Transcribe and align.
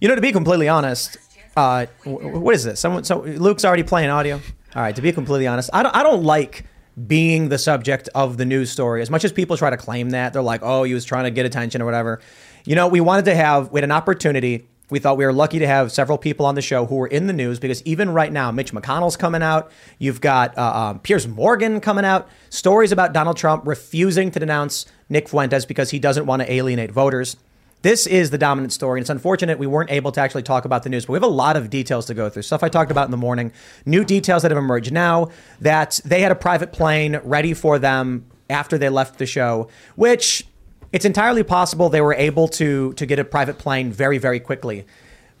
You 0.00 0.08
know, 0.08 0.14
to 0.14 0.20
be 0.20 0.32
completely 0.32 0.68
honest, 0.68 1.16
uh, 1.56 1.86
what 2.04 2.54
is 2.54 2.64
this? 2.64 2.80
Someone, 2.80 3.04
so 3.04 3.20
Luke's 3.20 3.64
already 3.64 3.82
playing 3.82 4.10
audio. 4.10 4.40
All 4.74 4.82
right, 4.82 4.94
to 4.94 5.02
be 5.02 5.12
completely 5.12 5.46
honest, 5.46 5.70
I 5.72 5.82
don't, 5.82 5.94
I 5.94 6.02
don't 6.02 6.22
like 6.22 6.64
being 7.06 7.48
the 7.48 7.58
subject 7.58 8.08
of 8.14 8.36
the 8.36 8.44
news 8.44 8.70
story 8.70 9.02
as 9.02 9.10
much 9.10 9.24
as 9.24 9.32
people 9.32 9.56
try 9.56 9.70
to 9.70 9.76
claim 9.76 10.10
that 10.10 10.32
they're 10.32 10.42
like, 10.42 10.60
oh, 10.62 10.84
he 10.84 10.94
was 10.94 11.04
trying 11.04 11.24
to 11.24 11.30
get 11.30 11.46
attention 11.46 11.82
or 11.82 11.84
whatever. 11.84 12.20
You 12.64 12.74
know, 12.74 12.88
we 12.88 13.00
wanted 13.00 13.26
to 13.26 13.34
have, 13.34 13.70
we 13.70 13.78
had 13.78 13.84
an 13.84 13.92
opportunity. 13.92 14.68
We 14.88 14.98
thought 14.98 15.16
we 15.16 15.24
were 15.24 15.32
lucky 15.32 15.58
to 15.58 15.66
have 15.66 15.90
several 15.92 16.16
people 16.16 16.46
on 16.46 16.54
the 16.54 16.62
show 16.62 16.86
who 16.86 16.96
were 16.96 17.06
in 17.08 17.26
the 17.26 17.32
news 17.32 17.58
because 17.58 17.82
even 17.84 18.10
right 18.10 18.32
now, 18.32 18.52
Mitch 18.52 18.72
McConnell's 18.72 19.16
coming 19.16 19.42
out. 19.42 19.70
You've 19.98 20.20
got 20.20 20.56
uh, 20.56 20.62
um, 20.90 21.00
Piers 21.00 21.26
Morgan 21.26 21.80
coming 21.80 22.04
out. 22.04 22.28
Stories 22.50 22.92
about 22.92 23.12
Donald 23.12 23.36
Trump 23.36 23.66
refusing 23.66 24.30
to 24.30 24.38
denounce 24.38 24.86
Nick 25.08 25.28
Fuentes 25.28 25.64
because 25.66 25.90
he 25.90 25.98
doesn't 25.98 26.26
want 26.26 26.42
to 26.42 26.52
alienate 26.52 26.92
voters. 26.92 27.36
This 27.82 28.06
is 28.06 28.30
the 28.30 28.38
dominant 28.38 28.72
story. 28.72 28.98
And 28.98 29.02
it's 29.02 29.10
unfortunate 29.10 29.58
we 29.58 29.66
weren't 29.66 29.90
able 29.90 30.12
to 30.12 30.20
actually 30.20 30.42
talk 30.42 30.64
about 30.64 30.82
the 30.82 30.88
news, 30.88 31.06
but 31.06 31.12
we 31.12 31.16
have 31.16 31.22
a 31.22 31.28
lot 31.28 31.56
of 31.56 31.70
details 31.70 32.06
to 32.06 32.14
go 32.14 32.28
through. 32.28 32.42
Stuff 32.42 32.62
I 32.62 32.68
talked 32.68 32.90
about 32.90 33.04
in 33.04 33.10
the 33.10 33.16
morning, 33.16 33.52
new 33.84 34.04
details 34.04 34.42
that 34.42 34.50
have 34.50 34.58
emerged 34.58 34.92
now 34.92 35.30
that 35.60 36.00
they 36.04 36.20
had 36.20 36.32
a 36.32 36.36
private 36.36 36.72
plane 36.72 37.20
ready 37.22 37.54
for 37.54 37.78
them 37.78 38.26
after 38.48 38.78
they 38.78 38.88
left 38.88 39.18
the 39.18 39.26
show, 39.26 39.68
which 39.94 40.46
it's 40.92 41.04
entirely 41.04 41.42
possible 41.42 41.88
they 41.88 42.00
were 42.00 42.14
able 42.14 42.48
to 42.48 42.92
to 42.94 43.06
get 43.06 43.18
a 43.18 43.24
private 43.24 43.58
plane 43.58 43.92
very, 43.92 44.18
very 44.18 44.40
quickly. 44.40 44.86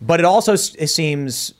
But 0.00 0.20
it 0.20 0.26
also 0.26 0.52
it 0.52 0.88
seems 0.88 1.54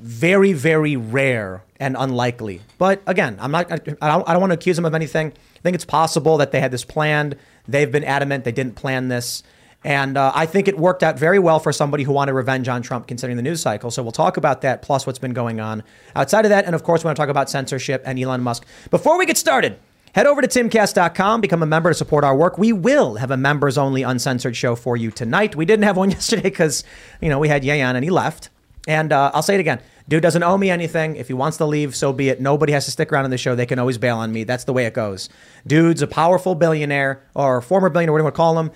very, 0.00 0.52
very 0.52 0.96
rare 0.96 1.62
and 1.80 1.96
unlikely. 1.98 2.60
But 2.78 3.02
again, 3.06 3.36
I'm 3.40 3.50
not. 3.50 3.70
I 3.70 3.76
don't, 3.76 4.28
I 4.28 4.32
don't 4.32 4.40
want 4.40 4.50
to 4.50 4.54
accuse 4.54 4.76
them 4.76 4.84
of 4.84 4.94
anything. 4.94 5.28
I 5.28 5.60
think 5.60 5.74
it's 5.74 5.84
possible 5.84 6.36
that 6.38 6.52
they 6.52 6.60
had 6.60 6.70
this 6.70 6.84
planned. 6.84 7.36
They've 7.66 7.90
been 7.90 8.04
adamant 8.04 8.44
they 8.44 8.52
didn't 8.52 8.74
plan 8.74 9.08
this. 9.08 9.42
And 9.84 10.16
uh, 10.16 10.32
I 10.34 10.46
think 10.46 10.66
it 10.66 10.76
worked 10.76 11.02
out 11.02 11.18
very 11.18 11.38
well 11.38 11.60
for 11.60 11.72
somebody 11.72 12.02
who 12.02 12.12
wanted 12.12 12.32
revenge 12.32 12.68
on 12.68 12.82
Trump, 12.82 13.06
considering 13.06 13.36
the 13.36 13.42
news 13.42 13.60
cycle. 13.60 13.90
So 13.90 14.02
we'll 14.02 14.12
talk 14.12 14.36
about 14.36 14.62
that, 14.62 14.82
plus 14.82 15.06
what's 15.06 15.20
been 15.20 15.32
going 15.32 15.60
on 15.60 15.84
outside 16.16 16.44
of 16.44 16.48
that. 16.48 16.64
And 16.64 16.74
of 16.74 16.82
course, 16.82 17.04
we 17.04 17.08
want 17.08 17.16
to 17.16 17.22
talk 17.22 17.28
about 17.28 17.48
censorship 17.48 18.02
and 18.04 18.18
Elon 18.18 18.42
Musk. 18.42 18.66
Before 18.90 19.16
we 19.18 19.24
get 19.24 19.36
started, 19.36 19.78
head 20.14 20.26
over 20.26 20.42
to 20.42 20.48
timcast.com, 20.48 21.40
become 21.40 21.62
a 21.62 21.66
member 21.66 21.90
to 21.90 21.94
support 21.94 22.24
our 22.24 22.36
work. 22.36 22.58
We 22.58 22.72
will 22.72 23.16
have 23.16 23.30
a 23.30 23.36
members 23.36 23.78
only 23.78 24.02
uncensored 24.02 24.56
show 24.56 24.74
for 24.74 24.96
you 24.96 25.12
tonight. 25.12 25.54
We 25.54 25.64
didn't 25.64 25.84
have 25.84 25.96
one 25.96 26.10
yesterday 26.18 26.42
because, 26.42 26.82
you 27.20 27.28
know, 27.28 27.38
we 27.38 27.48
had 27.48 27.62
Yayan 27.62 27.94
and 27.94 28.02
he 28.02 28.10
left. 28.10 28.50
And 28.88 29.12
uh, 29.12 29.30
I'll 29.32 29.42
say 29.42 29.54
it 29.54 29.60
again. 29.60 29.80
Dude 30.08 30.22
doesn't 30.22 30.42
owe 30.42 30.56
me 30.56 30.70
anything. 30.70 31.16
If 31.16 31.28
he 31.28 31.34
wants 31.34 31.58
to 31.58 31.66
leave, 31.66 31.94
so 31.94 32.14
be 32.14 32.30
it. 32.30 32.40
Nobody 32.40 32.72
has 32.72 32.86
to 32.86 32.90
stick 32.90 33.12
around 33.12 33.26
in 33.26 33.30
the 33.30 33.36
show. 33.36 33.54
They 33.54 33.66
can 33.66 33.78
always 33.78 33.98
bail 33.98 34.16
on 34.16 34.32
me. 34.32 34.44
That's 34.44 34.64
the 34.64 34.72
way 34.72 34.86
it 34.86 34.94
goes. 34.94 35.28
Dude's 35.66 36.00
a 36.00 36.06
powerful 36.06 36.54
billionaire 36.54 37.22
or 37.34 37.60
former 37.60 37.90
billionaire, 37.90 38.12
whatever 38.14 38.22
you 38.22 38.24
want 38.24 38.34
to 38.34 38.36
call 38.36 38.58
him. 38.58 38.70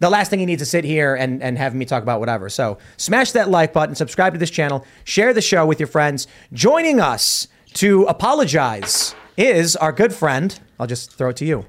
The 0.00 0.10
last 0.10 0.30
thing 0.30 0.38
he 0.40 0.46
needs 0.46 0.60
to 0.62 0.66
sit 0.66 0.84
here 0.84 1.14
and, 1.14 1.42
and 1.42 1.56
have 1.58 1.74
me 1.74 1.84
talk 1.84 2.02
about 2.02 2.20
whatever. 2.20 2.48
So 2.48 2.78
smash 2.96 3.32
that 3.32 3.48
like 3.50 3.72
button, 3.72 3.94
subscribe 3.94 4.32
to 4.32 4.38
this 4.38 4.50
channel, 4.50 4.84
share 5.04 5.32
the 5.32 5.42
show 5.42 5.64
with 5.66 5.78
your 5.78 5.86
friends. 5.86 6.26
Joining 6.52 7.00
us 7.00 7.48
to 7.74 8.04
apologize 8.04 9.14
is 9.36 9.76
our 9.76 9.92
good 9.92 10.12
friend. 10.14 10.58
I'll 10.78 10.86
just 10.86 11.12
throw 11.12 11.28
it 11.30 11.36
to 11.36 11.44
you. 11.44 11.66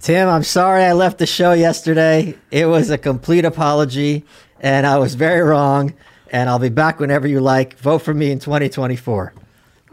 Tim, 0.00 0.28
I'm 0.28 0.42
sorry 0.44 0.84
I 0.84 0.92
left 0.92 1.18
the 1.18 1.26
show 1.26 1.52
yesterday. 1.52 2.34
It 2.50 2.66
was 2.66 2.88
a 2.88 2.96
complete 2.96 3.44
apology, 3.44 4.24
and 4.60 4.86
I 4.86 4.98
was 4.98 5.14
very 5.14 5.42
wrong. 5.42 5.94
And 6.32 6.48
I'll 6.48 6.58
be 6.60 6.68
back 6.68 7.00
whenever 7.00 7.26
you 7.26 7.40
like. 7.40 7.76
Vote 7.78 7.98
for 7.98 8.14
me 8.14 8.30
in 8.30 8.38
2024. 8.38 9.34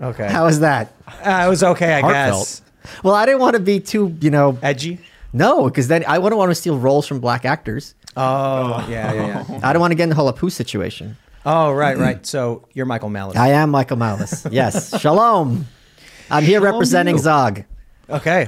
Okay. 0.02 0.28
How 0.29 0.46
was 0.46 0.59
that? 0.59 0.94
Uh, 1.08 1.44
it 1.46 1.50
was 1.50 1.64
okay, 1.64 1.94
I 1.96 2.02
Heartfelt. 2.02 2.40
guess. 2.40 2.62
Well, 3.03 3.16
I 3.16 3.25
didn't 3.25 3.41
want 3.41 3.56
to 3.56 3.59
be 3.62 3.79
too, 3.79 4.16
you 4.22 4.29
know, 4.29 4.58
Edgy. 4.62 5.00
No, 5.34 5.66
because 5.66 5.88
then 5.88 6.04
I 6.08 6.18
wouldn't 6.20 6.38
want 6.38 6.52
to 6.52 6.56
steal 6.56 6.78
roles 6.78 7.08
from 7.08 7.20
black 7.20 7.46
actors. 7.46 7.96
Oh, 8.16 8.86
yeah, 8.90 9.14
yeah, 9.14 9.46
yeah. 9.50 9.60
I 9.64 9.74
don't 9.74 9.80
want 9.80 9.92
to 9.92 9.96
get 9.96 10.04
in 10.04 10.10
the 10.10 10.16
whole 10.16 10.32
Apu 10.32 10.52
situation. 10.52 11.18
Oh, 11.46 11.72
right, 11.72 11.98
right. 11.98 12.26
So 12.26 12.68
you're 12.74 12.86
Michael 12.86 13.10
Malice. 13.10 13.38
I 13.38 13.50
am 13.50 13.70
Michael 13.70 13.98
Malice. 13.98 14.46
Yes. 14.52 15.00
Shalom. 15.00 15.66
I'm 16.30 16.44
here 16.44 16.60
representing 16.60 17.18
Zog. 17.20 17.64
Okay. 18.10 18.46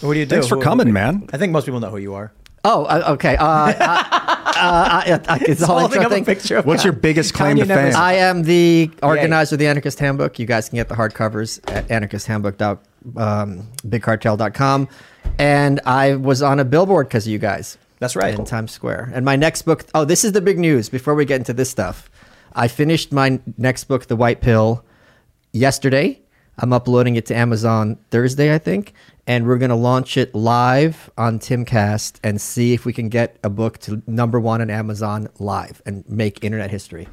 What 0.00 0.12
do 0.14 0.18
you 0.18 0.26
do? 0.26 0.30
Thanks 0.30 0.48
for 0.48 0.56
Who- 0.56 0.62
coming, 0.62 0.92
man. 0.92 1.28
I 1.32 1.38
think 1.38 1.52
most 1.52 1.64
people 1.64 1.80
know 1.80 1.90
who 1.90 1.96
you 1.98 2.14
are. 2.14 2.32
Oh, 2.64 2.84
uh, 2.84 3.12
okay. 3.12 3.36
Uh, 3.36 3.44
uh, 3.76 5.02
it's 5.42 5.60
the 5.60 5.66
whole 5.66 5.80
Holding 5.80 5.96
intro 6.02 6.06
up 6.06 6.12
a 6.12 6.14
thing. 6.14 6.24
picture 6.24 6.56
of 6.56 6.66
What's 6.66 6.82
your 6.84 6.92
biggest 6.94 7.34
claim 7.34 7.56
Kanye 7.58 7.66
to 7.66 7.74
fame? 7.74 7.96
I 7.96 8.14
am 8.14 8.42
the 8.42 8.90
organizer 9.02 9.54
of 9.56 9.58
the 9.58 9.66
Anarchist 9.66 9.98
Handbook. 9.98 10.38
You 10.38 10.46
guys 10.46 10.68
can 10.70 10.76
get 10.76 10.88
the 10.88 10.94
hardcovers 10.94 11.60
at 11.70 11.88
anarchisthandbook. 11.88 12.78
Um, 13.16 13.68
bigcartel.com. 13.86 14.88
And 15.38 15.80
I 15.84 16.14
was 16.14 16.42
on 16.42 16.60
a 16.60 16.64
billboard 16.64 17.08
because 17.08 17.26
of 17.26 17.32
you 17.32 17.38
guys. 17.38 17.78
That's 17.98 18.16
right. 18.16 18.38
In 18.38 18.44
Times 18.44 18.72
Square. 18.72 19.12
And 19.14 19.24
my 19.24 19.36
next 19.36 19.62
book, 19.62 19.84
oh, 19.94 20.04
this 20.04 20.24
is 20.24 20.32
the 20.32 20.40
big 20.40 20.58
news 20.58 20.88
before 20.88 21.14
we 21.14 21.24
get 21.24 21.40
into 21.40 21.52
this 21.52 21.70
stuff. 21.70 22.10
I 22.54 22.68
finished 22.68 23.12
my 23.12 23.40
next 23.56 23.84
book, 23.84 24.06
The 24.06 24.16
White 24.16 24.40
Pill, 24.40 24.84
yesterday. 25.52 26.20
I'm 26.58 26.72
uploading 26.72 27.16
it 27.16 27.26
to 27.26 27.36
Amazon 27.36 27.98
Thursday, 28.10 28.54
I 28.54 28.58
think. 28.58 28.92
And 29.26 29.46
we're 29.46 29.58
going 29.58 29.70
to 29.70 29.76
launch 29.76 30.16
it 30.16 30.34
live 30.34 31.10
on 31.16 31.38
Timcast 31.38 32.18
and 32.22 32.40
see 32.40 32.74
if 32.74 32.84
we 32.84 32.92
can 32.92 33.08
get 33.08 33.38
a 33.42 33.50
book 33.50 33.78
to 33.78 34.02
number 34.06 34.38
one 34.38 34.60
on 34.60 34.70
Amazon 34.70 35.28
live 35.38 35.82
and 35.86 36.08
make 36.08 36.44
internet 36.44 36.70
history. 36.70 37.08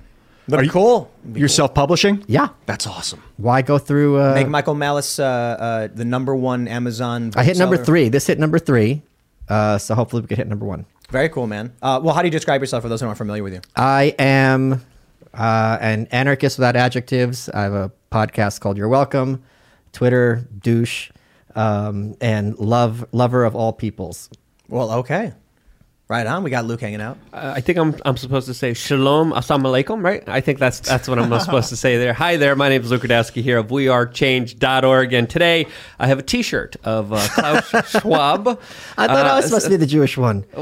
But 0.47 0.69
cool. 0.69 1.11
You're 1.33 1.47
self-publishing? 1.47 2.25
Yeah. 2.27 2.49
That's 2.65 2.87
awesome. 2.87 3.21
Why 3.37 3.61
go 3.61 3.77
through? 3.77 4.19
Uh, 4.19 4.33
Make 4.33 4.47
Michael 4.49 4.73
Malice 4.75 5.19
uh, 5.19 5.23
uh, 5.23 5.87
the 5.93 6.03
number 6.05 6.35
one 6.35 6.67
Amazon. 6.67 7.31
I 7.35 7.43
hit 7.43 7.57
number 7.57 7.77
bestseller. 7.77 7.85
three. 7.85 8.09
This 8.09 8.27
hit 8.27 8.39
number 8.39 8.59
three. 8.59 9.03
Uh, 9.47 9.77
so 9.77 9.95
hopefully 9.95 10.21
we 10.21 10.27
can 10.27 10.37
hit 10.37 10.47
number 10.47 10.65
one. 10.65 10.85
Very 11.09 11.29
cool, 11.29 11.45
man. 11.47 11.73
Uh, 11.81 11.99
well, 12.03 12.15
how 12.15 12.21
do 12.21 12.27
you 12.27 12.31
describe 12.31 12.61
yourself 12.61 12.83
for 12.83 12.89
those 12.89 13.01
who 13.01 13.07
aren't 13.07 13.17
familiar 13.17 13.43
with 13.43 13.53
you? 13.53 13.61
I 13.75 14.15
am 14.17 14.81
uh, 15.33 15.77
an 15.81 16.07
anarchist 16.11 16.57
without 16.57 16.75
adjectives. 16.75 17.49
I 17.49 17.63
have 17.63 17.73
a 17.73 17.91
podcast 18.11 18.61
called 18.61 18.77
You're 18.77 18.87
Welcome, 18.87 19.43
Twitter 19.91 20.47
douche, 20.59 21.11
um, 21.55 22.15
and 22.21 22.57
love 22.59 23.05
lover 23.11 23.43
of 23.43 23.55
all 23.55 23.73
peoples. 23.73 24.29
Well, 24.69 24.91
okay. 24.99 25.33
Right 26.11 26.27
on. 26.27 26.43
We 26.43 26.49
got 26.49 26.65
Luke 26.65 26.81
hanging 26.81 26.99
out. 26.99 27.17
Uh, 27.31 27.53
I 27.55 27.61
think 27.61 27.77
I'm 27.77 27.95
I'm 28.03 28.17
supposed 28.17 28.47
to 28.47 28.53
say 28.53 28.73
shalom, 28.73 29.31
assalamu 29.31 29.67
alaikum, 29.67 30.03
right? 30.03 30.27
I 30.27 30.41
think 30.41 30.59
that's 30.59 30.81
that's 30.81 31.07
what 31.07 31.17
I'm 31.17 31.39
supposed 31.39 31.69
to 31.69 31.77
say 31.77 31.97
there. 31.97 32.11
Hi 32.11 32.35
there, 32.35 32.53
my 32.57 32.67
name 32.67 32.81
is 32.81 32.91
Luke 32.91 33.03
Rudkowski 33.03 33.41
here 33.41 33.57
of 33.59 33.67
wearechange.org, 33.67 35.13
and 35.13 35.29
today 35.29 35.67
I 35.99 36.07
have 36.07 36.19
a 36.19 36.21
T-shirt 36.21 36.75
of 36.83 37.13
uh, 37.13 37.25
Klaus 37.29 37.91
Schwab. 38.01 38.59
I 38.97 39.07
thought 39.07 39.25
I 39.25 39.35
was 39.37 39.45
Uh, 39.45 39.47
supposed 39.47 39.63
to 39.67 39.69
be 39.69 39.77
the 39.77 39.85
Jewish 39.85 40.17
one. 40.17 40.43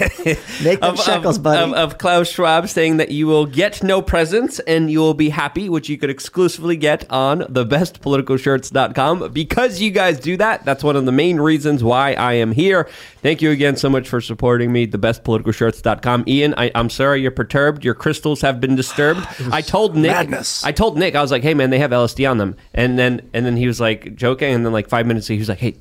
Make 0.64 0.80
them 0.80 0.94
of, 0.94 1.00
shekels, 1.00 1.36
of, 1.36 1.42
buddy. 1.42 1.62
of, 1.62 1.76
of 1.76 1.98
Klaus 1.98 2.28
Schwab 2.30 2.68
saying 2.68 2.96
that 2.96 3.10
you 3.10 3.26
will 3.26 3.46
get 3.46 3.82
no 3.82 4.00
presents 4.00 4.58
and 4.60 4.90
you 4.90 4.98
will 5.00 5.14
be 5.14 5.28
happy, 5.28 5.68
which 5.68 5.88
you 5.88 5.98
could 5.98 6.10
exclusively 6.10 6.76
get 6.76 7.10
on 7.10 7.40
thebestpoliticalshirts.com. 7.40 9.32
Because 9.32 9.80
you 9.80 9.90
guys 9.90 10.18
do 10.18 10.36
that, 10.38 10.64
that's 10.64 10.82
one 10.82 10.96
of 10.96 11.04
the 11.04 11.12
main 11.12 11.38
reasons 11.38 11.84
why 11.84 12.14
I 12.14 12.34
am 12.34 12.52
here. 12.52 12.88
Thank 13.22 13.42
you 13.42 13.50
again 13.50 13.76
so 13.76 13.90
much 13.90 14.08
for 14.08 14.20
supporting 14.20 14.72
me, 14.72 14.86
thebestpoliticalshirts.com. 14.86 16.24
Ian, 16.26 16.54
I, 16.56 16.70
I'm 16.74 16.88
sorry 16.88 17.20
you're 17.20 17.30
perturbed. 17.30 17.84
Your 17.84 17.94
crystals 17.94 18.40
have 18.40 18.60
been 18.60 18.76
disturbed. 18.76 19.26
I 19.52 19.60
told 19.60 19.96
Nick, 19.96 20.12
madness. 20.12 20.64
I 20.64 20.72
told 20.72 20.98
Nick, 20.98 21.14
I 21.14 21.22
was 21.22 21.30
like, 21.30 21.42
hey 21.42 21.54
man, 21.54 21.70
they 21.70 21.78
have 21.78 21.90
LSD 21.90 22.30
on 22.30 22.38
them. 22.38 22.56
And 22.72 22.98
then, 22.98 23.28
and 23.34 23.44
then 23.44 23.56
he 23.56 23.66
was 23.66 23.80
like 23.80 24.14
joking. 24.16 24.54
And 24.54 24.64
then 24.64 24.72
like 24.72 24.88
five 24.88 25.06
minutes, 25.06 25.28
later, 25.28 25.34
he 25.34 25.40
was 25.40 25.48
like, 25.48 25.58
hey, 25.58 25.76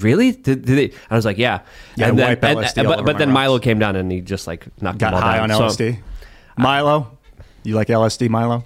really? 0.00 0.32
Did, 0.32 0.64
did 0.64 0.92
they? 0.92 0.96
I 1.10 1.16
was 1.16 1.24
like, 1.24 1.38
yeah. 1.38 1.60
Yeah, 1.96 2.08
and 2.08 2.18
then, 2.18 2.28
wipe 2.28 2.44
and- 2.44 2.58
LSD 2.58 2.78
all 2.78 2.84
but, 2.84 2.98
over 2.98 3.06
but 3.06 3.12
my 3.14 3.18
then 3.18 3.28
rocks. 3.28 3.34
Milo 3.34 3.58
came 3.58 3.78
down 3.78 3.96
and 3.96 4.10
he 4.10 4.20
just 4.20 4.46
like 4.46 4.66
knocked 4.82 4.98
Got 4.98 5.10
them 5.10 5.14
all 5.14 5.20
high 5.20 5.38
on 5.38 5.48
down. 5.48 5.70
So- 5.70 5.76
LSD. 5.84 5.98
Milo, 6.58 7.16
you 7.62 7.74
like 7.74 7.88
LSD, 7.88 8.28
Milo? 8.28 8.64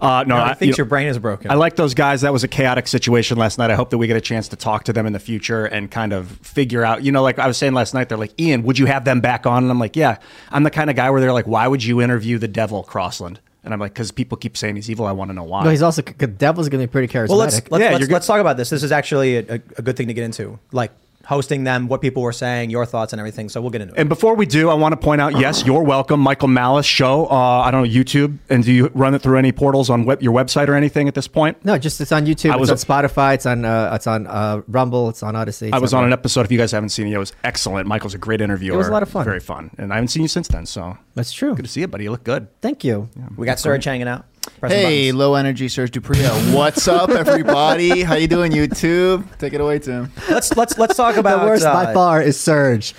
Uh, 0.00 0.24
no, 0.26 0.36
I 0.36 0.50
I 0.50 0.54
think 0.54 0.70
you 0.70 0.74
your 0.78 0.86
know, 0.86 0.90
brain 0.90 1.06
is 1.08 1.18
broken. 1.18 1.50
I 1.50 1.54
like 1.54 1.76
those 1.76 1.94
guys. 1.94 2.20
That 2.22 2.32
was 2.32 2.44
a 2.44 2.48
chaotic 2.48 2.88
situation 2.88 3.38
last 3.38 3.56
night. 3.56 3.70
I 3.70 3.74
hope 3.76 3.90
that 3.90 3.98
we 3.98 4.06
get 4.06 4.16
a 4.16 4.20
chance 4.20 4.48
to 4.48 4.56
talk 4.56 4.84
to 4.84 4.92
them 4.92 5.06
in 5.06 5.12
the 5.12 5.18
future 5.18 5.64
and 5.64 5.90
kind 5.90 6.12
of 6.12 6.28
figure 6.42 6.84
out. 6.84 7.02
You 7.04 7.12
know, 7.12 7.22
like 7.22 7.38
I 7.38 7.46
was 7.46 7.56
saying 7.56 7.72
last 7.72 7.94
night, 7.94 8.08
they're 8.08 8.18
like, 8.18 8.38
Ian, 8.40 8.62
would 8.64 8.78
you 8.78 8.86
have 8.86 9.04
them 9.04 9.20
back 9.20 9.46
on? 9.46 9.62
And 9.62 9.70
I'm 9.70 9.78
like, 9.78 9.96
yeah. 9.96 10.18
I'm 10.50 10.64
the 10.64 10.70
kind 10.70 10.90
of 10.90 10.96
guy 10.96 11.08
where 11.10 11.20
they're 11.20 11.32
like, 11.32 11.46
why 11.46 11.68
would 11.68 11.84
you 11.84 12.02
interview 12.02 12.36
the 12.38 12.48
devil, 12.48 12.82
Crossland? 12.82 13.40
And 13.66 13.74
I'm 13.74 13.80
like, 13.80 13.92
because 13.92 14.12
people 14.12 14.38
keep 14.38 14.56
saying 14.56 14.76
he's 14.76 14.88
evil. 14.88 15.06
I 15.06 15.12
want 15.12 15.28
to 15.30 15.34
know 15.34 15.42
why. 15.42 15.64
No, 15.64 15.70
he's 15.70 15.82
also 15.82 16.00
the 16.00 16.28
devil's 16.28 16.68
gonna 16.68 16.84
be 16.84 16.86
pretty 16.86 17.12
charismatic. 17.12 17.28
Well, 17.30 17.38
let's 17.38 17.70
let's, 17.70 17.82
Yeah, 17.82 17.90
let's, 17.90 18.00
you're 18.00 18.08
let's 18.10 18.26
talk 18.26 18.40
about 18.40 18.56
this. 18.56 18.70
This 18.70 18.84
is 18.84 18.92
actually 18.92 19.38
a, 19.38 19.40
a, 19.40 19.54
a 19.78 19.82
good 19.82 19.96
thing 19.96 20.06
to 20.06 20.14
get 20.14 20.22
into, 20.22 20.58
like 20.70 20.92
hosting 21.26 21.64
them, 21.64 21.88
what 21.88 22.00
people 22.00 22.22
were 22.22 22.32
saying, 22.32 22.70
your 22.70 22.86
thoughts, 22.86 23.12
and 23.12 23.20
everything. 23.20 23.48
So 23.48 23.60
we'll 23.60 23.70
get 23.70 23.80
into 23.82 23.94
it. 23.94 23.98
And 24.00 24.08
before 24.08 24.34
we 24.36 24.46
do, 24.46 24.70
I 24.70 24.74
want 24.74 24.92
to 24.92 24.96
point 24.96 25.20
out, 25.20 25.38
yes, 25.38 25.64
you're 25.66 25.82
welcome, 25.82 26.20
Michael 26.20 26.48
Malice 26.48 26.86
show. 26.86 27.26
Uh, 27.26 27.34
I 27.34 27.70
don't 27.70 27.82
know 27.82 27.88
YouTube, 27.88 28.38
and 28.48 28.62
do 28.64 28.72
you 28.72 28.90
run 28.94 29.14
it 29.14 29.22
through 29.22 29.36
any 29.38 29.52
portals 29.52 29.90
on 29.90 30.04
web, 30.04 30.22
your 30.22 30.32
website 30.32 30.68
or 30.68 30.74
anything 30.74 31.08
at 31.08 31.14
this 31.14 31.26
point? 31.28 31.62
no, 31.64 31.76
just 31.78 32.00
it's 32.00 32.12
on 32.12 32.26
YouTube. 32.26 32.50
I 32.52 32.56
was- 32.56 32.70
it's 32.70 32.88
on 32.88 33.04
Spotify. 33.04 33.34
It's 33.34 33.46
on 33.46 33.64
uh, 33.64 33.90
it's 33.94 34.06
on 34.06 34.26
uh, 34.26 34.62
Rumble. 34.68 35.08
It's 35.08 35.22
on 35.22 35.34
Odysee. 35.34 35.70
I 35.72 35.78
was 35.78 35.92
on 35.92 36.04
an 36.04 36.12
episode. 36.12 36.42
If 36.46 36.52
you 36.52 36.58
guys 36.58 36.72
haven't 36.72 36.90
seen 36.90 37.06
it, 37.08 37.12
it 37.12 37.18
was 37.18 37.32
excellent. 37.44 37.88
Michael's 37.88 38.14
a 38.14 38.18
great 38.18 38.40
interviewer. 38.40 38.74
It 38.74 38.78
was 38.78 38.88
a 38.88 38.92
lot 38.92 39.02
of 39.02 39.08
fun. 39.10 39.24
Very 39.24 39.40
fun, 39.40 39.70
and 39.78 39.92
I 39.92 39.96
haven't 39.96 40.08
seen 40.08 40.22
you 40.22 40.28
since 40.28 40.48
then. 40.48 40.64
So 40.66 40.96
That's 41.14 41.32
true. 41.32 41.54
good 41.54 41.64
to 41.64 41.70
see 41.70 41.80
you, 41.80 41.88
buddy. 41.88 42.04
You 42.04 42.10
look 42.12 42.24
good. 42.24 42.48
Thank 42.60 42.84
you. 42.84 43.08
we 43.36 43.46
got 43.46 43.58
Serge 43.58 43.84
hanging 43.84 44.06
out. 44.08 44.24
Pressing 44.60 44.78
Hey, 44.78 45.12
low 45.12 45.34
energy 45.34 45.68
Serge 45.68 45.90
Dupria. 45.90 46.54
What's 46.54 46.88
up, 46.88 47.10
everybody? 47.10 48.02
How 48.04 48.14
you 48.14 48.26
doing, 48.26 48.52
YouTube? 48.52 49.36
Take 49.38 49.52
it 49.52 49.60
away, 49.60 49.78
Tim. 49.78 50.10
let's 50.30 50.56
let's 50.56 50.78
let's 50.78 50.96
talk 50.96 51.16
about. 51.16 51.40
the 51.40 51.46
worst 51.46 51.64
by 51.64 51.84
uh, 51.86 51.94
far 51.94 52.22
is 52.22 52.38
Serge. 52.38 52.92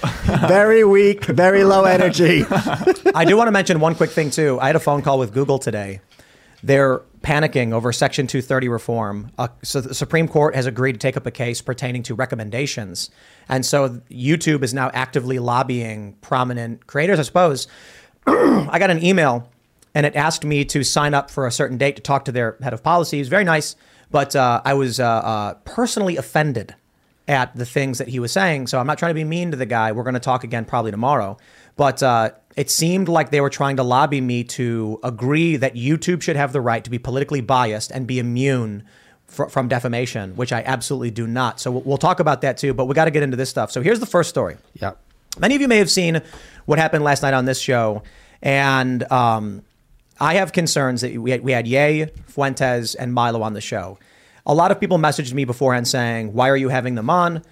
very 0.47 0.83
weak, 0.83 1.25
very 1.25 1.63
low 1.63 1.85
energy. 1.85 2.43
I 3.15 3.25
do 3.25 3.35
want 3.37 3.47
to 3.47 3.51
mention 3.51 3.79
one 3.79 3.95
quick 3.95 4.11
thing 4.11 4.29
too. 4.29 4.59
I 4.61 4.67
had 4.67 4.75
a 4.75 4.79
phone 4.79 5.01
call 5.01 5.19
with 5.19 5.33
Google 5.33 5.57
today. 5.59 6.01
They're 6.63 6.99
panicking 7.21 7.71
over 7.73 7.91
Section 7.91 8.27
230 8.27 8.67
reform. 8.69 9.31
Uh, 9.37 9.47
so 9.63 9.81
the 9.81 9.93
Supreme 9.93 10.27
Court 10.27 10.55
has 10.55 10.65
agreed 10.65 10.93
to 10.93 10.99
take 10.99 11.17
up 11.17 11.25
a 11.25 11.31
case 11.31 11.61
pertaining 11.61 12.03
to 12.03 12.15
recommendations, 12.15 13.09
and 13.49 13.65
so 13.65 14.01
YouTube 14.11 14.63
is 14.63 14.73
now 14.73 14.89
actively 14.93 15.39
lobbying 15.39 16.13
prominent 16.21 16.87
creators. 16.87 17.19
I 17.19 17.23
suppose 17.23 17.67
I 18.27 18.77
got 18.79 18.89
an 18.89 19.03
email, 19.03 19.49
and 19.97 20.05
it 20.05 20.15
asked 20.15 20.45
me 20.45 20.63
to 20.63 20.83
sign 20.83 21.15
up 21.15 21.31
for 21.31 21.47
a 21.47 21.51
certain 21.51 21.75
date 21.75 21.95
to 21.95 22.03
talk 22.03 22.25
to 22.25 22.31
their 22.31 22.55
head 22.61 22.71
of 22.71 22.83
policies. 22.83 23.29
Very 23.29 23.43
nice, 23.43 23.75
but 24.11 24.35
uh, 24.35 24.61
I 24.63 24.75
was 24.75 24.99
uh, 24.99 25.07
uh, 25.07 25.53
personally 25.65 26.17
offended 26.17 26.75
at 27.27 27.55
the 27.55 27.65
things 27.65 27.97
that 27.97 28.07
he 28.07 28.19
was 28.19 28.31
saying. 28.31 28.67
So 28.67 28.79
I'm 28.79 28.85
not 28.85 28.99
trying 28.99 29.09
to 29.09 29.15
be 29.15 29.23
mean 29.23 29.49
to 29.49 29.57
the 29.57 29.65
guy. 29.65 29.91
We're 29.91 30.03
going 30.03 30.13
to 30.13 30.19
talk 30.19 30.43
again 30.43 30.65
probably 30.65 30.91
tomorrow. 30.91 31.37
But 31.77 32.03
uh, 32.03 32.29
it 32.55 32.69
seemed 32.69 33.09
like 33.09 33.31
they 33.31 33.41
were 33.41 33.49
trying 33.49 33.77
to 33.77 33.83
lobby 33.83 34.21
me 34.21 34.43
to 34.43 34.99
agree 35.03 35.55
that 35.55 35.73
YouTube 35.73 36.21
should 36.21 36.35
have 36.35 36.53
the 36.53 36.61
right 36.61 36.83
to 36.83 36.91
be 36.91 36.99
politically 36.99 37.41
biased 37.41 37.89
and 37.89 38.05
be 38.05 38.19
immune 38.19 38.83
fr- 39.25 39.45
from 39.45 39.67
defamation, 39.67 40.35
which 40.35 40.53
I 40.53 40.61
absolutely 40.61 41.09
do 41.09 41.25
not. 41.25 41.59
So 41.59 41.71
we'll, 41.71 41.81
we'll 41.81 41.97
talk 41.97 42.19
about 42.19 42.41
that 42.41 42.59
too. 42.59 42.75
But 42.75 42.85
we 42.85 42.93
got 42.93 43.05
to 43.05 43.11
get 43.11 43.23
into 43.23 43.35
this 43.35 43.49
stuff. 43.49 43.71
So 43.71 43.81
here's 43.81 43.99
the 43.99 44.05
first 44.05 44.29
story. 44.29 44.57
yeah. 44.75 44.91
Many 45.39 45.55
of 45.55 45.61
you 45.61 45.67
may 45.67 45.77
have 45.77 45.89
seen 45.89 46.21
what 46.67 46.77
happened 46.77 47.03
last 47.03 47.23
night 47.23 47.33
on 47.33 47.45
this 47.45 47.59
show, 47.59 48.03
and 48.43 49.03
um, 49.11 49.63
I 50.19 50.35
have 50.35 50.51
concerns 50.51 51.01
that 51.01 51.15
we 51.15 51.31
had, 51.31 51.41
we 51.41 51.51
had 51.51 51.67
Ye, 51.67 52.07
Fuentes, 52.27 52.95
and 52.95 53.13
Milo 53.13 53.41
on 53.41 53.53
the 53.53 53.61
show. 53.61 53.97
A 54.45 54.53
lot 54.53 54.71
of 54.71 54.79
people 54.79 54.97
messaged 54.97 55.33
me 55.33 55.45
beforehand 55.45 55.87
saying, 55.87 56.33
"Why 56.33 56.49
are 56.49 56.57
you 56.57 56.69
having 56.69 56.95
them 56.95 57.09
on? 57.09 57.43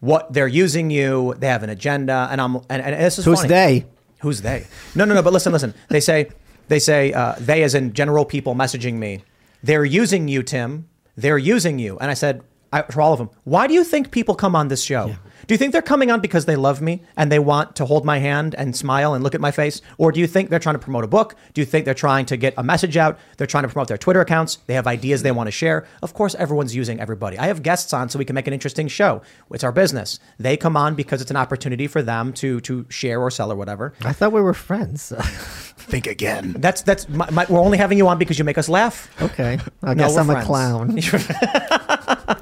What 0.00 0.32
they're 0.32 0.48
using 0.48 0.90
you? 0.90 1.34
They 1.38 1.48
have 1.48 1.62
an 1.62 1.70
agenda." 1.70 2.28
And 2.30 2.40
I'm 2.40 2.56
and, 2.70 2.82
and 2.82 2.94
this 3.04 3.18
is 3.18 3.24
Who's 3.24 3.38
funny. 3.38 3.48
they? 3.48 3.86
Who's 4.20 4.42
they? 4.42 4.66
No, 4.94 5.04
no, 5.04 5.14
no. 5.14 5.22
But 5.22 5.32
listen, 5.32 5.52
listen. 5.52 5.74
They 5.88 6.00
say 6.00 6.30
they 6.68 6.78
say 6.78 7.12
uh, 7.12 7.34
they 7.38 7.62
as 7.62 7.74
in 7.74 7.92
general 7.92 8.24
people 8.24 8.54
messaging 8.54 8.94
me. 8.94 9.22
They're 9.62 9.84
using 9.84 10.28
you, 10.28 10.42
Tim. 10.42 10.88
They're 11.16 11.38
using 11.38 11.78
you. 11.78 11.98
And 11.98 12.10
I 12.10 12.14
said 12.14 12.42
I, 12.72 12.82
for 12.82 13.00
all 13.00 13.12
of 13.12 13.18
them, 13.18 13.30
why 13.44 13.66
do 13.66 13.74
you 13.74 13.84
think 13.84 14.10
people 14.10 14.34
come 14.34 14.56
on 14.56 14.68
this 14.68 14.82
show? 14.82 15.14
Do 15.46 15.54
you 15.54 15.58
think 15.58 15.72
they're 15.72 15.82
coming 15.82 16.10
on 16.10 16.20
because 16.20 16.46
they 16.46 16.56
love 16.56 16.80
me 16.80 17.02
and 17.16 17.30
they 17.30 17.38
want 17.38 17.76
to 17.76 17.84
hold 17.84 18.04
my 18.04 18.18
hand 18.18 18.54
and 18.56 18.74
smile 18.74 19.14
and 19.14 19.22
look 19.22 19.34
at 19.34 19.40
my 19.40 19.50
face? 19.50 19.80
Or 19.98 20.10
do 20.12 20.20
you 20.20 20.26
think 20.26 20.50
they're 20.50 20.58
trying 20.58 20.74
to 20.74 20.78
promote 20.78 21.04
a 21.04 21.08
book? 21.08 21.34
Do 21.52 21.60
you 21.60 21.64
think 21.66 21.84
they're 21.84 21.94
trying 21.94 22.26
to 22.26 22.36
get 22.36 22.54
a 22.56 22.62
message 22.62 22.96
out? 22.96 23.18
They're 23.36 23.46
trying 23.46 23.64
to 23.64 23.68
promote 23.68 23.88
their 23.88 23.98
Twitter 23.98 24.20
accounts. 24.20 24.56
They 24.66 24.74
have 24.74 24.86
ideas 24.86 25.22
they 25.22 25.32
want 25.32 25.46
to 25.48 25.50
share. 25.52 25.86
Of 26.02 26.14
course, 26.14 26.34
everyone's 26.36 26.74
using 26.74 27.00
everybody. 27.00 27.38
I 27.38 27.46
have 27.46 27.62
guests 27.62 27.92
on 27.92 28.08
so 28.08 28.18
we 28.18 28.24
can 28.24 28.34
make 28.34 28.46
an 28.46 28.52
interesting 28.54 28.88
show. 28.88 29.22
It's 29.50 29.64
our 29.64 29.72
business. 29.72 30.18
They 30.38 30.56
come 30.56 30.76
on 30.76 30.94
because 30.94 31.20
it's 31.20 31.30
an 31.30 31.36
opportunity 31.36 31.86
for 31.86 32.02
them 32.02 32.32
to 32.34 32.60
to 32.62 32.86
share 32.88 33.20
or 33.20 33.30
sell 33.30 33.52
or 33.52 33.56
whatever. 33.56 33.92
I 34.04 34.12
thought 34.12 34.32
we 34.32 34.40
were 34.40 34.54
friends. 34.54 35.12
Think 35.76 36.06
again. 36.06 36.54
That's 36.58 36.82
that's 36.82 37.08
my, 37.08 37.28
my, 37.30 37.46
we're 37.48 37.60
only 37.60 37.78
having 37.78 37.98
you 37.98 38.08
on 38.08 38.18
because 38.18 38.38
you 38.38 38.44
make 38.44 38.58
us 38.58 38.68
laugh. 38.68 39.10
okay. 39.20 39.58
I 39.82 39.94
No, 39.94 40.04
guess 40.04 40.16
I'm 40.16 40.26
friends. 40.26 40.44
a 40.44 40.46
clown. 40.46 40.98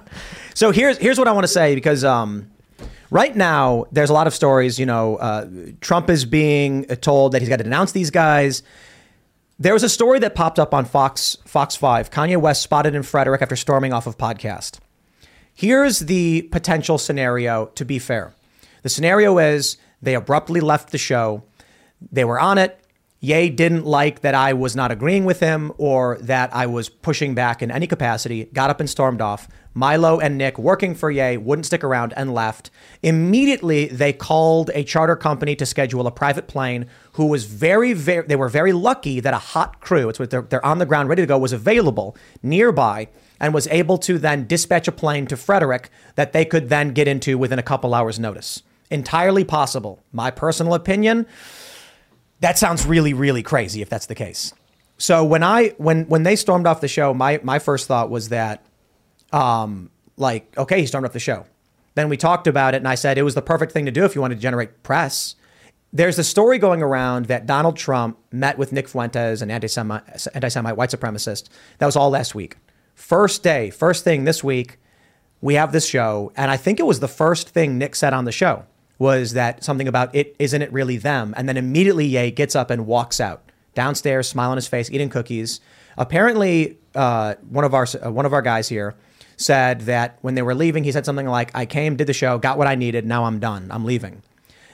So 0.55 0.71
here's 0.71 0.99
here's 0.99 1.19
what 1.19 1.29
I 1.29 1.33
want 1.33 1.45
to 1.45 1.49
say 1.53 1.75
because 1.75 2.05
um, 2.05 2.51
right 3.13 3.37
now 3.37 3.85
there's 3.93 4.11
a 4.11 4.13
lot 4.15 4.27
of 4.27 4.35
stories. 4.35 4.79
You 4.79 4.87
know, 4.87 5.17
uh, 5.17 5.47
Trump 5.81 6.11
is 6.11 6.25
being 6.25 6.87
told 6.87 7.33
that 7.33 7.43
he's 7.43 7.49
got 7.49 7.59
to 7.59 7.65
denounce 7.65 7.93
these 7.93 8.11
guys. 8.11 8.63
There 9.59 9.75
was 9.75 9.85
a 9.85 9.89
story 9.89 10.19
that 10.21 10.35
popped 10.35 10.59
up 10.59 10.75
on 10.75 10.87
Fox 10.87 11.37
Fox 11.45 11.77
Five. 11.77 12.11
Kanye 12.11 12.39
West 12.39 12.63
spotted 12.63 12.95
in 12.95 13.03
Frederick 13.05 13.43
after 13.43 13.55
storming 13.55 13.93
off 13.93 14.07
of 14.07 14.19
podcast. 14.19 14.79
Here's 15.55 16.01
the 16.01 16.43
potential 16.51 16.99
scenario. 16.99 17.67
To 17.67 17.85
be 17.85 17.99
fair, 17.99 18.33
the 18.83 18.89
scenario 18.89 19.39
is 19.39 19.77
they 20.01 20.15
abruptly 20.15 20.61
left 20.61 20.91
the 20.91 20.99
show. 20.99 21.45
They 22.11 22.25
were 22.25 22.41
on 22.41 22.59
it. 22.59 22.82
Ye 23.25 23.51
didn't 23.51 23.87
like 23.87 24.23
that 24.23 24.35
I 24.35 24.53
was 24.53 24.75
not 24.75 24.91
agreeing 24.91 25.25
with 25.25 25.39
him 25.39 25.71
or 25.79 26.19
that 26.23 26.53
I 26.53 26.67
was 26.67 26.89
pushing 26.89 27.37
back 27.37 27.63
in 27.63 27.71
any 27.71 27.87
capacity, 27.87 28.47
got 28.47 28.69
up 28.69 28.81
and 28.81 28.91
stormed 28.91 29.21
off. 29.21 29.47
Milo 29.75 30.19
and 30.19 30.37
Nick, 30.37 30.59
working 30.59 30.97
for 30.97 31.09
Ye, 31.09 31.37
wouldn't 31.37 31.67
stick 31.67 31.85
around 31.85 32.13
and 32.17 32.35
left. 32.35 32.73
Immediately, 33.01 33.87
they 33.87 34.13
called 34.13 34.73
a 34.75 34.83
charter 34.83 35.15
company 35.15 35.55
to 35.55 35.65
schedule 35.65 36.09
a 36.09 36.11
private 36.11 36.49
plane 36.49 36.87
who 37.13 37.27
was 37.27 37.45
very, 37.45 37.93
very, 37.93 38.27
they 38.27 38.35
were 38.35 38.49
very 38.49 38.73
lucky 38.73 39.21
that 39.21 39.33
a 39.33 39.39
hot 39.39 39.81
crew, 39.81 40.09
it's 40.09 40.19
what 40.19 40.31
they're, 40.31 40.43
they're 40.43 40.67
on 40.67 40.79
the 40.79 40.85
ground 40.85 41.09
ready 41.09 41.23
to 41.23 41.27
go, 41.27 41.39
was 41.39 41.53
available 41.53 42.17
nearby 42.43 43.07
and 43.39 43.55
was 43.55 43.69
able 43.69 43.99
to 43.99 44.19
then 44.19 44.49
dispatch 44.49 44.89
a 44.89 44.93
plane 44.93 45.29
to 45.29 45.37
Frederick 45.37 45.91
that 46.17 46.33
they 46.33 46.45
could 46.45 46.71
then 46.71 46.89
get 46.89 47.07
into 47.07 47.39
within 47.39 47.61
a 47.61 47.63
couple 47.63 47.95
hours' 47.95 48.19
notice. 48.19 48.65
Entirely 48.91 49.45
possible. 49.45 50.03
My 50.13 50.33
personal 50.33 50.75
opinion, 50.75 51.25
that 52.43 52.59
sounds 52.59 52.85
really, 52.85 53.15
really 53.15 53.43
crazy 53.43 53.83
if 53.83 53.89
that's 53.89 54.07
the 54.07 54.15
case. 54.15 54.53
So 54.99 55.25
when 55.25 55.43
I 55.43 55.69
when 55.79 56.05
when 56.05 56.25
they 56.25 56.37
stormed 56.37 56.67
off 56.67 56.81
the 56.81 56.89
show, 56.89 57.15
my 57.15 57.41
my 57.43 57.59
first 57.59 57.89
thought 57.89 58.11
was 58.11 58.29
that, 58.29 58.65
um, 59.33 59.91
like, 60.17 60.57
okay, 60.59 60.81
he 60.81 60.87
stormed 60.87 61.07
off 61.07 61.13
the 61.13 61.19
show. 61.19 61.47
Then 61.95 62.09
we 62.09 62.17
talked 62.17 62.47
about 62.47 62.75
it, 62.75 62.79
and 62.79 62.89
I 62.89 62.95
said 62.97 63.17
it 63.17 63.23
was 63.23 63.35
the 63.35 63.43
perfect 63.43 63.73
thing 63.73 63.87
to 63.87 63.93
do 63.93 64.05
if 64.05 64.15
you 64.15 64.21
wanted 64.21 64.37
to 64.37 64.41
generate 64.41 64.83
press. 64.83 65.37
There's 65.93 66.19
a 66.19 66.25
story 66.25 66.59
going 66.59 66.83
around 66.83 67.27
that 67.27 67.47
Donald 67.47 67.77
Trump 67.77 68.19
met 68.33 68.57
with 68.59 68.73
Nick 68.73 68.89
Fuentes, 68.89 69.43
an 69.43 69.51
anti-Semite, 69.51 70.27
anti-Semite 70.35 70.77
white 70.77 70.89
supremacist. 70.89 71.49
That 71.79 71.87
was 71.87 71.97
all 71.97 72.09
last 72.09 72.35
week. 72.35 72.57
First 72.95 73.43
day, 73.43 73.69
first 73.69 74.03
thing 74.03 74.25
this 74.25 74.43
week, 74.43 74.79
we 75.43 75.55
have 75.55 75.73
this 75.73 75.87
show, 75.87 76.33
and 76.35 76.51
I 76.51 76.57
think 76.57 76.81
it 76.81 76.87
was 76.87 77.01
the 77.01 77.09
first 77.09 77.51
thing 77.51 77.77
Nick 77.77 77.95
said 77.95 78.15
on 78.15 78.25
the 78.25 78.33
show 78.33 78.65
was 79.03 79.33
that 79.33 79.65
something 79.65 79.89
about 79.89 80.15
it 80.15 80.37
isn't 80.39 80.63
it 80.63 80.73
really 80.73 80.97
them, 80.97 81.35
and 81.37 81.49
then 81.49 81.57
immediately 81.57 82.07
Ye 82.07 82.31
gets 82.31 82.55
up 82.55 82.71
and 82.71 82.87
walks 82.87 83.21
out 83.21 83.43
downstairs, 83.75 84.29
smile 84.29 84.51
on 84.51 84.57
his 84.57 84.69
face, 84.69 84.89
eating 84.91 85.09
cookies. 85.09 85.61
Apparently, 85.99 86.79
uh, 86.95 87.35
one 87.51 87.65
of 87.65 87.75
our 87.75 87.85
uh, 88.01 88.13
one 88.13 88.27
of 88.27 88.33
our 88.33 88.43
guys 88.43 88.69
here 88.69 88.95
said 89.37 89.81
that 89.83 90.19
when 90.21 90.37
they 90.37 90.43
were 90.43 90.55
leaving, 90.55 90.85
he 90.85 90.93
said 90.93 91.05
something 91.05 91.27
like, 91.27 91.51
"I 91.53 91.67
came, 91.67 91.97
did 91.97 92.07
the 92.07 92.13
show, 92.13 92.39
got 92.39 92.59
what 92.59 92.69
I 92.69 92.77
needed, 92.77 93.05
now 93.05 93.25
I'm 93.25 93.41
done, 93.41 93.69
I'm 93.73 93.85
leaving," 93.85 94.23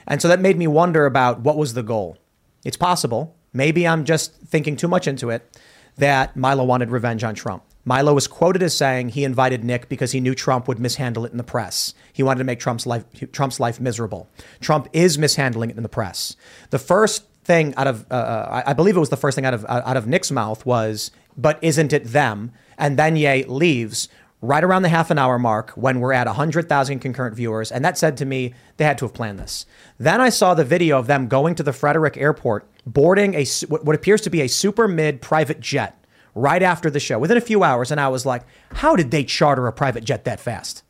and 0.05 0.21
so 0.21 0.27
that 0.27 0.39
made 0.39 0.57
me 0.57 0.67
wonder 0.67 1.07
about 1.07 1.39
what 1.39 1.57
was 1.57 1.73
the 1.73 1.83
goal. 1.83 2.15
It's 2.63 2.77
possible, 2.77 3.35
maybe 3.51 3.87
I'm 3.87 4.05
just 4.05 4.35
thinking 4.45 4.75
too 4.75 4.87
much 4.87 5.07
into 5.07 5.31
it, 5.31 5.59
that 5.97 6.35
Milo 6.35 6.63
wanted 6.63 6.91
revenge 6.91 7.23
on 7.23 7.33
Trump. 7.33 7.63
Milo 7.83 8.13
was 8.13 8.27
quoted 8.27 8.61
as 8.61 8.77
saying 8.77 9.09
he 9.09 9.23
invited 9.23 9.63
Nick 9.63 9.89
because 9.89 10.11
he 10.11 10.19
knew 10.19 10.35
Trump 10.35 10.67
would 10.67 10.79
mishandle 10.79 11.25
it 11.25 11.31
in 11.31 11.37
the 11.37 11.43
press. 11.43 11.95
He 12.19 12.23
wanted 12.23 12.39
to 12.39 12.43
make 12.43 12.59
Trump's 12.59 12.85
life 12.85 13.05
Trump's 13.31 13.61
life 13.61 13.79
miserable. 13.79 14.27
Trump 14.59 14.89
is 14.91 15.17
mishandling 15.17 15.69
it 15.69 15.77
in 15.77 15.83
the 15.83 15.87
press. 15.87 16.35
The 16.69 16.77
first 16.77 17.23
thing 17.45 17.73
out 17.77 17.87
of 17.87 18.05
uh, 18.11 18.45
I 18.65 18.71
I 18.71 18.73
believe 18.73 18.97
it 18.97 18.99
was 18.99 19.07
the 19.07 19.15
first 19.15 19.35
thing 19.35 19.45
out 19.45 19.53
of 19.53 19.65
out 19.69 19.95
of 19.95 20.05
Nick's 20.05 20.29
mouth 20.29 20.65
was, 20.65 21.11
"But 21.37 21.59
isn't 21.61 21.93
it 21.93 22.03
them?" 22.07 22.51
And 22.77 22.99
then 22.99 23.15
Ye 23.15 23.45
leaves 23.45 24.09
right 24.41 24.65
around 24.65 24.81
the 24.81 24.89
half 24.89 25.11
an 25.11 25.17
hour 25.17 25.39
mark 25.39 25.71
when 25.77 26.01
we're 26.01 26.11
at 26.11 26.27
100,000 26.27 26.99
concurrent 26.99 27.37
viewers. 27.37 27.71
And 27.71 27.85
that 27.85 27.97
said 27.97 28.17
to 28.17 28.25
me, 28.25 28.53
they 28.75 28.83
had 28.83 28.97
to 28.97 29.05
have 29.05 29.13
planned 29.13 29.39
this. 29.39 29.65
Then 29.97 30.19
I 30.19 30.27
saw 30.27 30.53
the 30.53 30.65
video 30.65 30.99
of 30.99 31.07
them 31.07 31.29
going 31.29 31.55
to 31.55 31.63
the 31.63 31.71
Frederick 31.71 32.17
airport, 32.17 32.67
boarding 32.85 33.33
a 33.33 33.45
what 33.69 33.95
appears 33.95 34.19
to 34.21 34.29
be 34.29 34.41
a 34.41 34.49
super 34.49 34.89
mid 34.89 35.21
private 35.21 35.61
jet 35.61 36.03
right 36.35 36.61
after 36.61 36.89
the 36.89 36.99
show 36.99 37.17
within 37.17 37.37
a 37.37 37.41
few 37.49 37.63
hours. 37.63 37.91
And 37.91 38.01
I 38.01 38.09
was 38.09 38.25
like, 38.25 38.43
how 38.73 38.97
did 38.97 39.09
they 39.09 39.23
charter 39.23 39.67
a 39.67 39.71
private 39.71 40.03
jet 40.03 40.25
that 40.25 40.41
fast? 40.41 40.83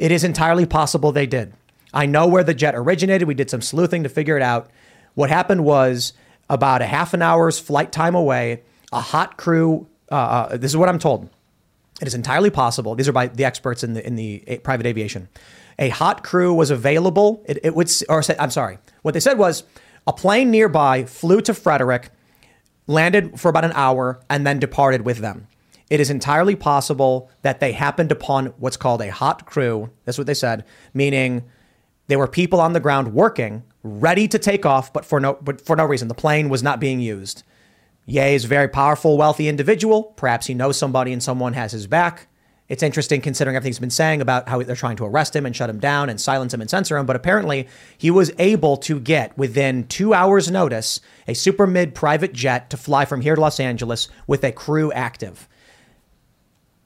It 0.00 0.10
is 0.10 0.24
entirely 0.24 0.64
possible 0.64 1.12
they 1.12 1.26
did. 1.26 1.52
I 1.92 2.06
know 2.06 2.26
where 2.26 2.42
the 2.42 2.54
jet 2.54 2.74
originated. 2.74 3.28
We 3.28 3.34
did 3.34 3.50
some 3.50 3.60
sleuthing 3.60 4.02
to 4.04 4.08
figure 4.08 4.34
it 4.34 4.42
out. 4.42 4.70
What 5.14 5.28
happened 5.28 5.62
was 5.62 6.14
about 6.48 6.80
a 6.80 6.86
half 6.86 7.12
an 7.12 7.20
hour's 7.20 7.58
flight 7.58 7.92
time 7.92 8.14
away, 8.14 8.62
a 8.94 9.00
hot 9.02 9.36
crew. 9.36 9.86
Uh, 10.10 10.14
uh, 10.14 10.56
this 10.56 10.70
is 10.70 10.76
what 10.78 10.88
I'm 10.88 10.98
told. 10.98 11.28
It 12.00 12.08
is 12.08 12.14
entirely 12.14 12.48
possible. 12.48 12.94
These 12.94 13.08
are 13.08 13.12
by 13.12 13.26
the 13.26 13.44
experts 13.44 13.84
in 13.84 13.92
the 13.92 14.06
in 14.06 14.16
the 14.16 14.42
a- 14.46 14.58
private 14.60 14.86
aviation. 14.86 15.28
A 15.78 15.90
hot 15.90 16.24
crew 16.24 16.54
was 16.54 16.70
available. 16.70 17.44
It, 17.46 17.58
it 17.62 17.74
would, 17.74 17.92
or 18.08 18.22
I'm 18.38 18.50
sorry. 18.50 18.78
What 19.02 19.12
they 19.12 19.20
said 19.20 19.36
was 19.36 19.64
a 20.06 20.14
plane 20.14 20.50
nearby 20.50 21.04
flew 21.04 21.42
to 21.42 21.52
Frederick 21.52 22.08
landed 22.86 23.38
for 23.38 23.50
about 23.50 23.66
an 23.66 23.72
hour, 23.74 24.18
and 24.30 24.46
then 24.46 24.58
departed 24.58 25.02
with 25.02 25.18
them. 25.18 25.46
It 25.90 26.00
is 26.00 26.08
entirely 26.08 26.54
possible 26.54 27.30
that 27.42 27.58
they 27.58 27.72
happened 27.72 28.12
upon 28.12 28.46
what's 28.58 28.76
called 28.76 29.02
a 29.02 29.10
hot 29.10 29.44
crew. 29.44 29.90
That's 30.04 30.16
what 30.16 30.28
they 30.28 30.34
said, 30.34 30.64
meaning 30.94 31.44
there 32.06 32.18
were 32.18 32.28
people 32.28 32.60
on 32.60 32.72
the 32.72 32.80
ground 32.80 33.12
working, 33.12 33.64
ready 33.82 34.28
to 34.28 34.38
take 34.38 34.64
off, 34.64 34.92
but 34.92 35.04
for 35.04 35.18
no 35.20 35.38
but 35.42 35.60
for 35.60 35.74
no 35.76 35.84
reason. 35.84 36.08
The 36.08 36.14
plane 36.14 36.48
was 36.48 36.62
not 36.62 36.80
being 36.80 37.00
used. 37.00 37.42
Ye 38.06 38.34
is 38.34 38.44
a 38.44 38.48
very 38.48 38.68
powerful, 38.68 39.18
wealthy 39.18 39.48
individual. 39.48 40.04
Perhaps 40.16 40.46
he 40.46 40.54
knows 40.54 40.78
somebody 40.78 41.12
and 41.12 41.22
someone 41.22 41.52
has 41.52 41.72
his 41.72 41.86
back. 41.86 42.28
It's 42.68 42.84
interesting 42.84 43.20
considering 43.20 43.56
everything 43.56 43.70
he's 43.70 43.80
been 43.80 43.90
saying 43.90 44.20
about 44.20 44.48
how 44.48 44.62
they're 44.62 44.76
trying 44.76 44.96
to 44.98 45.04
arrest 45.04 45.34
him 45.34 45.44
and 45.44 45.56
shut 45.56 45.68
him 45.68 45.80
down 45.80 46.08
and 46.08 46.20
silence 46.20 46.54
him 46.54 46.60
and 46.60 46.70
censor 46.70 46.96
him. 46.96 47.04
But 47.04 47.16
apparently, 47.16 47.66
he 47.98 48.12
was 48.12 48.30
able 48.38 48.76
to 48.78 49.00
get 49.00 49.36
within 49.36 49.88
two 49.88 50.14
hours' 50.14 50.48
notice 50.48 51.00
a 51.26 51.34
super 51.34 51.66
mid 51.66 51.96
private 51.96 52.32
jet 52.32 52.70
to 52.70 52.76
fly 52.76 53.04
from 53.04 53.22
here 53.22 53.34
to 53.34 53.40
Los 53.40 53.58
Angeles 53.58 54.08
with 54.28 54.44
a 54.44 54.52
crew 54.52 54.92
active. 54.92 55.48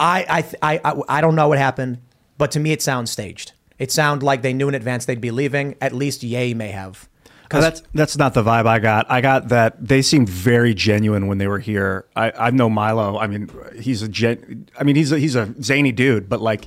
I 0.00 0.44
I 0.62 0.74
I 0.74 0.92
I, 0.92 1.18
I 1.18 1.20
don't 1.20 1.34
know 1.34 1.48
what 1.48 1.58
happened, 1.58 1.98
but 2.38 2.50
to 2.52 2.60
me, 2.60 2.72
it 2.72 2.82
sounds 2.82 3.10
staged. 3.10 3.52
It 3.78 3.90
sounded 3.90 4.24
like 4.24 4.42
they 4.42 4.52
knew 4.52 4.68
in 4.68 4.74
advance 4.74 5.04
they'd 5.04 5.20
be 5.20 5.30
leaving. 5.30 5.74
At 5.80 5.92
least 5.92 6.22
Ye 6.22 6.54
may 6.54 6.68
have. 6.68 7.08
Uh, 7.50 7.60
That's 7.60 7.82
that's 7.92 8.16
not 8.16 8.34
the 8.34 8.42
vibe 8.42 8.66
I 8.66 8.80
got. 8.80 9.08
I 9.08 9.20
got 9.20 9.48
that 9.48 9.76
they 9.86 10.02
seemed 10.02 10.28
very 10.28 10.74
genuine 10.74 11.28
when 11.28 11.38
they 11.38 11.46
were 11.46 11.60
here. 11.60 12.06
I 12.16 12.32
I 12.32 12.50
know 12.50 12.68
Milo. 12.68 13.18
I 13.18 13.28
mean, 13.28 13.48
he's 13.78 14.02
a 14.02 14.08
gen. 14.08 14.68
I 14.78 14.82
mean, 14.82 14.96
he's 14.96 15.12
a, 15.12 15.18
he's 15.18 15.36
a 15.36 15.54
zany 15.62 15.92
dude, 15.92 16.28
but 16.28 16.40
like 16.40 16.66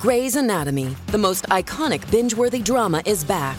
Grey's 0.00 0.34
Anatomy, 0.34 0.96
the 1.08 1.18
most 1.18 1.44
iconic 1.48 2.10
binge 2.10 2.34
worthy 2.34 2.60
drama, 2.60 3.02
is 3.04 3.22
back, 3.22 3.58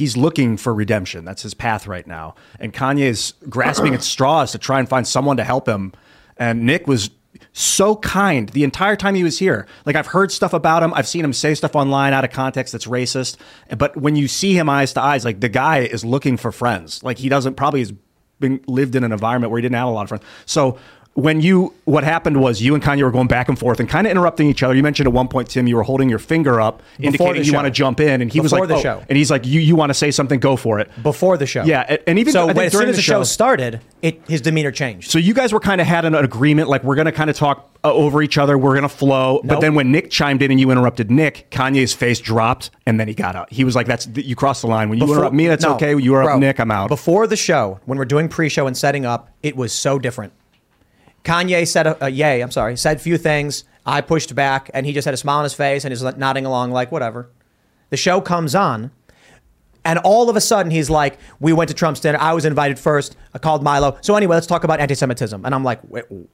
He's 0.00 0.16
looking 0.16 0.56
for 0.56 0.72
redemption. 0.72 1.26
That's 1.26 1.42
his 1.42 1.52
path 1.52 1.86
right 1.86 2.06
now. 2.06 2.34
And 2.58 2.72
Kanye 2.72 3.02
is 3.02 3.34
grasping 3.50 3.92
at 3.92 4.02
straws 4.02 4.50
to 4.52 4.58
try 4.58 4.78
and 4.78 4.88
find 4.88 5.06
someone 5.06 5.36
to 5.36 5.44
help 5.44 5.68
him. 5.68 5.92
And 6.38 6.64
Nick 6.64 6.86
was 6.86 7.10
so 7.52 7.96
kind 7.96 8.48
the 8.48 8.64
entire 8.64 8.96
time 8.96 9.14
he 9.14 9.22
was 9.22 9.38
here. 9.38 9.66
Like 9.84 9.96
I've 9.96 10.06
heard 10.06 10.32
stuff 10.32 10.54
about 10.54 10.82
him. 10.82 10.94
I've 10.94 11.06
seen 11.06 11.22
him 11.22 11.34
say 11.34 11.54
stuff 11.54 11.76
online 11.76 12.14
out 12.14 12.24
of 12.24 12.30
context 12.30 12.72
that's 12.72 12.86
racist. 12.86 13.36
But 13.76 13.94
when 13.94 14.16
you 14.16 14.26
see 14.26 14.54
him 14.54 14.70
eyes 14.70 14.94
to 14.94 15.02
eyes, 15.02 15.22
like 15.22 15.40
the 15.40 15.50
guy 15.50 15.80
is 15.80 16.02
looking 16.02 16.38
for 16.38 16.50
friends. 16.50 17.02
Like 17.02 17.18
he 17.18 17.28
doesn't 17.28 17.56
probably 17.56 17.80
has 17.80 17.92
been 18.38 18.64
lived 18.66 18.96
in 18.96 19.04
an 19.04 19.12
environment 19.12 19.50
where 19.50 19.58
he 19.58 19.62
didn't 19.62 19.76
have 19.76 19.88
a 19.88 19.90
lot 19.90 20.04
of 20.04 20.08
friends. 20.08 20.24
So 20.46 20.78
when 21.14 21.40
you 21.40 21.74
what 21.84 22.04
happened 22.04 22.40
was 22.40 22.62
you 22.62 22.74
and 22.74 22.82
Kanye 22.82 23.02
were 23.02 23.10
going 23.10 23.26
back 23.26 23.48
and 23.48 23.58
forth 23.58 23.80
and 23.80 23.88
kind 23.88 24.06
of 24.06 24.10
interrupting 24.10 24.48
each 24.48 24.62
other. 24.62 24.74
You 24.74 24.82
mentioned 24.82 25.08
at 25.08 25.12
one 25.12 25.28
point, 25.28 25.50
Tim, 25.50 25.66
you 25.66 25.76
were 25.76 25.82
holding 25.82 26.08
your 26.08 26.20
finger 26.20 26.60
up, 26.60 26.82
the 26.98 27.06
indicating 27.06 27.44
you 27.44 27.52
want 27.52 27.66
to 27.66 27.70
jump 27.70 28.00
in, 28.00 28.22
and 28.22 28.32
he 28.32 28.40
was 28.40 28.52
like, 28.52 28.68
the 28.68 28.76
"Oh," 28.76 28.80
show. 28.80 29.02
and 29.08 29.18
he's 29.18 29.30
like, 29.30 29.44
"You 29.44 29.60
you 29.60 29.74
want 29.74 29.90
to 29.90 29.94
say 29.94 30.10
something? 30.10 30.38
Go 30.38 30.56
for 30.56 30.78
it." 30.78 30.90
Before 31.02 31.36
the 31.36 31.46
show. 31.46 31.64
Yeah, 31.64 31.96
and 32.06 32.18
even 32.18 32.32
so 32.32 32.46
when, 32.46 32.58
as 32.58 32.72
soon 32.72 32.88
as 32.88 32.96
the 32.96 33.02
show 33.02 33.20
show- 33.20 33.24
started, 33.24 33.80
it 34.02 34.22
his 34.28 34.40
demeanor 34.40 34.70
changed. 34.70 35.10
So 35.10 35.18
you 35.18 35.34
guys 35.34 35.52
were 35.52 35.60
kind 35.60 35.80
of 35.80 35.86
had 35.86 36.04
an 36.04 36.14
agreement, 36.14 36.68
like 36.68 36.84
we're 36.84 36.94
going 36.94 37.06
to 37.06 37.12
kind 37.12 37.28
of 37.28 37.36
talk 37.36 37.68
uh, 37.82 37.92
over 37.92 38.22
each 38.22 38.38
other. 38.38 38.56
We're 38.56 38.74
going 38.74 38.82
to 38.82 38.88
flow. 38.88 39.40
But 39.42 39.60
then 39.60 39.74
when 39.74 39.90
Nick 39.90 40.10
chimed 40.10 40.42
in 40.42 40.50
and 40.50 40.60
you 40.60 40.70
interrupted 40.70 41.10
Nick, 41.10 41.50
Kanye's 41.50 41.92
face 41.92 42.20
dropped, 42.20 42.70
and 42.86 43.00
then 43.00 43.08
he 43.08 43.14
got 43.14 43.34
out. 43.34 43.52
He 43.52 43.64
was 43.64 43.74
like, 43.74 43.88
"That's 43.88 44.06
you 44.14 44.36
crossed 44.36 44.62
the 44.62 44.68
line. 44.68 44.88
When 44.88 44.98
you 45.00 45.12
interrupt 45.12 45.34
me, 45.34 45.48
that's 45.48 45.64
no, 45.64 45.74
okay. 45.74 45.94
When 45.94 46.04
you 46.04 46.12
interrupt 46.12 46.34
bro, 46.34 46.38
Nick, 46.38 46.60
I'm 46.60 46.70
out." 46.70 46.88
Before 46.88 47.26
the 47.26 47.36
show, 47.36 47.80
when 47.86 47.98
we're 47.98 48.04
doing 48.04 48.28
pre-show 48.28 48.66
and 48.66 48.76
setting 48.76 49.04
up, 49.04 49.30
it 49.42 49.56
was 49.56 49.72
so 49.72 49.98
different. 49.98 50.32
Kanye 51.24 51.66
said, 51.66 51.86
a, 51.86 52.06
a 52.06 52.08
Ye, 52.08 52.40
I'm 52.40 52.50
sorry, 52.50 52.76
said 52.76 52.96
a 52.96 53.00
few 53.00 53.18
things. 53.18 53.64
I 53.86 54.00
pushed 54.02 54.34
back, 54.34 54.70
and 54.74 54.86
he 54.86 54.92
just 54.92 55.04
had 55.04 55.14
a 55.14 55.16
smile 55.16 55.38
on 55.38 55.44
his 55.44 55.54
face 55.54 55.84
and 55.84 55.92
he's 55.92 56.02
nodding 56.02 56.46
along 56.46 56.70
like 56.70 56.92
whatever. 56.92 57.30
The 57.88 57.96
show 57.96 58.20
comes 58.20 58.54
on, 58.54 58.90
and 59.84 59.98
all 60.00 60.28
of 60.28 60.36
a 60.36 60.40
sudden 60.40 60.70
he's 60.70 60.90
like, 60.90 61.18
"We 61.40 61.52
went 61.54 61.68
to 61.68 61.74
Trump's 61.74 62.00
dinner. 62.00 62.18
I 62.20 62.34
was 62.34 62.44
invited 62.44 62.78
first. 62.78 63.16
I 63.34 63.38
called 63.38 63.62
Milo. 63.62 63.96
So 64.02 64.14
anyway, 64.14 64.36
let's 64.36 64.46
talk 64.46 64.62
about 64.62 64.78
anti-Semitism." 64.78 65.44
And 65.44 65.54
I'm 65.54 65.64
like, 65.64 65.80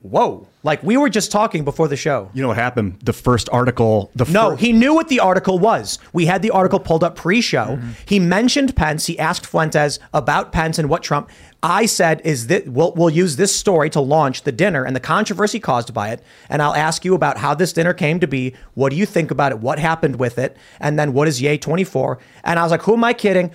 "Whoa!" 0.03 0.49
Like 0.65 0.83
we 0.83 0.97
were 0.97 1.09
just 1.09 1.31
talking 1.31 1.65
before 1.65 1.87
the 1.89 1.97
show. 1.97 2.31
you 2.35 2.43
know 2.43 2.49
what 2.49 2.57
happened? 2.57 2.99
The 3.03 3.13
first 3.13 3.49
article. 3.53 4.11
The 4.17 4.25
No, 4.27 4.57
he 4.57 4.73
knew 4.73 4.93
what 4.95 5.09
the 5.09 5.21
article 5.21 5.59
was. 5.59 5.99
We 6.13 6.27
had 6.27 6.43
the 6.43 6.51
article 6.51 6.81
pulled 6.81 7.05
up 7.05 7.15
pre-show. 7.15 7.79
Mm-hmm. 7.79 7.91
He 8.05 8.19
mentioned 8.19 8.75
Pence. 8.75 9.07
He 9.07 9.19
asked 9.19 9.47
Fuentes 9.47 10.01
about 10.13 10.51
Pence 10.53 10.79
and 10.79 10.91
what 10.91 11.03
Trump. 11.05 11.31
I 11.63 11.87
said, 11.87 12.21
"Is 12.25 12.47
that 12.49 12.69
we'll, 12.69 12.93
we'll 12.93 13.11
use 13.11 13.37
this 13.37 13.55
story 13.55 13.91
to 13.91 14.01
launch 14.01 14.43
the 14.43 14.53
dinner 14.53 14.85
and 14.85 14.95
the 14.95 15.01
controversy 15.01 15.59
caused 15.59 15.93
by 15.95 16.11
it, 16.11 16.23
and 16.49 16.63
I'll 16.63 16.75
ask 16.75 17.05
you 17.05 17.15
about 17.15 17.39
how 17.39 17.55
this 17.55 17.73
dinner 17.73 17.95
came 17.95 18.21
to 18.21 18.27
be. 18.27 18.55
What 18.75 18.91
do 18.91 18.97
you 18.97 19.07
think 19.07 19.31
about 19.31 19.53
it? 19.53 19.59
What 19.59 19.79
happened 19.79 20.17
with 20.17 20.39
it? 20.39 20.57
And 20.81 20.99
then 20.99 21.13
what 21.13 21.29
is 21.29 21.41
Ye 21.41 21.59
24?" 21.59 22.19
And 22.45 22.59
I 22.59 22.63
was 22.63 22.71
like, 22.71 22.83
"Who 22.83 22.95
am 22.95 23.05
I 23.05 23.13
kidding? 23.13 23.51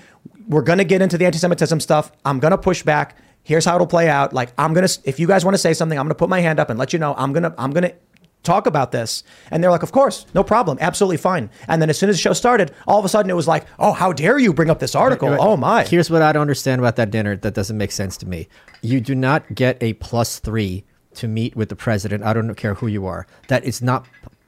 We're 0.48 0.64
gonna 0.64 0.84
get 0.84 1.02
into 1.02 1.18
the 1.18 1.26
anti-Semitism 1.26 1.80
stuff. 1.80 2.12
I'm 2.26 2.40
gonna 2.40 2.58
push 2.58 2.84
back. 2.84 3.18
Here's 3.44 3.66
how 3.66 3.76
it'll 3.76 3.88
play 3.88 4.10
out. 4.10 4.34
Like 4.34 4.54
I'm 4.58 4.74
gonna, 4.74 4.90
if 5.04 5.20
you 5.20 5.28
guys 5.28 5.46
want 5.46 5.56
to 5.56 5.60
say 5.60 5.74
something, 5.74 5.98
I'm 5.98 6.06
gonna 6.06 6.16
put 6.16 6.30
my 6.30 6.42
hand 6.42 6.60
up 6.60 6.70
and 6.70 6.78
let 6.78 6.94
you 6.94 7.00
know. 7.00 7.14
I'm 7.18 7.34
gonna, 7.34 7.54
I'm 7.58 7.72
gonna." 7.72 7.92
Talk 8.44 8.66
about 8.66 8.92
this. 8.92 9.24
And 9.52 9.64
they're 9.64 9.72
like, 9.72 9.84
of 9.84 9.92
course, 9.92 10.26
no 10.34 10.44
problem, 10.44 10.78
absolutely 10.82 11.18
fine. 11.18 11.50
And 11.68 11.82
then 11.82 11.90
as 11.90 11.98
soon 11.98 12.10
as 12.10 12.16
the 12.16 12.22
show 12.22 12.34
started, 12.34 12.74
all 12.88 13.00
of 13.00 13.06
a 13.06 13.10
sudden 13.10 13.30
it 13.30 13.36
was 13.36 13.48
like, 13.48 13.66
oh, 13.80 13.92
how 13.92 14.14
dare 14.14 14.40
you 14.40 14.54
bring 14.54 14.70
up 14.70 14.80
this 14.80 14.96
article? 14.96 15.36
Oh 15.40 15.58
my. 15.58 15.84
Here's 15.86 16.10
what 16.10 16.22
I 16.22 16.32
don't 16.32 16.42
understand 16.42 16.80
about 16.80 16.96
that 16.96 17.12
dinner 17.12 17.36
that 17.38 17.54
doesn't 17.54 17.78
make 17.78 17.92
sense 17.92 18.18
to 18.18 18.28
me. 18.28 18.48
You 18.82 19.00
do 19.02 19.16
not 19.16 19.54
get 19.54 19.78
a 19.82 19.94
plus 19.94 20.40
three 20.40 20.84
to 21.16 21.28
meet 21.28 21.56
with 21.56 21.70
the 21.70 21.76
president. 21.76 22.24
I 22.24 22.34
don't 22.34 22.56
care 22.56 22.74
who 22.74 22.88
you 22.88 23.06
are. 23.06 23.28
That 23.50 23.64
is 23.64 23.82
not. 23.82 24.08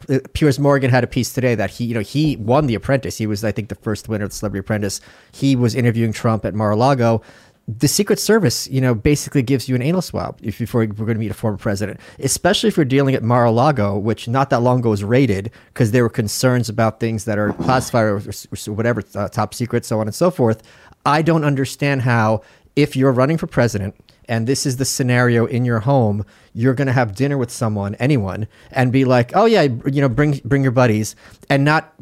uh, 0.10 0.20
Piers 0.34 0.60
Morgan 0.60 0.90
had 0.90 1.04
a 1.04 1.08
piece 1.08 1.34
today 1.34 1.56
that 1.56 1.70
he, 1.72 1.86
you 1.86 1.94
know, 1.94 2.00
he 2.02 2.36
won 2.38 2.68
The 2.68 2.76
Apprentice. 2.76 3.18
He 3.18 3.28
was, 3.28 3.44
I 3.44 3.52
think, 3.52 3.70
the 3.70 3.76
first 3.76 4.10
winner 4.10 4.26
of 4.26 4.32
the 4.32 4.36
Celebrity 4.36 4.62
Apprentice. 4.62 5.02
He 5.32 5.56
was 5.56 5.76
interviewing 5.76 6.14
Trump 6.14 6.46
at 6.46 6.54
Mar-a-Lago. 6.54 7.22
The 7.68 7.88
Secret 7.88 8.20
Service, 8.20 8.68
you 8.68 8.82
know, 8.82 8.94
basically 8.94 9.42
gives 9.42 9.70
you 9.70 9.76
an 9.76 9.82
anal 9.82 10.02
swab 10.02 10.38
if 10.42 10.60
before 10.60 10.82
we're 10.82 10.88
going 10.88 11.14
to 11.14 11.20
meet 11.20 11.32
a 11.32 11.34
former 11.34 11.58
president, 11.58 12.00
especially 12.20 12.68
if 12.68 12.76
you're 12.76 12.86
dealing 12.86 13.16
at 13.16 13.24
Mar-a-Lago, 13.24 13.98
which 13.98 14.28
not 14.28 14.50
that 14.50 14.62
long 14.62 14.80
ago 14.80 14.90
was 14.90 15.04
raided 15.04 15.50
because 15.68 15.92
there 15.92 16.04
were 16.04 16.10
concerns 16.10 16.68
about 16.68 17.00
things 17.00 17.24
that 17.24 17.38
are 17.38 17.54
classified 17.54 18.04
or, 18.04 18.18
or 18.18 18.74
whatever, 18.74 19.02
uh, 19.16 19.30
top 19.30 19.54
secret, 19.54 19.86
so 19.86 20.02
on 20.02 20.08
and 20.08 20.16
so 20.16 20.30
forth. 20.30 20.62
I 21.06 21.22
don't 21.22 21.46
understand 21.46 22.02
how, 22.02 22.42
if 22.76 22.96
you're 22.96 23.12
running 23.12 23.38
for 23.38 23.48
president 23.48 23.96
and 24.28 24.48
this 24.48 24.66
is 24.66 24.78
the 24.78 24.86
scenario 24.86 25.46
in 25.46 25.66
your 25.66 25.80
home, 25.80 26.26
you're 26.54 26.74
going 26.74 26.88
to 26.88 26.94
have 26.94 27.16
dinner 27.16 27.38
with 27.38 27.52
someone, 27.52 27.96
anyone, 27.96 28.48
and 28.72 28.92
be 28.92 29.06
like, 29.06 29.36
"Oh 29.36 29.46
yeah, 29.46 29.64
you 29.64 30.02
know, 30.02 30.10
bring 30.10 30.40
bring 30.46 30.64
your 30.64 30.72
buddies," 30.72 31.16
and 31.50 31.64
not 31.64 31.94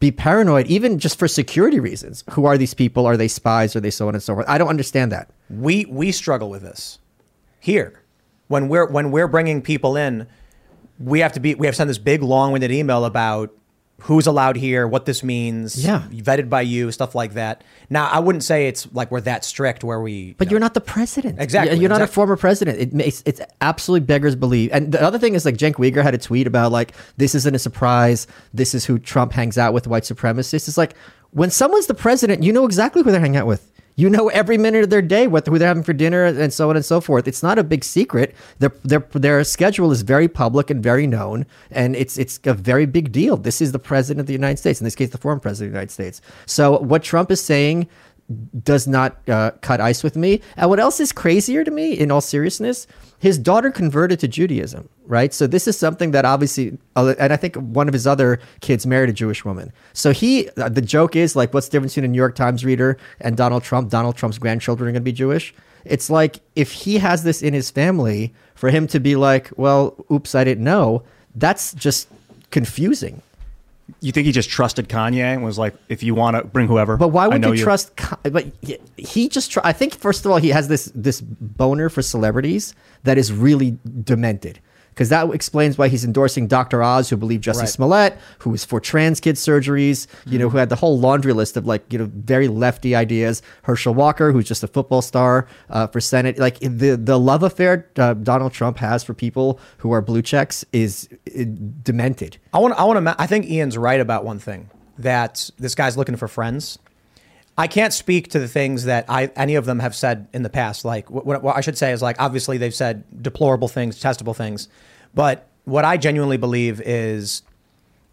be 0.00 0.10
paranoid, 0.10 0.66
even 0.68 0.98
just 0.98 1.18
for 1.18 1.26
security 1.26 1.80
reasons. 1.80 2.24
Who 2.30 2.44
are 2.46 2.56
these 2.56 2.74
people? 2.74 3.06
Are 3.06 3.16
they 3.16 3.28
spies? 3.28 3.74
Are 3.74 3.80
they 3.80 3.90
so 3.90 4.08
on 4.08 4.14
and 4.14 4.22
so 4.22 4.34
forth? 4.34 4.46
I 4.48 4.58
don't 4.58 4.68
understand 4.68 5.12
that. 5.12 5.30
we 5.50 5.84
we 5.86 6.12
struggle 6.12 6.50
with 6.50 6.62
this 6.62 6.98
here 7.60 8.02
when 8.48 8.68
we're 8.68 8.86
when 8.86 9.10
we're 9.10 9.28
bringing 9.28 9.62
people 9.62 9.96
in 9.96 10.26
we 10.98 11.20
have 11.20 11.32
to 11.32 11.40
be 11.40 11.54
we 11.54 11.66
have 11.66 11.74
to 11.74 11.76
send 11.76 11.90
this 11.90 11.98
big 11.98 12.22
long-winded 12.22 12.70
email 12.70 13.04
about 13.04 13.54
who's 14.02 14.26
allowed 14.28 14.56
here 14.56 14.86
what 14.86 15.06
this 15.06 15.24
means 15.24 15.84
Yeah. 15.84 16.02
vetted 16.12 16.48
by 16.48 16.60
you 16.60 16.92
stuff 16.92 17.14
like 17.16 17.34
that 17.34 17.64
now 17.90 18.06
i 18.08 18.20
wouldn't 18.20 18.44
say 18.44 18.68
it's 18.68 18.86
like 18.92 19.10
we're 19.10 19.20
that 19.22 19.44
strict 19.44 19.82
where 19.82 20.00
we 20.00 20.34
But 20.38 20.46
you 20.46 20.52
you're 20.52 20.60
know- 20.60 20.66
not 20.66 20.74
the 20.74 20.80
president. 20.80 21.40
Exactly, 21.40 21.78
You're 21.78 21.88
not 21.90 22.02
a 22.02 22.06
former 22.06 22.36
president. 22.36 22.78
It 22.78 22.92
makes 22.94 23.22
it's 23.26 23.40
absolutely 23.60 24.06
beggars 24.06 24.36
believe. 24.36 24.70
And 24.72 24.92
the 24.92 25.02
other 25.02 25.18
thing 25.18 25.34
is 25.34 25.44
like 25.44 25.56
Cenk 25.56 25.74
Uygur 25.74 26.02
had 26.02 26.14
a 26.14 26.18
tweet 26.18 26.46
about 26.46 26.70
like 26.72 26.92
this 27.16 27.34
isn't 27.34 27.54
a 27.54 27.58
surprise. 27.58 28.26
This 28.54 28.74
is 28.74 28.84
who 28.84 28.98
Trump 28.98 29.32
hangs 29.32 29.58
out 29.58 29.72
with, 29.72 29.86
white 29.88 30.04
supremacists. 30.04 30.68
It's 30.68 30.78
like 30.78 30.94
when 31.30 31.50
someone's 31.50 31.86
the 31.86 31.94
president, 31.94 32.42
you 32.42 32.52
know 32.52 32.64
exactly 32.66 33.02
who 33.02 33.10
they're 33.10 33.20
hanging 33.20 33.36
out 33.36 33.46
with. 33.46 33.70
You 33.98 34.08
know 34.08 34.28
every 34.28 34.58
minute 34.58 34.84
of 34.84 34.90
their 34.90 35.02
day 35.02 35.26
what 35.26 35.44
who 35.44 35.58
they're 35.58 35.66
having 35.66 35.82
for 35.82 35.92
dinner 35.92 36.24
and 36.24 36.52
so 36.52 36.70
on 36.70 36.76
and 36.76 36.84
so 36.84 37.00
forth. 37.00 37.26
It's 37.26 37.42
not 37.42 37.58
a 37.58 37.64
big 37.64 37.82
secret. 37.82 38.32
Their 38.60 38.72
their 38.84 39.00
their 39.12 39.42
schedule 39.42 39.90
is 39.90 40.02
very 40.02 40.28
public 40.28 40.70
and 40.70 40.80
very 40.80 41.08
known, 41.08 41.46
and 41.72 41.96
it's 41.96 42.16
it's 42.16 42.38
a 42.44 42.54
very 42.54 42.86
big 42.86 43.10
deal. 43.10 43.36
This 43.36 43.60
is 43.60 43.72
the 43.72 43.80
president 43.80 44.20
of 44.20 44.26
the 44.26 44.32
United 44.32 44.58
States. 44.58 44.80
In 44.80 44.84
this 44.84 44.94
case, 44.94 45.10
the 45.10 45.18
former 45.18 45.40
president 45.40 45.70
of 45.70 45.72
the 45.72 45.78
United 45.78 45.90
States. 45.90 46.20
So 46.46 46.78
what 46.78 47.02
Trump 47.02 47.32
is 47.32 47.40
saying 47.40 47.88
does 48.62 48.86
not 48.86 49.28
uh, 49.28 49.50
cut 49.62 49.80
ice 49.80 50.04
with 50.04 50.16
me. 50.16 50.42
And 50.56 50.70
what 50.70 50.78
else 50.78 51.00
is 51.00 51.10
crazier 51.10 51.64
to 51.64 51.70
me, 51.70 51.94
in 51.94 52.12
all 52.12 52.20
seriousness, 52.20 52.86
his 53.18 53.38
daughter 53.38 53.70
converted 53.70 54.20
to 54.20 54.28
Judaism, 54.28 54.88
right? 55.06 55.34
So 55.34 55.46
this 55.46 55.66
is 55.66 55.76
something 55.76 56.12
that 56.12 56.24
obviously, 56.24 56.78
uh, 56.94 57.14
and 57.18 57.32
I 57.32 57.36
think 57.36 57.56
one 57.56 57.88
of 57.88 57.92
his 57.92 58.06
other 58.06 58.38
kids 58.60 58.86
married 58.86 59.10
a 59.10 59.12
Jewish 59.12 59.44
woman. 59.44 59.72
So 59.92 60.12
he, 60.12 60.48
uh, 60.50 60.68
the 60.68 60.82
joke 60.82 61.16
is 61.16 61.34
like, 61.34 61.52
what's 61.52 61.68
the 61.68 61.72
difference 61.72 61.94
between 61.94 62.10
a 62.10 62.12
New 62.12 62.18
York 62.18 62.36
Times 62.36 62.64
reader 62.64 62.96
and 63.20 63.36
Donald 63.36 63.64
Trump? 63.64 63.90
Donald 63.90 64.16
Trump's 64.16 64.38
grandchildren 64.38 64.88
are 64.88 64.92
going 64.92 65.02
to 65.02 65.04
be 65.04 65.12
Jewish. 65.12 65.52
It's 65.84 66.10
like 66.10 66.40
if 66.54 66.72
he 66.72 66.98
has 66.98 67.24
this 67.24 67.42
in 67.42 67.54
his 67.54 67.70
family, 67.70 68.34
for 68.58 68.70
him 68.70 68.88
to 68.88 68.98
be 68.98 69.14
like, 69.14 69.50
well, 69.56 69.94
oops, 70.10 70.34
I 70.34 70.42
didn't 70.42 70.64
know. 70.64 71.04
That's 71.36 71.72
just 71.74 72.08
confusing. 72.50 73.22
You 74.00 74.12
think 74.12 74.26
he 74.26 74.32
just 74.32 74.50
trusted 74.50 74.88
Kanye 74.88 75.20
and 75.22 75.42
was 75.42 75.58
like, 75.58 75.74
if 75.88 76.02
you 76.02 76.14
want 76.14 76.36
to 76.36 76.44
bring 76.44 76.68
whoever, 76.68 76.96
But 76.96 77.08
why 77.08 77.26
would 77.26 77.42
you, 77.44 77.56
trust? 77.56 77.96
Ka- 77.96 78.18
But 78.22 78.46
he- 78.62 78.78
he 78.96 79.28
just. 79.28 79.50
Tr- 79.52 79.60
I 79.64 79.72
think 79.72 79.94
first 79.94 80.24
of 80.26 80.30
all, 80.30 80.38
he 80.38 80.48
has 80.50 80.68
this 80.68 80.92
this 80.94 81.20
boner 81.22 81.88
for 81.88 82.02
celebrities 82.02 82.74
that 83.04 83.16
is 83.18 83.32
really 83.32 83.78
demented. 84.04 84.60
Because 84.98 85.10
that 85.10 85.32
explains 85.32 85.78
why 85.78 85.86
he's 85.86 86.04
endorsing 86.04 86.48
Dr. 86.48 86.82
Oz, 86.82 87.08
who 87.08 87.16
believed 87.16 87.44
Jussie 87.44 87.60
Right. 87.60 87.68
Smollett, 87.68 88.18
who 88.40 88.50
was 88.50 88.64
for 88.64 88.80
trans 88.80 89.20
kid 89.20 89.36
surgeries, 89.36 90.08
you 90.26 90.40
know, 90.40 90.48
who 90.48 90.58
had 90.58 90.70
the 90.70 90.74
whole 90.74 90.98
laundry 90.98 91.32
list 91.32 91.56
of 91.56 91.66
like, 91.66 91.92
you 91.92 92.00
know, 92.00 92.10
very 92.12 92.48
lefty 92.48 92.96
ideas. 92.96 93.40
Herschel 93.62 93.94
Walker, 93.94 94.32
who's 94.32 94.48
just 94.48 94.64
a 94.64 94.66
football 94.66 95.00
star 95.00 95.46
uh, 95.70 95.86
for 95.86 96.00
Senate. 96.00 96.36
Like 96.40 96.58
the 96.58 96.96
the 96.96 97.16
love 97.16 97.44
affair 97.44 97.88
uh, 97.96 98.14
Donald 98.14 98.52
Trump 98.52 98.78
has 98.78 99.04
for 99.04 99.14
people 99.14 99.60
who 99.76 99.92
are 99.92 100.02
blue 100.02 100.20
checks 100.20 100.64
is 100.72 101.08
uh, 101.28 101.44
demented. 101.84 102.38
I 102.52 102.58
want. 102.58 102.74
I 102.74 102.82
want 102.82 103.06
to. 103.06 103.14
I 103.20 103.28
think 103.28 103.46
Ian's 103.46 103.78
right 103.78 104.00
about 104.00 104.24
one 104.24 104.40
thing 104.40 104.68
that 104.98 105.48
this 105.60 105.76
guy's 105.76 105.96
looking 105.96 106.16
for 106.16 106.26
friends. 106.26 106.80
I 107.58 107.66
can't 107.66 107.92
speak 107.92 108.28
to 108.30 108.38
the 108.38 108.46
things 108.46 108.84
that 108.84 109.04
I 109.08 109.32
any 109.34 109.56
of 109.56 109.64
them 109.64 109.80
have 109.80 109.94
said 109.94 110.28
in 110.32 110.44
the 110.44 110.48
past. 110.48 110.84
Like 110.84 111.10
what, 111.10 111.26
what, 111.26 111.42
what 111.42 111.56
I 111.56 111.60
should 111.60 111.76
say 111.76 111.90
is 111.90 112.00
like 112.00 112.16
obviously 112.20 112.56
they've 112.56 112.74
said 112.74 113.04
deplorable 113.20 113.66
things, 113.66 114.00
testable 114.00 114.34
things, 114.34 114.68
but 115.14 115.48
what 115.64 115.84
I 115.84 115.96
genuinely 115.96 116.36
believe 116.36 116.80
is 116.80 117.42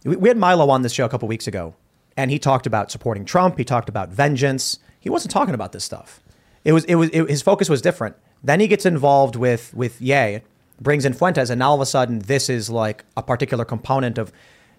we, 0.04 0.28
had 0.28 0.38
Milo 0.38 0.70
on 0.70 0.82
this 0.82 0.92
show 0.92 1.06
a 1.06 1.10
couple 1.10 1.28
weeks 1.28 1.48
ago, 1.48 1.74
and 2.18 2.30
he 2.30 2.38
talked 2.40 2.68
about 2.68 2.92
supporting 2.92 3.26
Trump. 3.26 3.58
He 3.58 3.64
talked 3.64 3.90
about 3.90 4.10
vengeance. 4.10 4.80
He 5.00 5.10
wasn't 5.10 5.32
talking 5.32 5.54
about 5.54 5.72
this 5.72 5.84
stuff. 5.84 6.22
It 6.64 6.74
was 6.74 6.84
it 6.86 6.96
was 6.96 7.10
it, 7.12 7.30
his 7.30 7.42
focus 7.42 7.70
was 7.70 7.82
different. 7.82 8.16
Then 8.44 8.60
he 8.60 8.68
gets 8.68 8.86
involved 8.86 9.36
with 9.36 9.74
with 9.74 10.02
Ye, 10.02 10.42
brings 10.80 11.06
in 11.06 11.14
Fuentes, 11.14 11.50
and 11.50 11.60
now 11.60 11.70
all 11.70 11.76
of 11.76 11.82
a 11.82 11.86
sudden 11.86 12.20
this 12.20 12.50
is 12.50 12.70
like 12.70 13.04
a 13.18 13.24
particular 13.24 13.66
component 13.66 14.18
of 14.18 14.32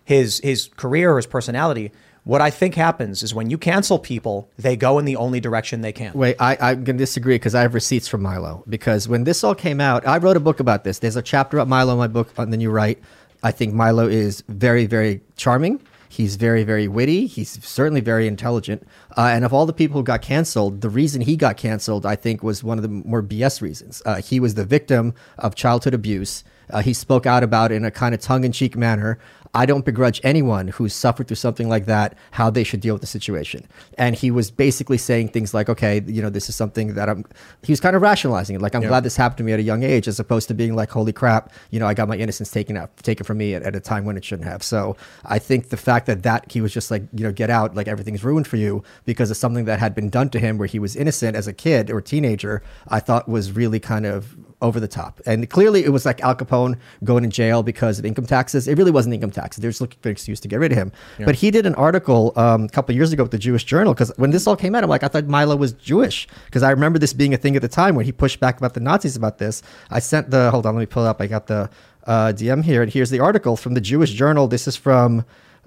his 0.04 0.40
his 0.42 0.68
career 0.76 1.12
or 1.12 1.16
his 1.16 1.26
personality. 1.26 1.92
What 2.26 2.40
I 2.40 2.50
think 2.50 2.74
happens 2.74 3.22
is 3.22 3.32
when 3.36 3.50
you 3.50 3.56
cancel 3.56 4.00
people, 4.00 4.50
they 4.58 4.76
go 4.76 4.98
in 4.98 5.04
the 5.04 5.14
only 5.14 5.38
direction 5.38 5.80
they 5.80 5.92
can. 5.92 6.12
Wait, 6.12 6.34
I, 6.40 6.56
I'm 6.60 6.82
going 6.82 6.96
to 6.96 7.02
disagree 7.04 7.36
because 7.36 7.54
I 7.54 7.60
have 7.60 7.72
receipts 7.72 8.08
from 8.08 8.22
Milo. 8.22 8.64
Because 8.68 9.06
when 9.06 9.22
this 9.22 9.44
all 9.44 9.54
came 9.54 9.80
out, 9.80 10.04
I 10.04 10.18
wrote 10.18 10.36
a 10.36 10.40
book 10.40 10.58
about 10.58 10.82
this. 10.82 10.98
There's 10.98 11.14
a 11.14 11.22
chapter 11.22 11.56
about 11.56 11.68
Milo 11.68 11.92
in 11.92 11.98
my 11.98 12.08
book 12.08 12.32
on 12.36 12.50
the 12.50 12.56
new 12.56 12.72
right. 12.72 12.98
I 13.44 13.52
think 13.52 13.74
Milo 13.74 14.08
is 14.08 14.42
very, 14.48 14.86
very 14.86 15.20
charming. 15.36 15.80
He's 16.08 16.34
very, 16.34 16.64
very 16.64 16.88
witty. 16.88 17.28
He's 17.28 17.64
certainly 17.64 18.00
very 18.00 18.26
intelligent. 18.26 18.84
Uh, 19.16 19.30
and 19.32 19.44
of 19.44 19.52
all 19.52 19.64
the 19.64 19.72
people 19.72 20.00
who 20.00 20.02
got 20.02 20.20
canceled, 20.20 20.80
the 20.80 20.90
reason 20.90 21.20
he 21.20 21.36
got 21.36 21.56
canceled, 21.56 22.04
I 22.04 22.16
think, 22.16 22.42
was 22.42 22.64
one 22.64 22.76
of 22.76 22.82
the 22.82 22.88
more 22.88 23.22
BS 23.22 23.60
reasons. 23.60 24.02
Uh, 24.04 24.20
he 24.20 24.40
was 24.40 24.54
the 24.54 24.64
victim 24.64 25.14
of 25.38 25.54
childhood 25.54 25.94
abuse. 25.94 26.42
Uh, 26.70 26.82
he 26.82 26.92
spoke 26.92 27.26
out 27.26 27.42
about 27.42 27.72
it 27.72 27.76
in 27.76 27.84
a 27.84 27.90
kind 27.90 28.14
of 28.14 28.20
tongue 28.20 28.44
in 28.44 28.52
cheek 28.52 28.76
manner. 28.76 29.18
I 29.56 29.64
don't 29.64 29.86
begrudge 29.86 30.20
anyone 30.22 30.68
who's 30.68 30.92
suffered 30.92 31.28
through 31.28 31.36
something 31.36 31.66
like 31.66 31.86
that 31.86 32.14
how 32.32 32.50
they 32.50 32.62
should 32.62 32.80
deal 32.80 32.94
with 32.94 33.00
the 33.00 33.06
situation. 33.06 33.66
And 33.96 34.14
he 34.14 34.30
was 34.30 34.50
basically 34.50 34.98
saying 34.98 35.28
things 35.28 35.54
like, 35.54 35.70
okay, 35.70 36.02
you 36.06 36.20
know, 36.20 36.28
this 36.28 36.50
is 36.50 36.56
something 36.56 36.92
that 36.92 37.08
I'm, 37.08 37.24
he 37.62 37.72
was 37.72 37.80
kind 37.80 37.96
of 37.96 38.02
rationalizing 38.02 38.56
it. 38.56 38.60
Like, 38.60 38.74
I'm 38.74 38.82
glad 38.82 39.02
this 39.02 39.16
happened 39.16 39.38
to 39.38 39.44
me 39.44 39.54
at 39.54 39.58
a 39.58 39.62
young 39.62 39.82
age, 39.82 40.08
as 40.08 40.20
opposed 40.20 40.48
to 40.48 40.54
being 40.54 40.76
like, 40.76 40.90
holy 40.90 41.12
crap, 41.12 41.54
you 41.70 41.80
know, 41.80 41.86
I 41.86 41.94
got 41.94 42.06
my 42.06 42.16
innocence 42.16 42.50
taken 42.50 42.76
out, 42.76 42.94
taken 42.98 43.24
from 43.24 43.38
me 43.38 43.54
at, 43.54 43.62
at 43.62 43.74
a 43.74 43.80
time 43.80 44.04
when 44.04 44.18
it 44.18 44.26
shouldn't 44.26 44.46
have. 44.46 44.62
So 44.62 44.94
I 45.24 45.38
think 45.38 45.70
the 45.70 45.78
fact 45.78 46.04
that 46.04 46.22
that 46.24 46.52
he 46.52 46.60
was 46.60 46.74
just 46.74 46.90
like, 46.90 47.04
you 47.14 47.24
know, 47.24 47.32
get 47.32 47.48
out, 47.48 47.74
like 47.74 47.88
everything's 47.88 48.22
ruined 48.22 48.46
for 48.46 48.56
you 48.58 48.84
because 49.06 49.30
of 49.30 49.38
something 49.38 49.64
that 49.64 49.78
had 49.78 49.94
been 49.94 50.10
done 50.10 50.28
to 50.30 50.38
him 50.38 50.58
where 50.58 50.68
he 50.68 50.78
was 50.78 50.96
innocent 50.96 51.34
as 51.34 51.46
a 51.46 51.54
kid 51.54 51.90
or 51.90 52.02
teenager, 52.02 52.62
I 52.88 53.00
thought 53.00 53.26
was 53.26 53.52
really 53.52 53.80
kind 53.80 54.04
of 54.04 54.36
over 54.62 54.80
the 54.80 54.88
top. 54.88 55.20
And 55.26 55.48
clearly 55.50 55.84
it 55.84 55.90
was 55.90 56.06
like 56.06 56.20
Al 56.22 56.34
Capone 56.34 56.78
going 57.04 57.22
to 57.22 57.28
jail 57.28 57.62
because 57.62 57.98
of 57.98 58.06
income 58.06 58.26
taxes. 58.26 58.66
It 58.66 58.78
really 58.78 58.90
wasn't 58.90 59.14
income 59.14 59.30
taxes. 59.30 59.60
They're 59.60 59.70
just 59.70 59.80
looking 59.80 59.98
for 60.00 60.08
an 60.08 60.12
excuse 60.12 60.40
to 60.40 60.48
get 60.48 60.60
rid 60.60 60.72
of 60.72 60.78
him. 60.78 60.92
But 61.18 61.34
he 61.34 61.50
did 61.50 61.66
an 61.66 61.74
article 61.74 62.32
um, 62.36 62.64
a 62.64 62.68
couple 62.68 62.94
years 62.94 63.12
ago 63.12 63.22
with 63.22 63.32
the 63.32 63.38
Jewish 63.38 63.64
Journal 63.64 63.92
because 63.92 64.12
when 64.16 64.30
this 64.30 64.46
all 64.46 64.56
came 64.56 64.74
out, 64.74 64.82
I'm 64.82 64.90
like, 64.90 65.02
I 65.02 65.08
thought 65.08 65.26
Milo 65.26 65.56
was 65.56 65.72
Jewish 65.74 66.26
because 66.46 66.62
I 66.62 66.70
remember 66.70 66.98
this 66.98 67.12
being 67.12 67.34
a 67.34 67.36
thing 67.36 67.54
at 67.54 67.62
the 67.62 67.68
time 67.68 67.94
when 67.94 68.04
he 68.04 68.12
pushed 68.12 68.40
back 68.40 68.56
about 68.56 68.74
the 68.74 68.80
Nazis 68.80 69.16
about 69.16 69.38
this. 69.38 69.62
I 69.90 69.98
sent 69.98 70.30
the, 70.30 70.50
hold 70.50 70.64
on, 70.64 70.74
let 70.74 70.80
me 70.80 70.86
pull 70.86 71.04
it 71.04 71.08
up. 71.08 71.20
I 71.20 71.26
got 71.26 71.46
the 71.46 71.68
uh, 72.06 72.32
DM 72.34 72.64
here. 72.64 72.82
And 72.82 72.92
here's 72.92 73.10
the 73.10 73.20
article 73.20 73.56
from 73.56 73.74
the 73.74 73.80
Jewish 73.80 74.12
Journal. 74.12 74.48
This 74.48 74.66
is 74.66 74.76
from 74.76 75.24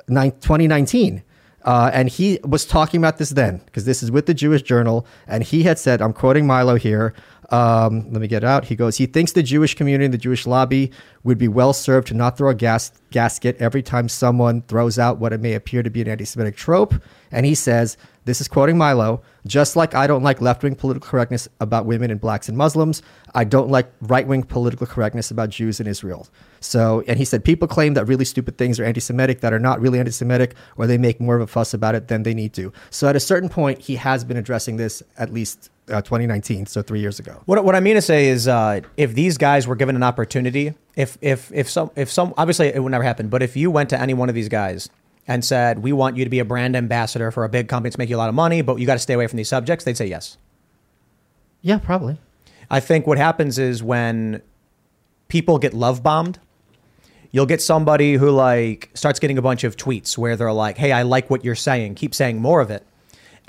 nine, 0.07 0.31
2019. 0.31 1.23
Uh, 1.63 1.91
and 1.93 2.07
he 2.09 2.39
was 2.43 2.65
talking 2.65 2.99
about 2.99 3.17
this 3.17 3.31
then, 3.31 3.57
because 3.65 3.85
this 3.85 4.01
is 4.01 4.09
with 4.09 4.25
the 4.25 4.33
Jewish 4.33 4.61
Journal. 4.61 5.05
And 5.27 5.43
he 5.43 5.63
had 5.63 5.77
said, 5.77 6.01
I'm 6.01 6.13
quoting 6.13 6.47
Milo 6.47 6.75
here. 6.75 7.13
Um, 7.51 8.11
let 8.11 8.21
me 8.21 8.27
get 8.27 8.43
it 8.43 8.47
out. 8.47 8.65
He 8.65 8.75
goes, 8.75 8.97
he 8.97 9.07
thinks 9.07 9.31
the 9.31 9.41
Jewish 9.41 9.75
community 9.75 10.05
and 10.05 10.13
the 10.13 10.19
Jewish 10.19 10.45
lobby 10.45 10.91
would 11.23 11.37
be 11.37 11.47
well 11.47 11.73
served 11.73 12.07
to 12.09 12.13
not 12.13 12.37
throw 12.37 12.49
a 12.49 12.55
gas 12.55 12.91
gasket 13.11 13.57
every 13.59 13.81
time 13.81 14.07
someone 14.07 14.61
throws 14.63 14.99
out 14.99 15.17
what 15.17 15.33
it 15.33 15.41
may 15.41 15.53
appear 15.53 15.81
to 15.81 15.89
be 15.89 16.01
an 16.01 16.07
anti 16.07 16.25
Semitic 16.25 16.55
trope. 16.55 16.93
And 17.31 17.45
he 17.45 17.55
says, 17.55 17.97
this 18.25 18.39
is 18.39 18.47
quoting 18.47 18.77
Milo, 18.77 19.23
just 19.47 19.75
like 19.75 19.95
I 19.95 20.05
don't 20.05 20.21
like 20.21 20.41
left 20.41 20.61
wing 20.61 20.75
political 20.75 21.09
correctness 21.09 21.47
about 21.59 21.87
women 21.87 22.11
and 22.11 22.21
blacks 22.21 22.47
and 22.47 22.57
Muslims, 22.57 23.01
I 23.33 23.43
don't 23.43 23.69
like 23.69 23.91
right 24.01 24.27
wing 24.27 24.43
political 24.43 24.85
correctness 24.85 25.31
about 25.31 25.49
Jews 25.49 25.79
in 25.79 25.87
Israel. 25.87 26.27
So, 26.59 27.03
and 27.07 27.17
he 27.17 27.25
said, 27.25 27.43
people 27.43 27.67
claim 27.67 27.95
that 27.95 28.05
really 28.05 28.25
stupid 28.25 28.57
things 28.59 28.79
are 28.79 28.85
anti 28.85 29.01
Semitic 29.01 29.41
that 29.41 29.53
are 29.53 29.59
not 29.59 29.81
really 29.81 29.97
anti 29.97 30.11
Semitic, 30.11 30.55
or 30.77 30.85
they 30.85 30.99
make 30.99 31.19
more 31.19 31.35
of 31.35 31.41
a 31.41 31.47
fuss 31.47 31.73
about 31.73 31.95
it 31.95 32.07
than 32.07 32.21
they 32.21 32.35
need 32.35 32.53
to. 32.53 32.71
So, 32.91 33.07
at 33.07 33.15
a 33.15 33.19
certain 33.19 33.49
point, 33.49 33.79
he 33.79 33.95
has 33.95 34.23
been 34.23 34.37
addressing 34.37 34.77
this 34.77 35.01
at 35.17 35.33
least 35.33 35.71
uh, 35.89 36.01
2019, 36.01 36.65
so 36.65 36.81
three 36.81 36.99
years 36.99 37.19
ago. 37.19 37.41
What, 37.45 37.63
what 37.63 37.75
I 37.75 37.79
mean 37.79 37.95
to 37.95 38.01
say 38.01 38.27
is, 38.27 38.47
uh, 38.47 38.81
if 38.97 39.13
these 39.13 39.37
guys 39.37 39.67
were 39.67 39.75
given 39.75 39.95
an 39.95 40.03
opportunity, 40.03 40.73
if 40.95 41.17
if 41.21 41.51
if 41.53 41.69
some 41.69 41.91
if 41.95 42.11
some 42.11 42.33
obviously 42.37 42.67
it 42.67 42.81
would 42.81 42.91
never 42.91 43.03
happen, 43.03 43.29
but 43.29 43.41
if 43.41 43.55
you 43.55 43.71
went 43.71 43.89
to 43.89 43.99
any 43.99 44.13
one 44.13 44.29
of 44.29 44.35
these 44.35 44.49
guys 44.49 44.89
and 45.27 45.43
said, 45.43 45.79
"We 45.79 45.93
want 45.93 46.17
you 46.17 46.23
to 46.23 46.29
be 46.29 46.39
a 46.39 46.45
brand 46.45 46.75
ambassador 46.75 47.31
for 47.31 47.43
a 47.43 47.49
big 47.49 47.67
company 47.67 47.91
to 47.91 47.99
make 47.99 48.09
you 48.09 48.15
a 48.15 48.17
lot 48.17 48.29
of 48.29 48.35
money, 48.35 48.61
but 48.61 48.79
you 48.79 48.85
got 48.85 48.95
to 48.95 48.99
stay 48.99 49.13
away 49.13 49.27
from 49.27 49.37
these 49.37 49.49
subjects," 49.49 49.85
they'd 49.85 49.97
say 49.97 50.07
yes. 50.07 50.37
Yeah, 51.61 51.77
probably. 51.77 52.17
I 52.69 52.79
think 52.79 53.07
what 53.07 53.17
happens 53.17 53.57
is 53.57 53.81
when 53.81 54.41
people 55.27 55.57
get 55.57 55.73
love 55.73 56.03
bombed, 56.03 56.39
you'll 57.31 57.45
get 57.45 57.61
somebody 57.61 58.13
who 58.13 58.29
like 58.29 58.89
starts 58.93 59.19
getting 59.19 59.37
a 59.37 59.41
bunch 59.41 59.63
of 59.63 59.75
tweets 59.75 60.17
where 60.17 60.35
they're 60.35 60.53
like, 60.53 60.77
"Hey, 60.77 60.91
I 60.91 61.03
like 61.03 61.29
what 61.29 61.43
you're 61.43 61.55
saying. 61.55 61.95
Keep 61.95 62.13
saying 62.13 62.41
more 62.41 62.61
of 62.61 62.71
it." 62.71 62.85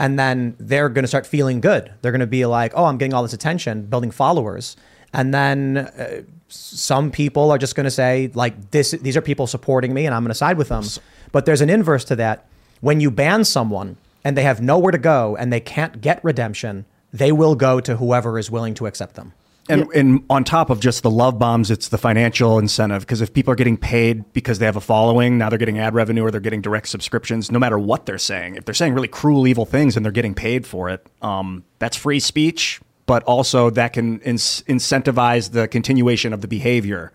And 0.01 0.19
then 0.19 0.57
they're 0.59 0.89
going 0.89 1.05
to 1.05 1.09
start 1.09 1.27
feeling 1.27 1.61
good. 1.61 1.93
They're 2.01 2.11
going 2.11 2.21
to 2.21 2.27
be 2.27 2.47
like, 2.47 2.73
"Oh, 2.75 2.87
I'm 2.87 2.97
getting 2.97 3.15
all 3.15 3.23
this 3.23 3.35
attention, 3.35 3.83
building 3.83 4.11
followers." 4.11 4.77
And 5.13 5.35
then 5.35 5.77
uh, 5.77 6.23
some 6.49 7.11
people 7.11 7.51
are 7.51 7.59
just 7.59 7.75
going 7.75 7.85
to 7.85 7.91
say 7.91 8.31
like 8.35 8.71
this 8.71 8.93
these 8.93 9.17
are 9.17 9.21
people 9.21 9.47
supporting 9.47 9.93
me 9.95 10.07
and 10.07 10.15
I'm 10.15 10.23
going 10.23 10.31
to 10.31 10.35
side 10.35 10.57
with 10.57 10.69
them. 10.69 10.85
But 11.33 11.45
there's 11.47 11.61
an 11.61 11.71
inverse 11.71 12.05
to 12.07 12.17
that. 12.17 12.47
When 12.81 13.01
you 13.01 13.11
ban 13.11 13.45
someone 13.45 13.99
and 14.25 14.37
they 14.37 14.43
have 14.43 14.61
nowhere 14.61 14.91
to 14.91 14.99
go 14.99 15.37
and 15.37 15.53
they 15.53 15.61
can't 15.61 16.01
get 16.01 16.25
redemption, 16.25 16.87
they 17.13 17.31
will 17.31 17.55
go 17.55 17.79
to 17.81 17.97
whoever 17.97 18.39
is 18.39 18.51
willing 18.51 18.75
to 18.75 18.87
accept 18.87 19.15
them. 19.15 19.33
And, 19.69 19.89
and 19.93 20.25
on 20.29 20.43
top 20.43 20.71
of 20.71 20.81
just 20.81 21.03
the 21.03 21.11
love 21.11 21.39
bombs, 21.39 21.71
it's 21.71 21.89
the 21.89 21.99
financial 21.99 22.59
incentive. 22.59 23.03
Because 23.03 23.21
if 23.21 23.33
people 23.33 23.53
are 23.53 23.57
getting 23.57 23.77
paid 23.77 24.33
because 24.33 24.59
they 24.59 24.67
have 24.67 24.77
a 24.77 24.81
following, 24.81 25.39
now 25.39 25.49
they're 25.49 25.59
getting 25.59 25.79
ad 25.79 25.95
revenue 25.95 26.25
or 26.25 26.31
they're 26.31 26.41
getting 26.41 26.61
direct 26.61 26.89
subscriptions, 26.89 27.53
no 27.53 27.59
matter 27.59 27.79
what 27.79 28.07
they're 28.07 28.19
saying. 28.19 28.57
If 28.57 28.65
they're 28.65 28.75
saying 28.75 28.95
really 28.95 29.09
cruel, 29.09 29.47
evil 29.47 29.65
things 29.65 29.97
and 29.97 30.05
they're 30.05 30.13
getting 30.13 30.35
paid 30.35 30.67
for 30.67 30.89
it, 30.89 31.07
um, 31.23 31.65
that's 31.79 31.97
free 31.97 32.19
speech, 32.19 32.81
but 33.07 33.23
also 33.25 33.71
that 33.71 33.93
can 33.93 34.21
in- 34.21 34.37
incentivize 34.37 35.53
the 35.53 35.69
continuation 35.69 36.33
of 36.33 36.41
the 36.41 36.49
behavior. 36.49 37.13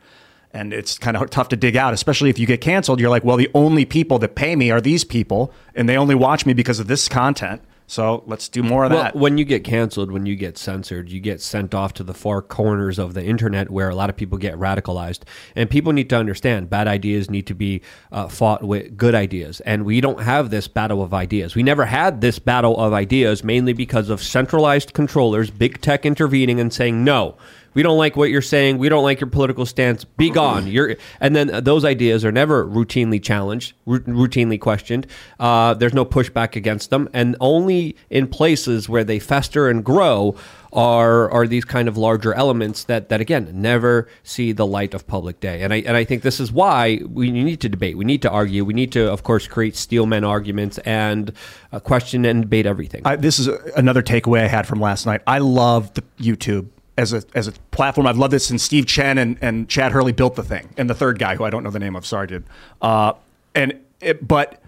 And 0.53 0.71
it's 0.71 0.97
kind 0.97 1.17
of 1.17 1.29
tough 1.29 1.49
to 1.49 1.57
dig 1.57 1.75
out, 1.75 1.93
especially 1.93 2.29
if 2.29 2.39
you 2.39 2.47
get 2.47 2.61
canceled. 2.61 3.01
You're 3.01 3.09
like, 3.09 3.25
well, 3.25 3.35
the 3.35 3.51
only 3.53 3.83
people 3.83 4.19
that 4.19 4.35
pay 4.35 4.55
me 4.55 4.71
are 4.71 4.79
these 4.79 5.03
people, 5.03 5.51
and 5.75 5.89
they 5.89 5.97
only 5.97 6.15
watch 6.15 6.45
me 6.45 6.53
because 6.53 6.79
of 6.79 6.87
this 6.87 7.09
content. 7.09 7.61
So 7.87 8.23
let's 8.25 8.49
do 8.49 8.63
more 8.63 8.83
of 8.85 8.91
Well, 8.91 9.03
that. 9.03 9.15
when 9.15 9.37
you 9.37 9.45
get 9.45 9.63
canceled, 9.63 10.11
when 10.11 10.25
you 10.25 10.35
get 10.35 10.57
censored, 10.57 11.09
you 11.09 11.19
get 11.19 11.39
sent 11.39 11.75
off 11.75 11.93
to 11.93 12.03
the 12.03 12.13
far 12.15 12.41
corners 12.41 12.97
of 12.97 13.13
the 13.13 13.23
internet 13.23 13.69
where 13.69 13.89
a 13.89 13.95
lot 13.95 14.09
of 14.09 14.15
people 14.15 14.37
get 14.39 14.55
radicalized. 14.55 15.19
And 15.55 15.69
people 15.69 15.93
need 15.93 16.09
to 16.09 16.17
understand 16.17 16.69
bad 16.69 16.87
ideas 16.87 17.29
need 17.29 17.45
to 17.47 17.53
be 17.53 17.81
uh, 18.11 18.27
fought 18.27 18.63
with 18.63 18.97
good 18.97 19.13
ideas. 19.13 19.59
And 19.61 19.85
we 19.85 20.01
don't 20.01 20.21
have 20.21 20.49
this 20.49 20.67
battle 20.67 21.03
of 21.03 21.13
ideas. 21.13 21.55
We 21.55 21.63
never 21.63 21.85
had 21.85 22.21
this 22.21 22.39
battle 22.39 22.77
of 22.79 22.91
ideas 22.91 23.43
mainly 23.43 23.73
because 23.73 24.09
of 24.09 24.21
centralized 24.21 24.93
controllers, 24.93 25.51
big 25.51 25.79
tech 25.81 26.05
intervening 26.05 26.59
and 26.59 26.73
saying, 26.73 27.03
no, 27.03 27.37
we 27.75 27.83
don't 27.83 27.97
like 27.97 28.15
what 28.15 28.29
you're 28.29 28.41
saying. 28.41 28.79
We 28.79 28.89
don't 28.89 29.03
like 29.03 29.19
your 29.19 29.29
political 29.29 29.65
stance. 29.65 30.03
Be 30.03 30.31
gone. 30.31 30.65
You're, 30.65 30.95
and 31.19 31.35
then 31.35 31.63
those 31.63 31.85
ideas 31.85 32.25
are 32.25 32.31
never 32.31 32.65
routinely 32.65 33.21
challenged, 33.21 33.73
ru- 33.85 33.99
routinely 33.99 34.59
questioned. 34.59 35.05
Uh, 35.39 35.73
there's 35.75 35.93
no 35.93 36.05
pushback 36.05 36.55
against 36.55 36.89
them, 36.89 37.09
and 37.13 37.35
only 37.39 37.95
in 38.09 38.27
places 38.27 38.89
where 38.89 39.03
they 39.03 39.19
fester 39.19 39.69
and 39.69 39.83
grow 39.83 40.35
are 40.73 41.31
are 41.31 41.47
these 41.47 41.63
kind 41.63 41.87
of 41.87 41.97
larger 41.97 42.33
elements 42.33 42.83
that 42.83 43.07
that 43.09 43.21
again 43.21 43.49
never 43.53 44.09
see 44.23 44.51
the 44.51 44.65
light 44.65 44.93
of 44.93 45.07
public 45.07 45.39
day. 45.39 45.61
And 45.61 45.73
I 45.73 45.77
and 45.77 45.95
I 45.95 46.03
think 46.03 46.21
this 46.21 46.39
is 46.39 46.51
why 46.51 46.99
we 47.07 47.31
need 47.31 47.61
to 47.61 47.69
debate. 47.69 47.97
We 47.97 48.05
need 48.05 48.21
to 48.23 48.29
argue. 48.29 48.65
We 48.65 48.73
need 48.73 48.91
to, 48.93 49.11
of 49.11 49.23
course, 49.23 49.47
create 49.47 49.75
steelman 49.75 50.23
arguments 50.23 50.77
and 50.79 51.31
uh, 51.71 51.79
question 51.79 52.25
and 52.25 52.43
debate 52.43 52.65
everything. 52.65 53.01
I, 53.05 53.15
this 53.15 53.39
is 53.39 53.47
another 53.75 54.01
takeaway 54.01 54.43
I 54.43 54.47
had 54.47 54.67
from 54.67 54.79
last 54.81 55.05
night. 55.05 55.21
I 55.27 55.39
love 55.39 55.93
the 55.93 56.03
YouTube 56.19 56.67
as 56.97 57.13
a 57.13 57.23
as 57.33 57.47
a 57.47 57.51
platform. 57.71 58.07
I've 58.07 58.17
loved 58.17 58.33
this 58.33 58.45
since 58.45 58.63
Steve 58.63 58.85
Chen 58.85 59.17
and, 59.17 59.37
and 59.41 59.67
Chad 59.69 59.91
Hurley 59.91 60.11
built 60.11 60.35
the 60.35 60.43
thing, 60.43 60.69
and 60.77 60.89
the 60.89 60.95
third 60.95 61.19
guy 61.19 61.35
who 61.35 61.43
I 61.43 61.49
don't 61.49 61.63
know 61.63 61.71
the 61.71 61.79
name 61.79 61.95
of. 61.95 62.05
Sorry, 62.05 62.27
dude. 62.27 62.45
Uh, 62.81 63.13
and 63.53 63.79
it, 64.01 64.27
but 64.27 64.61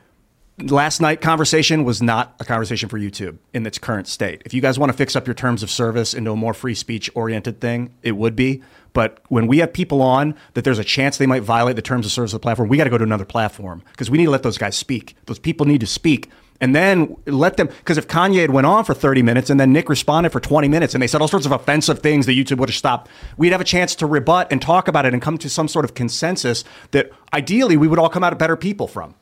last 0.60 1.02
night 1.02 1.22
conversation 1.22 1.84
was 1.84 2.02
not 2.02 2.36
a 2.40 2.46
conversation 2.46 2.90
for 2.90 2.98
YouTube 2.98 3.38
in 3.54 3.66
its 3.66 3.78
current 3.78 4.08
state. 4.08 4.42
If 4.46 4.54
you 4.54 4.62
guys 4.62 4.80
want 4.80 4.92
to 4.92 4.98
fix 4.98 5.16
up 5.16 5.28
your 5.28 5.34
terms 5.34 5.62
of 5.64 5.70
service 5.70 6.14
into 6.14 6.32
a 6.32 6.36
more 6.36 6.54
free 6.54 6.76
speech 6.76 7.10
oriented 7.14 7.62
thing, 7.62 7.94
it 8.02 8.14
would 8.14 8.36
be. 8.36 8.64
But 8.94 9.20
when 9.28 9.46
we 9.46 9.60
have 9.60 9.74
people 9.74 10.02
on 10.02 10.34
that 10.56 10.64
there's 10.64 10.80
a 10.80 10.84
chance 10.84 11.18
they 11.18 11.28
might 11.28 11.44
violate 11.44 11.76
the 11.76 11.82
terms 11.84 12.06
of 12.06 12.12
service 12.12 12.34
of 12.34 12.42
the 12.42 12.44
platform, 12.44 12.70
we 12.70 12.78
got 12.78 12.86
to 12.86 12.90
go 12.90 12.98
to 12.98 13.04
another 13.04 13.26
platform 13.26 13.84
because 13.92 14.10
we 14.10 14.18
need 14.18 14.26
to 14.26 14.32
let 14.32 14.44
those 14.44 14.58
guys 14.58 14.76
speak. 14.76 15.16
Those 15.26 15.40
people 15.40 15.68
need 15.68 15.82
to 15.82 15.88
speak. 15.88 16.32
And 16.60 16.76
then 16.76 17.16
let 17.28 17.58
them, 17.58 17.68
because 17.68 17.98
if 18.00 18.08
Kanye 18.08 18.42
had 18.42 18.50
went 18.50 18.66
on 18.66 18.84
for 18.84 18.96
30 18.96 19.22
minutes 19.22 19.50
and 19.52 19.60
then 19.60 19.72
Nick 19.72 19.90
responded 19.90 20.32
for 20.32 20.40
20 20.40 20.68
minutes 20.68 20.96
and 20.96 21.02
they 21.02 21.08
said 21.08 21.22
all 21.22 21.28
sorts 21.28 21.46
of 21.46 21.52
offensive 21.52 22.00
things 22.00 22.26
that 22.26 22.34
YouTube 22.34 22.58
would 22.58 22.70
have 22.70 22.76
stopped, 22.76 23.10
we'd 23.38 23.52
have 23.52 23.62
a 23.62 23.66
chance 23.66 23.94
to 23.96 24.08
rebut 24.08 24.48
and 24.52 24.60
talk 24.62 24.88
about 24.88 25.06
it 25.06 25.14
and 25.14 25.22
come 25.22 25.38
to 25.38 25.50
some 25.50 25.68
sort 25.68 25.86
of 25.86 25.94
consensus 25.94 26.64
that 26.92 27.12
ideally 27.34 27.78
we 27.78 27.88
would 27.88 28.00
all 28.00 28.10
come 28.10 28.24
out 28.24 28.38
better 28.40 28.56
people 28.56 28.88
from. 28.88 29.14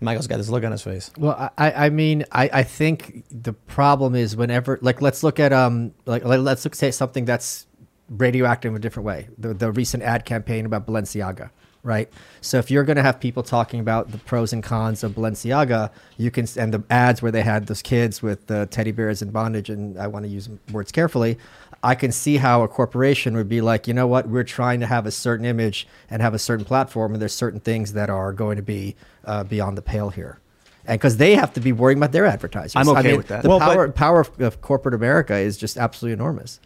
Michael's 0.00 0.28
got 0.28 0.36
this 0.36 0.48
look 0.48 0.62
on 0.62 0.70
his 0.70 0.82
face. 0.82 1.10
Well, 1.18 1.50
I, 1.58 1.72
I 1.86 1.90
mean, 1.90 2.24
I, 2.30 2.48
I 2.52 2.62
think 2.62 3.24
the 3.32 3.52
problem 3.52 4.14
is 4.14 4.36
whenever, 4.36 4.78
like, 4.80 5.02
let's 5.02 5.24
look 5.24 5.40
at, 5.40 5.52
um, 5.52 5.92
like, 6.06 6.24
let- 6.24 6.40
let's 6.40 6.64
look 6.64 6.76
say 6.76 6.92
something 6.92 7.24
that's 7.24 7.66
radioactive 8.08 8.70
in 8.70 8.76
a 8.76 8.78
different 8.80 9.06
way. 9.06 9.28
The, 9.38 9.54
the 9.54 9.72
recent 9.72 10.04
ad 10.04 10.24
campaign 10.24 10.66
about 10.66 10.86
Balenciaga, 10.86 11.50
right? 11.88 12.08
So 12.42 12.58
if 12.58 12.70
you're 12.70 12.84
going 12.84 12.96
to 12.96 13.02
have 13.02 13.18
people 13.18 13.42
talking 13.42 13.80
about 13.80 14.12
the 14.12 14.18
pros 14.18 14.52
and 14.52 14.62
cons 14.62 15.02
of 15.02 15.12
Balenciaga, 15.12 15.90
you 16.18 16.30
can, 16.30 16.46
and 16.56 16.72
the 16.72 16.84
ads 16.90 17.22
where 17.22 17.32
they 17.32 17.42
had 17.42 17.66
those 17.66 17.82
kids 17.82 18.22
with 18.22 18.46
the 18.46 18.66
teddy 18.66 18.92
bears 18.92 19.22
in 19.22 19.30
bondage, 19.30 19.70
and 19.70 19.98
I 19.98 20.06
want 20.06 20.24
to 20.26 20.30
use 20.30 20.48
words 20.70 20.92
carefully. 20.92 21.38
I 21.82 21.94
can 21.94 22.12
see 22.12 22.36
how 22.36 22.62
a 22.62 22.68
corporation 22.68 23.36
would 23.36 23.48
be 23.48 23.60
like, 23.60 23.88
you 23.88 23.94
know 23.94 24.06
what, 24.06 24.28
we're 24.28 24.44
trying 24.44 24.80
to 24.80 24.86
have 24.86 25.06
a 25.06 25.10
certain 25.10 25.46
image 25.46 25.88
and 26.10 26.20
have 26.20 26.34
a 26.34 26.38
certain 26.38 26.64
platform, 26.64 27.14
and 27.14 27.22
there's 27.22 27.34
certain 27.34 27.60
things 27.60 27.94
that 27.94 28.10
are 28.10 28.32
going 28.32 28.56
to 28.56 28.62
be 28.62 28.94
uh, 29.24 29.44
beyond 29.44 29.78
the 29.78 29.82
pale 29.82 30.10
here. 30.10 30.38
And 30.84 30.98
because 31.00 31.16
they 31.16 31.34
have 31.36 31.52
to 31.54 31.60
be 31.60 31.72
worrying 31.72 31.98
about 31.98 32.12
their 32.12 32.26
advertisers. 32.26 32.76
I'm 32.76 32.88
okay 32.88 32.98
I 32.98 33.02
mean, 33.02 33.16
with 33.16 33.28
that. 33.28 33.42
The 33.42 33.48
Well, 33.48 33.58
but- 33.58 33.74
power, 33.74 33.88
power 33.92 34.20
of, 34.20 34.40
of 34.40 34.60
corporate 34.60 34.94
America 34.94 35.36
is 35.36 35.56
just 35.56 35.76
absolutely 35.76 36.14
enormous. 36.14 36.60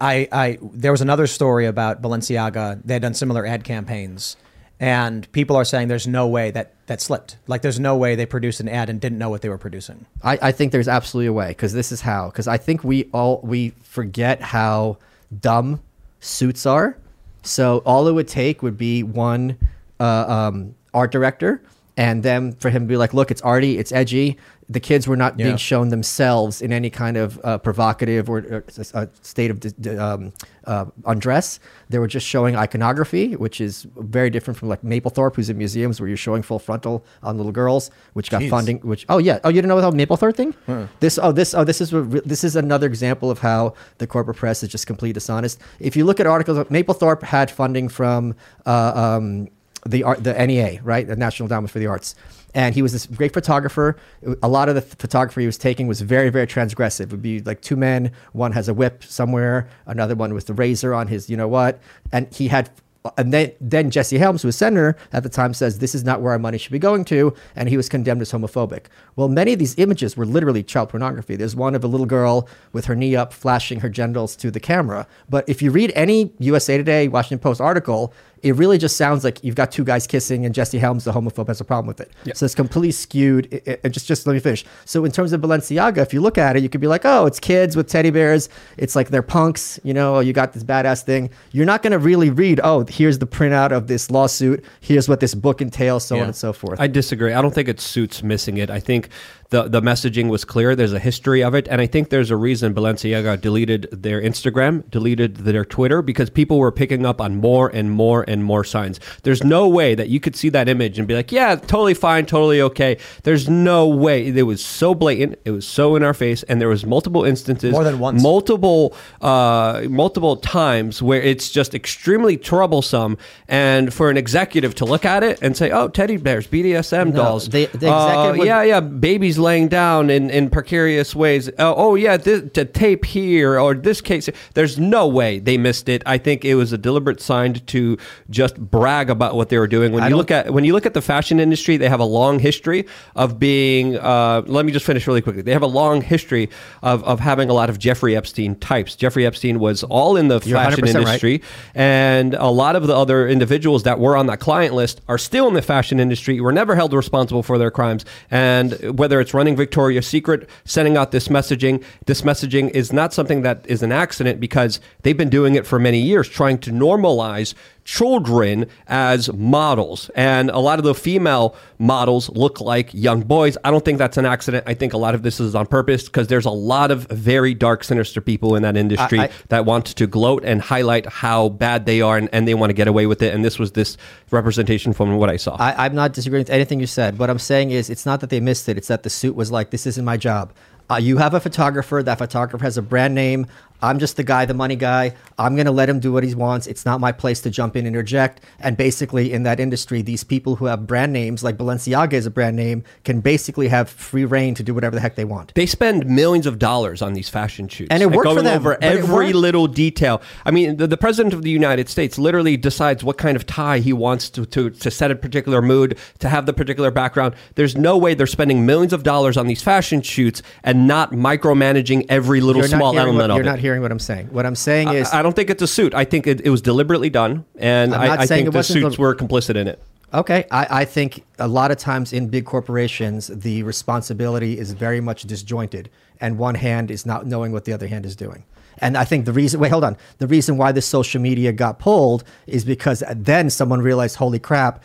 I, 0.00 0.28
I 0.32 0.58
there 0.62 0.92
was 0.92 1.00
another 1.00 1.26
story 1.26 1.66
about 1.66 2.02
Balenciaga. 2.02 2.80
They 2.84 2.94
had 2.94 3.02
done 3.02 3.14
similar 3.14 3.46
ad 3.46 3.64
campaigns, 3.64 4.36
and 4.80 5.30
people 5.32 5.56
are 5.56 5.64
saying 5.64 5.88
there's 5.88 6.06
no 6.06 6.26
way 6.26 6.50
that 6.50 6.74
that 6.86 7.00
slipped. 7.00 7.36
Like 7.46 7.62
there's 7.62 7.80
no 7.80 7.96
way 7.96 8.14
they 8.14 8.26
produced 8.26 8.60
an 8.60 8.68
ad 8.68 8.88
and 8.90 9.00
didn't 9.00 9.18
know 9.18 9.30
what 9.30 9.42
they 9.42 9.48
were 9.48 9.58
producing. 9.58 10.06
I, 10.22 10.38
I 10.42 10.52
think 10.52 10.72
there's 10.72 10.88
absolutely 10.88 11.28
a 11.28 11.32
way 11.32 11.48
because 11.48 11.72
this 11.72 11.92
is 11.92 12.00
how. 12.00 12.26
Because 12.30 12.48
I 12.48 12.56
think 12.58 12.84
we 12.84 13.04
all 13.12 13.40
we 13.42 13.70
forget 13.82 14.40
how 14.40 14.98
dumb 15.40 15.80
suits 16.20 16.66
are. 16.66 16.96
So 17.42 17.82
all 17.84 18.08
it 18.08 18.12
would 18.12 18.28
take 18.28 18.62
would 18.62 18.78
be 18.78 19.02
one 19.02 19.58
uh, 20.00 20.48
um, 20.48 20.74
art 20.92 21.12
director, 21.12 21.62
and 21.96 22.22
then 22.22 22.52
for 22.52 22.70
him 22.70 22.82
to 22.82 22.88
be 22.88 22.96
like, 22.96 23.14
"Look, 23.14 23.30
it's 23.30 23.42
arty, 23.42 23.78
it's 23.78 23.92
edgy." 23.92 24.38
The 24.68 24.80
kids 24.80 25.06
were 25.06 25.16
not 25.16 25.38
Yeah. 25.38 25.46
being 25.46 25.56
shown 25.58 25.90
themselves 25.90 26.62
in 26.62 26.72
any 26.72 26.88
kind 26.88 27.16
of 27.18 27.38
uh, 27.44 27.58
provocative 27.58 28.30
or, 28.30 28.38
or 28.38 28.64
s- 28.68 28.94
uh, 28.94 29.06
state 29.20 29.50
of 29.50 29.98
um, 29.98 30.32
uh, 30.66 30.86
undress. 31.04 31.60
They 31.90 31.98
were 31.98 32.06
just 32.06 32.26
showing 32.26 32.56
iconography, 32.56 33.36
which 33.36 33.60
is 33.60 33.86
very 33.98 34.30
different 34.30 34.56
from 34.58 34.68
like 34.70 34.80
Mapplethorpe, 34.82 35.36
who's 35.36 35.50
in 35.50 35.58
museums 35.58 36.00
where 36.00 36.08
you're 36.08 36.16
showing 36.16 36.42
full 36.42 36.58
frontal 36.58 37.04
on 37.22 37.36
little 37.36 37.52
girls, 37.52 37.90
which 38.14 38.30
got 38.30 38.40
Jeez. 38.40 38.48
funding. 38.50 38.78
Which 38.78 39.04
oh 39.10 39.18
yeah, 39.18 39.38
oh 39.44 39.50
you 39.50 39.56
didn't 39.60 39.68
know 39.68 39.80
the 39.90 39.90
Mapplethorpe 40.06 40.34
thing? 40.34 40.54
This 41.00 41.18
oh 41.22 41.30
this 41.32 41.54
oh 41.54 41.64
this 41.64 41.80
is 41.82 41.90
this 42.24 42.42
is 42.44 42.56
another 42.56 42.86
example 42.86 43.30
of 43.30 43.40
how 43.40 43.74
the 43.98 44.06
corporate 44.06 44.38
press 44.38 44.62
is 44.62 44.70
just 44.70 44.86
completely 44.86 45.12
dishonest. 45.12 45.60
If 45.78 45.94
you 45.96 46.06
look 46.06 46.20
at 46.20 46.26
articles, 46.26 46.56
Mapplethorpe 46.68 47.22
had 47.22 47.50
funding 47.50 47.88
from 47.90 48.34
uh, 48.64 48.92
um, 49.18 49.48
the 49.86 50.02
art, 50.02 50.24
the 50.24 50.34
NEA, 50.34 50.80
right, 50.82 51.06
the 51.06 51.16
National 51.16 51.46
Endowment 51.46 51.70
for 51.70 51.78
the 51.78 51.86
Arts. 51.86 52.14
And 52.54 52.74
he 52.74 52.82
was 52.82 52.92
this 52.92 53.06
great 53.06 53.32
photographer. 53.32 53.96
A 54.42 54.48
lot 54.48 54.68
of 54.68 54.76
the 54.76 54.82
photography 54.82 55.40
he 55.40 55.46
was 55.46 55.58
taking 55.58 55.88
was 55.88 56.00
very, 56.00 56.30
very 56.30 56.46
transgressive. 56.46 57.00
It 57.00 57.10
would 57.10 57.22
be 57.22 57.40
like 57.40 57.60
two 57.60 57.76
men. 57.76 58.12
One 58.32 58.52
has 58.52 58.68
a 58.68 58.74
whip 58.74 59.02
somewhere, 59.02 59.68
another 59.86 60.14
one 60.14 60.34
with 60.34 60.46
the 60.46 60.54
razor 60.54 60.94
on 60.94 61.08
his, 61.08 61.28
you 61.28 61.36
know 61.36 61.48
what. 61.48 61.80
And 62.12 62.32
he 62.32 62.48
had 62.48 62.70
and 63.18 63.34
then, 63.34 63.52
then 63.60 63.90
Jesse 63.90 64.16
Helms, 64.16 64.40
who 64.40 64.48
was 64.48 64.56
senator 64.56 64.96
at 65.12 65.22
the 65.22 65.28
time, 65.28 65.52
says 65.52 65.78
this 65.78 65.94
is 65.94 66.04
not 66.04 66.22
where 66.22 66.32
our 66.32 66.38
money 66.38 66.56
should 66.56 66.72
be 66.72 66.78
going 66.78 67.04
to, 67.06 67.34
and 67.54 67.68
he 67.68 67.76
was 67.76 67.86
condemned 67.86 68.22
as 68.22 68.32
homophobic. 68.32 68.86
Well, 69.14 69.28
many 69.28 69.52
of 69.52 69.58
these 69.58 69.78
images 69.78 70.16
were 70.16 70.24
literally 70.24 70.62
child 70.62 70.88
pornography. 70.88 71.36
There's 71.36 71.54
one 71.54 71.74
of 71.74 71.84
a 71.84 71.86
little 71.86 72.06
girl 72.06 72.48
with 72.72 72.86
her 72.86 72.96
knee 72.96 73.14
up, 73.14 73.34
flashing 73.34 73.80
her 73.80 73.90
genitals 73.90 74.36
to 74.36 74.50
the 74.50 74.60
camera. 74.60 75.06
But 75.28 75.46
if 75.46 75.60
you 75.60 75.70
read 75.70 75.92
any 75.94 76.32
USA 76.38 76.78
Today, 76.78 77.08
Washington 77.08 77.40
Post 77.40 77.60
article, 77.60 78.14
it 78.44 78.52
really 78.56 78.78
just 78.78 78.96
sounds 78.96 79.24
like 79.24 79.42
you've 79.42 79.54
got 79.56 79.72
two 79.72 79.82
guys 79.84 80.06
kissing, 80.06 80.44
and 80.46 80.54
Jesse 80.54 80.78
Helms, 80.78 81.04
the 81.04 81.12
homophobe, 81.12 81.48
has 81.48 81.60
a 81.60 81.64
problem 81.64 81.86
with 81.88 82.00
it. 82.00 82.12
So 82.34 82.44
it's 82.46 82.54
completely 82.54 82.92
skewed. 82.92 83.48
It- 83.52 83.62
it- 83.66 83.80
it 83.84 83.88
just, 83.90 84.06
just 84.06 84.26
let 84.26 84.34
me 84.34 84.38
finish. 84.40 84.64
So 84.84 85.04
in 85.04 85.10
terms 85.10 85.32
of 85.32 85.40
Balenciaga, 85.40 85.98
if 85.98 86.12
you 86.14 86.20
look 86.20 86.38
at 86.38 86.56
it, 86.56 86.62
you 86.62 86.68
could 86.68 86.80
be 86.80 86.86
like, 86.86 87.02
oh, 87.04 87.26
it's 87.26 87.40
kids 87.40 87.74
with 87.76 87.88
teddy 87.88 88.10
bears. 88.10 88.48
It's 88.76 88.94
like 88.94 89.08
they're 89.08 89.22
punks. 89.22 89.80
You 89.82 89.94
know, 89.94 90.16
oh, 90.16 90.20
you 90.20 90.32
got 90.32 90.52
this 90.52 90.62
badass 90.62 91.02
thing. 91.02 91.30
You're 91.52 91.66
not 91.66 91.82
going 91.82 91.92
to 91.92 91.98
really 91.98 92.30
read, 92.30 92.60
oh, 92.62 92.84
here's 92.88 93.18
the 93.18 93.26
printout 93.26 93.72
of 93.72 93.86
this 93.86 94.10
lawsuit. 94.10 94.64
Here's 94.80 95.08
what 95.08 95.20
this 95.20 95.34
book 95.34 95.60
entails, 95.60 96.04
so 96.04 96.16
on 96.16 96.20
and 96.26 96.36
so 96.36 96.52
forth. 96.52 96.80
I 96.80 96.86
disagree. 96.86 97.32
I 97.32 97.40
don't 97.42 97.54
think 97.54 97.68
it 97.68 97.80
suits 97.80 98.22
missing 98.22 98.58
it. 98.58 98.70
I 98.70 98.78
think 98.80 99.08
the 99.50 99.64
the 99.64 99.80
messaging 99.80 100.28
was 100.28 100.44
clear. 100.44 100.74
There's 100.74 100.92
a 100.92 100.98
history 100.98 101.42
of 101.42 101.54
it, 101.54 101.68
and 101.68 101.80
I 101.80 101.86
think 101.86 102.10
there's 102.10 102.30
a 102.30 102.36
reason 102.36 102.74
Balenciaga 102.74 103.40
deleted 103.40 103.88
their 103.92 104.20
Instagram, 104.20 104.88
deleted 104.90 105.36
their 105.36 105.64
Twitter, 105.64 106.02
because 106.02 106.30
people 106.30 106.58
were 106.58 106.72
picking 106.72 107.04
up 107.06 107.20
on 107.20 107.36
more 107.36 107.68
and 107.68 107.90
more 107.90 108.24
and 108.26 108.44
more 108.44 108.64
signs. 108.64 108.98
There's 109.22 109.44
no 109.44 109.68
way 109.68 109.94
that 109.94 110.08
you 110.08 110.20
could 110.20 110.34
see 110.36 110.48
that 110.50 110.68
image 110.68 110.98
and 110.98 111.06
be 111.06 111.14
like, 111.14 111.30
"Yeah, 111.32 111.54
totally 111.56 111.94
fine, 111.94 112.26
totally 112.26 112.60
okay." 112.60 112.96
There's 113.22 113.48
no 113.48 113.86
way. 113.86 114.26
It 114.28 114.42
was 114.44 114.64
so 114.64 114.94
blatant. 114.94 115.38
It 115.44 115.50
was 115.50 115.66
so 115.66 115.96
in 115.96 116.02
our 116.02 116.14
face, 116.14 116.42
and 116.44 116.60
there 116.60 116.68
was 116.68 116.84
multiple 116.86 117.24
instances, 117.24 117.72
More 117.72 117.84
than 117.84 117.98
once. 117.98 118.22
multiple 118.22 118.94
uh, 119.20 119.82
multiple 119.88 120.36
times 120.36 121.02
where 121.02 121.20
it's 121.22 121.50
just 121.50 121.74
extremely 121.74 122.36
troublesome 122.36 123.16
and 123.48 123.92
for 123.92 124.10
an 124.10 124.16
executive 124.16 124.74
to 124.76 124.84
look 124.84 125.04
at 125.04 125.22
it 125.22 125.38
and 125.42 125.56
say 125.56 125.70
oh 125.70 125.88
teddy 125.88 126.16
bears 126.16 126.46
bdsm 126.46 127.12
No, 127.12 127.16
dolls 127.24 127.48
the- 127.48 127.66
the 127.74 127.90
Uh, 127.90 128.34
would- 128.36 128.46
yeah 128.46 128.62
yeah 128.62 128.80
babies 128.80 129.33
laying 129.38 129.68
down 129.68 130.10
in, 130.10 130.30
in 130.30 130.50
precarious 130.50 131.14
ways. 131.14 131.48
Oh, 131.58 131.74
oh 131.76 131.94
yeah 131.94 132.16
this, 132.16 132.42
the 132.54 132.64
tape 132.64 133.04
here 133.04 133.58
or 133.58 133.74
this 133.74 134.00
case 134.00 134.28
there's 134.54 134.78
no 134.78 135.06
way 135.06 135.38
they 135.38 135.58
missed 135.58 135.88
it. 135.88 136.02
I 136.06 136.18
think 136.18 136.44
it 136.44 136.54
was 136.54 136.72
a 136.72 136.78
deliberate 136.78 137.20
sign 137.20 137.54
to 137.54 137.98
just 138.30 138.58
brag 138.58 139.10
about 139.10 139.34
what 139.34 139.48
they 139.48 139.58
were 139.58 139.66
doing. 139.66 139.92
When 139.92 140.02
I 140.02 140.08
you 140.08 140.16
look 140.16 140.30
at 140.30 140.52
when 140.52 140.64
you 140.64 140.72
look 140.72 140.86
at 140.86 140.94
the 140.94 141.02
fashion 141.02 141.40
industry 141.40 141.76
they 141.76 141.88
have 141.88 142.00
a 142.00 142.04
long 142.04 142.38
history 142.38 142.86
of 143.16 143.38
being 143.38 143.96
uh, 143.96 144.42
let 144.46 144.64
me 144.64 144.72
just 144.72 144.86
finish 144.86 145.06
really 145.06 145.22
quickly. 145.22 145.42
They 145.42 145.52
have 145.52 145.62
a 145.62 145.66
long 145.66 146.00
history 146.00 146.50
of, 146.82 147.04
of 147.04 147.20
having 147.20 147.50
a 147.50 147.52
lot 147.54 147.70
of 147.70 147.78
jeffrey 147.78 148.16
epstein 148.16 148.56
types. 148.56 148.96
Jeffrey 148.96 149.26
epstein 149.26 149.58
was 149.58 149.82
all 149.84 150.16
in 150.16 150.28
the 150.28 150.40
You're 150.44 150.58
fashion 150.58 150.84
100% 150.84 150.94
right. 150.94 150.96
industry 150.96 151.42
and 151.74 152.34
a 152.34 152.48
lot 152.48 152.76
of 152.76 152.86
the 152.86 152.96
other 152.96 153.28
individuals 153.28 153.82
that 153.84 153.98
were 153.98 154.16
on 154.16 154.26
that 154.26 154.40
client 154.40 154.74
list 154.74 155.00
are 155.08 155.18
still 155.18 155.48
in 155.48 155.54
the 155.54 155.62
fashion 155.62 156.00
industry 156.00 156.40
were 156.40 156.52
never 156.52 156.74
held 156.74 156.92
responsible 156.92 157.42
for 157.42 157.58
their 157.58 157.70
crimes 157.70 158.04
and 158.30 158.72
whether 158.98 159.20
it's 159.24 159.32
running 159.32 159.56
victoria's 159.56 160.06
secret 160.06 160.48
sending 160.66 160.98
out 160.98 161.10
this 161.10 161.28
messaging. 161.28 161.82
This 162.04 162.20
messaging 162.20 162.68
is 162.70 162.92
not 162.92 163.14
something 163.14 163.40
that 163.40 163.64
is 163.66 163.82
an 163.82 163.90
accident 163.90 164.38
because 164.38 164.80
they've 165.02 165.16
been 165.16 165.30
doing 165.30 165.54
it 165.54 165.66
for 165.66 165.78
many 165.78 165.98
years 165.98 166.28
trying 166.28 166.58
to 166.58 166.70
normalize 166.70 167.54
children 167.84 168.66
as 168.88 169.30
models 169.34 170.10
and 170.14 170.48
a 170.50 170.58
lot 170.58 170.78
of 170.78 170.84
the 170.84 170.94
female 170.94 171.54
models 171.78 172.30
look 172.30 172.58
like 172.60 172.88
young 172.94 173.20
boys 173.20 173.58
i 173.62 173.70
don't 173.70 173.84
think 173.84 173.98
that's 173.98 174.16
an 174.16 174.24
accident 174.24 174.64
i 174.66 174.72
think 174.72 174.94
a 174.94 174.96
lot 174.96 175.14
of 175.14 175.22
this 175.22 175.38
is 175.38 175.54
on 175.54 175.66
purpose 175.66 176.04
because 176.04 176.28
there's 176.28 176.46
a 176.46 176.50
lot 176.50 176.90
of 176.90 177.06
very 177.08 177.52
dark 177.52 177.84
sinister 177.84 178.22
people 178.22 178.56
in 178.56 178.62
that 178.62 178.76
industry 178.76 179.20
I- 179.20 179.30
that 179.48 179.66
want 179.66 179.84
to 179.86 180.06
gloat 180.06 180.44
and 180.44 180.62
highlight 180.62 181.04
how 181.06 181.50
bad 181.50 181.84
they 181.84 182.00
are 182.00 182.16
and, 182.16 182.30
and 182.32 182.48
they 182.48 182.54
want 182.54 182.70
to 182.70 182.74
get 182.74 182.88
away 182.88 183.06
with 183.06 183.20
it 183.20 183.34
and 183.34 183.44
this 183.44 183.58
was 183.58 183.72
this 183.72 183.98
representation 184.30 184.94
from 184.94 185.16
what 185.18 185.28
i 185.28 185.36
saw 185.36 185.56
I, 185.56 185.84
I'm 185.84 185.94
not 185.94 186.14
disagreeing 186.14 186.40
with 186.40 186.50
anything 186.50 186.80
you 186.80 186.86
said. 186.86 187.18
What 187.18 187.30
I'm 187.30 187.38
saying 187.38 187.70
is, 187.70 187.88
it's 187.90 188.04
not 188.04 188.20
that 188.20 188.30
they 188.30 188.40
missed 188.40 188.68
it. 188.68 188.76
It's 188.76 188.88
that 188.88 189.02
the 189.02 189.10
suit 189.10 189.34
was 189.36 189.50
like, 189.52 189.70
this 189.70 189.86
isn't 189.86 190.04
my 190.04 190.16
job. 190.16 190.52
Uh, 190.90 190.96
you 190.96 191.16
have 191.18 191.32
a 191.34 191.40
photographer. 191.40 192.02
That 192.02 192.18
photographer 192.18 192.62
has 192.64 192.76
a 192.76 192.82
brand 192.82 193.14
name. 193.14 193.46
I'm 193.82 193.98
just 193.98 194.16
the 194.16 194.24
guy, 194.24 194.44
the 194.46 194.54
money 194.54 194.76
guy. 194.76 195.14
I'm 195.38 195.54
going 195.56 195.66
to 195.66 195.72
let 195.72 195.88
him 195.88 196.00
do 196.00 196.12
what 196.12 196.24
he 196.24 196.34
wants. 196.34 196.66
It's 196.66 196.84
not 196.84 197.00
my 197.00 197.12
place 197.12 197.40
to 197.42 197.50
jump 197.50 197.76
in 197.76 197.86
and 197.86 197.94
interject. 197.94 198.40
And 198.60 198.76
basically, 198.76 199.32
in 199.32 199.42
that 199.42 199.60
industry, 199.60 200.02
these 200.02 200.24
people 200.24 200.56
who 200.56 200.66
have 200.66 200.86
brand 200.86 201.12
names, 201.12 201.44
like 201.44 201.56
Balenciaga 201.56 202.14
is 202.14 202.26
a 202.26 202.30
brand 202.30 202.56
name, 202.56 202.84
can 203.04 203.20
basically 203.20 203.68
have 203.68 203.90
free 203.90 204.24
reign 204.24 204.54
to 204.54 204.62
do 204.62 204.74
whatever 204.74 204.94
the 204.94 205.00
heck 205.00 205.16
they 205.16 205.24
want. 205.24 205.52
They 205.54 205.66
spend 205.66 206.06
millions 206.06 206.46
of 206.46 206.58
dollars 206.58 207.02
on 207.02 207.12
these 207.12 207.28
fashion 207.28 207.68
shoots, 207.68 207.88
And 207.90 208.02
it 208.02 208.10
worked 208.10 208.28
for 208.28 208.42
them, 208.42 208.56
over 208.56 208.78
every 208.82 209.32
little 209.32 209.66
detail. 209.66 210.22
I 210.44 210.50
mean, 210.50 210.76
the, 210.76 210.86
the 210.86 210.96
president 210.96 211.34
of 211.34 211.42
the 211.42 211.50
United 211.50 211.88
States 211.88 212.18
literally 212.18 212.56
decides 212.56 213.04
what 213.04 213.18
kind 213.18 213.36
of 213.36 213.46
tie 213.46 213.80
he 213.80 213.92
wants 213.92 214.30
to, 214.30 214.46
to 214.46 214.70
to 214.70 214.90
set 214.90 215.10
a 215.10 215.14
particular 215.16 215.62
mood, 215.62 215.98
to 216.20 216.28
have 216.28 216.46
the 216.46 216.52
particular 216.52 216.90
background. 216.90 217.34
There's 217.54 217.76
no 217.76 217.96
way 217.96 218.14
they're 218.14 218.26
spending 218.26 218.66
millions 218.66 218.92
of 218.92 219.02
dollars 219.02 219.36
on 219.36 219.46
these 219.46 219.62
fashion 219.62 220.02
shoots 220.02 220.42
and 220.62 220.86
not 220.86 221.12
micromanaging 221.12 222.06
every 222.08 222.40
little 222.40 222.62
You're 222.62 222.68
small 222.68 222.98
element 222.98 223.30
what, 223.30 223.46
of 223.46 223.46
it. 223.46 223.60
Hearing 223.64 223.80
what 223.80 223.90
I'm 223.90 223.98
saying. 223.98 224.26
What 224.28 224.44
I'm 224.44 224.54
saying 224.54 224.90
is, 224.90 225.10
I 225.12 225.22
don't 225.22 225.34
think 225.34 225.48
it's 225.48 225.62
a 225.62 225.66
suit. 225.66 225.94
I 225.94 226.04
think 226.04 226.26
it, 226.26 226.42
it 226.42 226.50
was 226.50 226.60
deliberately 226.60 227.08
done, 227.08 227.46
and 227.56 227.94
I'm 227.94 228.00
I, 228.02 228.06
not 228.08 228.18
I 228.20 228.26
saying 228.26 228.44
think 228.44 228.54
it 228.54 228.58
the 228.58 228.62
suits 228.62 228.96
the- 228.96 229.00
were 229.02 229.14
complicit 229.14 229.56
in 229.56 229.66
it. 229.68 229.82
Okay, 230.12 230.44
I, 230.50 230.82
I 230.82 230.84
think 230.84 231.24
a 231.38 231.48
lot 231.48 231.70
of 231.72 231.78
times 231.78 232.12
in 232.12 232.28
big 232.28 232.44
corporations, 232.44 233.26
the 233.28 233.62
responsibility 233.64 234.58
is 234.58 234.72
very 234.72 235.00
much 235.00 235.22
disjointed, 235.22 235.88
and 236.20 236.38
one 236.38 236.54
hand 236.54 236.90
is 236.90 237.04
not 237.06 237.26
knowing 237.26 237.50
what 237.52 237.64
the 237.64 237.72
other 237.72 237.88
hand 237.88 238.04
is 238.06 238.14
doing. 238.14 238.44
And 238.78 238.96
I 238.96 239.04
think 239.04 239.24
the 239.24 239.32
reason, 239.32 239.58
wait, 239.60 239.70
hold 239.72 239.82
on. 239.82 239.96
The 240.18 240.26
reason 240.26 240.56
why 240.56 240.70
this 240.72 240.86
social 240.86 241.20
media 241.20 241.52
got 241.52 241.78
pulled 241.78 242.22
is 242.46 242.64
because 242.64 243.02
then 243.16 243.48
someone 243.50 243.80
realized, 243.80 244.16
holy 244.16 244.38
crap, 244.38 244.82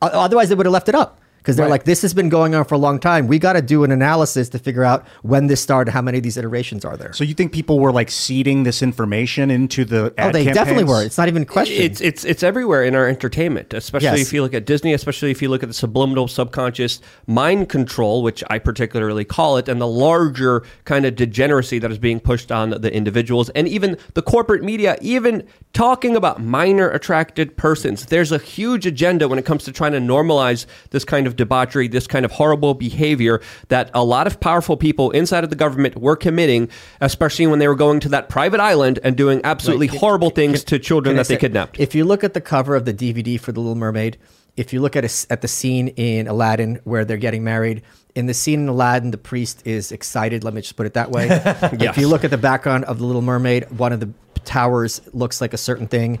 otherwise 0.00 0.48
they 0.48 0.54
would 0.54 0.66
have 0.66 0.72
left 0.72 0.88
it 0.88 0.94
up. 0.94 1.18
Because 1.46 1.54
they're 1.54 1.66
Right. 1.66 1.70
like, 1.70 1.84
this 1.84 2.02
has 2.02 2.12
been 2.12 2.28
going 2.28 2.56
on 2.56 2.64
for 2.64 2.74
a 2.74 2.78
long 2.78 2.98
time. 2.98 3.28
We 3.28 3.38
got 3.38 3.52
to 3.52 3.62
do 3.62 3.84
an 3.84 3.92
analysis 3.92 4.48
to 4.48 4.58
figure 4.58 4.82
out 4.82 5.06
when 5.22 5.46
this 5.46 5.60
started, 5.60 5.92
how 5.92 6.02
many 6.02 6.18
of 6.18 6.24
these 6.24 6.36
iterations 6.36 6.84
are 6.84 6.96
there. 6.96 7.12
So 7.12 7.22
you 7.22 7.34
think 7.34 7.52
people 7.52 7.78
were 7.78 7.92
like 7.92 8.10
seeding 8.10 8.64
this 8.64 8.82
information 8.82 9.48
into 9.52 9.84
the 9.84 10.12
ad 10.18 10.30
oh, 10.30 10.32
they 10.32 10.44
definitely 10.46 10.82
were. 10.82 11.04
It's 11.04 11.16
not 11.16 11.28
even 11.28 11.42
a 11.42 11.46
question. 11.46 11.80
It's 11.80 12.00
it's 12.00 12.24
it's 12.24 12.42
everywhere 12.42 12.82
in 12.82 12.96
our 12.96 13.06
entertainment, 13.06 13.72
especially 13.74 14.06
Yes. 14.18 14.22
if 14.26 14.32
you 14.32 14.42
look 14.42 14.54
at 14.54 14.66
Disney, 14.66 14.92
especially 14.92 15.30
if 15.30 15.40
you 15.40 15.48
look 15.48 15.62
at 15.62 15.68
the 15.68 15.72
subliminal, 15.74 16.26
subconscious 16.26 17.00
mind 17.28 17.68
control, 17.68 18.24
which 18.24 18.42
I 18.50 18.58
particularly 18.58 19.24
call 19.24 19.56
it, 19.56 19.68
and 19.68 19.80
the 19.80 19.86
larger 19.86 20.64
kind 20.84 21.06
of 21.06 21.14
degeneracy 21.14 21.78
that 21.78 21.92
is 21.92 21.98
being 21.98 22.18
pushed 22.18 22.50
on 22.50 22.70
the 22.70 22.92
individuals, 22.92 23.50
and 23.50 23.68
even 23.68 23.98
the 24.14 24.22
corporate 24.22 24.64
media, 24.64 24.98
even 25.00 25.44
talking 25.72 26.16
about 26.16 26.42
minor 26.42 26.90
attracted 26.90 27.56
persons. 27.56 28.06
There's 28.06 28.32
a 28.32 28.38
huge 28.38 28.84
agenda 28.84 29.28
when 29.28 29.38
it 29.38 29.44
comes 29.44 29.62
to 29.64 29.70
trying 29.72 29.92
to 29.92 30.00
normalize 30.00 30.66
this 30.90 31.04
kind 31.04 31.28
of 31.28 31.35
debauchery, 31.36 31.88
this 31.88 32.06
kind 32.06 32.24
of 32.24 32.32
horrible 32.32 32.74
behavior 32.74 33.40
that 33.68 33.90
a 33.94 34.04
lot 34.04 34.26
of 34.26 34.40
powerful 34.40 34.76
people 34.76 35.10
inside 35.12 35.44
of 35.44 35.50
the 35.50 35.56
government 35.56 35.96
were 35.96 36.16
committing, 36.16 36.68
especially 37.00 37.46
when 37.46 37.58
they 37.58 37.68
were 37.68 37.74
going 37.74 38.00
to 38.00 38.08
that 38.08 38.28
private 38.28 38.60
island 38.60 38.98
and 39.04 39.16
doing 39.16 39.40
absolutely 39.44 39.88
Right. 39.88 39.98
horrible 39.98 40.30
things 40.30 40.64
to 40.64 40.78
children 40.78 41.12
Can 41.14 41.18
that 41.18 41.28
they 41.28 41.36
kidnapped. 41.36 41.78
If 41.78 41.94
you 41.94 42.04
look 42.04 42.24
at 42.24 42.34
the 42.34 42.40
cover 42.40 42.74
of 42.74 42.84
the 42.84 42.92
DVD 42.94 43.38
for 43.38 43.52
The 43.52 43.60
Little 43.60 43.74
Mermaid, 43.76 44.16
if 44.56 44.72
you 44.72 44.80
look 44.80 44.96
at 44.96 45.04
a 45.04 45.10
at 45.30 45.42
the 45.42 45.48
scene 45.48 45.88
in 45.88 46.26
Aladdin 46.26 46.80
where 46.84 47.04
they're 47.04 47.18
getting 47.18 47.44
married, 47.44 47.82
in 48.14 48.24
the 48.24 48.32
scene 48.32 48.60
in 48.60 48.68
Aladdin, 48.68 49.10
the 49.10 49.18
priest 49.18 49.60
is 49.66 49.92
excited. 49.92 50.42
Let 50.42 50.54
me 50.54 50.62
just 50.62 50.76
put 50.76 50.86
it 50.86 50.94
that 50.94 51.10
way. 51.10 51.28
If 51.78 51.98
you 51.98 52.08
look 52.08 52.24
at 52.24 52.30
the 52.30 52.38
background 52.38 52.84
of 52.86 52.98
The 52.98 53.04
Little 53.04 53.20
Mermaid, 53.20 53.70
one 53.78 53.92
of 53.92 54.00
the 54.00 54.08
towers 54.46 55.00
looks 55.12 55.40
like 55.40 55.52
a 55.52 55.58
certain 55.58 55.88
thing 55.88 56.20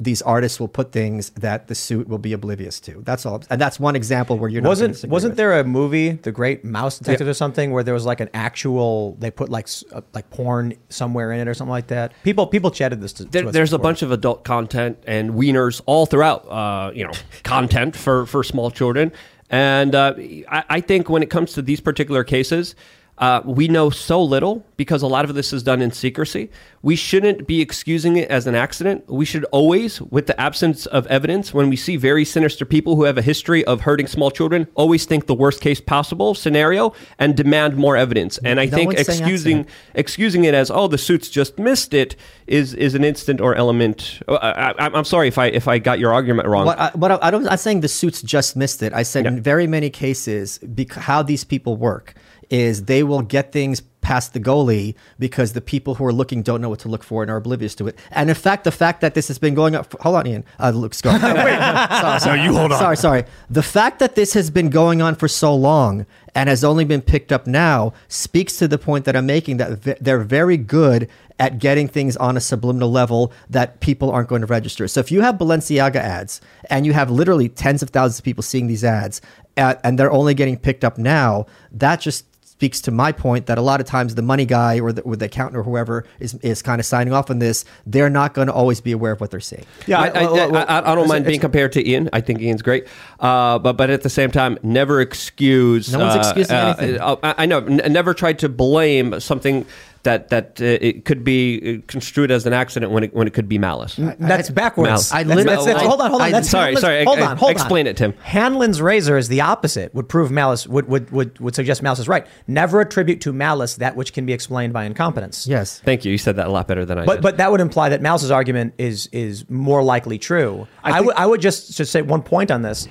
These 0.00 0.22
artists 0.22 0.60
will 0.60 0.68
put 0.68 0.92
things 0.92 1.30
that 1.30 1.66
the 1.66 1.74
suit 1.74 2.08
will 2.08 2.18
be 2.18 2.32
oblivious 2.32 2.78
to. 2.80 3.02
That's 3.04 3.26
all. 3.26 3.42
And 3.50 3.60
that's 3.60 3.80
one 3.80 3.96
example 3.96 4.38
where 4.38 4.48
you're 4.48 4.62
not 4.62 4.68
wasn't 4.68 5.04
wasn't 5.06 5.32
with. 5.32 5.36
there 5.36 5.58
a 5.58 5.64
movie, 5.64 6.12
The 6.12 6.30
Great 6.30 6.64
Mouse 6.64 6.98
Detective, 6.98 7.26
or 7.26 7.34
something, 7.34 7.72
where 7.72 7.82
there 7.82 7.94
was 7.94 8.06
like 8.06 8.20
an 8.20 8.30
actual 8.32 9.16
they 9.18 9.30
put 9.30 9.48
like 9.48 9.68
uh, 9.92 10.02
like 10.14 10.30
porn 10.30 10.74
somewhere 10.88 11.32
in 11.32 11.40
it 11.40 11.48
or 11.48 11.54
something 11.54 11.70
like 11.70 11.88
that? 11.88 12.12
People 12.22 12.46
people 12.46 12.70
chatted 12.70 13.00
this 13.00 13.12
to, 13.14 13.24
to 13.24 13.30
There, 13.30 13.48
us 13.48 13.52
there's 13.52 13.72
a 13.72 13.78
bunch 13.78 14.02
of 14.02 14.12
adult 14.12 14.44
content 14.44 15.02
and 15.06 15.32
wieners 15.32 15.80
all 15.86 16.06
throughout, 16.06 16.48
uh, 16.48 16.92
you 16.94 17.04
know, 17.04 17.12
content 17.42 17.96
for, 17.96 18.26
for 18.26 18.44
small 18.44 18.70
children. 18.70 19.12
And 19.50 19.94
uh, 19.94 20.14
I, 20.48 20.64
I 20.68 20.80
think 20.80 21.08
when 21.08 21.22
it 21.22 21.30
comes 21.30 21.54
to 21.54 21.62
these 21.62 21.80
particular 21.80 22.22
cases, 22.22 22.74
uh, 23.18 23.42
we 23.44 23.68
know 23.68 23.90
so 23.90 24.22
little 24.22 24.64
because 24.76 25.02
a 25.02 25.06
lot 25.06 25.24
of 25.24 25.34
this 25.34 25.52
is 25.52 25.62
done 25.62 25.82
in 25.82 25.90
secrecy. 25.90 26.50
We 26.82 26.94
shouldn't 26.94 27.48
be 27.48 27.60
excusing 27.60 28.16
it 28.16 28.30
as 28.30 28.46
an 28.46 28.54
accident. 28.54 29.08
We 29.08 29.24
should 29.24 29.44
always, 29.46 30.00
with 30.00 30.28
the 30.28 30.40
absence 30.40 30.86
of 30.86 31.06
evidence, 31.08 31.52
when 31.52 31.68
we 31.68 31.74
see 31.74 31.96
very 31.96 32.24
sinister 32.24 32.64
people 32.64 32.94
who 32.94 33.02
have 33.02 33.18
a 33.18 33.22
history 33.22 33.64
of 33.64 33.80
hurting 33.80 34.06
small 34.06 34.30
children, 34.30 34.68
always 34.76 35.04
think 35.04 35.26
the 35.26 35.34
worst 35.34 35.60
case 35.60 35.80
possible 35.80 36.34
scenario 36.34 36.92
and 37.18 37.36
demand 37.36 37.76
more 37.76 37.96
evidence. 37.96 38.38
And 38.38 38.60
I 38.60 38.66
No 38.66 38.76
think 38.76 38.94
excusing 38.94 39.66
excusing 39.94 40.44
it 40.44 40.54
as 40.54 40.70
oh 40.70 40.86
the 40.86 40.98
suits 40.98 41.28
just 41.28 41.58
missed 41.58 41.92
it 41.92 42.14
is 42.46 42.72
is 42.74 42.94
an 42.94 43.02
instant 43.02 43.40
or 43.40 43.56
element. 43.56 44.20
uh, 44.28 44.34
I, 44.34 44.70
I, 44.70 44.90
I'm 44.94 45.04
sorry 45.04 45.26
if 45.26 45.38
I 45.38 45.46
if 45.46 45.66
I 45.66 45.80
got 45.80 45.98
your 45.98 46.12
argument 46.12 46.46
wrong. 46.46 46.66
What 46.66 46.78
I, 46.78 46.90
what 46.94 47.10
I, 47.10 47.18
I 47.20 47.30
don't, 47.32 47.40
I'm 47.40 47.46
not 47.46 47.60
saying 47.60 47.80
the 47.80 47.88
suits 47.88 48.22
just 48.22 48.54
missed 48.54 48.82
it. 48.82 48.92
I 48.92 49.02
said 49.02 49.26
in 49.26 49.42
very 49.42 49.66
many 49.66 49.90
cases, 49.90 50.58
bec- 50.62 50.92
how 50.92 51.22
these 51.22 51.42
people 51.42 51.76
work 51.76 52.14
is 52.50 52.84
they 52.84 53.02
will 53.02 53.22
get 53.22 53.52
things 53.52 53.82
past 54.00 54.32
the 54.32 54.40
goalie 54.40 54.94
because 55.18 55.52
the 55.52 55.60
people 55.60 55.96
who 55.96 56.04
are 56.06 56.12
looking 56.12 56.42
don't 56.42 56.62
know 56.62 56.68
what 56.70 56.78
to 56.78 56.88
look 56.88 57.02
for 57.02 57.20
and 57.22 57.30
are 57.30 57.36
oblivious 57.36 57.74
to 57.74 57.86
it. 57.88 57.98
And 58.10 58.30
in 58.30 58.34
fact, 58.36 58.64
the 58.64 58.70
fact 58.70 59.02
that 59.02 59.14
this 59.14 59.28
has 59.28 59.38
been 59.38 59.54
going 59.54 59.74
up, 59.74 59.92
hold 60.00 60.16
on, 60.16 60.26
Ian, 60.26 60.44
uh, 60.58 60.70
Luke's 60.70 61.02
going. 61.02 61.20
sorry, 61.20 62.20
sorry. 62.20 62.42
you 62.42 62.54
hold 62.56 62.72
on. 62.72 62.78
Sorry, 62.78 62.96
sorry. 62.96 63.24
The 63.50 63.62
fact 63.62 63.98
that 63.98 64.14
this 64.14 64.32
has 64.32 64.50
been 64.50 64.70
going 64.70 65.02
on 65.02 65.14
for 65.14 65.28
so 65.28 65.54
long 65.54 66.06
and 66.34 66.48
has 66.48 66.64
only 66.64 66.84
been 66.84 67.02
picked 67.02 67.32
up 67.32 67.46
now 67.46 67.92
speaks 68.08 68.56
to 68.58 68.68
the 68.68 68.78
point 68.78 69.04
that 69.04 69.14
I'm 69.16 69.26
making 69.26 69.58
that 69.58 69.78
ve- 69.78 69.96
they're 70.00 70.20
very 70.20 70.56
good 70.56 71.10
at 71.38 71.58
getting 71.58 71.86
things 71.86 72.16
on 72.16 72.36
a 72.36 72.40
subliminal 72.40 72.90
level 72.90 73.32
that 73.50 73.80
people 73.80 74.10
aren't 74.10 74.28
going 74.28 74.40
to 74.40 74.46
register. 74.46 74.88
So 74.88 75.00
if 75.00 75.12
you 75.12 75.20
have 75.20 75.36
Balenciaga 75.36 75.96
ads 75.96 76.40
and 76.70 76.86
you 76.86 76.92
have 76.94 77.10
literally 77.10 77.48
tens 77.48 77.82
of 77.82 77.90
thousands 77.90 78.20
of 78.20 78.24
people 78.24 78.42
seeing 78.42 78.66
these 78.68 78.84
ads 78.84 79.20
uh, 79.56 79.74
and 79.84 79.98
they're 79.98 80.10
only 80.10 80.34
getting 80.34 80.56
picked 80.56 80.84
up 80.84 80.98
now, 80.98 81.46
that 81.72 82.00
just 82.00 82.24
speaks 82.58 82.80
to 82.80 82.90
my 82.90 83.12
point 83.12 83.46
that 83.46 83.56
a 83.56 83.60
lot 83.60 83.80
of 83.80 83.86
times 83.86 84.16
the 84.16 84.22
money 84.22 84.44
guy 84.44 84.80
or 84.80 84.90
the, 84.90 85.00
or 85.02 85.14
the 85.14 85.26
accountant 85.26 85.56
or 85.56 85.62
whoever 85.62 86.04
is, 86.18 86.34
is 86.42 86.60
kind 86.60 86.80
of 86.80 86.84
signing 86.86 87.12
off 87.12 87.30
on 87.30 87.38
this, 87.38 87.64
they're 87.86 88.10
not 88.10 88.34
going 88.34 88.48
to 88.48 88.52
always 88.52 88.80
be 88.80 88.90
aware 88.90 89.12
of 89.12 89.20
what 89.20 89.30
they're 89.30 89.38
seeing. 89.38 89.64
Yeah, 89.86 90.00
I, 90.00 90.08
I, 90.08 90.22
well, 90.22 90.34
well, 90.34 90.50
well, 90.50 90.66
I, 90.68 90.78
I 90.90 90.94
don't 90.96 91.06
mind 91.06 91.24
being 91.24 91.38
compared 91.38 91.70
to 91.74 91.88
Ian. 91.88 92.10
I 92.12 92.20
think 92.20 92.40
Ian's 92.40 92.62
great, 92.62 92.88
uh, 93.20 93.60
but 93.60 93.74
but 93.74 93.90
at 93.90 94.02
the 94.02 94.10
same 94.10 94.32
time, 94.32 94.58
never 94.64 95.00
excuse. 95.00 95.92
No 95.92 96.00
one's 96.00 96.16
uh, 96.16 96.18
excusing 96.18 96.56
uh, 96.56 96.74
anything. 96.80 97.00
uh, 97.00 97.16
I, 97.22 97.34
I 97.44 97.46
know. 97.46 97.58
N- 97.58 97.92
never 97.92 98.12
tried 98.12 98.40
to 98.40 98.48
blame 98.48 99.20
something 99.20 99.64
that 100.04 100.28
that 100.30 100.58
uh, 100.60 100.64
it 100.64 101.04
could 101.04 101.24
be 101.24 101.78
uh, 101.78 101.82
construed 101.86 102.30
as 102.30 102.46
an 102.46 102.52
accident 102.52 102.92
when 102.92 103.04
it 103.04 103.14
when 103.14 103.26
it 103.26 103.34
could 103.34 103.48
be 103.48 103.58
malice. 103.58 103.96
That's 104.18 104.48
backwards. 104.50 104.90
Mouse. 104.90 105.12
I 105.12 105.22
literally- 105.24 105.44
that's- 105.44 105.64
that's- 105.66 105.84
I- 105.84 105.86
hold 105.88 106.00
on, 106.00 106.10
hold 106.10 106.22
on. 106.22 106.28
I- 106.28 106.30
That's 106.30 106.48
sorry, 106.48 106.64
Hanlon's- 106.74 106.80
sorry, 106.82 107.04
Hold 107.04 107.18
ex- 107.18 107.26
on, 107.28 107.36
hold 107.36 107.50
on. 107.50 107.56
explain 107.56 107.86
it, 107.86 107.96
Tim. 107.96 108.14
Hanlon's 108.22 108.80
razor 108.80 109.16
is 109.18 109.28
the 109.28 109.40
opposite. 109.40 109.94
Would 109.94 110.08
prove 110.08 110.30
malice. 110.30 110.66
Would 110.66 110.88
would 110.88 111.10
would 111.10 111.38
would 111.40 111.54
suggest 111.54 111.82
malice 111.82 111.98
is 111.98 112.08
right. 112.08 112.26
Never 112.46 112.80
attribute 112.80 113.20
to 113.22 113.32
malice 113.32 113.74
that 113.76 113.96
which 113.96 114.12
can 114.12 114.24
be 114.24 114.32
explained 114.32 114.72
by 114.72 114.84
incompetence. 114.84 115.46
Yes. 115.46 115.80
Thank 115.84 116.04
you. 116.04 116.12
You 116.12 116.18
said 116.18 116.36
that 116.36 116.46
a 116.46 116.50
lot 116.50 116.68
better 116.68 116.84
than 116.84 116.98
I 116.98 117.04
But 117.04 117.14
did. 117.16 117.22
but 117.22 117.36
that 117.38 117.50
would 117.50 117.60
imply 117.60 117.88
that 117.88 118.00
Malice's 118.00 118.30
argument 118.30 118.74
is 118.78 119.08
is 119.12 119.48
more 119.50 119.82
likely 119.82 120.18
true. 120.18 120.66
I, 120.84 121.00
would 121.00 121.14
I 121.16 121.26
would 121.26 121.40
just 121.40 121.76
just 121.76 121.90
say 121.92 122.02
one 122.02 122.22
point 122.22 122.50
on 122.50 122.62
this. 122.62 122.86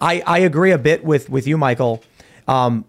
I, 0.00 0.22
I 0.26 0.38
agree 0.38 0.70
a 0.72 0.78
bit 0.78 1.04
with 1.04 1.28
with 1.28 1.46
you, 1.46 1.58
Michael. 1.58 2.02
Um, 2.48 2.84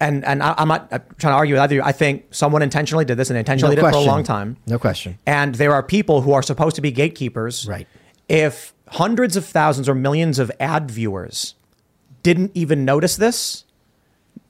and 0.00 0.24
and 0.24 0.42
I, 0.42 0.54
I'm 0.58 0.68
not 0.68 0.92
uh, 0.92 0.98
trying 1.18 1.32
to 1.32 1.36
argue 1.36 1.54
with 1.54 1.62
either. 1.62 1.76
of 1.76 1.76
you. 1.76 1.82
I 1.82 1.92
think 1.92 2.26
someone 2.34 2.62
intentionally 2.62 3.04
did 3.04 3.16
this 3.16 3.30
and 3.30 3.38
intentionally 3.38 3.76
No 3.76 3.82
did 3.82 3.88
it 3.88 3.92
for 3.92 3.98
a 3.98 4.02
long 4.02 4.24
time. 4.24 4.56
No 4.66 4.78
question. 4.78 5.18
And 5.26 5.54
there 5.54 5.72
are 5.72 5.82
people 5.82 6.22
who 6.22 6.32
are 6.32 6.42
supposed 6.42 6.76
to 6.76 6.82
be 6.82 6.90
gatekeepers. 6.90 7.66
Right. 7.66 7.86
If 8.28 8.74
hundreds 8.88 9.36
of 9.36 9.44
thousands 9.44 9.88
or 9.88 9.94
millions 9.94 10.38
of 10.38 10.50
ad 10.60 10.90
viewers 10.90 11.54
didn't 12.22 12.52
even 12.54 12.84
notice 12.84 13.16
this, 13.16 13.64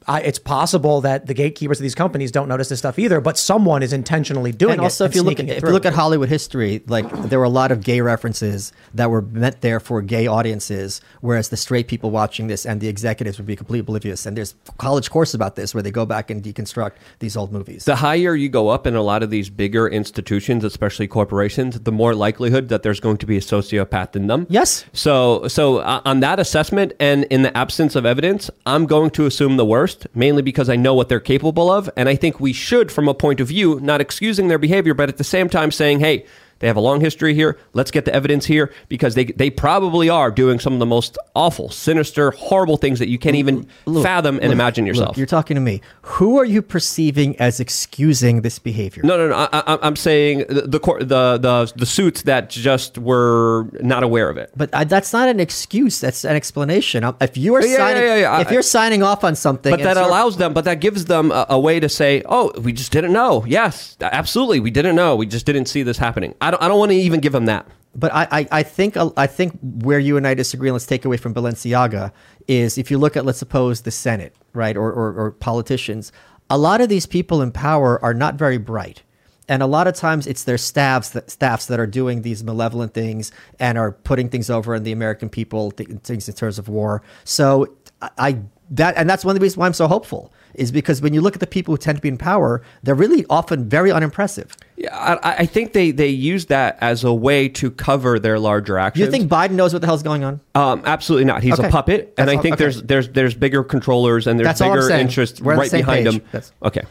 I, 0.08 0.20
it's 0.22 0.38
possible 0.38 1.00
that 1.02 1.26
the 1.26 1.34
gatekeepers 1.34 1.78
of 1.78 1.82
these 1.82 1.94
companies 1.94 2.32
don't 2.32 2.48
notice 2.48 2.68
this 2.68 2.78
stuff 2.78 2.98
either. 2.98 3.20
But 3.20 3.38
someone 3.38 3.82
is 3.82 3.92
intentionally 3.92 4.52
doing 4.52 4.74
and 4.74 4.80
also 4.82 5.04
it. 5.04 5.08
if 5.08 5.14
you 5.14 5.22
look 5.22 5.38
at, 5.38 5.48
if 5.48 5.62
you 5.62 5.70
look 5.70 5.86
at 5.86 5.92
Hollywood 5.92 6.28
history, 6.28 6.82
like 6.86 7.08
there 7.28 7.38
were 7.38 7.44
a 7.44 7.50
lot 7.50 7.70
of 7.70 7.82
gay 7.82 8.00
references 8.00 8.72
that 8.94 9.10
were 9.10 9.22
meant 9.22 9.60
there 9.60 9.80
for 9.80 10.02
gay 10.02 10.26
audiences, 10.26 11.00
whereas 11.20 11.50
the 11.50 11.56
straight 11.56 11.88
people 11.88 12.10
watching 12.10 12.46
this 12.48 12.64
and 12.64 12.80
the 12.80 12.88
executives 12.88 13.38
would 13.38 13.46
be 13.46 13.56
completely 13.56 13.80
oblivious. 13.80 14.26
And 14.26 14.36
there's 14.36 14.54
college 14.78 15.10
courses 15.10 15.34
about 15.34 15.56
this 15.56 15.74
where 15.74 15.82
they 15.82 15.90
go 15.90 16.06
back 16.06 16.30
and 16.30 16.42
deconstruct 16.42 16.92
these 17.18 17.36
old 17.36 17.52
movies. 17.52 17.84
the 17.84 17.96
higher 17.96 18.34
you 18.34 18.48
go 18.48 18.68
up 18.68 18.86
in 18.86 18.94
a 18.94 19.02
lot 19.02 19.22
of 19.22 19.30
these 19.30 19.50
bigger 19.50 19.88
institutions, 19.88 20.64
especially 20.64 21.06
corporations, 21.06 21.80
the 21.80 21.92
more 21.92 22.14
likelihood 22.14 22.68
that 22.68 22.82
there's 22.82 23.00
going 23.00 23.18
to 23.18 23.26
be 23.26 23.36
a 23.36 23.40
sociopath 23.40 24.16
in 24.16 24.26
them. 24.26 24.46
Yes. 24.48 24.84
So, 24.92 25.46
so 25.48 25.78
uh, 25.78 26.00
on 26.04 26.20
that 26.20 26.38
assessment, 26.38 26.92
and 27.00 27.24
in 27.24 27.42
the 27.42 27.56
absence 27.56 27.94
of 27.96 28.06
evidence, 28.06 28.50
I'm 28.66 28.86
going 28.86 29.10
to 29.10 29.26
assume 29.26 29.56
the 29.56 29.64
worst, 29.64 29.97
mainly 30.14 30.42
because 30.42 30.68
I 30.68 30.76
know 30.76 30.94
what 30.94 31.08
they're 31.08 31.20
capable 31.20 31.70
of, 31.70 31.90
and 31.96 32.08
I 32.08 32.16
think 32.16 32.40
we 32.40 32.52
should, 32.52 32.92
from 32.92 33.08
a 33.08 33.14
point 33.14 33.40
of 33.40 33.48
view, 33.48 33.80
not 33.80 34.00
excusing 34.00 34.48
their 34.48 34.58
behavior, 34.58 34.94
but 34.94 35.08
at 35.08 35.16
the 35.16 35.24
same 35.24 35.48
time 35.48 35.70
saying, 35.70 36.00
hey. 36.00 36.26
They 36.60 36.66
have 36.66 36.76
a 36.76 36.80
long 36.80 37.00
history 37.00 37.34
here. 37.34 37.58
Let's 37.72 37.90
get 37.90 38.04
the 38.04 38.14
evidence 38.14 38.46
here 38.46 38.72
because 38.88 39.14
they 39.14 39.26
they 39.26 39.50
probably 39.50 40.08
are 40.08 40.30
doing 40.30 40.58
some 40.58 40.72
of 40.72 40.78
the 40.78 40.86
most 40.86 41.16
awful, 41.34 41.70
sinister, 41.70 42.30
horrible 42.32 42.76
things 42.76 42.98
that 42.98 43.08
you 43.08 43.18
can't 43.18 43.36
even 43.36 43.66
Look, 43.86 44.02
fathom 44.04 44.36
and 44.36 44.44
look, 44.46 44.52
imagine 44.52 44.84
look, 44.84 44.94
yourself. 44.96 45.16
you're 45.16 45.26
talking 45.26 45.54
to 45.54 45.60
me. 45.60 45.80
Who 46.02 46.38
are 46.38 46.44
you 46.44 46.62
perceiving 46.62 47.38
as 47.40 47.60
excusing 47.60 48.42
this 48.42 48.58
behavior? 48.58 49.02
no, 49.04 49.16
no, 49.16 49.28
no. 49.28 49.34
I, 49.36 49.48
I, 49.52 49.78
I'm 49.82 49.96
saying 49.96 50.38
the 50.48 50.62
the, 50.62 50.78
the 51.00 51.38
the 51.38 51.72
the 51.76 51.86
suits 51.86 52.22
that 52.22 52.50
just 52.50 52.98
were 52.98 53.66
not 53.80 54.02
aware 54.02 54.28
of 54.28 54.36
it. 54.36 54.50
But 54.56 54.70
uh, 54.72 54.84
that's 54.84 55.12
not 55.12 55.28
an 55.28 55.40
excuse. 55.40 56.00
That's 56.00 56.24
an 56.24 56.34
explanation. 56.36 57.04
Um, 57.04 57.16
If 57.20 57.36
you 57.36 57.54
are 57.54 57.64
Yeah, 57.64 57.76
signing, 57.76 58.02
yeah, 58.02 58.16
yeah. 58.16 58.40
if 58.40 58.50
you're 58.50 58.62
signing 58.62 59.02
off 59.02 59.24
on 59.24 59.34
something, 59.36 59.70
But 59.70 59.82
that 59.82 59.96
allows 59.96 60.36
them, 60.36 60.52
but 60.54 60.64
that 60.64 60.80
gives 60.80 61.04
them 61.06 61.30
a, 61.30 61.46
a 61.50 61.58
way 61.60 61.80
to 61.80 61.88
say, 61.88 62.22
"Oh, 62.26 62.52
we 62.60 62.72
just 62.72 62.92
didn't 62.92 63.12
know." 63.12 63.44
Yes, 63.46 63.96
absolutely, 64.00 64.60
we 64.60 64.70
didn't 64.70 64.96
know. 64.96 65.14
We 65.16 65.26
just 65.26 65.46
didn't 65.46 65.66
see 65.66 65.82
this 65.82 65.98
happening. 65.98 66.34
I 66.40 66.47
don't. 66.50 66.62
I 66.62 66.68
don't 66.68 66.78
want 66.78 66.90
to 66.92 66.96
even 66.96 67.20
give 67.20 67.32
them 67.32 67.46
that. 67.46 67.66
But 67.94 68.12
I, 68.14 68.28
I, 68.30 68.48
I 68.52 68.62
think 68.62 68.96
uh, 68.96 69.10
I 69.16 69.26
think 69.26 69.58
where 69.62 69.98
you 69.98 70.16
and 70.16 70.26
I 70.26 70.34
disagree, 70.34 70.68
and 70.68 70.74
let's 70.74 70.86
take 70.86 71.04
away 71.04 71.16
from 71.16 71.34
Balenciaga, 71.34 72.12
is 72.46 72.78
if 72.78 72.90
you 72.90 72.98
look 72.98 73.16
at 73.16 73.24
let's 73.24 73.38
suppose 73.38 73.82
the 73.82 73.90
Senate, 73.90 74.36
right, 74.52 74.76
or, 74.76 74.92
or, 74.92 75.14
or 75.14 75.30
politicians, 75.32 76.12
a 76.50 76.58
lot 76.58 76.80
of 76.80 76.88
these 76.88 77.06
people 77.06 77.42
in 77.42 77.50
power 77.50 78.02
are 78.04 78.14
not 78.14 78.36
very 78.36 78.58
bright. 78.58 79.02
And 79.50 79.62
a 79.62 79.66
lot 79.66 79.86
of 79.86 79.94
times 79.94 80.26
it's 80.26 80.44
their 80.44 80.58
staffs 80.58 81.10
that 81.10 81.30
staffs 81.30 81.66
that 81.66 81.80
are 81.80 81.86
doing 81.86 82.20
these 82.20 82.44
malevolent 82.44 82.92
things 82.92 83.32
and 83.58 83.78
are 83.78 83.92
putting 83.92 84.28
things 84.28 84.50
over 84.50 84.74
on 84.74 84.82
the 84.82 84.92
American 84.92 85.30
people, 85.30 85.70
th- 85.70 85.88
things 86.02 86.28
in 86.28 86.34
terms 86.34 86.58
of 86.58 86.68
war. 86.68 87.02
So 87.24 87.74
I, 88.02 88.10
I 88.18 88.38
that 88.70 88.96
and 88.98 89.08
that's 89.08 89.24
one 89.24 89.34
of 89.34 89.40
the 89.40 89.42
reasons 89.42 89.56
why 89.56 89.66
I'm 89.66 89.72
so 89.72 89.88
hopeful 89.88 90.32
is 90.54 90.70
because 90.70 91.00
when 91.00 91.14
you 91.14 91.20
look 91.20 91.34
at 91.34 91.40
the 91.40 91.46
people 91.46 91.72
who 91.72 91.78
tend 91.78 91.96
to 91.96 92.02
be 92.02 92.08
in 92.08 92.18
power, 92.18 92.62
they're 92.82 92.94
really 92.94 93.24
often 93.30 93.68
very 93.68 93.90
unimpressive. 93.90 94.54
Yeah, 94.80 94.94
I, 94.94 95.34
I 95.40 95.46
think 95.46 95.72
they 95.72 95.90
they 95.90 96.06
use 96.06 96.46
that 96.46 96.78
as 96.80 97.02
a 97.02 97.12
way 97.12 97.48
to 97.48 97.68
cover 97.72 98.20
their 98.20 98.38
larger 98.38 98.74
Do 98.74 98.78
actions. 98.78 99.04
you 99.06 99.10
think 99.10 99.28
Biden 99.28 99.52
knows 99.52 99.72
what 99.72 99.80
the 99.80 99.86
hell's 99.88 100.04
going 100.04 100.22
on? 100.22 100.40
Um, 100.54 100.82
absolutely 100.84 101.24
not. 101.24 101.42
He's 101.42 101.58
Okay. 101.58 101.66
a 101.66 101.70
puppet, 101.70 102.14
and 102.16 102.28
That's 102.28 102.30
I 102.30 102.36
all- 102.36 102.42
think 102.42 102.52
okay. 102.54 102.64
there's 102.64 102.82
there's 102.84 103.08
there's 103.08 103.34
bigger 103.34 103.64
controllers 103.64 104.28
and 104.28 104.38
there's 104.38 104.46
That's 104.46 104.60
bigger 104.60 104.88
interests 104.90 105.40
We're 105.40 105.54
the 105.54 105.60
right 105.62 105.70
behind 105.72 106.06
page. 106.06 106.14
them. 106.14 106.24
That's- 106.30 106.52
Okay. 106.62 106.82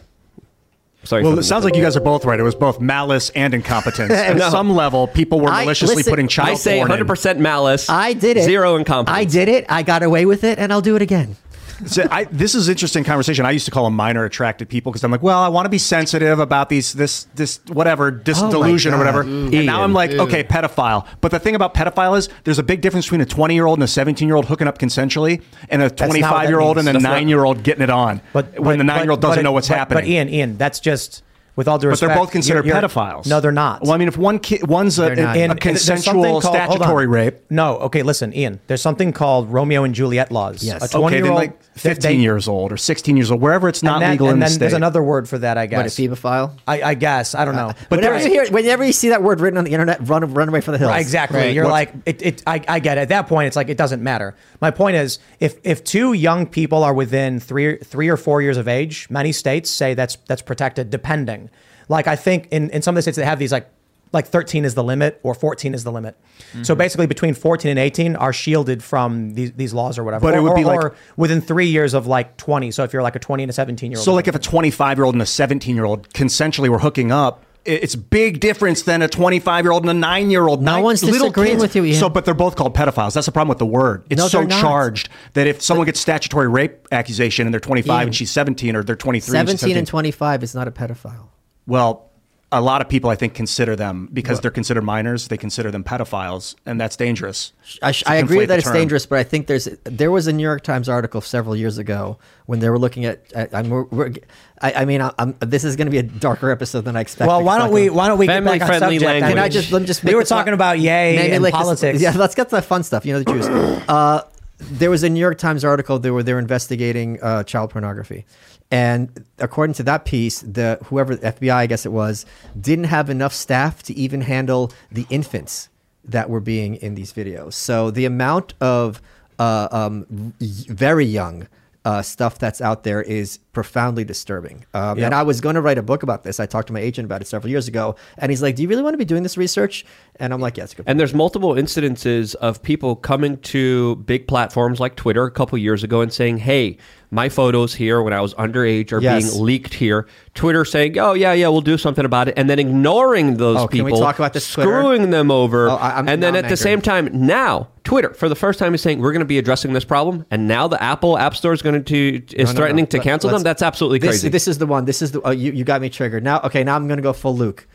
Sorry. 1.05 1.23
Well, 1.23 1.39
it 1.39 1.43
sounds 1.43 1.63
like 1.63 1.73
you 1.77 1.81
guys 1.81 1.95
are 1.95 2.01
both 2.01 2.25
right. 2.25 2.37
It 2.37 2.43
was 2.43 2.55
both 2.55 2.81
malice 2.81 3.29
and 3.29 3.53
incompetence. 3.53 4.11
At 4.11 4.35
No. 4.35 4.49
some 4.49 4.69
level, 4.75 5.07
people 5.07 5.39
were 5.39 5.47
I- 5.49 5.61
maliciously 5.63 5.95
listen, 5.95 6.11
putting 6.11 6.27
child 6.27 6.49
I 6.49 6.53
say 6.55 6.79
100 6.79 7.07
percent 7.07 7.39
malice. 7.39 7.89
I 7.89 8.11
did 8.11 8.35
it. 8.35 8.43
Zero 8.43 8.75
incompetence. 8.75 9.17
I 9.17 9.23
did 9.23 9.47
it. 9.47 9.65
I 9.69 9.83
got 9.83 10.03
away 10.03 10.25
with 10.25 10.43
it, 10.43 10.59
and 10.59 10.73
I'll 10.73 10.81
do 10.81 10.97
it 10.97 11.01
again. 11.01 11.37
So 11.85 12.07
I, 12.09 12.23
this 12.25 12.55
is 12.55 12.69
interesting 12.69 13.03
conversation. 13.03 13.45
I 13.45 13.51
used 13.51 13.65
to 13.65 13.71
call 13.71 13.83
them 13.83 13.95
minor 13.95 14.25
attracted 14.25 14.69
people 14.69 14.91
because 14.91 15.03
I'm 15.03 15.11
like, 15.11 15.21
well, 15.21 15.39
I 15.39 15.47
want 15.47 15.65
to 15.65 15.69
be 15.69 15.77
sensitive 15.77 16.39
about 16.39 16.69
these, 16.69 16.93
this, 16.93 17.25
this, 17.35 17.59
whatever, 17.67 18.09
dis- 18.11 18.41
Oh 18.41 18.49
delusion 18.49 18.93
or 18.93 18.97
whatever. 18.97 19.21
And 19.21 19.65
now 19.65 19.83
I'm 19.83 19.93
like, 19.93 20.11
okay, 20.11 20.43
pedophile. 20.43 21.07
But 21.21 21.31
the 21.31 21.39
thing 21.39 21.55
about 21.55 21.73
pedophile 21.73 22.17
is 22.17 22.29
there's 22.43 22.59
a 22.59 22.63
big 22.63 22.81
difference 22.81 23.05
between 23.05 23.21
a 23.21 23.25
20 23.25 23.53
year 23.53 23.65
old 23.65 23.77
and 23.77 23.83
a 23.83 23.87
17 23.87 24.27
year 24.27 24.35
old 24.35 24.45
hooking 24.45 24.67
up 24.67 24.77
consensually 24.77 25.43
and 25.69 25.81
a 25.81 25.85
not 25.85 25.91
what 25.91 25.97
that 25.97 26.05
25 26.07 26.49
year 26.49 26.59
old 26.59 26.77
and 26.77 26.87
a 26.87 26.93
nine 26.93 27.27
year 27.27 27.43
old 27.43 27.63
getting 27.63 27.83
it 27.83 27.89
on. 27.89 28.21
But 28.33 28.59
when 28.59 28.77
the 28.77 28.83
nine 28.83 29.03
year 29.03 29.11
old 29.11 29.21
doesn't 29.21 29.37
but- 29.37 29.43
know 29.43 29.51
what's 29.51 29.67
but- 29.69 29.77
happening. 29.77 30.03
But 30.03 30.07
Ian, 30.09 30.29
Ian, 30.29 30.57
that's 30.57 30.79
just 30.79 31.23
with 31.57 31.67
all 31.67 31.77
due 31.77 31.89
But 31.89 31.99
they're 31.99 32.15
both 32.15 32.31
considered 32.31 32.65
you're- 32.65 32.79
you're- 32.79 32.87
pedophiles. 32.87 33.27
No, 33.27 33.41
they're 33.41 33.51
not. 33.51 33.81
Well, 33.81 33.91
I 33.91 33.97
mean, 33.97 34.07
if 34.07 34.15
one 34.17 34.39
kid, 34.39 34.65
one's 34.65 34.97
a, 34.99 35.11
a, 35.11 35.49
a 35.49 35.55
consensual 35.55 36.23
called- 36.39 36.43
hold 36.43 36.55
on. 36.55 36.67
statutory 36.67 37.07
rape. 37.07 37.35
No, 37.49 37.77
okay, 37.79 38.03
listen, 38.03 38.33
Ian. 38.33 38.61
There's 38.67 38.81
something 38.81 39.11
called 39.11 39.51
Romeo 39.51 39.83
and 39.83 39.93
Juliet 39.93 40.31
laws. 40.31 40.63
Yes. 40.63 40.81
a 40.81 40.85
Okay, 40.85 40.97
20 40.99 41.15
Okay, 41.17 41.23
year 41.25 41.31
old, 41.33 41.39
like 41.39 41.63
15 41.73 42.21
years 42.21 42.47
old 42.47 42.71
or 42.71 42.77
16 42.77 43.17
years 43.17 43.31
old, 43.31 43.41
wherever 43.41 43.67
it's 43.67 43.83
not 43.83 43.99
that- 43.99 44.11
legal 44.11 44.29
in 44.29 44.39
the 44.39 44.45
then 44.45 44.49
state. 44.51 44.59
there's 44.61 44.73
another 44.73 45.03
word 45.03 45.27
for 45.27 45.37
that, 45.39 45.57
I 45.57 45.63
What 45.63 45.71
a 45.71 45.83
guess. 45.83 45.95
pedophile. 45.97 46.51
I, 46.67 46.81
I 46.81 46.93
guess 46.93 47.35
I 47.35 47.43
don't 47.43 47.55
know. 47.55 47.69
Uh, 47.69 47.73
but 47.89 47.97
whenever 47.97 48.13
there's- 48.19 48.25
you 48.25 48.31
hear, 48.31 48.51
whenever 48.51 48.83
you 48.85 48.93
see 48.93 49.09
that 49.09 49.21
word 49.23 49.41
written 49.41 49.57
on 49.57 49.63
the 49.63 49.71
internet, 49.71 50.07
run 50.07 50.31
run 50.33 50.49
away 50.49 50.61
from 50.61 50.73
the 50.73 50.77
hills. 50.77 50.89
Right, 50.91 51.01
exactly. 51.01 51.39
Right. 51.39 51.53
You're 51.55 51.65
What's- 51.65 51.71
like, 51.71 51.93
it, 52.05 52.21
it, 52.21 52.43
I, 52.45 52.61
I 52.67 52.79
get 52.79 52.97
it. 52.99 53.01
At 53.01 53.09
that 53.09 53.27
point, 53.27 53.47
it's 53.47 53.55
like, 53.55 53.69
it 53.69 53.77
doesn't 53.77 54.03
matter. 54.03 54.35
My 54.61 54.69
point 54.71 54.95
is, 54.97 55.17
if, 55.39 55.55
if 55.63 55.83
two 55.83 56.13
young 56.13 56.45
people 56.45 56.83
are 56.83 56.93
within 56.93 57.39
three, 57.39 57.77
three 57.77 58.09
or 58.09 58.17
four 58.17 58.41
years 58.43 58.57
of 58.57 58.67
age, 58.67 59.07
many 59.09 59.31
states 59.31 59.69
say 59.71 59.95
that's, 59.95 60.17
that's 60.27 60.41
protected 60.43 60.89
depending. 60.89 61.46
Like, 61.89 62.07
I 62.07 62.15
think 62.15 62.47
in, 62.51 62.69
in 62.71 62.81
some 62.81 62.93
of 62.93 62.97
the 62.97 63.01
states, 63.03 63.17
they 63.17 63.25
have 63.25 63.39
these 63.39 63.51
like, 63.51 63.69
like 64.13 64.27
13 64.27 64.63
is 64.63 64.73
the 64.73 64.83
limit 64.83 65.19
or 65.23 65.33
14 65.33 65.73
is 65.73 65.83
the 65.83 65.91
limit. 65.91 66.17
So 66.63 66.73
Mm-hmm. 66.73 66.77
basically 66.77 67.07
between 67.07 67.33
14 67.33 67.69
and 67.69 67.77
18 67.79 68.15
are 68.15 68.31
shielded 68.31 68.81
from 68.83 69.33
these, 69.33 69.51
these 69.53 69.73
laws 69.73 69.97
or 69.99 70.03
whatever. 70.05 70.21
But 70.23 70.33
it 70.33 70.37
Or- 70.37 70.43
would 70.43 70.55
be 70.55 70.63
or- 70.63 70.65
like- 70.67 70.79
or 70.83 70.95
within 71.17 71.41
three 71.41 71.67
years 71.67 71.93
of 71.93 72.07
like 72.07 72.37
20. 72.37 72.71
So 72.71 72.83
if 72.83 72.93
you're 72.93 73.01
like 73.03 73.15
a 73.15 73.19
20 73.19 73.43
and 73.43 73.49
a 73.49 73.53
17 73.53 73.91
year 73.91 73.97
old. 73.99 74.05
So, 74.05 74.13
like, 74.13 74.27
if 74.29 74.35
a 74.35 74.39
25 74.39 74.97
year 74.97 75.03
old 75.05 75.15
and 75.15 75.21
a 75.21 75.25
17 75.25 75.75
year 75.75 75.83
old 75.85 76.09
consensually 76.13 76.69
were 76.69 76.79
hooking 76.79 77.11
up, 77.11 77.43
it's 77.65 77.97
big 77.97 78.39
difference 78.39 78.83
than 78.83 79.01
a 79.01 79.09
25 79.09 79.65
year 79.65 79.73
old 79.73 79.83
and 79.83 79.89
a 79.89 79.93
nine 79.93 80.31
year 80.31 80.47
old. 80.47 80.61
No 80.61 80.79
one's 80.79 81.01
disagreeing 81.01 81.57
with 81.59 81.75
you, 81.75 81.83
Ian. 81.83 81.95
So, 81.99 82.07
but 82.09 82.23
they're 82.23 82.33
both 82.33 82.55
called 82.55 82.73
pedophiles. 82.73 83.13
That's 83.13 83.25
the 83.25 83.33
problem 83.33 83.49
with 83.49 83.57
the 83.57 83.65
word. 83.65 84.05
It's 84.09 84.21
No, 84.21 84.29
so 84.29 84.47
charged 84.47 85.09
that 85.33 85.47
if 85.47 85.61
someone 85.61 85.85
gets 85.85 85.99
statutory 85.99 86.47
rape 86.47 86.87
accusation 86.93 87.45
and 87.45 87.53
they're 87.53 87.59
25 87.59 87.93
Ian. 87.93 88.07
and 88.07 88.15
she's 88.15 88.31
17 88.31 88.73
or 88.73 88.83
they're 88.83 88.95
23, 88.95 89.37
and 89.37 89.49
she's 89.49 89.59
17 89.59 89.77
and 89.77 89.85
25 89.85 90.43
is 90.43 90.55
not 90.55 90.69
a 90.69 90.71
pedophile. 90.71 91.27
Well, 91.67 92.03
a 92.49 92.61
lot 92.61 92.79
of 92.81 92.87
people 92.87 93.09
I 93.09 93.15
think 93.15 93.33
consider 93.33 93.75
them 93.75 94.07
because 94.13 94.39
they're 94.39 94.49
considered 94.51 94.83
minors. 94.83 95.27
They 95.27 95.35
consider 95.35 95.69
them 95.69 95.83
pedophiles, 95.83 96.55
and 96.65 96.79
that's 96.79 96.95
dangerous. 96.95 97.51
I, 97.81 97.91
sh- 97.91 98.03
I 98.07 98.15
agree 98.15 98.37
conflate 98.37 98.47
that 98.47 98.59
it's 98.59 98.71
dangerous, 98.71 99.05
but 99.05 99.19
I 99.19 99.23
think 99.23 99.47
there's 99.47 99.65
there 99.83 100.11
was 100.11 100.27
a 100.27 100.33
New 100.33 100.43
York 100.43 100.63
Times 100.63 100.87
article 100.87 101.19
several 101.19 101.57
years 101.57 101.77
ago 101.77 102.19
when 102.45 102.59
they 102.59 102.69
were 102.69 102.79
looking 102.79 103.03
at. 103.03 103.33
at 103.33 103.53
I'm, 103.53 103.69
we're, 103.69 103.83
we're, 103.83 104.13
I, 104.61 104.71
I 104.73 104.85
mean, 104.85 105.01
I'm, 105.19 105.35
this 105.41 105.65
is 105.65 105.75
going 105.75 105.87
to 105.87 105.91
be 105.91 105.97
a 105.97 106.03
darker 106.03 106.49
episode 106.49 106.85
than 106.85 106.95
I 106.95 107.01
expected. 107.01 107.27
well, 107.27 107.43
why 107.43 107.57
don't 107.57 107.73
we, 107.73 107.89
why 107.89 108.07
don't 108.07 108.17
we 108.17 108.27
get 108.27 108.41
back 108.45 108.53
on 108.53 108.59
Family-friendly 108.59 108.99
subject? 108.99 109.03
language. 109.03 109.29
Can 109.31 109.39
I 109.39 109.49
just 109.49 109.71
let 109.73 109.81
me 109.81 109.85
just 109.85 110.03
we 110.05 110.15
were 110.15 110.23
talking 110.23 110.45
fun- 110.45 110.53
about 110.53 110.79
Ye 110.79 110.87
and 110.89 111.43
like 111.43 111.53
this- 111.53 111.61
politics. 111.61 111.99
yeah, 112.01 112.11
let's 112.15 112.33
get 112.33 112.47
to 112.49 112.55
the 112.55 112.61
fun 112.61 112.81
stuff. 112.83 113.05
You 113.05 113.11
know 113.11 113.19
the 113.23 113.33
Jews. 113.33 113.45
uh, 113.89 114.21
there 114.59 114.89
was 114.89 115.03
a 115.03 115.09
New 115.09 115.19
York 115.19 115.37
Times 115.37 115.65
article 115.65 115.99
they 115.99 116.11
were 116.11 116.23
they 116.23 116.31
were 116.33 116.39
investigating 116.39 117.21
uh, 117.21 117.43
child 117.43 117.71
pornography, 117.71 118.25
and 118.71 119.25
according 119.39 119.73
to 119.75 119.83
that 119.83 120.05
piece, 120.05 120.41
the 120.41 120.77
whoever 120.85 121.15
the 121.15 121.31
FBI 121.31 121.53
I 121.53 121.67
guess 121.67 121.85
it 121.85 121.91
was 121.91 122.25
didn't 122.59 122.85
have 122.85 123.09
enough 123.09 123.33
staff 123.33 123.81
to 123.83 123.93
even 123.93 124.21
handle 124.21 124.71
the 124.91 125.05
infants 125.09 125.69
that 126.03 126.29
were 126.29 126.39
being 126.41 126.75
in 126.75 126.95
these 126.95 127.13
videos. 127.13 127.53
So 127.53 127.91
the 127.91 128.05
amount 128.05 128.53
of 128.61 129.01
uh, 129.39 129.67
um, 129.71 130.33
very 130.39 131.05
young 131.05 131.47
uh, 131.87 132.01
stuff 132.01 132.37
that's 132.37 132.59
out 132.59 132.83
there 132.83 133.01
is 133.01 133.37
profoundly 133.53 134.03
disturbing. 134.03 134.65
Um, 134.73 134.99
And 134.99 135.15
I 135.15 135.23
was 135.23 135.39
going 135.39 135.55
to 135.55 135.61
write 135.61 135.77
a 135.77 135.81
book 135.81 136.03
about 136.03 136.25
this. 136.25 136.37
I 136.37 136.45
talked 136.45 136.67
to 136.67 136.73
my 136.73 136.81
agent 136.81 137.05
about 137.05 137.21
it 137.21 137.27
several 137.27 137.49
years 137.49 137.69
ago, 137.69 137.95
and 138.17 138.29
he's 138.29 138.41
like, 138.41 138.57
"Do 138.57 138.61
you 138.63 138.67
really 138.67 138.83
want 138.83 138.93
to 138.93 138.97
be 138.97 139.05
doing 139.05 139.23
this 139.23 139.37
research?" 139.37 139.85
And 140.17 140.33
I'm 140.33 140.41
like, 140.41 140.57
"Yeah, 140.57 140.65
it's. 140.65 140.75
And 140.85 140.99
there's 140.99 141.13
multiple 141.13 141.51
incidences 141.51 142.35
of 142.35 142.61
people 142.61 142.97
coming 142.97 143.37
to 143.37 143.95
big 144.05 144.27
platforms 144.27 144.81
like 144.81 144.97
Twitter 144.97 145.23
a 145.23 145.31
couple 145.31 145.57
years 145.57 145.81
ago 145.81 146.01
and 146.01 146.11
saying, 146.11 146.39
"Hey, 146.39 146.77
my 147.11 147.29
photos 147.29 147.73
here 147.75 148.01
when 148.01 148.13
I 148.13 148.21
was 148.21 148.33
underage 148.35 148.91
are 148.91 149.01
Yes. 149.01 149.31
being 149.31 149.43
leaked 149.43 149.73
here." 149.75 150.05
Twitter 150.35 150.65
saying, 150.65 150.97
"Oh 150.99 151.13
yeah, 151.13 151.33
yeah, 151.33 151.47
we'll 151.47 151.61
do 151.61 151.77
something 151.77 152.05
about 152.05 152.27
it," 152.27 152.33
and 152.37 152.49
then 152.49 152.59
ignoring 152.59 153.37
those 153.37 153.57
Oh, 153.57 153.67
can 153.67 153.83
we 153.83 153.91
people, 153.91 154.01
talk 154.01 154.19
about 154.19 154.33
this 154.33 154.51
Twitter? 154.51 154.69
screwing 154.69 155.09
them 155.09 155.31
over, 155.31 155.69
Oh, 155.69 155.75
I- 155.75 155.99
and 156.05 156.21
then 156.21 156.35
at 156.35 156.45
I'm 156.45 156.49
the 156.51 156.57
same 156.57 156.81
time, 156.81 157.09
now 157.11 157.69
Twitter 157.83 158.13
for 158.13 158.29
the 158.29 158.35
first 158.35 158.59
time 158.59 158.75
is 158.75 158.81
saying 158.81 158.99
we're 158.99 159.13
going 159.13 159.19
to 159.21 159.25
be 159.25 159.37
addressing 159.39 159.73
this 159.73 159.85
problem, 159.85 160.25
and 160.29 160.47
now 160.47 160.67
the 160.67 160.81
Apple 160.83 161.17
App 161.17 161.35
Store 161.35 161.53
is 161.53 161.61
going 161.63 161.83
to 161.83 162.15
is 162.35 162.35
No, 162.37 162.43
no, 162.43 162.51
threatening 162.57 162.83
no. 162.83 162.89
to 162.89 162.97
Let- 162.97 163.03
cancel 163.03 163.29
them. 163.31 163.41
That's 163.41 163.61
absolutely 163.63 163.99
this, 163.99 164.09
crazy. 164.09 164.29
This 164.29 164.47
is 164.47 164.57
the 164.59 164.65
one. 164.67 164.85
This 164.85 165.01
is 165.01 165.11
the. 165.13 165.21
Oh, 165.21 165.31
you, 165.31 165.51
you 165.53 165.63
got 165.63 165.81
me 165.81 165.89
triggered. 165.89 166.23
Now, 166.23 166.41
okay, 166.43 166.63
now 166.63 166.75
I'm 166.75 166.87
going 166.87 166.97
to 166.97 167.03
go 167.03 167.13
full 167.13 167.35
Luke. 167.35 167.65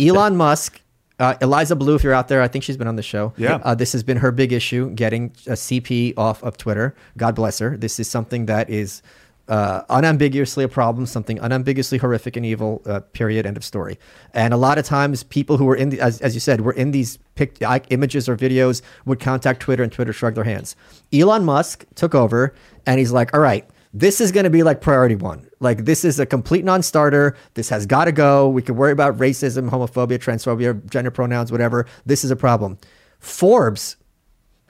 Elon 0.00 0.36
Musk, 0.36 0.80
uh, 1.22 1.36
Eliza 1.40 1.76
Bleu, 1.76 1.94
if 1.94 2.02
you're 2.02 2.12
out 2.12 2.26
there, 2.26 2.42
I 2.42 2.48
think 2.48 2.64
she's 2.64 2.76
been 2.76 2.88
on 2.88 2.96
the 2.96 3.02
show. 3.02 3.32
Yeah. 3.36 3.60
Uh, 3.62 3.76
this 3.76 3.92
has 3.92 4.02
been 4.02 4.16
her 4.16 4.32
big 4.32 4.52
issue, 4.52 4.90
getting 4.90 5.26
a 5.46 5.52
CP 5.52 6.14
off 6.18 6.42
of 6.42 6.56
Twitter. 6.56 6.96
God 7.16 7.36
bless 7.36 7.60
her. 7.60 7.76
This 7.76 8.00
is 8.00 8.10
something 8.10 8.46
that 8.46 8.68
is 8.68 9.02
uh, 9.46 9.82
unambiguously 9.88 10.64
a 10.64 10.68
problem, 10.68 11.06
something 11.06 11.38
unambiguously 11.38 11.98
horrific 11.98 12.36
and 12.36 12.44
evil. 12.44 12.82
Uh, 12.84 12.98
period. 13.12 13.46
End 13.46 13.56
of 13.56 13.64
story. 13.64 14.00
And 14.34 14.52
a 14.52 14.56
lot 14.56 14.78
of 14.78 14.84
times, 14.84 15.22
people 15.22 15.58
who 15.58 15.64
were 15.64 15.76
in, 15.76 15.90
the, 15.90 16.00
as, 16.00 16.20
as 16.20 16.34
you 16.34 16.40
said, 16.40 16.62
were 16.62 16.72
in 16.72 16.90
these 16.90 17.18
pic- 17.36 17.58
images 17.90 18.28
or 18.28 18.36
videos 18.36 18.82
would 19.04 19.20
contact 19.20 19.60
Twitter, 19.60 19.84
and 19.84 19.92
Twitter 19.92 20.12
shrugged 20.12 20.36
their 20.36 20.44
hands. 20.44 20.74
Elon 21.12 21.44
Musk 21.44 21.84
took 21.94 22.16
over, 22.16 22.52
and 22.84 22.98
he's 22.98 23.12
like, 23.12 23.32
"All 23.32 23.40
right." 23.40 23.64
This 23.94 24.20
is 24.20 24.32
going 24.32 24.44
to 24.44 24.50
be 24.50 24.62
like 24.62 24.80
priority 24.80 25.16
one. 25.16 25.48
Like, 25.60 25.84
this 25.84 26.04
is 26.04 26.18
a 26.18 26.24
complete 26.24 26.64
non 26.64 26.82
starter. 26.82 27.36
This 27.54 27.68
has 27.68 27.84
got 27.84 28.06
to 28.06 28.12
go. 28.12 28.48
We 28.48 28.62
can 28.62 28.76
worry 28.76 28.92
about 28.92 29.18
racism, 29.18 29.68
homophobia, 29.68 30.18
transphobia, 30.18 30.88
gender 30.90 31.10
pronouns, 31.10 31.52
whatever. 31.52 31.86
This 32.06 32.24
is 32.24 32.30
a 32.30 32.36
problem. 32.36 32.78
Forbes, 33.18 33.96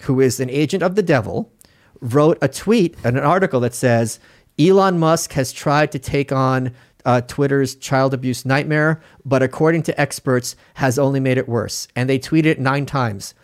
who 0.03 0.21
is 0.21 0.41
an 0.41 0.51
agent 0.51 0.83
of 0.83 0.97
the 0.97 1.03
devil, 1.03 1.53
wrote 2.01 2.37
a 2.43 2.49
tweet, 2.49 2.97
and 3.05 3.17
an 3.17 3.23
article 3.23 3.61
that 3.61 3.75
says 3.75 4.19
Elon 4.59 4.99
Musk 4.99 5.33
has 5.33 5.53
tried 5.53 5.93
to 5.93 5.99
take 5.99 6.33
on 6.33 6.75
uh, 7.05 7.21
Twitter's 7.21 7.75
child 7.77 8.15
abuse 8.15 8.45
nightmare, 8.45 9.01
but 9.25 9.43
according 9.43 9.83
to 9.85 10.01
experts, 10.01 10.57
has 10.75 10.99
only 10.99 11.21
made 11.21 11.39
it 11.39 11.49
worse. 11.49 11.89
And 11.95 12.11
they 12.11 12.19
tweeted 12.19 12.47
it 12.47 12.61
nine 12.61 12.87
times. 12.87 13.35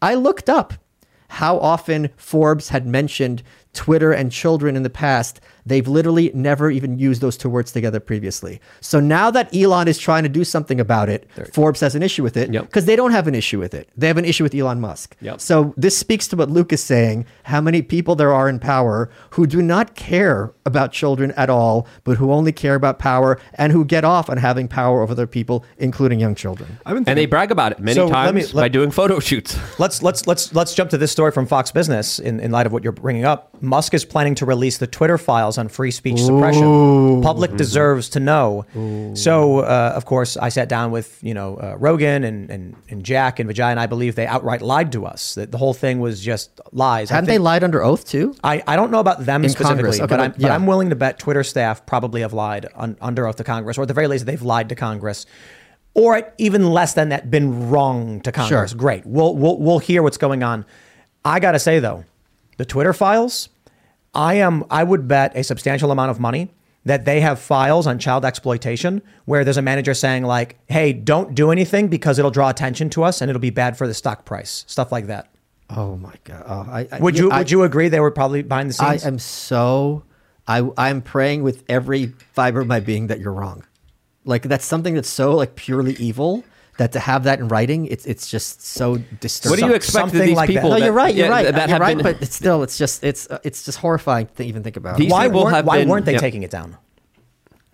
I 0.00 0.14
looked 0.14 0.48
up 0.48 0.74
how 1.28 1.58
often 1.58 2.10
Forbes 2.16 2.68
had 2.68 2.86
mentioned 2.86 3.42
Twitter 3.74 4.12
and 4.12 4.32
children 4.32 4.76
in 4.76 4.82
the 4.82 4.90
past. 4.90 5.40
They've 5.66 5.86
literally 5.88 6.30
never 6.34 6.70
even 6.70 6.98
used 6.98 7.20
those 7.20 7.36
two 7.36 7.48
words 7.48 7.72
together 7.72 8.00
previously. 8.00 8.60
So 8.80 9.00
now 9.00 9.30
that 9.30 9.54
Elon 9.54 9.88
is 9.88 9.98
trying 9.98 10.22
to 10.24 10.28
do 10.28 10.44
something 10.44 10.78
about 10.80 11.08
it, 11.08 11.28
Forbes 11.52 11.80
has 11.80 11.94
an 11.94 12.02
issue 12.02 12.22
with 12.22 12.36
it 12.36 12.52
Yep. 12.52 12.64
because 12.66 12.84
they 12.84 12.96
don't 12.96 13.12
have 13.12 13.26
an 13.26 13.34
issue 13.34 13.58
with 13.58 13.72
it. 13.74 13.88
They 13.96 14.06
have 14.06 14.18
an 14.18 14.24
issue 14.24 14.42
with 14.44 14.54
Elon 14.54 14.80
Musk. 14.80 15.16
Yep. 15.20 15.40
So 15.40 15.72
this 15.76 15.96
speaks 15.96 16.28
to 16.28 16.36
what 16.36 16.50
Luke 16.50 16.72
is 16.72 16.82
saying: 16.82 17.24
how 17.44 17.60
many 17.60 17.80
people 17.82 18.14
there 18.14 18.32
are 18.34 18.48
in 18.48 18.58
power 18.58 19.10
who 19.30 19.46
do 19.46 19.62
not 19.62 19.94
care 19.94 20.52
about 20.66 20.92
children 20.92 21.32
at 21.32 21.48
all, 21.50 21.86
but 22.04 22.16
who 22.18 22.32
only 22.32 22.52
care 22.52 22.74
about 22.74 22.98
power 22.98 23.38
and 23.54 23.72
who 23.72 23.84
get 23.84 24.04
off 24.04 24.28
on 24.30 24.36
having 24.38 24.68
power 24.68 25.02
over 25.02 25.12
other 25.12 25.26
people, 25.26 25.64
including 25.78 26.20
young 26.20 26.34
children. 26.34 26.78
I've 26.86 26.94
been 26.94 27.08
And 27.08 27.18
they 27.18 27.26
brag 27.26 27.50
about 27.50 27.72
it 27.72 27.78
many 27.80 27.94
So 27.94 28.06
let 28.06 28.12
times 28.12 28.34
me- 28.34 28.42
let- 28.52 28.62
by 28.64 28.68
doing 28.68 28.90
photo 28.90 29.18
shoots. 29.20 29.58
Let's 29.78 30.02
let's 30.02 30.26
let's 30.26 30.54
let's 30.54 30.74
jump 30.74 30.90
to 30.90 30.98
this 30.98 31.10
story 31.12 31.32
from 31.32 31.46
Fox 31.46 31.70
Business 31.72 32.18
in, 32.18 32.38
in 32.40 32.50
light 32.50 32.66
of 32.66 32.72
what 32.72 32.82
you're 32.84 32.92
bringing 32.92 33.24
up. 33.24 33.50
Musk 33.62 33.92
is 33.94 34.04
planning 34.04 34.34
to 34.36 34.46
release 34.46 34.78
the 34.78 34.86
Twitter 34.86 35.18
files 35.18 35.53
on 35.58 35.68
free 35.68 35.90
speech 35.90 36.20
suppression. 36.20 37.20
Public 37.22 37.56
deserves 37.56 38.08
to 38.10 38.20
know. 38.20 38.64
So, 39.14 39.60
uh, 39.60 39.92
of 39.94 40.04
course, 40.04 40.36
I 40.36 40.48
sat 40.48 40.68
down 40.68 40.90
with 40.90 41.18
you 41.22 41.34
know 41.34 41.56
uh, 41.56 41.76
Rogan 41.78 42.24
and, 42.24 42.50
and 42.50 42.76
and 42.88 43.04
Jack 43.04 43.38
and 43.40 43.48
Vijay, 43.50 43.70
and 43.70 43.80
I 43.80 43.86
believe 43.86 44.14
they 44.14 44.26
outright 44.26 44.62
lied 44.62 44.92
to 44.92 45.06
us. 45.06 45.34
That 45.34 45.50
the 45.52 45.58
whole 45.58 45.74
thing 45.74 46.00
was 46.00 46.20
just 46.20 46.60
lies. 46.72 47.10
I 47.10 47.14
Hadn't 47.14 47.28
they 47.28 47.38
lied 47.38 47.64
under 47.64 47.82
oath 47.82 48.06
too? 48.06 48.34
I, 48.44 48.62
I 48.66 48.76
don't 48.76 48.90
know 48.90 49.00
about 49.00 49.24
them 49.24 49.44
In 49.44 49.50
specifically, 49.50 49.98
Okay, 50.00 50.06
but, 50.06 50.20
I'm, 50.20 50.30
but- 50.32 50.40
but. 50.40 50.50
I'm 50.50 50.66
willing 50.66 50.90
to 50.90 50.96
bet 50.96 51.18
Twitter 51.18 51.44
staff 51.44 51.86
probably 51.86 52.20
have 52.22 52.32
lied 52.32 52.66
un, 52.74 52.96
under 53.00 53.26
oath 53.26 53.36
to 53.36 53.44
Congress, 53.44 53.78
or 53.78 53.82
at 53.82 53.88
the 53.88 53.94
very 53.94 54.08
least, 54.08 54.26
they've 54.26 54.42
lied 54.42 54.68
to 54.70 54.74
Congress, 54.74 55.26
or 55.94 56.32
even 56.38 56.70
less 56.70 56.94
than 56.94 57.10
that, 57.10 57.30
been 57.30 57.70
wrong 57.70 58.20
to 58.22 58.32
Congress. 58.32 58.70
Sure. 58.72 58.78
Great. 58.78 59.06
We'll, 59.06 59.34
we'll 59.36 59.58
we'll 59.58 59.78
hear 59.78 60.02
what's 60.02 60.18
going 60.18 60.42
on. 60.42 60.64
I 61.24 61.40
gotta 61.40 61.58
say 61.58 61.78
though, 61.78 62.04
the 62.58 62.64
Twitter 62.64 62.92
files, 62.92 63.48
I 64.14 64.34
am 64.34 64.64
I 64.70 64.84
would 64.84 65.08
bet 65.08 65.36
a 65.36 65.42
substantial 65.44 65.90
amount 65.90 66.10
of 66.10 66.20
money 66.20 66.50
that 66.84 67.04
they 67.06 67.20
have 67.20 67.38
files 67.38 67.86
on 67.86 67.98
child 67.98 68.24
exploitation 68.24 69.00
where 69.24 69.42
there's 69.44 69.56
a 69.56 69.62
manager 69.62 69.94
saying 69.94 70.24
like, 70.24 70.58
"Hey, 70.68 70.92
don't 70.92 71.34
do 71.34 71.50
anything 71.50 71.88
because 71.88 72.18
it'll 72.18 72.30
draw 72.30 72.50
attention 72.50 72.90
to 72.90 73.02
us 73.04 73.20
and 73.20 73.30
it'll 73.30 73.40
be 73.40 73.50
bad 73.50 73.76
for 73.78 73.86
the 73.86 73.94
stock 73.94 74.24
price." 74.24 74.64
Stuff 74.66 74.92
like 74.92 75.06
that. 75.06 75.28
Oh 75.70 75.96
my 75.96 76.12
god! 76.24 76.44
Oh, 76.46 76.66
I, 76.70 76.86
I, 76.92 76.98
Would 77.00 77.18
you 77.18 77.30
I- 77.30 77.38
would 77.38 77.50
you 77.50 77.62
agree 77.62 77.88
they 77.88 78.00
were 78.00 78.10
probably 78.10 78.42
behind 78.42 78.68
the 78.70 78.74
scenes? 78.74 79.04
I 79.04 79.08
am 79.08 79.18
so 79.18 80.02
I 80.46 80.68
I'm 80.76 81.00
praying 81.00 81.42
with 81.42 81.64
every 81.68 82.08
fiber 82.32 82.60
of 82.60 82.66
my 82.66 82.80
being 82.80 83.06
that 83.06 83.18
you're 83.18 83.32
wrong. 83.32 83.64
Like 84.26 84.42
that's 84.42 84.64
something 84.66 84.94
that's 84.94 85.08
so 85.08 85.34
like 85.34 85.54
purely 85.56 85.94
evil 85.94 86.44
that 86.78 86.92
to 86.92 87.00
have 87.00 87.24
that 87.24 87.38
in 87.38 87.48
writing, 87.48 87.86
it's 87.86 88.04
it's 88.06 88.28
just 88.28 88.64
so 88.64 88.98
disturbing. 89.20 89.50
What 89.52 89.60
do 89.60 89.66
you 89.66 89.74
expect 89.74 90.10
something 90.10 90.20
these 90.20 90.36
like 90.36 90.48
that. 90.48 90.54
people? 90.54 90.70
No, 90.70 90.76
you're 90.76 90.92
right. 90.92 91.14
You're 91.14 91.26
yeah, 91.26 91.32
right. 91.32 91.54
That 91.54 91.68
you're 91.68 91.78
right. 91.78 91.96
been, 91.96 92.02
but 92.02 92.20
it's 92.22 92.34
still, 92.34 92.62
it's 92.62 92.76
just, 92.76 93.04
it's, 93.04 93.30
uh, 93.30 93.38
it's 93.44 93.64
just 93.64 93.78
horrifying 93.78 94.28
to 94.36 94.44
even 94.44 94.62
think 94.62 94.76
about. 94.76 94.96
These- 94.96 95.10
why 95.10 95.28
weren't, 95.28 95.54
have 95.54 95.66
why 95.66 95.78
been- 95.78 95.88
weren't 95.88 96.06
they 96.06 96.14
yeah. 96.14 96.18
taking 96.18 96.42
it 96.42 96.50
down? 96.50 96.76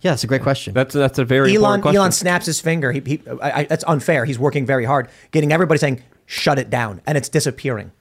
yeah, 0.02 0.14
it's 0.14 0.24
a 0.24 0.26
great 0.26 0.42
question. 0.42 0.72
that's 0.74 0.94
that's 0.94 1.18
a 1.18 1.24
very 1.24 1.50
Elon 1.50 1.56
important 1.56 1.82
question. 1.82 1.98
Elon 2.00 2.12
snaps 2.12 2.46
his 2.46 2.60
finger. 2.60 2.92
He, 2.92 3.00
he 3.04 3.22
I, 3.40 3.60
I, 3.60 3.64
that's 3.64 3.84
unfair. 3.86 4.24
He's 4.24 4.38
working 4.38 4.64
very 4.66 4.84
hard, 4.84 5.08
getting 5.30 5.52
everybody 5.52 5.78
saying 5.78 6.02
shut 6.26 6.58
it 6.58 6.70
down, 6.70 7.02
and 7.06 7.18
it's 7.18 7.28
disappearing. 7.28 7.92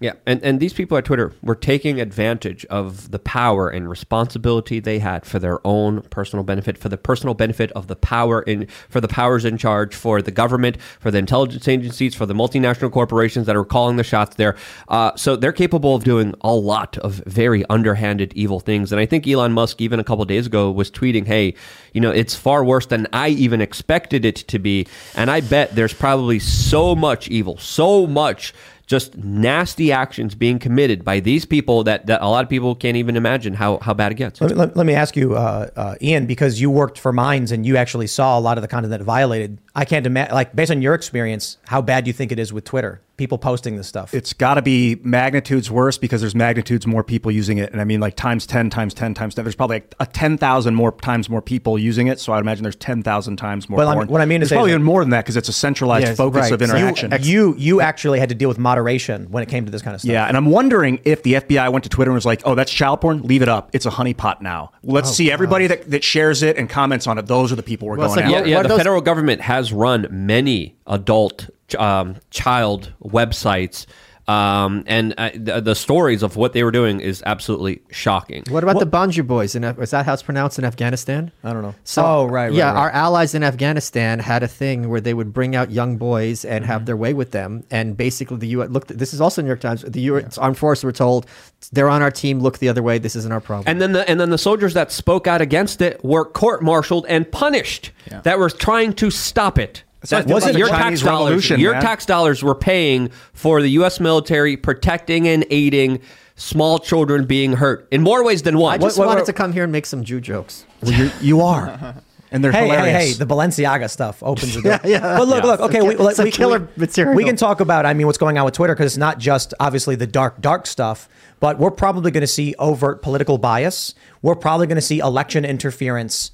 Yeah, 0.00 0.14
and, 0.24 0.42
and 0.42 0.60
these 0.60 0.72
people 0.72 0.96
at 0.96 1.04
Twitter 1.04 1.34
were 1.42 1.54
taking 1.54 2.00
advantage 2.00 2.64
of 2.66 3.10
the 3.10 3.18
power 3.18 3.68
and 3.68 3.86
responsibility 3.86 4.80
they 4.80 4.98
had 4.98 5.26
for 5.26 5.38
their 5.38 5.64
own 5.66 6.00
personal 6.08 6.42
benefit, 6.42 6.78
for 6.78 6.88
the 6.88 6.96
personal 6.96 7.34
benefit 7.34 7.70
of 7.72 7.86
the 7.86 7.96
power 7.96 8.40
in 8.40 8.66
for 8.88 9.02
the 9.02 9.08
powers 9.08 9.44
in 9.44 9.58
charge, 9.58 9.94
for 9.94 10.22
the 10.22 10.30
government, 10.30 10.80
for 11.00 11.10
the 11.10 11.18
intelligence 11.18 11.68
agencies, 11.68 12.14
for 12.14 12.24
the 12.24 12.32
multinational 12.32 12.90
corporations 12.90 13.44
that 13.44 13.54
are 13.54 13.64
calling 13.64 13.96
the 13.96 14.02
shots 14.02 14.36
there. 14.36 14.56
Uh, 14.88 15.14
so 15.16 15.36
they're 15.36 15.52
capable 15.52 15.94
of 15.94 16.02
doing 16.02 16.34
a 16.40 16.54
lot 16.54 16.96
of 16.98 17.22
very 17.26 17.62
underhanded, 17.68 18.32
evil 18.32 18.58
things. 18.58 18.92
And 18.92 19.00
I 19.02 19.04
think 19.04 19.28
Elon 19.28 19.52
Musk, 19.52 19.82
even 19.82 20.00
a 20.00 20.04
couple 20.04 20.24
days 20.24 20.46
ago, 20.46 20.70
was 20.70 20.90
tweeting, 20.90 21.26
"Hey, 21.26 21.52
you 21.92 22.00
know, 22.00 22.10
it's 22.10 22.34
far 22.34 22.64
worse 22.64 22.86
than 22.86 23.06
I 23.12 23.28
even 23.28 23.60
expected 23.60 24.24
it 24.24 24.36
to 24.36 24.58
be." 24.58 24.86
And 25.14 25.30
I 25.30 25.42
bet 25.42 25.74
there's 25.74 25.92
probably 25.92 26.38
so 26.38 26.96
much 26.96 27.28
evil, 27.28 27.58
so 27.58 28.06
much 28.06 28.54
just 28.90 29.16
nasty 29.16 29.92
actions 29.92 30.34
being 30.34 30.58
committed 30.58 31.04
by 31.04 31.20
these 31.20 31.44
people 31.44 31.84
that, 31.84 32.06
that 32.06 32.20
a 32.22 32.26
lot 32.26 32.42
of 32.42 32.50
people 32.50 32.74
can't 32.74 32.96
even 32.96 33.16
imagine 33.16 33.54
how, 33.54 33.78
how 33.78 33.94
bad 33.94 34.10
it 34.10 34.16
gets. 34.16 34.40
Let 34.40 34.50
me, 34.50 34.56
let, 34.56 34.76
let 34.76 34.84
me 34.84 34.94
ask 34.94 35.14
you, 35.14 35.36
uh, 35.36 35.70
uh, 35.76 35.94
Ian, 36.02 36.26
because 36.26 36.60
you 36.60 36.70
worked 36.70 36.98
for 36.98 37.12
Minds 37.12 37.52
and 37.52 37.64
you 37.64 37.76
actually 37.76 38.08
saw 38.08 38.36
a 38.36 38.40
lot 38.40 38.58
of 38.58 38.62
the 38.62 38.68
content 38.68 38.90
that 38.90 39.00
violated. 39.02 39.58
I 39.76 39.84
can't 39.84 40.06
imagine, 40.06 40.34
like, 40.34 40.56
based 40.56 40.72
on 40.72 40.82
your 40.82 40.94
experience, 40.94 41.58
how 41.68 41.80
bad 41.80 42.08
you 42.08 42.12
think 42.12 42.32
it 42.32 42.40
is 42.40 42.52
with 42.52 42.64
Twitter, 42.64 43.00
people 43.20 43.38
posting 43.38 43.76
this 43.76 43.86
stuff. 43.86 44.12
it's 44.14 44.32
got 44.32 44.54
to 44.54 44.62
be 44.62 44.96
magnitudes 45.04 45.70
worse 45.70 45.98
because 45.98 46.20
there's 46.22 46.34
magnitudes 46.34 46.86
more 46.86 47.04
people 47.04 47.30
using 47.30 47.58
it, 47.58 47.70
and 47.70 47.80
I 47.80 47.84
mean 47.84 48.00
like 48.00 48.16
times 48.16 48.46
ten, 48.46 48.70
times 48.70 48.94
ten, 48.94 49.14
times 49.14 49.34
ten. 49.34 49.44
There's 49.44 49.54
probably 49.54 49.76
like 49.76 49.94
a 50.00 50.06
ten 50.06 50.36
thousand 50.38 50.74
more 50.74 50.90
times 50.90 51.28
more 51.28 51.42
people 51.42 51.78
using 51.78 52.06
it, 52.08 52.18
so 52.18 52.32
I'd 52.32 52.40
imagine 52.40 52.62
there's 52.64 52.74
ten 52.76 53.02
thousand 53.02 53.36
times 53.36 53.68
more. 53.68 53.76
Well, 53.78 53.88
I 53.88 53.96
mean- 53.98 54.08
what 54.08 54.20
I 54.20 54.24
mean 54.24 54.40
to 54.40 54.44
there's 54.44 54.50
is 54.52 54.56
probably 54.56 54.70
that- 54.70 54.76
even 54.76 54.84
more 54.84 55.02
than 55.02 55.10
that 55.10 55.24
because 55.24 55.36
it's 55.36 55.48
a 55.48 55.52
centralized 55.52 56.06
Yes, 56.06 56.16
focus 56.16 56.50
right. 56.50 56.52
of 56.52 56.60
So 56.68 56.76
you- 56.76 56.86
interaction. 56.86 57.12
you 57.20 57.54
you 57.58 57.80
actually 57.80 58.18
had 58.18 58.30
to 58.30 58.34
deal 58.34 58.48
with 58.48 58.58
moderation 58.58 59.26
when 59.30 59.42
it 59.42 59.48
came 59.50 59.66
to 59.66 59.70
this 59.70 59.82
kind 59.82 59.94
of 59.94 60.00
stuff. 60.00 60.10
Yeah, 60.10 60.26
and 60.26 60.36
I'm 60.36 60.46
wondering 60.46 60.98
if 61.04 61.22
the 61.22 61.34
FBI 61.34 61.68
went 61.70 61.84
to 61.84 61.90
Twitter 61.90 62.10
and 62.10 62.16
was 62.16 62.26
like, 62.26 62.40
"Oh, 62.46 62.54
that's 62.54 62.72
child 62.72 63.02
porn. 63.02 63.20
Leave 63.22 63.42
it 63.42 63.48
up. 63.48 63.68
It's 63.74 63.84
a 63.86 63.90
honeypot 63.90 64.40
now. 64.40 64.72
Let's 64.82 65.10
oh, 65.10 65.12
see 65.12 65.30
everybody 65.30 65.66
that, 65.66 65.90
that 65.90 66.02
shares 66.02 66.42
it 66.42 66.56
and 66.56 66.68
comments 66.70 67.06
on 67.06 67.18
it. 67.18 67.26
Those 67.26 67.52
are 67.52 67.56
the 67.56 67.62
people 67.62 67.86
we're 67.86 67.96
Well, 67.96 68.08
going 68.08 68.26
like- 68.26 68.34
after." 68.36 68.48
yeah, 68.48 68.56
yeah. 68.56 68.62
The 68.62 68.68
those- 68.70 68.78
federal 68.78 69.02
government 69.02 69.42
has 69.42 69.72
run 69.72 70.06
many 70.10 70.76
adult 70.86 71.48
um, 71.76 72.16
child 72.30 72.92
websites, 73.02 73.86
um, 74.28 74.84
and 74.86 75.12
uh, 75.18 75.30
the, 75.34 75.60
the 75.60 75.74
stories 75.74 76.22
of 76.22 76.36
what 76.36 76.52
they 76.52 76.62
were 76.62 76.70
doing 76.70 77.00
is 77.00 77.20
absolutely 77.26 77.82
shocking. 77.90 78.44
What 78.48 78.62
about 78.62 78.78
the 78.78 78.86
Banju 78.86 79.26
boys? 79.26 79.56
In, 79.56 79.64
is 79.64 79.90
that 79.90 80.06
how 80.06 80.12
it's 80.12 80.22
pronounced 80.22 80.56
in 80.56 80.64
Afghanistan? 80.64 81.32
I 81.42 81.52
don't 81.52 81.62
know. 81.62 81.74
So, 81.82 82.04
Oh, 82.06 82.24
right, 82.26 82.44
right, 82.44 82.52
yeah, 82.52 82.66
right. 82.72 82.76
our 82.78 82.90
allies 82.90 83.34
in 83.34 83.42
Afghanistan 83.42 84.20
had 84.20 84.44
a 84.44 84.48
thing 84.48 84.88
where 84.88 85.00
they 85.00 85.14
would 85.14 85.32
bring 85.32 85.56
out 85.56 85.72
young 85.72 85.96
boys 85.96 86.44
and 86.44 86.62
Mm-hmm. 86.62 86.70
have 86.72 86.86
their 86.86 86.96
way 86.96 87.12
with 87.12 87.32
them. 87.32 87.64
And 87.72 87.96
basically, 87.96 88.36
the 88.36 88.48
U.S. 88.48 88.68
look. 88.70 88.86
This 88.86 89.12
is 89.12 89.20
also 89.20 89.42
New 89.42 89.48
York 89.48 89.60
Times. 89.60 89.82
The 89.82 90.02
U.S. 90.02 90.38
armed 90.38 90.58
forces 90.58 90.84
were 90.84 90.92
told 90.92 91.26
they're 91.72 91.88
on 91.88 92.00
our 92.02 92.10
team. 92.12 92.38
Look 92.38 92.58
the 92.58 92.68
other 92.68 92.84
way. 92.84 92.98
This 92.98 93.16
isn't 93.16 93.32
our 93.32 93.40
problem. 93.40 93.64
And 93.66 93.80
then 93.82 93.92
the 93.94 94.08
and 94.08 94.20
then 94.20 94.30
the 94.30 94.38
soldiers 94.38 94.74
that 94.74 94.92
spoke 94.92 95.26
out 95.26 95.40
against 95.40 95.80
it 95.82 96.04
were 96.04 96.24
court-martialed 96.24 97.04
and 97.08 97.28
punished. 97.32 97.90
That 98.22 98.38
were 98.38 98.50
trying 98.50 98.92
to 98.94 99.10
stop 99.10 99.58
it. 99.58 99.82
Like- 100.02 100.26
That- 100.26 100.32
wasn't 100.32 100.56
your 100.58 100.68
the 100.68 100.74
tax 100.74 101.02
dollars? 101.02 101.24
Revolution, 101.24 101.60
Your 101.60 101.72
man. 101.74 101.82
tax 101.82 102.06
dollars 102.06 102.42
were 102.42 102.54
paying 102.54 103.10
for 103.32 103.60
the 103.62 103.68
U.S. 103.70 104.00
military 104.00 104.56
protecting 104.56 105.28
and 105.28 105.44
aiding 105.50 106.00
small 106.36 106.78
children 106.78 107.26
being 107.26 107.52
hurt 107.54 107.86
in 107.90 108.02
more 108.02 108.24
ways 108.24 108.42
than 108.42 108.56
one. 108.58 108.74
I 108.74 108.78
just 108.78 108.98
what- 108.98 109.06
wanted 109.08 109.20
what- 109.20 109.26
to 109.26 109.32
come 109.34 109.52
here 109.52 109.64
and 109.64 109.72
make 109.72 109.86
some 109.86 110.04
Jew 110.04 110.20
jokes. 110.20 110.64
Well, 110.82 110.92
you're, 110.92 111.10
you 111.20 111.40
are, 111.42 111.96
and 112.32 112.42
they're 112.42 112.50
Hey, 112.52 112.60
hey, 112.60 112.76
hilarious. 112.76 113.18
hey! 113.18 113.24
The 113.24 113.26
Balenciaga 113.26 113.90
stuff 113.90 114.22
opens 114.22 114.54
the 114.54 114.62
door. 114.62 114.80
Yeah, 114.84 114.86
yeah. 114.90 115.18
But 115.18 115.28
look, 115.28 115.44
Yeah. 115.44 115.50
look. 115.50 115.60
Okay, 115.60 115.78
It's 115.78 115.86
we, 115.86 115.94
ki- 115.96 116.02
like, 116.02 116.10
it's 116.12 116.18
a 116.20 116.30
killer 116.30 116.58
we, 116.60 116.66
material. 116.76 117.14
We 117.14 117.24
can 117.24 117.36
talk 117.36 117.60
about. 117.60 117.84
I 117.84 117.92
mean, 117.92 118.06
what's 118.06 118.18
going 118.18 118.38
on 118.38 118.46
with 118.46 118.54
Twitter 118.54 118.74
because 118.74 118.86
it's 118.92 118.96
not 118.98 119.18
just 119.18 119.52
obviously 119.60 119.96
the 119.96 120.06
dark, 120.06 120.40
dark 120.40 120.66
stuff, 120.66 121.10
but 121.40 121.58
we're 121.58 121.70
probably 121.70 122.10
going 122.10 122.22
to 122.22 122.26
see 122.26 122.54
overt 122.58 123.02
political 123.02 123.36
bias. 123.36 123.94
We're 124.22 124.34
probably 124.36 124.66
going 124.66 124.76
to 124.76 124.80
see 124.82 125.00
election 125.00 125.44
interference. 125.44 126.30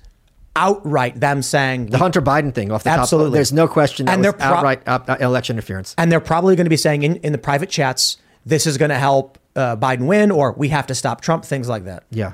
Outright, 0.57 1.21
them 1.21 1.43
saying 1.43 1.87
The 1.87 1.99
Hunter 1.99 2.23
Biden 2.23 2.53
thing 2.55 2.73
off 2.73 2.83
the 2.85 2.91
top. 2.91 3.01
Absolutely. 3.01 3.37
There's 3.37 3.53
no 3.53 3.69
question 3.69 4.07
that 4.07 4.15
And 4.15 4.25
they're 4.25 4.33
pro- 4.33 4.47
outright 4.47 4.83
uh, 4.87 4.99
uh, 5.07 5.17
election 5.21 5.57
interference. 5.57 5.95
and 5.99 6.11
they're 6.11 6.19
probably 6.21 6.57
going 6.57 6.65
to 6.67 6.71
be 6.71 6.77
saying 6.77 7.03
in, 7.03 7.17
in 7.17 7.33
the 7.33 7.39
private 7.39 7.69
chats, 7.71 8.17
this 8.45 8.67
is 8.67 8.79
going 8.79 8.89
to 8.91 8.99
help 8.99 9.39
uh, 9.55 9.77
Biden 9.77 10.07
win, 10.07 10.31
or 10.31 10.53
we 10.53 10.69
have 10.69 10.87
to 10.89 10.95
stop 10.95 11.21
Trump, 11.21 11.45
things 11.45 11.69
like 11.69 11.85
that. 11.85 12.05
Yeah, 12.11 12.33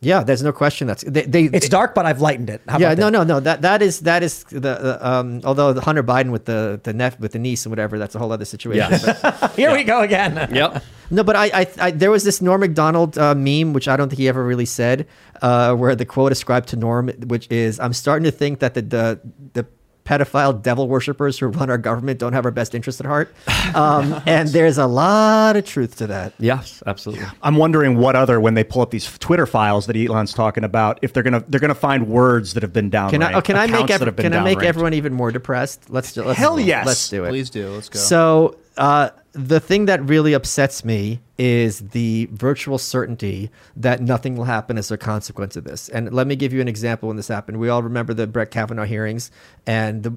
yeah. 0.00 0.22
There's 0.22 0.42
no 0.42 0.52
question 0.52 0.86
that's 0.86 1.02
they. 1.04 1.22
they 1.22 1.44
It's 1.44 1.68
dark, 1.68 1.94
but 1.94 2.06
I've 2.06 2.20
lightened 2.20 2.50
it. 2.50 2.60
How 2.68 2.78
yeah, 2.78 2.92
about 2.92 3.00
no, 3.00 3.08
no, 3.08 3.24
no. 3.24 3.40
That 3.40 3.62
that 3.62 3.82
is 3.82 4.00
that 4.00 4.22
is 4.22 4.44
the, 4.44 4.60
the 4.60 4.98
um. 5.06 5.40
Although 5.44 5.72
the 5.72 5.80
Hunter 5.80 6.02
Biden 6.02 6.30
with 6.30 6.44
the 6.44 6.80
the 6.82 6.92
nep 6.92 7.18
with 7.18 7.32
the 7.32 7.38
niece 7.38 7.64
and 7.64 7.70
whatever, 7.70 7.98
that's 7.98 8.14
a 8.14 8.18
whole 8.18 8.32
other 8.32 8.44
situation. 8.44 8.90
Yes. 8.90 9.20
But- 9.22 9.52
Here 9.56 9.72
we 9.72 9.84
go 9.84 10.00
again. 10.02 10.48
Yep. 10.52 10.82
no, 11.10 11.24
but 11.24 11.36
I, 11.36 11.46
I, 11.46 11.66
I 11.78 11.90
there 11.90 12.10
was 12.10 12.24
this 12.24 12.42
Norm 12.42 12.60
Macdonald 12.60 13.16
uh, 13.16 13.34
meme, 13.34 13.72
which 13.72 13.88
I 13.88 13.96
don't 13.96 14.08
think 14.08 14.18
he 14.18 14.28
ever 14.28 14.44
really 14.44 14.66
said, 14.66 15.06
uh, 15.42 15.74
where 15.74 15.94
the 15.94 16.04
quote 16.04 16.32
ascribed 16.32 16.68
to 16.68 16.76
Norm, 16.76 17.08
which 17.26 17.50
is, 17.50 17.80
"I'm 17.80 17.92
starting 17.92 18.24
to 18.24 18.30
think 18.30 18.60
that 18.60 18.74
the 18.74 18.82
the, 18.82 19.20
the 19.54 19.66
pedophile 20.06 20.62
devil 20.62 20.88
worshippers 20.88 21.38
who 21.38 21.48
run 21.48 21.68
our 21.68 21.78
government 21.78 22.18
don't 22.18 22.32
have 22.32 22.44
our 22.44 22.50
best 22.50 22.74
interest 22.74 23.00
at 23.00 23.06
heart," 23.06 23.34
um, 23.74 24.22
and 24.26 24.48
there's 24.50 24.78
a 24.78 24.86
lot 24.86 25.56
of 25.56 25.64
truth 25.64 25.96
to 25.96 26.06
that. 26.06 26.32
Yes, 26.38 26.82
absolutely. 26.86 27.26
I'm 27.42 27.56
wondering 27.56 27.98
what 27.98 28.16
other 28.16 28.40
when 28.40 28.54
they 28.54 28.64
pull 28.64 28.82
up 28.82 28.90
these 28.90 29.06
Twitter 29.18 29.46
files 29.46 29.86
that 29.86 29.96
Elon's 29.96 30.32
talking 30.32 30.64
about, 30.64 30.98
if 31.02 31.12
they're 31.12 31.22
gonna 31.22 31.44
they're 31.48 31.60
gonna 31.60 31.74
find 31.74 32.08
words 32.08 32.54
that 32.54 32.62
have 32.62 32.72
been 32.72 32.88
down. 32.88 33.10
Can 33.10 33.22
I? 33.22 33.32
Oh, 33.34 33.42
can 33.42 33.56
I 33.56 33.66
make 33.66 33.90
ev- 33.90 34.00
that 34.00 34.06
have 34.06 34.16
can 34.16 34.32
I 34.32 34.42
make 34.42 34.62
everyone 34.62 34.94
even 34.94 35.12
more 35.12 35.30
depressed? 35.30 35.90
Let's 35.90 36.12
do. 36.12 36.22
Let's, 36.22 36.38
Hell 36.38 36.60
yes. 36.60 36.86
Let's 36.86 37.08
do 37.08 37.24
it. 37.24 37.28
Please 37.28 37.50
do. 37.50 37.68
Let's 37.70 37.88
go. 37.88 37.98
So 37.98 38.56
uh, 38.76 39.10
the 39.32 39.60
thing 39.60 39.84
that 39.86 40.02
really 40.02 40.32
upsets 40.32 40.84
me 40.84 41.20
is 41.38 41.80
the 41.90 42.26
virtual 42.32 42.78
certainty 42.78 43.50
that 43.76 44.00
nothing 44.00 44.36
will 44.36 44.44
happen 44.44 44.78
as 44.78 44.90
a 44.90 44.96
consequence 44.96 45.56
of 45.56 45.64
this. 45.64 45.90
And 45.90 46.12
let 46.12 46.26
me 46.26 46.36
give 46.36 46.54
you 46.54 46.62
an 46.62 46.68
example 46.68 47.08
when 47.08 47.16
this 47.16 47.28
happened. 47.28 47.58
We 47.58 47.68
all 47.68 47.82
remember 47.82 48.14
the 48.14 48.26
Brett 48.26 48.50
Kavanaugh 48.50 48.84
hearings, 48.84 49.30
and 49.66 50.02
the, 50.02 50.10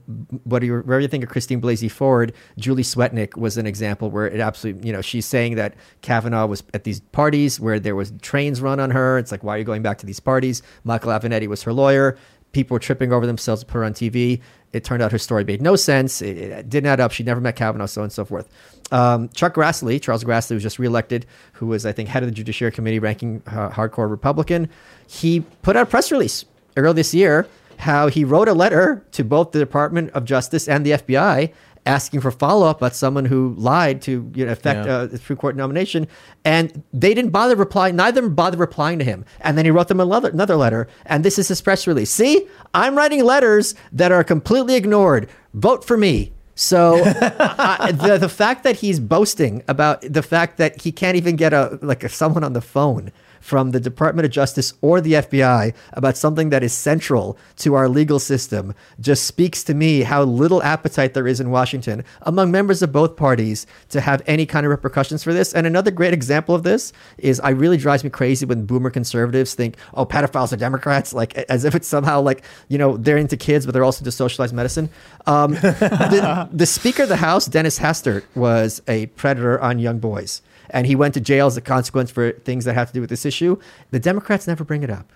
what 0.46 0.60
do 0.60 0.68
you, 0.68 0.78
whatever 0.78 1.02
you 1.02 1.10
think 1.10 1.24
of 1.24 1.30
Christine 1.30 1.60
Blasey 1.62 1.92
Ford, 1.92 2.34
Julie 2.58 2.84
Swetnick 2.84 3.38
was 3.38 3.58
an 3.58 3.68
example 3.68 4.10
where 4.10 4.28
it 4.28 4.40
absolutely, 4.40 4.88
you 4.88 4.94
know, 4.94 5.02
she's 5.02 5.26
saying 5.26 5.56
that 5.56 5.76
Kavanaugh 6.02 6.46
was 6.46 6.64
at 6.74 6.86
these 6.86 7.02
parties 7.02 7.60
where 7.60 7.80
there 7.80 7.96
was 7.96 8.14
trains 8.22 8.62
run 8.62 8.80
on 8.80 8.92
her. 8.92 9.18
It's 9.18 9.32
like, 9.32 9.44
why 9.44 9.56
are 9.56 9.58
you 9.58 9.66
going 9.66 9.82
back 9.82 9.98
to 9.98 10.06
these 10.06 10.22
parties? 10.22 10.62
Michael 10.86 11.12
Avenatti 11.12 11.48
was 11.48 11.64
her 11.64 11.74
lawyer. 11.74 12.18
People 12.52 12.76
were 12.76 12.80
tripping 12.80 13.14
over 13.14 13.26
themselves 13.26 13.62
to 13.62 13.66
put 13.68 13.78
her 13.78 13.84
on 13.84 13.94
TV. 13.94 14.42
It 14.72 14.84
turned 14.84 15.02
out 15.02 15.12
her 15.12 15.18
story 15.18 15.44
made 15.44 15.62
no 15.62 15.76
sense. 15.76 16.22
It, 16.22 16.38
it 16.38 16.70
didn't 16.70 16.88
add 16.88 17.00
up. 17.00 17.12
She 17.12 17.24
never 17.24 17.42
met 17.42 17.56
Kavanaugh, 17.56 17.86
so 17.86 18.02
on 18.02 18.06
and 18.06 18.14
so 18.14 18.26
forth. 18.26 18.50
Um, 18.92 19.30
Chuck 19.30 19.56
Grassley, 19.56 20.02
Charles 20.02 20.24
Grassley, 20.24 20.54
was 20.54 20.64
just 20.64 20.80
reelected, 20.80 21.26
who 21.54 21.68
was, 21.68 21.86
I 21.86 21.92
think, 21.92 22.10
head 22.10 22.24
of 22.24 22.30
the 22.30 22.36
Judiciary 22.36 22.72
Committee, 22.72 23.00
ranking 23.00 23.42
uh, 23.48 23.70
hardcore 23.70 24.10
Republican. 24.10 24.70
He 25.08 25.42
put 25.62 25.76
out 25.76 25.84
a 25.84 25.86
press 25.90 26.12
release 26.12 26.46
earlier 26.76 26.94
this 26.94 27.14
year 27.14 27.48
how 27.80 28.08
he 28.08 28.26
wrote 28.26 28.50
a 28.50 28.54
letter 28.54 29.06
to 29.14 29.24
both 29.24 29.52
the 29.52 29.60
Department 29.60 30.12
of 30.12 30.26
Justice 30.26 30.68
and 30.68 30.86
the 30.86 30.92
FBI 30.92 31.54
asking 31.90 32.22
for 32.22 32.32
follow 32.32 32.68
up 32.68 32.78
about 32.78 32.96
someone 32.96 33.26
who 33.26 33.54
lied 33.58 34.02
to 34.04 34.12
you 34.36 34.46
know, 34.46 34.52
affect 34.52 34.86
Yeah. 34.86 34.94
uh, 34.96 35.06
the 35.08 35.18
Supreme 35.18 35.38
Court 35.38 35.56
nomination, 35.56 36.08
and 36.46 36.84
they 36.94 37.14
didn't 37.14 37.32
bother 37.32 37.56
replying. 37.56 37.96
Neither 37.96 38.20
of 38.20 38.26
them 38.26 38.36
bothered 38.36 38.60
replying 38.60 39.00
to 39.00 39.06
him. 39.06 39.26
And 39.42 39.58
then 39.58 39.66
he 39.66 39.72
wrote 39.72 39.88
them 39.88 40.00
another, 40.00 40.30
another 40.30 40.56
letter, 40.56 40.88
and 41.06 41.26
this 41.26 41.40
is 41.40 41.48
his 41.48 41.62
press 41.62 41.88
release. 41.88 42.12
See, 42.12 42.48
I'm 42.74 42.96
writing 42.96 43.24
letters 43.24 43.76
that 43.92 44.12
are 44.12 44.24
completely 44.24 44.76
ignored. 44.76 45.28
Vote 45.54 45.84
for 45.84 45.98
me. 45.98 46.32
So 46.56 47.02
I, 47.06 47.92
the 47.94 48.18
the 48.18 48.30
fact 48.30 48.64
that 48.66 48.76
he's 48.78 49.00
boasting 49.00 49.64
about 49.68 50.02
the 50.02 50.22
fact 50.22 50.58
that 50.58 50.82
he 50.82 50.92
can't 50.92 51.16
even 51.16 51.36
get 51.38 51.54
a 51.54 51.80
like 51.82 52.04
a, 52.04 52.10
someone 52.10 52.44
on 52.44 52.54
the 52.54 52.62
phone 52.62 53.12
from 53.40 53.72
the 53.72 53.80
Department 53.80 54.26
of 54.26 54.32
Justice 54.32 54.74
or 54.82 55.02
the 55.02 55.14
FBI 55.14 55.74
about 55.94 56.18
something 56.18 56.50
that 56.50 56.64
is 56.64 56.74
central 56.74 57.38
to 57.58 57.76
our 57.76 57.88
legal 57.90 58.20
system 58.20 58.74
just 59.00 59.26
speaks 59.26 59.64
to 59.64 59.74
me 59.74 60.02
how 60.02 60.24
little 60.24 60.62
appetite 60.64 61.14
there 61.14 61.28
is 61.28 61.40
in 61.40 61.52
Washington 61.52 62.04
among 62.24 62.52
members 62.52 62.82
of 62.82 62.92
both 62.92 63.16
parties 63.16 63.66
to 63.90 64.02
have 64.02 64.22
any 64.28 64.46
kind 64.46 64.66
of 64.66 64.70
repercussions 64.70 65.24
for 65.24 65.34
this. 65.34 65.54
And 65.54 65.66
another 65.66 65.92
great 65.92 66.14
example 66.14 66.56
of 66.56 66.64
this 66.64 66.94
is 67.18 67.40
I 67.40 67.50
really 67.50 67.78
drives 67.78 68.04
me 68.04 68.10
crazy 68.10 68.46
when 68.46 68.66
boomer 68.66 68.90
conservatives 68.90 69.54
think, 69.54 69.78
oh, 69.94 70.06
pedophiles 70.06 70.54
are 70.54 70.58
Democrats, 70.58 71.14
like 71.14 71.36
as 71.38 71.66
if 71.66 71.76
it's 71.76 71.88
somehow 71.88 72.22
like, 72.22 72.44
you 72.68 72.78
know, 72.78 72.98
they're 72.98 73.18
into 73.18 73.38
kids, 73.38 73.66
but 73.66 73.74
they're 73.74 73.84
also 73.84 74.02
into 74.02 74.12
socialized 74.12 74.54
medicine. 74.54 74.90
Um, 75.26 75.52
the, 75.54 76.50
the 76.52 76.66
Speaker 76.66 77.04
of 77.04 77.10
the 77.10 77.18
House, 77.18 77.46
Dennis 77.46 77.80
Hastert, 77.80 78.24
was 78.36 78.82
a 78.88 79.08
predator 79.08 79.60
on 79.60 79.80
young 79.80 80.00
boys 80.00 80.42
and 80.70 80.88
he 80.88 80.96
went 80.96 81.14
to 81.16 81.20
jail 81.20 81.48
as 81.48 81.58
a 81.58 81.62
consequence 81.62 82.12
for 82.12 82.32
things 82.32 82.66
that 82.66 82.74
have 82.74 82.88
to 82.88 82.94
do 82.94 83.02
with 83.02 83.10
this 83.10 83.26
issue. 83.26 83.60
The 83.92 84.00
Democrats 84.00 84.48
never 84.48 84.64
bring 84.64 84.84
it 84.84 84.90
up. 84.90 85.12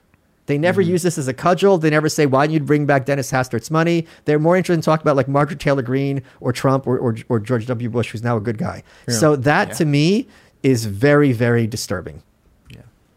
They 0.46 0.58
never 0.58 0.82
mm-hmm. 0.82 0.92
use 0.92 1.04
this 1.04 1.18
as 1.18 1.28
a 1.28 1.34
cudgel. 1.34 1.78
They 1.78 1.90
never 1.90 2.10
say, 2.10 2.26
why 2.26 2.46
don't 2.46 2.54
you 2.54 2.60
bring 2.60 2.86
back 2.86 3.06
Dennis 3.06 3.32
Hastert's 3.32 3.72
money? 3.72 4.06
They're 4.26 4.40
more 4.40 4.58
interested 4.58 4.74
in 4.74 4.82
talking 4.82 5.04
about 5.04 5.16
like 5.16 5.30
Marjorie 5.30 5.56
Taylor 5.56 5.82
Greene 5.82 6.22
or 6.42 6.52
Trump 6.52 6.86
or, 6.86 6.98
or, 6.98 7.16
or 7.30 7.40
George 7.40 7.66
W. 7.66 7.90
Bush, 7.90 8.12
who's 8.12 8.24
now 8.24 8.36
a 8.36 8.42
good 8.42 8.58
guy. 8.58 8.84
So 9.08 9.36
that 9.38 9.74
to 9.78 9.86
me 9.86 10.28
is 10.62 10.86
very, 10.86 11.32
very 11.32 11.66
disturbing. 11.66 12.24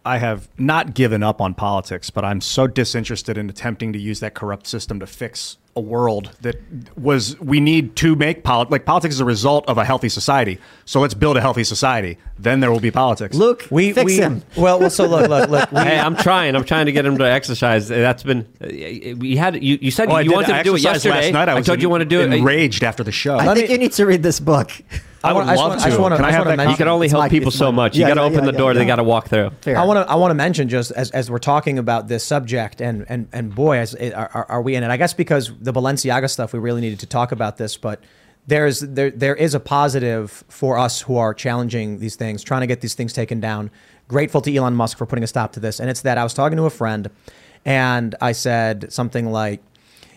I 0.05 0.18
have 0.18 0.49
not 0.57 0.95
given 0.95 1.24
up 1.24 1.41
on 1.41 1.53
politics, 1.55 2.11
but 2.11 2.24
I'm 2.24 2.41
so 2.41 2.68
disinterested 2.68 3.37
in 3.37 3.51
attempting 3.51 3.93
to 3.93 3.99
use 3.99 4.20
that 4.20 4.34
corrupt 4.34 4.68
system 4.68 5.01
to 5.01 5.07
fix 5.07 5.59
a 5.77 5.81
world 5.81 6.31
that 6.41 6.57
was 6.97 7.39
we 7.39 7.61
need 7.61 7.95
to 7.97 8.16
make 8.16 8.43
politics. 8.45 8.72
Like 8.72 8.87
politics 8.87 9.14
is 9.14 9.20
a 9.20 9.24
result 9.27 9.68
of 9.68 9.77
a 9.79 9.85
healthy 9.85 10.09
society. 10.09 10.59
So 10.87 11.01
let's 11.01 11.14
build 11.14 11.37
a 11.37 11.41
healthy 11.41 11.64
society. 11.64 12.16
Then 12.39 12.61
there 12.61 12.72
will 12.72 12.81
be 12.81 12.91
politics. 12.91 13.37
Look, 13.37 13.66
We 13.70 13.93
fix 13.93 14.07
we 14.07 14.16
him. 14.16 14.43
well, 14.57 14.81
well, 14.81 14.91
so 14.91 15.07
look, 15.07 15.29
look, 15.29 15.51
look. 15.51 15.70
We, 15.72 15.81
Hey, 15.81 15.99
I'm 15.99 16.16
trying. 16.16 16.57
I'm 16.57 16.64
trying 16.64 16.87
to 16.87 16.93
get 16.93 17.05
him 17.05 17.18
to 17.18 17.24
exercise. 17.24 17.89
That's 17.89 18.22
been. 18.22 18.47
We 18.61 19.37
had 19.37 19.62
you. 19.62 19.79
You 19.81 19.91
said 19.91 20.09
Oh, 20.11 20.16
you 20.18 20.31
did- 20.31 20.35
wanted 20.35 20.51
I 20.53 20.59
to 20.59 20.64
do 20.64 20.74
it 20.77 20.81
yesterday. 20.81 21.14
Last 21.27 21.33
night. 21.33 21.49
I, 21.51 21.55
was 21.55 21.66
told 21.66 21.83
you 21.83 21.89
en- 21.89 21.91
want 21.91 22.01
to 22.01 22.07
do 22.07 22.20
it. 22.22 22.33
Enraged 22.33 22.83
after 22.83 23.05
the 23.05 23.12
show. 23.12 23.37
I 23.37 23.45
Let 23.47 23.57
think 23.57 23.68
me- 23.68 23.72
you 23.74 23.79
need 23.81 23.93
to 23.93 24.07
read 24.07 24.22
this 24.22 24.41
book. 24.41 24.70
I 25.27 25.33
would 25.33 25.45
I 25.45 25.55
love 25.55 25.59
wanna- 25.70 25.74
just 25.83 25.97
to. 25.97 26.03
wanna- 26.03 26.16
Can 26.16 26.24
I 26.24 26.29
I 26.29 26.31
just 26.31 26.37
have 26.39 26.47
wanna 26.47 26.51
that 26.53 26.57
mention- 26.57 26.70
You 26.72 26.77
can 26.77 26.89
only 26.89 27.09
help 27.09 27.20
my- 27.22 27.29
people 27.29 27.51
so 27.51 27.70
my- 27.72 27.85
much. 27.85 27.97
Yeah, 27.97 28.09
you 28.09 28.14
got 28.14 28.14
to 28.14 28.20
yeah, 28.20 28.27
open 28.27 28.45
yeah, 28.45 28.51
the 28.53 28.59
door. 28.59 28.72
yeah. 28.72 28.79
They 28.79 28.87
got 28.87 28.97
to 28.97 29.05
walk 29.05 29.29
through. 29.29 29.51
Fair. 29.61 29.77
I 29.79 29.85
want 29.85 30.07
to 30.07 30.11
I 30.12 30.14
want 30.16 30.31
to 30.31 30.35
mention 30.35 30.68
just 30.68 30.91
as, 30.93 31.11
as 31.11 31.31
we're 31.31 31.39
talking 31.39 31.79
about 31.79 32.09
this 32.09 32.24
subject 32.24 32.81
and 32.81 33.05
and 33.09 33.29
and 33.33 33.55
boy, 33.55 33.79
as, 33.79 33.95
are, 33.95 34.31
are- 34.35 34.47
are 34.49 34.62
we 34.62 34.74
in 34.74 34.83
it? 34.85 34.91
I 34.91 34.97
guess 34.97 35.12
because 35.14 35.53
the 35.61 35.72
Balenciaga 35.72 36.31
stuff, 36.31 36.53
we 36.53 36.59
really 36.59 36.81
needed 36.81 37.01
to 37.01 37.07
talk 37.07 37.33
about 37.33 37.57
this, 37.57 37.77
but. 37.77 38.01
There's 38.49 38.79
there 38.79 39.11
there 39.11 39.35
is 39.35 39.55
a 39.55 39.59
positive 39.61 40.45
for 40.49 40.79
us 40.79 41.01
who 41.01 41.16
are 41.16 41.35
challenging 41.35 41.99
these 41.99 42.14
things, 42.14 42.45
trying 42.45 42.61
to 42.61 42.68
get 42.68 42.81
these 42.81 42.95
things 42.95 43.12
taken 43.12 43.41
down. 43.41 43.72
Grateful 44.07 44.41
to 44.43 44.55
Elon 44.57 44.77
Musk 44.77 44.97
for 44.99 45.05
putting 45.05 45.24
a 45.24 45.27
stop 45.27 45.51
to 45.55 45.59
this, 45.59 45.81
and 45.81 45.91
it's 45.91 46.03
that 46.03 46.16
I 46.16 46.22
was 46.22 46.33
talking 46.33 46.57
to 46.57 46.62
a 46.64 46.70
friend, 46.70 47.11
and 47.64 48.14
I 48.20 48.31
said 48.31 48.93
something 48.93 49.33
like, 49.33 49.62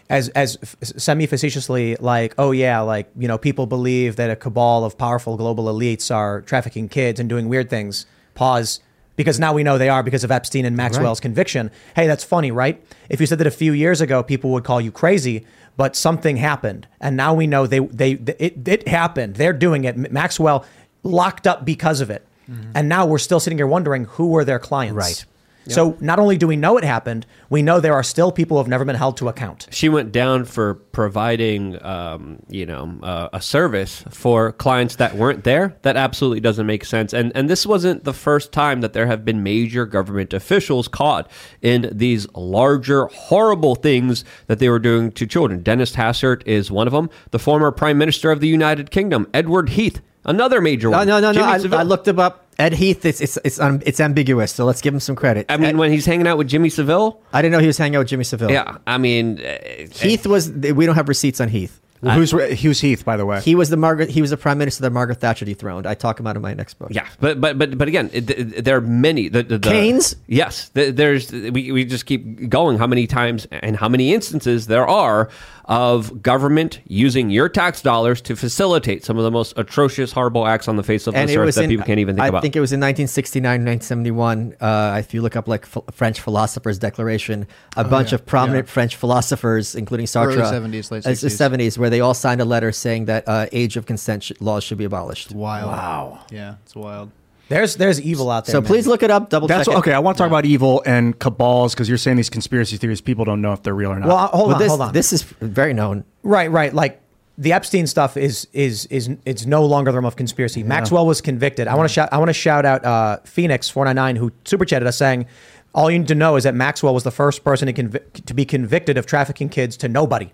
as 0.09 0.29
as 0.29 0.57
semi 0.81 1.25
facetiously 1.25 1.95
like, 1.97 2.33
oh 2.37 2.51
yeah, 2.51 2.81
like 2.81 3.09
you 3.17 3.27
know, 3.27 3.37
people 3.37 3.67
believe 3.67 4.15
that 4.15 4.29
a 4.29 4.35
cabal 4.35 4.83
of 4.83 4.97
powerful 4.97 5.37
global 5.37 5.65
elites 5.65 6.13
are 6.13 6.41
trafficking 6.41 6.89
kids 6.89 7.19
and 7.19 7.29
doing 7.29 7.47
weird 7.47 7.69
things. 7.69 8.05
Pause. 8.33 8.81
Because 9.15 9.37
now 9.37 9.51
we 9.51 9.63
know 9.63 9.77
they 9.77 9.89
are 9.89 10.01
because 10.01 10.23
of 10.23 10.31
Epstein 10.31 10.63
and 10.63 10.77
Maxwell's 10.77 11.19
conviction. 11.19 11.71
Hey, 11.93 12.07
that's 12.07 12.23
funny, 12.23 12.51
right? 12.51 12.81
If 13.09 13.19
you 13.19 13.27
said 13.27 13.37
that 13.39 13.47
a 13.47 13.51
few 13.51 13.73
years 13.73 13.99
ago, 13.99 14.23
people 14.23 14.51
would 14.51 14.63
call 14.63 14.79
you 14.79 14.93
crazy, 14.93 15.45
but 15.75 15.97
something 15.97 16.37
happened, 16.37 16.87
and 17.01 17.17
now 17.17 17.33
we 17.33 17.45
know 17.45 17.67
they 17.67 17.79
they 17.79 18.11
it, 18.11 18.65
it 18.67 18.87
happened. 18.87 19.35
They're 19.35 19.53
doing 19.53 19.83
it. 19.83 19.97
Maxwell 20.11 20.65
locked 21.03 21.47
up 21.47 21.65
because 21.65 21.99
of 21.99 22.09
it, 22.09 22.25
mm-hmm. 22.49 22.71
and 22.73 22.87
now 22.87 23.05
we're 23.05 23.17
still 23.17 23.41
sitting 23.41 23.57
here 23.57 23.67
wondering 23.67 24.05
who 24.05 24.27
were 24.27 24.45
their 24.45 24.59
clients. 24.59 24.95
Right. 24.95 25.25
So 25.69 25.97
not 25.99 26.19
only 26.19 26.37
do 26.37 26.47
we 26.47 26.55
know 26.55 26.77
it 26.77 26.83
happened, 26.83 27.25
we 27.49 27.61
know 27.61 27.79
there 27.79 27.93
are 27.93 28.03
still 28.03 28.31
people 28.31 28.57
who 28.57 28.59
have 28.63 28.67
never 28.67 28.85
been 28.85 28.95
held 28.95 29.17
to 29.17 29.27
account. 29.29 29.67
She 29.71 29.89
went 29.89 30.11
down 30.11 30.45
for 30.45 30.75
providing, 30.75 31.81
um, 31.83 32.39
you 32.49 32.65
know, 32.65 32.97
uh, 33.03 33.29
a 33.33 33.41
service 33.41 34.03
for 34.09 34.51
clients 34.53 34.95
that 34.97 35.15
weren't 35.15 35.43
there. 35.43 35.75
That 35.83 35.95
absolutely 35.97 36.39
doesn't 36.39 36.65
make 36.65 36.85
sense. 36.85 37.13
And 37.13 37.31
and 37.35 37.49
this 37.49 37.65
wasn't 37.65 38.03
the 38.03 38.13
first 38.13 38.51
time 38.51 38.81
that 38.81 38.93
there 38.93 39.07
have 39.07 39.23
been 39.25 39.43
major 39.43 39.85
government 39.85 40.33
officials 40.33 40.87
caught 40.87 41.29
in 41.61 41.89
these 41.91 42.27
larger, 42.33 43.05
horrible 43.07 43.75
things 43.75 44.23
that 44.47 44.59
they 44.59 44.69
were 44.69 44.79
doing 44.79 45.11
to 45.13 45.25
children. 45.27 45.61
Dennis 45.61 45.95
Hastert 45.95 46.41
is 46.45 46.71
one 46.71 46.87
of 46.87 46.93
them. 46.93 47.09
The 47.31 47.39
former 47.39 47.71
Prime 47.71 47.97
Minister 47.97 48.31
of 48.31 48.39
the 48.39 48.47
United 48.47 48.91
Kingdom, 48.91 49.27
Edward 49.33 49.69
Heath, 49.69 50.01
another 50.25 50.61
major 50.61 50.89
No, 50.89 50.97
one. 50.99 51.07
no, 51.07 51.19
no, 51.19 51.31
no. 51.31 51.43
I, 51.43 51.55
I 51.79 51.83
looked 51.83 52.07
him 52.07 52.19
up. 52.19 52.45
Ed 52.59 52.73
Heath, 52.73 53.05
it's 53.05 53.21
it's 53.21 53.37
it's, 53.43 53.59
um, 53.59 53.81
it's 53.85 53.99
ambiguous. 53.99 54.51
So 54.51 54.65
let's 54.65 54.81
give 54.81 54.93
him 54.93 54.99
some 54.99 55.15
credit. 55.15 55.45
I 55.49 55.57
mean, 55.57 55.69
Ed- 55.71 55.77
when 55.77 55.91
he's 55.91 56.05
hanging 56.05 56.27
out 56.27 56.37
with 56.37 56.47
Jimmy 56.49 56.69
Savile. 56.69 57.21
I 57.33 57.41
didn't 57.41 57.53
know 57.53 57.59
he 57.59 57.67
was 57.67 57.77
hanging 57.77 57.95
out 57.95 57.99
with 57.99 58.09
Jimmy 58.09 58.25
Savile. 58.25 58.51
Yeah, 58.51 58.77
I 58.85 58.97
mean, 58.97 59.39
uh, 59.39 59.57
Heath 59.95 60.27
was. 60.27 60.51
We 60.51 60.85
don't 60.85 60.95
have 60.95 61.07
receipts 61.07 61.39
on 61.39 61.47
Heath. 61.49 61.79
Who's 62.01 62.31
Hughes 62.31 62.79
Heath, 62.79 63.03
by 63.03 63.17
the 63.17 63.25
way? 63.25 63.41
He 63.41 63.55
was 63.55 63.69
the 63.69 63.75
Margaret. 63.75 64.09
He 64.09 64.21
was 64.21 64.29
the 64.29 64.37
prime 64.37 64.57
minister 64.57 64.83
that 64.83 64.91
Margaret 64.91 65.19
Thatcher 65.19 65.43
dethroned. 65.43 65.85
I 65.85 65.95
talk 65.95 66.21
about 66.21 66.37
in 66.37 66.41
my 66.41 66.53
next 66.53 66.75
book. 66.75 66.89
Yeah, 66.91 67.05
but 67.19 67.41
but 67.41 67.57
but 67.57 67.77
but 67.77 67.87
again, 67.89 68.09
it, 68.13 68.29
it- 68.29 68.63
there 68.63 68.77
are 68.77 68.81
many. 68.81 69.27
The, 69.27 69.43
the, 69.43 69.57
the, 69.57 69.69
Keynes? 69.69 70.15
Yes, 70.27 70.69
th- 70.69 70.95
there's 70.95 71.29
we, 71.31 71.71
we 71.73 71.83
just 71.83 72.05
keep 72.05 72.47
going. 72.49 72.77
How 72.77 72.87
many 72.87 73.05
times 73.05 73.47
and 73.51 73.75
how 73.75 73.89
many 73.89 74.13
instances 74.13 74.67
there 74.67 74.87
are 74.87 75.29
of 75.69 76.23
government 76.23 76.81
using 76.87 77.29
your 77.29 77.47
tax 77.47 77.83
dollars 77.83 78.21
to 78.21 78.35
facilitate 78.35 79.05
some 79.05 79.17
of 79.17 79.23
the 79.23 79.29
most 79.29 79.53
atrocious, 79.55 80.11
horrible 80.11 80.47
acts 80.47 80.67
on 80.67 80.77
the 80.77 80.83
face 80.83 81.05
of 81.05 81.15
and 81.15 81.29
this 81.29 81.37
earth 81.37 81.53
that 81.53 81.65
in, 81.65 81.69
people 81.69 81.85
can't 81.85 81.99
even 81.99 82.15
think 82.15 82.23
I 82.23 82.27
about. 82.29 82.39
I 82.39 82.41
think 82.41 82.55
it 82.55 82.59
was 82.59 82.71
in 82.73 82.79
1969, 82.79 83.43
1971. 83.43 84.55
Uh, 84.59 84.97
if 84.99 85.13
you 85.13 85.21
look 85.21 85.35
up 85.35 85.47
like 85.47 85.71
ph- 85.71 85.85
French 85.91 86.21
philosophers' 86.21 86.79
declaration, 86.79 87.45
a 87.77 87.83
bunch 87.83 88.11
yeah, 88.11 88.15
of 88.15 88.25
prominent 88.25 88.65
yeah. 88.65 88.73
French 88.73 88.95
philosophers, 88.95 89.75
including 89.75 90.07
Sartre, 90.07 90.37
Early 90.37 90.41
70s, 90.41 90.89
late 90.89 91.05
it's 91.05 91.21
the 91.21 91.27
60s. 91.27 91.57
70s, 91.57 91.77
where 91.77 91.91
they 91.91 91.99
all 91.99 92.15
signed 92.15 92.41
a 92.41 92.45
letter 92.45 92.71
saying 92.71 93.05
that 93.05 93.27
uh, 93.27 93.45
age 93.51 93.77
of 93.77 93.85
consent 93.85 94.23
sh- 94.23 94.31
laws 94.39 94.63
should 94.63 94.79
be 94.79 94.85
abolished. 94.85 95.33
Wild. 95.33 95.67
Wow. 95.67 96.19
Yeah, 96.31 96.55
it's 96.63 96.75
wild. 96.75 97.11
There's 97.49 97.75
there's 97.75 97.99
evil 97.99 98.29
out 98.31 98.45
there. 98.45 98.53
So 98.53 98.61
man. 98.61 98.67
please 98.67 98.87
look 98.87 99.03
it 99.03 99.11
up. 99.11 99.29
Double 99.29 99.47
That's 99.47 99.67
check. 99.67 99.75
it. 99.75 99.79
okay. 99.79 99.93
I 99.93 99.99
want 99.99 100.15
to 100.17 100.19
talk 100.23 100.27
about 100.29 100.45
evil 100.45 100.81
and 100.85 101.17
cabals 101.19 101.73
because 101.73 101.89
you're 101.89 101.97
saying 101.97 102.17
these 102.17 102.29
conspiracy 102.29 102.77
theories. 102.77 103.01
People 103.01 103.25
don't 103.25 103.41
know 103.41 103.53
if 103.53 103.63
they're 103.63 103.73
real 103.75 103.91
or 103.91 103.99
not. 103.99 104.07
Well, 104.07 104.27
hold 104.27 104.47
Well, 104.47 104.55
on, 104.55 104.59
this, 104.61 104.69
hold 104.69 104.81
on. 104.81 104.93
This 104.93 105.11
is 105.13 105.23
very 105.23 105.73
known. 105.73 106.05
Right, 106.23 106.49
right. 106.51 106.73
Like 106.73 107.01
the 107.39 107.51
Epstein 107.53 107.87
stuff 107.87 108.17
is 108.17 108.47
is 108.53 108.85
is 108.87 109.09
it's 109.25 109.45
no 109.45 109.65
longer 109.65 109.91
the 109.91 109.97
realm 109.97 110.05
of 110.05 110.15
conspiracy. 110.15 110.61
Maxwell 110.63 111.05
was 111.07 111.21
convicted. 111.21 111.67
I 111.67 111.75
want 111.75 111.89
to 111.89 111.93
shout. 111.93 112.09
I 112.11 112.17
want 112.19 112.29
to 112.29 112.33
shout 112.33 112.65
out 112.65 112.85
uh, 112.85 113.17
Phoenix 113.25 113.69
four 113.69 113.85
nine 113.85 113.95
nine 113.95 114.15
who 114.15 114.31
super 114.45 114.65
chatted 114.65 114.87
us 114.87 114.97
saying, 114.97 115.25
"All 115.73 115.89
you 115.89 115.97
need 115.97 116.07
to 116.09 116.15
know 116.15 116.35
is 116.35 116.43
that 116.43 116.53
Maxwell 116.53 116.93
was 116.93 117.03
the 117.03 117.11
first 117.11 117.43
person 117.43 117.65
to 117.65 117.73
convic- 117.73 118.25
to 118.25 118.33
be 118.33 118.45
convicted 118.45 118.97
of 118.97 119.05
trafficking 119.07 119.49
kids 119.49 119.75
to 119.77 119.87
nobody." 119.87 120.31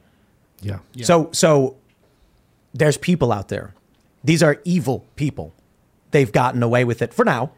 Yeah. 0.61 0.80
So 1.01 1.30
so 1.32 1.78
there's 2.74 2.97
people 2.97 3.32
out 3.32 3.47
there. 3.47 3.74
These 4.24 4.43
are 4.43 4.59
evil 4.66 5.05
people. 5.16 5.53
They've 6.16 6.32
gotten 6.32 6.63
away 6.63 6.86
with 6.86 7.01
it 7.01 7.13
for 7.13 7.26
now. 7.26 7.51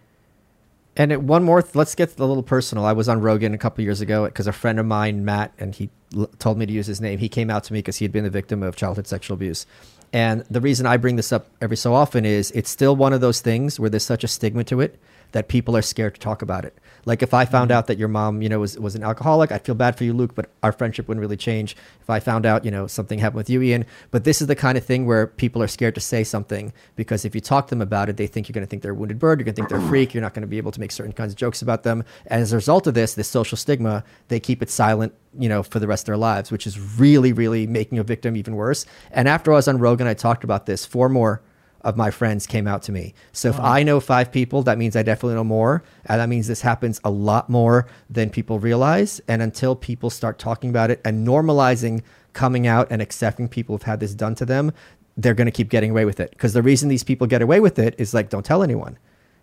And 0.95 1.11
it, 1.11 1.21
one 1.21 1.43
more, 1.43 1.61
th- 1.61 1.75
let's 1.75 1.93
get 1.93 2.17
a 2.17 2.25
little 2.25 2.41
personal. 2.41 2.85
I 2.85 2.93
was 2.93 3.07
on 3.07 3.21
Rogan 3.21 3.53
a 3.53 3.57
couple 3.59 3.83
years 3.83 4.01
ago 4.01 4.25
because 4.25 4.47
a 4.47 4.51
friend 4.51 4.79
of 4.79 4.87
mine, 4.87 5.23
Matt, 5.23 5.53
and 5.59 5.75
he 5.75 5.91
l- 6.15 6.25
told 6.39 6.57
me 6.57 6.65
to 6.65 6.73
use 6.73 6.87
his 6.87 6.99
name. 6.99 7.19
He 7.19 7.29
came 7.29 7.51
out 7.51 7.65
to 7.65 7.73
me 7.73 7.77
because 7.77 7.97
he 7.97 8.03
had 8.03 8.11
been 8.11 8.23
the 8.23 8.31
victim 8.31 8.63
of 8.63 8.75
childhood 8.75 9.05
sexual 9.05 9.35
abuse. 9.35 9.67
And 10.11 10.43
the 10.49 10.59
reason 10.59 10.87
I 10.87 10.97
bring 10.97 11.17
this 11.17 11.31
up 11.31 11.51
every 11.61 11.77
so 11.77 11.93
often 11.93 12.25
is 12.25 12.49
it's 12.49 12.71
still 12.71 12.95
one 12.95 13.13
of 13.13 13.21
those 13.21 13.41
things 13.41 13.79
where 13.79 13.91
there's 13.91 14.01
such 14.01 14.23
a 14.23 14.27
stigma 14.27 14.63
to 14.63 14.81
it 14.81 14.99
that 15.33 15.49
people 15.49 15.77
are 15.77 15.83
scared 15.83 16.15
to 16.15 16.19
talk 16.19 16.41
about 16.41 16.65
it. 16.65 16.75
Like 17.07 17.23
if 17.23 17.33
I 17.33 17.45
found 17.45 17.69
mm-hmm. 17.71 17.77
out 17.77 17.87
that 17.87 17.97
your 17.97 18.09
mom, 18.09 18.41
you 18.41 18.49
know, 18.49 18.59
was, 18.59 18.77
was 18.77 18.93
an 18.93 19.01
alcoholic, 19.01 19.49
I'd 19.49 19.63
feel 19.63 19.75
bad 19.75 19.97
for 19.97 20.03
you, 20.03 20.11
Luke, 20.11 20.35
but 20.35 20.51
our 20.61 20.73
friendship 20.73 21.07
wouldn't 21.07 21.21
really 21.21 21.37
change. 21.37 21.77
If 22.01 22.09
I 22.09 22.19
found 22.19 22.45
out, 22.45 22.65
you 22.65 22.69
know, 22.69 22.85
something 22.85 23.17
happened 23.17 23.37
with 23.37 23.49
you, 23.49 23.61
Ian. 23.61 23.85
But 24.11 24.25
this 24.25 24.41
is 24.41 24.47
the 24.47 24.57
kind 24.57 24.77
of 24.77 24.83
thing 24.83 25.05
where 25.05 25.25
people 25.25 25.63
are 25.63 25.69
scared 25.69 25.95
to 25.95 26.01
say 26.01 26.25
something 26.25 26.73
because 26.97 27.23
if 27.23 27.33
you 27.33 27.39
talk 27.39 27.67
to 27.67 27.69
them 27.69 27.81
about 27.81 28.09
it, 28.09 28.17
they 28.17 28.27
think 28.27 28.49
you're 28.49 28.53
going 28.53 28.65
to 28.65 28.69
think 28.69 28.81
they're 28.81 28.91
a 28.91 28.95
wounded 28.95 29.19
bird, 29.19 29.39
you're 29.39 29.45
going 29.45 29.55
to 29.55 29.55
think 29.55 29.69
they're 29.69 29.77
a 29.77 29.81
mm-hmm. 29.81 29.89
freak, 29.89 30.13
you're 30.13 30.21
not 30.21 30.33
going 30.33 30.41
to 30.41 30.47
be 30.47 30.57
able 30.57 30.73
to 30.73 30.81
make 30.81 30.91
certain 30.91 31.13
kinds 31.13 31.31
of 31.31 31.37
jokes 31.37 31.61
about 31.61 31.83
them. 31.83 32.03
And 32.25 32.41
as 32.41 32.51
a 32.51 32.57
result 32.57 32.87
of 32.87 32.93
this, 32.93 33.13
this 33.13 33.29
social 33.29 33.57
stigma, 33.57 34.03
they 34.27 34.41
keep 34.41 34.61
it 34.61 34.69
silent, 34.69 35.13
you 35.39 35.47
know, 35.47 35.63
for 35.63 35.79
the 35.79 35.87
rest 35.87 36.03
of 36.03 36.07
their 36.07 36.17
lives, 36.17 36.51
which 36.51 36.67
is 36.67 36.77
really, 36.99 37.31
really 37.31 37.65
making 37.67 37.99
a 37.99 38.03
victim 38.03 38.35
even 38.35 38.57
worse. 38.57 38.85
And 39.11 39.29
after 39.29 39.53
I 39.53 39.55
was 39.55 39.69
on 39.69 39.79
Rogan, 39.79 40.07
I 40.07 40.13
talked 40.13 40.43
about 40.43 40.65
this. 40.65 40.85
Four 40.85 41.07
more 41.07 41.41
of 41.87 41.95
my 41.97 42.11
friends 42.11 42.45
came 42.45 42.67
out 42.67 42.83
to 42.83 42.91
me. 42.91 43.13
So 43.31 43.49
if 43.49 43.59
I 43.59 43.81
know 43.81 43.99
five 43.99 44.31
people, 44.31 44.61
that 44.63 44.77
means 44.77 44.95
I 44.95 45.03
definitely 45.03 45.35
know 45.35 45.43
more. 45.45 45.83
And 46.05 46.19
that 46.19 46.27
means 46.29 46.45
this 46.47 46.61
happens 46.61 46.99
a 47.03 47.09
lot 47.09 47.49
more 47.49 47.87
than 48.09 48.29
people 48.29 48.59
realize. 48.59 49.21
And 49.27 49.41
until 49.41 49.73
people 49.75 50.09
start 50.09 50.37
talking 50.37 50.69
about 50.69 50.91
it 50.91 50.99
and 51.05 51.25
normalizing 51.25 52.03
coming 52.33 52.67
out 52.67 52.87
and 52.91 53.01
accepting 53.01 53.47
people 53.47 53.73
who've 53.73 53.83
had 53.83 53.99
this 54.01 54.13
done 54.13 54.35
to 54.35 54.45
them, 54.45 54.71
they're 55.15 55.33
going 55.33 55.47
to 55.47 55.51
keep 55.51 55.69
getting 55.69 55.91
away 55.91 56.05
with 56.05 56.19
it. 56.19 56.29
Because 56.31 56.53
the 56.53 56.61
reason 56.61 56.89
these 56.89 57.03
people 57.05 57.25
get 57.25 57.41
away 57.41 57.59
with 57.61 57.79
it 57.79 57.95
is 57.97 58.13
like, 58.13 58.29
don't 58.29 58.45
tell 58.45 58.61
anyone. 58.61 58.97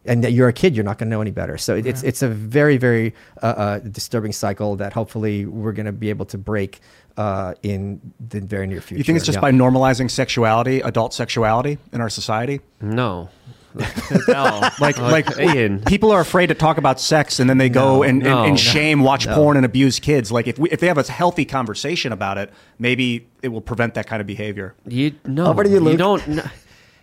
And 0.06 0.22
that 0.22 0.32
you're 0.32 0.48
a 0.48 0.52
kid, 0.52 0.76
you're 0.76 0.84
not 0.84 0.98
going 0.98 1.08
to 1.08 1.16
know 1.16 1.22
any 1.22 1.30
better. 1.30 1.56
So 1.56 1.74
it- 1.76 1.86
it's 1.86 2.02
it's 2.02 2.20
a 2.22 2.28
very 2.28 2.76
very 2.76 3.14
uh, 3.42 3.46
uh, 3.46 3.78
disturbing 3.78 4.32
cycle 4.32 4.76
that 4.76 4.92
hopefully 4.92 5.46
we're 5.46 5.72
going 5.72 5.86
to 5.86 5.92
be 5.92 6.10
able 6.10 6.26
to 6.26 6.36
break 6.36 6.80
uh, 7.16 7.54
in 7.62 8.00
the 8.28 8.40
very 8.40 8.66
near 8.66 8.80
future. 8.80 8.98
You 8.98 9.04
think 9.04 9.16
it's 9.16 9.26
just 9.26 9.36
Yeah. 9.36 9.40
by 9.42 9.52
normalizing 9.52 10.10
sexuality, 10.10 10.80
adult 10.80 11.14
sexuality 11.14 11.78
in 11.92 12.00
our 12.00 12.10
society? 12.10 12.60
No. 12.80 13.28
no. 14.28 14.68
Like, 14.80 14.98
like 14.98 15.36
Ian. 15.38 15.80
people 15.82 16.12
are 16.12 16.20
afraid 16.20 16.46
to 16.46 16.54
talk 16.54 16.78
about 16.78 17.00
sex, 17.00 17.40
and 17.40 17.50
then 17.50 17.58
they 17.58 17.68
go 17.68 18.02
and, 18.04 18.20
no, 18.20 18.26
and, 18.38 18.38
and 18.46 18.52
no, 18.52 18.56
shame, 18.56 19.00
watch 19.00 19.26
porn, 19.28 19.56
and 19.56 19.66
abuse 19.66 19.98
kids. 19.98 20.30
Like, 20.30 20.46
if 20.46 20.58
we, 20.58 20.70
if 20.70 20.78
they 20.80 20.86
have 20.86 20.98
a 20.98 21.02
healthy 21.10 21.44
conversation 21.44 22.12
about 22.12 22.38
it, 22.38 22.52
maybe 22.78 23.26
it 23.42 23.48
will 23.48 23.60
prevent 23.60 23.94
that 23.94 24.06
kind 24.06 24.20
of 24.20 24.26
behavior. 24.28 24.74
You 24.86 25.14
no. 25.24 25.46
Over 25.46 25.64
to 25.64 25.70
you, 25.70 25.80
Luke. 25.80 25.98
don't. 25.98 26.26
No. 26.28 26.42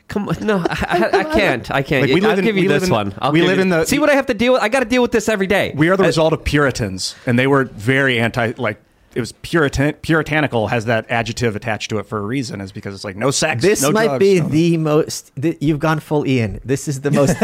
Come 0.08 0.28
on, 0.28 0.36
no, 0.46 0.58
I, 0.70 1.10
I, 1.14 1.20
I 1.20 1.24
can't. 1.26 1.72
I 1.72 1.82
can't. 1.84 2.04
Like, 2.10 2.14
we 2.16 2.22
I'll 2.22 2.30
live 2.32 2.40
in- 2.40 2.46
give 2.46 2.56
you 2.58 2.64
we 2.64 2.68
this 2.68 2.84
in- 2.86 2.90
one. 2.92 3.14
I'll 3.20 3.32
we 3.32 3.40
give 3.40 3.48
live 3.48 3.58
you- 3.58 3.62
in 3.64 3.70
the- 3.70 3.86
See 3.86 4.00
what 4.00 4.10
I 4.10 4.16
have 4.16 4.26
to 4.28 4.34
deal 4.34 4.54
with. 4.54 4.62
I 4.62 4.68
got 4.70 4.80
to 4.82 4.86
deal 4.86 5.02
with 5.02 5.12
this 5.12 5.28
every 5.30 5.48
day. 5.48 5.74
We 5.76 5.90
are 5.90 5.96
the 5.98 6.04
Uh, 6.04 6.08
result 6.08 6.32
of 6.34 6.44
Puritans, 6.44 7.16
and 7.26 7.38
they 7.40 7.48
were 7.48 7.66
very 7.66 8.20
anti. 8.20 8.54
Like, 8.58 8.82
it 9.16 9.20
was 9.20 9.32
Puritan, 9.32 9.94
puritanical 10.02 10.68
has 10.68 10.86
that 10.86 11.10
adjective 11.10 11.56
attached 11.56 11.90
to 11.90 11.98
it 12.00 12.06
for 12.06 12.18
a 12.18 12.22
reason. 12.22 12.62
Is 12.62 12.72
because 12.72 12.94
it's 12.96 13.04
like 13.04 13.16
no 13.16 13.32
sex. 13.32 13.62
This 13.62 13.82
no 13.82 13.92
might 13.92 14.08
drugs, 14.08 14.20
be 14.20 14.40
no- 14.40 14.48
the 14.50 14.78
most. 14.78 15.32
Th- 15.42 15.58
you've 15.60 15.80
gone 15.80 16.00
full 16.00 16.26
Ian. 16.26 16.60
This 16.64 16.88
is 16.88 17.02
the 17.02 17.12
most. 17.20 17.40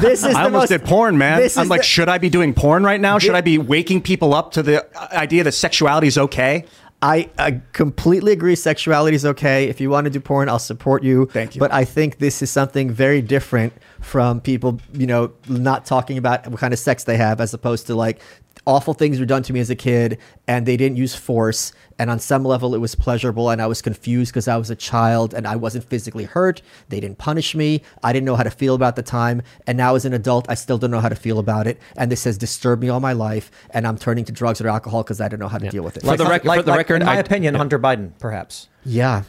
This 0.00 0.20
is 0.20 0.26
I 0.26 0.32
the 0.32 0.38
almost 0.44 0.52
most. 0.52 0.68
did 0.70 0.84
porn, 0.84 1.18
man. 1.18 1.48
I'm 1.56 1.68
like, 1.68 1.80
the- 1.80 1.86
should 1.86 2.08
I 2.08 2.18
be 2.18 2.30
doing 2.30 2.54
porn 2.54 2.84
right 2.84 3.00
now? 3.00 3.18
Should 3.18 3.34
I 3.34 3.40
be 3.40 3.58
waking 3.58 4.02
people 4.02 4.34
up 4.34 4.52
to 4.52 4.62
the 4.62 4.86
idea 5.14 5.44
that 5.44 5.52
sexuality 5.52 6.06
is 6.06 6.18
okay? 6.18 6.64
I, 7.02 7.30
I 7.38 7.62
completely 7.72 8.32
agree. 8.32 8.54
Sexuality 8.54 9.14
is 9.16 9.24
okay. 9.24 9.70
If 9.70 9.80
you 9.80 9.88
want 9.88 10.04
to 10.04 10.10
do 10.10 10.20
porn, 10.20 10.50
I'll 10.50 10.58
support 10.58 11.02
you. 11.02 11.24
Thank 11.32 11.54
you. 11.54 11.58
But 11.58 11.72
I 11.72 11.86
think 11.86 12.18
this 12.18 12.42
is 12.42 12.50
something 12.50 12.90
very 12.90 13.22
different 13.22 13.72
from 14.02 14.42
people, 14.42 14.78
you 14.92 15.06
know, 15.06 15.32
not 15.48 15.86
talking 15.86 16.18
about 16.18 16.46
what 16.48 16.60
kind 16.60 16.74
of 16.74 16.78
sex 16.78 17.04
they 17.04 17.16
have, 17.16 17.40
as 17.40 17.54
opposed 17.54 17.86
to 17.86 17.94
like 17.94 18.20
awful 18.66 18.94
things 18.94 19.18
were 19.18 19.26
done 19.26 19.42
to 19.44 19.52
me 19.52 19.60
as 19.60 19.70
a 19.70 19.74
kid, 19.76 20.18
and 20.46 20.66
they 20.66 20.76
didn't 20.76 20.96
use 20.96 21.14
force. 21.14 21.72
And 21.98 22.10
on 22.10 22.18
some 22.18 22.44
level, 22.44 22.74
it 22.74 22.78
was 22.78 22.94
pleasurable, 22.94 23.50
and 23.50 23.60
I 23.60 23.66
was 23.66 23.82
confused 23.82 24.32
because 24.32 24.48
I 24.48 24.56
was 24.56 24.70
a 24.70 24.76
child 24.76 25.34
and 25.34 25.46
I 25.46 25.56
wasn't 25.56 25.84
physically 25.84 26.24
hurt. 26.24 26.62
They 26.88 26.98
didn't 27.00 27.18
punish 27.18 27.54
me. 27.54 27.82
I 28.02 28.12
didn't 28.12 28.24
know 28.24 28.36
how 28.36 28.42
to 28.42 28.50
feel 28.50 28.74
about 28.74 28.96
the 28.96 29.02
time. 29.02 29.42
And 29.66 29.76
now, 29.76 29.94
as 29.94 30.04
an 30.06 30.14
adult, 30.14 30.46
I 30.48 30.54
still 30.54 30.78
don't 30.78 30.90
know 30.90 31.00
how 31.00 31.10
to 31.10 31.14
feel 31.14 31.38
about 31.38 31.66
it. 31.66 31.78
And 31.96 32.10
this 32.10 32.24
has 32.24 32.38
disturbed 32.38 32.80
me 32.82 32.88
all 32.88 33.00
my 33.00 33.12
life. 33.12 33.50
And 33.70 33.86
I'm 33.86 33.98
turning 33.98 34.24
to 34.26 34.32
drugs 34.32 34.60
or 34.62 34.68
alcohol 34.68 35.02
because 35.02 35.20
I 35.20 35.28
don't 35.28 35.40
know 35.40 35.48
how 35.48 35.58
to 35.58 35.68
deal 35.68 35.82
with 35.82 35.96
it. 35.98 36.02
For 36.04 36.16
the 36.16 36.24
rec- 36.24 36.44
for 36.44 36.62
the 36.62 36.72
record, 36.72 37.02
in 37.02 37.06
my 37.06 37.16
I- 37.16 37.20
opinion, 37.20 37.54
Hunter 37.54 37.78
Biden, 37.78 38.12
perhaps. 38.18 38.68
yeah. 38.84 39.24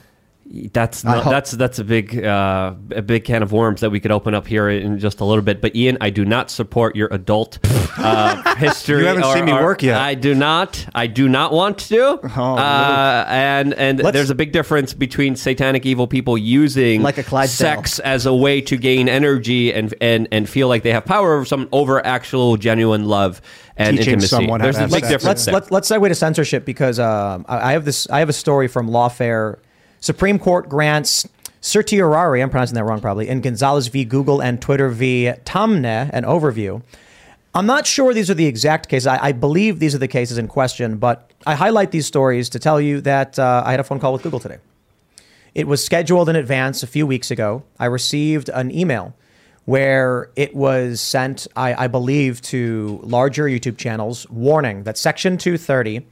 That's 0.74 1.06
not, 1.06 1.24
hope- 1.24 1.32
that's 1.32 1.52
that's 1.52 1.80
a 1.80 1.84
big 1.86 2.24
uh, 2.26 2.74
a 2.94 3.02
big 3.02 3.24
can 3.24 3.42
of 3.42 3.54
worms 3.54 3.80
that 3.80 3.90
we 3.90 4.02
could 4.02 4.12
open 4.12 4.34
up 4.34 4.46
here 4.48 4.70
in 4.70 5.00
just 5.00 5.22
a 5.22 5.26
little 5.26 5.42
bit. 5.44 5.62
But 5.62 5.76
Ian, 5.78 5.98
I 6.02 6.10
do 6.10 6.26
not 6.26 6.52
support 6.52 6.94
your 6.96 7.08
adult 7.12 7.58
uh, 7.98 8.56
history. 8.58 9.00
You 9.02 9.06
haven't 9.06 9.24
or- 9.24 9.34
seen 9.34 9.46
me 9.46 9.54
or- 9.54 9.64
work 9.64 9.82
yet. 9.82 9.98
I 9.98 10.14
do 10.14 10.36
not. 10.36 10.86
I 10.94 11.08
do 11.08 11.30
not 11.30 11.54
want 11.54 11.78
to. 11.78 12.20
Oh, 12.36 12.56
uh, 12.58 13.26
and 13.30 13.74
and 13.76 14.00
Let's- 14.04 14.14
there's 14.14 14.30
a 14.30 14.36
big 14.36 14.52
difference 14.52 14.94
between 14.94 15.38
satanic 15.38 15.86
evil 15.86 16.06
people 16.06 16.38
using 16.38 17.02
Like 17.02 17.18
a 17.18 17.24
Clydesdale. 17.24 17.76
sex 17.78 18.00
as 18.00 18.26
a 18.26 18.36
way 18.36 18.60
to 18.62 18.76
gain 18.76 19.08
energy 19.08 19.74
and 19.74 19.94
and 20.02 20.28
and 20.34 20.50
feel 20.50 20.68
like 20.68 20.84
they 20.84 20.92
have 20.92 21.06
power 21.06 21.34
over 21.36 21.46
some 21.46 21.70
over 21.72 22.06
actual 22.06 22.58
genuine 22.58 23.06
love 23.06 23.42
and 23.78 23.96
Teaching 23.96 24.16
intimacy. 24.16 24.28
someone 24.28 24.60
how 24.60 24.66
there's 24.66 24.76
to 24.76 24.80
a 24.80 24.82
have 24.84 24.92
big 24.92 25.06
sex. 25.06 25.10
difference. 25.14 25.26
let's 25.28 25.46
there. 25.46 25.54
let's 25.54 25.72
let's 25.72 25.90
segue 25.90 26.08
to 26.10 26.16
censorship 26.16 26.66
because 26.66 27.00
um, 27.00 27.46
I 27.48 27.70
I 27.70 27.72
have 27.72 27.86
this 27.86 28.06
I 28.10 28.20
have 28.20 28.28
a 28.28 28.34
story 28.34 28.68
from 28.68 28.90
Lawfare. 28.90 29.60
Supreme 30.02 30.40
Court 30.40 30.68
grants 30.68 31.28
certiorari, 31.62 32.42
I'm 32.42 32.50
pronouncing 32.50 32.76
that 32.76 32.84
wrong 32.84 33.00
probably, 33.00 33.30
in 33.30 33.40
Gonzalez 33.40 33.88
v. 33.88 34.04
Google 34.04 34.42
and 34.42 34.60
Twitter 34.60 34.90
v. 34.90 35.32
Taamneh, 35.46 36.10
an 36.12 36.24
overview. 36.24 36.82
I'm 37.54 37.68
not 37.68 37.86
sure 37.86 38.14
these 38.14 38.30
are 38.30 38.34
the 38.34 38.48
exact 38.48 38.90
cases. 38.90 39.06
I, 39.06 39.26
I 39.26 39.32
believe 39.32 39.80
these 39.80 39.94
are 39.94 40.00
the 40.00 40.08
cases 40.08 40.38
in 40.40 40.48
question, 40.48 40.98
but 40.98 41.32
I 41.46 41.54
highlight 41.54 41.92
these 41.92 42.08
stories 42.08 42.50
to 42.50 42.60
tell 42.60 42.82
you 42.82 43.00
that 43.02 43.38
uh, 43.38 43.64
I 43.64 43.72
had 43.72 43.80
a 43.80 43.84
phone 43.84 44.00
call 44.00 44.12
with 44.12 44.24
Google 44.24 44.40
today. 44.40 44.58
It 45.54 45.68
was 45.68 45.84
scheduled 45.84 46.30
in 46.30 46.36
advance 46.36 46.82
a 46.82 46.88
few 46.88 47.06
weeks 47.06 47.30
ago. 47.30 47.64
I 47.78 47.86
received 47.86 48.50
an 48.50 48.72
email 48.72 49.14
where 49.66 50.32
it 50.36 50.56
was 50.56 51.00
sent, 51.02 51.46
I, 51.56 51.84
I 51.84 51.88
believe, 51.88 52.42
to 52.44 53.00
larger 53.04 53.46
YouTube 53.46 53.78
channels 53.78 54.28
warning 54.30 54.84
that 54.84 54.98
Section 54.98 55.38
230, 55.38 56.06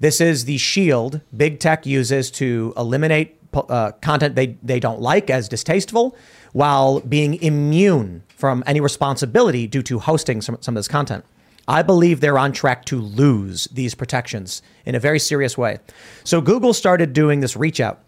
this 0.00 0.20
is 0.20 0.44
the 0.44 0.58
shield 0.58 1.20
big 1.36 1.60
tech 1.60 1.86
uses 1.86 2.30
to 2.32 2.72
eliminate 2.76 3.36
uh, 3.54 3.92
content 4.00 4.34
they, 4.34 4.58
they 4.62 4.78
don't 4.78 5.00
like 5.00 5.30
as 5.30 5.48
distasteful 5.48 6.16
while 6.52 7.00
being 7.00 7.34
immune 7.42 8.22
from 8.28 8.62
any 8.66 8.80
responsibility 8.80 9.66
due 9.66 9.82
to 9.82 9.98
hosting 9.98 10.40
some, 10.40 10.56
some 10.60 10.76
of 10.76 10.78
this 10.78 10.88
content. 10.88 11.24
I 11.66 11.82
believe 11.82 12.20
they're 12.20 12.38
on 12.38 12.52
track 12.52 12.86
to 12.86 12.98
lose 12.98 13.66
these 13.66 13.94
protections 13.94 14.62
in 14.86 14.94
a 14.94 15.00
very 15.00 15.18
serious 15.18 15.58
way. 15.58 15.78
So 16.24 16.40
Google 16.40 16.72
started 16.72 17.12
doing 17.12 17.40
this 17.40 17.56
reach 17.56 17.80
out. 17.80 18.00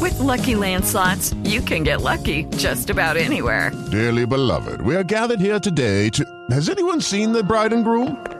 With 0.00 0.18
Lucky 0.20 0.54
Land 0.54 0.84
slots, 0.84 1.34
you 1.42 1.62
can 1.62 1.82
get 1.82 2.02
lucky 2.02 2.44
just 2.56 2.90
about 2.90 3.16
anywhere. 3.16 3.72
Dearly 3.90 4.26
beloved, 4.26 4.82
we 4.82 4.94
are 4.96 5.02
gathered 5.02 5.40
here 5.40 5.58
today 5.58 6.10
to. 6.10 6.24
Has 6.50 6.68
anyone 6.68 7.00
seen 7.00 7.32
the 7.32 7.42
bride 7.42 7.72
and 7.72 7.84
groom? 7.84 8.39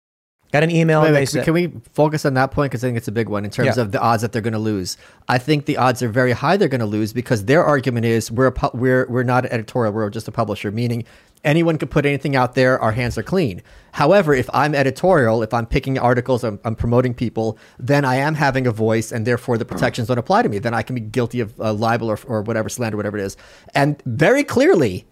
Got 0.51 0.63
an 0.63 0.71
email. 0.71 1.01
Wait, 1.01 1.13
wait, 1.13 1.25
said, 1.29 1.45
can 1.45 1.53
we 1.53 1.71
focus 1.93 2.25
on 2.25 2.33
that 2.33 2.51
point 2.51 2.71
because 2.71 2.83
I 2.83 2.87
think 2.87 2.97
it's 2.97 3.07
a 3.07 3.11
big 3.11 3.29
one 3.29 3.45
in 3.45 3.51
terms 3.51 3.77
Yeah. 3.77 3.83
of 3.83 3.91
the 3.93 4.01
odds 4.01 4.21
that 4.21 4.33
they're 4.33 4.41
going 4.41 4.51
to 4.53 4.59
lose. 4.59 4.97
I 5.29 5.37
think 5.37 5.65
the 5.65 5.77
odds 5.77 6.03
are 6.03 6.09
very 6.09 6.33
high 6.33 6.57
they're 6.57 6.67
going 6.67 6.79
to 6.81 6.85
lose 6.85 7.13
because 7.13 7.45
their 7.45 7.63
argument 7.63 8.05
is 8.05 8.29
we're 8.29 8.47
a 8.47 8.51
pu- 8.51 8.71
we're 8.77 9.05
we're 9.09 9.23
not 9.23 9.45
an 9.45 9.53
editorial, 9.53 9.93
we're 9.93 10.09
just 10.09 10.27
a 10.27 10.31
publisher, 10.31 10.69
meaning 10.71 11.05
anyone 11.45 11.77
can 11.77 11.87
put 11.87 12.05
anything 12.05 12.35
out 12.35 12.53
there. 12.55 12.77
Our 12.79 12.91
hands 12.91 13.17
are 13.17 13.23
clean. 13.23 13.61
However, 13.93 14.33
if 14.33 14.49
I'm 14.53 14.75
editorial, 14.75 15.41
if 15.41 15.53
I'm 15.53 15.65
picking 15.65 15.97
articles, 15.97 16.43
I'm, 16.43 16.59
I'm 16.65 16.75
promoting 16.75 17.13
people, 17.13 17.57
then 17.79 18.05
I 18.05 18.15
am 18.15 18.35
having 18.35 18.67
a 18.67 18.71
voice, 18.71 19.11
and 19.11 19.25
therefore 19.25 19.57
the 19.57 19.65
protections 19.65 20.09
don't 20.09 20.17
apply 20.19 20.43
to 20.43 20.49
me. 20.49 20.59
Then 20.59 20.73
I 20.73 20.81
can 20.83 20.95
be 20.95 21.01
guilty 21.01 21.39
of 21.39 21.59
uh, 21.59 21.73
libel 21.73 22.09
or, 22.11 22.19
or 22.27 22.41
whatever 22.41 22.69
slander, 22.69 22.95
whatever 22.97 23.17
it 23.17 23.23
is. 23.23 23.37
And 23.73 24.01
very 24.05 24.43
clearly, 24.43 25.05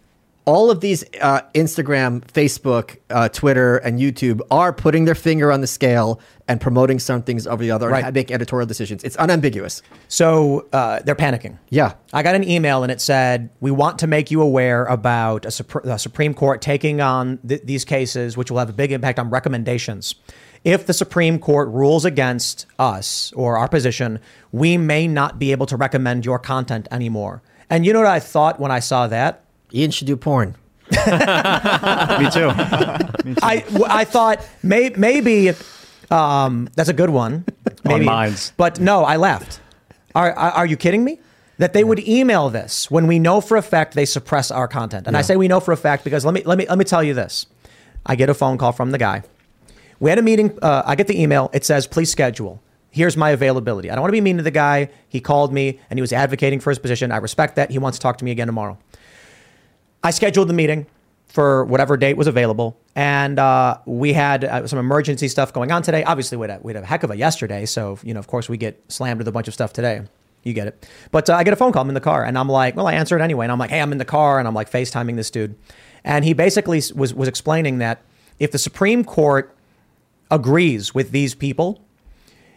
all 0.49 0.71
of 0.71 0.79
these 0.81 1.03
uh, 1.21 1.41
Instagram, 1.53 2.21
Facebook, 2.21 2.97
uh, 3.11 3.29
Twitter, 3.29 3.77
and 3.77 3.99
YouTube 3.99 4.41
are 4.49 4.73
putting 4.73 5.05
their 5.05 5.13
finger 5.13 5.51
on 5.51 5.61
the 5.61 5.67
scale 5.67 6.19
and 6.47 6.59
promoting 6.59 6.97
some 6.97 7.21
things 7.21 7.45
over 7.45 7.61
the 7.61 7.69
other 7.69 7.87
Right. 7.89 8.03
and 8.03 8.13
making 8.15 8.33
editorial 8.33 8.65
decisions. 8.65 9.03
It's 9.03 9.15
unambiguous. 9.17 9.83
So 10.07 10.67
uh, 10.73 11.01
they're 11.05 11.13
panicking. 11.15 11.59
Yeah. 11.69 11.93
I 12.13 12.23
got 12.23 12.33
an 12.33 12.49
email 12.49 12.81
and 12.81 12.91
it 12.91 12.99
said, 12.99 13.49
We 13.59 13.69
want 13.69 13.99
to 13.99 14.07
make 14.07 14.31
you 14.31 14.41
aware 14.41 14.85
about 14.85 15.45
a, 15.45 15.49
Supr- 15.49 15.83
the 15.83 15.97
Supreme 15.97 16.33
Court 16.33 16.61
taking 16.63 16.99
on 16.99 17.37
th- 17.47 17.61
these 17.65 17.85
cases, 17.85 18.35
which 18.35 18.49
will 18.49 18.57
have 18.57 18.69
a 18.69 18.73
big 18.73 18.91
impact 18.91 19.19
on 19.19 19.29
recommendations. 19.29 20.15
If 20.63 20.87
the 20.87 20.93
Supreme 20.93 21.37
Court 21.37 21.69
rules 21.69 22.05
against 22.05 22.65
us 22.79 23.31
or 23.35 23.55
our 23.57 23.69
position, 23.69 24.19
we 24.51 24.77
may 24.77 25.07
not 25.07 25.37
be 25.37 25.51
able 25.51 25.67
to 25.67 25.77
recommend 25.77 26.25
your 26.25 26.39
content 26.39 26.87
anymore. 26.91 27.43
And 27.69 27.85
you 27.85 27.93
know 27.93 27.99
what 27.99 28.07
I 28.07 28.19
thought 28.19 28.59
when 28.59 28.71
I 28.71 28.79
saw 28.79 29.05
that? 29.07 29.43
Ian 29.73 29.91
should 29.91 30.07
do 30.07 30.15
porn. 30.17 30.55
Me 30.89 30.95
too. 32.31 32.49
I, 33.43 33.63
I 33.87 34.05
thought 34.05 34.45
may, 34.63 34.89
maybe 34.97 35.51
Um, 36.11 36.69
that's 36.75 36.89
a 36.89 36.93
good 36.93 37.11
one. 37.11 37.45
Maybe. 37.83 38.05
Minds. 38.05 38.53
But 38.57 38.79
no, 38.79 39.03
I 39.05 39.17
left. 39.17 39.59
Are, 40.15 40.31
are, 40.31 40.51
are 40.51 40.65
you 40.65 40.75
kidding 40.77 41.03
me? 41.03 41.19
That 41.59 41.73
they 41.73 41.83
would 41.83 41.99
email 41.99 42.49
this 42.49 42.89
when 42.89 43.05
we 43.05 43.19
know 43.19 43.41
for 43.41 43.57
a 43.57 43.61
fact 43.61 43.93
they 43.93 44.05
suppress 44.05 44.49
our 44.49 44.67
content. 44.67 45.07
And 45.07 45.17
I 45.17 45.21
say 45.21 45.35
we 45.35 45.47
know 45.49 45.59
for 45.59 45.73
a 45.73 45.77
fact 45.77 46.03
because 46.05 46.23
let 46.25 46.33
me 46.33 46.41
let 46.45 46.57
me 46.57 46.65
let 46.67 46.77
me 46.77 46.85
tell 46.85 47.03
you 47.03 47.13
this. 47.13 47.45
I 48.05 48.15
get 48.15 48.29
a 48.29 48.33
phone 48.33 48.57
call 48.57 48.71
from 48.71 48.91
the 48.91 48.97
guy. 48.97 49.23
We 49.99 50.09
had 50.09 50.17
a 50.17 50.21
meeting. 50.21 50.57
Uh, 50.61 50.83
I 50.85 50.95
get 50.95 51.07
the 51.07 51.21
email. 51.21 51.49
It 51.53 51.65
says, 51.65 51.85
please 51.85 52.09
schedule. 52.09 52.61
Here's 52.91 53.17
my 53.17 53.31
availability. 53.31 53.91
I 53.91 53.95
don't 53.95 54.01
want 54.01 54.09
to 54.09 54.13
be 54.13 54.21
mean 54.21 54.37
to 54.37 54.43
the 54.43 54.51
guy. 54.51 54.89
He 55.09 55.19
called 55.19 55.51
me 55.53 55.79
and 55.89 55.97
he 55.97 56.01
was 56.01 56.13
advocating 56.13 56.61
for 56.61 56.71
his 56.71 56.79
position. 56.79 57.11
I 57.11 57.17
respect 57.17 57.57
that. 57.57 57.69
He 57.71 57.77
wants 57.77 57.97
to 57.99 58.01
talk 58.01 58.17
to 58.19 58.25
me 58.25 58.31
again 58.31 58.47
tomorrow. 58.47 58.77
I 60.03 60.11
scheduled 60.11 60.47
the 60.49 60.53
meeting 60.53 60.85
for 61.27 61.63
whatever 61.65 61.95
date 61.97 62.17
was 62.17 62.27
available. 62.27 62.77
And 62.95 63.37
uh, 63.39 63.77
we 63.85 64.13
had 64.13 64.43
uh, 64.43 64.65
some 64.67 64.79
emergency 64.79 65.27
stuff 65.27 65.53
going 65.53 65.71
on 65.71 65.81
today. 65.83 66.03
Obviously, 66.03 66.37
we 66.37 66.47
had, 66.47 66.59
a, 66.59 66.63
we 66.63 66.73
had 66.73 66.83
a 66.83 66.85
heck 66.85 67.03
of 67.03 67.11
a 67.11 67.17
yesterday. 67.17 67.65
So, 67.65 67.99
you 68.03 68.13
know, 68.13 68.19
of 68.19 68.27
course, 68.27 68.49
we 68.49 68.57
get 68.57 68.81
slammed 68.87 69.19
with 69.19 69.27
a 69.27 69.31
bunch 69.31 69.47
of 69.47 69.53
stuff 69.53 69.71
today. 69.73 70.01
You 70.43 70.53
get 70.53 70.67
it. 70.67 70.87
But 71.11 71.29
uh, 71.29 71.35
I 71.35 71.43
get 71.43 71.53
a 71.53 71.55
phone 71.57 71.71
call. 71.71 71.81
I'm 71.83 71.89
in 71.89 71.93
the 71.93 72.01
car. 72.01 72.23
And 72.23 72.37
I'm 72.37 72.49
like, 72.49 72.75
well, 72.75 72.87
I 72.87 72.93
answer 72.93 73.17
it 73.17 73.21
anyway. 73.21 73.45
And 73.45 73.51
I'm 73.51 73.59
like, 73.59 73.69
hey, 73.69 73.81
I'm 73.81 73.91
in 73.91 73.97
the 73.99 74.05
car. 74.05 74.39
And 74.39 74.47
I'm 74.47 74.53
like 74.55 74.71
FaceTiming 74.71 75.15
this 75.17 75.29
dude. 75.29 75.55
And 76.03 76.23
he 76.25 76.33
basically 76.33 76.81
was, 76.95 77.13
was 77.13 77.27
explaining 77.27 77.77
that 77.79 78.01
if 78.39 78.51
the 78.51 78.57
Supreme 78.57 79.03
Court 79.03 79.55
agrees 80.31 80.93
with 80.95 81.11
these 81.11 81.35
people, 81.35 81.81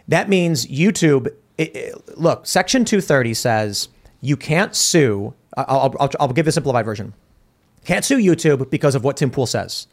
that 0.09 0.29
means 0.29 0.67
YouTube. 0.67 1.27
It, 1.59 1.77
it- 1.77 2.19
look, 2.19 2.47
Section 2.47 2.85
230 2.85 3.35
says 3.35 3.89
you 4.21 4.37
can't 4.37 4.75
sue. 4.75 5.35
I'll, 5.57 5.95
I'll, 6.01 6.11
I'll 6.21 6.29
give 6.33 6.47
the 6.47 6.53
simplified 6.53 6.85
version. 6.85 7.13
Can't 7.85 8.05
sue 8.05 8.19
YouTube 8.19 8.71
because 8.71 8.95
of 8.95 9.05
what 9.05 9.17
Tim 9.17 9.31
Pool 9.31 9.47
says. 9.47 9.87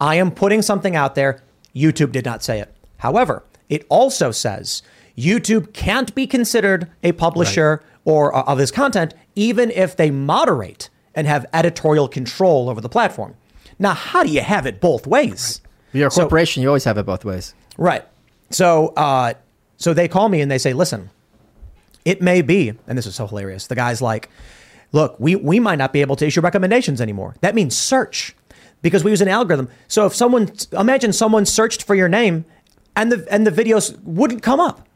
I 0.00 0.16
am 0.16 0.30
putting 0.30 0.62
something 0.62 0.96
out 0.96 1.14
there. 1.14 1.42
YouTube 1.74 2.12
did 2.12 2.24
not 2.24 2.42
say 2.42 2.60
it. 2.60 2.74
However, 2.98 3.42
it 3.68 3.84
also 3.88 4.30
says 4.30 4.82
YouTube 5.16 5.72
can't 5.72 6.14
be 6.14 6.26
considered 6.26 6.90
a 7.02 7.12
publisher 7.12 7.82
or 8.04 8.34
uh, 8.34 8.42
of 8.42 8.58
this 8.58 8.70
content, 8.70 9.14
even 9.34 9.70
if 9.70 9.96
they 9.96 10.10
moderate 10.10 10.88
and 11.14 11.26
have 11.26 11.46
editorial 11.52 12.08
control 12.08 12.68
over 12.68 12.80
the 12.80 12.88
platform. 12.88 13.34
Now, 13.78 13.94
how 13.94 14.22
do 14.22 14.30
you 14.30 14.40
have 14.40 14.66
it 14.66 14.80
both 14.80 15.06
ways? 15.06 15.60
You're 15.92 16.08
a 16.08 16.10
So- 16.10 16.22
corporation. 16.22 16.62
you 16.62 16.68
always 16.68 16.84
have 16.84 16.98
it 16.98 17.04
both 17.06 17.24
ways. 17.24 17.54
Right. 17.76 18.04
So, 18.50 18.88
uh, 18.96 19.34
so 19.76 19.94
they 19.94 20.08
call 20.08 20.28
me 20.28 20.40
and 20.40 20.50
they 20.50 20.58
say, 20.58 20.72
listen, 20.72 21.10
it 22.04 22.20
may 22.20 22.42
be, 22.42 22.72
and 22.86 22.96
this 22.98 23.06
is 23.06 23.14
so 23.14 23.26
hilarious. 23.26 23.66
The 23.66 23.74
guy's 23.74 24.02
like, 24.02 24.28
look, 24.94 25.16
we, 25.18 25.34
we 25.34 25.58
might 25.58 25.76
not 25.76 25.92
be 25.92 26.00
able 26.00 26.14
to 26.16 26.26
issue 26.26 26.40
recommendations 26.40 27.00
anymore. 27.00 27.34
That 27.40 27.54
means 27.54 27.76
search 27.76 28.34
because 28.80 29.02
we 29.02 29.10
use 29.10 29.20
an 29.20 29.28
algorithm. 29.28 29.68
So 29.88 30.06
if 30.06 30.14
someone, 30.14 30.52
imagine 30.72 31.12
someone 31.12 31.44
searched 31.46 31.82
for 31.82 31.94
your 31.96 32.08
name 32.08 32.44
and 32.94 33.10
the, 33.10 33.26
and 33.30 33.44
the 33.44 33.50
videos 33.50 34.00
wouldn't 34.04 34.42
come 34.42 34.60
up. 34.60 34.86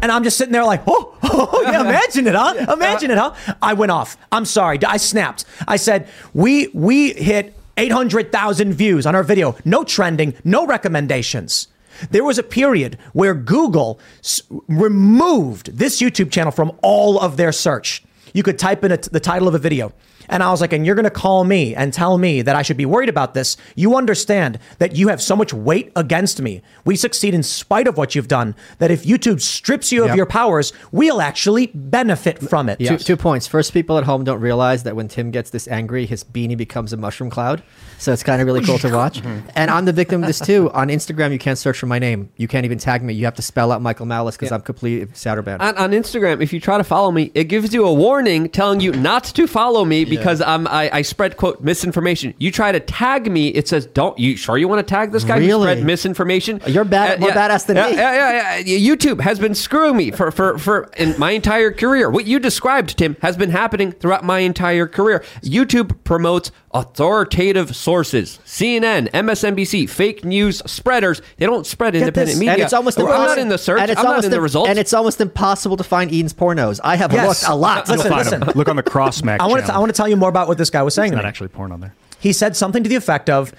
And 0.00 0.12
I'm 0.12 0.22
just 0.22 0.38
sitting 0.38 0.52
there 0.52 0.64
like, 0.64 0.82
oh, 0.86 1.18
oh, 1.24 1.50
oh 1.52 1.62
yeah, 1.62 1.80
imagine 1.80 2.26
it, 2.28 2.34
huh? 2.34 2.54
Imagine 2.72 3.10
it, 3.10 3.18
huh? 3.18 3.34
I 3.60 3.74
went 3.74 3.90
off. 3.90 4.16
I'm 4.30 4.44
sorry. 4.44 4.78
I 4.86 4.96
snapped. 4.96 5.44
I 5.66 5.76
said, 5.76 6.08
we, 6.32 6.68
we 6.68 7.12
hit 7.12 7.54
800,000 7.76 8.72
views 8.72 9.06
on 9.06 9.14
our 9.16 9.24
video. 9.24 9.56
No 9.64 9.82
trending, 9.82 10.34
no 10.44 10.66
recommendations. 10.66 11.66
There 12.10 12.24
was 12.24 12.38
a 12.38 12.42
period 12.42 12.96
where 13.12 13.34
Google 13.34 13.98
s- 14.20 14.42
removed 14.68 15.76
this 15.76 16.00
YouTube 16.00 16.30
channel 16.30 16.52
from 16.52 16.72
all 16.82 17.18
of 17.20 17.36
their 17.36 17.52
search. 17.52 18.02
You 18.32 18.42
could 18.42 18.58
type 18.58 18.84
in 18.84 18.90
the 18.90 19.20
title 19.20 19.48
of 19.48 19.54
a 19.54 19.58
video. 19.58 19.92
And 20.28 20.42
I 20.42 20.50
was 20.50 20.60
like, 20.60 20.72
and 20.72 20.84
you're 20.86 20.94
going 20.94 21.04
to 21.04 21.10
call 21.10 21.44
me 21.44 21.74
and 21.74 21.92
tell 21.92 22.18
me 22.18 22.42
that 22.42 22.56
I 22.56 22.62
should 22.62 22.76
be 22.76 22.86
worried 22.86 23.08
about 23.08 23.34
this. 23.34 23.56
You 23.74 23.96
understand 23.96 24.58
that 24.78 24.96
you 24.96 25.08
have 25.08 25.22
so 25.22 25.36
much 25.36 25.52
weight 25.52 25.92
against 25.96 26.40
me. 26.40 26.62
We 26.84 26.96
succeed 26.96 27.34
in 27.34 27.42
spite 27.42 27.86
of 27.86 27.96
what 27.96 28.14
you've 28.14 28.28
done. 28.28 28.54
That 28.78 28.90
if 28.90 29.04
YouTube 29.04 29.40
strips 29.40 29.92
you 29.92 30.04
of 30.04 30.14
your 30.16 30.26
powers, 30.26 30.72
we'll 30.90 31.20
actually 31.20 31.66
benefit 31.74 32.38
from 32.38 32.68
it. 32.68 32.78
Two, 32.78 32.98
two 32.98 33.16
points. 33.16 33.46
First, 33.46 33.72
people 33.72 33.98
at 33.98 34.04
home 34.04 34.24
don't 34.24 34.40
realize 34.40 34.82
that 34.84 34.96
when 34.96 35.08
Tim 35.08 35.30
gets 35.30 35.50
this 35.50 35.68
angry, 35.68 36.06
his 36.06 36.24
beanie 36.24 36.56
becomes 36.56 36.92
a 36.92 36.96
mushroom 36.96 37.30
cloud. 37.30 37.62
So 37.98 38.12
it's 38.12 38.22
kind 38.22 38.40
of 38.40 38.46
really 38.46 38.64
cool 38.64 38.78
to 38.78 38.92
watch. 38.94 39.20
Mm-hmm. 39.22 39.48
and 39.54 39.70
I'm 39.70 39.84
the 39.84 39.92
victim 39.92 40.22
of 40.22 40.26
this 40.26 40.40
too. 40.40 40.70
On 40.72 40.88
Instagram, 40.88 41.32
you 41.32 41.38
can't 41.38 41.58
search 41.58 41.78
for 41.78 41.86
my 41.86 41.98
name. 41.98 42.30
You 42.36 42.48
can't 42.48 42.64
even 42.64 42.78
tag 42.78 43.02
me. 43.02 43.14
You 43.14 43.24
have 43.26 43.34
to 43.34 43.42
spell 43.42 43.70
out 43.70 43.80
Michael 43.82 44.06
Malice 44.06 44.36
because 44.36 44.52
I'm 44.52 44.62
completely 44.62 45.06
shadowban. 45.14 45.60
On, 45.60 45.76
on 45.76 45.90
Instagram, 45.92 46.42
if 46.42 46.52
you 46.52 46.60
try 46.60 46.78
to 46.78 46.84
follow 46.84 47.10
me, 47.10 47.30
it 47.34 47.44
gives 47.44 47.72
you 47.72 47.86
a 47.86 47.92
warning 47.92 48.48
telling 48.48 48.80
you 48.80 48.92
not 48.92 49.24
to 49.24 49.46
follow 49.46 49.84
me 49.84 50.04
because 50.16 50.40
I'm 50.40 50.66
I, 50.66 50.90
I 50.92 51.02
spread 51.02 51.36
quote 51.36 51.60
misinformation. 51.60 52.34
You 52.38 52.50
try 52.50 52.72
to 52.72 52.80
tag 52.80 53.30
me, 53.30 53.48
it 53.48 53.68
says 53.68 53.86
don't. 53.86 54.18
You 54.18 54.36
sure 54.36 54.58
you 54.58 54.68
want 54.68 54.86
to 54.86 54.90
tag 54.90 55.12
this 55.12 55.24
guy 55.24 55.38
who 55.40 55.46
Really? 55.46 55.62
spread 55.62 55.84
misinformation? 55.84 56.60
Uh, 56.66 56.70
you're 56.70 56.84
bad- 56.84 57.18
uh, 57.18 57.20
more 57.20 57.30
badass 57.30 57.66
than 57.66 57.76
yeah, 57.76 57.88
me. 57.90 57.96
Yeah, 57.96 58.12
yeah, 58.14 58.56
yeah. 58.58 58.94
YouTube 58.94 59.20
has 59.20 59.38
been 59.38 59.54
screwing 59.54 59.96
me 59.96 60.10
for 60.10 60.30
for 60.30 60.58
for 60.58 60.90
in 60.96 61.18
my 61.18 61.30
entire 61.32 61.72
career. 61.72 62.10
What 62.10 62.26
you 62.26 62.38
described, 62.38 62.96
Tim, 62.98 63.16
has 63.22 63.36
been 63.36 63.50
happening 63.50 63.92
throughout 63.92 64.24
my 64.24 64.40
entire 64.40 64.86
career. 64.86 65.24
YouTube 65.42 66.04
promotes 66.04 66.50
authoritative 66.74 67.74
sources, 67.76 68.38
CNN, 68.46 69.10
MSNBC, 69.10 69.88
fake 69.88 70.24
news 70.24 70.62
spreaders. 70.66 71.20
They 71.36 71.46
don't 71.46 71.66
spread 71.66 71.94
independent 71.94 72.30
this. 72.30 72.38
media. 72.38 72.52
And 72.54 72.62
it's 72.62 72.72
almost 72.72 72.98
I'm 72.98 73.06
not 73.06 73.38
in 73.38 73.48
the 73.48 73.58
search. 73.58 73.80
And 73.80 73.90
it's 73.90 73.98
I'm 74.00 74.04
not 74.06 74.24
in 74.24 74.30
the 74.30 74.36
im- 74.38 74.42
results. 74.42 74.70
And 74.70 74.78
it's 74.78 74.92
almost 74.92 75.20
impossible 75.20 75.76
to 75.76 75.84
find 75.84 76.12
Ian's 76.12 76.32
pornos. 76.32 76.80
I 76.82 76.96
have 76.96 77.12
Yes. 77.12 77.26
looked 77.42 77.52
a 77.52 77.54
lot. 77.54 77.88
Listen, 77.88 78.10
Find 78.10 78.24
listen. 78.24 78.42
'em. 78.42 78.50
Look 78.54 78.68
on 78.68 78.76
the 78.76 78.82
Crossmack 78.82 79.38
I 79.40 79.46
want 79.46 79.66
to. 79.66 79.74
I 79.74 79.78
want 79.78 79.90
to 79.90 79.96
tell 79.96 80.08
you 80.08 80.16
more 80.16 80.28
about 80.28 80.48
what 80.48 80.58
this 80.58 80.70
guy 80.70 80.82
was 80.82 80.94
saying 80.94 81.12
It's 81.12 81.16
not 81.16 81.24
actually 81.26 81.48
porn 81.48 81.72
on 81.72 81.80
there. 81.80 81.94
He 82.18 82.32
said 82.32 82.56
something 82.56 82.82
to 82.82 82.88
the 82.88 82.96
effect 82.96 83.28
of, 83.28 83.52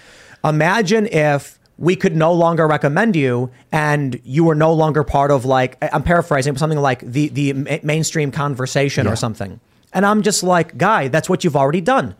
"Imagine 0.44 1.08
if 1.08 1.60
we 1.78 1.96
could 1.96 2.16
no 2.16 2.32
longer 2.34 2.68
recommend 2.68 3.16
you, 3.16 3.50
and 3.72 4.20
you 4.24 4.44
were 4.44 4.56
no 4.56 4.72
longer 4.74 5.04
part 5.04 5.32
of 5.32 5.44
like 5.46 5.78
I'm 5.82 6.04
paraphrasing 6.04 6.56
something 6.58 6.80
like 6.80 7.00
the 7.02 7.30
the 7.30 7.54
mainstream 7.84 8.32
conversation 8.32 9.08
or 9.08 9.16
something." 9.16 9.60
And 9.92 10.06
I'm 10.06 10.22
just 10.24 10.42
like, 10.44 10.78
"Guy, 10.78 11.08
that's 11.10 11.30
what 11.30 11.44
you've 11.44 11.56
already 11.56 11.82
done." 11.82 12.16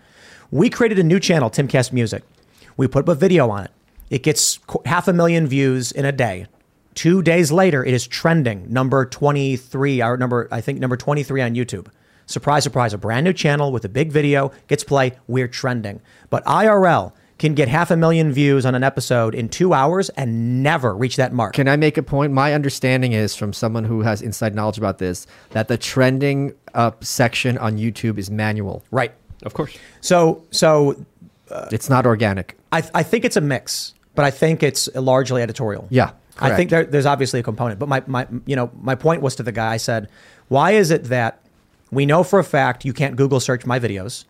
We 0.54 0.70
created 0.70 1.00
a 1.00 1.04
new 1.04 1.20
channel, 1.20 1.50
Timcast 1.50 1.92
Music. 1.92 2.22
We 2.78 2.88
put 2.88 3.06
up 3.06 3.08
a 3.10 3.16
video 3.16 3.50
on 3.50 3.64
it. 3.64 3.72
It 4.12 4.22
gets 4.22 4.60
half 4.86 5.08
a 5.08 5.14
million 5.14 5.48
views 5.48 5.92
in 5.92 6.06
a 6.06 6.12
day. 6.12 6.46
Two 6.94 7.24
days 7.24 7.52
later, 7.52 7.84
it 7.84 7.92
is 7.92 8.06
trending, 8.06 8.72
number 8.72 9.04
23, 9.04 10.04
or 10.04 10.16
number, 10.16 10.48
I 10.52 10.62
think, 10.62 10.80
number 10.80 10.96
23 10.96 11.42
on 11.42 11.56
YouTube. 11.56 11.88
Surprise, 12.28 12.64
surprise, 12.64 12.94
a 12.94 13.00
brand 13.00 13.24
new 13.24 13.34
channel 13.34 13.72
with 13.72 13.84
a 13.84 13.90
big 13.90 14.12
video 14.12 14.52
gets 14.68 14.84
play. 14.84 15.14
We're 15.26 15.48
trending. 15.48 16.02
But 16.30 16.46
IRL 16.46 17.14
can 17.40 17.56
get 17.56 17.68
half 17.68 17.90
a 17.90 17.98
million 17.98 18.32
views 18.32 18.64
on 18.64 18.76
an 18.76 18.84
episode 18.84 19.34
in 19.34 19.50
two 19.50 19.74
hours 19.74 20.10
and 20.10 20.62
never 20.62 20.96
reach 20.96 21.16
that 21.16 21.34
mark. 21.34 21.56
Can 21.56 21.68
I 21.68 21.78
make 21.78 21.98
a 21.98 22.04
point? 22.04 22.32
My 22.32 22.54
understanding 22.54 23.14
is 23.14 23.36
from 23.36 23.54
someone 23.54 23.86
who 23.86 24.02
has 24.02 24.22
inside 24.22 24.54
knowledge 24.54 24.78
about 24.78 25.00
this 25.00 25.26
that 25.50 25.68
the 25.68 25.80
trending 25.80 26.54
up 26.76 27.04
section 27.04 27.58
on 27.58 27.78
YouTube 27.78 28.20
is 28.20 28.30
manual. 28.30 28.86
Right. 28.92 29.14
Of 29.44 29.54
course. 29.54 29.78
So, 30.02 30.44
so 30.52 30.96
uh, 31.50 31.68
it's 31.72 31.90
not 31.90 32.06
organic. 32.06 32.58
I, 32.72 32.84
I 32.94 33.04
think 33.04 33.26
it's 33.26 33.38
a 33.38 33.42
mix, 33.42 33.94
but 34.16 34.26
I 34.26 34.32
think 34.32 34.64
it's 34.64 34.94
largely 34.96 35.42
editorial. 35.42 35.88
Yeah, 35.90 36.12
I 36.40 36.56
think 36.56 36.70
there, 36.70 36.86
there's 36.86 37.06
obviously 37.06 37.40
a 37.40 37.44
component, 37.44 37.80
but 37.80 37.88
my, 37.90 38.04
my, 38.08 38.28
you 38.46 38.56
know, 38.56 38.72
my 38.82 38.96
point 38.96 39.22
was 39.22 39.36
to 39.36 39.44
the 39.44 39.52
guy. 39.52 39.74
I 39.74 39.78
said, 39.78 40.10
why 40.48 40.72
is 40.72 40.92
it 40.92 41.06
that 41.06 41.40
we 41.92 42.06
know 42.06 42.24
for 42.24 42.40
a 42.40 42.44
fact 42.44 42.86
you 42.86 42.94
can't 42.94 43.16
Google 43.16 43.40
search 43.40 43.66
my 43.66 43.80
videos? 43.80 44.26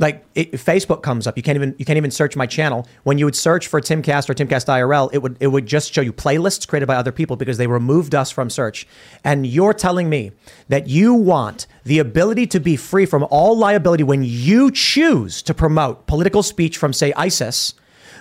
Like 0.00 0.24
it, 0.34 0.52
Facebook 0.52 1.02
comes 1.02 1.26
up, 1.26 1.36
you 1.36 1.42
can't 1.42 1.56
even 1.56 1.74
you 1.78 1.84
can't 1.84 1.98
even 1.98 2.10
search 2.10 2.34
my 2.34 2.46
channel. 2.46 2.88
When 3.02 3.18
you 3.18 3.26
would 3.26 3.36
search 3.36 3.68
for 3.68 3.82
Timcast 3.82 4.30
or 4.30 4.34
Timcast 4.34 4.66
IRL, 4.66 5.10
it 5.12 5.18
would 5.18 5.36
it 5.40 5.48
would 5.48 5.66
just 5.66 5.92
show 5.92 6.00
you 6.00 6.10
playlists 6.10 6.66
created 6.66 6.86
by 6.86 6.96
other 6.96 7.12
people 7.12 7.36
because 7.36 7.58
they 7.58 7.66
removed 7.66 8.14
us 8.14 8.30
from 8.30 8.48
search. 8.48 8.88
And 9.24 9.46
you're 9.46 9.74
telling 9.74 10.08
me 10.08 10.32
that 10.68 10.88
you 10.88 11.12
want 11.12 11.66
the 11.84 11.98
ability 11.98 12.46
to 12.46 12.60
be 12.60 12.76
free 12.76 13.04
from 13.04 13.26
all 13.30 13.54
liability 13.58 14.02
when 14.02 14.24
you 14.24 14.70
choose 14.70 15.42
to 15.42 15.52
promote 15.52 16.06
political 16.06 16.42
speech 16.42 16.78
from 16.78 16.94
say 16.94 17.12
ISIS, 17.12 17.74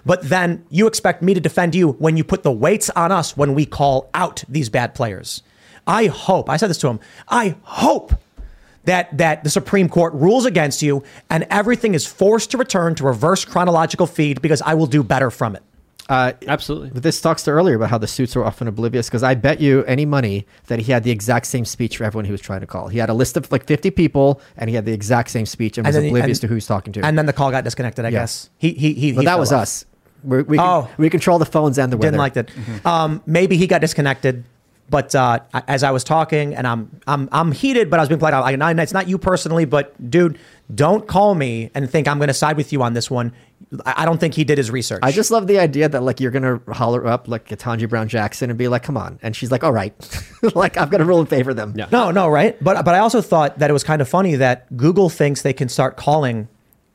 but 0.06 0.22
then 0.24 0.66
you 0.70 0.86
expect 0.86 1.22
me 1.22 1.34
to 1.34 1.40
defend 1.40 1.76
you 1.76 1.94
when 1.94 2.18
you 2.18 2.26
put 2.26 2.44
the 2.44 2.52
weights 2.52 2.90
on 2.90 3.14
us 3.14 3.38
when 3.38 3.54
we 3.54 3.66
call 3.66 4.10
out 4.14 4.44
these 4.50 4.68
bad 4.68 4.94
players. 4.94 5.44
I 5.88 6.08
hope 6.08 6.50
I 6.50 6.58
said 6.58 6.70
this 6.70 6.78
to 6.80 6.90
him. 6.90 7.00
I 7.30 7.56
hope 7.64 8.14
that 8.86 9.16
that 9.18 9.44
the 9.44 9.50
Supreme 9.50 9.90
Court 9.90 10.14
rules 10.14 10.46
against 10.46 10.82
you 10.82 11.04
and 11.30 11.46
everything 11.50 11.94
is 11.94 12.06
forced 12.06 12.52
to 12.52 12.58
return 12.58 12.96
to 12.96 13.04
reverse 13.04 13.46
chronological 13.46 14.08
feed 14.08 14.42
because 14.42 14.62
I 14.62 14.74
will 14.74 14.88
do 14.88 15.04
better 15.04 15.30
from 15.32 15.56
it. 15.56 15.64
Uh, 16.08 16.34
Absolutely. 16.48 16.90
But 16.90 17.04
this 17.04 17.22
talks 17.22 17.44
to 17.44 17.52
earlier 17.52 17.76
about 17.76 17.92
how 17.92 18.00
the 18.00 18.08
suits 18.08 18.36
are 18.36 18.44
often 18.44 18.68
oblivious 18.68 19.08
because 19.08 19.22
I 19.22 19.36
bet 19.36 19.62
you 19.62 19.84
any 19.84 20.06
money 20.08 20.48
that 20.66 20.80
he 20.80 20.92
had 20.92 21.04
the 21.04 21.12
exact 21.12 21.46
same 21.46 21.66
speech 21.66 21.98
for 21.98 22.04
everyone 22.04 22.26
he 22.26 22.32
was 22.32 22.42
trying 22.42 22.62
to 22.62 22.66
call. 22.68 22.88
He 22.88 22.98
had 22.98 23.10
a 23.10 23.14
list 23.14 23.38
of 23.38 23.52
like 23.52 23.68
50 23.68 23.92
people 23.92 24.42
and 24.58 24.72
he 24.72 24.76
had 24.76 24.86
the 24.86 24.92
exact 24.92 25.30
same 25.30 25.46
speech 25.46 25.78
and 25.78 25.86
was 25.86 25.94
then 25.96 26.06
he- 26.06 26.10
oblivious 26.10 26.38
and- 26.40 26.42
to 26.42 26.48
who 26.48 26.56
he's 26.56 26.66
talking 26.66 26.94
to. 26.94 27.06
And 27.06 27.16
then 27.16 27.28
the 27.28 27.34
call 27.34 27.52
got 27.52 27.64
disconnected. 27.64 28.06
I 28.06 28.10
Yeah. 28.10 28.22
guess 28.22 28.50
he 28.58 28.72
he 28.74 28.94
he. 28.94 29.12
well, 29.14 29.22
he 29.22 29.26
that 29.26 29.38
was 29.38 29.52
off. 29.52 29.62
us. 29.62 29.86
We're, 30.24 30.42
we, 30.44 30.60
Oh. 30.60 30.90
we 30.98 31.12
control 31.12 31.38
the 31.38 31.46
phones 31.46 31.78
and 31.78 31.94
the 31.94 31.98
weather. 31.98 32.08
Didn't 32.08 32.18
like 32.20 32.34
that. 32.34 32.50
Um, 32.86 33.22
maybe 33.28 33.56
he 33.56 33.68
got 33.68 33.80
disconnected. 33.82 34.44
But 34.90 35.14
uh, 35.14 35.40
as 35.68 35.84
I 35.84 35.92
was 35.92 36.04
talking, 36.04 36.56
and 36.56 36.66
I'm 36.66 37.00
I'm 37.08 37.30
I'm 37.32 37.52
heated, 37.52 37.90
but 37.90 38.00
I 38.00 38.02
was 38.02 38.10
being 38.10 38.20
polite. 38.20 38.34
I, 38.34 38.54
I, 38.54 38.82
it's 38.82 38.94
not 38.94 39.08
you 39.08 39.18
personally, 39.18 39.66
but 39.66 40.10
dude, 40.10 40.40
Don't 40.74 41.08
call 41.08 41.36
me 41.36 41.72
and 41.74 41.90
think 41.90 42.08
I'm 42.08 42.18
going 42.18 42.28
to 42.28 42.34
side 42.34 42.58
with 42.58 42.74
you 42.74 42.82
on 42.84 42.94
this 42.94 43.10
one. 43.10 43.34
I 43.86 43.94
I 43.98 44.06
don't 44.06 44.20
think 44.20 44.34
he 44.34 44.44
did 44.44 44.58
his 44.58 44.72
research. 44.72 45.02
I 45.04 45.12
just 45.12 45.30
love 45.30 45.46
the 45.48 45.60
idea 45.60 45.90
that 45.90 46.02
like 46.02 46.20
you're 46.20 46.32
gonna 46.32 46.60
holler 46.72 47.06
up 47.06 47.28
like 47.28 47.48
Ketanji 47.48 47.88
Brown 47.88 48.08
Jackson 48.08 48.50
and 48.50 48.58
be 48.58 48.68
like, 48.68 48.84
"Come 48.84 48.98
on," 48.98 49.20
and 49.22 49.36
she's 49.36 49.52
like, 49.52 49.64
"All 49.64 49.74
right," 49.74 49.94
like 50.56 50.78
I'm 50.78 50.90
gonna 50.90 51.06
rule 51.06 51.20
in 51.20 51.26
favor 51.28 51.52
of 51.52 51.56
them. 51.58 51.74
Yeah. 51.76 51.88
No, 51.92 52.10
no, 52.12 52.28
right? 52.28 52.62
But 52.64 52.84
but 52.86 52.96
I 52.96 53.00
also 53.00 53.22
thought 53.22 53.60
that 53.60 53.70
it 53.70 53.74
was 53.74 53.84
kind 53.84 54.02
of 54.02 54.10
funny 54.10 54.36
that 54.38 54.76
Google 54.76 55.10
thinks 55.10 55.42
they 55.42 55.54
can 55.54 55.70
start 55.70 55.98
calling 55.98 56.48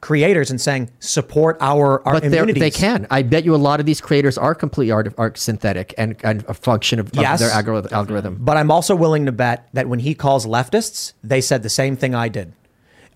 creators 0.05 0.51
and 0.51 0.61
saying 0.61 0.91
support 1.01 1.57
our 1.61 2.07
our 2.07 2.21
But 2.21 2.25
they 2.61 2.71
can. 2.71 3.07
I 3.11 3.23
bet 3.23 3.45
you 3.47 3.55
a 3.55 3.57
lot 3.57 3.81
of 3.81 3.87
these 3.87 4.03
creators 4.03 4.37
are 4.37 4.55
completely 4.55 4.93
art, 4.93 5.13
art 5.17 5.39
synthetic 5.39 5.95
and, 5.97 6.15
and 6.23 6.45
a 6.47 6.53
function 6.53 7.01
of, 7.01 7.07
of 7.07 7.39
their 7.39 7.51
algorithm. 7.51 7.93
algorithm. 7.93 8.37
But 8.39 8.59
I'm 8.59 8.71
also 8.71 8.95
willing 8.95 9.25
to 9.25 9.33
bet 9.33 9.67
that 9.73 9.89
when 9.89 10.01
he 10.01 10.15
calls 10.15 10.45
leftists, 10.45 11.15
they 11.25 11.41
said 11.41 11.63
the 11.63 11.71
same 11.71 11.97
thing 11.97 12.15
I 12.15 12.29
did. 12.29 12.53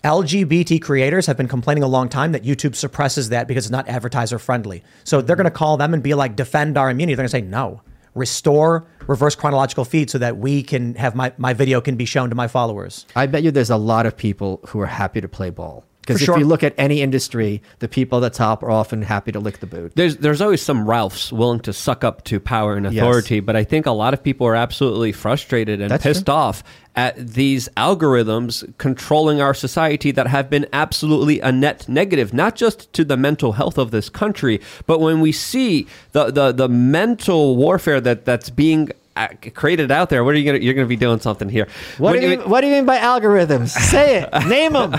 LGBT 0.03 0.81
creators 0.81 1.27
have 1.27 1.37
been 1.37 1.47
complaining 1.47 1.83
a 1.83 1.87
long 1.87 2.09
time 2.09 2.31
that 2.31 2.43
YouTube 2.43 2.73
suppresses 2.73 3.29
that 3.29 3.47
because 3.47 3.65
it's 3.65 3.71
not 3.71 3.87
advertiser 3.87 4.39
friendly. 4.39 4.83
So 5.03 5.21
they're 5.21 5.35
going 5.35 5.45
to 5.45 5.51
call 5.51 5.77
them 5.77 5.93
and 5.93 6.01
be 6.01 6.15
like, 6.15 6.35
defend 6.35 6.75
our 6.75 6.89
immunity. 6.89 7.13
They're 7.13 7.27
going 7.27 7.29
to 7.29 7.37
say, 7.37 7.41
no, 7.41 7.81
restore 8.15 8.87
reverse 9.05 9.35
chronological 9.35 9.85
feed 9.85 10.09
so 10.09 10.17
that 10.17 10.37
we 10.37 10.63
can 10.63 10.95
have 10.95 11.13
my, 11.13 11.33
my 11.37 11.53
video 11.53 11.81
can 11.81 11.97
be 11.97 12.05
shown 12.05 12.29
to 12.29 12.35
my 12.35 12.47
followers. 12.47 13.05
I 13.15 13.27
bet 13.27 13.43
you 13.43 13.51
there's 13.51 13.69
a 13.69 13.77
lot 13.77 14.07
of 14.07 14.17
people 14.17 14.61
who 14.69 14.79
are 14.79 14.87
happy 14.87 15.21
to 15.21 15.27
play 15.27 15.51
ball. 15.51 15.85
Because 16.09 16.21
if 16.23 16.25
sure. 16.25 16.39
you 16.39 16.45
look 16.45 16.63
at 16.63 16.73
any 16.77 17.01
industry, 17.01 17.61
the 17.79 17.87
people 17.87 18.17
at 18.23 18.31
the 18.31 18.35
top 18.35 18.63
are 18.63 18.71
often 18.71 19.03
happy 19.03 19.31
to 19.31 19.39
lick 19.39 19.59
the 19.59 19.67
boot. 19.67 19.91
There's 19.95 20.17
there's 20.17 20.41
always 20.41 20.61
some 20.61 20.89
Ralphs 20.89 21.31
willing 21.31 21.59
to 21.61 21.71
suck 21.73 22.03
up 22.03 22.23
to 22.25 22.39
power 22.39 22.75
and 22.75 22.85
Yes. 22.91 23.01
authority, 23.03 23.39
but 23.41 23.55
I 23.55 23.63
think 23.63 23.85
a 23.85 23.91
lot 23.91 24.15
of 24.15 24.23
people 24.23 24.47
are 24.47 24.55
absolutely 24.55 25.11
frustrated 25.11 25.81
and 25.81 25.91
That's 25.91 26.01
pissed 26.03 26.25
true. 26.25 26.33
off 26.33 26.63
at 26.95 27.15
these 27.15 27.69
algorithms 27.77 28.73
controlling 28.79 29.39
our 29.39 29.53
society 29.53 30.09
that 30.11 30.25
have 30.27 30.49
been 30.49 30.65
absolutely 30.73 31.39
a 31.41 31.51
net 31.51 31.87
negative, 31.87 32.33
not 32.33 32.55
just 32.55 32.91
to 32.93 33.05
the 33.05 33.15
mental 33.15 33.51
health 33.53 33.77
of 33.77 33.91
this 33.91 34.09
country, 34.09 34.59
but 34.87 34.99
when 34.99 35.21
we 35.21 35.31
see 35.31 35.85
the 36.13 36.31
the, 36.31 36.51
the 36.51 36.67
mental 36.67 37.55
warfare 37.55 38.01
that 38.01 38.25
that's 38.25 38.49
being 38.49 38.89
uh, 39.15 39.27
created 39.53 39.91
out 39.91 40.09
there. 40.09 40.23
What 40.23 40.33
are 40.33 40.37
you 40.37 40.45
gonna? 40.45 40.63
You're 40.63 40.73
gonna 40.73 40.87
be 40.87 40.95
doing 40.95 41.19
something 41.19 41.49
here. 41.49 41.67
What 41.97 42.11
When 42.13 42.21
do, 42.21 42.29
you 42.29 42.37
mean, 42.37 42.49
what 42.49 42.61
do 42.61 42.67
you 42.67 42.73
mean 42.73 42.85
by 42.85 42.97
algorithms? 42.97 43.69
Say 43.69 44.21
it. 44.21 44.47
Name 44.47 44.73
them. 44.73 44.95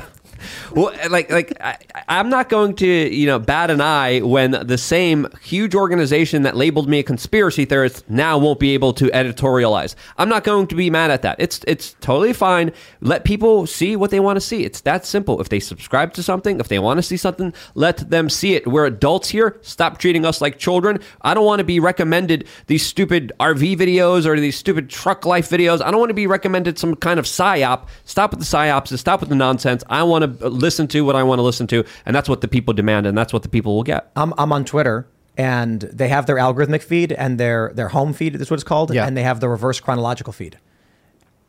Well, 0.73 0.93
like, 1.09 1.31
like 1.31 1.57
I, 1.61 1.77
I'm 2.09 2.29
not 2.29 2.49
going 2.49 2.75
to, 2.77 2.87
you 2.87 3.27
know, 3.27 3.39
bat 3.39 3.71
an 3.71 3.81
eye 3.81 4.21
when 4.21 4.53
the 4.53 4.79
same 4.79 5.27
huge 5.43 5.75
organization 5.75 6.43
that 6.43 6.57
labeled 6.57 6.89
me 6.89 7.01
a 7.01 7.03
conspiracy 7.03 7.65
theorist 7.65 8.09
now 8.09 8.39
won't 8.39 8.61
be 8.61 8.75
able 8.75 8.93
to 8.95 9.07
editorialize. 9.07 9.95
I'm 10.17 10.29
not 10.29 10.45
going 10.45 10.67
to 10.69 10.75
be 10.75 10.91
mad 10.91 11.11
at 11.11 11.23
that. 11.23 11.37
It's 11.39 11.61
it's 11.67 11.95
totally 12.01 12.33
fine. 12.33 12.73
Let 13.01 13.25
people 13.25 13.67
see 13.67 13.97
what 13.97 14.11
they 14.11 14.21
want 14.21 14.37
to 14.37 14.41
see. 14.41 14.65
It's 14.65 14.81
that 14.83 15.05
simple. 15.07 15.41
If 15.41 15.49
they 15.49 15.61
subscribe 15.61 16.13
to 16.15 16.23
something, 16.23 16.61
if 16.61 16.69
they 16.69 16.79
want 16.79 16.99
to 16.99 17.03
see 17.03 17.17
something, 17.17 17.53
let 17.75 18.11
them 18.11 18.29
see 18.29 18.55
it. 18.55 18.67
We're 18.67 18.87
adults 18.87 19.29
here. 19.29 19.59
Stop 19.63 19.99
treating 19.99 20.25
us 20.25 20.41
like 20.41 20.59
children. 20.59 21.01
I 21.23 21.35
don't 21.35 21.45
want 21.45 21.61
to 21.61 21.65
be 21.65 21.81
recommended 21.81 22.47
these 22.67 22.85
stupid 22.85 23.33
RV 23.41 23.77
videos 23.77 24.27
or 24.27 24.39
these 24.39 24.57
stupid 24.57 24.91
truck 24.91 25.25
life 25.25 25.49
videos. 25.49 25.83
I 25.83 25.91
don't 25.91 26.01
want 26.01 26.11
to 26.11 26.15
be 26.15 26.27
recommended 26.27 26.79
some 26.79 26.95
kind 26.97 27.19
of 27.19 27.27
psyop. 27.27 27.89
Stop 28.05 28.31
with 28.33 28.41
the 28.41 28.47
psyops 28.47 28.91
and 28.91 29.01
stop 29.01 29.21
with 29.21 29.29
the 29.29 29.35
nonsense. 29.35 29.85
I 29.89 30.03
want 30.03 30.23
to 30.23 30.30
listen 30.41 30.89
to 30.89 31.05
what 31.05 31.17
I 31.17 31.23
want 31.23 31.39
to 31.39 31.43
listen 31.43 31.67
to, 31.69 31.85
and 32.07 32.15
that's 32.15 32.29
what 32.29 32.41
the 32.41 32.49
people 32.49 32.75
demand, 32.75 33.07
and 33.07 33.17
that's 33.17 33.33
what 33.33 33.43
the 33.43 33.49
people 33.49 33.75
will 33.77 33.83
get. 33.83 34.11
I'm, 34.17 34.33
I'm 34.39 34.53
on 34.53 34.65
Twitter 34.65 35.07
and 35.37 35.81
they 35.83 36.09
have 36.09 36.27
their 36.27 36.37
algorithmic 36.37 36.83
feed 36.83 37.13
and 37.13 37.39
their, 37.39 37.73
their 37.75 37.89
home 37.89 38.13
feed, 38.13 38.35
that's 38.35 38.51
what 38.51 38.57
it's 38.57 38.65
called. 38.65 38.93
Yeah. 38.93 39.07
And 39.07 39.17
they 39.17 39.23
have 39.23 39.41
the 39.41 39.49
reverse 39.49 39.81
chronological 39.81 40.33
feed. 40.33 40.59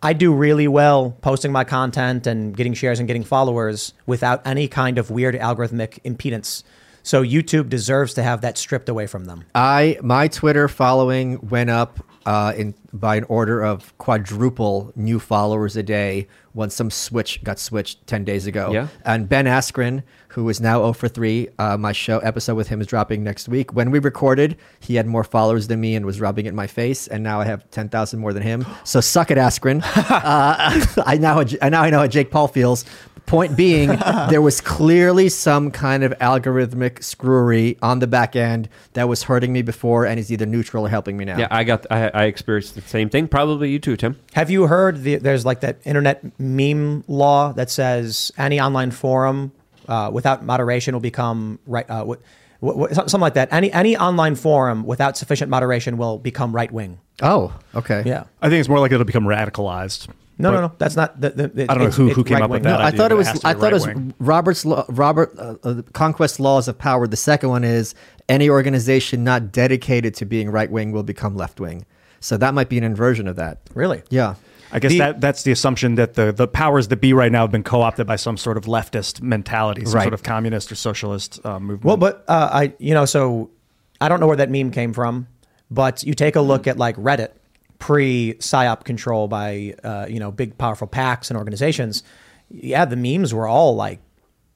I 0.04 0.14
do 0.14 0.34
really 0.34 0.68
well 0.68 1.18
posting 1.22 1.52
my 1.52 1.64
content 1.64 2.26
and 2.26 2.56
getting 2.56 2.74
shares 2.74 3.00
and 3.00 3.08
getting 3.08 3.24
followers 3.24 3.94
without 4.06 4.46
any 4.48 4.68
kind 4.68 4.98
of 4.98 5.12
weird 5.12 5.36
algorithmic 5.36 6.02
impedance. 6.04 6.64
So 7.04 7.24
YouTube 7.24 7.70
deserves 7.70 8.14
to 8.16 8.24
have 8.24 8.42
that 8.42 8.58
stripped 8.58 8.90
away 8.90 9.08
from 9.08 9.26
them. 9.26 9.44
I 9.54 9.98
my 10.02 10.28
Twitter 10.28 10.68
following 10.68 11.40
went 11.50 11.70
up 11.70 12.00
uh, 12.26 12.54
in 12.56 12.74
by 12.94 13.16
an 13.18 13.26
order 13.26 13.62
of 13.62 13.96
quadruple 13.98 14.92
new 14.96 15.20
followers 15.20 15.76
a 15.76 15.84
day 15.84 16.28
when 16.54 16.70
some 16.70 16.90
switch 16.90 17.44
got 17.44 17.60
switched 17.60 18.06
ten 18.08 18.24
days 18.24 18.48
ago. 18.48 18.72
Yeah. 18.72 18.88
And 19.06 19.28
Ben 19.30 19.46
Askren, 19.46 20.04
who 20.30 20.48
is 20.50 20.62
now 20.62 20.80
0 20.80 20.94
for 20.94 21.08
3, 21.08 21.50
uh, 21.60 21.78
my 21.78 21.92
show 21.92 22.20
episode 22.20 22.56
with 22.56 22.70
him 22.70 22.82
is 22.82 22.88
dropping 22.88 23.24
next 23.24 23.50
week. 23.50 23.74
When 23.74 23.92
we 23.92 24.00
recorded, 24.00 24.58
he 24.80 24.96
had 24.96 25.06
more 25.06 25.24
followers 25.24 25.68
than 25.68 25.82
me 25.82 25.96
and 25.96 26.06
was 26.06 26.22
rubbing 26.22 26.46
it 26.46 26.50
in 26.50 26.56
my 26.56 26.68
face, 26.68 27.08
and 27.08 27.24
now 27.24 27.42
I 27.42 27.46
have 27.46 27.70
ten 27.72 27.90
thousand 27.90 28.20
more 28.20 28.34
than 28.34 28.44
him. 28.44 28.66
So 28.84 29.02
suck 29.02 29.32
it, 29.32 29.38
Askren. 29.38 29.82
uh, 29.96 31.04
I 31.06 31.18
now 31.18 31.44
I 31.62 31.70
now 31.70 31.82
I 31.82 31.90
know 31.90 32.00
how 32.00 32.08
Jake 32.08 32.32
Paul 32.32 32.48
feels. 32.48 32.86
Point 33.32 33.56
being, 33.56 33.88
there 34.30 34.42
was 34.42 34.60
clearly 34.60 35.30
some 35.30 35.72
kind 35.72 36.04
of 36.04 36.12
algorithmic 36.20 37.02
screwery 37.02 37.78
on 37.82 38.00
the 38.00 38.08
back 38.08 38.36
end 38.36 38.68
that 38.92 39.08
was 39.08 39.24
hurting 39.24 39.54
me 39.54 39.62
before 39.62 40.06
and 40.06 40.20
is 40.20 40.34
either 40.34 40.46
neutral 40.46 40.86
or 40.86 40.90
helping 40.90 41.16
me 41.16 41.24
now. 41.24 41.38
Yeah, 41.38 41.48
I 41.50 41.64
got, 41.64 41.86
I, 41.90 42.10
I 42.10 42.24
experienced 42.26 42.76
the 42.76 42.82
same 42.82 43.10
thing. 43.10 43.30
Probably 43.30 43.72
you 43.72 43.80
too, 43.80 43.96
Tim. 43.96 44.20
Have 44.34 44.50
you 44.50 44.68
heard 44.68 45.04
the, 45.04 45.16
there's 45.16 45.46
like 45.46 45.62
that 45.62 45.78
internet 45.86 46.22
meme 46.42 47.06
law 47.08 47.54
that 47.54 47.70
says 47.70 48.34
any 48.38 48.60
online 48.60 48.92
forum 48.92 49.54
uh, 49.88 50.10
without 50.12 50.44
moderation 50.44 50.94
will 50.94 51.00
become 51.00 51.58
right, 51.66 51.90
uh, 51.90 52.04
what, 52.04 52.20
what, 52.60 52.94
something 52.94 53.22
like 53.22 53.36
that. 53.36 53.54
Any 53.54 53.72
any 53.72 53.96
online 53.96 54.36
forum 54.36 54.84
without 54.84 55.16
sufficient 55.16 55.50
moderation 55.50 55.98
will 55.98 56.20
become 56.20 56.54
right 56.54 56.72
wing. 56.72 57.00
Oh, 57.22 57.58
okay. 57.76 58.04
Yeah. 58.06 58.26
I 58.42 58.50
think 58.50 58.60
it's 58.60 58.70
more 58.70 58.80
likely 58.80 58.98
to 58.98 59.06
become 59.06 59.24
radicalized. 59.24 60.10
No, 60.42 60.50
But 60.52 60.56
no, 60.56 60.68
no. 60.68 60.74
That's 60.78 60.96
not. 60.96 61.20
The, 61.22 61.30
the, 61.30 61.44
it- 61.64 61.70
I 61.70 61.74
don't 61.76 61.84
know 61.86 61.90
who- 61.92 62.08
it's 62.08 62.16
who 62.16 62.24
came 62.24 62.36
up 62.38 62.42
right-wing. 62.42 62.62
with 62.62 62.64
that 62.64 62.82
I 62.82 62.88
idea, 62.88 62.98
thought 62.98 63.12
it 63.12 63.16
but 63.16 63.28
it 63.28 63.34
was. 63.34 63.46
I 63.46 63.54
be 63.54 63.60
thought 63.60 63.72
it 63.72 63.74
was 63.76 63.88
right-wing. 63.88 64.14
Robert's 64.20 64.66
law, 64.66 64.86
Robert 64.90 65.34
uh, 65.38 65.56
uh, 65.64 65.82
Conquest 65.94 66.40
laws 66.40 66.68
of 66.68 66.78
power. 66.78 67.08
The 67.08 67.18
second 67.18 67.50
one 67.50 67.64
is 67.64 67.94
any 68.30 68.50
organization 68.50 69.24
not 69.24 69.52
dedicated 69.52 70.16
to 70.16 70.26
being 70.26 70.50
right 70.50 70.70
wing 70.72 70.92
will 70.92 71.04
become 71.04 71.36
left 71.36 71.60
wing. 71.60 71.86
So 72.20 72.38
that 72.38 72.54
might 72.54 72.70
be 72.70 72.78
an 72.78 72.84
inversion 72.84 73.28
of 73.28 73.36
that. 73.38 73.60
Really? 73.74 74.04
Yeah. 74.10 74.36
I 74.74 74.80
guess 74.80 74.92
The- 74.92 74.98
that 75.00 75.22
that's 75.22 75.44
the 75.44 75.52
assumption 75.52 75.96
that 75.96 76.14
the, 76.14 76.32
the 76.32 76.48
powers 76.48 76.88
that 76.90 76.98
be 77.02 77.12
right 77.14 77.32
now 77.32 77.42
have 77.42 77.52
been 77.52 77.64
co-opted 77.64 78.08
by 78.08 78.16
some 78.16 78.38
sort 78.38 78.56
of 78.58 78.66
leftist 78.66 79.22
mentality, 79.22 79.84
some 79.86 79.96
Right. 79.96 80.04
sort 80.04 80.14
of 80.14 80.24
communist 80.24 80.72
or 80.72 80.76
socialist 80.76 81.40
uh, 81.46 81.60
movement. 81.60 81.84
Well, 81.84 81.98
but 81.98 82.24
uh, 82.28 82.50
I, 82.54 82.74
you 82.80 82.94
know, 82.94 83.04
so 83.06 83.50
I 84.00 84.08
don't 84.08 84.20
know 84.22 84.28
where 84.28 84.38
that 84.38 84.50
meme 84.50 84.72
came 84.72 84.94
from, 84.94 85.28
but 85.70 86.04
you 86.04 86.14
take 86.14 86.36
a 86.38 86.42
look 86.42 86.68
at 86.68 86.78
like 86.78 86.96
Reddit 86.96 87.32
pre 87.82 88.36
psyop 88.36 88.86
control 88.86 89.28
by 89.28 89.76
uh, 89.84 90.06
you 90.08 90.20
know 90.20 90.32
big 90.32 90.58
powerful 90.58 90.88
packs 90.88 91.30
and 91.30 91.38
organizations. 91.38 92.04
Yeah, 92.50 92.86
the 92.86 92.96
memes 92.96 93.34
were 93.34 93.48
all 93.48 93.76
like. 93.76 94.00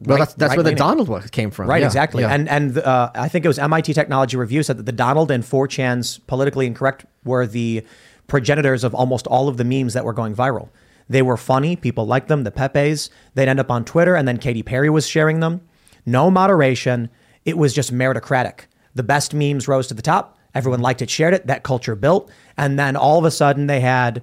Well, 0.02 0.18
right- 0.18 0.20
that's 0.20 0.34
that's 0.36 0.56
where 0.56 0.64
the. 0.64 0.76
Donald 0.76 1.10
one 1.10 1.28
came 1.30 1.52
from. 1.52 1.68
Right, 1.68 1.82
Yeah, 1.82 1.88
exactly. 1.88 2.24
yeah. 2.24 2.34
And 2.34 2.48
and 2.48 2.78
uh, 2.78 3.12
I 3.16 3.28
think 3.28 3.44
it 3.44 3.48
was 3.50 3.60
MIT 3.60 3.94
Technology 3.94 4.38
Review 4.38 4.64
said 4.64 4.78
that 4.78 4.86
the 4.86 4.92
Donald 4.92 5.32
and 5.32 5.44
4chan's 5.44 6.20
politically 6.20 6.68
incorrect 6.68 7.06
were 7.26 7.46
the 7.48 7.84
progenitors 8.28 8.84
of 8.84 8.94
almost 8.96 9.28
all 9.28 9.48
of 9.48 9.58
the 9.58 9.64
memes 9.64 9.94
that 9.94 10.06
were 10.06 10.14
going 10.14 10.36
viral. 10.36 10.70
They 11.08 11.22
were 11.22 11.38
funny, 11.38 11.76
people 11.76 12.06
liked 12.08 12.28
them, 12.28 12.44
the 12.44 12.52
Pepes. 12.52 13.10
They'd 13.36 13.48
end 13.48 13.60
up 13.60 13.70
on 13.70 13.86
Twitter, 13.86 14.16
and 14.16 14.28
then 14.28 14.38
Katy 14.38 14.64
Perry 14.64 14.90
was 14.90 15.08
sharing 15.08 15.40
them. 15.40 15.62
No 16.06 16.30
moderation. 16.32 17.10
It 17.46 17.58
was 17.58 17.74
just 17.74 17.94
meritocratic. 17.94 18.62
The 18.96 19.04
best 19.04 19.34
memes 19.34 19.68
rose 19.68 19.88
to 19.88 19.94
the 19.94 20.02
top. 20.02 20.38
Everyone 20.56 20.80
liked 20.82 21.02
it, 21.02 21.10
shared 21.10 21.34
it. 21.34 21.48
That 21.48 21.64
culture 21.64 21.96
built, 21.96 22.32
and 22.58 22.80
then 22.80 22.96
all 22.96 23.20
of 23.20 23.26
a 23.26 23.32
sudden 23.32 23.68
they 23.68 23.80
had 23.80 24.22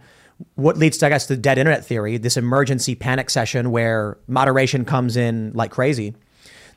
what 0.54 0.76
leads 0.76 0.98
to, 0.98 1.06
I 1.06 1.08
guess, 1.08 1.26
the 1.26 1.36
dead 1.36 1.58
internet 1.58 1.84
theory, 1.84 2.16
this 2.16 2.36
emergency 2.36 2.94
panic 2.94 3.30
session 3.30 3.70
where 3.70 4.18
moderation 4.26 4.84
comes 4.84 5.16
in 5.16 5.52
like 5.54 5.70
crazy. 5.70 6.14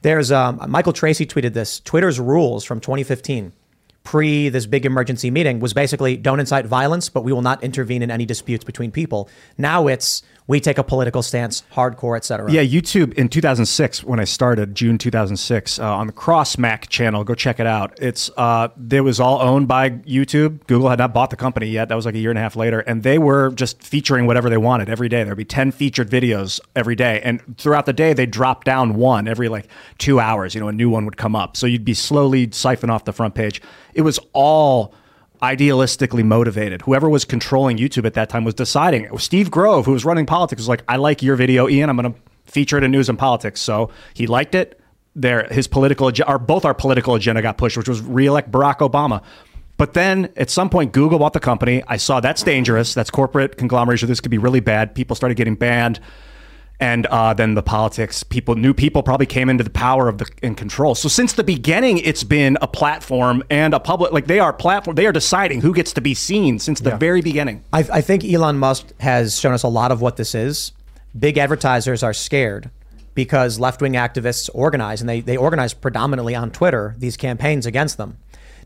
There's 0.01 0.31
um, 0.31 0.61
Michael 0.67 0.93
Tracey 0.93 1.25
tweeted 1.25 1.53
this. 1.53 1.79
Twitter's 1.79 2.19
rules 2.19 2.63
from 2.63 2.79
2015, 2.79 3.53
pre 4.03 4.49
this 4.49 4.65
big 4.67 4.85
emergency 4.85 5.31
meeting, 5.31 5.59
was 5.59 5.73
basically 5.73 6.15
don't 6.15 6.39
incite 6.39 6.65
violence, 6.65 7.09
but 7.09 7.23
we 7.23 7.33
will 7.33 7.41
not 7.41 7.63
intervene 7.63 8.03
in 8.03 8.11
any 8.11 8.25
disputes 8.25 8.63
between 8.63 8.91
people. 8.91 9.29
Now 9.57 9.87
it's 9.87 10.21
we 10.47 10.59
take 10.59 10.77
a 10.77 10.83
political 10.83 11.23
stance, 11.23 11.63
hardcore, 11.73 12.15
etc. 12.15 12.51
Yeah, 12.51 12.61
YouTube 12.61 13.13
in 13.13 13.29
2006 13.29 14.03
when 14.03 14.19
I 14.19 14.25
started, 14.25 14.75
June 14.75 14.97
2006, 14.97 15.79
uh, 15.79 15.83
on 15.83 16.07
the 16.07 16.13
Cross 16.13 16.57
Mac 16.57 16.87
channel. 16.89 17.23
Go 17.23 17.33
check 17.33 17.59
it 17.59 17.65
out. 17.65 17.97
It's 17.99 18.29
uh, 18.37 18.67
it 18.91 19.01
was 19.01 19.19
all 19.19 19.41
owned 19.41 19.67
by 19.67 19.89
YouTube. 19.89 20.65
Google 20.67 20.89
had 20.89 20.99
not 20.99 21.13
bought 21.13 21.31
the 21.31 21.35
company 21.35 21.67
yet. 21.67 21.89
That 21.89 21.95
was 21.95 22.05
like 22.05 22.15
a 22.15 22.19
year 22.19 22.29
and 22.29 22.37
a 22.37 22.41
half 22.41 22.55
later, 22.55 22.81
and 22.81 23.01
they 23.01 23.17
were 23.17 23.51
just 23.51 23.81
featuring 23.81 24.27
whatever 24.27 24.49
they 24.49 24.57
wanted 24.57 24.87
every 24.87 25.09
day. 25.09 25.23
There'd 25.23 25.37
be 25.37 25.45
10 25.45 25.71
featured 25.71 26.09
videos 26.09 26.59
every 26.75 26.95
day, 26.95 27.21
and 27.21 27.41
throughout 27.57 27.87
the 27.87 27.93
day 27.93 28.13
they 28.13 28.27
drop 28.27 28.63
down 28.63 28.95
one 28.95 29.27
every 29.27 29.49
like 29.49 29.67
two 29.97 30.19
hours. 30.19 30.53
You 30.53 30.61
know, 30.61 30.67
a 30.67 30.73
new 30.73 30.89
one 30.89 31.05
would 31.05 31.17
come 31.17 31.35
up, 31.35 31.57
so 31.57 31.65
you'd 31.65 31.85
be 31.85 31.95
slowly 31.95 32.49
siphon 32.51 32.91
off 32.91 33.05
the 33.05 33.13
front 33.13 33.33
page. 33.33 33.61
It 33.95 34.01
was 34.01 34.19
all 34.33 34.93
idealistically 35.41 36.23
motivated. 36.23 36.81
Whoever 36.83 37.09
was 37.09 37.25
controlling 37.25 37.77
YouTube 37.77 38.05
at 38.05 38.13
that 38.13 38.29
time 38.29 38.43
was 38.43 38.53
deciding. 38.53 39.03
It 39.03 39.11
was 39.11 39.23
Steve 39.23 39.51
Grove, 39.51 39.85
who 39.85 39.91
was 39.91 40.05
running 40.05 40.25
politics, 40.25 40.59
was 40.59 40.67
like, 40.67 40.83
I 40.87 40.97
like 40.97 41.21
your 41.21 41.35
video, 41.35 41.67
Ian. 41.67 41.89
I'm 41.89 41.97
going 41.97 42.13
to 42.13 42.19
feature 42.45 42.77
it 42.77 42.83
in 42.83 42.91
news 42.91 43.09
and 43.09 43.17
politics. 43.17 43.61
So 43.61 43.89
he 44.13 44.27
liked 44.27 44.55
it. 44.55 44.79
There, 45.15 45.47
his 45.49 45.67
political, 45.67 46.11
both 46.39 46.65
our 46.65 46.73
political 46.73 47.15
agenda 47.15 47.41
got 47.41 47.57
pushed, 47.57 47.77
which 47.77 47.87
was 47.87 48.01
re-elect 48.01 48.51
Barack 48.51 48.77
Obama. 48.79 49.23
But 49.77 49.93
then 49.93 50.29
at 50.37 50.49
some 50.49 50.69
point, 50.69 50.91
Google 50.93 51.19
bought 51.19 51.33
the 51.33 51.39
company. 51.39 51.83
I 51.87 51.97
saw 51.97 52.19
that's 52.19 52.43
dangerous. 52.43 52.93
That's 52.93 53.09
corporate 53.09 53.57
conglomeration. 53.57 54.07
This 54.07 54.21
could 54.21 54.31
be 54.31 54.37
really 54.37 54.59
bad. 54.59 54.95
People 54.95 55.15
started 55.15 55.35
getting 55.35 55.55
banned. 55.55 55.99
And 56.79 57.05
uh, 57.07 57.33
then 57.33 57.53
the 57.53 57.63
politics. 57.63 58.23
People, 58.23 58.55
new 58.55 58.73
people, 58.73 59.03
probably 59.03 59.25
came 59.25 59.49
into 59.49 59.63
the 59.63 59.69
power 59.69 60.07
of 60.07 60.17
the 60.17 60.29
in 60.41 60.55
control. 60.55 60.95
So 60.95 61.07
since 61.07 61.33
the 61.33 61.43
beginning, 61.43 61.99
it's 61.99 62.23
been 62.23 62.57
a 62.61 62.67
platform 62.67 63.43
and 63.49 63.73
a 63.73 63.79
public. 63.79 64.11
Like 64.11 64.27
they 64.27 64.39
are 64.39 64.51
platform. 64.53 64.95
They 64.95 65.05
are 65.05 65.11
deciding 65.11 65.61
who 65.61 65.73
gets 65.73 65.93
to 65.93 66.01
be 66.01 66.13
seen 66.13 66.59
since 66.59 66.79
the 66.79 66.97
very 66.97 67.21
beginning. 67.21 67.63
I, 67.71 67.79
I 67.91 68.01
think 68.01 68.23
Elon 68.23 68.57
Musk 68.57 68.87
has 68.99 69.39
shown 69.39 69.53
us 69.53 69.63
a 69.63 69.67
lot 69.67 69.91
of 69.91 70.01
what 70.01 70.17
this 70.17 70.35
is. 70.35 70.73
Big 71.17 71.37
advertisers 71.37 72.03
are 72.03 72.13
scared 72.13 72.69
because 73.13 73.57
left 73.57 73.81
wing 73.81 73.93
activists 73.93 74.49
organize, 74.53 75.01
and 75.01 75.09
they, 75.09 75.21
they 75.21 75.37
organize 75.37 75.73
predominantly 75.73 76.35
on 76.35 76.51
Twitter, 76.51 76.95
these 76.97 77.15
campaigns 77.15 77.65
against 77.65 77.97
them. 77.97 78.17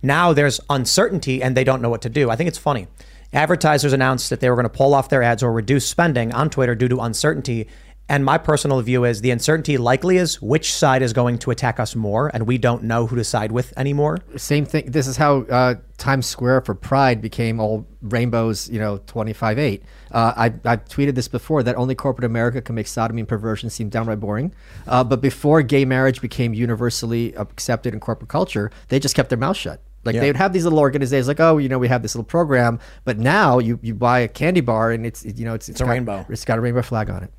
Now 0.01 0.33
there's 0.33 0.59
uncertainty 0.69 1.43
and 1.43 1.55
they 1.55 1.63
don't 1.63 1.81
know 1.81 1.89
what 1.89 2.01
to 2.03 2.09
do. 2.09 2.29
I 2.29 2.35
think 2.35 2.47
it's 2.47 2.57
funny. 2.57 2.87
Advertisers 3.31 3.93
announced 3.93 4.29
that 4.31 4.39
they 4.39 4.49
were 4.49 4.55
going 4.55 4.63
to 4.63 4.69
pull 4.69 4.95
off 4.95 5.09
their 5.09 5.21
ads 5.21 5.43
or 5.43 5.51
reduce 5.51 5.87
spending 5.87 6.33
on 6.33 6.49
Twitter 6.49 6.73
due 6.73 6.87
to 6.87 6.99
uncertainty. 6.99 7.67
And 8.09 8.25
my 8.25 8.39
personal 8.39 8.81
view 8.81 9.05
is 9.05 9.21
the 9.21 9.29
uncertainty 9.29 9.77
likely 9.77 10.17
is 10.17 10.41
which 10.41 10.73
side 10.73 11.03
is 11.03 11.13
going 11.13 11.37
to 11.39 11.51
attack 11.51 11.79
us 11.79 11.95
more, 11.95 12.31
and 12.33 12.47
we 12.47 12.57
don't 12.57 12.81
know 12.83 13.05
who 13.05 13.15
to 13.15 13.23
side 13.23 13.51
with 13.51 13.71
anymore. 13.77 14.17
Same 14.35 14.65
thing. 14.65 14.89
This 14.89 15.05
is 15.05 15.15
how 15.15 15.41
uh, 15.43 15.75
Times 15.99 16.25
Square 16.25 16.61
for 16.61 16.73
Pride 16.73 17.21
became 17.21 17.59
all 17.59 17.85
rainbows, 18.01 18.67
you 18.67 18.79
know, 18.79 18.97
25 19.05 19.59
8. 19.59 19.83
Uh, 20.11 20.33
I, 20.35 20.45
I've 20.65 20.85
tweeted 20.85 21.13
this 21.13 21.27
before 21.27 21.61
that 21.61 21.75
only 21.75 21.93
corporate 21.93 22.25
America 22.25 22.61
can 22.63 22.73
make 22.73 22.87
sodomy 22.87 23.21
and 23.21 23.27
perversion 23.29 23.69
seem 23.69 23.89
downright 23.89 24.19
boring. 24.19 24.55
Uh, 24.87 25.03
but 25.03 25.21
before 25.21 25.61
gay 25.61 25.85
marriage 25.85 26.19
became 26.19 26.55
universally 26.55 27.35
accepted 27.35 27.93
in 27.93 27.99
corporate 27.99 28.29
culture, 28.29 28.71
they 28.87 28.99
just 28.99 29.15
kept 29.15 29.29
their 29.29 29.37
mouth 29.37 29.55
shut. 29.55 29.81
Like 30.03 30.15
Yeah. 30.15 30.21
they 30.21 30.27
would 30.29 30.37
have 30.37 30.51
these 30.53 30.63
little 30.63 30.79
organizations, 30.79 31.27
like 31.27 31.39
oh, 31.41 31.57
you 31.59 31.69
know, 31.69 31.77
we 31.77 31.89
have 31.89 32.01
this 32.01 32.15
little 32.15 32.25
program, 32.25 32.79
but 33.03 33.19
now 33.19 33.59
you, 33.59 33.77
you 33.83 33.93
buy 33.93 34.19
a 34.19 34.27
candy 34.27 34.61
bar 34.61 34.91
and 34.91 35.05
it's 35.05 35.23
you 35.25 35.45
know 35.45 35.53
it's 35.53 35.69
It's 35.69 35.79
a 35.81 35.83
got- 35.83 35.91
rainbow. 35.91 36.25
It's 36.29 36.43
got 36.45 36.57
a 36.57 36.61
rainbow 36.61 36.81
flag 36.81 37.11
on 37.11 37.21
it. 37.23 37.31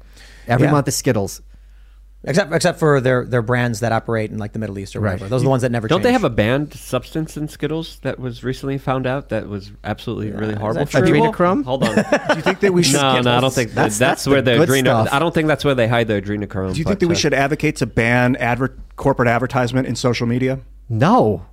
Every 0.49 0.67
Yeah. 0.67 0.73
month 0.73 0.89
is 0.89 0.97
Skittles. 0.97 1.43
Except 2.23 2.53
except 2.53 2.79
for 2.79 3.01
their, 3.01 3.25
their 3.25 3.41
brands 3.41 3.81
that 3.81 3.93
operate 3.93 4.31
in 4.31 4.37
like 4.37 4.53
the 4.53 4.59
Middle 4.59 4.79
East 4.79 4.95
or 4.95 5.01
Right. 5.01 5.13
whatever. 5.13 5.31
Those 5.31 5.41
are 5.41 5.45
the 5.45 5.49
ones 5.49 5.63
that 5.63 5.73
never 5.73 5.89
Don't 5.89 6.03
they 6.03 6.13
have 6.13 6.23
a 6.23 6.29
banned 6.29 6.75
substance 6.75 7.39
in 7.39 7.49
Skittles 7.49 7.99
that 8.03 8.19
was 8.19 8.45
recently 8.45 8.77
found 8.77 9.07
out 9.07 9.31
that 9.31 9.49
was 9.49 9.73
absolutely 9.85 10.31
really 10.31 10.53
horrible? 10.55 10.81
that 10.85 10.91
for? 10.91 11.01
Adrenochrome? 11.01 11.65
Hold 11.65 11.83
on. 11.85 11.95
Do 11.95 12.03
you 12.37 12.43
think 12.43 12.61
that 12.61 12.75
we 12.75 12.83
should? 12.83 13.01
no, 13.01 13.23
no, 13.23 13.39
I 13.39 13.41
don't 13.41 13.51
think 13.55 13.71
That's- 13.71 13.97
that's, 13.97 14.25
that's 14.25 14.27
where 14.27 14.43
the 14.43 14.51
the, 14.51 14.67
good 14.67 14.69
adreno. 14.69 15.05
stuff. 15.05 15.09
I 15.13 15.19
don't 15.19 15.33
think 15.33 15.49
that's 15.49 15.65
where 15.65 15.75
they 15.75 15.89
hide 15.89 16.09
the 16.09 16.21
adrenochrome. 16.21 16.75
Do 16.75 16.79
you 16.79 16.85
but, 16.85 16.91
think 16.91 17.01
that 17.01 17.09
we 17.09 17.15
uh, 17.15 17.19
should 17.19 17.33
advocate 17.33 17.77
to 17.77 17.87
ban 17.87 18.37
adver- 18.37 18.77
corporate 18.97 19.29
advertisement 19.29 19.89
in 19.89 19.97
social 19.97 20.27
media? 20.27 20.59
No. 20.91 21.47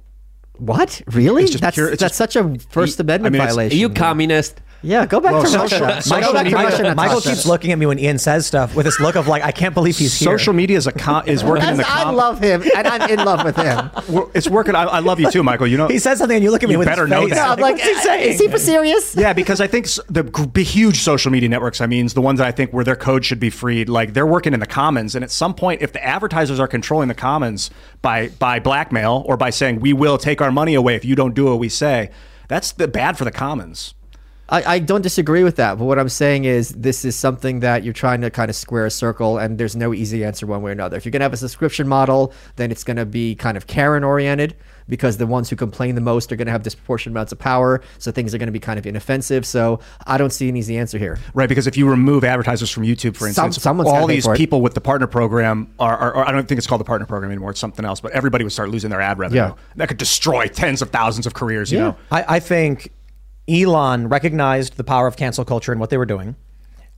What? 0.58 1.02
Really? 1.14 1.44
It's 1.44 1.52
just 1.54 1.62
that's 1.62 1.76
pure- 1.76 1.92
it's 1.92 2.02
that's 2.02 2.16
such 2.18 2.36
a 2.36 2.58
First 2.72 3.00
Amendment 3.00 3.34
I 3.36 3.38
mean, 3.38 3.42
it's- 3.42 3.54
Are 3.54 3.56
violation. 3.56 3.80
you 3.80 3.90
communist? 3.90 4.60
Yeah, 4.82 5.06
go 5.06 5.20
back 5.20 5.34
Well, 5.34 5.42
to 5.42 5.48
social- 5.48 5.82
Russia. 5.86 6.02
social 6.02 6.28
go 6.28 6.34
back 6.34 6.44
media- 6.46 6.58
Russia. 6.60 6.96
Michael 6.96 7.22
keeps 7.22 7.46
looking 7.46 7.72
at 7.72 7.80
me 7.80 7.86
when 7.86 8.00
Ian 8.00 8.18
says 8.18 8.46
stuff 8.46 8.76
with 8.76 8.86
this 8.86 9.00
look 9.00 9.16
of 9.16 9.28
like, 9.28 9.44
I 9.44 9.52
can't 9.52 9.74
believe 9.74 9.98
he's 9.98 10.18
here. 10.18 10.38
Social 10.38 10.54
media 10.54 10.78
is 10.78 10.88
a 10.88 10.92
con- 10.92 11.28
is 11.28 11.44
working 11.44 11.70
in 11.70 11.78
the. 11.78 11.86
I 11.88 12.10
love 12.12 12.40
him, 12.40 12.64
and 12.76 12.88
I'm 12.88 13.10
in 13.10 13.26
love 13.26 13.44
with 13.44 13.56
him. 13.56 13.90
It's 14.34 14.50
working. 14.50 14.76
I, 14.76 14.84
I 14.84 15.00
love 15.00 15.20
you 15.20 15.30
too, 15.32 15.42
Michael. 15.44 15.68
You 15.68 15.78
know 15.78 15.88
He 15.88 16.00
says 16.00 16.20
something 16.20 16.36
and 16.36 16.44
you 16.44 16.52
look 16.52 16.62
at 16.64 16.70
me 16.70 16.74
You 16.74 16.80
with 16.80 16.88
better 16.88 17.04
his 17.06 17.10
know 17.12 17.22
face. 17.26 17.34
that. 17.36 17.46
No, 17.48 17.54
I'm 17.54 17.60
like, 17.60 17.76
what's 17.76 17.88
he 17.88 17.96
uh, 17.96 18.02
saying? 18.02 18.32
is 18.34 18.40
he 18.40 18.48
for 18.48 18.60
serious? 18.60 19.16
Yeah, 19.16 19.34
because 19.34 19.60
I 19.62 19.68
think 19.68 19.86
s- 19.86 20.00
the 20.10 20.24
huge 20.64 20.98
social 21.00 21.32
media 21.32 21.50
networks, 21.50 21.82
I 21.82 21.88
mean, 21.88 22.08
the 22.08 22.22
ones 22.22 22.38
that 22.40 22.48
I 22.48 22.52
think 22.52 22.72
where 22.72 22.84
their 22.84 22.96
code 22.96 23.26
should 23.26 23.40
be 23.40 23.50
freed, 23.50 23.90
like 23.90 24.14
they're 24.14 24.26
working 24.28 24.54
in 24.54 24.60
the 24.60 24.66
commons. 24.68 25.16
And 25.16 25.24
at 25.24 25.32
some 25.32 25.54
point, 25.54 25.82
if 25.82 25.92
the 25.94 26.04
advertisers 26.06 26.60
are 26.60 26.68
controlling 26.68 27.08
the 27.08 27.14
commons 27.16 27.70
by 28.02 28.30
by 28.40 28.60
blackmail 28.60 29.24
or 29.28 29.38
by 29.38 29.50
saying 29.50 29.80
we 29.80 29.94
will 29.94 30.18
take 30.18 30.42
our 30.42 30.52
money 30.52 30.74
away 30.76 30.96
if 30.96 31.04
you 31.06 31.16
don't 31.16 31.34
do 31.34 31.46
what 31.46 31.60
we 31.60 31.70
say, 31.70 32.10
that's 32.48 32.72
the 32.72 32.88
bad 32.88 33.18
for 33.18 33.24
the 33.26 33.32
commons. 33.32 33.94
I, 34.50 34.76
I 34.76 34.80
don't 34.80 35.02
disagree 35.02 35.44
with 35.44 35.58
that, 35.58 35.78
but 35.78 35.86
what 35.86 36.00
I'm 36.00 36.10
saying 36.10 36.46
is 36.46 36.70
this 36.70 37.04
is 37.04 37.16
something 37.18 37.60
that 37.62 37.84
you're 37.84 37.94
trying 37.94 38.22
to 38.22 38.30
kind 38.30 38.50
of 38.50 38.56
square 38.56 38.86
a 38.86 38.92
circle, 38.92 39.38
and 39.38 39.58
there's 39.58 39.76
no 39.76 39.94
easy 39.94 40.24
answer 40.24 40.48
one 40.48 40.62
way 40.62 40.70
or 40.70 40.74
another. 40.74 40.96
If 40.96 41.04
you're 41.06 41.12
going 41.12 41.20
to 41.20 41.26
have 41.26 41.34
a 41.34 41.38
subscription 41.38 41.88
model, 41.88 42.34
then 42.56 42.72
it's 42.72 42.84
going 42.84 42.98
to 42.98 43.06
be 43.06 43.36
kind 43.36 43.58
of 43.58 43.68
Karen 43.68 44.04
oriented 44.04 44.56
because 44.90 45.18
the 45.18 45.28
ones 45.28 45.50
who 45.50 45.58
complain 45.58 45.96
the 45.96 46.02
most 46.02 46.32
are 46.32 46.38
going 46.38 46.46
to 46.46 46.52
have 46.54 46.64
disproportionate 46.64 47.14
amounts 47.14 47.34
of 47.34 47.40
power, 47.40 47.82
so 47.98 48.10
things 48.10 48.34
are 48.34 48.38
going 48.38 48.48
to 48.48 48.54
be 48.54 48.60
kind 48.60 48.80
of 48.80 48.86
inoffensive. 48.86 49.46
So 49.46 49.82
I 50.06 50.18
don't 50.18 50.32
see 50.32 50.48
an 50.48 50.56
easy 50.56 50.78
answer 50.78 50.98
here. 50.98 51.20
Right, 51.34 51.50
because 51.50 51.68
if 51.68 51.76
you 51.76 51.90
remove 51.90 52.24
advertisers 52.24 52.70
from 52.72 52.84
YouTube, 52.84 53.18
for 53.18 53.28
instance, 53.28 53.62
someone's 53.62 53.90
all 53.90 54.08
these 54.08 54.26
people 54.30 54.62
with 54.62 54.76
the 54.76 54.82
partner 54.82 55.08
program 55.08 55.74
are, 55.78 55.98
are, 55.98 56.16
are- 56.16 56.28
I 56.28 56.32
don't 56.32 56.48
think 56.48 56.58
it's 56.58 56.68
called 56.68 56.80
the 56.80 56.86
partner 56.86 57.06
program 57.06 57.32
anymore. 57.32 57.50
It's 57.52 57.60
something 57.60 57.84
else, 57.84 58.00
but 58.00 58.14
everybody 58.14 58.46
would 58.46 58.54
start 58.54 58.70
losing 58.70 58.90
their 58.92 59.02
ad 59.02 59.20
revenue. 59.20 59.42
Yeah. 59.42 59.54
That 59.76 59.90
could 59.90 59.98
destroy 59.98 60.48
tens 60.48 60.82
of 60.82 60.90
thousands 60.90 61.28
of 61.28 61.34
careers, 61.34 61.70
you 61.70 61.80
Yeah. 61.80 61.84
know? 61.84 61.98
I, 62.12 62.36
I 62.36 62.40
think 62.40 62.92
Elon 63.50 64.10
recognized 64.10 64.78
the 64.78 64.84
power 64.84 65.08
of 65.08 65.16
cancel 65.16 65.46
culture 65.46 65.72
and 65.72 65.80
what 65.80 65.90
they 65.90 65.98
were 65.98 66.06
doing. 66.06 66.36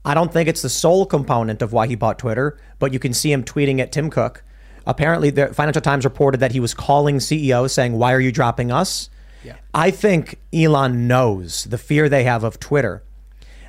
I 0.04 0.14
don't 0.14 0.32
think 0.32 0.48
it's 0.48 0.62
the 0.62 0.68
sole 0.68 1.06
component 1.06 1.62
of 1.62 1.72
why 1.72 1.86
he 1.86 1.94
bought 1.94 2.18
Twitter, 2.18 2.58
but 2.78 2.92
you 2.92 2.98
can 2.98 3.12
see 3.12 3.30
him 3.30 3.44
tweeting 3.44 3.80
at 3.80 3.92
Tim 3.92 4.10
Cook. 4.10 4.42
Apparently, 4.86 5.30
the 5.30 5.48
Financial 5.48 5.82
Times 5.82 6.04
reported 6.04 6.40
that 6.40 6.52
he 6.52 6.60
was 6.60 6.72
calling 6.72 7.20
CEOs 7.20 7.72
saying, 7.72 7.92
Why 7.92 8.12
are 8.14 8.20
you 8.20 8.32
dropping 8.32 8.72
us? 8.72 9.10
Yeah. 9.44 9.56
I 9.74 9.90
think 9.90 10.38
Elon 10.52 11.06
knows 11.06 11.64
the 11.64 11.78
fear 11.78 12.08
they 12.08 12.24
have 12.24 12.44
of 12.44 12.58
Twitter. 12.58 13.02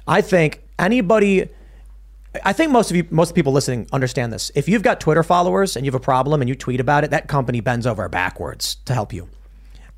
I 0.08 0.22
think 0.22 0.64
anybody. 0.80 1.50
I 2.46 2.54
think 2.54 2.72
most 2.72 2.90
of 2.90 2.96
you, 2.96 3.06
most 3.10 3.36
people 3.36 3.52
listening 3.52 3.88
understand 3.92 4.32
this. 4.32 4.52
If 4.56 4.70
you've 4.70 4.84
got 4.84 5.02
Twitter 5.02 5.22
followers 5.22 5.76
and 5.76 5.86
you 5.86 5.92
have 5.92 6.00
a 6.00 6.04
problem 6.04 6.42
and 6.42 6.48
you 6.48 6.56
tweet 6.56 6.80
about 6.80 7.04
it, 7.04 7.12
that 7.12 7.28
company 7.28 7.60
bends 7.60 7.86
over 7.86 8.08
backwards 8.08 8.76
to 8.86 8.94
help 8.94 9.12
you. 9.12 9.28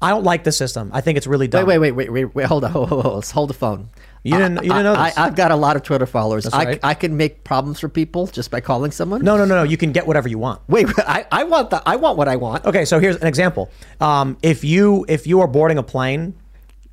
I 0.04 0.10
don't 0.10 0.24
like 0.24 0.44
the 0.44 0.52
system. 0.52 0.92
I 0.94 1.02
think 1.02 1.18
it's 1.18 1.28
really 1.28 1.48
dumb. 1.48 1.66
Wait, 1.66 1.78
wait, 1.78 1.92
wait, 1.92 2.10
wait, 2.10 2.26
wait, 2.26 2.36
wait. 2.36 2.46
Hold 2.46 2.64
on, 2.66 2.72
hold 2.74 2.90
hold 2.90 3.06
on. 3.06 3.22
Hold 3.22 3.50
the 3.50 3.54
phone. 3.54 3.90
You 4.24 4.38
didn't- 4.38 4.64
you 4.64 4.70
didn't 4.70 4.84
know 4.84 4.94
I, 4.94 5.10
this? 5.10 5.18
I, 5.18 5.26
have 5.26 5.36
got 5.36 5.52
a 5.52 5.56
lot 5.56 5.76
of 5.76 5.84
Twitter 5.84 6.06
followers. 6.06 6.44
That's 6.46 6.56
I, 6.56 6.64
right. 6.64 6.80
I 6.82 6.94
can 6.94 7.18
make 7.18 7.44
problems 7.44 7.80
for 7.80 7.90
people 7.90 8.28
just 8.28 8.52
by 8.52 8.62
calling 8.62 8.92
someone. 8.92 9.22
No, 9.22 9.36
no, 9.36 9.46
no, 9.46 9.56
no. 9.56 9.64
You 9.64 9.76
can 9.76 9.92
get 9.92 10.08
whatever 10.08 10.30
you 10.30 10.38
want. 10.38 10.62
Wait, 10.68 10.88
I, 10.98 11.26
I 11.32 11.44
want 11.44 11.70
the 11.70 11.82
I 11.86 11.96
want 11.98 12.18
what 12.18 12.28
I 12.28 12.36
want. 12.38 12.66
Okay, 12.66 12.86
so 12.86 13.00
here's 13.00 13.18
an 13.18 13.28
example. 13.28 13.72
Um, 14.00 14.38
if 14.42 14.64
you 14.64 15.06
if 15.10 15.28
you 15.28 15.42
are 15.42 15.48
boarding 15.48 15.78
a 15.78 15.84
plane, 15.84 16.36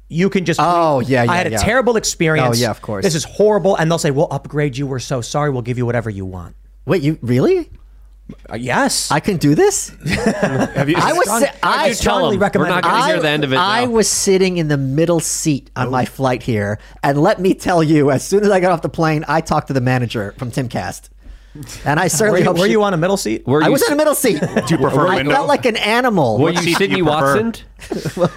you 0.09 0.29
can 0.29 0.45
just. 0.45 0.61
Oh, 0.61 1.01
yeah, 1.01 1.23
yeah, 1.25 1.31
I 1.31 1.37
had 1.37 1.47
a 1.47 1.51
yeah. 1.51 1.59
terrible 1.59 1.97
experience. 1.97 2.59
Oh, 2.59 2.61
yeah, 2.61 2.71
of 2.71 2.83
course. 2.83 3.05
This 3.05 3.15
is 3.15 3.25
horrible, 3.25 3.77
and 3.77 3.91
they'll 3.91 3.99
say, 3.99 4.11
"We'll 4.11 4.33
upgrade 4.33 4.77
you. 4.77 4.87
We're 4.87 4.99
so 4.99 5.21
sorry. 5.21 5.51
We'll 5.51 5.63
give 5.63 5.79
you 5.79 5.87
whatever 5.87 6.11
you 6.11 6.27
want." 6.27 6.57
Wait, 6.85 7.03
you 7.03 7.19
really? 7.23 7.71
Uh, 8.51 8.57
yes, 8.57 9.11
I 9.11 9.21
can 9.21 9.37
do 9.37 9.55
this. 9.55 9.89
Have 10.07 10.89
you, 10.89 10.97
I 10.99 11.13
was. 11.13 11.25
Strong- 11.25 11.41
si- 11.43 11.49
I 11.63 11.85
I 11.85 11.87
you 11.89 11.95
strongly 11.95 12.35
him? 12.37 12.43
recommend 12.43 12.71
We're 12.71 12.75
not 12.81 12.83
going 12.85 13.03
to 13.03 13.09
hear 13.09 13.21
the 13.21 13.29
end 13.29 13.45
of 13.45 13.53
it. 13.53 13.57
I 13.57 13.87
was 13.87 14.09
sitting 14.09 14.57
in 14.59 14.69
the 14.69 14.77
middle 14.79 15.21
seat 15.21 15.71
on 15.77 15.91
my 15.91 16.05
flight 16.05 16.43
here, 16.43 16.79
and 17.03 17.21
let 17.21 17.41
me 17.41 17.55
tell 17.55 17.83
you, 17.83 18.11
as 18.11 18.25
soon 18.27 18.43
as 18.45 18.51
I 18.51 18.61
got 18.61 18.73
off 18.73 18.83
the 18.83 18.89
plane, 18.89 19.25
I 19.29 19.41
talked 19.41 19.69
to 19.69 19.73
the 19.73 19.81
manager 19.81 20.35
from 20.39 20.51
Timcast, 20.51 21.09
and 21.85 21.99
I 22.01 22.05
Were 22.07 22.09
certainly 22.09 22.41
you, 22.41 22.47
hope 22.47 22.59
were 22.59 22.67
she- 22.67 22.73
you 22.73 22.83
on 22.83 22.95
a 22.95 22.97
middle 22.97 23.17
seat? 23.17 23.47
Were 23.47 23.63
I 23.63 23.69
was 23.69 23.83
in 23.83 23.87
s- 23.87 23.91
the 23.91 23.97
middle 23.97 24.15
seat. 24.15 24.41
Do 24.67 24.75
you 24.75 24.79
prefer 24.81 25.07
I 25.09 25.17
window? 25.17 25.33
felt 25.33 25.49
like 25.49 25.65
an 25.67 25.77
animal. 25.77 26.39
Were 26.39 26.45
What 26.45 26.55
you 26.55 26.61
seat 26.63 26.71
do 26.71 26.75
Sydney 26.85 26.97
you 26.99 27.05
prefer? 27.05 27.43
Watson? 27.43 27.65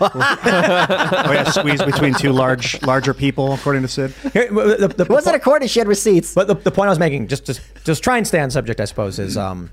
oh, 0.01 1.31
yeah, 1.33 1.43
squeeze 1.51 1.81
between 1.83 2.13
two 2.13 2.31
large, 2.31 2.81
larger 2.83 3.13
people, 3.13 3.53
according 3.53 3.81
to 3.83 3.87
Sid. 3.87 4.11
Here, 4.33 4.49
the, 4.49 4.93
the, 4.95 5.03
It 5.03 5.09
wasn't 5.09 5.35
a 5.35 5.39
court. 5.39 5.67
She 5.69 5.79
had 5.79 5.87
receipts. 5.87 6.33
But 6.33 6.47
the, 6.47 6.55
the 6.55 6.71
point 6.71 6.87
I 6.87 6.89
was 6.91 6.99
making, 6.99 7.27
just 7.27 7.45
just 7.45 7.61
just 7.83 8.03
try 8.03 8.17
and 8.17 8.27
stay 8.27 8.39
on 8.39 8.49
subject, 8.51 8.79
I 8.79 8.85
suppose, 8.85 9.19
is 9.19 9.37
um, 9.37 9.69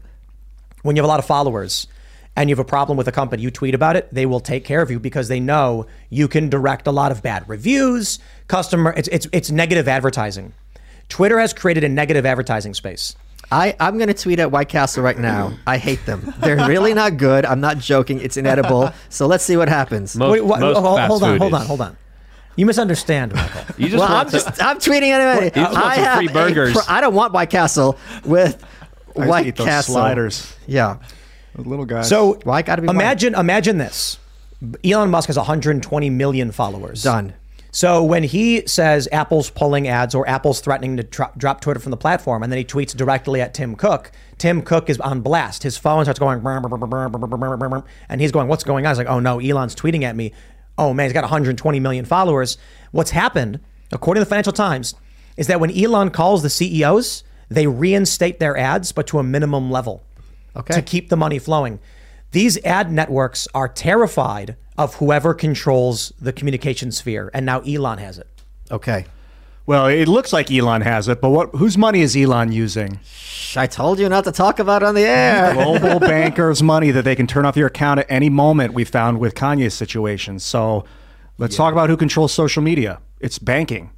when 0.82 0.96
you 0.96 1.02
have 1.02 1.06
a 1.06 1.08
lot 1.08 1.18
of 1.18 1.26
followers 1.26 1.86
and 2.36 2.48
you 2.48 2.54
have 2.54 2.60
a 2.64 2.68
problem 2.68 2.96
with 2.96 3.08
a 3.08 3.12
company, 3.12 3.42
you 3.42 3.50
tweet 3.50 3.74
about 3.74 3.96
it, 3.96 4.08
they 4.12 4.26
will 4.26 4.40
take 4.40 4.64
care 4.64 4.82
of 4.82 4.90
you 4.90 4.98
because 5.00 5.28
they 5.28 5.40
know 5.40 5.86
you 6.08 6.28
can 6.28 6.48
direct 6.48 6.86
a 6.86 6.92
lot 6.92 7.10
of 7.12 7.22
bad 7.22 7.48
reviews, 7.48 8.18
customer. 8.48 8.94
It's 8.96 9.08
it's 9.08 9.26
it's 9.32 9.50
negative 9.50 9.88
advertising. 9.88 10.52
Twitter 11.08 11.38
has 11.40 11.52
created 11.52 11.82
a 11.84 11.88
negative 11.88 12.24
advertising 12.24 12.72
space. 12.74 13.16
I, 13.52 13.74
I'm 13.80 13.96
going 13.98 14.06
to 14.06 14.14
tweet 14.14 14.38
at 14.38 14.52
White 14.52 14.68
Castle 14.68 15.02
right 15.02 15.18
now. 15.18 15.54
I 15.66 15.76
hate 15.76 16.06
them. 16.06 16.32
They're 16.38 16.68
really 16.68 16.94
not 16.94 17.16
good. 17.16 17.44
I'm 17.44 17.60
not 17.60 17.78
joking. 17.78 18.20
It's 18.20 18.36
inedible. 18.36 18.92
So 19.08 19.26
let's 19.26 19.42
see 19.42 19.56
what 19.56 19.68
happens. 19.68 20.14
Most, 20.14 20.30
Wait, 20.30 20.44
what- 20.44 20.60
most 20.60 20.78
hold, 20.78 20.98
fast 20.98 21.08
hold 21.08 21.22
on, 21.24 21.32
food 21.32 21.40
hold 21.40 21.54
on, 21.54 21.66
hold 21.66 21.80
on. 21.80 21.96
You 22.54 22.66
misunderstand, 22.66 23.34
Michael. 23.34 23.62
You 23.76 23.88
just 23.88 23.98
well, 23.98 24.08
I'm 24.12 24.26
to- 24.26 24.32
just 24.32 24.62
I'm 24.62 24.78
tweeting 24.78 25.10
anyway. 25.10 25.50
You 25.54 25.62
want 25.62 25.76
I 25.76 25.94
have 25.96 26.16
free 26.18 26.28
burgers. 26.28 26.72
pro- 26.74 26.82
I 26.86 27.00
don't 27.00 27.14
want 27.14 27.32
White 27.32 27.50
Castle 27.50 27.98
with 28.24 28.62
I 29.18 29.26
White 29.26 29.46
eat 29.46 29.56
those 29.56 29.66
Castle 29.66 29.94
sliders. 29.94 30.54
Yeah. 30.66 30.98
Those 31.54 31.66
little 31.66 31.84
guys. 31.84 32.08
So 32.08 32.38
Why 32.44 32.62
gotta 32.62 32.82
be 32.82 32.86
white? 32.88 32.94
imagine 32.96 33.34
imagine 33.34 33.78
this. 33.78 34.18
Elon 34.84 35.10
Musk 35.10 35.28
has 35.28 35.36
120 35.36 36.10
million 36.10 36.52
followers. 36.52 37.02
Done. 37.02 37.34
So 37.72 38.02
when 38.02 38.24
he 38.24 38.66
says 38.66 39.08
Apple's 39.12 39.48
pulling 39.48 39.86
ads 39.86 40.14
or 40.14 40.28
Apple's 40.28 40.60
threatening 40.60 40.96
to 40.96 41.04
dro- 41.04 41.30
drop 41.36 41.60
Twitter 41.60 41.78
from 41.78 41.90
the 41.90 41.96
platform, 41.96 42.42
and 42.42 42.50
then 42.52 42.58
he 42.58 42.64
tweets 42.64 42.96
directly 42.96 43.40
at 43.40 43.54
Tim 43.54 43.76
Cook, 43.76 44.10
Tim 44.38 44.60
Cook 44.62 44.90
is 44.90 44.98
on 45.00 45.20
blast. 45.20 45.62
His 45.62 45.78
phone 45.78 46.04
starts 46.04 46.18
going, 46.18 46.40
"Brr, 46.40 46.60
brr, 46.60 46.68
brr, 46.68 46.78
brr, 46.78 47.08
brr, 47.08 47.18
brr, 47.18 47.36
brr, 47.36 47.56
brr, 47.56 47.68
brr," 47.68 47.84
and 48.08 48.20
he's 48.20 48.32
going, 48.32 48.48
"What's 48.48 48.64
going 48.64 48.86
on?" 48.86 48.90
He's 48.90 48.98
like, 48.98 49.06
"Oh 49.06 49.20
no, 49.20 49.38
Elon's 49.40 49.76
tweeting 49.76 50.02
at 50.02 50.16
me. 50.16 50.32
Oh 50.78 50.92
man, 50.92 51.06
he's 51.06 51.12
got 51.12 51.22
120 51.24 51.78
million 51.80 52.04
followers." 52.04 52.58
What's 52.90 53.10
happened, 53.12 53.60
according 53.92 54.20
to 54.20 54.24
the 54.24 54.28
Financial 54.30 54.52
Times, 54.52 54.94
is 55.36 55.46
that 55.46 55.60
when 55.60 55.70
Elon 55.70 56.10
calls 56.10 56.42
the 56.42 56.50
CEOs, 56.50 57.22
they 57.50 57.66
reinstate 57.66 58.38
their 58.40 58.56
ads, 58.56 58.92
but 58.92 59.06
to 59.08 59.18
a 59.18 59.22
minimum 59.22 59.70
level 59.70 60.02
Okay. 60.56 60.74
to 60.74 60.82
keep 60.82 61.08
the 61.10 61.16
money 61.16 61.38
flowing. 61.38 61.78
These 62.32 62.58
ad 62.64 62.90
networks 62.92 63.46
are 63.54 63.68
terrified 63.68 64.56
of 64.78 64.94
whoever 64.94 65.34
controls 65.34 66.12
the 66.20 66.32
communication 66.32 66.90
sphere, 66.92 67.30
and 67.34 67.44
now 67.44 67.60
Elon 67.60 67.98
has 67.98 68.18
it. 68.18 68.26
Okay. 68.70 69.04
Well, 69.66 69.86
it 69.86 70.08
looks 70.08 70.32
like 70.32 70.50
Elon 70.50 70.80
has 70.82 71.06
it, 71.08 71.20
but 71.20 71.30
what? 71.30 71.50
Whose 71.54 71.76
money 71.76 72.00
is 72.00 72.16
Elon 72.16 72.50
using? 72.50 72.98
I 73.56 73.66
told 73.66 73.98
you 73.98 74.08
not 74.08 74.24
to 74.24 74.32
talk 74.32 74.58
about 74.58 74.82
it 74.82 74.86
on 74.86 74.94
the 74.94 75.02
air. 75.02 75.52
Global 75.80 76.00
bankers' 76.00 76.62
money 76.62 76.90
that 76.92 77.04
they 77.04 77.14
can 77.14 77.26
turn 77.26 77.44
off 77.44 77.56
your 77.56 77.66
account 77.68 78.00
at 78.00 78.06
any 78.08 78.30
moment. 78.30 78.74
We 78.74 78.84
found 78.84 79.18
with 79.20 79.34
Kanye's 79.34 79.74
situation. 79.74 80.38
So 80.38 80.84
let's 81.38 81.56
talk 81.56 81.72
about 81.72 81.88
who 81.90 81.96
controls 81.96 82.32
social 82.32 82.62
media. 82.62 83.00
It's 83.20 83.38
banking. 83.38 83.90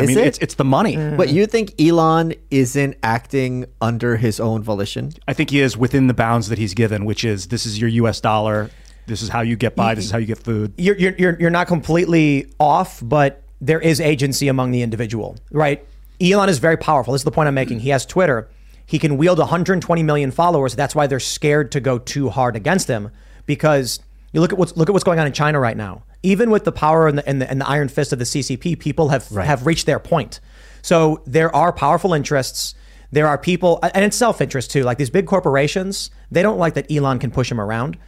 I 0.00 0.04
Is 0.04 0.08
mean, 0.08 0.18
it? 0.18 0.26
it's 0.26 0.38
it's 0.38 0.54
the 0.54 0.64
money. 0.64 0.96
Mm. 0.96 1.16
But 1.16 1.28
you 1.28 1.46
think 1.46 1.80
Elon 1.80 2.34
isn't 2.50 2.96
acting 3.02 3.66
under 3.80 4.16
his 4.16 4.40
own 4.40 4.62
volition? 4.62 5.12
I 5.28 5.32
think 5.32 5.50
he 5.50 5.60
is 5.60 5.76
within 5.76 6.06
the 6.06 6.14
bounds 6.14 6.48
that 6.48 6.58
he's 6.58 6.74
given, 6.74 7.04
which 7.04 7.24
is 7.24 7.48
this 7.48 7.66
is 7.66 7.80
your 7.80 7.90
U.S. 7.90 8.20
dollar. 8.20 8.70
This 9.06 9.22
is 9.22 9.28
how 9.28 9.40
you 9.40 9.56
get 9.56 9.74
by. 9.76 9.94
This 9.94 10.04
is 10.04 10.10
how 10.10 10.18
you 10.18 10.26
get 10.26 10.38
food. 10.38 10.72
you're, 10.76 10.96
you're, 10.96 11.14
you're, 11.18 11.40
you're 11.40 11.50
not 11.50 11.66
completely 11.66 12.52
off, 12.60 13.00
but 13.02 13.42
there 13.60 13.80
is 13.80 14.00
agency 14.00 14.46
among 14.48 14.70
the 14.70 14.82
individual, 14.82 15.36
right? 15.50 15.84
Elon 16.20 16.48
is 16.48 16.58
very 16.58 16.76
powerful. 16.76 17.12
This 17.12 17.20
is 17.20 17.24
the 17.24 17.30
point 17.32 17.48
I'm 17.48 17.54
making. 17.54 17.80
He 17.80 17.88
has 17.88 18.06
Twitter. 18.06 18.48
He 18.86 18.98
can 18.98 19.16
wield 19.16 19.38
120 19.38 20.02
million 20.02 20.30
followers. 20.30 20.76
That's 20.76 20.94
why 20.94 21.06
they're 21.06 21.18
scared 21.20 21.72
to 21.72 21.80
go 21.80 21.98
too 21.98 22.28
hard 22.28 22.56
against 22.56 22.88
him 22.88 23.10
because 23.46 24.00
you 24.32 24.40
look 24.40 24.52
at 24.52 24.58
what's 24.58 24.76
look 24.76 24.88
at 24.88 24.92
what's 24.92 25.04
going 25.04 25.18
on 25.18 25.26
in 25.26 25.32
China 25.32 25.58
right 25.58 25.76
now. 25.76 26.02
Even 26.22 26.50
with 26.50 26.64
the 26.64 26.72
power 26.72 27.08
and 27.08 27.18
the, 27.18 27.28
and 27.28 27.40
the, 27.40 27.50
and 27.50 27.60
the 27.60 27.68
iron 27.68 27.88
fist 27.88 28.12
of 28.12 28.18
the 28.18 28.24
CCP, 28.24 28.78
people 28.78 29.08
have 29.08 29.28
have 29.28 29.66
reached 29.66 29.86
their 29.86 29.98
point. 29.98 30.40
So 30.82 31.22
there 31.26 31.54
are 31.54 31.72
powerful 31.72 32.12
interests. 32.12 32.74
There 33.12 33.26
are 33.26 33.38
people, 33.38 33.80
and 33.82 34.04
it's 34.04 34.16
self 34.16 34.40
interest 34.40 34.70
too. 34.70 34.82
Like 34.82 34.98
these 34.98 35.10
big 35.10 35.26
corporations, 35.26 36.10
they 36.30 36.42
don't 36.42 36.58
like 36.58 36.74
that 36.74 36.90
Elon 36.90 37.18
can 37.18 37.30
push 37.30 37.50
him 37.50 37.60
around. 37.60 37.98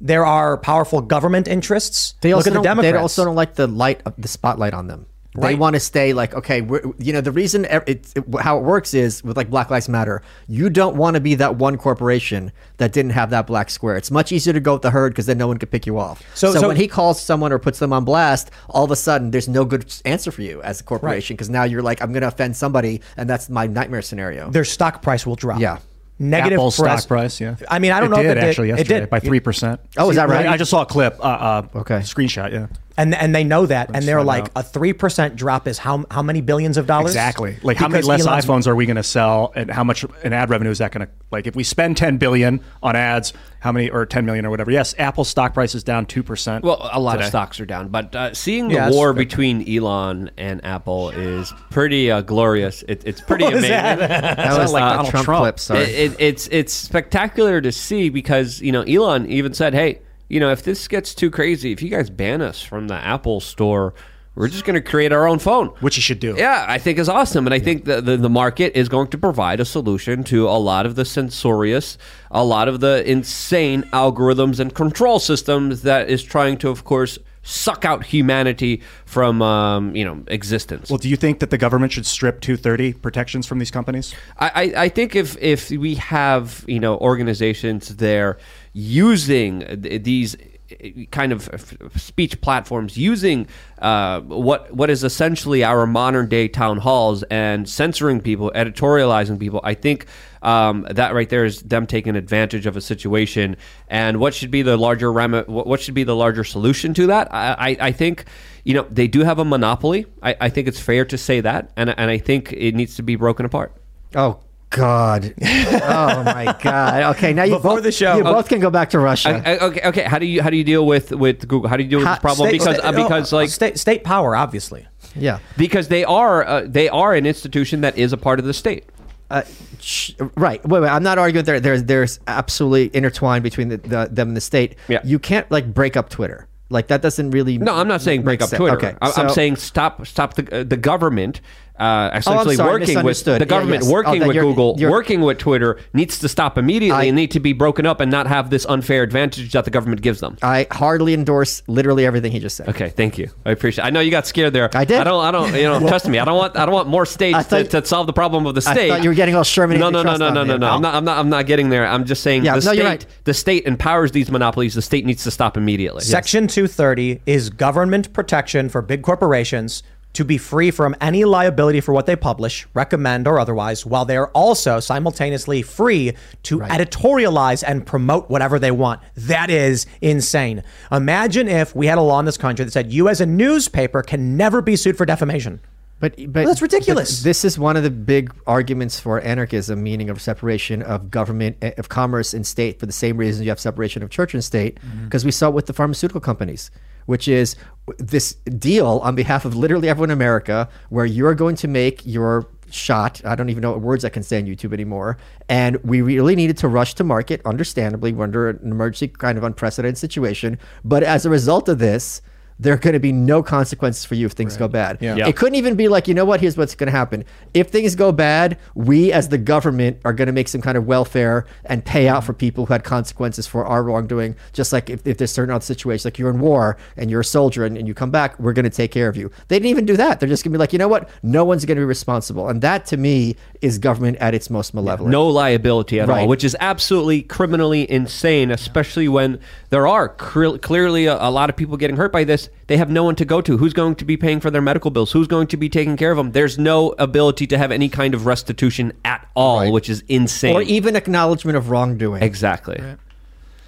There 0.00 0.26
are 0.26 0.58
powerful 0.58 1.00
government 1.00 1.46
interests. 1.46 2.14
They 2.20 2.30
Look 2.30 2.38
also 2.38 2.50
at 2.50 2.52
the 2.52 2.54
don't, 2.56 2.64
Democrats. 2.64 2.92
they 2.92 2.98
also 2.98 3.24
don't 3.24 3.36
like 3.36 3.54
the 3.54 3.68
light, 3.68 4.02
the 4.18 4.28
spotlight 4.28 4.74
on 4.74 4.88
them. 4.88 5.06
They 5.34 5.40
Right. 5.48 5.58
want 5.58 5.74
to 5.74 5.80
stay 5.80 6.12
like 6.12 6.34
okay, 6.34 6.60
we're, 6.60 6.82
you 6.98 7.10
know 7.14 7.22
the 7.22 7.30
reason 7.32 7.64
ev- 7.64 7.84
it's 7.86 8.12
it, 8.14 8.22
how 8.40 8.58
it 8.58 8.64
works 8.64 8.92
is 8.92 9.24
with 9.24 9.34
like 9.34 9.48
Black 9.48 9.70
Lives 9.70 9.88
Matter. 9.88 10.20
You 10.46 10.68
don't 10.68 10.94
want 10.96 11.14
to 11.14 11.20
be 11.20 11.34
that 11.36 11.56
one 11.56 11.78
corporation 11.78 12.52
that 12.76 12.92
didn't 12.92 13.12
have 13.12 13.30
that 13.30 13.46
black 13.46 13.70
square. 13.70 13.96
It's 13.96 14.10
much 14.10 14.30
easier 14.30 14.52
to 14.52 14.60
go 14.60 14.74
with 14.74 14.82
the 14.82 14.90
herd 14.90 15.12
because 15.14 15.24
then 15.24 15.38
no 15.38 15.46
one 15.46 15.56
could 15.56 15.70
pick 15.70 15.86
you 15.86 15.98
off. 15.98 16.22
So- 16.34 16.52
So, 16.52 16.60
so- 16.60 16.68
when 16.68 16.76
he 16.76 16.86
calls 16.86 17.18
someone 17.18 17.50
or 17.50 17.58
puts 17.58 17.78
them 17.78 17.94
on 17.94 18.04
blast, 18.04 18.50
all 18.68 18.84
of 18.84 18.90
a 18.90 18.96
sudden 18.96 19.30
there's 19.30 19.48
no 19.48 19.64
good 19.64 19.86
answer 20.04 20.30
for 20.30 20.42
you 20.42 20.60
as 20.62 20.80
a 20.82 20.84
corporation 20.84 21.34
because 21.34 21.48
now 21.48 21.64
you're 21.64 21.80
like 21.82 22.02
I'm 22.02 22.12
going 22.12 22.20
to 22.22 22.28
offend 22.28 22.54
somebody, 22.54 23.00
and 23.16 23.28
that's 23.30 23.48
my 23.48 23.66
nightmare 23.66 24.02
scenario. 24.02 24.50
their 24.50 24.64
stock 24.64 25.00
price 25.00 25.24
will 25.26 25.36
drop. 25.36 25.60
Yeah. 25.60 25.78
Negative 26.18 26.58
Apple's 26.58 26.78
press- 26.78 27.00
stock 27.04 27.08
price, 27.08 27.40
yeah. 27.40 27.56
I 27.68 27.78
mean, 27.78 27.90
I 27.90 27.98
don't 27.98 28.12
it 28.12 28.16
know 28.16 28.22
did 28.22 28.26
if 28.26 28.36
it 28.36 28.40
did. 28.42 28.44
actually 28.50 28.68
it 28.70 28.76
yesterday 28.78 29.00
did 29.00 29.10
by 29.10 29.18
three 29.18 29.40
percent. 29.40 29.80
Oh, 29.96 30.10
is 30.10 30.16
that 30.16 30.28
right? 30.28 30.46
I 30.46 30.56
just 30.58 30.70
saw 30.70 30.82
a 30.82 30.86
clip. 30.86 31.18
Uh, 31.18 31.22
uh, 31.22 31.62
Okay. 31.76 31.96
screenshot. 32.00 32.52
Yeah, 32.52 32.66
And 32.96 33.14
and 33.14 33.34
they 33.34 33.42
know 33.42 33.64
that, 33.64 33.90
and 33.94 34.04
they're 34.06 34.22
like 34.22 34.44
out. 34.44 34.50
a 34.56 34.62
three 34.62 34.92
percent 34.92 35.34
drop 35.34 35.66
is 35.66 35.78
how 35.78 36.04
how 36.10 36.22
many 36.22 36.42
billions 36.42 36.76
of 36.76 36.86
dollars? 36.86 37.10
exactly. 37.12 37.56
Like 37.62 37.78
how 37.78 37.88
many 37.88 38.02
less 38.06 38.26
Elon's- 38.26 38.44
iPhones 38.44 38.66
are 38.66 38.76
we 38.76 38.84
going 38.84 38.96
to 38.96 39.02
sell, 39.02 39.50
and 39.56 39.70
how 39.70 39.82
much 39.82 40.04
in 40.22 40.32
ad 40.34 40.50
revenue 40.50 40.70
is 40.70 40.78
that 40.78 40.92
going 40.92 41.06
to? 41.06 41.12
Like 41.30 41.46
if 41.46 41.56
we 41.56 41.64
spend 41.64 41.96
ten 41.96 42.18
billion 42.18 42.60
on 42.82 42.94
ads, 42.94 43.32
how 43.60 43.72
many 43.72 43.88
or 43.88 44.04
ten 44.04 44.26
million 44.26 44.44
or 44.44 44.50
whatever? 44.50 44.70
Yes, 44.70 44.94
Apple's 44.98 45.28
stock 45.30 45.54
price 45.54 45.74
is 45.74 45.82
down 45.82 46.04
two 46.04 46.22
percent. 46.22 46.64
Well, 46.64 46.86
a 46.92 47.00
lot 47.00 47.18
of 47.18 47.24
stocks 47.24 47.58
are 47.60 47.64
down, 47.66 47.88
but 47.88 48.14
uh, 48.14 48.34
seeing 48.34 48.68
the 48.68 48.74
Yeah, 48.74 48.90
war 48.90 49.14
good. 49.14 49.18
between 49.26 49.66
Elon 49.66 50.30
and 50.36 50.62
Apple 50.62 51.08
is 51.10 51.50
pretty 51.70 52.10
uh, 52.10 52.20
glorious. 52.20 52.82
It, 52.86 53.02
it's 53.06 53.22
pretty 53.22 53.44
What 53.44 53.54
was 53.54 53.64
amazing. 53.64 53.76
that? 53.98 54.36
that 54.36 54.58
was 54.58 54.70
like 54.70 54.82
like 54.82 54.92
Donald 54.96 55.10
Trump, 55.10 55.24
Trump. 55.24 55.42
clip. 55.44 55.58
Sorry. 55.60 55.80
It, 55.84 56.12
it, 56.12 56.16
it's 56.20 56.48
it's 56.52 56.72
spectacular 56.74 57.62
to 57.62 57.72
see 57.72 58.10
because 58.10 58.60
you 58.60 58.70
know 58.72 58.82
Elon 58.82 59.26
even 59.30 59.54
said, 59.54 59.72
"Hey, 59.72 60.00
you 60.32 60.40
know, 60.40 60.50
if 60.50 60.62
this 60.62 60.88
gets 60.88 61.14
too 61.14 61.30
crazy, 61.30 61.72
if 61.72 61.82
you 61.82 61.90
guys 61.90 62.08
ban 62.08 62.40
us 62.40 62.62
from 62.62 62.88
the 62.88 62.94
Apple 62.94 63.38
Store, 63.38 63.92
we're 64.34 64.48
just 64.48 64.64
going 64.64 64.74
to 64.74 64.80
create 64.80 65.12
our 65.12 65.28
own 65.28 65.38
phone." 65.38 65.68
which 65.80 65.96
you 65.98 66.02
should 66.02 66.20
do. 66.20 66.34
Yeah, 66.38 66.64
I 66.66 66.78
think 66.78 66.98
is 66.98 67.08
awesome, 67.08 67.46
and 67.46 67.52
I 67.52 67.58
think 67.58 67.84
the, 67.84 68.00
the 68.00 68.16
the 68.16 68.30
market 68.30 68.74
is 68.74 68.88
going 68.88 69.08
to 69.08 69.18
provide 69.18 69.60
a 69.60 69.66
solution 69.66 70.24
to 70.24 70.48
a 70.48 70.56
lot 70.56 70.86
of 70.86 70.94
the 70.94 71.04
censorious, 71.04 71.98
a 72.30 72.42
lot 72.42 72.66
of 72.66 72.80
the 72.80 73.08
insane 73.08 73.82
algorithms 73.92 74.58
and 74.58 74.74
control 74.74 75.18
systems 75.18 75.82
that 75.82 76.08
is 76.08 76.22
trying 76.22 76.56
to, 76.58 76.70
of 76.70 76.82
course, 76.84 77.18
suck 77.42 77.84
out 77.84 78.06
humanity 78.06 78.80
from 79.04 79.42
um, 79.42 79.94
you 79.94 80.04
know 80.04 80.24
existence. 80.28 80.88
Well, 80.88 80.98
do 80.98 81.10
you 81.10 81.16
think 81.16 81.40
that 81.40 81.50
the 81.50 81.58
government 81.58 81.92
should 81.92 82.06
strip 82.06 82.40
230 82.40 82.94
protections 82.94 83.46
from 83.46 83.58
these 83.58 83.70
companies? 83.70 84.14
I, 84.38 84.48
I 84.54 84.82
I 84.84 84.88
think 84.88 85.14
if 85.14 85.36
if 85.42 85.70
we 85.70 85.96
have 85.96 86.64
you 86.66 86.80
know 86.80 86.96
organizations 86.96 87.96
there 87.96 88.38
using 88.72 89.60
th- 89.82 90.02
these 90.02 90.34
uh, 90.34 91.04
kind 91.10 91.32
of 91.32 91.48
f- 91.52 92.00
speech 92.00 92.40
platforms 92.40 92.96
using 92.96 93.46
uh, 93.80 94.20
what 94.20 94.72
what 94.74 94.88
is 94.88 95.04
essentially 95.04 95.62
our 95.62 95.86
modern 95.86 96.28
day 96.28 96.48
town 96.48 96.78
halls 96.78 97.22
and 97.24 97.68
censoring 97.68 98.20
people, 98.20 98.50
editorializing 98.54 99.38
people, 99.38 99.60
I 99.62 99.74
think 99.74 100.06
um, 100.42 100.86
that 100.90 101.14
right 101.14 101.28
there 101.28 101.44
is 101.44 101.60
them 101.62 101.86
taking 101.86 102.16
advantage 102.16 102.66
of 102.66 102.76
a 102.76 102.80
situation. 102.80 103.56
And 103.88 104.18
what 104.18 104.34
should 104.34 104.50
be 104.50 104.62
the 104.62 104.76
larger 104.76 105.12
what 105.12 105.66
what 105.66 105.80
should 105.80 105.94
be 105.94 106.04
the 106.04 106.16
larger 106.16 106.44
solution 106.44 106.94
to 106.94 107.06
that? 107.08 107.32
I, 107.32 107.52
I, 107.58 107.76
I 107.88 107.92
think 107.92 108.24
you 108.64 108.74
know 108.74 108.86
they 108.90 109.08
do 109.08 109.20
have 109.20 109.38
a 109.38 109.44
monopoly. 109.44 110.06
I, 110.22 110.36
I 110.40 110.48
think 110.48 110.68
it's 110.68 110.80
fair 110.80 111.04
to 111.06 111.18
say 111.18 111.40
that, 111.40 111.72
and 111.76 111.90
and 111.90 112.10
I 112.10 112.18
think 112.18 112.52
it 112.52 112.74
needs 112.74 112.96
to 112.96 113.02
be 113.02 113.16
broken 113.16 113.44
apart. 113.44 113.76
Oh 114.14 114.40
God! 114.72 115.34
Oh 115.84 116.22
my 116.24 116.56
God! 116.62 117.16
Okay, 117.16 117.32
now 117.32 117.44
you 117.44 117.56
Before 117.56 117.76
both, 117.76 117.82
the 117.84 117.92
show- 117.92 118.16
you 118.16 118.24
both 118.24 118.48
can 118.48 118.60
go 118.60 118.70
back 118.70 118.90
to 118.90 118.98
Russia. 118.98 119.42
I- 119.44 119.54
I- 119.54 119.58
okay, 119.58 119.80
okay. 119.88 120.02
How 120.02 120.18
do 120.18 120.26
you 120.26 120.42
how 120.42 120.50
do 120.50 120.56
you 120.56 120.64
deal 120.64 120.86
with 120.86 121.10
with 121.12 121.46
Google? 121.48 121.68
How 121.68 121.76
do 121.76 121.82
you 121.82 121.88
deal 121.88 121.98
with 122.00 122.08
How- 122.08 122.14
this 122.14 122.20
problem? 122.20 122.48
State- 122.48 122.58
because 122.60 122.76
state- 122.76 122.84
uh, 122.86 122.92
because 123.04 123.32
oh, 123.32 123.36
like 123.36 123.48
state 123.50 123.78
state 123.78 124.04
power, 124.04 124.34
obviously. 124.36 124.86
yeah. 125.14 125.38
because 125.56 125.88
they 125.88 126.04
are 126.04 126.44
uh, 126.46 126.64
they 126.66 126.88
are 126.88 127.14
an 127.14 127.26
institution 127.26 127.80
that 127.82 127.96
is 127.98 128.12
a 128.12 128.16
part 128.16 128.38
of 128.38 128.44
the 128.44 128.54
state. 128.54 128.84
Uh, 129.30 129.42
sh- 129.80 130.12
right. 130.36 130.64
Wait, 130.66 130.80
wait. 130.80 130.88
I'm 130.90 131.02
not 131.02 131.18
arguing 131.18 131.44
there. 131.46 131.58
There's 131.60 131.84
there's 131.84 132.20
absolutely 132.26 132.94
intertwined 132.96 133.42
between 133.42 133.68
the, 133.68 133.78
the, 133.78 134.08
them 134.10 134.28
and 134.28 134.36
the 134.36 134.40
state. 134.42 134.76
Yeah. 134.88 135.00
You 135.04 135.18
can't 135.18 135.50
like 135.50 135.72
break 135.72 135.96
up 135.96 136.10
Twitter. 136.10 136.46
Like 136.68 136.88
that 136.88 137.02
doesn't 137.02 137.30
really. 137.32 137.58
No, 137.58 137.74
I'm 137.74 137.88
not 137.88 138.00
saying 138.02 138.22
break 138.22 138.40
up 138.42 138.48
sense. 138.50 138.58
Twitter. 138.58 138.76
Okay. 138.76 138.94
I- 139.00 139.12
I'm 139.16 139.30
saying 139.30 139.56
stop 139.56 140.06
stop 140.06 140.34
the 140.34 140.60
uh, 140.60 140.64
the 140.64 140.76
government. 140.76 141.40
Uh, 141.78 142.10
essentially 142.14 142.54
sorry, 142.54 142.70
working 142.70 142.80
with 142.80 142.88
misunderstood. 143.06 143.40
the 143.40 143.44
Yeah, 143.44 143.48
government 143.48 143.82
yes. 143.82 143.90
Oh, 143.90 143.92
working 143.94 144.18
that 144.20 144.28
with 144.28 144.36
you're- 144.36 144.46
Google, 144.48 144.74
you're- 144.78 144.92
working 144.92 145.20
with 145.22 145.38
Twitter 145.38 145.78
needs 145.94 146.18
to 146.20 146.28
stop 146.28 146.56
immediately 146.58 146.96
I- 147.00 147.04
and 147.04 147.16
need 147.16 147.30
to 147.32 147.40
be 147.40 147.52
broken 147.54 147.86
up 147.86 148.00
and 148.00 148.10
not 148.10 148.26
have 148.26 148.50
this 148.50 148.66
unfair 148.68 149.02
advantage 149.02 149.50
that 149.52 149.64
the 149.64 149.70
government 149.70 150.02
gives 150.02 150.20
them. 150.20 150.36
I 150.42 150.66
hardly 150.70 151.14
endorse 151.14 151.62
literally 151.66 152.04
everything 152.06 152.30
he 152.30 152.38
just 152.40 152.56
said. 152.56 152.68
Okay, 152.68 152.90
thank 152.90 153.16
you. 153.18 153.30
I 153.46 153.50
appreciate. 153.52 153.84
It. 153.84 153.86
I 153.86 153.90
know 153.90 154.00
you 154.00 154.10
got 154.10 154.26
scared 154.26 154.52
there. 154.52 154.68
I 154.74 154.84
did. 154.84 155.00
I 155.00 155.04
don't. 155.04 155.24
I 155.24 155.30
don't. 155.30 155.54
You 155.54 155.62
know, 155.62 155.80
trust 155.88 156.06
me. 156.06 156.18
I 156.18 156.24
don't 156.26 156.36
want. 156.36 156.56
I 156.56 156.66
don't 156.66 156.74
want 156.74 156.88
more 156.88 157.06
states 157.06 157.38
to, 157.38 157.44
thought- 157.44 157.70
to 157.70 157.84
solve 157.86 158.06
the 158.06 158.12
problem 158.12 158.46
of 158.46 158.54
the 158.54 158.62
I 158.68 158.74
state. 158.74 158.88
thought 158.90 159.02
you 159.02 159.08
were 159.08 159.14
getting 159.16 159.34
all 159.34 159.42
Sherman 159.44 159.80
No, 159.80 159.88
no, 159.90 160.02
no, 160.02 160.16
no, 160.16 160.28
no, 160.30 160.44
no, 160.44 160.44
no. 160.44 160.56
No. 160.58 160.68
I'm 160.68 160.82
not. 160.82 160.94
I'm 160.94 161.04
not. 161.04 161.18
I'm 161.18 161.30
not 161.30 161.46
getting 161.46 161.70
there. 161.70 161.86
I'm 161.86 162.04
just 162.04 162.22
saying 162.22 162.44
Yeah, 162.44 162.52
the 162.52 162.56
no, 162.56 162.60
state. 162.72 162.76
you're 162.76 162.86
right. 162.86 163.06
The 163.24 163.34
state 163.34 163.64
empowers 163.64 164.12
these 164.12 164.30
monopolies. 164.30 164.74
The 164.74 164.82
state 164.82 165.04
needs 165.06 165.24
to 165.24 165.30
stop 165.30 165.56
immediately. 165.56 166.02
Section 166.02 166.46
230 166.48 167.22
is 167.26 167.48
government 167.50 168.12
protection 168.12 168.68
for 168.68 168.82
big 168.82 169.02
corporations 169.02 169.82
to 170.14 170.24
be 170.24 170.36
free 170.38 170.70
from 170.70 170.94
any 171.00 171.24
liability 171.24 171.80
for 171.80 171.92
what 171.92 172.06
they 172.06 172.16
publish, 172.16 172.66
recommend, 172.74 173.26
or 173.26 173.38
otherwise, 173.38 173.86
while 173.86 174.04
they 174.04 174.16
are 174.16 174.28
also 174.28 174.78
simultaneously 174.78 175.62
free 175.62 176.12
to 176.42 176.58
editorialize 176.60 177.64
and 177.66 177.86
promote 177.86 178.28
whatever 178.28 178.58
they 178.58 178.70
want. 178.70 179.00
That 179.16 179.50
is 179.50 179.86
insane. 180.00 180.62
Imagine 180.90 181.48
if 181.48 181.74
we 181.74 181.86
had 181.86 181.98
a 181.98 182.02
law 182.02 182.18
in 182.18 182.26
this 182.26 182.36
country 182.36 182.64
that 182.64 182.70
said 182.72 182.92
you, 182.92 183.08
as 183.08 183.20
a 183.20 183.26
newspaper, 183.26 184.02
can 184.02 184.36
never 184.36 184.60
be 184.62 184.76
sued 184.76 184.96
for 184.96 185.06
defamation. 185.06 185.60
But, 186.00 186.16
but 186.32 186.44
That's 186.46 186.60
ridiculous. 186.60 187.20
but 187.20 187.24
this 187.24 187.44
is 187.44 187.60
one 187.60 187.76
of 187.76 187.84
the 187.84 187.90
big 187.90 188.34
arguments 188.44 188.98
for 188.98 189.20
anarchism, 189.20 189.82
meaning 189.84 190.10
of 190.10 190.20
separation 190.20 190.82
of 190.82 191.12
government, 191.12 191.58
eh, 191.62 191.74
of 191.78 191.88
commerce 191.88 192.34
and 192.34 192.44
state, 192.44 192.80
for 192.80 192.86
the 192.86 192.92
same 192.92 193.16
reason 193.16 193.44
you 193.44 193.50
have 193.50 193.60
separation 193.60 194.02
of 194.02 194.10
church 194.10 194.34
and 194.34 194.42
state, 194.42 194.80
Mm-hmm. 194.84 195.04
because 195.04 195.24
we 195.24 195.30
saw 195.30 195.46
it 195.48 195.54
with 195.54 195.66
the 195.66 195.72
pharmaceutical 195.72 196.20
companies, 196.20 196.72
which 197.06 197.28
is 197.28 197.56
this 197.98 198.34
deal 198.34 199.00
on 199.02 199.14
behalf 199.14 199.44
of 199.44 199.54
literally 199.54 199.88
everyone 199.88 200.10
in 200.10 200.14
America, 200.14 200.68
where 200.88 201.04
you're 201.04 201.34
going 201.34 201.56
to 201.56 201.68
make 201.68 202.04
your 202.06 202.48
shot. 202.70 203.20
I 203.24 203.34
don't 203.34 203.50
even 203.50 203.60
know 203.60 203.72
what 203.72 203.80
words 203.80 204.04
I 204.04 204.08
can 204.08 204.22
say 204.22 204.38
on 204.38 204.46
YouTube 204.46 204.72
anymore. 204.72 205.18
And 205.48 205.76
we 205.84 206.00
really 206.00 206.34
needed 206.34 206.56
to 206.58 206.68
rush 206.68 206.94
to 206.94 207.04
market, 207.04 207.42
understandably, 207.44 208.12
we're 208.12 208.24
under 208.24 208.48
an 208.50 208.58
emergency 208.62 209.08
kind 209.08 209.36
of 209.36 209.44
unprecedented 209.44 209.98
situation. 209.98 210.58
But 210.84 211.02
as 211.02 211.26
a 211.26 211.30
result 211.30 211.68
of 211.68 211.78
this, 211.78 212.22
there 212.62 212.74
are 212.74 212.78
going 212.78 212.94
to 212.94 213.00
be 213.00 213.12
no 213.12 213.42
consequences 213.42 214.04
for 214.04 214.14
you 214.14 214.26
if 214.26 214.32
things 214.32 214.56
go 214.56 214.68
bad. 214.68 214.98
Yeah. 215.00 215.26
It 215.26 215.36
couldn't 215.36 215.56
even 215.56 215.74
be 215.74 215.88
like, 215.88 216.06
you 216.06 216.14
know 216.14 216.24
what, 216.24 216.40
here's 216.40 216.56
what's 216.56 216.74
going 216.74 216.86
to 216.86 216.96
happen. 216.96 217.24
If 217.54 217.70
things 217.70 217.96
go 217.96 218.12
bad, 218.12 218.58
we 218.74 219.12
as 219.12 219.28
the 219.28 219.38
government 219.38 219.98
are 220.04 220.12
going 220.12 220.26
to 220.26 220.32
make 220.32 220.48
some 220.48 220.60
kind 220.60 220.78
of 220.78 220.86
welfare 220.86 221.44
and 221.64 221.84
pay 221.84 222.08
out 222.08 222.24
for 222.24 222.32
people 222.32 222.66
who 222.66 222.72
had 222.72 222.84
consequences 222.84 223.46
for 223.46 223.64
our 223.64 223.82
wrongdoing. 223.82 224.36
Just 224.52 224.72
like 224.72 224.88
if, 224.88 225.04
if 225.06 225.18
there's 225.18 225.32
certain 225.32 225.52
other 225.52 225.64
situations, 225.64 226.04
like 226.04 226.18
you're 226.18 226.30
in 226.30 226.38
war 226.38 226.76
and 226.96 227.10
you're 227.10 227.20
a 227.20 227.24
soldier 227.24 227.64
and, 227.64 227.76
and 227.76 227.88
you 227.88 227.94
come 227.94 228.10
back, 228.10 228.38
we're 228.38 228.52
going 228.52 228.64
to 228.64 228.70
take 228.70 228.92
care 228.92 229.08
of 229.08 229.16
you. 229.16 229.30
They 229.48 229.56
didn't 229.56 229.70
even 229.70 229.84
do 229.84 229.96
that. 229.96 230.20
They're 230.20 230.28
just 230.28 230.44
going 230.44 230.52
to 230.52 230.56
be 230.56 230.60
like, 230.60 230.72
you 230.72 230.78
know 230.78 230.88
what, 230.88 231.08
no 231.22 231.44
one's 231.44 231.64
going 231.64 231.76
to 231.76 231.80
be 231.80 231.86
responsible. 231.86 232.48
And 232.48 232.62
that 232.62 232.86
to 232.86 232.96
me 232.96 233.36
is 233.60 233.78
government 233.78 234.18
at 234.18 234.34
its 234.34 234.50
most 234.50 234.72
malevolent. 234.72 235.10
No 235.10 235.26
liability 235.26 235.98
at 235.98 236.08
all, 236.08 236.28
which 236.28 236.44
is 236.44 236.56
absolutely 236.60 237.22
criminally 237.22 237.90
insane, 237.90 238.50
especially 238.50 239.08
when 239.08 239.40
there 239.70 239.86
are 239.86 240.08
cre- 240.08 240.58
clearly 240.58 241.06
a, 241.06 241.16
a 241.20 241.30
lot 241.30 241.50
of 241.50 241.56
people 241.56 241.76
getting 241.76 241.96
hurt 241.96 242.12
by 242.12 242.24
this. 242.24 242.50
They 242.68 242.76
have 242.76 242.90
no 242.90 243.04
one 243.04 243.16
to 243.16 243.24
go 243.24 243.40
to. 243.40 243.58
Who's 243.58 243.72
going 243.72 243.94
to 243.96 244.04
be 244.04 244.16
paying 244.16 244.40
for 244.40 244.50
their 244.50 244.62
medical 244.62 244.90
bills? 244.90 245.12
Who's 245.12 245.26
going 245.26 245.46
to 245.48 245.56
be 245.56 245.68
taking 245.68 245.96
care 245.96 246.10
of 246.10 246.16
them? 246.16 246.32
There's 246.32 246.58
no 246.58 246.94
ability 246.98 247.46
to 247.48 247.58
have 247.58 247.70
any 247.72 247.88
kind 247.88 248.14
of 248.14 248.26
restitution 248.26 248.92
at 249.04 249.28
all, 249.34 249.70
which 249.72 249.88
is 249.90 250.02
insane. 250.08 250.54
Or 250.54 250.62
even 250.62 250.96
acknowledgement 250.96 251.56
of 251.56 251.70
wrongdoing. 251.70 252.22
exactly. 252.22 252.82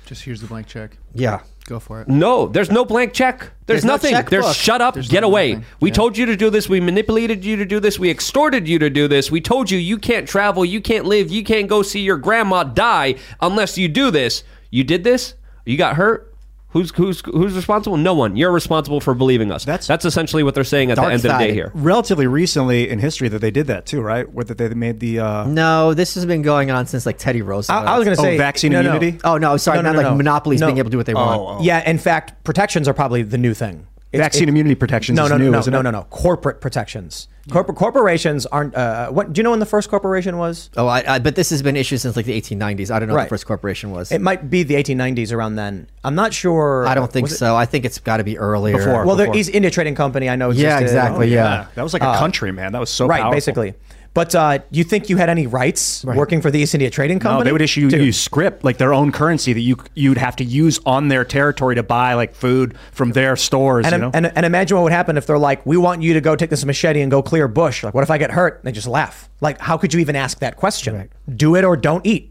Just 0.06 0.24
here's 0.24 0.40
the 0.42 0.46
blank 0.46 0.66
check. 0.66 0.98
Yeah. 1.14 1.40
Go 1.66 1.80
for 1.80 2.02
it. 2.02 2.08
No, 2.08 2.46
there's 2.46 2.70
no 2.70 2.84
blank 2.84 3.14
check. 3.14 3.38
There's, 3.38 3.50
There's 3.80 3.84
nothing. 3.86 4.10
checkbook. 4.10 4.30
There's 4.30 4.54
shut 4.54 4.82
up, 4.82 4.92
There's 4.92 5.08
get 5.08 5.22
no 5.22 5.28
away. 5.28 5.52
nothing. 5.54 5.64
We 5.80 5.88
Yeah. 5.88 5.94
told 5.94 6.18
you 6.18 6.26
to 6.26 6.36
do 6.36 6.50
this. 6.50 6.68
We 6.68 6.78
manipulated 6.78 7.42
you 7.42 7.56
to 7.56 7.64
do 7.64 7.80
this. 7.80 7.98
We 7.98 8.10
extorted 8.10 8.68
you 8.68 8.78
to 8.80 8.90
do 8.90 9.08
this. 9.08 9.30
We 9.30 9.40
told 9.40 9.70
you 9.70 9.78
you 9.78 9.96
can't 9.96 10.28
travel, 10.28 10.62
you 10.66 10.82
can't 10.82 11.06
live, 11.06 11.30
you 11.30 11.42
can't 11.42 11.66
go 11.66 11.80
see 11.80 12.00
your 12.00 12.18
grandma 12.18 12.64
die 12.64 13.14
unless 13.40 13.78
you 13.78 13.88
do 13.88 14.10
this. 14.10 14.44
You 14.70 14.84
did 14.84 15.04
this. 15.04 15.34
You 15.64 15.78
got 15.78 15.96
hurt. 15.96 16.33
Who's 16.74 16.90
who's 16.94 17.20
who's 17.24 17.54
responsible? 17.54 17.96
No 17.96 18.14
one. 18.14 18.36
You're 18.36 18.50
responsible 18.50 19.00
for 19.00 19.14
believing 19.14 19.52
us. 19.52 19.64
That's 19.64 19.86
that's 19.86 20.04
essentially 20.04 20.42
what 20.42 20.56
they're 20.56 20.64
saying 20.64 20.90
at 20.90 20.96
the 20.96 21.02
Dark 21.02 21.12
end 21.14 21.24
of 21.24 21.30
the 21.30 21.38
day 21.38 21.52
here. 21.54 21.70
Relatively 21.72 22.26
recently 22.26 22.90
in 22.90 22.98
history 22.98 23.28
that 23.28 23.38
they 23.38 23.52
did 23.52 23.68
that 23.68 23.86
too, 23.86 24.00
right? 24.02 24.30
Where 24.30 24.44
that 24.44 24.58
they 24.58 24.68
made 24.70 24.98
the 24.98 25.20
uh, 25.20 25.46
No, 25.46 25.94
this 25.94 26.14
has 26.16 26.26
been 26.26 26.42
going 26.42 26.72
on 26.72 26.86
since 26.86 27.06
like 27.06 27.16
Teddy 27.16 27.42
Roosevelt. 27.42 27.86
I, 27.86 27.94
I 27.94 27.96
was 27.98 28.04
going 28.04 28.16
to 28.16 28.20
Oh, 28.20 28.24
say 28.24 28.36
vaccine 28.36 28.72
no, 28.72 28.82
no. 28.82 28.96
immunity? 28.96 29.20
Oh 29.22 29.38
no, 29.38 29.56
sorry, 29.56 29.78
No, 29.78 29.82
no, 29.82 29.88
not 29.90 29.92
no, 29.94 30.02
like 30.02 30.10
no. 30.12 30.16
monopolies 30.16 30.60
No. 30.60 30.66
being 30.66 30.78
able 30.78 30.90
to 30.90 30.90
do 30.90 30.96
what 30.98 31.06
they 31.06 31.14
want. 31.14 31.40
Oh, 31.40 31.46
oh. 31.58 31.62
Yeah, 31.62 31.88
in 31.88 31.96
fact, 31.98 32.42
protections 32.42 32.88
are 32.88 32.94
probably 32.94 33.22
the 33.22 33.38
new 33.38 33.54
thing. 33.54 33.86
It's- 34.10 34.24
vaccine 34.26 34.44
it- 34.44 34.48
immunity 34.48 34.74
protections 34.74 35.14
No, 35.16 35.26
is 35.26 35.30
no, 35.30 35.38
new, 35.38 35.50
no, 35.52 35.60
isn't 35.60 35.72
no, 35.72 35.78
it? 35.78 35.82
no, 35.84 35.90
no. 35.92 36.02
Corporate 36.10 36.60
protections. 36.60 37.28
Corporate 37.50 37.76
corporations 37.76 38.46
aren't. 38.46 38.74
Uh, 38.74 39.10
what 39.10 39.32
do 39.32 39.38
you 39.38 39.42
know 39.42 39.50
when 39.50 39.58
the 39.60 39.66
first 39.66 39.90
corporation 39.90 40.38
was? 40.38 40.70
Oh, 40.78 40.86
I, 40.86 41.14
I, 41.16 41.18
but 41.18 41.36
this 41.36 41.50
has 41.50 41.62
been 41.62 41.76
issued 41.76 42.00
since 42.00 42.16
like 42.16 42.24
the 42.24 42.40
1890s. 42.40 42.90
I 42.90 42.98
don't 42.98 43.06
know 43.08 43.14
what 43.14 43.18
Right. 43.18 43.24
the 43.24 43.28
first 43.28 43.44
corporation 43.46 43.90
was. 43.90 44.10
It 44.10 44.22
might 44.22 44.48
be 44.48 44.62
the 44.62 44.74
1890s 44.76 45.30
around 45.30 45.56
then. 45.56 45.86
I'm 46.04 46.14
not 46.14 46.32
sure. 46.32 46.86
I 46.86 46.94
don't 46.94 47.12
think 47.12 47.24
Was 47.24 47.32
it- 47.34 47.38
so. 47.38 47.54
I 47.54 47.66
think 47.66 47.84
it's 47.84 47.98
got 47.98 48.16
to 48.16 48.24
be 48.24 48.38
earlier. 48.38 48.78
Before. 48.78 49.04
Well, 49.04 49.16
the 49.16 49.24
Before. 49.24 49.36
East 49.36 49.50
India 49.52 49.70
Trading 49.70 49.94
Company, 49.94 50.30
I 50.30 50.36
know. 50.36 50.50
Yeah, 50.50 50.78
existed. 50.78 50.96
exactly. 50.98 51.28
yeah. 51.28 51.66
that 51.74 51.82
was 51.82 51.92
like 51.92 52.02
a 52.02 52.16
country, 52.16 52.50
man. 52.50 52.72
That 52.72 52.78
was 52.80 52.90
so 52.90 53.06
right, 53.06 53.20
powerful. 53.20 53.36
basically. 53.36 53.74
But 54.14 54.32
uh, 54.32 54.60
you 54.70 54.84
think 54.84 55.08
you 55.08 55.16
had 55.16 55.28
any 55.28 55.48
rights 55.48 56.04
working 56.04 56.40
for 56.40 56.48
the 56.50 56.60
East 56.60 56.72
India 56.72 56.88
Trading 56.88 57.18
Company? 57.18 57.40
No, 57.40 57.44
they 57.44 57.52
would 57.52 57.60
issue 57.60 57.90
Dude, 57.90 58.00
you 58.00 58.12
scrip 58.12 58.62
like 58.62 58.78
their 58.78 58.94
own 58.94 59.10
currency 59.10 59.52
that 59.52 59.60
you 59.60 59.76
you'd 59.94 60.18
have 60.18 60.36
to 60.36 60.44
use 60.44 60.78
on 60.86 61.08
their 61.08 61.24
territory 61.24 61.74
to 61.74 61.82
buy 61.82 62.14
like 62.14 62.32
food 62.32 62.76
from 62.92 63.10
their 63.10 63.34
stores. 63.34 63.86
And, 63.86 63.94
you 63.94 63.98
know? 63.98 64.10
and, 64.14 64.26
and 64.26 64.46
imagine 64.46 64.76
what 64.76 64.84
would 64.84 64.92
happen 64.92 65.16
if 65.16 65.26
they're 65.26 65.36
like, 65.36 65.66
"We 65.66 65.76
want 65.76 66.02
you 66.02 66.14
to 66.14 66.20
go 66.20 66.36
take 66.36 66.50
this 66.50 66.64
machete 66.64 67.00
and 67.00 67.10
go 67.10 67.22
clear 67.22 67.48
bush." 67.48 67.82
Like, 67.82 67.92
what 67.92 68.04
if 68.04 68.10
I 68.10 68.18
get 68.18 68.30
hurt? 68.30 68.60
They 68.62 68.70
just 68.70 68.86
laugh. 68.86 69.28
Like, 69.40 69.60
how 69.60 69.76
could 69.76 69.92
you 69.92 69.98
even 69.98 70.14
ask 70.14 70.38
that 70.38 70.56
question? 70.56 71.10
Do 71.34 71.56
it 71.56 71.64
or 71.64 71.76
don't 71.76 72.06
eat. 72.06 72.30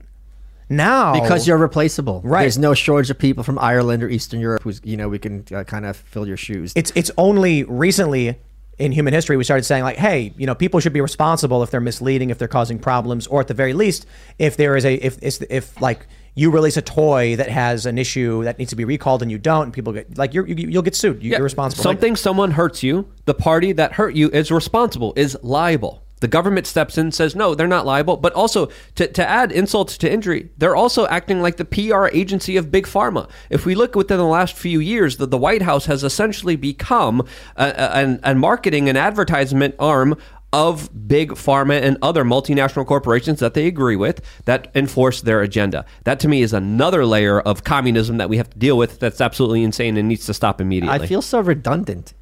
Now, 0.70 1.14
Because 1.14 1.46
you're 1.46 1.58
replaceable. 1.58 2.22
Right. 2.24 2.42
There's 2.42 2.58
no 2.58 2.74
shortage 2.74 3.10
of 3.10 3.20
people 3.20 3.44
from 3.44 3.60
Ireland 3.60 4.02
or 4.02 4.10
Eastern 4.10 4.40
Europe 4.40 4.64
who's, 4.64 4.80
you 4.84 4.98
know, 4.98 5.10
we 5.10 5.20
can 5.20 5.46
uh, 5.54 5.66
kind 5.66 5.86
of 5.86 5.98
fill 5.98 6.26
your 6.26 6.38
shoes. 6.38 6.72
it's 6.76 6.92
it's 6.96 7.12
only 7.18 7.64
recently 7.66 8.40
in 8.80 8.92
human 8.92 9.14
history 9.14 9.38
we 9.38 9.44
started 9.44 9.64
saying 9.64 9.84
like 9.84 9.98
hey 9.98 10.34
you 10.38 10.46
know 10.46 10.56
people 10.56 10.80
should 10.80 10.94
be 10.94 11.02
responsible 11.02 11.62
if 11.64 11.72
they're 11.72 11.82
misleading 11.82 12.30
if 12.30 12.38
they're 12.38 12.48
causing 12.48 12.80
problems 12.80 13.28
or 13.28 13.40
at 13.40 13.48
the 13.48 13.54
very 13.54 13.74
least 13.74 14.06
if 14.40 14.58
there 14.58 14.76
is 14.76 14.86
a 14.86 14.96
if 14.96 15.18
if, 15.22 15.42
if 15.50 15.80
like 15.82 16.08
you 16.36 16.50
release 16.50 16.78
a 16.78 16.82
toy 16.82 17.36
that 17.36 17.50
has 17.50 17.86
an 17.86 17.98
issue 17.98 18.44
that 18.44 18.58
needs 18.58 18.70
to 18.72 18.76
be 18.76 18.86
recalled 18.86 19.22
and 19.22 19.32
you 19.32 19.38
don't 19.38 19.66
and 19.66 19.74
people 19.74 19.94
get 19.94 20.18
like 20.18 20.34
you're, 20.34 20.48
you, 20.48 20.68
you'll 20.68 20.82
get 20.82 20.96
sued. 20.96 21.22
You, 21.22 21.32
Yeah, 21.32 21.38
you're 21.38 21.44
responsible. 21.44 21.82
Like, 21.82 21.96
Something 21.96 22.16
someone 22.16 22.52
hurts 22.52 22.82
you, 22.82 23.08
the 23.26 23.34
party 23.34 23.72
that 23.74 23.94
hurt 23.94 24.16
you 24.16 24.30
is 24.32 24.52
responsible, 24.52 25.14
is 25.16 25.38
liable. 25.44 26.03
The 26.24 26.30
government 26.30 26.66
steps 26.66 26.98
in, 26.98 27.12
says 27.12 27.36
no, 27.36 27.54
they're 27.54 27.68
not 27.68 27.86
liable. 27.86 28.16
But 28.16 28.32
also 28.32 28.70
to, 28.96 29.08
to 29.10 29.30
add 29.30 29.52
insult 29.52 29.90
to 29.90 30.10
injury, 30.10 30.52
they're 30.58 30.74
also 30.74 31.06
acting 31.08 31.42
like 31.42 31.58
the 31.58 31.66
PR 31.66 32.08
agency 32.14 32.56
of 32.56 32.72
big 32.72 32.88
pharma. 32.88 33.30
If 33.50 33.66
we 33.66 33.76
look 33.76 33.94
within 33.94 34.20
the 34.20 34.24
last 34.24 34.56
few 34.56 34.80
years, 34.80 35.18
the, 35.18 35.26
the 35.26 35.38
White 35.38 35.64
House 35.64 35.86
has 35.88 36.02
essentially 36.02 36.56
become 36.56 37.28
a, 37.58 38.20
a, 38.24 38.32
a 38.32 38.36
marketing 38.36 38.88
and 38.88 38.98
advertisement 38.98 39.76
arm 39.78 40.16
of 40.54 41.10
big 41.10 41.32
pharma 41.32 41.82
and 41.82 41.98
other 42.02 42.24
multinational 42.24 42.86
corporations 42.86 43.42
that 43.42 43.54
they 43.54 43.68
agree 43.68 43.98
with 43.98 44.22
that 44.46 44.72
enforce 44.74 45.20
their 45.20 45.42
agenda. 45.42 45.84
That 46.06 46.22
to 46.22 46.30
me 46.30 46.42
is 46.42 46.54
another 46.54 47.06
layer 47.06 47.42
of 47.42 47.66
communism 47.66 48.16
that 48.16 48.30
we 48.30 48.38
have 48.38 48.50
to 48.50 48.58
deal 48.58 48.78
with 48.78 49.00
that's 49.00 49.20
absolutely 49.20 49.64
insane 49.64 49.98
and 49.98 50.08
needs 50.08 50.26
to 50.28 50.34
stop 50.34 50.62
immediately. 50.62 51.04
I 51.04 51.06
feel 51.06 51.22
so 51.22 51.42
redundant. 51.42 52.14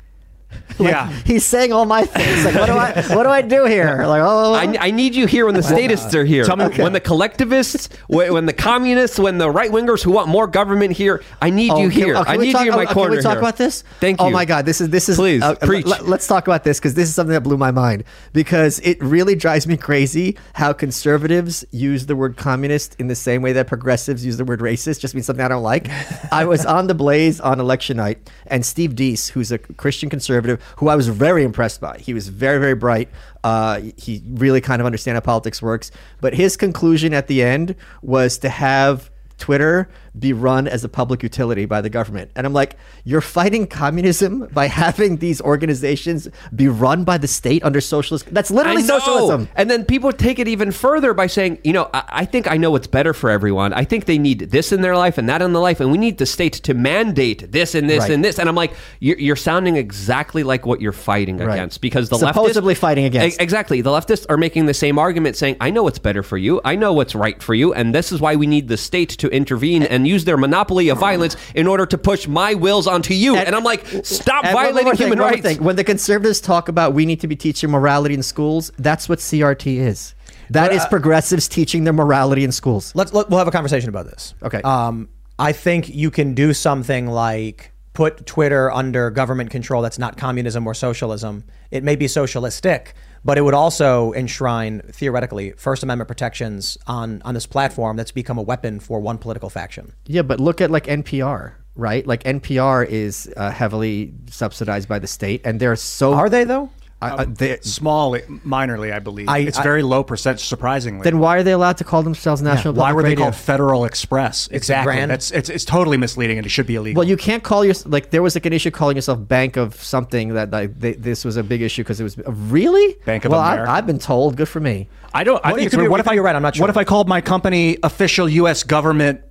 yeah. 0.80 1.10
He's 1.26 1.46
saying 1.46 1.74
all 1.74 1.86
my 1.86 2.06
things. 2.06 2.46
Like, 2.46 2.56
what 2.56 2.66
do 2.68 2.74
I, 2.74 3.16
what 3.16 3.24
do 3.24 3.30
I 3.30 3.42
do 3.42 3.66
here? 3.66 4.06
Like, 4.06 4.22
oh, 4.24 4.54
I, 4.54 4.88
I 4.88 4.92
need 4.92 5.16
you 5.16 5.28
here 5.28 5.46
when 5.46 5.56
the 5.56 5.64
statists 5.64 6.14
are 6.16 6.26
here. 6.26 6.44
Tell 6.44 6.56
me- 6.56 6.70
when 6.78 6.94
the 6.94 7.00
collectivists, 7.00 7.90
when, 8.08 8.34
when 8.34 8.46
the 8.46 8.54
communists, 8.54 9.20
when 9.20 9.38
the 9.38 9.50
right 9.50 9.70
wingers 9.70 10.04
who 10.04 10.12
want 10.12 10.28
more 10.30 10.48
government 10.48 10.94
here. 10.94 11.22
I 11.42 11.50
need 11.50 11.72
Oh, 11.72 11.82
you 11.82 11.90
can- 11.90 12.02
here. 12.02 12.16
oh, 12.16 12.24
can 12.24 12.40
I 12.40 12.44
need 12.44 12.52
talk- 12.54 12.66
you 12.66 12.72
in 12.72 12.78
my 12.78 12.86
oh, 12.86 12.94
corner. 12.94 13.10
Can 13.12 13.18
we 13.18 13.24
talk 13.24 13.34
here. 13.34 13.40
about 13.40 13.58
this? 13.58 13.84
Thank 14.00 14.20
you. 14.20 14.28
Oh 14.28 14.30
my 14.30 14.46
God, 14.46 14.66
this 14.66 14.82
is 14.82 14.90
this 14.90 15.10
is. 15.10 15.18
Please, 15.18 15.42
uh, 15.44 15.56
preach. 15.56 15.86
Let, 15.86 16.02
us 16.02 16.28
talk 16.28 16.48
about 16.48 16.64
this 16.64 16.80
because 16.80 16.94
this 16.96 17.08
is 17.10 17.16
something 17.16 17.34
that 17.34 17.42
blew 17.42 17.58
my 17.58 17.72
mind 17.72 18.04
because 18.34 18.80
it 18.80 19.02
really 19.02 19.36
drives 19.36 19.68
me 19.68 19.78
crazy 19.78 20.38
how 20.54 20.74
conservatives 20.74 21.64
use 21.72 22.06
the 22.06 22.16
word 22.16 22.38
communist 22.38 22.96
in 23.00 23.08
the 23.08 23.16
same 23.16 23.42
way 23.42 23.54
that 23.54 23.68
progressives 23.68 24.26
use 24.26 24.38
the 24.38 24.46
word 24.46 24.60
racist. 24.60 25.00
Just 25.00 25.14
means 25.14 25.26
something 25.26 25.44
I 25.46 25.48
don't 25.50 25.64
like. 25.64 25.90
I 26.32 26.46
was 26.46 26.66
on 26.66 26.88
the 26.88 26.96
Blaze 26.96 27.40
on 27.40 27.60
election 27.60 27.98
night, 27.98 28.30
and 28.48 28.66
Steve 28.66 28.92
Deace, 28.96 29.30
who's 29.30 29.52
a 29.52 29.58
Christian 29.58 30.10
conservative, 30.10 30.41
who 30.78 30.88
I 30.88 30.96
was 30.96 31.08
very 31.08 31.44
impressed 31.44 31.82
by. 31.82 31.98
He 31.98 32.14
was 32.14 32.28
very 32.30 32.60
very 32.60 32.76
bright. 32.76 33.10
Uh, 33.44 33.82
he 33.98 34.24
really 34.28 34.62
kind 34.62 34.82
of 34.82 34.86
understand 34.86 35.16
how 35.16 35.22
politics 35.22 35.62
works. 35.62 35.92
But 36.20 36.34
his 36.34 36.58
conclusion 36.58 37.14
at 37.14 37.28
the 37.28 37.42
end 37.44 37.76
was 38.02 38.38
to 38.40 38.50
have 38.50 39.10
Twitter 39.38 39.90
be 40.18 40.34
run 40.34 40.68
as 40.68 40.84
a 40.84 40.90
public 40.90 41.24
utility 41.24 41.66
by 41.66 41.82
the 41.82 41.90
government. 41.90 42.32
And 42.36 42.46
I'm 42.46 42.54
like, 42.54 42.78
you're 43.04 43.22
fighting 43.22 43.66
communism 43.68 44.48
by 44.54 44.68
having 44.68 45.18
these 45.18 45.42
organizations 45.42 46.28
be 46.56 46.68
run 46.68 47.04
by 47.04 47.18
the 47.18 47.28
state 47.28 47.64
under 47.64 47.80
socialist. 47.82 48.34
That's 48.34 48.52
literally 48.52 48.82
socialism. 48.84 49.48
And 49.56 49.70
then 49.70 49.86
people 49.86 50.12
take 50.12 50.40
it 50.40 50.48
even 50.48 50.72
further 50.72 51.14
by 51.14 51.28
saying, 51.28 51.60
you 51.64 51.74
know, 51.74 51.90
I, 51.94 52.04
I 52.10 52.26
think 52.26 52.50
I 52.52 52.58
know 52.58 52.72
what's 52.72 52.88
better 52.88 53.14
for 53.14 53.30
everyone. 53.30 53.74
I 53.74 53.86
think 53.86 54.06
they 54.06 54.18
need 54.18 54.40
this 54.52 54.72
in 54.72 54.82
their 54.82 54.98
life 54.98 55.18
and 55.18 55.30
that 55.30 55.42
in 55.42 55.54
their 55.54 55.62
life, 55.62 55.80
and 55.80 55.92
we 55.92 55.98
need 55.98 56.18
the 56.18 56.26
state 56.26 56.54
to 56.54 56.74
mandate 56.74 57.52
this 57.52 57.76
and 57.76 57.90
this 57.90 58.02
Right. 58.02 58.12
and 58.12 58.24
this. 58.26 58.40
And 58.40 58.50
I'm 58.50 58.56
like, 58.56 58.74
you're, 59.00 59.18
you're 59.20 59.36
sounding 59.36 59.78
exactly 59.78 60.44
like 60.44 60.66
what 60.66 60.82
you're 60.82 60.92
fighting 60.92 61.38
Right. 61.38 61.54
against 61.54 61.82
because 61.82 62.10
the 62.10 62.18
left 62.18 62.36
Supposedly 62.36 62.74
leftists, 62.76 62.78
fighting 62.80 63.06
against. 63.06 63.40
Exactly. 63.40 63.82
The 63.82 63.90
leftists 63.92 64.26
are 64.30 64.38
making 64.38 64.66
the 64.66 64.74
same 64.74 65.00
argument, 65.00 65.36
saying, 65.38 65.56
I 65.62 65.70
know 65.70 65.84
what's 65.84 66.00
better 66.00 66.24
for 66.24 66.38
you. 66.38 66.60
I 66.66 66.76
know 66.76 66.94
what's 66.94 67.16
right 67.16 67.42
for 67.42 67.54
you, 67.54 67.74
and 67.74 67.96
this 67.96 68.12
is 68.12 68.20
why 68.20 68.36
we 68.36 68.48
need 68.48 68.68
the 68.68 68.78
state 68.78 69.10
to 69.10 69.30
intervene 69.30 69.84
and 69.84 70.01
use 70.06 70.26
their 70.26 70.38
monopoly 70.38 70.90
of 70.90 70.98
violence 71.00 71.36
in 71.56 71.68
order 71.68 71.86
to 71.86 71.98
push 71.98 72.28
my 72.28 72.54
wills 72.54 72.88
onto 72.88 73.14
you. 73.14 73.36
And, 73.36 73.56
I'm 73.56 73.64
like, 73.64 73.86
stop 74.04 74.44
violating 74.46 74.92
thing, 74.92 74.98
human 74.98 75.20
one 75.20 75.28
more 75.28 75.32
rights. 75.32 75.42
thing. 75.44 75.64
When 75.64 75.76
the 75.76 75.84
conservatives 75.84 76.42
talk 76.42 76.68
about 76.70 76.94
we 76.94 77.06
need 77.06 77.20
to 77.22 77.28
be 77.28 77.36
teaching 77.36 77.70
morality 77.72 78.14
in 78.16 78.24
schools, 78.24 78.72
that's 78.78 79.08
what 79.10 79.20
CRT 79.20 79.78
is. 79.78 80.14
That 80.50 80.68
But, 80.68 80.76
is 80.76 80.82
uh, 80.84 80.90
progressives 80.90 81.48
teaching 81.48 81.86
their 81.86 81.94
morality 81.94 82.44
in 82.44 82.52
schools. 82.52 82.94
let's 82.96 83.14
let, 83.14 83.30
we'll 83.30 83.40
have 83.40 83.48
a 83.48 83.52
conversation 83.52 83.88
about 83.90 84.06
this 84.06 84.34
Okay. 84.44 84.62
um 84.64 85.08
i 85.40 85.54
think 85.54 85.88
you 85.88 86.12
can 86.12 86.34
do 86.34 86.54
something 86.54 87.08
like 87.08 87.72
put 87.94 88.26
twitter 88.26 88.70
under 88.72 89.10
government 89.12 89.50
control 89.50 89.82
that's 89.82 89.98
not 89.98 90.18
communism 90.18 90.68
or 90.68 90.74
socialism 90.74 91.46
it 91.72 91.84
may 91.86 91.96
be 91.96 92.06
socialistic 92.08 92.94
but 93.24 93.38
it 93.38 93.42
would 93.42 93.54
also 93.54 94.12
enshrine 94.14 94.82
theoretically 94.92 95.52
first 95.52 95.84
amendment 95.84 96.08
protections 96.08 96.78
on 96.88 97.22
on 97.24 97.34
this 97.34 97.46
platform 97.46 97.98
that's 97.98 98.12
become 98.12 98.38
a 98.38 98.42
weapon 98.42 98.80
for 98.80 99.00
one 99.00 99.18
political 99.18 99.50
faction 99.50 99.94
Yeah, 100.06 100.22
but 100.24 100.40
look 100.40 100.62
at 100.62 100.72
like 100.72 100.86
NPR, 100.86 101.54
right? 101.76 102.06
Like 102.06 102.24
NPR 102.24 102.86
is 102.88 103.32
uh, 103.38 103.52
heavily 103.52 104.14
subsidized 104.30 104.88
by 104.88 105.00
the 105.00 105.08
state, 105.08 105.42
and 105.46 105.60
they're 105.60 105.76
so 105.76 106.14
are 106.14 106.30
they 106.30 106.44
though 106.44 106.70
I- 107.02 107.10
um, 107.10 107.20
I- 107.20 107.26
they- 107.26 107.58
Small, 107.62 108.16
minorly, 108.46 108.94
I 108.94 109.00
believe. 109.00 109.28
I- 109.28 109.40
it's 109.40 109.58
I- 109.58 109.64
very 109.64 109.82
low 109.84 110.04
percent, 110.04 110.40
surprisingly. 110.40 111.04
then 111.04 111.18
why 111.20 111.38
are 111.38 111.44
they 111.44 111.52
allowed 111.52 111.78
to 111.78 111.84
call 111.84 112.04
themselves 112.04 112.42
National? 112.42 112.74
Why 112.74 112.90
Public 112.90 112.96
were 112.96 113.02
they 113.04 113.10
Radio? 113.10 113.26
called 113.26 113.36
Federal 113.36 113.86
Express? 113.86 114.48
exactly. 114.52 114.94
brand. 114.94 115.10
That's 115.12 115.32
it's, 115.32 115.50
it's 115.50 115.66
totally 115.66 115.98
misleading 115.98 116.38
and 116.38 116.46
it 116.46 116.50
should 116.50 116.68
be 116.68 116.76
illegal. 116.76 117.00
Well, 117.00 117.08
you 117.10 117.18
can't 117.18 117.42
call 117.44 117.66
your 117.66 117.74
like. 117.86 118.12
There 118.12 118.22
was 118.22 118.36
like 118.36 118.46
an 118.46 118.54
issue 118.54 118.70
calling 118.72 118.96
yourself 118.96 119.28
Bank 119.28 119.58
of 119.58 119.76
something 119.82 120.36
that 120.36 120.52
like 120.52 120.80
they, 120.80 120.94
this 120.94 121.26
was 121.26 121.38
a 121.38 121.44
big 121.44 121.62
issue 121.62 121.84
because 121.84 122.00
it 122.00 122.04
was 122.04 122.18
uh, 122.20 122.32
really 122.32 122.96
Bank 123.06 123.26
of 123.26 123.32
well, 123.32 123.42
America. 123.42 123.72
I, 123.72 123.78
I've 123.78 123.88
been 123.88 124.00
told. 124.00 124.36
Good 124.38 124.48
for 124.50 124.60
me. 124.60 124.88
I 125.14 125.24
don't. 125.24 125.44
I 125.44 125.50
Well, 125.50 125.56
think 125.58 125.64
you 125.66 125.70
could 125.78 125.84
be- 125.84 125.88
What 125.90 126.00
if 126.00 126.06
could 126.06 126.12
I? 126.12 126.16
be 126.16 126.20
right, 126.20 126.36
I'm 126.36 126.42
not 126.42 126.56
sure. 126.56 126.64
What 126.64 126.70
if 126.70 126.78
I 126.78 126.84
called 126.84 127.10
my 127.10 127.20
company 127.22 127.78
official 127.84 128.30
U.S. 128.30 128.64
government 128.64 129.22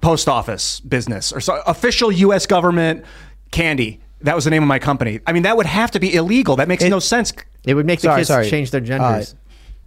post 0.00 0.28
office 0.28 0.80
business 0.80 1.32
or 1.32 1.40
so, 1.40 1.60
official 1.66 2.12
U.S. 2.12 2.46
government 2.46 3.04
candy? 3.50 4.00
That 4.22 4.34
was 4.34 4.44
the 4.44 4.50
name 4.50 4.62
of 4.62 4.68
my 4.68 4.78
company. 4.78 5.20
I 5.26 5.32
mean, 5.32 5.42
that 5.44 5.56
would 5.56 5.66
have 5.66 5.90
to 5.92 6.00
be 6.00 6.14
illegal. 6.14 6.56
That 6.56 6.68
makes 6.68 6.84
no 6.84 6.98
sense. 6.98 7.32
It 7.64 7.74
would 7.74 7.86
make 7.86 8.00
the 8.00 8.08
Sorry, 8.08 8.20
kids 8.20 8.28
sorry. 8.28 8.50
change 8.50 8.70
their 8.70 8.80
genders. 8.80 9.34
Uh, 9.34 9.36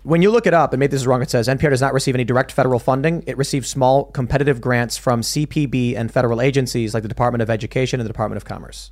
when 0.04 0.22
you 0.22 0.30
look 0.30 0.46
it 0.46 0.54
up, 0.54 0.72
and 0.72 0.80
maybe 0.80 0.92
this 0.92 1.02
is 1.02 1.08
wrong, 1.08 1.24
it 1.24 1.32
says 1.32 1.48
NPR 1.48 1.72
does 1.72 1.82
not 1.82 1.94
receive 1.94 2.14
any 2.14 2.24
direct 2.24 2.52
federal 2.52 2.78
funding. 2.80 3.24
It 3.26 3.38
receives 3.38 3.68
small 3.68 4.06
competitive 4.06 4.62
grants 4.62 4.98
from 4.98 5.22
CPB 5.22 5.96
and 5.98 6.12
federal 6.12 6.42
agencies 6.42 6.94
like 6.94 7.02
the 7.02 7.10
Department 7.10 7.42
of 7.42 7.50
Education 7.50 8.00
and 8.00 8.06
the 8.08 8.14
Department 8.14 8.38
of 8.38 8.46
Commerce. 8.46 8.92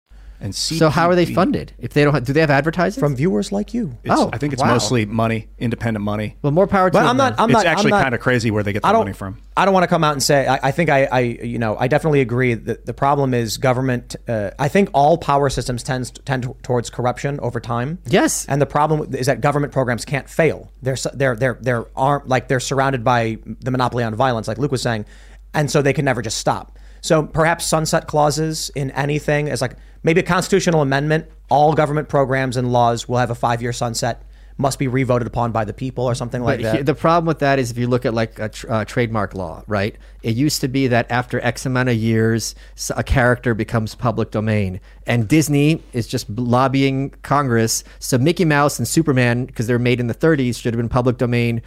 And 0.41 0.55
So 0.55 0.89
how 0.89 1.07
are 1.09 1.15
they 1.15 1.25
funded? 1.25 1.73
If 1.77 1.93
they 1.93 2.03
don't, 2.03 2.13
have, 2.15 2.25
do 2.25 2.33
they 2.33 2.41
have 2.41 2.49
advertising 2.49 2.99
From 2.99 3.15
viewers 3.15 3.51
like 3.51 3.73
you. 3.73 3.97
It's, 4.03 4.13
Oh, 4.17 4.29
I 4.33 4.37
think 4.39 4.53
it's 4.53 4.61
wow. 4.61 4.73
mostly 4.73 5.05
money, 5.05 5.49
independent 5.59 6.03
money. 6.03 6.35
Well, 6.41 6.51
more 6.51 6.65
power 6.67 6.89
to 6.89 6.93
But 6.93 7.01
them 7.01 7.09
I'm 7.09 7.17
not. 7.17 7.35
I'm 7.39 7.49
it's 7.49 7.53
not. 7.57 7.65
actually 7.67 7.91
kind 7.91 8.15
of 8.15 8.21
crazy 8.21 8.49
where 8.49 8.63
they 8.63 8.73
get 8.73 8.81
the 8.81 8.91
money 8.91 9.13
from. 9.13 9.37
I 9.55 9.65
don't 9.65 9.73
want 9.73 9.83
to 9.83 9.87
come 9.87 10.03
out 10.03 10.13
and 10.13 10.23
say. 10.23 10.47
I, 10.47 10.59
I 10.69 10.71
think 10.71 10.89
I, 10.89 11.05
I, 11.05 11.19
you 11.19 11.59
know, 11.59 11.77
I 11.77 11.87
definitely 11.87 12.21
agree 12.21 12.55
that 12.55 12.85
the 12.85 12.93
problem 12.93 13.33
is 13.35 13.57
government. 13.57 14.15
Uh, 14.27 14.49
I 14.57 14.67
think 14.67 14.89
all 14.93 15.17
power 15.17 15.49
systems 15.49 15.83
tends 15.83 16.09
tend 16.11 16.51
towards 16.63 16.89
corruption 16.89 17.39
over 17.41 17.59
time. 17.59 17.99
Yes. 18.07 18.45
and 18.47 18.59
the 18.61 18.65
problem 18.65 19.13
is 19.13 19.27
that 19.27 19.41
government 19.41 19.71
programs 19.73 20.05
can't 20.05 20.27
fail. 20.29 20.71
They're 20.81 20.97
they're 21.13 21.35
they're 21.35 21.57
they're 21.61 21.85
arm, 21.95 22.23
like 22.25 22.47
they're 22.47 22.59
surrounded 22.59 23.03
by 23.03 23.37
the 23.45 23.69
monopoly 23.69 24.03
on 24.03 24.15
violence, 24.15 24.47
like 24.47 24.57
Luke 24.57 24.71
was 24.71 24.81
saying, 24.81 25.05
and 25.53 25.69
so 25.69 25.81
they 25.81 25.93
can 25.93 26.05
never 26.05 26.21
just 26.23 26.37
stop. 26.37 26.77
So 27.01 27.23
perhaps 27.23 27.65
sunset 27.65 28.07
clauses 28.07 28.71
in 28.75 28.91
anything 28.91 29.47
is 29.47 29.61
like 29.61 29.75
maybe 30.03 30.21
a 30.21 30.23
constitutional 30.23 30.81
amendment. 30.81 31.27
All 31.49 31.73
government 31.73 32.09
programs 32.09 32.57
and 32.57 32.71
laws 32.71 33.07
will 33.09 33.17
have 33.17 33.31
a 33.31 33.35
five 33.35 33.61
year 33.61 33.73
sunset. 33.73 34.23
Must 34.57 34.77
be 34.77 34.87
revoted 34.87 35.27
upon 35.27 35.51
by 35.51 35.65
the 35.65 35.73
people 35.73 36.05
or 36.05 36.13
something 36.13 36.43
like 36.43 36.61
But 36.61 36.71
that. 36.73 36.85
the 36.85 36.93
problem 36.93 37.25
with 37.25 37.39
that 37.39 37.57
is 37.57 37.71
if 37.71 37.79
you 37.79 37.87
look 37.87 38.05
at 38.05 38.13
like 38.13 38.37
a 38.37 38.49
tr- 38.49 38.71
uh, 38.71 38.85
trademark 38.85 39.33
law, 39.33 39.63
right? 39.65 39.95
It 40.21 40.35
used 40.35 40.61
to 40.61 40.67
be 40.67 40.85
that 40.87 41.09
after 41.09 41.39
X 41.41 41.65
amount 41.65 41.89
of 41.89 41.95
years, 41.95 42.53
a 42.95 43.03
character 43.03 43.55
becomes 43.55 43.95
public 43.95 44.29
domain, 44.29 44.79
and 45.07 45.27
Disney 45.27 45.81
is 45.93 46.05
just 46.05 46.29
lobbying 46.29 47.09
Congress. 47.23 47.83
So 47.97 48.19
Mickey 48.19 48.45
Mouse 48.45 48.77
and 48.77 48.87
Superman, 48.87 49.45
because 49.45 49.65
they're 49.65 49.79
made 49.79 49.99
in 49.99 50.05
the 50.05 50.13
30s, 50.13 50.61
should 50.61 50.75
have 50.75 50.79
been 50.79 50.89
public 50.89 51.17
domain. 51.17 51.63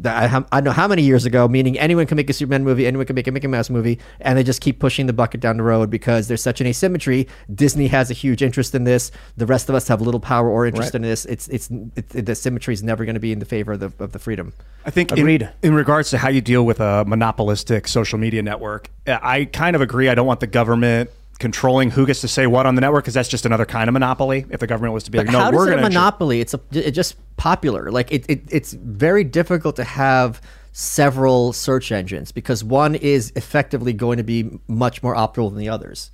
That 0.00 0.22
I, 0.22 0.26
hum- 0.26 0.46
I 0.52 0.60
know 0.60 0.72
how 0.72 0.86
many 0.88 1.02
years 1.02 1.24
ago, 1.24 1.48
meaning 1.48 1.78
anyone 1.78 2.06
can 2.06 2.16
make 2.16 2.28
a 2.30 2.32
Superman 2.32 2.64
movie, 2.64 2.86
anyone 2.86 3.06
can 3.06 3.14
make 3.14 3.26
a 3.26 3.32
Mickey 3.32 3.46
Mouse 3.46 3.70
movie, 3.70 3.98
and 4.20 4.36
they 4.38 4.42
just 4.44 4.60
keep 4.60 4.78
pushing 4.78 5.06
the 5.06 5.12
bucket 5.12 5.40
down 5.40 5.56
the 5.56 5.62
road 5.62 5.90
because 5.90 6.28
there's 6.28 6.42
such 6.42 6.60
an 6.60 6.66
asymmetry. 6.66 7.26
Disney 7.54 7.86
has 7.88 8.10
a 8.10 8.14
huge 8.14 8.42
interest 8.42 8.74
in 8.74 8.84
this. 8.84 9.10
The 9.36 9.46
rest 9.46 9.68
of 9.68 9.74
us 9.74 9.88
have 9.88 10.00
little 10.00 10.20
power 10.20 10.48
or 10.48 10.66
interest 10.66 10.88
Right. 10.88 10.96
in 10.96 11.02
this. 11.02 11.24
It's 11.26 11.48
it's 11.48 11.70
it, 11.96 12.08
the 12.26 12.34
symmetry 12.34 12.74
is 12.74 12.82
never 12.82 13.04
going 13.04 13.14
to 13.14 13.20
be 13.20 13.32
in 13.32 13.38
the 13.38 13.44
favor 13.46 13.72
of 13.72 13.80
the 13.80 13.92
of 13.98 14.12
the 14.12 14.18
freedom. 14.18 14.52
I 14.84 14.90
think 14.90 15.12
Agreed. 15.12 15.42
In, 15.42 15.70
in 15.70 15.74
regards 15.74 16.10
to 16.10 16.18
how 16.18 16.28
you 16.28 16.40
deal 16.40 16.64
with 16.64 16.78
a 16.80 17.04
monopolistic 17.06 17.88
social 17.88 18.18
media 18.18 18.42
network, 18.42 18.90
I 19.06 19.46
kind 19.46 19.74
of 19.74 19.82
agree. 19.82 20.08
I 20.08 20.14
don't 20.14 20.26
want 20.26 20.40
the 20.40 20.46
government 20.46 21.10
controlling 21.38 21.90
who 21.90 22.06
gets 22.06 22.20
to 22.22 22.28
say 22.28 22.46
what 22.46 22.66
on 22.66 22.74
the 22.74 22.80
network 22.80 23.04
because 23.04 23.14
that's 23.14 23.28
just 23.28 23.46
another 23.46 23.66
kind 23.66 23.88
of 23.88 23.92
monopoly. 23.92 24.46
If 24.50 24.60
the 24.60 24.66
government 24.66 24.94
was 24.94 25.04
to 25.04 25.10
be 25.10 25.18
But 25.18 25.26
like, 25.26 25.32
no, 25.32 25.50
we're 25.56 25.66
going 25.66 25.78
to 25.78 25.82
monopoly? 25.82 26.40
It's 26.40 26.54
a 26.54 26.60
it's 26.72 26.94
just 26.94 27.16
popular. 27.36 27.90
Like 27.90 28.12
it, 28.12 28.24
it 28.28 28.42
it's 28.50 28.72
very 28.72 29.24
difficult 29.24 29.76
to 29.76 29.84
have 29.84 30.40
several 30.72 31.52
search 31.52 31.90
engines 31.90 32.32
because 32.32 32.62
one 32.62 32.94
is 32.94 33.32
effectively 33.34 33.92
going 33.92 34.18
to 34.18 34.24
be 34.24 34.58
much 34.68 35.02
more 35.02 35.14
optimal 35.14 35.50
than 35.50 35.58
the 35.58 35.68
others. 35.68 36.10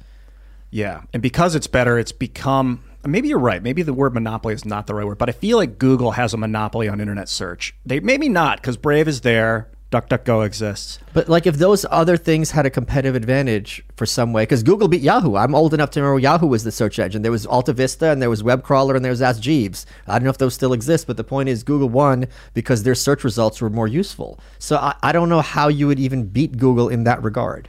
Yeah, 0.71 1.03
and 1.13 1.23
because 1.23 1.55
it's 1.55 1.67
better, 1.67 1.99
it's 1.99 2.13
become. 2.13 2.83
Maybe 3.05 3.29
you're 3.29 3.39
right. 3.39 3.63
Maybe 3.63 3.83
the 3.83 3.93
word 3.93 4.15
monopoly 4.15 4.55
is 4.55 4.65
not 4.65 4.87
the 4.87 4.95
right 4.95 5.05
word, 5.05 5.19
but 5.19 5.29
I 5.29 5.33
feel 5.33 5.59
like 5.59 5.79
Google 5.79 6.13
has 6.13 6.33
a 6.33 6.37
monopoly 6.37 6.89
on 6.89 7.01
internet 7.01 7.29
search. 7.29 7.75
They 7.85 8.01
maybe 8.01 8.29
not 8.29 8.59
because 8.59 8.77
Brave 8.77 9.09
is 9.09 9.23
there, 9.23 9.69
DuckDuckGo 9.93 10.45
exists. 10.45 10.99
But 11.13 11.29
like 11.29 11.47
if 11.47 11.57
those 11.57 11.87
other 11.91 12.17
things 12.17 12.51
had 12.51 12.67
a 12.67 12.71
competitive 12.71 13.15
advantage 13.15 13.85
for 13.95 14.07
some 14.07 14.33
way, 14.33 14.43
because 14.43 14.63
Google 14.63 14.89
beat 14.89 15.03
Yahoo. 15.03 15.37
I'm 15.37 15.55
old 15.55 15.75
enough 15.75 15.91
to 15.91 16.01
remember 16.01 16.19
Yahoo 16.19 16.47
was 16.47 16.65
the 16.65 16.73
search 16.73 16.99
engine. 16.99 17.23
There 17.23 17.31
was 17.31 17.47
Alta 17.47 17.73
Vista 17.73 18.11
and 18.11 18.21
there 18.21 18.31
was 18.31 18.43
WebCrawler, 18.43 18.97
and 18.97 19.05
there 19.05 19.13
was 19.13 19.23
Ask 19.23 19.41
Jeeves. 19.41 19.87
I 20.09 20.15
don't 20.15 20.25
know 20.25 20.31
if 20.31 20.39
those 20.39 20.55
still 20.55 20.73
exist, 20.73 21.07
but 21.07 21.17
the 21.17 21.25
point 21.25 21.49
is 21.49 21.63
Google 21.63 21.89
won 21.89 22.27
because 22.55 22.83
their 22.83 22.95
search 22.95 23.23
results 23.23 23.61
were 23.61 23.71
more 23.71 23.87
useful. 23.87 24.41
So 24.59 24.77
I, 24.77 24.97
I 25.03 25.13
don't 25.13 25.29
know 25.29 25.43
how 25.43 25.69
you 25.69 25.87
would 25.87 26.01
even 26.01 26.25
beat 26.25 26.57
Google 26.57 26.89
in 26.89 27.05
that 27.05 27.23
regard. 27.23 27.69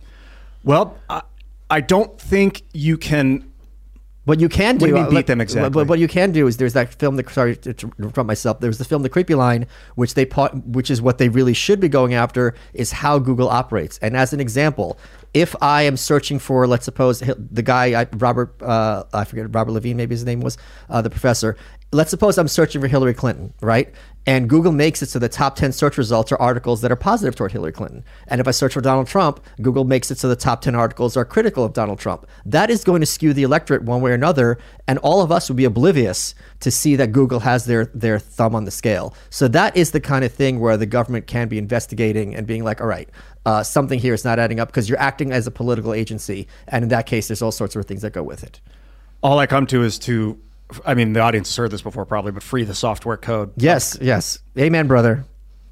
Well, 0.63 0.97
I, 1.09 1.21
I 1.69 1.81
don't 1.81 2.19
think 2.19 2.63
you 2.73 2.97
can. 2.97 3.49
What 4.25 4.39
you 4.39 4.47
can 4.47 4.77
do, 4.77 4.85
What 4.85 4.87
do 4.87 4.91
you 4.91 4.93
mean 4.95 5.03
uh, 5.05 5.09
beat 5.09 5.15
like- 5.15 5.25
them 5.25 5.41
exactly? 5.41 5.69
What, 5.75 5.87
what 5.87 5.99
you 5.99 6.07
can 6.07 6.31
do 6.31 6.47
is 6.47 6.55
there's 6.57 6.73
that 6.73 6.93
film. 6.93 7.17
That, 7.17 7.29
sorry 7.29 7.57
to 7.57 7.69
interrupt 7.99 8.25
myself. 8.25 8.61
There's 8.61 8.77
the 8.77 8.85
film, 8.85 9.03
The 9.03 9.09
Creepy 9.09 9.35
Line, 9.35 9.67
which 9.95 10.13
they 10.13 10.23
which 10.65 10.89
is 10.89 11.01
what 11.01 11.17
they 11.17 11.27
really 11.27 11.53
should 11.53 11.79
be 11.81 11.89
going 11.89 12.13
after 12.13 12.55
is 12.73 12.93
how 12.93 13.19
Google 13.19 13.49
operates. 13.49 13.97
And 14.01 14.15
as 14.15 14.31
an 14.31 14.39
example, 14.39 14.97
if 15.33 15.55
I 15.61 15.83
am 15.83 15.97
searching 15.97 16.37
for, 16.39 16.67
let's 16.67 16.85
suppose 16.85 17.19
the 17.19 17.63
guy 17.63 18.01
I, 18.01 18.07
Robert, 18.13 18.61
uh, 18.61 19.03
I 19.13 19.25
forget 19.25 19.53
Robert 19.53 19.71
Levine, 19.71 19.97
maybe 19.97 20.13
his 20.13 20.25
name 20.25 20.41
was 20.41 20.57
uh, 20.89 21.01
the 21.01 21.09
professor. 21.09 21.57
Let's 21.91 22.09
suppose 22.09 22.37
I'm 22.37 22.47
searching 22.47 22.81
for 22.81 22.87
Hillary 22.87 23.13
Clinton, 23.13 23.53
right? 23.61 23.93
And 24.25 24.49
Google 24.49 24.71
makes 24.71 25.01
it 25.01 25.09
so 25.09 25.19
the 25.19 25.27
top 25.29 25.55
10 25.55 25.73
search 25.73 25.97
results 25.97 26.31
are 26.31 26.41
articles 26.41 26.81
that 26.81 26.91
are 26.91 26.95
positive 26.95 27.35
toward 27.35 27.51
Hillary 27.51 27.73
Clinton. 27.73 28.05
And 28.27 28.39
if 28.39 28.47
I 28.47 28.51
search 28.51 28.73
for 28.73 28.81
Donald 28.81 29.07
Trump, 29.07 29.43
Google 29.61 29.83
makes 29.83 30.09
it 30.11 30.17
so 30.17 30.29
the 30.29 30.35
top 30.35 30.61
10 30.61 30.75
articles 30.75 31.17
are 31.17 31.25
critical 31.25 31.63
of 31.65 31.73
Donald 31.73 31.99
Trump. 31.99 32.25
That 32.45 32.69
is 32.69 32.83
going 32.83 33.01
to 33.01 33.05
skew 33.05 33.33
the 33.33 33.43
electorate 33.43 33.83
one 33.83 34.01
way 34.01 34.11
or 34.11 34.15
another. 34.15 34.57
And 34.87 34.97
all 34.99 35.21
of 35.21 35.31
us 35.31 35.49
would 35.49 35.57
be 35.57 35.65
oblivious 35.65 36.35
to 36.63 36.71
see 36.71 36.95
that 36.95 37.11
Google 37.11 37.41
has 37.41 37.65
their, 37.65 37.85
their 37.87 38.17
thumb 38.17 38.55
on 38.55 38.63
the 38.63 38.71
scale. 38.71 39.13
So 39.29 39.49
that 39.49 39.75
is 39.75 39.91
the 39.91 39.99
kind 39.99 40.23
of 40.23 40.31
thing 40.31 40.61
where 40.61 40.77
the 40.77 40.85
government 40.85 41.27
can 41.27 41.49
be 41.49 41.57
investigating 41.57 42.35
and 42.35 42.47
being 42.47 42.63
like, 42.63 42.79
all 42.79 42.87
right, 42.87 43.09
uh, 43.45 43.63
something 43.63 43.99
here 43.99 44.13
is 44.13 44.23
not 44.23 44.39
adding 44.39 44.61
up 44.61 44.69
because 44.69 44.87
you're 44.87 44.99
acting 44.99 45.33
as 45.33 45.45
a 45.45 45.51
political 45.51 45.93
agency. 45.93 46.47
And 46.69 46.83
in 46.83 46.89
that 46.89 47.05
case, 47.05 47.27
there's 47.27 47.41
all 47.41 47.51
sorts 47.51 47.75
of 47.75 47.85
things 47.85 48.01
that 48.03 48.13
go 48.13 48.23
with 48.23 48.43
it. 48.43 48.61
All 49.21 49.39
I 49.39 49.45
come 49.45 49.67
to 49.67 49.83
is 49.83 49.99
to. 49.99 50.39
I 50.85 50.95
mean, 50.95 51.13
the 51.13 51.19
audience 51.19 51.49
has 51.49 51.55
heard 51.57 51.71
this 51.71 51.81
before 51.81 52.05
probably, 52.05 52.31
but 52.31 52.41
free 52.41 52.63
the 52.63 52.73
software 52.73 53.17
code. 53.17 53.51
Yes, 53.57 53.97
yes. 54.01 54.39
Amen, 54.57 54.87
brother. 54.87 55.25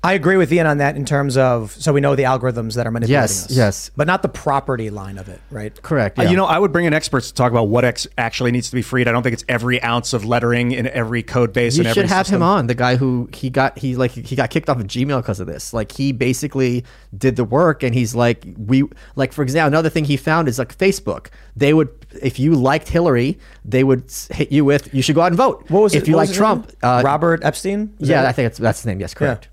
I 0.03 0.13
agree 0.13 0.35
with 0.35 0.51
Ian 0.51 0.65
on 0.65 0.79
that 0.79 0.95
in 0.95 1.05
terms 1.05 1.37
of 1.37 1.73
so 1.73 1.93
we 1.93 2.01
know 2.01 2.15
the 2.15 2.23
algorithms 2.23 2.73
that 2.73 2.87
are 2.87 2.91
manipulating 2.91 3.21
Yes, 3.21 3.45
us. 3.45 3.51
yes. 3.51 3.91
But 3.95 4.07
not 4.07 4.23
the 4.23 4.29
property 4.29 4.89
line 4.89 5.19
of 5.19 5.29
it, 5.29 5.39
right? 5.51 5.79
Correct. 5.83 6.17
Uh, 6.17 6.23
you 6.23 6.35
know, 6.35 6.45
I 6.45 6.57
would 6.57 6.71
bring 6.71 6.85
in 6.85 6.93
experts 6.93 7.27
to 7.27 7.35
talk 7.35 7.51
about 7.51 7.65
what 7.67 7.85
ex- 7.85 8.07
actually 8.17 8.49
needs 8.51 8.67
to 8.71 8.75
be 8.75 8.81
freed. 8.81 9.07
I 9.07 9.11
don't 9.11 9.21
think 9.21 9.33
it's 9.33 9.45
every 9.47 9.79
ounce 9.83 10.13
of 10.13 10.25
lettering 10.25 10.71
in 10.71 10.87
every 10.87 11.21
code 11.21 11.53
base. 11.53 11.77
You 11.77 11.81
and 11.85 11.93
should 11.93 12.05
every 12.05 12.15
have 12.15 12.25
system. 12.25 12.37
him 12.37 12.47
on. 12.47 12.65
The 12.65 12.73
guy 12.73 12.95
who 12.95 13.29
he 13.31 13.51
got 13.51 13.77
he 13.77 13.95
like 13.95 14.09
he 14.09 14.35
got 14.35 14.49
kicked 14.49 14.69
off 14.69 14.79
of 14.79 14.87
Gmail 14.87 15.19
because 15.21 15.39
of 15.39 15.45
this. 15.45 15.71
Like 15.71 15.91
he 15.91 16.11
basically 16.11 16.83
did 17.15 17.35
the 17.35 17.43
work, 17.45 17.83
and 17.83 17.93
he's 17.93 18.15
like 18.15 18.43
we 18.57 18.85
like 19.15 19.31
for 19.33 19.43
example 19.43 19.67
another 19.67 19.89
thing 19.89 20.05
he 20.05 20.17
found 20.17 20.47
is 20.47 20.57
like 20.57 20.75
Facebook. 20.75 21.27
They 21.55 21.75
would 21.75 21.89
if 22.19 22.39
you 22.39 22.55
liked 22.55 22.89
Hillary, 22.89 23.37
they 23.63 23.83
would 23.83 24.11
hit 24.31 24.51
you 24.51 24.65
with 24.65 24.91
you 24.95 25.03
should 25.03 25.13
go 25.13 25.21
out 25.21 25.27
and 25.27 25.37
vote. 25.37 25.63
What 25.69 25.83
was 25.83 25.93
if 25.93 26.01
it- 26.03 26.07
you 26.09 26.15
what 26.15 26.27
like 26.27 26.35
Trump? 26.35 26.71
Uh, 26.81 27.03
Robert 27.05 27.41
Epstein? 27.43 27.93
Is 27.99 28.09
yeah, 28.09 28.27
I 28.27 28.31
think 28.31 28.45
that's 28.47 28.57
that's 28.57 28.79
his 28.79 28.87
name. 28.87 28.99
Yes, 28.99 29.13
correct. 29.13 29.49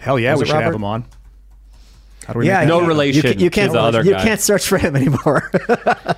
Hell 0.00 0.18
yeah, 0.18 0.32
Was 0.32 0.40
we 0.40 0.44
it 0.44 0.46
should 0.48 0.62
have 0.62 0.74
him 0.74 0.84
on. 0.84 1.04
How 2.26 2.32
do 2.32 2.38
we 2.38 2.46
Yeah, 2.46 2.60
make 2.60 2.68
No 2.68 2.80
Yeah. 2.80 2.86
relation 2.86 3.16
You, 3.28 3.34
ca- 3.34 3.38
you 3.40 3.50
can't 3.50 3.70
to 3.72 3.78
the 3.78 3.82
other 3.82 4.02
you 4.02 4.12
guy. 4.12 4.22
can't 4.24 4.40
search 4.40 4.66
for 4.66 4.78
him 4.78 4.96
anymore. 4.96 5.50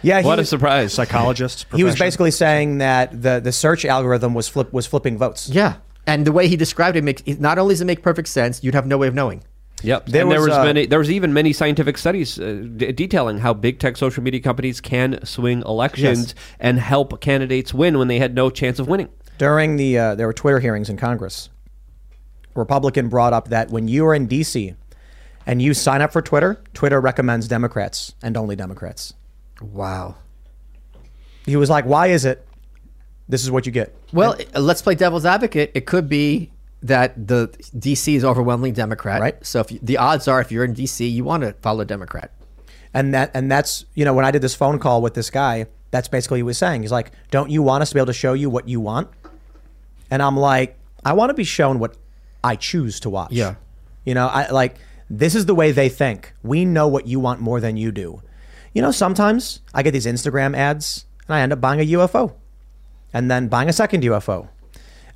Yeah, 0.03 0.21
he, 0.23 0.27
what 0.27 0.39
a 0.39 0.45
surprise! 0.45 0.93
psychologist? 0.93 1.67
he 1.75 1.83
was 1.83 1.95
profession? 1.95 2.07
basically 2.07 2.31
saying 2.31 2.79
that 2.79 3.23
the, 3.23 3.41
the 3.41 3.51
search 3.53 3.85
algorithm 3.85 4.33
was 4.35 4.47
flip 4.49 4.73
was 4.73 4.87
flipping 4.87 5.19
votes. 5.19 5.49
yeah, 5.49 5.75
and 6.07 6.25
the 6.25 6.31
way 6.33 6.47
he 6.47 6.55
described 6.57 6.97
it 6.97 7.03
makes 7.03 7.23
it- 7.27 7.41
not 7.41 7.59
only 7.59 7.73
does 7.75 7.81
it 7.81 7.87
make 7.87 8.03
perfect 8.03 8.29
sense, 8.29 8.63
you'd 8.63 8.75
have 8.75 8.87
no 8.87 8.97
way 8.99 9.09
of 9.09 9.15
knowing. 9.15 9.43
Yep. 9.83 10.07
There 10.07 10.23
and 10.23 10.31
there 10.31 10.39
was, 10.41 10.49
was 10.49 10.57
uh, 10.59 10.65
many. 10.65 10.87
There 10.87 10.99
was 10.99 11.11
even 11.11 11.33
many 11.35 11.53
scientific 11.53 11.99
studies 11.99 12.39
uh, 12.41 12.65
d- 12.77 12.93
detailing 12.93 13.39
how 13.39 13.53
big 13.53 13.79
tech 13.79 13.97
social 13.99 14.23
media 14.23 14.41
companies 14.41 14.81
can 14.81 15.23
swing 15.27 15.61
elections 15.67 16.35
and 16.61 16.79
help 16.79 17.21
candidates 17.21 17.75
win 17.75 17.99
when 17.99 18.09
they 18.09 18.19
had 18.19 18.35
no 18.35 18.49
chance 18.49 18.79
of 18.79 18.89
winning. 18.89 19.09
During 19.39 19.77
the 19.77 19.99
uh, 19.99 20.15
there 20.15 20.27
were 20.29 20.33
Twitter 20.33 20.61
hearings 20.61 20.89
in 20.89 20.97
Congress. 20.97 21.51
Republican 22.57 23.09
brought 23.09 23.33
up 23.33 23.49
that 23.49 23.71
when 23.71 23.89
you 23.89 24.07
are 24.07 24.15
in 24.15 24.27
D.C. 24.27 24.75
and 25.47 25.63
you 25.63 25.75
sign 25.75 26.03
up 26.03 26.13
for 26.13 26.23
Twitter, 26.23 26.63
Twitter 26.75 27.01
recommends 27.01 27.49
Democrats 27.49 28.15
and 28.23 28.37
only 28.37 28.57
Democrats. 28.57 29.15
Wow. 29.61 30.17
He 31.45 31.57
was 31.57 31.71
like, 31.71 31.85
"Why 31.85 32.09
is 32.09 32.25
it? 32.25 32.47
This 33.29 33.43
is 33.45 33.51
what 33.51 33.67
you 33.67 33.73
get." 33.73 33.95
Well, 34.13 34.37
uh, 34.55 34.61
let's 34.61 34.83
play 34.83 34.95
devil's 34.95 35.25
advocate. 35.25 35.71
It 35.75 35.87
could 35.87 36.09
be 36.09 36.51
that 36.83 37.27
the 37.27 37.49
DC 37.77 38.15
is 38.15 38.25
overwhelmingly 38.25 38.73
Democrat, 38.73 39.21
Right. 39.21 39.47
So 39.47 39.61
if 39.61 39.73
you, 39.73 39.79
the 39.83 39.97
odds 39.97 40.29
are, 40.29 40.41
if 40.41 40.53
you're 40.53 40.65
in 40.65 40.75
DC, 40.75 41.11
you 41.11 41.25
want 41.25 41.43
to 41.43 41.53
follow 41.55 41.85
Democrat. 41.85 42.33
And 42.93 43.15
that 43.15 43.31
and 43.35 43.51
that's 43.51 43.85
you 43.95 44.05
know 44.05 44.15
when 44.15 44.25
I 44.25 44.31
did 44.31 44.43
this 44.43 44.55
phone 44.55 44.79
call 44.79 45.03
with 45.03 45.15
this 45.15 45.31
guy, 45.31 45.67
that's 45.91 46.09
basically 46.09 46.37
what 46.37 46.39
he 46.39 46.43
was 46.45 46.59
saying. 46.59 46.83
He's 46.83 46.93
like, 46.93 47.13
"Don't 47.31 47.51
you 47.51 47.63
want 47.63 47.83
us 47.83 47.91
to 47.91 47.95
be 47.95 48.01
able 48.01 48.07
to 48.07 48.13
show 48.13 48.33
you 48.33 48.49
what 48.51 48.69
you 48.69 48.81
want?" 48.81 49.09
And 50.11 50.23
I'm 50.23 50.37
like, 50.37 50.79
"I 51.05 51.13
want 51.13 51.31
to 51.31 51.35
be 51.35 51.45
shown 51.45 51.79
what 51.79 51.97
I 52.47 52.57
choose 52.57 53.01
to 53.01 53.11
watch." 53.11 53.33
Yeah. 53.33 53.55
You 54.05 54.15
know, 54.15 54.27
I 54.29 54.51
like 54.51 54.77
this 55.11 55.35
is 55.35 55.47
the 55.47 55.55
way 55.55 55.73
they 55.73 55.89
think. 55.89 56.33
We 56.43 56.65
know 56.65 56.89
what 56.89 57.07
you 57.07 57.21
want 57.21 57.41
more 57.41 57.61
than 57.61 57.77
you 57.77 57.93
do. 57.93 58.23
You 58.73 58.83
know, 58.83 58.91
sometimes 58.91 59.61
I 59.75 59.83
get 59.83 59.93
these 59.93 60.07
Instagram 60.07 60.57
ads 60.57 61.07
and 61.27 61.35
I 61.35 61.41
end 61.41 61.53
up 61.53 61.61
buying 61.61 61.81
a 61.81 61.87
UFO, 61.99 62.35
and 63.13 63.31
then 63.31 63.49
buying 63.49 63.69
a 63.69 63.73
second 63.73 64.03
UFO, 64.05 64.49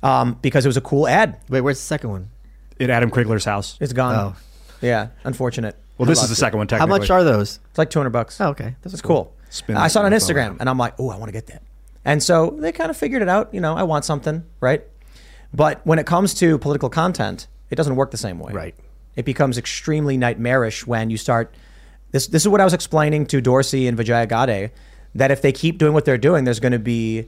um, 0.03 0.37
because 0.41 0.65
it 0.65 0.69
was 0.69 0.77
a 0.77 0.81
cool 0.81 1.07
ad. 1.07 1.37
Wait, 1.49 1.61
where's 1.61 1.77
the 1.77 1.85
second 1.85 2.09
one? 2.09 2.29
At 2.79 2.89
Adam 2.89 3.11
Crigler's 3.11 3.45
house. 3.45 3.77
It's 3.79 3.93
gone. 3.93 4.15
Oh. 4.15 4.35
Yeah, 4.81 5.09
unfortunate. 5.23 5.75
Well, 5.97 6.07
this 6.07 6.23
is 6.23 6.29
the 6.29 6.35
second 6.35 6.57
one. 6.57 6.67
How 6.67 6.87
much 6.87 7.09
are 7.11 7.23
those? 7.23 7.59
It's 7.69 7.77
like 7.77 7.89
two 7.91 7.99
hundred 7.99 8.09
bucks. 8.09 8.41
Oh, 8.41 8.49
okay. 8.49 8.75
This 8.81 8.93
is 8.93 9.01
are 9.01 9.03
cool. 9.03 9.35
I 9.69 9.87
saw 9.87 10.01
it 10.01 10.05
on 10.05 10.11
Instagram, 10.11 10.47
phone. 10.47 10.57
and 10.61 10.69
I'm 10.69 10.77
like, 10.77 10.95
oh, 10.97 11.09
I 11.09 11.17
want 11.17 11.27
to 11.27 11.33
get 11.33 11.47
that. 11.47 11.61
And 12.03 12.23
so 12.23 12.55
they 12.57 12.71
kind 12.71 12.89
of 12.89 12.97
figured 12.97 13.21
it 13.21 13.29
out. 13.29 13.53
You 13.53 13.61
know, 13.61 13.75
I 13.75 13.83
want 13.83 14.05
something, 14.05 14.43
right? 14.59 14.83
But 15.53 15.81
when 15.85 15.99
it 15.99 16.05
comes 16.05 16.33
to 16.35 16.57
political 16.57 16.89
content, 16.89 17.47
it 17.69 17.75
doesn't 17.75 17.95
work 17.95 18.11
the 18.11 18.17
same 18.17 18.39
way. 18.39 18.53
Right. 18.53 18.75
It 19.15 19.25
becomes 19.25 19.57
extremely 19.57 20.17
nightmarish 20.17 20.87
when 20.87 21.09
you 21.09 21.17
start. 21.17 21.53
This 22.11 22.27
this 22.27 22.43
is 22.43 22.47
what 22.47 22.61
I 22.61 22.63
was 22.63 22.73
explaining 22.73 23.25
to 23.27 23.41
Dorsey 23.41 23.87
and 23.87 23.97
Vijaya 23.97 24.25
Gadde, 24.27 24.71
that 25.15 25.31
if 25.31 25.41
they 25.41 25.51
keep 25.51 25.77
doing 25.77 25.93
what 25.93 26.05
they're 26.05 26.17
doing, 26.17 26.43
there's 26.45 26.59
going 26.59 26.71
to 26.73 26.79
be. 26.79 27.27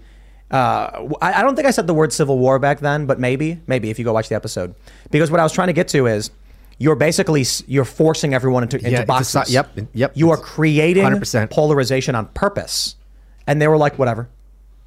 Uh, 0.52 1.10
I, 1.22 1.34
I 1.40 1.42
don't 1.42 1.56
think 1.56 1.68
I 1.68 1.72
said 1.72 1.88
the 1.88 1.94
word 1.94 2.14
civil 2.14 2.38
war 2.38 2.60
back 2.60 2.80
then, 2.80 3.06
but 3.08 3.20
maybe, 3.20 3.60
maybe 3.66 3.90
if 3.90 3.98
you 3.98 4.06
go 4.06 4.14
watch 4.14 4.30
the 4.30 4.36
episode, 4.36 4.76
because 5.10 5.32
what 5.32 5.40
I 5.40 5.44
was 5.44 5.52
trying 5.52 5.68
to 5.68 5.74
get 5.74 5.88
to 5.90 6.06
is, 6.06 6.30
you're 6.78 6.96
basically 6.96 7.44
you're 7.66 7.86
forcing 7.86 8.34
everyone 8.36 8.62
into, 8.64 8.78
into 8.78 8.92
Yeah, 8.92 9.06
boxes. 9.06 9.52
yep, 9.52 9.72
yep. 9.94 10.12
You 10.16 10.30
are 10.32 10.38
creating 10.38 11.04
100%. 11.06 11.50
polarization 11.50 12.14
on 12.14 12.28
purpose, 12.28 12.96
and 13.48 13.60
they 13.62 13.68
were 13.68 13.78
like, 13.78 13.98
whatever, 13.98 14.30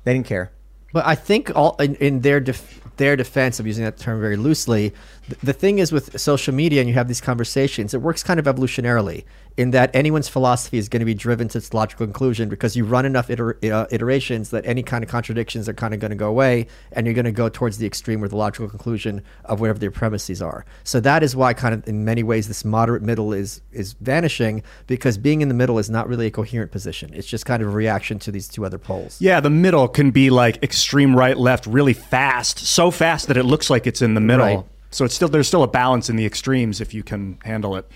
they 0.04 0.12
didn't 0.14 0.26
care. 0.26 0.52
But 0.92 1.04
I 1.06 1.14
think 1.16 1.50
all 1.56 1.74
in, 1.80 1.96
in 1.96 2.20
their 2.20 2.38
def- 2.38 2.80
their 2.96 3.16
defense 3.16 3.60
of 3.60 3.66
using 3.66 3.84
that 3.84 3.98
term 3.98 4.20
very 4.20 4.36
loosely, 4.36 4.94
the 5.42 5.52
thing 5.52 5.78
is 5.78 5.92
with 5.92 6.20
social 6.20 6.54
media 6.54 6.80
and 6.80 6.88
you 6.88 6.94
have 6.94 7.08
these 7.08 7.20
conversations, 7.20 7.94
it 7.94 8.02
works 8.02 8.22
kind 8.22 8.38
of 8.38 8.46
evolutionarily 8.46 9.24
in 9.56 9.70
that 9.70 9.90
anyone's 9.94 10.28
philosophy 10.28 10.76
is 10.76 10.88
going 10.88 11.00
to 11.00 11.06
be 11.06 11.14
driven 11.14 11.48
to 11.48 11.58
its 11.58 11.72
logical 11.72 12.06
conclusion 12.06 12.48
because 12.48 12.76
you 12.76 12.84
run 12.84 13.06
enough 13.06 13.30
iter- 13.30 13.58
uh, 13.64 13.86
iterations 13.90 14.50
that 14.50 14.64
any 14.66 14.82
kind 14.82 15.02
of 15.02 15.10
contradictions 15.10 15.68
are 15.68 15.72
kind 15.72 15.94
of 15.94 16.00
going 16.00 16.10
to 16.10 16.16
go 16.16 16.28
away 16.28 16.66
and 16.92 17.06
you're 17.06 17.14
going 17.14 17.24
to 17.24 17.32
go 17.32 17.48
towards 17.48 17.78
the 17.78 17.86
extreme 17.86 18.22
or 18.22 18.28
the 18.28 18.36
logical 18.36 18.68
conclusion 18.68 19.22
of 19.46 19.60
whatever 19.60 19.78
their 19.78 19.90
premises 19.90 20.42
are. 20.42 20.64
So 20.84 21.00
that 21.00 21.22
is 21.22 21.34
why 21.34 21.54
kind 21.54 21.74
of 21.74 21.88
in 21.88 22.04
many 22.04 22.22
ways 22.22 22.48
this 22.48 22.64
moderate 22.64 23.02
middle 23.02 23.32
is 23.32 23.62
is 23.72 23.94
vanishing 23.94 24.62
because 24.86 25.16
being 25.16 25.40
in 25.40 25.48
the 25.48 25.54
middle 25.54 25.78
is 25.78 25.88
not 25.88 26.06
really 26.06 26.26
a 26.26 26.30
coherent 26.30 26.70
position. 26.70 27.12
It's 27.14 27.26
just 27.26 27.46
kind 27.46 27.62
of 27.62 27.68
a 27.68 27.72
reaction 27.72 28.18
to 28.20 28.30
these 28.30 28.48
two 28.48 28.64
other 28.64 28.78
poles. 28.78 29.20
Yeah, 29.20 29.40
the 29.40 29.50
middle 29.50 29.88
can 29.88 30.10
be 30.10 30.28
like 30.30 30.62
extreme 30.62 31.16
right, 31.16 31.36
left, 31.36 31.66
really 31.66 31.94
fast, 31.94 32.58
so 32.58 32.90
fast 32.90 33.28
that 33.28 33.36
it 33.36 33.44
looks 33.44 33.70
like 33.70 33.86
it's 33.86 34.02
in 34.02 34.14
the 34.14 34.20
middle. 34.20 34.44
Right. 34.44 34.64
So 34.90 35.04
it's 35.04 35.14
still 35.14 35.28
there's 35.28 35.48
still 35.48 35.62
a 35.62 35.68
balance 35.68 36.08
in 36.08 36.16
the 36.16 36.24
extremes 36.26 36.80
if 36.80 36.94
you 36.94 37.02
can 37.02 37.38
handle 37.44 37.76
it. 37.76 37.90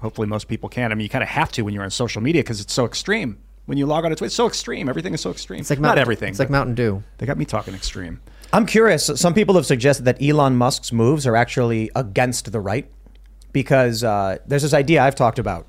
Hopefully, 0.00 0.26
most 0.28 0.48
people 0.48 0.68
can. 0.68 0.92
I 0.92 0.94
mean, 0.94 1.02
you 1.04 1.08
kind 1.08 1.22
of 1.22 1.28
have 1.30 1.50
to 1.52 1.62
when 1.62 1.74
you're 1.74 1.82
on 1.82 1.90
social 1.90 2.20
media 2.22 2.42
because 2.42 2.60
it's 2.60 2.72
so 2.72 2.84
extreme. 2.84 3.38
When 3.64 3.78
you 3.78 3.86
log 3.86 4.04
on 4.04 4.10
to 4.10 4.16
Twitter, 4.16 4.26
it's 4.26 4.34
so 4.34 4.46
extreme. 4.46 4.88
Everything 4.88 5.12
is 5.14 5.20
so 5.20 5.30
extreme. 5.30 5.60
It's 5.60 5.70
like 5.70 5.80
not 5.80 5.88
Mountain- 5.88 6.02
everything. 6.02 6.28
It's 6.30 6.38
like 6.38 6.50
Mountain 6.50 6.74
Dew. 6.76 7.02
They 7.18 7.26
got 7.26 7.36
me 7.38 7.44
talking 7.44 7.74
extreme. 7.74 8.20
I'm 8.52 8.64
curious. 8.66 9.06
Some 9.16 9.34
people 9.34 9.56
have 9.56 9.66
suggested 9.66 10.04
that 10.04 10.22
Elon 10.22 10.54
Musk's 10.56 10.92
moves 10.92 11.26
are 11.26 11.34
actually 11.34 11.90
against 11.96 12.52
the 12.52 12.60
right 12.60 12.88
because 13.52 14.04
uh, 14.04 14.38
there's 14.46 14.62
this 14.62 14.74
idea 14.74 15.02
I've 15.02 15.16
talked 15.16 15.38
about. 15.40 15.66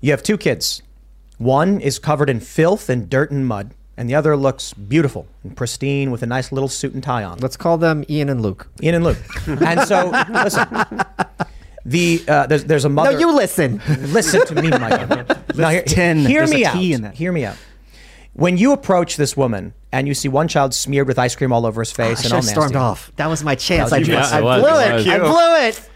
You 0.00 0.12
have 0.12 0.22
two 0.22 0.38
kids. 0.38 0.82
One 1.38 1.80
is 1.80 1.98
covered 1.98 2.30
in 2.30 2.40
filth 2.40 2.88
and 2.88 3.10
dirt 3.10 3.30
and 3.30 3.46
mud, 3.46 3.74
and 3.96 4.08
the 4.08 4.14
other 4.14 4.36
looks 4.36 4.74
beautiful 4.74 5.26
and 5.42 5.56
pristine 5.56 6.10
with 6.10 6.22
a 6.22 6.26
nice 6.26 6.52
little 6.52 6.68
suit 6.68 6.94
and 6.94 7.02
tie 7.02 7.24
on. 7.24 7.38
Let's 7.38 7.56
call 7.56 7.78
them 7.78 8.04
Ian 8.08 8.28
and 8.28 8.42
Luke. 8.42 8.68
Ian 8.82 8.96
and 8.96 9.04
Luke. 9.04 9.18
and 9.46 9.80
so, 9.88 10.10
listen. 10.30 10.68
The 11.84 12.24
uh, 12.26 12.46
there's 12.46 12.64
there's 12.64 12.84
a 12.84 12.88
mother. 12.88 13.12
No, 13.12 13.18
you 13.18 13.34
listen. 13.34 13.80
Listen 13.86 14.44
to 14.46 14.60
me, 14.60 14.70
Michael. 14.70 15.06
now, 15.54 15.70
hear, 15.70 15.82
Listen. 15.82 16.18
hear 16.18 16.40
There's 16.40 16.50
me 16.50 16.64
a 16.64 16.68
out. 16.68 16.74
T 16.74 16.92
in 16.92 17.02
that. 17.02 17.14
Hear 17.14 17.30
me 17.30 17.44
out. 17.44 17.56
When 18.32 18.58
you 18.58 18.72
approach 18.72 19.16
this 19.16 19.36
woman 19.36 19.72
and 19.92 20.06
you 20.06 20.12
see 20.12 20.28
one 20.28 20.48
child 20.48 20.74
smeared 20.74 21.06
with 21.06 21.18
ice 21.18 21.34
cream 21.36 21.52
all 21.52 21.64
over 21.64 21.80
his 21.80 21.92
face 21.92 22.06
I 22.06 22.10
and 22.10 22.18
should 22.18 22.32
all 22.32 22.42
have 22.42 22.44
stormed 22.44 22.76
off. 22.76 23.12
That 23.16 23.28
was 23.28 23.42
my 23.42 23.54
chance. 23.54 23.90
That 23.90 23.96
I, 23.96 23.98
was 24.00 24.08
your 24.08 24.18
I, 24.18 24.20
chance. 24.20 24.32
I 24.32 24.40
was, 24.42 24.62
blew 24.62 24.80
it 24.80 25.06
it. 25.06 25.08
I 25.08 25.18
blew 25.20 25.68
it. 25.68 25.90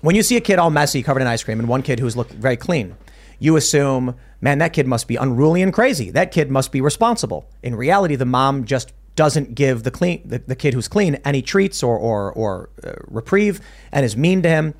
When 0.00 0.16
you 0.16 0.22
see 0.22 0.36
a 0.36 0.40
kid 0.40 0.58
all 0.58 0.70
messy, 0.70 1.02
covered 1.02 1.20
in 1.20 1.26
ice 1.28 1.44
cream, 1.44 1.60
and 1.60 1.68
one 1.68 1.82
kid 1.82 2.00
who's 2.00 2.16
looked 2.16 2.32
very 2.32 2.56
clean, 2.56 2.96
you 3.38 3.56
assume, 3.56 4.16
man, 4.44 4.58
that 4.58 4.74
kid 4.74 4.86
must 4.86 5.08
be 5.08 5.16
unruly 5.16 5.62
and 5.62 5.72
crazy. 5.72 6.10
That 6.10 6.30
kid 6.30 6.50
must 6.50 6.70
be 6.70 6.82
responsible. 6.82 7.48
In 7.62 7.74
reality, 7.74 8.14
the 8.14 8.26
mom 8.26 8.66
just 8.66 8.92
doesn't 9.16 9.54
give 9.54 9.84
the 9.84 9.90
clean 9.90 10.20
the, 10.24 10.38
the 10.38 10.54
kid 10.54 10.74
who's 10.74 10.86
clean 10.86 11.14
any 11.24 11.40
treats 11.40 11.82
or 11.82 11.96
or, 11.96 12.30
or 12.32 12.68
uh, 12.84 12.92
reprieve 13.08 13.60
and 13.90 14.04
is 14.04 14.16
mean 14.16 14.42
to 14.42 14.48
him. 14.48 14.74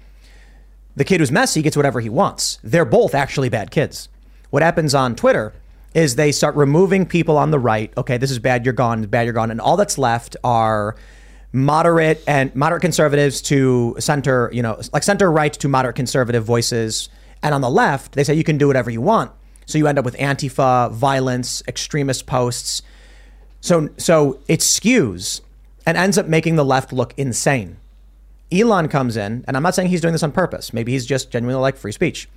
The 0.96 1.04
kid 1.04 1.20
who's 1.20 1.32
messy 1.32 1.62
gets 1.62 1.76
whatever 1.76 2.00
he 2.00 2.10
wants. 2.10 2.58
They're 2.62 2.84
both 2.84 3.14
actually 3.14 3.48
bad 3.48 3.70
kids. 3.70 4.08
What 4.50 4.62
happens 4.62 4.94
on 4.94 5.16
Twitter 5.16 5.54
is 5.94 6.16
they 6.16 6.30
start 6.30 6.54
removing 6.56 7.06
people 7.06 7.38
on 7.38 7.50
the 7.50 7.58
right. 7.58 7.92
Okay, 7.96 8.18
this 8.18 8.30
is 8.30 8.38
bad, 8.38 8.64
you're 8.64 8.74
gone, 8.74 9.02
bad, 9.06 9.22
you're 9.22 9.32
gone. 9.32 9.50
And 9.50 9.60
all 9.60 9.76
that's 9.76 9.96
left 9.96 10.36
are 10.44 10.94
moderate 11.52 12.22
and 12.26 12.54
moderate 12.54 12.82
conservatives 12.82 13.40
to 13.42 13.96
center, 13.98 14.50
you 14.52 14.62
know, 14.62 14.80
like 14.92 15.04
center 15.04 15.32
right 15.32 15.52
to 15.54 15.68
moderate 15.68 15.96
conservative 15.96 16.44
voices. 16.44 17.08
And 17.42 17.54
on 17.54 17.60
the 17.60 17.70
left, 17.70 18.12
they 18.12 18.24
say 18.24 18.34
you 18.34 18.44
can 18.44 18.58
do 18.58 18.66
whatever 18.66 18.90
you 18.90 19.00
want. 19.00 19.32
So 19.66 19.78
you 19.78 19.86
end 19.86 19.98
up 19.98 20.04
with 20.04 20.16
Antifa, 20.16 20.92
violence, 20.92 21.62
extremist 21.66 22.26
posts. 22.26 22.82
So 23.60 23.88
so 23.96 24.40
it 24.48 24.60
skews 24.60 25.40
and 25.86 25.96
ends 25.96 26.18
up 26.18 26.26
making 26.26 26.56
the 26.56 26.64
left 26.64 26.92
look 26.92 27.14
insane. 27.16 27.76
Elon 28.52 28.88
comes 28.88 29.16
in, 29.16 29.44
and 29.48 29.56
I'm 29.56 29.62
not 29.62 29.74
saying 29.74 29.88
he's 29.88 30.00
doing 30.00 30.12
this 30.12 30.22
on 30.22 30.32
purpose. 30.32 30.72
Maybe 30.72 30.92
he's 30.92 31.06
just 31.06 31.30
genuinely 31.30 31.60
like 31.60 31.76
free 31.76 31.92
speech. 31.92 32.28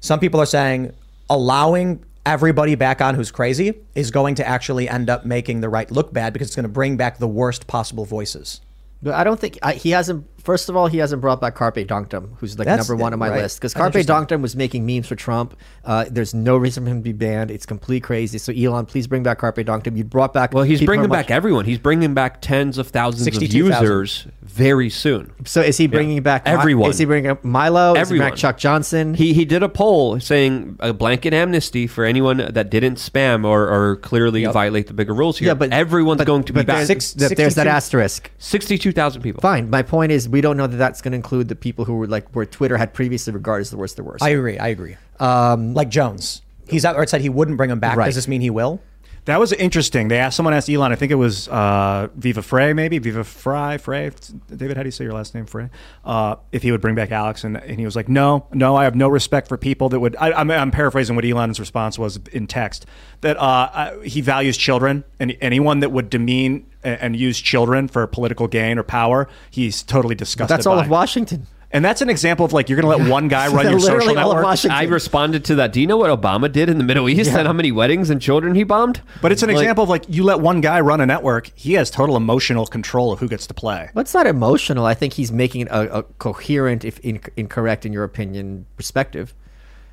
Some 0.00 0.20
people 0.20 0.40
are 0.40 0.46
saying 0.46 0.92
allowing 1.28 2.04
everybody 2.24 2.74
back 2.74 3.00
on 3.00 3.14
who's 3.14 3.30
crazy 3.30 3.74
is 3.94 4.10
going 4.10 4.34
to 4.34 4.46
actually 4.46 4.88
end 4.88 5.08
up 5.08 5.24
making 5.24 5.60
the 5.60 5.68
right 5.68 5.90
look 5.90 6.12
bad 6.12 6.32
because 6.32 6.48
it's 6.48 6.56
going 6.56 6.64
to 6.64 6.68
bring 6.68 6.96
back 6.96 7.18
the 7.18 7.28
worst 7.28 7.66
possible 7.66 8.04
voices. 8.04 8.60
But 9.02 9.14
I 9.14 9.24
don't 9.24 9.38
think 9.38 9.58
I, 9.62 9.74
he 9.74 9.90
hasn't. 9.90 10.26
First 10.46 10.68
of 10.68 10.76
all, 10.76 10.86
he 10.86 10.98
hasn't 10.98 11.20
brought 11.20 11.40
back 11.40 11.56
Carpe 11.56 11.74
Donktum, 11.88 12.28
who's 12.38 12.56
like 12.56 12.66
That's- 12.66 12.88
number 12.88 13.02
one 13.02 13.12
on 13.12 13.18
my 13.18 13.30
right. 13.30 13.42
list. 13.42 13.58
Because 13.58 13.74
Carpe 13.74 13.96
interesting. 13.96 14.38
Donktum 14.38 14.42
was 14.42 14.54
making 14.54 14.86
memes 14.86 15.08
for 15.08 15.16
Trump. 15.16 15.56
Uh, 15.84 16.04
there's 16.08 16.34
no 16.34 16.56
reason 16.56 16.84
for 16.84 16.90
him 16.90 16.98
to 16.98 17.02
be 17.02 17.12
banned. 17.12 17.50
It's 17.50 17.66
complete 17.66 18.04
crazy. 18.04 18.38
So 18.38 18.52
Elon, 18.52 18.86
please 18.86 19.08
bring 19.08 19.24
back 19.24 19.38
Carpe 19.38 19.56
Donktum. 19.56 19.96
You 19.96 20.04
brought 20.04 20.32
back. 20.32 20.52
Well, 20.52 20.62
he's 20.62 20.80
bringing 20.80 21.06
who 21.08 21.12
are 21.12 21.16
back 21.16 21.32
everyone. 21.32 21.64
He's 21.64 21.78
bringing 21.78 22.14
back 22.14 22.40
tens 22.40 22.78
of 22.78 22.86
thousands 22.88 23.26
of 23.26 23.34
62,000. 23.34 23.82
users 23.82 24.26
very 24.40 24.88
soon. 24.88 25.32
So 25.44 25.62
is 25.62 25.76
he 25.78 25.88
bringing 25.88 26.22
back 26.22 26.42
Everyone. 26.46 26.90
Is 26.90 26.98
he 26.98 27.06
bringing 27.06 27.30
up 27.32 27.44
Milo? 27.44 27.94
Is 27.94 28.08
he 28.08 28.12
bringing 28.12 28.22
Everyone. 28.22 28.30
back 28.30 28.38
Chuck 28.38 28.58
Johnson? 28.58 29.14
He 29.14 29.34
he 29.34 29.44
did 29.44 29.64
a 29.64 29.68
poll 29.68 30.20
saying 30.20 30.76
a 30.78 30.92
blanket 30.92 31.34
amnesty 31.34 31.88
for 31.88 32.04
anyone 32.04 32.36
that 32.52 32.70
didn't 32.70 32.96
spam 32.98 33.44
or, 33.44 33.68
or 33.68 33.96
clearly 33.96 34.44
violate 34.46 34.86
the 34.86 34.94
bigger 34.94 35.12
rules 35.12 35.38
here. 35.38 35.48
Yeah, 35.48 35.54
but- 35.54 35.72
everyone's 35.72 36.22
going 36.24 36.44
to 36.44 36.52
be 36.52 36.60
but 36.60 36.66
back. 36.68 36.76
there's, 36.76 36.86
Six- 36.86 37.12
that- 37.14 37.36
there's 37.36 37.56
that 37.56 37.66
asterisk. 37.66 38.30
Sixty-two 38.38 38.92
thousand 38.92 39.22
people. 39.22 39.40
Fine. 39.40 39.70
My 39.70 39.82
point 39.82 40.12
is, 40.12 40.28
we 40.36 40.42
don't 40.42 40.58
know 40.58 40.66
that 40.66 40.76
that's 40.76 41.00
going 41.00 41.12
to 41.12 41.16
include 41.16 41.48
the 41.48 41.56
people 41.56 41.86
who 41.86 41.94
were 41.94 42.06
like 42.06 42.28
where 42.36 42.44
Twitter 42.44 42.76
had 42.76 42.92
previously 42.92 43.32
regarded 43.32 43.62
as 43.62 43.70
the 43.70 43.78
worst 43.78 43.98
of 43.98 44.04
the 44.04 44.10
worst. 44.10 44.22
I 44.22 44.28
agree. 44.28 44.58
I 44.58 44.68
agree. 44.68 44.98
Um, 45.18 45.72
like 45.72 45.88
Jones, 45.88 46.42
he's 46.68 46.84
out 46.84 46.90
outright 46.94 47.08
said 47.08 47.22
he 47.22 47.30
wouldn't 47.30 47.56
bring 47.56 47.70
him 47.70 47.80
back. 47.80 47.96
Right. 47.96 48.04
Does 48.04 48.16
this 48.16 48.28
mean 48.28 48.42
he 48.42 48.50
will? 48.50 48.82
That 49.26 49.40
was 49.40 49.52
interesting. 49.52 50.06
They 50.06 50.18
asked 50.18 50.36
someone 50.36 50.54
asked 50.54 50.70
Elon. 50.70 50.92
I 50.92 50.94
think 50.94 51.10
it 51.10 51.16
was 51.16 51.48
uh, 51.48 52.06
Viva 52.14 52.42
Frei, 52.42 52.72
maybe 52.72 52.98
Viva 52.98 53.24
Fry 53.24 53.76
Frey. 53.76 54.12
David, 54.54 54.76
how 54.76 54.84
do 54.84 54.86
you 54.86 54.92
say 54.92 55.02
your 55.02 55.14
last 55.14 55.34
name? 55.34 55.46
Frey. 55.46 55.68
Uh, 56.04 56.36
if 56.52 56.62
he 56.62 56.70
would 56.70 56.80
bring 56.80 56.94
back 56.94 57.10
Alex, 57.10 57.42
and, 57.42 57.56
and 57.56 57.80
he 57.80 57.84
was 57.84 57.96
like, 57.96 58.08
"No, 58.08 58.46
no, 58.52 58.76
I 58.76 58.84
have 58.84 58.94
no 58.94 59.08
respect 59.08 59.48
for 59.48 59.56
people 59.56 59.88
that 59.88 59.98
would." 59.98 60.14
I, 60.16 60.30
I'm, 60.30 60.48
I'm 60.48 60.70
paraphrasing 60.70 61.16
what 61.16 61.24
Elon's 61.24 61.58
response 61.58 61.98
was 61.98 62.20
in 62.32 62.46
text. 62.46 62.86
That 63.22 63.36
uh, 63.36 63.70
I, 63.74 64.00
he 64.04 64.20
values 64.20 64.56
children, 64.56 65.02
and 65.18 65.36
anyone 65.40 65.80
that 65.80 65.90
would 65.90 66.08
demean 66.08 66.64
and, 66.84 67.00
and 67.00 67.16
use 67.16 67.40
children 67.40 67.88
for 67.88 68.06
political 68.06 68.46
gain 68.46 68.78
or 68.78 68.84
power, 68.84 69.28
he's 69.50 69.82
totally 69.82 70.14
disgusted. 70.14 70.56
that's 70.56 70.66
all 70.66 70.76
by. 70.76 70.84
of 70.84 70.90
Washington. 70.90 71.48
And 71.72 71.84
that's 71.84 72.00
an 72.00 72.08
example 72.08 72.46
of 72.46 72.52
like 72.52 72.68
you're 72.68 72.80
going 72.80 72.90
to 72.98 73.02
let 73.02 73.10
one 73.10 73.28
guy 73.28 73.48
run 73.52 73.68
your 73.68 73.80
social 73.80 74.14
network. 74.14 74.46
I 74.70 74.84
responded 74.84 75.44
to 75.46 75.56
that. 75.56 75.72
Do 75.72 75.80
you 75.80 75.86
know 75.86 75.96
what 75.96 76.10
Obama 76.10 76.50
did 76.50 76.68
in 76.68 76.78
the 76.78 76.84
Middle 76.84 77.08
East 77.08 77.30
and 77.30 77.46
how 77.46 77.52
many 77.52 77.72
weddings 77.72 78.08
and 78.08 78.22
children 78.22 78.54
he 78.54 78.62
bombed? 78.62 79.02
But 79.20 79.32
it's 79.32 79.42
an 79.42 79.48
Like- 79.48 79.58
example 79.58 79.84
of 79.84 79.90
like 79.90 80.04
you 80.08 80.22
let 80.22 80.40
one 80.40 80.60
guy 80.60 80.80
run 80.80 81.00
a 81.00 81.06
network, 81.06 81.50
he 81.54 81.74
has 81.74 81.90
total 81.90 82.16
emotional 82.16 82.66
control 82.66 83.12
of 83.12 83.18
who 83.18 83.28
gets 83.28 83.46
to 83.48 83.54
play. 83.54 83.90
Well, 83.94 84.02
it's 84.02 84.14
not 84.14 84.26
emotional. 84.26 84.86
I 84.86 84.94
think 84.94 85.14
he's 85.14 85.32
making 85.32 85.68
a, 85.70 85.86
a 85.88 86.02
coherent, 86.04 86.84
if 86.84 86.98
in, 87.00 87.20
incorrect 87.36 87.84
in 87.84 87.92
your 87.92 88.04
opinion, 88.04 88.66
perspective. 88.76 89.34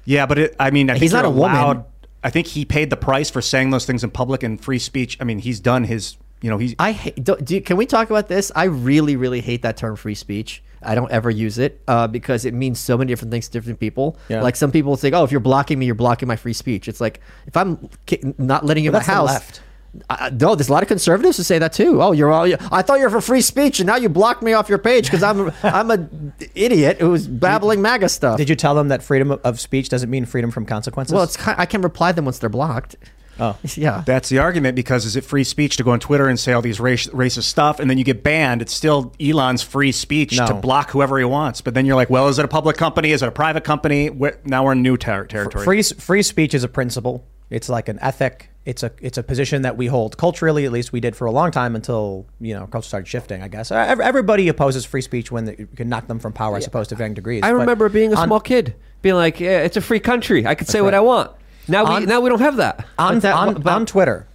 Yeah, 0.06 0.26
but 0.26 0.38
it, 0.38 0.56
I 0.60 0.70
mean, 0.70 0.90
I 0.90 0.94
He's 0.94 1.12
think 1.12 1.14
not 1.14 1.24
you're 1.24 1.34
a 1.34 1.36
woman. 1.36 1.86
I 2.24 2.30
think 2.30 2.48
he 2.48 2.66
paid 2.66 2.90
the 2.90 2.98
price 2.98 3.30
for 3.30 3.42
saying 3.42 3.72
those 3.72 3.86
things 3.86 4.04
in 4.04 4.12
public 4.12 4.44
and 4.44 4.62
free 4.64 4.80
speech. 4.80 5.18
I 5.20 5.24
mean, 5.24 5.40
he's 5.40 5.60
done 5.60 5.84
his. 5.86 6.18
You 6.42 6.50
know, 6.50 6.58
he's. 6.58 6.76
I 6.78 6.92
hate, 6.92 7.24
do, 7.24 7.36
do, 7.38 7.60
can 7.62 7.78
we 7.78 7.86
talk 7.86 8.10
about 8.10 8.28
this? 8.28 8.52
I 8.56 8.66
really, 8.66 9.16
really 9.16 9.42
hate 9.42 9.62
that 9.62 9.78
term 9.78 9.96
free 9.96 10.16
speech. 10.16 10.62
I 10.86 10.96
don't 10.96 11.12
ever 11.12 11.30
use 11.30 11.58
it 11.58 11.82
uh, 11.88 12.08
because 12.08 12.46
it 12.46 12.54
means 12.54 12.80
so 12.80 12.98
many 12.98 13.12
different 13.12 13.32
things 13.32 13.48
to 13.48 13.52
different 13.60 13.80
people. 13.80 14.18
Yeah. 14.30 14.42
Like 14.42 14.56
some 14.56 14.72
people 14.72 14.96
think, 14.96 15.16
oh, 15.16 15.24
if 15.24 15.32
you're 15.32 15.40
blocking 15.40 15.80
me, 15.80 15.86
you're 15.86 15.96
blocking 15.96 16.28
my 16.28 16.36
free 16.36 16.54
speech. 16.54 16.88
It's 16.88 17.02
like 17.02 17.20
if 17.48 17.56
I'm 17.58 17.90
not 18.38 18.66
letting 18.66 18.84
you 18.84 18.90
in 18.90 18.94
my 18.94 19.04
house. 19.04 19.28
left. 19.28 19.62
I, 20.10 20.32
no, 20.32 20.56
there's 20.56 20.70
a 20.70 20.72
lot 20.72 20.82
of 20.82 20.90
conservatives 20.90 21.38
who 21.38 21.44
say 21.44 21.60
that 21.60 21.72
too. 21.72 22.02
Oh, 22.02 22.14
you're 22.14 22.32
all. 22.32 22.52
I 22.72 22.82
thought 22.82 22.96
you 22.96 23.04
were 23.04 23.12
for 23.12 23.22
free 23.22 23.42
speech, 23.42 23.80
and 23.80 23.86
now 23.86 23.96
you 23.96 24.10
blocked 24.10 24.42
me 24.42 24.54
off 24.54 24.68
your 24.68 24.80
page 24.80 25.06
because 25.06 25.22
I'm 25.22 25.52
I'm 25.64 25.92
a 25.92 26.10
idiot 26.56 27.00
who's 27.00 27.28
babbling 27.28 27.82
MAGA 27.82 28.10
stuff. 28.10 28.38
Did 28.38 28.50
you 28.50 28.56
tell 28.56 28.74
them 28.74 28.88
that 28.88 29.04
freedom 29.04 29.32
of 29.32 29.60
speech 29.60 29.90
doesn't 29.90 30.10
mean 30.10 30.26
freedom 30.26 30.50
from 30.50 30.66
consequences? 30.66 31.14
well, 31.14 31.24
it's 31.24 31.38
I 31.48 31.68
can 31.68 31.84
reply 31.84 32.12
them 32.12 32.26
once 32.26 32.40
they're 32.40 32.50
blocked. 32.50 32.96
Oh, 33.40 33.58
yeah. 33.76 34.04
That's 34.06 34.30
the 34.30 34.40
argument 34.40 34.76
because 34.76 35.06
is 35.06 35.16
it 35.16 35.24
free 35.24 35.44
speech 35.44 35.78
to 35.78 35.84
go 35.84 35.92
on 35.92 36.00
Twitter 36.00 36.28
and 36.28 36.40
say 36.40 36.54
all 36.54 36.62
these 36.62 36.80
race, 36.80 37.08
racist 37.08 37.44
stuff 37.44 37.80
and 37.80 37.90
then 37.90 37.98
you 37.98 38.04
get 38.04 38.24
banned? 38.24 38.62
It's 38.62 38.74
still 38.74 39.14
Elon's 39.20 39.64
free 39.64 39.92
speech 39.92 40.38
No. 40.38 40.48
to 40.48 40.54
block 40.54 40.92
whoever 40.92 41.18
he 41.18 41.26
wants. 41.26 41.62
But 41.62 41.74
then 41.74 41.86
you're 41.86 41.96
like, 41.96 42.10
well, 42.10 42.28
is 42.28 42.38
it 42.40 42.46
a 42.46 42.48
public 42.48 42.78
company? 42.78 43.12
Is 43.12 43.24
it 43.24 43.28
a 43.28 43.32
private 43.32 43.64
company? 43.64 44.08
Wh- 44.08 44.46
Now 44.46 44.66
we're 44.66 44.74
in 44.74 44.82
new 44.82 44.98
ter- 44.98 45.26
territory. 45.26 45.64
Free 45.66 45.82
free 45.84 46.22
speech 46.24 46.54
is 46.54 46.64
a 46.64 46.68
principle. 46.70 47.26
It's 47.50 47.70
like 47.70 47.88
an 47.90 48.00
ethic. 48.02 48.50
It's 48.66 48.82
a 48.82 48.92
it's 49.02 49.18
a 49.18 49.24
position 49.24 49.64
that 49.64 49.76
we 49.78 49.88
hold 49.88 50.18
culturally. 50.18 50.64
At 50.66 50.72
least 50.72 50.94
we 50.94 51.02
did 51.02 51.16
for 51.18 51.26
a 51.26 51.32
long 51.32 51.52
time 51.52 51.76
until 51.76 52.26
you 52.40 52.54
know 52.54 52.66
culture 52.68 52.88
started 52.88 53.08
shifting. 53.08 53.44
I 53.44 53.48
guess 53.50 53.72
everybody 53.72 54.48
opposes 54.48 54.86
free 54.86 55.02
speech 55.02 55.32
when 55.32 55.46
they, 55.46 55.56
you 55.60 55.68
can 55.76 55.90
knock 55.90 56.08
them 56.08 56.18
from 56.20 56.32
power, 56.34 56.56
I 56.56 56.60
suppose, 56.60 56.88
to 56.88 56.96
varying 56.96 57.14
degrees. 57.14 57.42
I 57.44 57.52
But 57.52 57.58
remember 57.60 57.90
being 57.90 58.14
a 58.14 58.16
on- 58.16 58.28
small 58.28 58.40
kid, 58.40 58.74
being 59.02 59.16
like, 59.16 59.40
yeah, 59.42 59.60
"It's 59.60 59.76
a 59.76 59.82
free 59.82 60.00
country. 60.00 60.48
I 60.48 60.56
can 60.56 60.66
say 60.68 60.82
what. 60.82 60.94
I 60.94 61.02
want." 61.02 61.32
Now 61.68 61.84
we 61.86 61.96
On- 61.96 62.06
now 62.06 62.20
we 62.22 62.30
don't 62.30 62.42
have 62.42 62.58
that. 62.58 62.86
on, 62.98 63.20
that- 63.20 63.34
on, 63.36 63.54
but- 63.62 63.72
on 63.74 63.86
Twitter, 63.86 64.28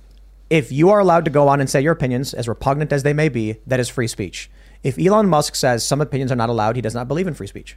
if 0.50 0.72
you 0.72 0.90
are 0.90 0.98
allowed 0.98 1.24
to 1.26 1.30
go 1.30 1.48
on 1.48 1.60
and 1.60 1.68
say 1.68 1.80
your 1.80 1.92
opinions, 1.92 2.32
as 2.32 2.48
repugnant 2.48 2.92
as 2.92 3.02
they 3.02 3.12
may 3.12 3.28
be, 3.28 3.56
that 3.66 3.78
is 3.80 3.88
free 3.88 4.06
speech. 4.08 4.50
If 4.82 4.98
Elon 4.98 5.28
Musk 5.28 5.54
says 5.56 5.86
some 5.86 6.00
opinions 6.00 6.32
are 6.32 6.36
not 6.36 6.48
allowed, 6.48 6.76
he 6.76 6.82
does 6.82 6.94
not 6.94 7.08
believe 7.08 7.26
in 7.26 7.34
free 7.34 7.46
speech. 7.48 7.76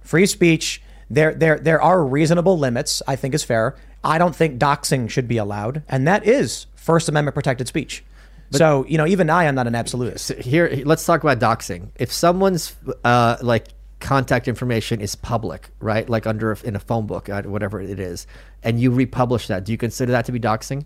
Free 0.00 0.26
speech, 0.26 0.82
there, 1.10 1.32
there, 1.34 1.58
there 1.58 1.80
are 1.80 2.04
reasonable 2.04 2.58
limits. 2.58 3.02
I 3.06 3.14
think 3.16 3.34
is 3.34 3.44
fair. 3.44 3.76
I 4.02 4.18
don't 4.18 4.34
think 4.34 4.58
doxing 4.58 5.08
should 5.08 5.28
be 5.28 5.36
allowed, 5.36 5.82
and 5.88 6.08
that 6.08 6.26
is 6.26 6.66
First 6.74 7.08
Amendment 7.08 7.34
protected 7.36 7.68
speech. 7.68 8.02
so 8.50 8.84
you 8.88 8.98
know, 8.98 9.06
even 9.06 9.30
I 9.30 9.44
am 9.44 9.54
not 9.54 9.66
an 9.68 9.74
absolutist. 9.76 10.32
here 10.32 10.82
let's 10.84 11.06
talk 11.06 11.22
about 11.22 11.38
doxing 11.38 11.88
if 11.96 12.12
someone's 12.12 12.74
uh, 13.04 13.36
like 13.42 13.68
contact 14.02 14.48
information 14.48 15.00
is 15.00 15.14
public 15.14 15.70
right 15.80 16.08
like 16.10 16.26
under 16.26 16.52
in 16.64 16.74
a 16.76 16.80
phone 16.80 17.06
book 17.06 17.28
uh, 17.28 17.42
whatever 17.42 17.80
it 17.80 18.00
is 18.00 18.26
and 18.62 18.80
you 18.80 18.90
republish 18.90 19.46
that 19.46 19.64
do 19.64 19.72
you 19.72 19.78
consider 19.78 20.12
that 20.12 20.24
to 20.26 20.32
be 20.32 20.40
doxing 20.40 20.84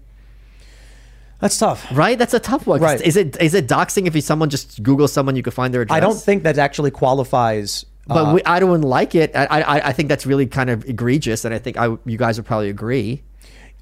That's 1.41 1.59
tough. 1.59 1.87
right 1.93 2.19
that's 2.19 2.35
a 2.35 2.39
tough 2.41 2.67
one 2.67 2.81
Right. 2.81 3.01
is 3.01 3.17
it 3.17 3.41
is 3.41 3.55
it 3.55 3.67
doxing 3.67 4.07
if 4.07 4.23
someone 4.25 4.49
just 4.51 4.83
google 4.83 5.09
someone 5.09 5.37
you 5.37 5.43
can 5.43 5.53
find 5.53 5.73
their 5.75 5.83
address 5.83 5.97
I 5.97 6.01
don't 6.01 6.17
think 6.21 6.43
that 6.45 6.59
actually 6.59 6.91
qualifies. 6.91 7.85
but 8.07 8.25
uh, 8.27 8.35
we, 8.35 8.41
I 8.45 8.61
don't 8.61 8.83
like 8.83 9.15
it. 9.15 9.35
I, 9.35 9.47
I 9.47 9.89
I 9.89 9.93
think 9.93 10.09
that's 10.09 10.27
really 10.27 10.47
kind 10.47 10.71
of 10.71 10.85
egregious, 10.89 11.45
and 11.45 11.53
I 11.53 11.59
think 11.59 11.77
I 11.77 11.87
you 12.05 12.17
guys 12.17 12.39
would 12.39 12.47
probably 12.47 12.71
agree, 12.71 13.23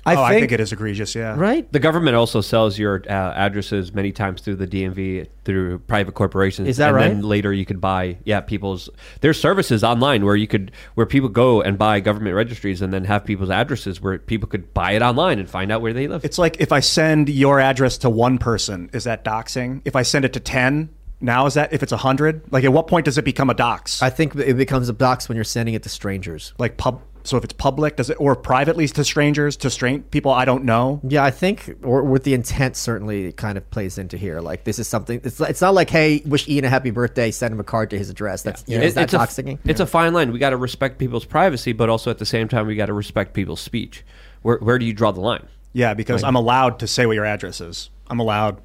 I 0.06 0.16
oh, 0.16 0.22
I 0.22 0.31
think 0.31 0.43
think 0.43 0.52
it 0.52 0.60
is 0.60 0.72
egregious. 0.72 1.14
Yeah. 1.14 1.35
right? 1.36 1.70
The 1.72 1.78
government 1.78 2.16
also 2.16 2.40
sells 2.40 2.78
your 2.78 3.02
uh, 3.09 3.32
addresses 3.35 3.94
many 3.94 4.12
times 4.12 4.43
through 4.43 4.56
the 4.56 4.66
DMV 4.66 5.28
through 5.44 5.78
private 5.81 6.12
corporations. 6.12 6.68
Is 6.68 6.76
that 6.76 6.89
and 6.89 6.97
right? 6.97 7.09
Then 7.09 7.22
later 7.22 7.52
you 7.52 7.64
could 7.64 7.81
buy 7.81 8.18
yeah 8.24 8.40
people's 8.40 8.90
there's 9.20 9.40
services 9.40 9.82
online 9.82 10.24
where 10.24 10.36
you 10.36 10.47
could 10.47 10.72
where 10.94 11.06
people 11.06 11.28
go 11.28 11.62
and 11.62 11.78
buy 11.78 12.01
government 12.01 12.36
registries 12.36 12.82
and 12.82 12.93
then 12.93 13.05
have 13.05 13.24
people's 13.24 13.51
addresses 13.51 14.01
where 14.01 14.18
people 14.18 14.48
could 14.48 14.74
buy 14.74 14.93
it 14.93 15.02
online 15.02 15.39
and 15.39 15.48
find 15.48 15.72
out 15.72 15.81
where 15.81 15.93
they 15.93 16.06
live. 16.06 16.24
It's 16.24 16.39
like 16.39 16.60
if 16.60 16.72
I 16.72 16.81
send 16.81 17.28
your 17.28 17.60
address 17.60 17.98
to 17.98 18.10
one 18.10 18.39
person, 18.39 18.90
is 18.93 19.05
that 19.05 19.24
doxing? 19.24 19.81
If 19.85 19.97
I 19.97 20.02
send 20.02 20.24
it 20.24 20.32
to 20.35 20.40
10, 20.40 20.90
now 21.20 21.47
is 21.47 21.55
that, 21.55 21.72
if 21.72 21.82
it's 21.82 21.93
a 21.93 21.97
100? 21.97 22.52
Like 22.52 22.64
at 22.64 22.72
what 22.72 22.86
point 22.86 23.06
does 23.06 23.18
it 23.18 23.24
become 23.24 23.51
a 23.51 23.55
dox? 23.55 24.02
I 24.02 24.10
think 24.10 24.35
it 24.36 24.56
becomes 24.56 24.89
a 24.89 24.93
dox 24.93 25.28
when 25.28 25.36
you're 25.36 25.44
sending 25.44 25.74
it 25.74 25.82
to 25.85 25.89
strangers. 25.89 26.52
like 26.59 26.76
pub, 26.76 27.02
so 27.25 27.37
if 27.39 27.45
it's 27.45 27.53
public, 27.55 27.97
does 27.97 28.11
it, 28.11 28.17
or 28.21 28.37
privately 28.37 28.87
to 28.87 29.03
strangers, 29.05 29.57
to 29.57 29.71
strange 29.71 30.11
people 30.11 30.31
I 30.31 30.45
don't 30.45 30.65
know? 30.65 31.01
Yeah, 31.09 31.25
I 31.25 31.31
think, 31.31 31.75
or 31.83 32.03
with 32.03 32.23
the 32.25 32.35
intent, 32.35 32.77
certainly 32.77 33.25
it 33.27 33.37
kind 33.37 33.57
of 33.59 33.69
plays 33.71 33.97
into 33.99 34.17
here. 34.17 34.41
Like 34.41 34.65
this 34.65 34.79
is 34.79 34.87
something. 34.87 35.21
It's 35.25 35.41
it's 35.41 35.61
not 35.61 35.75
like, 35.75 35.91
hey, 35.91 36.23
wish 36.27 36.47
Ian 36.49 36.65
a 36.67 36.69
happy 36.69 36.91
birthday, 36.91 37.31
send 37.31 37.53
him 37.53 37.61
a 37.61 37.65
card 37.65 37.91
to 37.91 37.99
his 37.99 38.11
address. 38.11 38.43
That's 38.43 38.63
you 38.69 38.77
know, 38.79 38.85
It- 38.85 38.89
is 38.89 38.95
that 38.95 39.05
it's 39.05 39.15
a, 39.15 39.19
doxing? 39.19 39.59
it's 39.65 39.81
a 39.81 39.87
fine 39.87 40.13
line. 40.13 40.33
We 40.33 40.39
got 40.39 40.51
to 40.51 40.57
respect 40.57 40.99
people's 40.99 41.25
privacy, 41.25 41.73
but 41.73 41.89
also 41.89 42.11
at 42.11 42.19
the 42.19 42.27
same 42.27 42.47
time 42.49 42.67
we 42.67 42.77
got 42.77 42.87
to 42.87 42.93
respect 42.93 43.33
people's 43.35 43.61
speech. 43.61 44.05
Where 44.43 44.59
where 44.59 44.79
do 44.79 44.85
you 44.85 44.93
draw 44.93 45.11
the 45.11 45.21
line? 45.21 45.47
Yeah, 45.73 45.95
because 45.95 46.23
I'm 46.23 46.37
allowed 46.37 46.79
to 46.81 46.87
say 46.87 47.07
what 47.07 47.15
your 47.15 47.25
address 47.25 47.61
is. 47.61 47.91
I'm 48.09 48.21
allowed. 48.21 48.61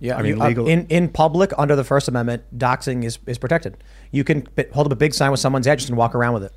Yeah, 0.00 0.16
I 0.16 0.22
mean, 0.22 0.36
you- 0.38 0.42
uh, 0.42 0.66
in 0.66 0.86
in 0.88 1.08
public 1.08 1.52
under 1.58 1.76
the 1.76 1.84
First 1.84 2.08
Amendment, 2.08 2.42
doxing 2.58 3.04
is, 3.04 3.18
is 3.26 3.38
protected. 3.38 3.76
You 4.10 4.24
can 4.24 4.46
b- 4.56 4.64
hold 4.72 4.86
up 4.86 4.92
a 4.92 4.96
big 4.96 5.14
sign 5.14 5.30
with 5.30 5.40
someone's 5.40 5.66
address 5.66 5.88
and 5.88 5.96
walk 5.96 6.14
around 6.14 6.34
with 6.34 6.44
it. 6.44 6.52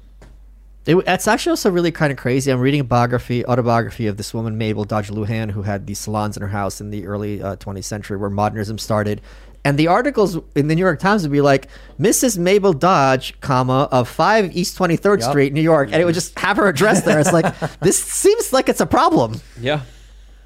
It, 0.88 0.95
it's 1.05 1.27
actually 1.27 1.51
also 1.51 1.69
really 1.69 1.91
kind 1.91 2.11
of 2.11 2.18
crazy. 2.18 2.49
I'm 2.49 2.61
reading 2.61 2.80
a 2.80 2.85
biography, 2.85 3.45
autobiography 3.45 4.07
of 4.07 4.15
this 4.15 4.34
woman, 4.34 4.57
Mabel 4.57 4.85
Dodge 4.85 5.09
Luhan, 5.09 5.51
who 5.51 5.64
had 5.64 5.85
these 5.85 5.99
salons 5.99 6.38
in 6.38 6.41
her 6.41 6.47
house 6.47 6.80
in 6.80 6.91
the 6.91 7.05
early 7.05 7.41
uh, 7.41 7.57
20th 7.57 7.84
century 7.84 8.15
where 8.15 8.30
modernism 8.30 8.77
started. 8.77 9.22
And 9.65 9.77
the 9.77 9.88
articles 9.88 10.38
in 10.55 10.69
the 10.69 10.76
New 10.76 10.81
York 10.81 10.99
Times 10.99 11.23
would 11.23 11.31
be 11.31 11.41
like, 11.41 11.68
Mrs. 11.99 12.38
Mabel 12.38 12.72
Dodge, 12.72 13.38
comma, 13.41 13.89
of 13.91 14.07
5 14.07 14.55
East 14.55 14.77
23rd 14.77 15.19
Yup. 15.19 15.30
Street, 15.30 15.51
New 15.51 15.61
York. 15.61 15.89
And 15.91 16.01
it 16.01 16.05
would 16.05 16.14
just 16.14 16.39
have 16.39 16.55
her 16.55 16.69
address 16.69 17.03
there. 17.03 17.19
It's 17.19 17.34
like, 17.34 17.53
this 17.81 18.01
seems 18.01 18.53
like 18.53 18.69
it's 18.69 18.80
a 18.80 18.85
problem. 18.85 19.41
Yeah. 19.59 19.81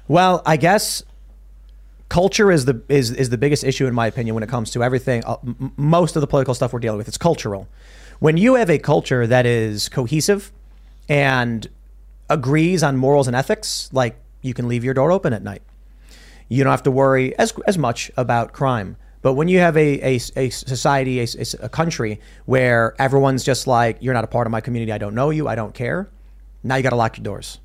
Well, 0.08 0.42
I 0.44 0.56
guess 0.56 1.04
culture 2.08 2.50
is 2.50 2.64
the 2.66 2.82
is 2.88 3.10
is 3.10 3.30
the 3.30 3.38
biggest 3.38 3.64
issue 3.64 3.86
in 3.86 3.94
my 3.94 4.06
opinion 4.06 4.34
when 4.34 4.42
it 4.42 4.48
comes 4.48 4.70
to 4.72 4.82
everything. 4.82 5.24
Uh, 5.24 5.36
m- 5.46 5.72
most 5.76 6.16
of 6.16 6.20
the 6.20 6.26
political 6.26 6.52
stuff 6.52 6.72
we're 6.72 6.80
dealing 6.80 6.98
with 6.98 7.08
it's 7.08 7.16
cultural. 7.16 7.68
When 8.22 8.36
you 8.36 8.54
have 8.54 8.70
a 8.70 8.78
culture 8.78 9.26
that 9.26 9.46
is 9.46 9.88
cohesive 9.88 10.52
and 11.08 11.68
agrees 12.30 12.84
on 12.84 12.96
morals 12.96 13.26
and 13.26 13.34
ethics, 13.34 13.90
like 13.92 14.14
you 14.42 14.54
can 14.54 14.68
leave 14.68 14.84
your 14.84 14.94
door 14.94 15.10
open 15.10 15.32
at 15.32 15.42
night. 15.42 15.62
You 16.48 16.62
don't 16.62 16.70
have 16.70 16.84
to 16.84 16.92
worry 16.92 17.36
as 17.36 17.52
as 17.66 17.76
much 17.76 18.12
about 18.16 18.52
crime. 18.52 18.96
But 19.22 19.32
when 19.32 19.48
you 19.48 19.58
have 19.58 19.76
a, 19.76 20.00
a, 20.06 20.20
a 20.36 20.50
society, 20.50 21.18
a, 21.18 21.26
a 21.62 21.68
country 21.68 22.20
where 22.44 22.94
everyone's 23.00 23.42
just 23.42 23.66
like, 23.66 23.98
you're 24.00 24.14
not 24.14 24.22
a 24.22 24.28
part 24.28 24.46
of 24.46 24.52
my 24.52 24.60
community, 24.60 24.92
I 24.92 24.98
don't 24.98 25.16
know 25.16 25.30
you, 25.30 25.48
I 25.48 25.56
don't 25.56 25.74
care, 25.74 26.08
now 26.62 26.76
you 26.76 26.84
got 26.84 26.90
to 26.90 26.96
lock 26.96 27.16
your 27.16 27.24
doors. 27.24 27.58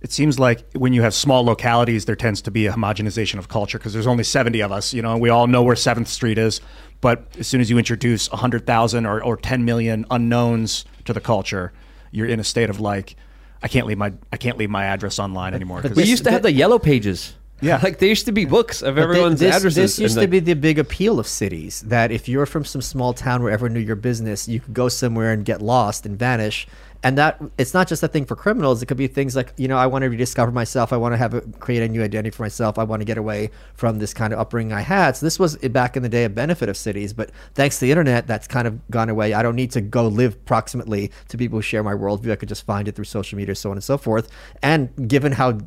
It 0.00 0.12
seems 0.12 0.38
like 0.38 0.64
when 0.74 0.92
you 0.92 1.02
have 1.02 1.12
small 1.12 1.44
localities, 1.44 2.04
there 2.04 2.14
tends 2.14 2.40
to 2.42 2.50
be 2.52 2.66
a 2.66 2.72
homogenization 2.72 3.38
of 3.38 3.48
culture 3.48 3.78
because 3.78 3.92
there's 3.92 4.06
only 4.06 4.22
70 4.24 4.60
of 4.60 4.70
us. 4.70 4.94
You 4.94 5.02
know, 5.02 5.16
we 5.18 5.28
all 5.28 5.46
know 5.48 5.62
where 5.64 5.74
7th 5.74 6.06
Street 6.06 6.38
is. 6.38 6.60
But 7.00 7.26
as 7.38 7.46
soon 7.48 7.60
as 7.60 7.68
you 7.70 7.78
introduce 7.78 8.30
100,000 8.30 9.06
or, 9.06 9.22
or 9.22 9.36
10 9.36 9.64
million 9.64 10.04
unknowns 10.10 10.84
to 11.04 11.12
the 11.12 11.20
culture, 11.20 11.72
you're 12.12 12.26
in 12.28 12.38
a 12.40 12.44
state 12.44 12.70
of 12.70 12.78
like, 12.80 13.16
I 13.62 13.66
can't 13.68 13.86
leave 13.88 13.98
my 13.98 14.12
I 14.32 14.36
can't 14.36 14.56
leave 14.56 14.70
my 14.70 14.84
address 14.84 15.18
online 15.18 15.52
anymore. 15.54 15.82
'cause- 15.82 15.96
We 15.96 16.04
used 16.04 16.24
to 16.24 16.30
have 16.30 16.42
the 16.42 16.52
yellow 16.52 16.78
pages. 16.78 17.34
Yeah. 17.60 17.80
like 17.82 17.98
there 17.98 18.08
used 18.08 18.26
to 18.26 18.32
be 18.32 18.44
books 18.44 18.82
of 18.82 18.94
But 18.94 19.00
thi- 19.00 19.04
everyone's 19.04 19.40
this, 19.40 19.56
addresses. 19.56 19.74
This 19.74 19.98
and, 19.98 20.02
used 20.04 20.14
to 20.14 20.20
like, 20.20 20.30
be 20.30 20.38
the 20.38 20.54
big 20.54 20.78
appeal 20.78 21.18
of 21.18 21.26
cities 21.26 21.80
that 21.86 22.12
if 22.12 22.28
you're 22.28 22.46
from 22.46 22.64
some 22.64 22.80
small 22.82 23.12
town 23.12 23.42
where 23.42 23.52
everyone 23.52 23.74
knew 23.74 23.80
your 23.80 23.96
business, 23.96 24.46
you 24.46 24.60
could 24.60 24.74
go 24.74 24.88
somewhere 24.88 25.32
and 25.32 25.44
get 25.44 25.60
lost 25.60 26.06
and 26.06 26.16
vanish. 26.16 26.68
And 27.02 27.16
that 27.16 27.40
it's 27.56 27.74
not 27.74 27.86
just 27.86 28.02
a 28.02 28.08
thing 28.08 28.24
for 28.24 28.34
criminals. 28.34 28.82
It 28.82 28.86
could 28.86 28.96
be 28.96 29.06
things 29.06 29.36
like 29.36 29.52
you 29.56 29.68
know 29.68 29.76
I 29.76 29.86
want 29.86 30.02
to 30.02 30.10
rediscover 30.10 30.50
myself. 30.50 30.92
I 30.92 30.96
want 30.96 31.12
to 31.12 31.16
have 31.16 31.34
a, 31.34 31.40
create 31.40 31.82
a 31.82 31.88
new 31.88 32.02
identity 32.02 32.30
for 32.34 32.42
myself. 32.42 32.78
I 32.78 32.84
want 32.84 33.00
to 33.00 33.04
get 33.04 33.18
away 33.18 33.50
from 33.74 33.98
this 33.98 34.12
kind 34.12 34.32
of 34.32 34.38
upbringing 34.38 34.72
I 34.72 34.80
had. 34.80 35.16
So 35.16 35.26
this 35.26 35.38
was 35.38 35.56
back 35.56 35.96
in 35.96 36.02
the 36.02 36.08
day 36.08 36.24
a 36.24 36.28
benefit 36.28 36.68
of 36.68 36.76
cities, 36.76 37.12
but 37.12 37.30
thanks 37.54 37.78
to 37.78 37.84
the 37.84 37.90
internet, 37.90 38.26
that's 38.26 38.48
kind 38.48 38.66
of 38.66 38.88
gone 38.90 39.08
away. 39.08 39.32
I 39.32 39.42
don't 39.42 39.56
need 39.56 39.70
to 39.72 39.80
go 39.80 40.08
live 40.08 40.44
proximately 40.44 41.12
to 41.28 41.38
people 41.38 41.58
who 41.58 41.62
share 41.62 41.82
my 41.82 41.94
worldview. 41.94 42.32
I 42.32 42.36
could 42.36 42.48
just 42.48 42.66
find 42.66 42.88
it 42.88 42.96
through 42.96 43.04
social 43.04 43.36
media, 43.36 43.54
so 43.54 43.70
on 43.70 43.76
and 43.76 43.84
so 43.84 43.96
forth. 43.96 44.28
And 44.62 45.08
given 45.08 45.32
how 45.32 45.58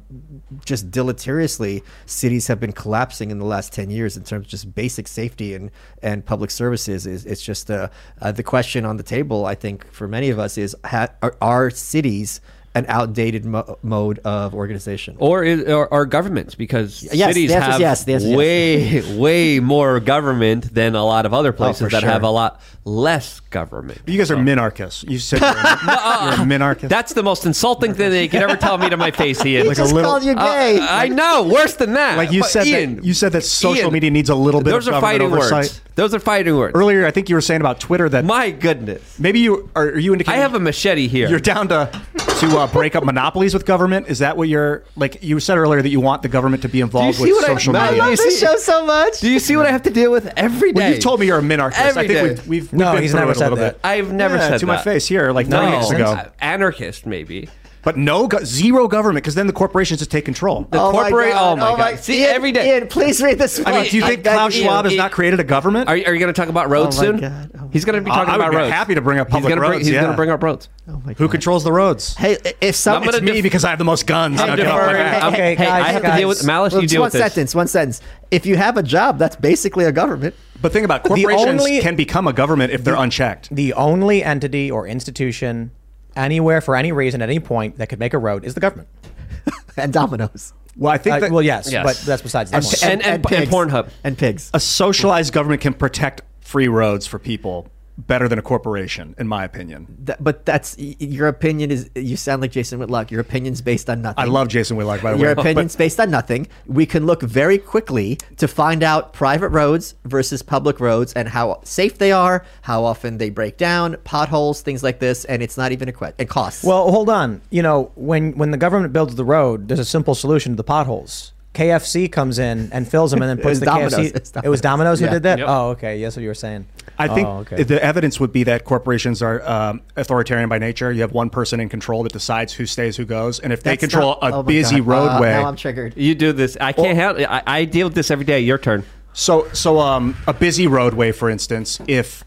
just 0.65 0.91
deleteriously 0.91 1.83
cities 2.05 2.47
have 2.47 2.59
been 2.59 2.73
collapsing 2.73 3.31
in 3.31 3.39
the 3.39 3.45
last 3.45 3.71
10 3.73 3.89
years 3.89 4.17
in 4.17 4.23
terms 4.23 4.45
of 4.45 4.49
just 4.49 4.75
basic 4.75 5.07
safety 5.07 5.53
and, 5.53 5.71
and 6.01 6.25
public 6.25 6.51
services 6.51 7.07
is 7.07 7.25
it's 7.25 7.41
just 7.41 7.69
uh, 7.71 7.89
uh, 8.21 8.31
the 8.31 8.43
question 8.43 8.85
on 8.85 8.97
the 8.97 9.03
table 9.03 9.45
i 9.45 9.55
think 9.55 9.89
for 9.91 10.07
many 10.07 10.29
of 10.29 10.39
us 10.39 10.57
is 10.57 10.75
ha- 10.85 11.09
are, 11.21 11.35
are 11.41 11.69
cities 11.69 12.41
an 12.73 12.85
outdated 12.87 13.43
mo- 13.43 13.77
mode 13.83 14.19
of 14.19 14.55
organization 14.55 15.17
or, 15.19 15.43
is, 15.43 15.61
or 15.67 15.89
or 15.89 16.05
governments 16.05 16.55
because 16.55 17.03
Yes, 17.11 17.27
cities 17.33 17.49
the 17.51 17.59
have 17.59 17.81
yes, 17.81 18.05
the 18.05 18.13
answer 18.13 18.27
is 18.27 18.33
way 18.37 19.17
way 19.17 19.59
more 19.59 19.99
government 19.99 20.73
than 20.73 20.95
a 20.95 21.03
lot 21.03 21.25
of 21.25 21.33
other 21.33 21.51
places 21.51 21.81
Oh, 21.81 21.89
that 21.89 21.99
sure. 21.99 22.09
have 22.09 22.23
a 22.23 22.29
lot 22.29 22.61
less 22.85 23.41
government. 23.49 23.99
you 24.07 24.17
guys 24.17 24.31
are 24.31 24.37
minarchists. 24.37 25.03
You 25.09 25.19
said 25.19 25.41
you're 25.41 25.49
a, 25.49 25.53
you're 26.23 26.33
a 26.45 26.47
minarchist. 26.47 26.87
That's 26.87 27.11
the 27.13 27.23
most 27.23 27.45
insulting 27.45 27.93
thing 27.93 28.09
they 28.09 28.29
could 28.29 28.41
ever 28.41 28.55
tell 28.55 28.77
me 28.77 28.89
to 28.89 28.95
my 28.95 29.11
face, 29.11 29.45
Ian. 29.45 29.67
Like 29.71 29.77
a 29.77 29.83
little- 29.83 30.03
called 30.09 30.23
you 30.23 30.33
gay. 30.35 30.79
Uh, 30.79 30.87
I 30.89 31.09
know, 31.09 31.43
worse 31.43 31.75
than 31.75 31.91
that. 31.93 32.15
like 32.17 32.31
you 32.31 32.39
But 32.41 32.49
said 32.51 32.67
Ian, 32.67 32.95
that 32.95 33.03
you 33.03 33.13
said 33.13 33.33
that 33.33 33.43
social 33.43 33.83
Ian, 33.83 33.93
media 33.93 34.11
needs 34.11 34.29
a 34.29 34.35
little 34.35 34.61
bit 34.61 34.71
Those 34.71 34.87
of 34.87 34.93
are 34.93 35.01
fighting 35.01 35.27
oversight. 35.27 35.65
words. 35.65 35.81
Those 36.01 36.15
are 36.15 36.19
fighting 36.19 36.57
words. 36.57 36.73
Earlier, 36.73 37.05
I 37.05 37.11
think 37.11 37.29
you 37.29 37.35
were 37.35 37.41
saying 37.41 37.61
about 37.61 37.79
Twitter 37.79 38.09
that 38.09 38.25
My 38.25 38.49
goodness. 38.49 39.19
maybe 39.19 39.39
you 39.39 39.69
are, 39.75 39.83
are 39.89 39.99
you 39.99 40.13
indicating 40.13 40.39
I 40.39 40.41
have 40.41 40.55
a 40.55 40.59
machete 40.59 41.07
here. 41.07 41.29
you're 41.29 41.39
down 41.39 41.67
to 41.67 41.91
to 42.39 42.57
uh, 42.57 42.65
break 42.65 42.95
up 42.95 43.03
monopolies 43.03 43.53
with 43.53 43.67
government. 43.67 44.07
Is 44.07 44.17
that 44.17 44.35
what 44.35 44.49
you're 44.49 44.83
like? 44.95 45.21
You 45.21 45.39
said 45.39 45.59
earlier 45.59 45.79
that 45.83 45.89
you 45.89 45.99
want 45.99 46.23
the 46.23 46.27
government 46.27 46.63
to 46.63 46.69
be 46.69 46.81
involved 46.81 47.19
with 47.21 47.29
what 47.29 47.43
I- 47.43 47.47
social 47.53 47.77
I 47.77 47.85
media. 47.91 47.99
love 48.03 48.17
this 48.17 48.39
show 48.39 48.55
so 48.55 48.83
much 48.83 49.19
Do 49.19 49.29
you 49.29 49.37
see 49.37 49.55
what 49.55 49.67
I 49.67 49.71
have 49.71 49.83
to 49.83 49.91
deal 49.91 50.11
with 50.11 50.25
every 50.35 50.71
day? 50.71 50.81
well, 50.81 50.91
you've 50.91 51.03
told 51.03 51.19
me 51.19 51.27
you're 51.27 51.37
a 51.37 51.41
minarchist. 51.43 51.77
Every 51.77 52.03
I 52.05 52.07
think 52.07 52.09
day. 52.19 52.23
we've, 52.23 52.47
we've, 52.47 52.71
we've 52.71 52.73
No, 52.73 52.95
he's 52.95 53.11
through 53.11 53.19
never 53.19 53.31
a 53.33 53.35
said 53.35 53.49
that. 53.49 53.73
bit. 53.75 53.79
I've 53.83 54.11
never 54.11 54.37
Yeah, 54.37 54.49
said 54.49 54.59
to 54.61 54.65
my 54.65 54.77
face 54.81 55.05
here 55.05 55.31
like 55.31 55.45
no, 55.49 55.61
three 55.61 55.77
weeks 55.77 55.91
ago. 55.91 56.31
anarchist 56.39 57.05
maybe. 57.05 57.47
But 57.83 57.97
no, 57.97 58.27
go- 58.27 58.43
zero 58.43 58.87
government, 58.87 59.23
because 59.23 59.33
then 59.35 59.47
the 59.47 59.53
corporations 59.53 59.99
just 60.01 60.11
take 60.11 60.23
control. 60.25 60.67
The 60.69 60.79
oh 60.79 60.91
corporate. 60.91 61.33
oh 61.35 61.55
my 61.55 61.71
oh 61.71 61.77
god! 61.77 61.99
See, 61.99 62.21
Ian, 62.21 62.29
every 62.35 62.51
day. 62.51 62.75
Ian, 62.77 62.87
please 62.87 63.21
read 63.21 63.39
this. 63.39 63.59
I 63.65 63.71
mean, 63.71 63.89
do 63.89 63.97
you 63.97 64.03
think 64.05 64.27
I- 64.27 64.31
I- 64.31 64.33
Klaus 64.35 64.55
Ian, 64.55 64.63
Schwab 64.65 64.85
has 64.85 64.93
Ian- 64.93 64.97
not 64.99 65.11
created 65.11 65.39
a 65.39 65.43
government? 65.43 65.89
Are 65.89 65.97
you, 65.97 66.05
are 66.05 66.13
you 66.13 66.19
going 66.19 66.31
to 66.31 66.39
talk 66.39 66.49
about 66.49 66.69
roads 66.69 66.99
Oh 66.99 67.01
my 67.01 67.07
soon? 67.07 67.17
God. 67.19 67.51
Oh 67.59 67.69
He's 67.73 67.83
going 67.83 67.95
to 67.95 68.01
be 68.01 68.11
I- 68.11 68.15
talking 68.15 68.33
I 68.33 68.37
would 68.37 68.43
about 68.43 68.51
be 68.51 68.57
roads. 68.57 68.71
happy 68.73 68.93
to 68.95 69.01
bring 69.01 69.17
up 69.19 69.29
public 69.29 69.45
he's 69.45 69.49
gonna 69.49 69.61
bring, 69.61 69.71
roads, 69.71 69.87
He's 69.87 69.95
going 69.97 70.11
to 70.11 70.15
bring 70.15 70.29
up 70.29 70.43
roads. 70.43 70.69
Oh 70.87 70.91
my 70.93 70.99
god. 71.13 71.17
Who 71.17 71.27
controls 71.27 71.63
the 71.63 71.71
roads? 71.71 72.15
Hey, 72.15 72.37
if 72.61 72.75
some, 72.75 72.97
I'm 72.97 73.03
gonna 73.03 73.17
It's 73.17 73.25
me 73.25 73.31
def- 73.33 73.43
because 73.43 73.63
I 73.65 73.69
have 73.71 73.79
the 73.79 73.85
most 73.85 74.05
guns. 74.05 74.39
I'm 74.39 74.47
Now 74.49 74.55
get 74.55 74.67
off 74.67 74.73
my 74.79 74.81
deferring. 74.87 75.03
back. 75.03 75.23
I'm- 75.23 75.33
Okay, 75.33 75.55
hey, 75.55 75.65
I 75.67 75.79
guys, 75.81 75.91
have 75.93 76.03
to 76.13 76.17
deal 76.19 76.27
with. 76.27 76.45
Malice. 76.45 76.73
Well, 76.73 76.81
You 76.81 76.87
just 76.87 76.91
deal 76.93 77.01
one 77.01 77.05
with 77.07 77.13
this. 77.13 77.21
sentence. 77.21 77.55
One 77.55 77.67
sentence. 77.67 78.01
If 78.29 78.45
you 78.45 78.57
have 78.57 78.77
a 78.77 78.83
job, 78.83 79.17
that's 79.17 79.35
basically 79.37 79.85
a 79.85 79.91
government. 79.91 80.35
But 80.61 80.71
think 80.71 80.85
about 80.85 81.03
it, 81.03 81.07
corporations 81.07 81.61
only- 81.61 81.79
can 81.81 81.95
become 81.95 82.27
a 82.27 82.33
government 82.33 82.73
if 82.73 82.83
they're 82.83 82.93
unchecked. 82.95 83.49
The 83.55 83.73
only 83.73 84.23
entity 84.23 84.69
or 84.69 84.85
institution 84.85 85.71
anywhere 86.15 86.61
for 86.61 86.75
any 86.75 86.91
reason 86.91 87.21
at 87.21 87.29
any 87.29 87.39
point 87.39 87.77
that 87.77 87.87
could 87.89 87.99
make 87.99 88.13
a 88.13 88.17
road 88.17 88.45
is 88.45 88.53
the 88.53 88.59
government. 88.59 88.87
and 89.77 89.91
dominoes. 89.93 90.53
Well, 90.77 90.91
I 90.93 90.97
think 90.97 91.15
Uh, 91.15 91.19
that 91.19 91.31
well, 91.31 91.41
yes, 91.41 91.71
Yes. 91.71 91.83
but 91.85 91.97
that's 92.05 92.21
besides 92.21 92.51
the 92.51 92.57
And, 92.57 92.65
point. 92.65 92.83
And- 92.83 93.01
and- 93.05 93.31
and 93.31 93.49
Pornhub. 93.49 93.89
and 94.03 94.17
pigs. 94.17 94.49
a 94.53 94.59
socialized 94.59 95.33
government 95.33 95.61
can 95.61 95.73
protect 95.73 96.21
free 96.41 96.67
roads 96.67 97.05
for 97.07 97.19
people 97.19 97.67
better 98.07 98.27
than 98.27 98.39
a 98.39 98.41
corporation, 98.41 99.15
in 99.17 99.27
my 99.27 99.43
opinion. 99.43 99.87
That- 100.05 100.23
but 100.23 100.45
that's 100.45 100.75
your 100.77 101.27
opinion 101.27 101.71
is. 101.71 101.89
You 101.95 102.17
sound 102.17 102.41
like 102.41 102.51
Jason 102.51 102.79
Whitlock. 102.79 103.11
Your 103.11 103.21
opinion's 103.21 103.61
based 103.61 103.89
on 103.89 104.01
nothing. 104.01 104.21
I 104.21 104.25
love 104.25 104.47
Jason 104.47 104.77
Whitlock, 104.77 105.01
by 105.01 105.11
the 105.11 105.17
way. 105.17 105.23
Your 105.23 105.35
but- 105.35 105.41
opinion's 105.45 105.75
based 105.75 105.99
on 105.99 106.09
nothing. 106.11 106.47
We 106.67 106.85
can 106.85 107.05
look 107.05 107.21
very 107.21 107.57
quickly 107.57 108.17
to 108.37 108.47
find 108.47 108.83
out 108.83 109.13
private 109.13 109.49
roads 109.49 109.95
versus 110.05 110.41
public 110.41 110.79
roads 110.79 111.13
and 111.13 111.27
how 111.29 111.59
safe 111.63 111.97
they 111.97 112.11
are, 112.11 112.45
how 112.61 112.83
often 112.83 113.17
they 113.17 113.29
break 113.29 113.57
down, 113.57 113.97
potholes, 114.03 114.61
things 114.61 114.83
like 114.83 114.99
this, 114.99 115.25
and 115.25 115.41
it's 115.43 115.57
not 115.57 115.71
even 115.71 115.87
a 115.89 115.91
question. 115.93 116.15
It 116.17 116.29
costs. 116.29 116.63
Well, 116.63 116.89
hold 116.91 117.09
on. 117.09 117.41
You 117.49 117.61
know, 117.61 117.91
when 117.95 118.33
when 118.37 118.51
the 118.51 118.57
government 118.57 118.93
builds 118.93 119.15
the 119.15 119.25
road, 119.25 119.67
there's 119.67 119.79
a 119.79 119.85
simple 119.85 120.15
solution 120.15 120.53
to 120.53 120.55
the 120.55 120.63
potholes. 120.63 121.33
KFC 121.53 122.09
comes 122.09 122.39
in 122.39 122.69
and 122.71 122.87
fills 122.87 123.11
them, 123.11 123.21
and 123.21 123.29
then 123.29 123.37
puts 123.43 123.59
the 123.59 123.65
Domino's. 123.65 123.93
KFC. 123.95 124.41
It 124.45 124.47
was 124.47 124.61
Domino's 124.61 124.99
who 124.99 125.05
Yeah. 125.07 125.11
did 125.11 125.23
that. 125.23 125.39
Yep. 125.39 125.47
Oh, 125.49 125.67
okay. 125.71 125.97
Yes, 125.99 126.15
what 126.15 126.21
you 126.21 126.29
were 126.29 126.33
saying. 126.33 126.65
I 127.01 127.13
think 127.15 127.27
Oh, 127.27 127.37
okay. 127.39 127.63
the 127.63 127.83
evidence 127.83 128.19
would 128.19 128.31
be 128.31 128.43
that 128.43 128.65
corporations 128.65 129.21
are 129.21 129.41
um, 129.47 129.81
authoritarian 129.95 130.49
by 130.49 130.57
nature. 130.59 130.91
You 130.91 131.01
have 131.01 131.11
one 131.11 131.29
person 131.29 131.59
in 131.59 131.69
control 131.69 132.03
that 132.03 132.13
decides 132.13 132.53
who 132.53 132.65
stays, 132.65 132.97
who 132.97 133.05
goes, 133.05 133.39
and 133.39 133.51
if 133.51 133.63
they 133.63 133.77
control 133.77 134.17
not- 134.21 134.31
a 134.31 134.35
oh 134.37 134.43
busy 134.43 134.79
God. 134.79 134.81
Uh, 134.81 134.91
roadway, 134.91 135.31
now 135.31 135.45
I'm 135.47 135.55
triggered. 135.55 135.95
You 135.97 136.15
do 136.15 136.31
this. 136.31 136.57
I 136.59 136.71
can't 136.73 136.95
handle. 136.97 137.25
I, 137.27 137.43
I 137.45 137.65
deal 137.65 137.87
with 137.87 137.95
this 137.95 138.11
every 138.11 138.25
day. 138.25 138.39
Your 138.41 138.57
turn. 138.57 138.83
So, 139.13 139.47
so 139.53 139.79
um, 139.79 140.15
a 140.27 140.33
busy 140.33 140.67
roadway, 140.67 141.11
for 141.11 141.29
instance, 141.29 141.79
if 141.87 142.23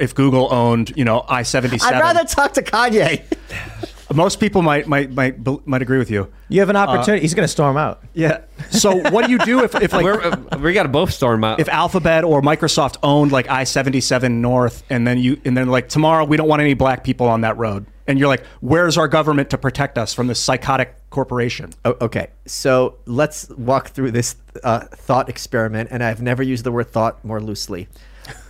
if 0.00 0.14
Google 0.14 0.52
owned, 0.52 0.96
you 0.96 1.04
know, 1.04 1.24
I 1.28 1.42
seventy 1.42 1.78
seven. 1.78 1.96
I'd 1.96 2.00
rather 2.00 2.24
talk 2.24 2.54
to 2.54 2.62
Kanye. 2.62 3.22
most 4.14 4.40
people 4.40 4.62
might 4.62 4.86
might 4.86 5.10
might 5.12 5.66
might 5.66 5.82
agree 5.82 5.98
with 5.98 6.10
you. 6.10 6.32
You 6.48 6.60
have 6.60 6.70
an 6.70 6.76
opportunity. 6.76 7.20
He's 7.20 7.34
going 7.34 7.44
to 7.44 7.52
storm 7.52 7.76
out. 7.76 8.02
Yeah. 8.14 8.42
So, 8.70 8.96
what 9.10 9.26
do 9.26 9.32
you 9.32 9.38
do 9.38 9.62
if 9.64 9.74
if 9.74 9.92
like 9.92 10.04
We're, 10.04 10.20
uh, 10.22 10.58
we 10.58 10.72
got 10.72 10.84
to 10.84 10.88
both 10.88 11.12
storm 11.12 11.44
out. 11.44 11.60
if 11.60 11.68
Alphabet 11.68 12.24
or 12.24 12.40
Microsoft 12.40 12.96
owned 13.02 13.32
like 13.32 13.48
I 13.48 13.64
seventy 13.64 14.00
seven 14.00 14.40
North, 14.40 14.82
and 14.88 15.06
then 15.06 15.18
you 15.18 15.40
and 15.44 15.56
then 15.56 15.68
like 15.68 15.88
tomorrow 15.88 16.24
we 16.24 16.36
don't 16.36 16.48
want 16.48 16.62
any 16.62 16.74
black 16.74 17.04
people 17.04 17.28
on 17.28 17.42
that 17.42 17.58
road, 17.58 17.86
and 18.06 18.18
you're 18.18 18.28
like, 18.28 18.44
where's 18.60 18.96
our 18.96 19.08
government 19.08 19.50
to 19.50 19.58
protect 19.58 19.98
us 19.98 20.14
from 20.14 20.26
this 20.26 20.40
psychotic 20.40 20.94
corporation? 21.10 21.70
Oh, 21.84 21.96
okay, 22.00 22.28
so 22.46 22.96
let's 23.06 23.50
walk 23.50 23.88
through 23.90 24.12
this 24.12 24.36
uh, 24.64 24.80
thought 24.80 25.28
experiment, 25.28 25.90
and 25.92 26.02
I've 26.02 26.22
never 26.22 26.42
used 26.42 26.64
the 26.64 26.72
word 26.72 26.90
thought 26.90 27.22
more 27.24 27.40
loosely. 27.40 27.88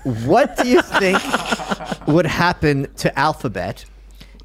What 0.04 0.56
do 0.56 0.68
you 0.68 0.82
think 0.82 1.18
would 2.06 2.26
happen 2.26 2.92
to 2.96 3.16
Alphabet 3.18 3.84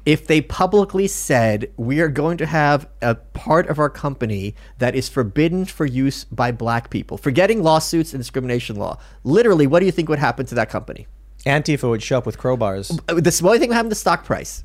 if 0.06 0.26
they 0.26 0.40
publicly 0.40 1.06
said 1.08 1.70
we 1.76 2.00
are 2.00 2.08
going 2.08 2.36
to 2.38 2.46
have 2.46 2.86
a 3.00 3.14
part 3.14 3.68
of 3.68 3.78
our 3.78 3.88
company 3.88 4.54
that 4.78 4.94
is 4.94 5.08
forbidden 5.08 5.64
for 5.64 5.86
use 5.86 6.24
by 6.24 6.52
black 6.52 6.90
people, 6.90 7.16
forgetting 7.16 7.62
lawsuits 7.62 8.12
and 8.12 8.20
discrimination 8.20 8.76
law? 8.76 8.98
Literally, 9.22 9.66
what 9.66 9.80
do 9.80 9.86
you 9.86 9.92
think 9.92 10.08
would 10.08 10.18
happen 10.18 10.44
to 10.46 10.54
that 10.54 10.68
company? 10.68 11.06
Antifa 11.46 11.88
would 11.88 12.02
show 12.02 12.18
up 12.18 12.26
with 12.26 12.38
crowbars. 12.38 12.98
Uh, 13.08 13.14
The 13.20 13.40
only 13.46 13.58
thing 13.58 13.68
would 13.68 13.74
happen 13.76 13.90
to 13.90 13.94
stock 13.94 14.24
price 14.24 14.64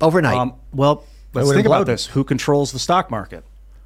overnight. 0.00 0.36
Um, 0.36 0.54
well, 0.72 1.04
let's 1.32 1.50
think 1.52 1.66
about 1.66 1.86
this. 1.86 2.06
Who 2.06 2.24
controls 2.24 2.72
the 2.72 2.78
stock 2.78 3.10
market? 3.10 3.44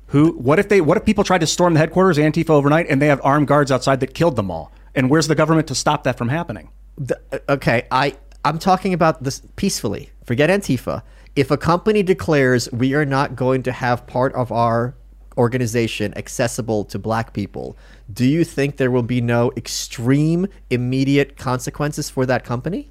Who? 0.09 0.33
What 0.33 0.59
if 0.59 0.69
they? 0.69 0.81
What 0.81 0.97
if 0.97 1.05
people 1.05 1.25
tried 1.25 1.41
to 1.41 1.47
storm 1.47 1.75
the 1.75 1.81
headquarters, 1.81 2.19
Antifa, 2.19 2.51
overnight, 2.51 2.87
and 2.89 3.01
they 3.01 3.07
have 3.07 3.21
armed 3.25 3.49
guards 3.49 3.73
outside 3.73 4.01
that 4.01 4.15
killed 4.15 4.37
them 4.37 4.51
all? 4.51 4.71
And 4.95 5.11
where's 5.11 5.27
the 5.29 5.35
government 5.35 5.67
to 5.69 5.75
stop 5.75 6.05
that 6.05 6.17
from 6.19 6.29
happening? 6.29 6.71
The- 6.97 7.19
uh, 7.33 7.39
okay, 7.55 7.87
I 7.91 8.15
I'm 8.47 8.59
talking 8.59 8.93
about 8.93 9.23
this 9.23 9.41
peacefully. 9.57 10.11
Forget 10.23 10.51
Antifa. 10.51 11.03
If 11.35 11.51
a 11.51 11.57
company 11.57 12.03
declares 12.03 12.71
we 12.73 12.93
are 12.93 13.07
not 13.07 13.37
going 13.37 13.63
to 13.63 13.73
have 13.73 14.07
part 14.07 14.35
of 14.35 14.53
our 14.53 14.95
organization 15.39 16.13
accessible 16.17 16.85
to 16.85 16.99
black 16.99 17.33
people, 17.33 17.77
do 18.13 18.27
you 18.27 18.45
think 18.45 18.77
there 18.77 18.91
will 18.91 19.03
be 19.03 19.23
no 19.23 19.51
extreme 19.57 20.47
immediate 20.69 21.39
consequences 21.39 22.11
for 22.11 22.27
that 22.27 22.45
company? 22.45 22.91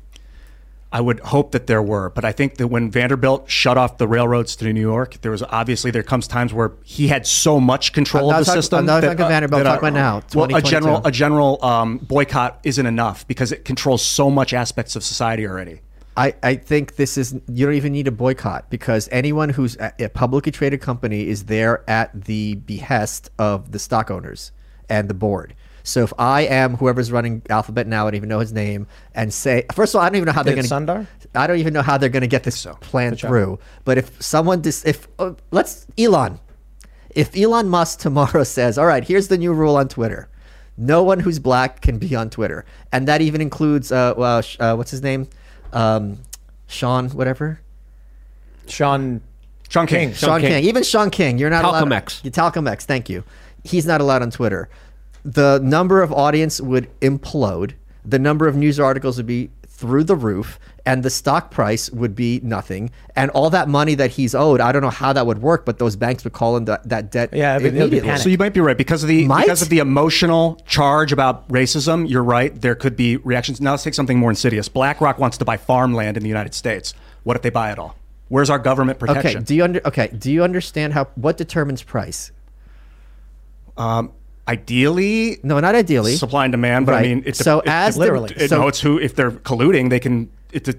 I 0.94 1.02
would 1.02 1.20
hope 1.22 1.54
that 1.54 1.66
there 1.66 1.82
were, 1.82 2.12
but 2.12 2.24
I 2.24 2.32
think 2.32 2.58
that 2.58 2.68
when 2.68 2.92
Vanderbilt 2.92 3.50
shut 3.50 3.80
off 3.80 3.98
the 3.98 4.08
railroads 4.08 4.56
to 4.58 4.72
New 4.72 4.80
York, 4.80 5.20
there 5.22 5.32
was 5.32 5.42
obviously 5.42 5.90
there 5.90 6.04
comes 6.04 6.28
times 6.28 6.54
where 6.54 6.74
he 6.84 7.08
had 7.08 7.26
so 7.26 7.60
much 7.60 7.94
control 7.94 8.32
of 8.32 8.38
the 8.38 8.46
talking- 8.46 8.62
system. 8.62 8.80
I'm 8.80 8.86
not 8.86 9.02
that, 9.02 9.18
talking 9.18 9.28
Vanderbilt, 9.28 9.64
that, 9.64 9.80
about 9.80 9.94
now, 9.94 10.22
Well, 10.36 10.56
a 10.56 10.62
general 10.62 11.02
a 11.04 11.12
general 11.12 11.66
um, 11.66 11.98
boycott 11.98 12.60
isn't 12.64 12.86
enough 12.86 13.28
because 13.28 13.52
it 13.52 13.66
controls 13.66 14.04
so 14.04 14.30
much 14.30 14.54
aspects 14.54 14.96
of 14.96 15.04
society 15.04 15.48
already. 15.48 15.82
I, 16.16 16.36
I 16.44 16.56
think 16.58 16.96
this 16.96 17.18
is 17.18 17.34
you 17.48 17.66
don't 17.66 17.74
even 17.74 17.92
need 17.92 18.08
a 18.08 18.12
boycott 18.12 18.70
because 18.70 19.10
anyone 19.12 19.50
who's 19.50 19.76
a, 19.78 19.92
a 20.00 20.10
publicly 20.10 20.52
traded 20.52 20.80
company 20.80 21.28
is 21.28 21.46
there 21.46 21.84
at 21.90 22.26
the 22.26 22.54
behest 22.54 23.32
of 23.40 23.72
the 23.72 23.80
stock 23.80 24.12
owners 24.12 24.52
and 24.90 25.10
the 25.10 25.16
board. 25.16 25.56
So 25.84 26.04
if 26.04 26.14
I 26.18 26.42
am 26.42 26.78
whoever's 26.78 27.12
running 27.12 27.42
Alphabet 27.50 27.88
now, 27.88 28.08
I 28.08 28.12
don't 28.12 28.18
even 28.18 28.30
know 28.30 28.40
his 28.40 28.54
name, 28.54 28.88
and 29.14 29.34
say 29.34 29.66
first 29.74 29.94
of 29.94 30.00
all, 30.00 30.06
I 30.06 30.10
don't 30.10 30.16
even 30.16 30.28
know 30.28 30.32
how 30.32 30.44
they're 30.44 30.56
going 30.56 30.68
to 30.68 30.74
Sundar? 30.74 31.08
I 31.36 31.46
don't 31.46 31.60
even 31.60 31.74
know 31.74 31.82
how 31.82 31.98
they're 31.98 32.10
going 32.10 32.22
to 32.22 32.28
get 32.28 32.44
this 32.44 32.66
plan 32.82 33.16
through. 33.16 33.60
But 33.84 33.98
if 33.98 34.22
someone 34.22 34.62
dis, 34.62 34.86
if 34.86 35.08
uh, 35.20 35.34
let's 35.52 35.86
Elon, 35.98 36.40
if 37.10 37.36
Elon 37.36 37.68
Musk 37.68 38.00
tomorrow 38.00 38.44
says, 38.46 38.78
"All 38.78 38.86
right, 38.86 39.04
here's 39.04 39.28
the 39.28 39.38
new 39.38 39.54
rule 39.54 39.76
on 39.76 39.88
Twitter." 39.90 40.30
No 40.76 41.04
one 41.04 41.20
who's 41.20 41.38
black 41.38 41.82
can 41.82 42.00
be 42.00 42.16
on 42.16 42.30
Twitter, 42.30 42.66
and 42.92 43.08
that 43.08 43.22
even 43.22 43.42
includes 43.42 43.92
uh, 43.92 44.14
well, 44.18 44.42
uh 44.60 44.76
what's 44.76 44.92
his 44.92 45.02
name, 45.04 45.28
um, 45.74 46.20
Sean, 46.68 47.10
whatever. 47.10 47.60
Sean 48.68 49.22
Shaun 49.74 49.88
King. 49.88 50.14
Sean, 50.14 50.40
King. 50.40 50.64
Even 50.66 50.84
Shaun 50.84 51.10
King, 51.10 51.40
you're 51.40 51.50
not 51.50 51.64
Talcum 51.64 51.88
allowed. 51.90 51.98
X. 51.98 52.22
Yeah, 52.24 52.30
Talcum 52.30 52.68
X. 52.68 52.86
Thank 52.86 53.10
you. 53.10 53.24
He's 53.64 53.88
not 53.88 54.02
allowed 54.02 54.22
on 54.22 54.30
Twitter. 54.30 54.70
The 55.26 55.60
number 55.64 56.02
of 56.02 56.12
audience 56.12 56.60
would 56.62 56.90
implode. 57.00 57.74
The 58.06 58.20
number 58.20 58.48
of 58.48 58.56
news 58.56 58.80
articles 58.80 59.18
would 59.18 59.26
be 59.28 59.50
through 59.68 60.04
the 60.04 60.16
roof, 60.16 60.60
and 60.86 61.04
the 61.04 61.10
stock 61.10 61.50
price 61.52 61.90
would 61.92 62.16
be 62.16 62.40
nothing. 62.44 62.90
And 63.16 63.32
all 63.32 63.50
that 63.50 63.68
money 63.68 63.96
that 63.96 64.12
he's 64.12 64.36
owed, 64.36 64.62
I 64.62 64.72
don't 64.72 64.82
know 64.82 64.90
how 64.90 65.12
that 65.14 65.26
would 65.26 65.42
work, 65.42 65.66
but 65.66 65.80
those 65.80 65.96
banks 65.96 66.24
would 66.24 66.34
call 66.34 66.56
in 66.58 66.66
that, 66.66 66.88
that 66.90 67.12
debt. 67.12 67.30
Yeah, 67.34 67.56
it'd 67.58 67.64
be- 67.74 67.78
it'd 67.80 67.92
be 67.92 67.98
immediately. 67.98 68.22
So 68.22 68.30
you 68.30 68.38
might 68.38 68.54
be 68.54 68.60
right 68.62 68.78
because 68.78 69.04
of 69.04 69.10
the 69.10 69.26
Might? 69.28 69.44
because 69.46 69.62
of 69.62 69.70
the 69.70 69.80
emotional 69.80 70.62
charge 70.66 71.12
about 71.12 71.48
racism. 71.50 72.10
You're 72.10 72.24
right. 72.24 72.60
There 72.60 72.76
could 72.76 72.96
be 72.96 73.18
reactions. 73.18 73.60
Now 73.60 73.72
let's 73.72 73.84
take 73.84 73.94
something 73.94 74.20
more 74.20 74.30
insidious. 74.30 74.70
BlackRock 74.70 75.20
wants 75.20 75.38
to 75.40 75.46
buy 75.46 75.58
farmland 75.58 76.18
in 76.18 76.24
the 76.24 76.30
United 76.30 76.54
States. 76.54 76.94
What 77.24 77.36
if 77.36 77.42
they 77.42 77.50
buy 77.50 77.72
it 77.72 77.80
all? 77.80 77.96
Where's 78.30 78.50
our 78.50 78.60
government 78.60 79.00
protection 79.00 79.20
Okay. 79.20 79.28
protection? 79.30 79.44
Do 79.46 79.56
you 79.56 79.64
under? 79.64 79.82
Okay. 79.88 80.08
Do 80.08 80.32
you 80.32 80.44
understand 80.44 80.94
how 80.94 81.06
what 81.16 81.38
determines 81.38 81.84
price? 81.84 82.32
Um, 83.78 84.12
ideally, 84.48 85.40
No, 85.44 85.60
not 85.60 85.76
ideally. 85.76 86.16
supply 86.16 86.46
and 86.46 86.52
demand. 86.52 86.86
But 86.86 86.94
Right. 86.94 87.06
I 87.06 87.08
mean, 87.10 87.24
it's 87.26 87.40
So 87.40 87.62
as 87.66 87.96
the- 87.96 88.02
Literally. 88.02 88.34
it, 88.36 88.50
so- 88.50 88.62
no, 88.62 88.68
it's 88.68 88.82
who 88.82 89.00
if 89.00 89.16
they're 89.16 89.32
colluding, 89.32 89.90
they 89.90 90.00
can. 90.00 90.30
It, 90.52 90.70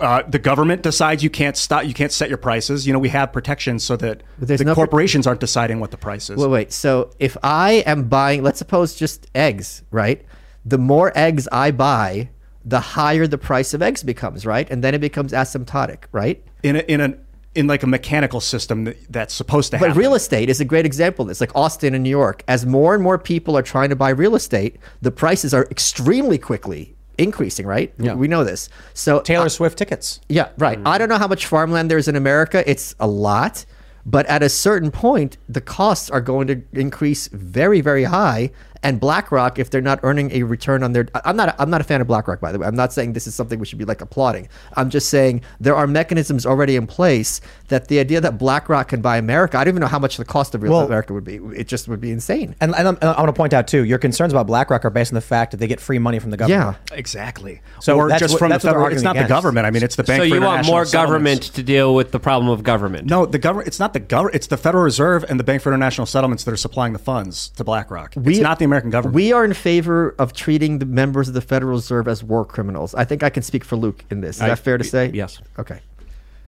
uh, 0.00 0.22
the 0.28 0.40
government 0.40 0.82
decides 0.82 1.22
you 1.22 1.30
can't 1.30 1.56
stop. 1.56 1.84
You 1.84 1.94
can't 1.94 2.10
set 2.10 2.28
your 2.28 2.38
prices. 2.38 2.84
You 2.84 2.92
know, 2.92 2.98
we 2.98 3.10
have 3.10 3.32
protections 3.32 3.84
so 3.84 3.94
that 3.96 4.24
the 4.40 4.64
no 4.64 4.74
corporations 4.74 5.24
aren't 5.24 5.38
deciding 5.38 5.78
what 5.78 5.92
the 5.92 5.96
price 5.96 6.30
is. 6.30 6.36
Wait, 6.36 6.48
wait. 6.50 6.72
So 6.72 7.10
if 7.20 7.36
I 7.44 7.84
am 7.86 8.04
buying, 8.08 8.42
let's 8.42 8.58
suppose 8.58 8.96
just 8.96 9.28
eggs, 9.36 9.82
right? 9.92 10.24
The 10.66 10.78
more 10.78 11.12
eggs 11.14 11.46
I 11.52 11.70
buy, 11.70 12.30
the 12.64 12.80
higher 12.80 13.28
the 13.28 13.38
price 13.38 13.72
of 13.72 13.82
eggs 13.82 14.02
becomes, 14.02 14.44
right? 14.44 14.68
And 14.68 14.82
then 14.82 14.94
it 14.96 15.00
becomes 15.00 15.32
asymptotic, 15.32 15.98
right? 16.10 16.42
in 16.64 16.74
a, 16.76 16.80
in 16.80 17.00
a 17.00 17.14
in 17.54 17.66
like 17.66 17.82
a 17.82 17.86
mechanical 17.86 18.40
system 18.40 18.84
that, 18.84 18.96
that's 19.12 19.34
supposed 19.34 19.70
to 19.72 19.78
happen. 19.78 19.92
But 19.92 19.98
real 19.98 20.14
estate 20.14 20.48
is 20.48 20.60
a 20.60 20.64
great 20.64 20.86
example 20.86 21.24
of 21.24 21.28
this, 21.28 21.40
like 21.40 21.54
Austin 21.56 21.94
and 21.94 22.04
New 22.04 22.10
York. 22.10 22.44
As 22.46 22.64
more 22.64 22.94
and 22.94 23.02
more 23.02 23.18
people 23.18 23.56
are 23.56 23.62
trying 23.62 23.88
to 23.88 23.96
buy 23.96 24.10
real 24.10 24.34
estate, 24.36 24.76
the 25.02 25.10
prices 25.10 25.52
are 25.52 25.66
extremely 25.70 26.38
quickly 26.38 26.94
increasing, 27.18 27.66
right? 27.66 27.92
Yeah. 27.98 28.14
We 28.14 28.28
know 28.28 28.44
this. 28.44 28.68
So 28.94 29.20
Taylor 29.20 29.46
uh, 29.46 29.50
Swift 29.50 29.76
tickets. 29.78 30.20
Yeah, 30.28 30.50
right. 30.58 30.78
Mm-hmm. 30.78 30.88
I 30.88 30.98
don't 30.98 31.08
know 31.08 31.18
how 31.18 31.28
much 31.28 31.46
farmland 31.46 31.90
there 31.90 31.98
is 31.98 32.08
in 32.08 32.16
America. 32.16 32.68
It's 32.70 32.94
a 33.00 33.06
lot. 33.06 33.66
But 34.06 34.24
at 34.26 34.42
a 34.42 34.48
certain 34.48 34.90
point, 34.90 35.36
the 35.48 35.60
costs 35.60 36.08
are 36.08 36.22
going 36.22 36.46
to 36.46 36.62
increase 36.72 37.28
very, 37.28 37.82
very 37.82 38.04
high. 38.04 38.50
And 38.82 38.98
BlackRock, 38.98 39.58
if 39.58 39.68
they're 39.70 39.82
not 39.82 40.00
earning 40.02 40.30
a 40.32 40.42
return 40.42 40.82
on 40.82 40.92
their, 40.92 41.06
I- 41.14 41.20
I'm 41.26 41.36
not, 41.36 41.54
I'm 41.58 41.68
not 41.68 41.80
a 41.82 41.84
fan 41.84 42.00
of 42.00 42.06
BlackRock, 42.06 42.40
by 42.40 42.50
the 42.50 42.58
way. 42.58 42.66
I'm 42.66 42.74
not 42.74 42.92
saying 42.92 43.12
this 43.12 43.26
is 43.26 43.34
something 43.34 43.58
we 43.58 43.66
should 43.66 43.78
be 43.78 43.84
like 43.84 44.00
applauding. 44.00 44.48
I'm 44.74 44.88
just 44.88 45.10
saying 45.10 45.42
there 45.60 45.76
are 45.76 45.86
mechanisms 45.86 46.46
already 46.46 46.76
in 46.76 46.86
place 46.86 47.40
that 47.68 47.88
the 47.88 47.98
idea 47.98 48.20
that 48.22 48.38
BlackRock 48.38 48.88
can 48.88 49.02
buy 49.02 49.18
America, 49.18 49.58
I 49.58 49.64
don't 49.64 49.72
even 49.72 49.80
know 49.82 49.86
how 49.86 49.98
much 49.98 50.16
the 50.16 50.24
cost 50.24 50.54
of 50.54 50.62
real 50.62 50.72
Well- 50.72 50.86
America 50.86 51.12
would 51.12 51.24
be. 51.24 51.36
It 51.54 51.68
just 51.68 51.88
would 51.88 52.00
be 52.00 52.10
insane. 52.10 52.54
And, 52.60 52.74
and 52.74 52.88
I'm- 52.88 52.98
I 53.02 53.06
want 53.20 53.28
to 53.28 53.32
point 53.34 53.52
out 53.52 53.66
too, 53.68 53.84
your 53.84 53.98
concerns 53.98 54.32
about 54.32 54.46
BlackRock 54.46 54.84
are 54.86 54.90
based 54.90 55.12
on 55.12 55.16
the 55.16 55.20
fact 55.20 55.50
that 55.50 55.58
they 55.58 55.66
get 55.66 55.80
free 55.80 55.98
money 55.98 56.18
from 56.18 56.30
the 56.30 56.36
government. 56.38 56.76
Yeah, 56.90 56.96
Exactly. 56.96 57.60
So 57.80 57.96
or 57.96 58.08
that's 58.08 58.20
just 58.20 58.32
what- 58.34 58.38
from 58.38 58.48
the 58.48 58.54
that's 58.54 58.64
what 58.64 58.70
they're 58.70 58.80
federal. 58.80 58.86
It's 58.94 59.04
arguing 59.04 59.16
not 59.16 59.22
the 59.22 59.28
government. 59.28 59.66
I 59.66 59.70
mean, 59.70 59.82
it's 59.82 59.96
the 59.96 60.04
bank. 60.04 60.22
so 60.22 60.28
for 60.28 60.34
you 60.34 60.40
want 60.40 60.44
International 60.66 60.72
more 60.74 60.84
government 60.84 61.42
Settlements. 61.44 61.48
to 61.50 61.62
deal 61.62 61.94
with 61.94 62.12
the 62.12 62.20
problem 62.20 62.50
of 62.50 62.62
government? 62.62 63.08
No, 63.10 63.26
the 63.26 63.38
government. 63.38 63.68
It's 63.68 63.78
not 63.80 63.92
the 63.92 64.00
government. 64.00 64.36
It's 64.36 64.46
the 64.46 64.56
Federal 64.56 64.84
Reserve 64.84 65.24
and 65.28 65.38
the 65.38 65.44
Bank 65.44 65.60
for 65.62 65.70
International 65.70 66.06
Settlements 66.06 66.44
that 66.44 66.52
are 66.52 66.56
supplying 66.56 66.92
the 66.92 66.98
funds 66.98 67.48
to 67.56 67.64
BlackRock. 67.64 68.14
it's 68.16 68.38
not 68.38 68.58
the 68.58 68.64
American 68.70 68.90
government. 68.90 69.14
We 69.14 69.32
are 69.32 69.44
in 69.44 69.54
favor 69.54 70.14
of 70.18 70.32
treating 70.32 70.78
the 70.78 70.86
members 70.86 71.28
of 71.28 71.34
the 71.34 71.40
Federal 71.40 71.72
Reserve 71.72 72.08
as 72.08 72.22
war 72.24 72.44
criminals. 72.44 72.94
I 72.94 73.04
think 73.04 73.22
I 73.22 73.30
can 73.30 73.42
speak 73.42 73.64
for 73.64 73.76
Luke 73.76 74.04
in 74.10 74.20
this. 74.20 74.36
Is 74.36 74.42
I- 74.42 74.48
that 74.48 74.58
fair 74.60 74.78
to 74.78 74.84
say? 74.84 75.10
yes. 75.12 75.40
Okay. 75.58 75.80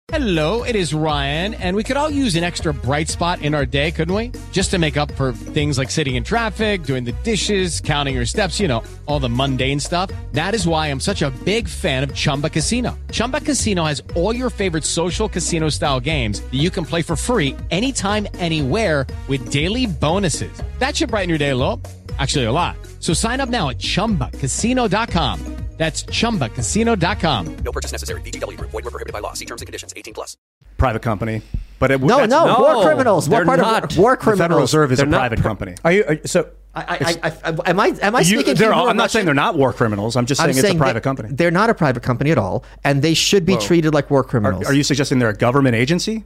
Hello, 0.08 0.62
it 0.64 0.76
is 0.76 0.92
Ryan, 0.92 1.54
and 1.54 1.74
we 1.74 1.82
could 1.84 1.96
all 1.96 2.10
use 2.10 2.34
an 2.36 2.44
extra 2.44 2.74
bright 2.74 3.08
spot 3.08 3.40
in 3.40 3.54
our 3.54 3.64
day, 3.64 3.90
couldn't 3.92 4.14
we? 4.14 4.32
Just 4.50 4.70
to 4.72 4.78
make 4.78 4.96
up 4.98 5.10
for 5.12 5.32
things 5.32 5.78
like 5.78 5.90
sitting 5.90 6.16
in 6.16 6.24
traffic, 6.24 6.82
doing 6.82 7.04
the 7.04 7.12
dishes, 7.22 7.80
counting 7.80 8.14
your 8.16 8.26
steps, 8.26 8.60
you 8.60 8.68
know, 8.68 8.82
all 9.06 9.20
the 9.20 9.28
mundane 9.30 9.80
stuff. 9.80 10.10
That 10.32 10.54
is 10.54 10.66
why 10.66 10.88
I'm 10.88 11.00
such 11.00 11.22
a 11.22 11.30
big 11.44 11.66
fan 11.66 12.02
of 12.02 12.14
Chumba 12.14 12.50
Casino. 12.50 12.98
Chumba 13.10 13.40
Casino 13.40 13.84
has 13.84 14.02
all 14.14 14.34
your 14.36 14.50
favorite 14.50 14.84
social 14.84 15.28
casino 15.30 15.70
style 15.70 16.00
games 16.00 16.40
that 16.40 16.54
you 16.60 16.68
can 16.68 16.84
play 16.84 17.00
for 17.02 17.16
free 17.16 17.56
anytime, 17.70 18.26
anywhere 18.34 19.06
with 19.28 19.50
daily 19.50 19.86
bonuses. 19.86 20.52
That 20.78 20.94
should 20.94 21.10
brighten 21.10 21.30
your 21.30 21.38
day 21.38 21.50
a 21.50 21.56
little. 21.56 21.80
Actually, 22.18 22.44
a 22.44 22.52
lot. 22.52 22.76
So 23.00 23.12
sign 23.14 23.40
up 23.40 23.48
now 23.48 23.70
at 23.70 23.78
chumbacasino.com. 23.78 25.56
That's 25.78 26.04
chumbacasino.com. 26.04 27.56
No 27.64 27.72
purchase 27.72 27.90
necessary. 27.92 28.20
VGW 28.20 28.56
Group. 28.58 28.70
Void 28.70 28.84
were 28.84 28.90
prohibited 28.90 29.12
by 29.12 29.18
law. 29.20 29.32
See 29.32 29.46
terms 29.46 29.62
and 29.62 29.66
conditions. 29.66 29.92
18 29.96 30.14
plus. 30.14 30.36
private 30.76 31.00
company, 31.02 31.42
but 31.78 31.90
it, 31.90 32.00
No, 32.00 32.24
no, 32.24 32.46
no, 32.46 32.60
war 32.60 32.84
criminals. 32.84 33.28
War 33.28 33.38
they're 33.38 33.46
part 33.46 33.58
not. 33.60 33.92
of 33.92 33.98
war 33.98 34.16
criminals. 34.16 34.38
The 34.38 34.42
Federal. 34.44 34.60
Reserve 34.60 34.92
is 34.92 34.98
a 34.98 35.02
They're 35.02 35.10
not 35.10 35.18
private 35.18 35.38
pr- 35.38 35.42
company. 35.42 35.74
Are 35.84 35.92
you 35.92 36.04
are, 36.06 36.18
so? 36.26 36.50
I, 36.74 36.80
I, 37.22 37.28
I, 37.28 37.32
I, 37.66 37.70
am 37.70 37.80
I 37.80 37.86
am 38.02 38.16
I 38.16 38.20
You- 38.20 38.40
speaking? 38.40 38.56
you 38.56 38.72
all- 38.72 38.88
I'm 38.88 38.96
not 38.96 39.10
saying 39.10 39.24
they're 39.26 39.34
not 39.34 39.56
war 39.56 39.72
criminals. 39.72 40.14
I'm 40.16 40.26
just 40.26 40.40
I'm 40.40 40.52
saying 40.52 40.64
it's 40.66 40.74
a 40.74 40.78
private 40.78 41.02
company. 41.02 41.30
They're 41.32 41.50
not 41.50 41.70
a 41.70 41.74
private 41.74 42.02
company 42.02 42.30
at 42.30 42.38
all, 42.38 42.64
and 42.84 43.02
they 43.02 43.14
should 43.14 43.44
be 43.46 43.54
Whoa. 43.54 43.60
treated 43.60 43.94
like 43.94 44.10
war 44.10 44.20
Are, 44.20 44.24
criminals. 44.24 44.66
are 44.66 44.74
you 44.74 44.82
suggesting 44.84 45.18
they're 45.18 45.28
a 45.30 45.36
government 45.36 45.74
agency? 45.76 46.24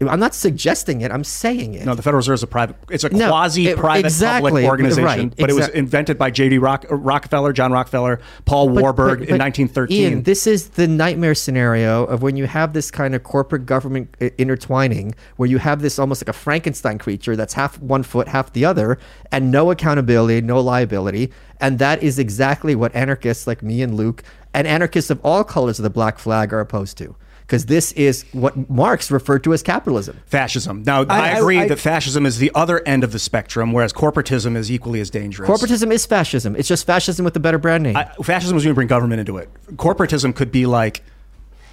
I'm 0.00 0.18
not 0.20 0.34
suggesting 0.34 1.02
it. 1.02 1.12
I'm 1.12 1.24
saying 1.24 1.74
it. 1.74 1.84
No, 1.84 1.94
the 1.94 2.00
Federal 2.00 2.18
Reserve 2.20 2.34
is 2.34 2.42
a 2.42 2.46
private. 2.46 2.76
It's 2.88 3.04
a 3.04 3.10
No, 3.10 3.28
quasi-private 3.28 4.06
exactly, 4.06 4.50
public 4.50 4.64
organization, 4.64 5.04
right, 5.04 5.34
but 5.38 5.50
it 5.50 5.52
was 5.52 5.68
invented 5.68 6.16
by 6.16 6.30
J.D. 6.30 6.56
Rock, 6.56 6.86
Rockefeller, 6.88 7.52
John 7.52 7.70
Rockefeller, 7.70 8.20
Paul 8.46 8.70
But- 8.70 8.82
Warburg 8.82 9.18
but- 9.18 9.28
in 9.28 9.36
1913. 9.36 10.00
Ian, 10.00 10.22
this 10.22 10.46
is 10.46 10.68
the 10.70 10.88
nightmare 10.88 11.34
scenario 11.34 12.04
of 12.04 12.22
when 12.22 12.36
you 12.36 12.46
have 12.46 12.72
this 12.72 12.90
kind 12.90 13.14
of 13.14 13.22
corporate 13.22 13.66
government 13.66 14.16
uh, 14.22 14.30
intertwining, 14.38 15.14
where 15.36 15.48
you 15.48 15.58
have 15.58 15.82
this 15.82 15.98
almost 15.98 16.22
like 16.22 16.30
a 16.30 16.38
Frankenstein 16.38 16.96
creature 16.96 17.36
that's 17.36 17.52
half 17.52 17.78
one 17.82 18.02
foot, 18.02 18.28
half 18.28 18.54
the 18.54 18.64
other, 18.64 18.98
and 19.30 19.50
no 19.50 19.70
accountability, 19.70 20.40
no 20.40 20.58
liability. 20.60 21.30
And 21.60 21.78
that 21.78 22.02
is 22.02 22.18
exactly 22.18 22.74
what 22.74 22.94
anarchists 22.94 23.46
like 23.46 23.62
me 23.62 23.82
and 23.82 23.94
Luke, 23.94 24.22
and 24.54 24.66
anarchists 24.66 25.10
of 25.10 25.20
all 25.22 25.44
colors 25.44 25.78
of 25.78 25.82
the 25.82 25.90
black 25.90 26.18
flag, 26.18 26.54
are 26.54 26.60
opposed 26.60 26.96
to. 26.98 27.14
Because 27.50 27.66
this 27.66 27.90
is 27.92 28.24
what 28.30 28.70
Marx 28.70 29.10
referred 29.10 29.42
to 29.42 29.52
as 29.52 29.60
capitalism. 29.60 30.16
fascism. 30.26 30.84
Now, 30.86 31.02
I, 31.08 31.30
I- 31.32 31.38
agree 31.38 31.58
I- 31.58 31.66
that 31.66 31.80
fascism 31.80 32.24
is 32.24 32.38
the 32.38 32.52
other 32.54 32.80
end 32.86 33.02
of 33.02 33.10
the 33.10 33.18
spectrum, 33.18 33.72
whereas 33.72 33.92
corporatism 33.92 34.54
is 34.54 34.70
equally 34.70 35.00
as 35.00 35.10
dangerous. 35.10 35.50
Corporatism 35.50 35.90
is 35.90 36.06
fascism. 36.06 36.54
It's 36.54 36.68
just 36.68 36.86
fascism 36.86 37.24
with 37.24 37.34
a 37.34 37.40
better 37.40 37.58
brand 37.58 37.82
name. 37.82 37.96
I, 37.96 38.04
fascism 38.22 38.56
is 38.56 38.62
going 38.62 38.70
to 38.72 38.76
bring 38.76 38.86
government 38.86 39.18
into 39.18 39.36
it. 39.38 39.48
Corporatism 39.72 40.32
could 40.36 40.52
be 40.52 40.64
like 40.66 41.02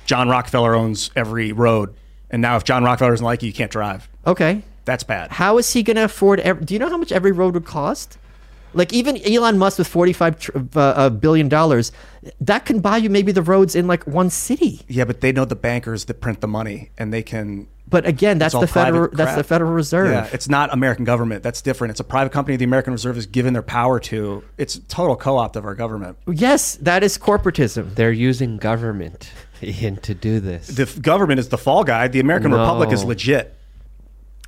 John 0.08 0.30
Rockefeller 0.30 0.74
owns 0.74 1.12
every 1.16 1.52
road, 1.52 1.94
and 2.32 2.42
now 2.42 2.56
if 2.58 2.64
John 2.64 2.84
Rockefeller 2.84 3.12
doesn't 3.12 3.24
like 3.24 3.44
you, 3.44 3.48
you 3.48 3.54
can't 3.54 3.72
drive. 3.72 4.10
okay. 4.26 4.64
That's 4.86 5.04
bad. 5.04 5.30
How 5.32 5.58
is 5.60 5.74
he 5.74 5.84
going 5.84 5.98
to 5.98 6.06
afford? 6.06 6.40
Ev- 6.40 6.66
Do 6.66 6.74
you 6.74 6.80
know 6.80 6.90
how 6.90 6.98
much 6.98 7.12
every 7.12 7.34
road 7.34 7.54
would 7.56 7.66
cost? 7.66 8.18
Like 8.74 8.94
even 8.94 9.18
Elon 9.26 9.58
Musk 9.58 9.78
with 9.80 9.88
forty-five 9.88 10.40
tr- 10.40 10.52
uh, 10.76 10.80
uh, 10.80 11.10
billion 11.10 11.50
dollars, 11.50 11.92
that 12.42 12.66
can 12.66 12.80
buy 12.80 12.98
you 12.98 13.10
maybe 13.10 13.32
the 13.32 13.42
roads 13.42 13.76
in 13.76 13.88
like 13.88 14.06
one 14.06 14.30
city. 14.30 14.82
Yeah, 14.88 15.06
but 15.06 15.22
they 15.22 15.32
know 15.32 15.46
the 15.46 15.56
bankers 15.56 16.06
that 16.06 16.22
print 16.22 16.42
the 16.42 16.48
money, 16.48 16.92
and 16.98 17.14
they 17.14 17.24
can. 17.24 17.68
But 17.90 18.06
again, 18.06 18.38
that's 18.38 18.54
the 18.54 18.68
federal. 18.68 19.08
private 19.08 19.18
That's 19.18 19.36
the. 19.36 19.44
Federal 19.46 19.72
Reserve. 19.72 20.12
Yeah, 20.12 20.30
it's 20.34 20.50
not 20.50 20.74
American 20.74 21.06
government. 21.06 21.42
That's 21.42 21.62
different. 21.62 21.92
It's 21.92 22.02
a 22.02 22.04
private 22.04 22.34
company. 22.34 22.58
The 22.58 22.66
American 22.66 22.92
Reserve 22.92 23.18
is 23.18 23.26
given 23.26 23.54
their 23.54 23.62
power 23.64 24.00
to. 24.02 24.44
It's 24.58 24.78
total 24.90 25.16
co-opt 25.16 25.56
of 25.56 25.64
our 25.64 25.74
government. 25.74 26.18
yes, 26.28 26.76
that 26.82 27.02
is 27.04 27.18
corporatism. 27.18 27.96
They're 27.96 28.12
using 28.12 28.58
government 28.58 29.32
Ian, 29.64 29.96
to 30.02 30.14
do 30.14 30.42
this. 30.42 30.68
The 30.68 30.84
f- 30.84 31.02
government 31.02 31.40
is 31.40 31.48
the 31.50 31.58
fall 31.58 31.86
guy. 31.86 32.10
The 32.10 32.20
American 32.20 32.52
No. 32.52 32.60
Republic 32.60 32.92
is 32.92 33.06
legit. 33.06 33.57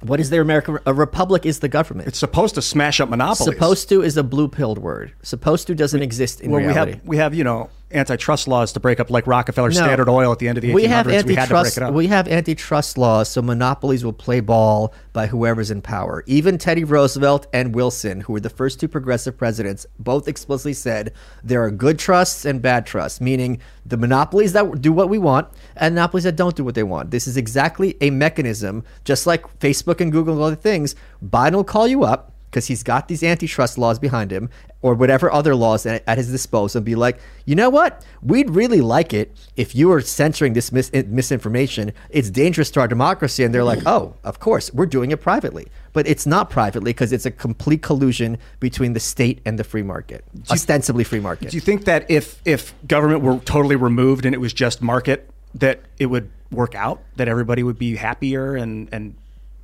What 0.02 0.20
is 0.20 0.30
their 0.30 0.42
American? 0.42 0.80
A 0.86 0.94
republic 0.94 1.46
is 1.46 1.60
the 1.60 1.68
government. 1.68 2.08
It's 2.08 2.20
supposed 2.20 2.56
to 2.56 2.62
smash 2.62 3.00
up 3.02 3.10
monopolies. 3.10 3.54
supposed 3.54 3.90
to 3.90 4.02
is 4.02 4.16
a 4.16 4.24
blue 4.24 4.48
pilled 4.48 4.78
word. 4.78 5.14
Supposed 5.22 5.68
to 5.68 5.76
doesn't 5.76 6.02
exist 6.02 6.40
in 6.42 6.52
well, 6.52 6.62
reality. 6.62 6.92
we 6.92 6.98
have 6.98 7.08
we 7.08 7.18
have 7.18 7.36
you 7.36 7.44
know 7.44 7.70
antitrust 7.92 8.48
laws 8.48 8.74
to 8.74 8.80
break 8.80 9.00
up 9.00 9.10
like 9.10 9.26
Rockefeller 9.28 9.70
No. 9.70 9.74
Standard 9.76 10.10
Oil 10.10 10.32
at 10.32 10.40
the 10.40 10.48
end 10.48 10.58
of 10.58 10.62
the 10.62 10.70
1800s. 10.70 10.76
we 10.76 10.84
have 10.86 11.06
we 11.06 11.14
had 11.14 11.22
to 11.22 11.26
break 11.26 11.38
antitrust. 11.38 11.78
it 11.78 11.84
up. 11.84 11.94
We 11.94 12.08
have 12.08 12.28
antitrust 12.28 12.98
laws, 12.98 13.30
so 13.30 13.42
monopolies 13.42 14.04
will 14.04 14.14
play 14.14 14.40
ball 14.40 14.94
by 15.14 15.28
whoever's 15.28 15.72
in 15.72 15.82
power. 15.82 16.24
Even 16.28 16.58
Teddy 16.58 16.84
Roosevelt 16.84 17.48
and 17.54 17.74
Wilson, 17.74 18.22
who 18.22 18.34
were 18.34 18.40
the 18.40 18.50
first 18.50 18.80
two 18.80 18.88
progressive 18.88 19.38
presidents, 19.38 19.86
both 19.98 20.28
explicitly 20.28 20.74
said 20.74 21.14
there 21.44 21.64
are 21.64 21.72
good 21.72 21.98
trusts 22.00 22.46
and 22.46 22.62
bad 22.62 22.86
trusts, 22.86 23.20
meaning 23.20 23.60
the 23.86 23.98
monopolies 23.98 24.54
that 24.54 24.82
do 24.82 24.94
what 24.94 25.10
we 25.10 25.18
want 25.18 25.48
and 25.76 25.96
monopolies 25.96 26.24
that 26.26 26.36
don't 26.36 26.56
do 26.56 26.64
what 26.64 26.76
they 26.76 26.84
want. 26.84 27.12
This 27.12 27.28
is 27.28 27.38
exactly 27.38 27.98
a 28.02 28.10
mechanism, 28.10 28.84
just 29.04 29.26
like 29.26 29.60
Facebook 29.60 30.00
and 30.00 30.12
Google 30.12 30.36
and 30.36 30.44
other 30.44 30.56
things. 30.56 30.96
Biden 31.24 31.54
will 31.54 31.64
call 31.64 31.88
you 31.88 32.04
up 32.04 32.34
because 32.50 32.68
he's 32.68 32.84
got 32.84 33.08
these 33.08 33.22
antitrust 33.24 33.78
laws 33.78 34.00
behind 34.00 34.32
him 34.32 34.50
or 34.82 34.96
whatever 34.96 35.32
other 35.32 35.56
laws 35.56 35.86
at, 35.86 36.04
at 36.08 36.18
his 36.18 36.32
disposal 36.32 36.80
and 36.80 36.86
be 36.86 36.96
like, 36.96 37.20
you 37.46 37.56
know 37.56 37.70
what? 37.70 38.04
We'd 38.22 38.50
really 38.50 38.82
like 38.82 39.14
it 39.14 39.38
if 39.56 39.76
you 39.76 39.90
were 39.90 40.02
censoring 40.02 40.54
this 40.54 40.72
mis- 40.72 40.92
misinformation. 40.92 41.94
It's 42.10 42.30
dangerous 42.30 42.72
to 42.72 42.80
our 42.80 42.88
democracy. 42.88 43.44
And 43.44 43.54
they're 43.54 43.64
like, 43.64 43.84
oh, 43.86 44.16
of 44.24 44.40
course, 44.40 44.74
we're 44.74 44.88
doing 44.88 45.12
it 45.12 45.22
privately. 45.22 45.68
But 45.94 46.08
it's 46.08 46.26
not 46.26 46.50
privately 46.50 46.92
because 46.92 47.12
it's 47.12 47.26
a 47.26 47.32
complete 47.32 47.82
collusion 47.82 48.38
between 48.60 48.94
the 48.94 49.00
state 49.00 49.42
and 49.46 49.60
the 49.60 49.64
free 49.64 49.84
market, 49.84 50.24
ostensibly 50.50 51.04
free 51.04 51.20
market. 51.20 51.50
Do 51.50 51.58
you 51.58 51.62
think 51.62 51.86
that 51.86 52.10
if 52.10 52.42
if 52.46 52.74
government 52.88 53.22
were 53.22 53.40
totally 53.40 53.76
removed 53.76 54.26
and 54.26 54.36
it 54.36 54.38
was 54.38 54.54
just 54.54 54.82
market, 54.82 55.30
that 55.56 55.82
it 55.98 56.06
would 56.06 56.30
work 56.52 56.76
out? 56.76 57.02
That 57.16 57.28
everybody 57.28 57.64
would 57.64 57.80
be 57.80 57.96
happier 57.96 58.56
and 58.56 58.88
and 58.92 59.16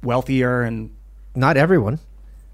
wealthier 0.01 0.63
and 0.63 0.95
not 1.35 1.57
everyone. 1.57 1.99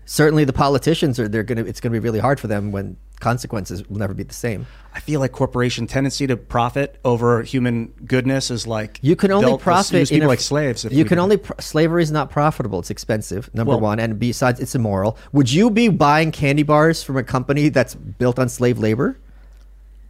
Certainly, 0.06 0.46
the 0.46 0.54
politicians 0.54 1.20
are. 1.20 1.28
They're 1.28 1.44
gonna. 1.44 1.64
It's 1.64 1.80
gonna 1.80 1.94
be 1.94 2.00
really 2.00 2.20
hard 2.20 2.40
for 2.40 2.48
them 2.48 2.72
when 2.72 2.98
consequences 3.20 3.88
will 3.88 4.00
never 4.00 4.14
be 4.16 4.24
the 4.24 4.34
same. 4.34 4.66
I 4.96 5.00
feel 5.00 5.20
like 5.20 5.32
corporation 5.32 5.86
tendency 5.88 6.26
to 6.28 6.36
profit 6.36 7.00
over 7.06 7.44
human 7.44 7.94
goodness 8.06 8.50
is 8.50 8.66
like 8.66 8.98
You 9.04 9.16
can 9.16 9.32
only 9.32 9.44
they'll- 9.46 9.52
they'll 9.52 9.58
profit 9.60 10.10
people 10.10 10.28
a- 10.28 10.30
like 10.30 10.40
slaves. 10.40 10.84
If 10.86 10.92
you 10.92 11.06
can 11.06 11.20
only 11.20 11.38
pr- 11.38 11.54
slavery 11.60 12.02
is 12.04 12.12
not 12.12 12.32
profitable. 12.32 12.80
It's 12.80 12.90
expensive. 12.90 13.50
Number 13.54 13.70
Well- 13.72 13.80
one, 13.80 14.00
and 14.00 14.18
besides, 14.20 14.60
it's 14.60 14.74
immoral. 14.76 15.18
Would 15.34 15.52
you 15.54 15.70
be 15.70 15.88
buying 15.88 16.32
candy 16.32 16.64
bars 16.64 17.04
from 17.04 17.16
a 17.16 17.24
company 17.24 17.70
that's 17.70 17.94
built 17.96 18.40
on 18.40 18.50
slave 18.50 18.80
labor? 18.80 19.18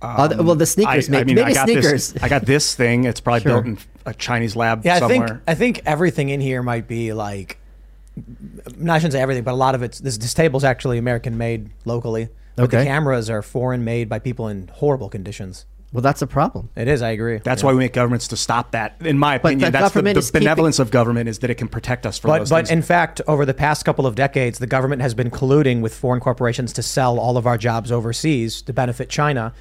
Other- 0.02 0.42
well, 0.42 0.56
the 0.56 0.66
sneakers, 0.66 1.10
Um, 1.10 1.14
I, 1.14 1.18
I 1.18 1.20
maybe, 1.20 1.34
mean, 1.36 1.44
maybe 1.44 1.54
got 1.54 1.68
sneakers. 1.68 2.14
This, 2.14 2.24
I 2.24 2.28
got 2.30 2.46
this 2.46 2.74
thing. 2.74 3.04
It's 3.04 3.20
probably 3.20 3.42
Sure. 3.42 3.62
built 3.62 3.66
in 3.66 3.78
a 4.08 4.14
Chinese 4.16 4.56
lab 4.56 4.84
Yeah, 4.84 4.96
I 4.96 5.00
somewhere. 5.00 5.28
think 5.28 5.40
I 5.48 5.54
think 5.54 5.82
everything 5.86 6.30
in 6.30 6.42
here 6.42 6.64
might 6.64 6.88
be 6.88 7.14
like. 7.14 7.58
No, 8.78 8.94
I 8.94 8.98
shouldn't 9.00 9.14
say 9.14 9.22
everything, 9.22 9.44
but 9.44 9.54
a 9.54 9.56
lot 9.56 9.76
of 9.76 9.84
it's 9.84 10.00
this. 10.00 10.18
This 10.18 10.34
table's 10.34 10.64
actually 10.64 10.98
American 10.98 11.38
made 11.38 11.70
locally. 11.86 12.30
But 12.56 12.64
Okay. 12.64 12.78
the 12.80 12.84
cameras 12.86 13.30
are 13.30 13.42
foreign 13.42 13.84
made 13.86 14.10
by 14.10 14.20
people 14.20 14.48
in 14.48 14.70
horrible 14.74 15.10
conditions. 15.10 15.66
well, 15.94 16.02
that's 16.02 16.22
a 16.22 16.28
problem. 16.28 16.70
It 16.78 16.88
is. 16.88 17.02
I 17.02 17.10
agree. 17.10 17.40
That's 17.44 17.62
Yeah. 17.62 17.66
why 17.68 17.74
we 17.74 17.80
make 17.80 17.92
governments 17.92 18.30
to 18.30 18.38
stop 18.38 18.72
that. 18.72 18.96
In 19.02 19.18
my 19.18 19.38
But 19.38 19.50
opinion, 19.50 19.68
the 19.68 19.72
that's 19.78 19.92
the, 19.94 20.00
government 20.00 20.14
the 20.16 20.20
is 20.20 20.28
keeping- 20.32 20.42
benevolence 20.44 20.80
of 20.80 20.90
government 20.90 21.28
is 21.28 21.40
that 21.40 21.50
it 21.50 21.56
can 21.56 21.68
protect 21.68 22.06
us 22.06 22.18
from 22.18 22.30
But 22.32 22.40
those 22.40 22.50
but 22.50 22.56
things. 22.68 22.72
in 22.72 22.82
fact, 22.82 23.20
over 23.28 23.46
the 23.46 23.54
past 23.54 23.84
couple 23.84 24.06
of 24.08 24.16
decades, 24.16 24.60
the 24.60 24.68
government 24.68 25.02
has 25.02 25.14
been 25.14 25.30
colluding 25.30 25.82
with 25.82 25.94
foreign 25.94 26.22
corporations 26.22 26.72
to 26.74 26.82
sell 26.82 27.20
all 27.20 27.36
of 27.36 27.46
our 27.46 27.58
jobs 27.58 27.92
overseas 27.92 28.62
to 28.62 28.72
benefit 28.72 29.10
China. 29.10 29.52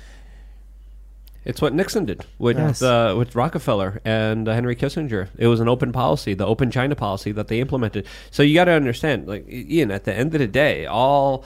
It's 1.45 1.63
what 1.63 1.73
Nixon 1.73 2.05
did 2.05 2.27
with 2.39 2.59
Yes. 2.59 2.83
uh, 2.83 3.15
with 3.17 3.35
Rockefeller 3.35 4.01
and 4.05 4.47
uh, 4.49 4.53
Henry 4.53 4.77
Kissinger. 4.77 5.29
It 5.39 5.47
was 5.47 5.59
an 5.61 5.69
open 5.69 5.91
policy, 5.91 6.35
the 6.35 6.47
open 6.47 6.71
China 6.71 6.95
policy 6.95 7.33
that 7.33 7.49
they 7.49 7.61
implemented. 7.61 8.07
So 8.31 8.43
you 8.43 8.55
got 8.55 8.65
to 8.67 8.73
understand, 8.73 9.27
like 9.27 9.47
Ian, 9.51 9.91
at 9.91 10.05
the 10.05 10.15
end 10.15 10.35
of 10.35 10.39
the 10.41 10.47
day, 10.47 10.85
all 10.87 11.45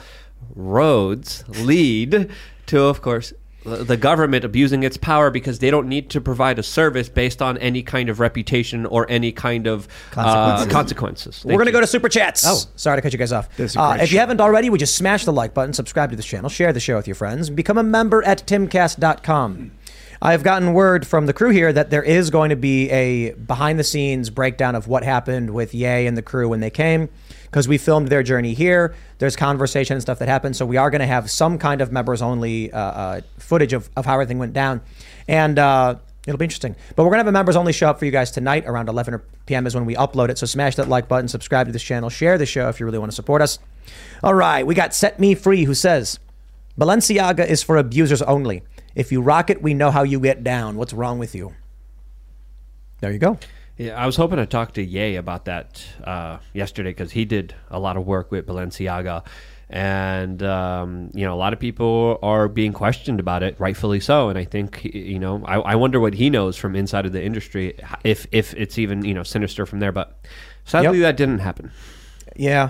roads 0.53 1.43
lead 1.63 2.29
to, 2.67 2.81
of 2.83 3.01
course, 3.01 3.31
the 3.63 3.83
the 3.83 3.97
government 3.97 4.45
abusing 4.45 4.83
its 4.83 4.95
power 4.95 5.31
because 5.31 5.57
they 5.57 5.71
don't 5.71 5.87
need 5.87 6.09
to 6.11 6.21
provide 6.21 6.59
a 6.59 6.63
service 6.63 7.09
based 7.09 7.41
on 7.41 7.57
any 7.57 7.81
kind 7.81 8.09
of 8.09 8.19
reputation 8.19 8.85
or 8.85 9.07
any 9.09 9.31
kind 9.31 9.65
of 9.65 9.87
consequences. 10.11 10.67
Uh, 10.67 10.69
consequences. 10.69 11.45
We're 11.45 11.53
going 11.53 11.65
to 11.65 11.71
go 11.71 11.81
to 11.81 11.87
super 11.87 12.07
chats. 12.09 12.43
Oh, 12.45 12.59
sorry 12.75 12.97
to 12.97 13.01
cut 13.01 13.11
you 13.11 13.17
guys 13.17 13.31
off. 13.31 13.49
This 13.57 13.71
is 13.71 13.75
a 13.77 13.81
Uh, 13.81 13.93
great 13.93 14.03
if 14.03 14.11
you 14.11 14.19
haven't 14.19 14.39
already, 14.39 14.69
we 14.69 14.77
just 14.77 14.95
smash 14.95 15.25
the 15.25 15.33
like 15.33 15.55
button, 15.55 15.73
subscribe 15.73 16.11
to 16.11 16.15
this 16.15 16.25
channel, 16.27 16.47
share 16.49 16.73
the 16.73 16.79
show 16.79 16.95
with 16.97 17.07
your 17.07 17.15
friends, 17.15 17.47
and 17.47 17.55
become 17.57 17.77
a 17.79 17.83
member 17.83 18.21
at 18.23 18.45
timcast.com. 18.45 19.71
I 20.25 20.31
have 20.31 20.41
gotten 20.41 20.73
word 20.73 21.05
from 21.05 21.27
the 21.27 21.33
crew 21.33 21.51
here 21.51 21.71
that 21.71 21.91
there 21.91 22.01
is 22.01 22.31
going 22.31 22.49
to 22.49 22.55
be 22.55 22.89
a 22.89 23.33
behind 23.33 23.77
the 23.77 23.83
scenes 23.83 24.31
breakdown 24.31 24.73
of 24.73 24.87
what 24.87 25.03
happened 25.03 25.51
with 25.51 25.75
Ye 25.75 26.07
and 26.07 26.17
the 26.17 26.23
crew 26.23 26.49
when 26.49 26.61
they 26.61 26.71
came 26.71 27.09
because 27.43 27.67
we 27.67 27.77
filmed 27.77 28.07
their 28.07 28.23
journey 28.23 28.55
here. 28.55 28.95
There's 29.19 29.35
conversation 29.35 29.93
and 29.93 30.01
stuff 30.01 30.17
that 30.17 30.27
happened. 30.27 30.55
So 30.55 30.65
we 30.65 30.77
are 30.77 30.89
going 30.89 31.01
to 31.01 31.05
have 31.05 31.29
some 31.29 31.59
kind 31.59 31.79
of 31.79 31.91
members 31.91 32.23
only 32.23 32.71
uh, 32.71 32.79
uh, 32.79 33.21
footage 33.37 33.71
of, 33.71 33.87
of 33.95 34.07
how 34.07 34.13
everything 34.13 34.39
went 34.39 34.53
down. 34.53 34.81
And 35.27 35.59
uh, 35.59 35.97
it'll 36.25 36.39
be 36.39 36.45
interesting. 36.45 36.75
But 36.95 37.03
we're 37.03 37.11
going 37.11 37.19
to 37.19 37.25
have 37.25 37.27
a 37.27 37.31
members 37.31 37.55
only 37.55 37.71
show 37.71 37.91
up 37.91 37.99
for 37.99 38.05
you 38.05 38.11
guys 38.11 38.31
tonight 38.31 38.65
around 38.65 38.89
11 38.89 39.21
p.m. 39.45 39.67
is 39.67 39.75
when 39.75 39.85
we 39.85 39.93
upload 39.93 40.29
it. 40.29 40.39
So 40.39 40.47
smash 40.47 40.75
that 40.77 40.89
like 40.89 41.07
button, 41.07 41.27
subscribe 41.27 41.67
to 41.67 41.71
this 41.71 41.83
channel, 41.83 42.09
share 42.09 42.39
the 42.39 42.47
show 42.47 42.67
if 42.67 42.79
you 42.79 42.87
really 42.87 42.97
want 42.97 43.11
to 43.11 43.15
support 43.15 43.43
us. 43.43 43.59
All 44.23 44.33
right. 44.33 44.65
We 44.65 44.73
got 44.73 44.95
Set 44.95 45.19
Me 45.19 45.35
Free 45.35 45.65
who 45.65 45.75
says, 45.75 46.17
Balenciaga 46.79 47.45
is 47.45 47.61
for 47.61 47.77
abusers 47.77 48.23
only. 48.23 48.63
If 48.95 49.11
you 49.11 49.21
rock 49.21 49.49
it, 49.49 49.61
we 49.61 49.73
know 49.73 49.91
how 49.91 50.03
you 50.03 50.19
get 50.19 50.43
down. 50.43 50.77
What's 50.77 50.93
wrong 50.93 51.19
with 51.19 51.35
you? 51.35 51.53
There 53.01 53.11
you 53.11 53.19
go. 53.19 53.37
Yeah, 53.77 54.01
I 54.01 54.05
was 54.05 54.15
hoping 54.15 54.37
to 54.37 54.45
talk 54.45 54.73
to 54.73 54.83
Ye 54.83 55.17
about 55.17 55.45
that 55.45 55.85
uh, 56.03 56.37
yesterday 56.53 56.91
because 56.91 57.11
he 57.11 57.25
did 57.25 57.53
a 57.69 57.77
lot 57.77 57.97
of 57.97 58.07
work 58.07 58.31
with 58.31 58.47
Balenciaga, 58.47 59.25
and 59.69 60.41
um, 60.43 61.11
you 61.13 61.25
know 61.25 61.33
a 61.33 61.35
lot 61.35 61.51
of 61.51 61.59
people 61.59 62.17
are 62.23 62.47
being 62.47 62.71
questioned 62.71 63.19
about 63.19 63.43
it, 63.43 63.59
rightfully 63.59 63.99
so. 63.99 64.29
And 64.29 64.39
I 64.39 64.45
think 64.45 64.85
you 64.85 65.19
know 65.19 65.43
I, 65.43 65.55
I 65.55 65.75
wonder 65.75 65.99
what 65.99 66.13
he 66.13 66.29
knows 66.29 66.55
from 66.55 66.73
inside 66.73 67.05
of 67.05 67.11
the 67.11 67.21
industry, 67.21 67.77
if 68.05 68.25
if 68.31 68.53
it's 68.53 68.77
even 68.77 69.03
you 69.03 69.13
know 69.13 69.23
sinister 69.23 69.65
from 69.65 69.79
there. 69.81 69.91
But 69.91 70.25
sadly, 70.63 70.99
that 71.01 71.17
didn't 71.17 71.39
happen. 71.39 71.71
Yeah. 72.37 72.69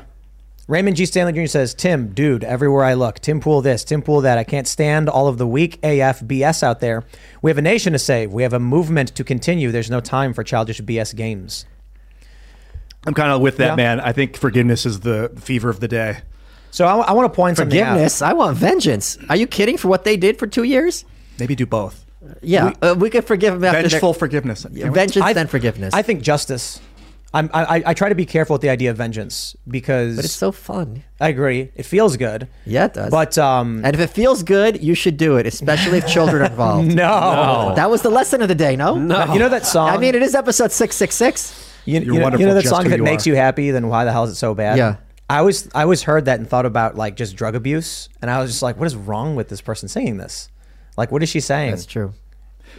Raymond 0.68 0.96
G. 0.98 1.06
Stanley 1.06 1.34
Jr. 1.34 1.46
says, 1.48 1.76
Tim, 1.76 2.08
dude, 2.14 2.44
everywhere 2.44 2.84
I 2.84 2.96
look, 2.96 3.20
Tim 3.20 3.40
Pool 3.40 3.62
this, 3.62 3.84
Tim 3.84 4.02
Pool 4.02 4.22
that. 4.22 4.40
I 4.40 4.44
can't 4.44 4.68
stand 4.68 5.08
all 5.10 5.28
of 5.28 5.38
the 5.38 5.46
weak 5.46 5.76
AF 5.84 6.22
BS 6.22 6.64
out 6.64 6.80
there. 6.80 7.04
We 7.44 7.52
have 7.52 7.60
a 7.60 7.62
nation 7.62 7.94
to 7.94 8.00
save. 8.00 8.34
We 8.34 8.42
have 8.42 8.54
a 8.54 8.60
movement 8.60 9.14
to 9.16 9.24
continue. 9.24 9.72
There's 9.72 9.92
no 9.92 10.00
time 10.02 10.34
for 10.34 10.44
childish 10.44 10.82
BS 10.82 11.16
games. 11.16 11.66
I'm 13.06 13.14
kind 13.14 13.32
of 13.32 13.42
with 13.42 13.58
that, 13.58 13.68
Yeah. 13.72 13.76
man. 13.76 14.00
I 14.00 14.12
think 14.12 14.36
forgiveness 14.36 14.88
is 14.88 15.02
the 15.02 15.32
fever 15.40 15.70
of 15.70 15.80
the 15.82 15.88
day. 15.88 16.18
So 16.72 16.86
I, 16.88 17.14
want 17.14 17.32
to 17.32 17.36
point 17.36 17.58
something 17.58 17.80
out. 17.80 17.90
Forgiveness. 17.92 18.22
I 18.24 18.34
want 18.34 18.58
vengeance. 18.58 19.20
Are 19.30 19.36
you 19.36 19.46
kidding 19.46 19.78
for 19.78 19.88
what 19.88 20.04
they 20.04 20.18
did 20.18 20.40
for 20.40 20.48
two 20.48 20.64
years? 20.64 21.06
Maybe 21.40 21.56
do 21.56 21.68
both. 21.68 22.04
Yeah, 22.42 22.72
we, 22.82 22.88
uh, 22.90 22.96
we 22.96 23.10
could 23.12 23.24
forgive 23.26 23.54
them 23.54 23.64
after 23.66 23.88
Vengeful 23.88 24.14
their- 24.14 24.20
forgiveness. 24.20 24.64
Can't 24.64 24.76
Yeah, 24.76 24.88
we? 24.90 24.96
vengeance, 24.96 25.24
I- 25.24 25.34
then 25.34 25.46
forgiveness. 25.46 25.94
I 25.94 26.02
think 26.02 26.24
justice. 26.24 26.82
I'm, 27.36 27.50
I, 27.54 27.64
I- 27.78 27.84
I 27.88 27.94
try 27.94 28.10
to 28.10 28.16
be 28.16 28.26
careful 28.26 28.54
with 28.56 28.62
the 28.62 28.70
idea 28.70 28.90
of 28.92 28.98
vengeance 28.98 29.56
because 29.68 30.16
but 30.16 30.26
it's 30.26 30.34
so 30.34 30.52
fun. 30.52 31.04
I 31.20 31.30
agree. 31.30 31.72
It 31.76 31.84
feels 31.86 32.18
good. 32.18 32.48
Yeah, 32.66 32.86
it 32.86 32.94
does. 32.94 33.12
But 33.12 33.38
um, 33.38 33.82
and 33.86 33.94
if 33.94 34.00
it 34.02 34.08
feels 34.10 34.42
good, 34.44 34.82
you 34.82 34.96
should 34.96 35.18
do 35.18 35.36
it, 35.38 35.46
especially 35.46 35.98
if 36.00 36.08
children 36.08 36.42
are 36.42 36.46
involved. 36.52 36.88
No. 36.96 37.74
that 37.76 37.90
was 37.90 38.02
the 38.02 38.10
lesson 38.10 38.42
of 38.42 38.48
the 38.48 38.56
day. 38.56 38.76
No, 38.76 38.96
No. 38.96 39.34
You 39.34 39.40
know 39.40 39.50
that 39.50 39.66
song? 39.66 39.90
I 39.90 39.98
mean, 39.98 40.16
it 40.16 40.24
is 40.24 40.34
episode 40.34 40.72
six 40.72 40.96
six 40.96 41.14
six. 41.16 41.62
You, 41.86 42.00
You're 42.00 42.32
know, 42.32 42.38
you 42.38 42.46
know 42.48 42.56
that 42.56 42.64
song 42.66 42.82
who 42.82 42.88
if 42.88 42.94
it 42.94 42.98
you 42.98 43.04
makes 43.04 43.28
are. 43.28 43.30
you 43.30 43.36
happy, 43.36 43.70
then 43.70 43.90
why 43.90 44.06
the 44.06 44.12
hell 44.12 44.24
is 44.24 44.32
it 44.32 44.36
so 44.36 44.56
bad? 44.56 44.78
Yeah. 44.78 44.96
I 45.30 45.38
always 45.40 45.68
I 45.76 45.82
always 45.84 46.04
heard 46.04 46.26
that 46.26 46.40
and 46.40 46.48
thought 46.50 46.66
about 46.66 46.96
like 46.96 47.16
just 47.16 47.36
drug 47.36 47.54
abuse, 47.56 48.10
and 48.22 48.30
I 48.32 48.40
was 48.40 48.50
just 48.52 48.62
like, 48.64 48.78
what 48.78 48.86
is 48.88 48.96
wrong 48.96 49.36
with 49.36 49.50
this 49.50 49.60
person 49.62 49.88
singing 49.90 50.18
this? 50.18 50.50
Like, 50.98 51.12
what 51.12 51.22
is 51.24 51.30
she 51.30 51.40
saying? 51.40 51.72
That's 51.72 51.86
true. 51.86 52.14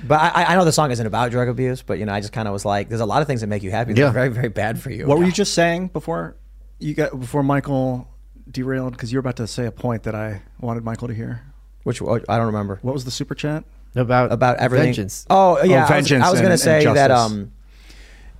But 0.04 0.20
I, 0.20 0.44
I 0.44 0.54
know 0.56 0.64
the 0.64 0.72
song 0.72 0.90
isn't 0.90 1.06
about 1.06 1.30
drug 1.30 1.48
abuse, 1.48 1.82
but 1.82 1.98
you 1.98 2.04
know, 2.06 2.12
I 2.12 2.20
just 2.20 2.32
kind 2.32 2.46
of 2.48 2.52
was 2.52 2.64
like, 2.64 2.88
there's 2.88 3.00
a 3.00 3.06
lot 3.06 3.22
of 3.22 3.26
things 3.28 3.40
that 3.40 3.46
make 3.46 3.62
you 3.62 3.70
happy 3.70 3.92
that 3.92 4.00
Yeah. 4.00 4.08
are 4.08 4.12
very 4.12 4.28
very 4.28 4.48
bad 4.48 4.80
for 4.80 4.90
you. 4.90 5.06
What 5.06 5.18
were 5.18 5.24
you 5.24 5.32
just 5.32 5.54
saying 5.54 5.88
before 5.88 6.36
you 6.78 6.94
got 6.94 7.18
before 7.18 7.42
Michael 7.42 8.08
derailed? 8.50 8.92
Because 8.92 9.12
you 9.12 9.16
were 9.16 9.20
about 9.20 9.36
to 9.36 9.46
say 9.46 9.66
a 9.66 9.72
point 9.72 10.02
that 10.04 10.14
I 10.14 10.42
wanted 10.60 10.84
Michael 10.84 11.08
to 11.08 11.14
hear. 11.14 11.42
Which 11.84 12.02
I 12.02 12.36
don't 12.36 12.46
remember. 12.46 12.78
What 12.82 12.94
was 12.94 13.04
the 13.04 13.10
super 13.10 13.34
chat? 13.34 13.64
About 13.94 14.32
about 14.32 14.58
everything. 14.58 14.88
vengeance. 14.88 15.24
Oh 15.30 15.62
yeah, 15.62 15.78
I 15.78 15.80
was- 15.82 15.88
vengeance 15.90 16.24
I 16.24 16.30
was, 16.30 16.40
going 16.40 16.50
to 16.52 16.58
say 16.58 16.84
that 16.84 17.10
um, 17.10 17.52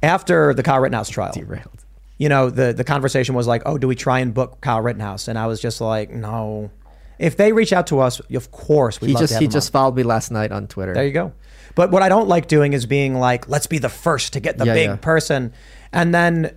after 0.03 0.53
the 0.55 0.63
Kyle 0.63 0.81
Rittenhouse 0.81 1.09
trial, 1.09 1.33
Derailed. 1.33 1.85
you 2.19 2.29
know, 2.29 2.51
the 2.51 2.73
the 2.73 2.85
conversation 2.85 3.35
was 3.35 3.47
like, 3.47 3.63
oh, 3.67 3.79
do 3.79 3.89
we 3.89 3.95
try 3.95 4.19
and 4.21 4.35
book 4.35 4.61
Kyle 4.61 4.81
Rittenhouse? 4.81 5.29
And 5.29 5.39
I 5.39 5.47
was 5.47 5.61
just 5.61 5.81
like, 5.81 6.11
no. 6.11 6.71
If 7.19 7.39
they 7.39 7.53
reach 7.53 7.73
out 7.73 7.87
to 7.87 8.01
us, 8.01 8.21
of 8.35 8.51
course 8.51 9.01
we 9.01 9.09
He 9.09 9.15
love 9.15 9.23
just 9.23 9.31
to 9.31 9.35
have 9.37 9.41
he 9.41 9.49
just 9.49 9.69
on. 9.71 9.73
followed 9.73 9.97
me 9.97 10.03
last 10.03 10.31
night 10.31 10.53
on 10.53 10.67
Twitter. 10.67 10.93
There 10.93 11.07
you 11.07 11.13
go. 11.13 11.33
But 11.77 11.93
what 11.93 12.03
I 12.03 12.09
don't 12.09 12.27
like 12.27 12.49
doing 12.49 12.73
is 12.73 12.87
being 12.87 13.15
like, 13.15 13.49
let's 13.49 13.69
be 13.69 13.79
the 13.79 13.89
first 13.89 14.33
to 14.33 14.41
get 14.41 14.59
the 14.59 14.67
Yeah, 14.67 14.75
big 14.75 14.89
yeah. 14.89 14.97
person, 14.97 15.53
and 15.93 16.13
then 16.13 16.57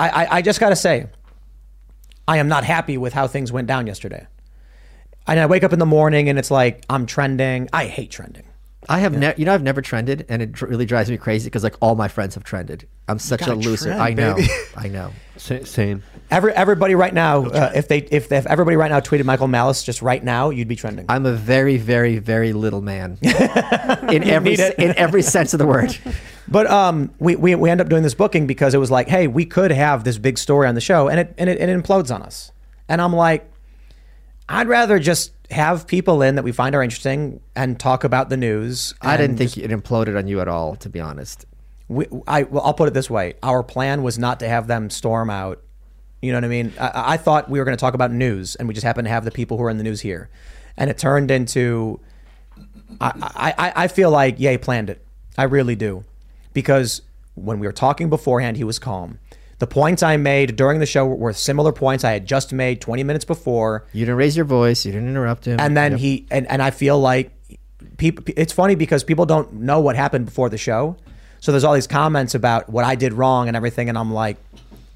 I, 0.00 0.08
I, 0.08 0.36
I 0.38 0.42
just 0.42 0.60
got 0.60 0.70
to 0.70 0.76
say, 0.76 1.08
I 2.26 2.38
am 2.38 2.48
not 2.48 2.64
happy 2.64 2.96
with 2.96 3.12
how 3.12 3.26
things 3.26 3.52
went 3.52 3.68
down 3.68 3.86
yesterday. 3.86 4.26
And 5.26 5.38
I 5.38 5.46
wake 5.46 5.64
up 5.64 5.72
in 5.74 5.78
the 5.78 5.86
morning 5.86 6.28
and 6.30 6.38
it's 6.38 6.50
like 6.50 6.84
I'm 6.88 7.04
trending. 7.04 7.68
I 7.72 7.86
hate 7.86 8.10
trending. 8.10 8.44
I 8.88 9.00
have 9.00 9.12
never, 9.12 9.38
you 9.38 9.44
know, 9.44 9.54
I've 9.54 9.62
never 9.62 9.82
trended, 9.82 10.24
and 10.28 10.40
it 10.40 10.62
really 10.62 10.86
drives 10.86 11.10
me 11.10 11.16
crazy 11.16 11.46
because 11.46 11.64
like 11.64 11.74
all 11.80 11.94
my 11.96 12.06
friends 12.06 12.34
have 12.36 12.44
trended. 12.44 12.86
I'm 13.08 13.18
such 13.18 13.42
a 13.42 13.54
loser. 13.54 13.86
trend, 13.86 14.00
I 14.00 14.12
know. 14.12 14.38
I 14.76 14.88
know. 14.88 15.10
Same. 15.36 16.02
Every 16.30 16.52
everybody 16.52 16.94
right 16.94 17.12
now, 17.12 17.46
uh, 17.46 17.72
if 17.74 17.88
they 17.88 17.98
if, 17.98 18.30
if 18.30 18.46
everybody 18.46 18.76
right 18.76 18.90
now 18.90 19.00
tweeted 19.00 19.24
Michael 19.24 19.48
Malice 19.48 19.82
just 19.82 20.00
right 20.00 20.22
now, 20.22 20.50
you'd 20.50 20.68
be 20.68 20.76
trending. 20.76 21.06
I'm 21.08 21.26
a 21.26 21.32
very, 21.32 21.76
very, 21.76 22.18
very 22.18 22.52
little 22.52 22.80
man 22.80 23.18
in 23.22 24.24
every 24.24 24.54
in 24.54 24.96
every 24.96 25.22
sense 25.22 25.54
of 25.54 25.58
the 25.58 25.66
word. 25.66 25.96
But 26.50 26.66
um, 26.70 27.12
we, 27.18 27.36
we 27.36 27.54
we 27.56 27.68
end 27.68 27.82
up 27.82 27.90
doing 27.90 28.02
this 28.02 28.14
booking 28.14 28.46
because 28.46 28.72
it 28.72 28.78
was 28.78 28.90
like, 28.90 29.06
hey, 29.06 29.26
we 29.26 29.44
could 29.44 29.70
have 29.70 30.04
this 30.04 30.16
big 30.16 30.38
story 30.38 30.66
on 30.66 30.74
the 30.74 30.80
show, 30.80 31.08
and 31.08 31.20
it 31.20 31.34
and 31.36 31.50
it, 31.50 31.60
and 31.60 31.70
it 31.70 31.78
implodes 31.78 32.14
on 32.14 32.22
us. 32.22 32.52
And 32.88 33.02
I'm 33.02 33.12
like, 33.12 33.50
I'd 34.48 34.66
rather 34.66 34.98
just 34.98 35.32
have 35.50 35.86
people 35.86 36.20
in 36.22 36.34
that 36.34 36.42
we 36.44 36.52
find 36.52 36.74
are 36.74 36.82
interesting 36.82 37.40
and 37.56 37.78
talk 37.80 38.04
about 38.04 38.28
the 38.28 38.36
news. 38.36 38.94
I 39.00 39.16
didn't 39.16 39.36
think 39.38 39.56
it 39.56 39.70
imploded 39.70 40.16
on 40.18 40.28
you 40.28 40.40
at 40.40 40.48
all, 40.48 40.76
to 40.76 40.88
be 40.88 41.00
honest. 41.00 41.46
we, 41.88 42.06
I 42.26 42.42
well, 42.44 42.62
I'll 42.64 42.74
put 42.74 42.88
it 42.88 42.94
this 42.94 43.08
way: 43.08 43.34
our 43.42 43.62
plan 43.62 44.02
was 44.02 44.18
not 44.18 44.40
to 44.40 44.48
have 44.48 44.66
them 44.66 44.90
storm 44.90 45.30
out. 45.30 45.62
You 46.20 46.32
know 46.32 46.38
what 46.38 46.44
I 46.44 46.48
mean? 46.48 46.72
I, 46.80 46.90
I 47.12 47.16
thought 47.16 47.48
we 47.48 47.58
were 47.58 47.64
going 47.64 47.76
to 47.76 47.80
talk 47.80 47.94
about 47.94 48.10
news, 48.12 48.56
and 48.56 48.66
we 48.68 48.74
just 48.74 48.84
happened 48.84 49.06
to 49.06 49.10
have 49.10 49.24
the 49.24 49.30
people 49.30 49.56
who 49.56 49.62
are 49.64 49.70
in 49.70 49.78
the 49.78 49.84
news 49.84 50.00
here, 50.00 50.28
and 50.76 50.90
it 50.90 50.98
turned 50.98 51.30
into. 51.30 52.00
I, 53.00 53.12
I, 53.36 53.54
I- 53.68 53.84
I 53.84 53.88
feel 53.88 54.10
like 54.10 54.38
Ye 54.40 54.58
planned 54.58 54.90
it. 54.90 55.04
I 55.36 55.44
really 55.44 55.76
do, 55.76 56.04
because 56.52 57.02
when 57.36 57.60
we 57.60 57.66
were 57.66 57.72
talking 57.72 58.10
beforehand, 58.10 58.56
he 58.56 58.64
was 58.64 58.78
calm. 58.80 59.18
The 59.58 59.66
points 59.66 60.02
I 60.02 60.16
made 60.16 60.54
during 60.56 60.78
the 60.78 60.86
show 60.86 61.04
were 61.06 61.32
similar 61.32 61.72
points 61.72 62.04
I 62.04 62.12
had 62.12 62.26
just 62.26 62.52
made 62.52 62.80
20 62.80 63.02
minutes 63.02 63.24
before. 63.24 63.86
You 63.92 64.02
didn't 64.06 64.16
raise 64.16 64.36
your 64.36 64.44
voice. 64.44 64.86
You 64.86 64.92
didn't 64.92 65.08
interrupt 65.08 65.46
him. 65.46 65.58
And 65.58 65.76
then 65.76 65.92
Yep. 65.92 66.00
he 66.00 66.26
and, 66.30 66.46
and 66.46 66.62
I 66.62 66.70
feel 66.70 66.98
like 66.98 67.32
people 67.96 68.24
it's 68.36 68.52
funny 68.52 68.76
because 68.76 69.02
people 69.02 69.26
don't 69.26 69.52
know 69.54 69.80
what 69.80 69.96
happened 69.96 70.26
before 70.26 70.48
the 70.48 70.58
show. 70.58 70.96
So 71.40 71.52
there's 71.52 71.64
all 71.64 71.74
these 71.74 71.86
comments 71.86 72.34
about 72.34 72.68
what 72.68 72.84
I 72.84 72.94
did 72.94 73.12
wrong 73.12 73.48
and 73.48 73.56
everything 73.56 73.88
and 73.88 73.98
I'm 73.98 74.12
like 74.12 74.36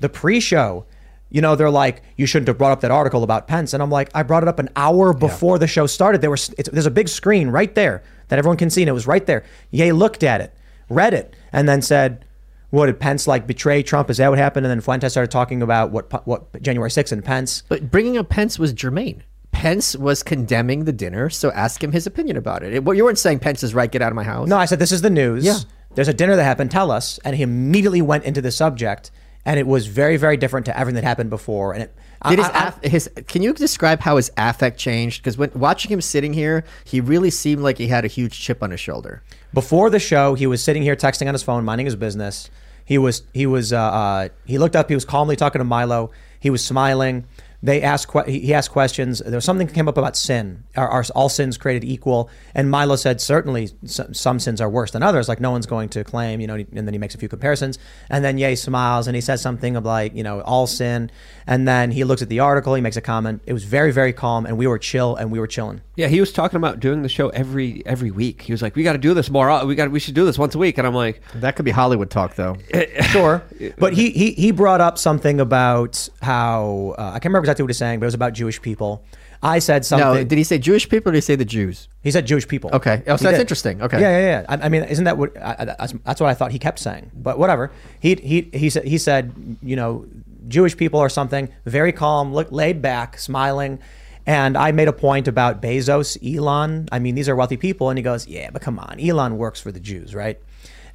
the 0.01 0.09
pre-show 0.09 0.85
you 1.31 1.41
know 1.41 1.55
they're 1.57 1.71
like 1.71 2.03
you 2.17 2.27
shouldn't 2.27 2.49
have 2.49 2.59
brought 2.59 2.73
up 2.73 2.81
that 2.81 2.91
article 2.91 3.23
about 3.23 3.47
Pence 3.47 3.73
and 3.73 3.83
I'm 3.83 3.91
like 3.91 4.11
I 4.15 4.23
brought 4.25 4.43
it 4.43 4.49
up 4.49 4.59
an 4.59 4.69
hour 4.77 5.13
before 5.13 5.59
the 5.59 5.69
show 5.69 5.87
started 5.87 6.21
there 6.21 6.31
was 6.31 6.51
it's, 6.59 6.69
there's 6.69 6.87
a 6.87 6.91
big 6.91 7.09
screen 7.09 7.49
right 7.49 7.73
there 7.75 8.03
that 8.29 8.39
everyone 8.39 8.57
can 8.57 8.69
see 8.71 8.83
and 8.83 8.89
it 8.89 8.93
was 8.93 9.07
right 9.07 9.25
there 9.25 9.45
Ye 9.71 9.93
looked 9.93 10.23
at 10.25 10.41
it 10.41 10.53
read 10.89 11.15
it 11.15 11.35
and 11.53 11.69
then 11.69 11.81
said 11.83 12.25
what 12.73 12.87
did 12.87 12.99
Pence 12.99 13.27
like 13.27 13.47
betray 13.47 13.83
Trump 13.83 14.11
is 14.11 14.17
that 14.17 14.29
what 14.31 14.39
happened 14.39 14.67
and 14.67 14.71
then 14.71 14.81
Fuentes 14.81 15.13
started 15.13 15.31
talking 15.31 15.63
about 15.63 15.93
what 15.93 16.27
what 16.27 16.61
January 16.63 16.91
6th 16.91 17.13
and 17.13 17.25
Pence 17.25 17.63
But 17.69 17.91
bringing 17.91 18.17
up 18.19 18.29
Pence 18.29 18.59
was 18.59 18.73
germane. 18.73 19.23
Pence 19.53 19.95
was 19.95 20.23
condemning 20.23 20.85
the 20.87 20.93
dinner, 20.93 21.29
so 21.31 21.53
ask 21.53 21.85
him 21.85 21.93
his 21.93 22.07
opinion 22.07 22.37
about 22.39 22.63
it. 22.63 22.73
It- 22.75 22.97
you 22.97 23.05
weren't 23.05 23.19
saying 23.19 23.39
Pence 23.41 23.63
is 23.63 23.75
right. 23.75 23.91
Get 23.93 24.01
out 24.03 24.11
of 24.11 24.17
my 24.17 24.25
house. 24.25 24.49
No, 24.49 24.57
I 24.57 24.65
said 24.65 24.79
this 24.79 24.91
is 24.93 25.03
the 25.03 25.11
news. 25.11 25.45
Yeah. 25.45 25.59
There's 25.95 26.09
a 26.09 26.15
dinner 26.15 26.35
that 26.37 26.45
happened. 26.45 26.71
Tell 26.71 26.91
us. 26.91 27.21
And 27.25 27.37
he 27.37 27.43
immediately 27.43 28.01
went 28.01 28.25
into 28.25 28.41
the 28.41 28.51
subject, 28.51 29.11
and 29.45 29.61
it 29.61 29.67
was 29.67 29.87
very, 29.87 30.17
very 30.17 30.39
different 30.39 30.65
to 30.67 30.79
everything 30.79 30.95
that 31.03 31.07
happened 31.07 31.29
before. 31.29 31.75
And 31.75 31.83
it, 31.83 31.95
Did 32.27 32.39
his, 32.39 32.49
I- 32.49 32.73
his 32.83 33.11
can 33.29 33.43
you 33.43 33.53
describe 33.53 34.01
how 34.01 34.17
his 34.17 34.33
affect 34.39 34.79
changed? 34.79 35.23
Because 35.23 35.37
when 35.37 35.51
watching 35.55 35.91
him 35.93 36.01
sitting 36.01 36.33
here, 36.33 36.65
he 36.85 37.03
really 37.03 37.31
seemed 37.31 37.61
like 37.61 37.77
he 37.77 37.89
had 37.89 38.07
a 38.07 38.09
huge 38.09 38.41
chip 38.41 38.63
on 38.63 38.71
his 38.71 38.81
shoulder. 38.81 39.23
before 39.53 39.91
the 39.91 39.99
show, 40.01 40.33
he 40.35 40.47
was 40.47 40.65
sitting 40.65 40.83
here 40.83 40.97
texting 40.97 41.29
on 41.29 41.35
his 41.35 41.43
phone, 41.43 41.63
minding 41.63 41.85
his 41.85 41.95
business. 41.97 42.49
He 42.85 42.99
was 42.99 43.23
he 43.33 43.47
was 43.47 43.73
uh, 43.73 43.81
uh, 43.81 44.29
he 44.45 44.59
looked 44.59 44.77
up. 44.77 44.89
He 44.89 44.95
was 44.95 45.05
calmly 45.05 45.37
talking 45.37 45.59
to 45.61 45.65
Milo. 45.65 46.11
He 46.39 46.51
was 46.51 46.65
smiling, 46.65 47.25
they 47.63 47.81
asked 47.83 48.09
que- 48.09 48.25
he 48.27 48.41
he 48.41 48.55
asked 48.55 48.71
questions. 48.71 49.21
There 49.21 49.35
was 49.37 49.45
something 49.45 49.67
that 49.69 49.73
came 49.75 49.89
up 49.89 49.97
about 49.97 50.17
sin. 50.17 50.65
Are, 50.77 50.89
are 50.89 51.05
all 51.15 51.29
sins 51.29 51.57
created 51.57 51.85
equal? 51.85 52.29
And 52.55 52.71
Milo 52.71 52.97
said 52.97 53.21
certainly 53.21 53.71
some, 53.85 54.13
some 54.15 54.39
sins 54.41 54.61
are 54.61 54.69
worse 54.69 54.91
than 54.91 55.03
others. 55.03 55.29
Like 55.29 55.41
no 55.41 55.51
one's 55.51 55.67
going 55.67 55.89
to 55.91 56.05
claim, 56.05 56.41
you 56.41 56.47
know. 56.47 56.55
And 56.55 56.87
then 56.87 56.93
he 56.93 56.99
makes 56.99 57.15
a 57.15 57.19
few 57.19 57.29
comparisons, 57.29 57.79
and 58.11 58.25
then 58.25 58.39
Ye 58.39 58.57
smiles 58.57 59.07
and 59.07 59.15
he 59.15 59.21
says 59.21 59.41
something 59.41 59.77
of 59.77 59.85
like, 59.85 60.15
you 60.15 60.23
know, 60.23 60.41
all 60.43 60.67
sin. 60.67 61.11
And 61.47 61.67
then 61.67 61.91
he 61.91 62.05
looks 62.05 62.23
at 62.23 62.29
the 62.29 62.41
article. 62.41 62.75
He 62.75 62.81
makes 62.81 62.97
a 62.97 63.01
comment. 63.01 63.43
It 63.47 63.53
was 63.53 63.65
very 63.65 63.93
very 63.93 64.13
calm, 64.13 64.47
and 64.47 64.59
we 64.59 64.67
were 64.67 64.79
chill, 64.79 65.15
and 65.17 65.31
we 65.31 65.39
were 65.39 65.47
chilling. 65.47 65.83
Yeah, 65.95 66.09
he 66.09 66.21
was 66.21 66.33
talking 66.33 66.57
about 66.57 66.81
doing 66.81 67.03
the 67.03 67.09
show 67.09 67.29
every 67.31 67.83
every 67.87 68.11
week. 68.11 68.43
He 68.43 68.53
was 68.53 68.63
like, 68.63 68.75
"We 68.75 68.83
got 68.83 68.93
to 68.93 68.99
do 68.99 69.15
this 69.15 69.31
more. 69.31 69.65
We 69.67 69.75
got 69.75 69.91
we 69.91 70.01
should 70.01 70.15
do 70.15 70.25
this 70.25 70.39
once 70.39 70.55
a 70.55 70.59
week." 70.59 70.79
And 70.79 70.87
I'm 70.87 70.95
like, 70.95 71.23
That 71.35 71.55
could 71.55 71.65
be 71.65 71.71
Hollywood 71.71 72.11
talk, 72.11 72.35
though. 72.35 72.57
sure. 73.11 73.43
But 73.79 73.93
he, 73.93 74.11
he 74.11 74.33
he 74.33 74.51
brought 74.53 74.81
up 74.81 74.99
something 74.99 75.39
about 75.41 76.09
how 76.23 76.95
uh, 76.99 77.03
I 77.11 77.19
can't 77.19 77.27
remember 77.27 77.47
exactly 77.53 77.63
what 77.65 77.69
he 77.69 77.71
was 77.71 77.79
saying, 77.79 78.01
but 78.01 78.05
it 78.05 78.09
was 78.09 78.15
about 78.15 78.33
Jewish 78.33 78.61
people. 78.61 79.05
I 79.43 79.59
said 79.59 79.85
something. 79.85 80.23
No, 80.23 80.25
did 80.25 80.39
he 80.39 80.45
say 80.45 80.59
Jewish 80.59 80.89
people 80.89 81.11
or 81.11 81.13
did 81.13 81.19
he 81.19 81.23
say 81.23 81.37
the 81.37 81.45
Jews? 81.45 81.89
He 82.03 82.11
said 82.11 82.27
Jewish 82.27 82.47
people. 82.47 82.71
Okay. 82.73 83.03
Oh, 83.07 83.17
so 83.17 83.19
He 83.19 83.25
that's 83.25 83.37
did. 83.37 83.41
interesting. 83.41 83.83
Okay. 83.83 84.01
Yeah, 84.01 84.19
yeah, 84.19 84.27
yeah. 84.27 84.47
I, 84.49 84.67
I 84.67 84.69
mean, 84.69 84.85
isn't 84.85 85.05
that 85.05 85.19
what? 85.19 85.37
I, 85.37 85.57
I, 85.59 85.65
that's, 85.65 85.93
that's 86.05 86.21
what 86.21 86.31
I 86.31 86.35
thought 86.35 86.53
he 86.53 86.59
kept 86.59 86.79
saying. 86.79 87.11
But 87.15 87.39
whatever. 87.39 87.73
He 87.99 88.15
he 88.15 88.51
he 88.53 88.71
said 88.71 88.85
he 88.85 88.99
said 88.99 89.33
you 89.63 89.75
know 89.75 90.07
Jewish 90.49 90.77
people 90.77 91.01
or 91.01 91.09
something. 91.09 91.49
Very 91.67 91.93
calm, 91.93 92.33
look 92.33 92.53
laid 92.53 92.81
back, 92.83 93.19
smiling. 93.19 93.81
And 94.25 94.57
I 94.57 94.71
made 94.71 94.87
a 94.87 94.93
point 94.93 95.27
about 95.27 95.61
Bezos, 95.61 96.17
Elon. 96.23 96.89
I 96.93 97.01
mean, 97.01 97.17
these 97.17 97.29
are 97.29 97.35
wealthy 97.35 97.57
people. 97.57 97.91
And 97.91 97.99
he 97.99 98.05
goes, 98.05 98.29
yeah, 98.29 98.51
but 98.51 98.63
come 98.63 98.79
on, 98.79 99.01
Elon 99.01 99.37
works 99.37 99.61
for 99.61 99.73
the 99.73 99.81
Jews, 99.81 100.15
right? 100.15 100.39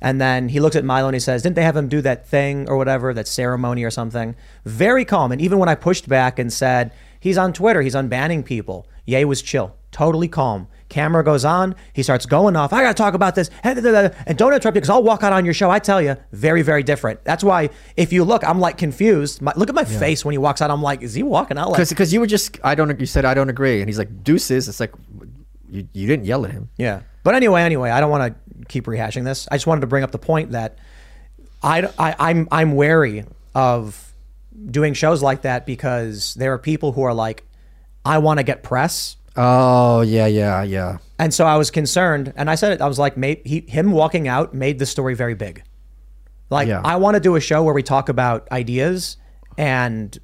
And 0.01 0.21
then 0.21 0.49
he 0.49 0.59
looks 0.59 0.75
at 0.75 0.85
Milo 0.85 1.07
and 1.07 1.15
he 1.15 1.19
says, 1.19 1.43
Didn't 1.43 1.55
they 1.55 1.63
have 1.63 1.75
him 1.75 1.87
do 1.87 2.01
that 2.01 2.27
thing 2.27 2.69
or 2.69 2.77
whatever, 2.77 3.13
that 3.13 3.27
ceremony 3.27 3.83
or 3.83 3.91
something? 3.91 4.35
Very 4.65 5.05
calm. 5.05 5.31
And 5.31 5.41
even 5.41 5.57
when 5.59 5.69
I 5.69 5.75
pushed 5.75 6.07
back 6.07 6.39
and 6.39 6.51
said, 6.51 6.91
He's 7.19 7.37
on 7.37 7.51
Twitter, 7.53 7.81
he's 7.81 7.95
unbanning 7.95 8.45
people, 8.45 8.87
Ye 9.05 9.25
was 9.25 9.41
chill, 9.41 9.75
totally 9.91 10.27
calm. 10.27 10.67
Camera 10.89 11.23
goes 11.23 11.43
on, 11.43 11.75
he 11.91 12.01
starts 12.01 12.25
going 12.25 12.55
off. 12.55 12.71
I 12.71 12.81
got 12.81 12.95
to 12.95 13.01
talk 13.01 13.13
about 13.13 13.35
this. 13.35 13.49
And 13.63 14.37
don't 14.37 14.53
interrupt 14.53 14.75
me 14.75 14.79
because 14.79 14.89
I'll 14.89 15.03
walk 15.03 15.23
out 15.23 15.33
on 15.33 15.43
your 15.43 15.53
show. 15.53 15.69
I 15.69 15.79
tell 15.79 16.01
you, 16.01 16.15
very, 16.31 16.61
very 16.61 16.83
different. 16.83 17.23
That's 17.25 17.43
why 17.43 17.69
if 17.97 18.13
you 18.13 18.23
look, 18.23 18.43
I'm 18.43 18.59
like 18.59 18.77
confused. 18.77 19.41
My, 19.41 19.51
look 19.55 19.69
at 19.69 19.75
my 19.75 19.83
face 19.83 20.23
when 20.23 20.31
he 20.31 20.37
walks 20.37 20.61
out. 20.61 20.71
I'm 20.71 20.81
like, 20.81 21.01
Is 21.01 21.13
he 21.13 21.23
walking 21.23 21.57
out 21.57 21.71
like. 21.71 21.89
Because 21.89 22.13
you 22.13 22.19
were 22.19 22.27
just, 22.27 22.57
I 22.63 22.75
don't, 22.75 22.97
you 22.99 23.05
said, 23.05 23.25
I 23.25 23.33
don't 23.33 23.49
agree. 23.49 23.81
And 23.81 23.89
he's 23.89 23.97
like, 23.97 24.23
deuces. 24.23 24.69
It's 24.69 24.79
like, 24.79 24.93
you, 25.69 25.87
you 25.91 26.07
didn't 26.07 26.25
yell 26.25 26.45
at 26.45 26.51
him. 26.51 26.69
Yeah. 26.77 27.01
But 27.23 27.35
anyway, 27.35 27.63
anyway, 27.63 27.89
I 27.89 27.99
don't 27.99 28.09
want 28.09 28.33
to 28.33 28.46
keep 28.67 28.85
rehashing 28.85 29.23
this. 29.23 29.47
I 29.51 29.55
just 29.55 29.67
wanted 29.67 29.81
to 29.81 29.87
bring 29.87 30.03
up 30.03 30.11
the 30.11 30.19
point 30.19 30.51
that 30.51 30.77
I, 31.61 31.89
I, 31.97 32.15
I'm, 32.19 32.47
I'm 32.51 32.73
wary 32.73 33.25
of 33.55 34.13
doing 34.69 34.93
shows 34.93 35.21
like 35.23 35.41
that 35.43 35.65
because 35.65 36.33
there 36.35 36.53
are 36.53 36.57
people 36.59 36.91
who 36.91 37.03
are 37.03 37.13
like, 37.13 37.43
I 38.05 38.19
want 38.19 38.39
to 38.39 38.43
get 38.43 38.63
press. 38.63 39.17
Oh, 39.35 40.01
yeah, 40.01 40.27
yeah, 40.27 40.63
yeah. 40.63 40.97
And 41.19 41.33
so 41.33 41.45
I 41.45 41.57
was 41.57 41.69
concerned, 41.69 42.33
and 42.35 42.49
I 42.49 42.55
said 42.55 42.71
it. 42.73 42.81
I 42.81 42.87
was 42.87 42.97
like, 42.97 43.15
he, 43.45 43.65
him 43.67 43.91
walking 43.91 44.27
out 44.27 44.53
made 44.53 44.79
the 44.79 44.85
story 44.85 45.13
very 45.13 45.35
big. 45.35 45.63
Like, 46.49 46.67
Yeah. 46.67 46.81
I 46.83 46.95
want 46.95 47.15
to 47.15 47.19
do 47.19 47.35
a 47.35 47.39
show 47.39 47.63
where 47.63 47.73
we 47.73 47.83
talk 47.83 48.09
about 48.09 48.47
ideas 48.51 49.17
and 49.57 50.17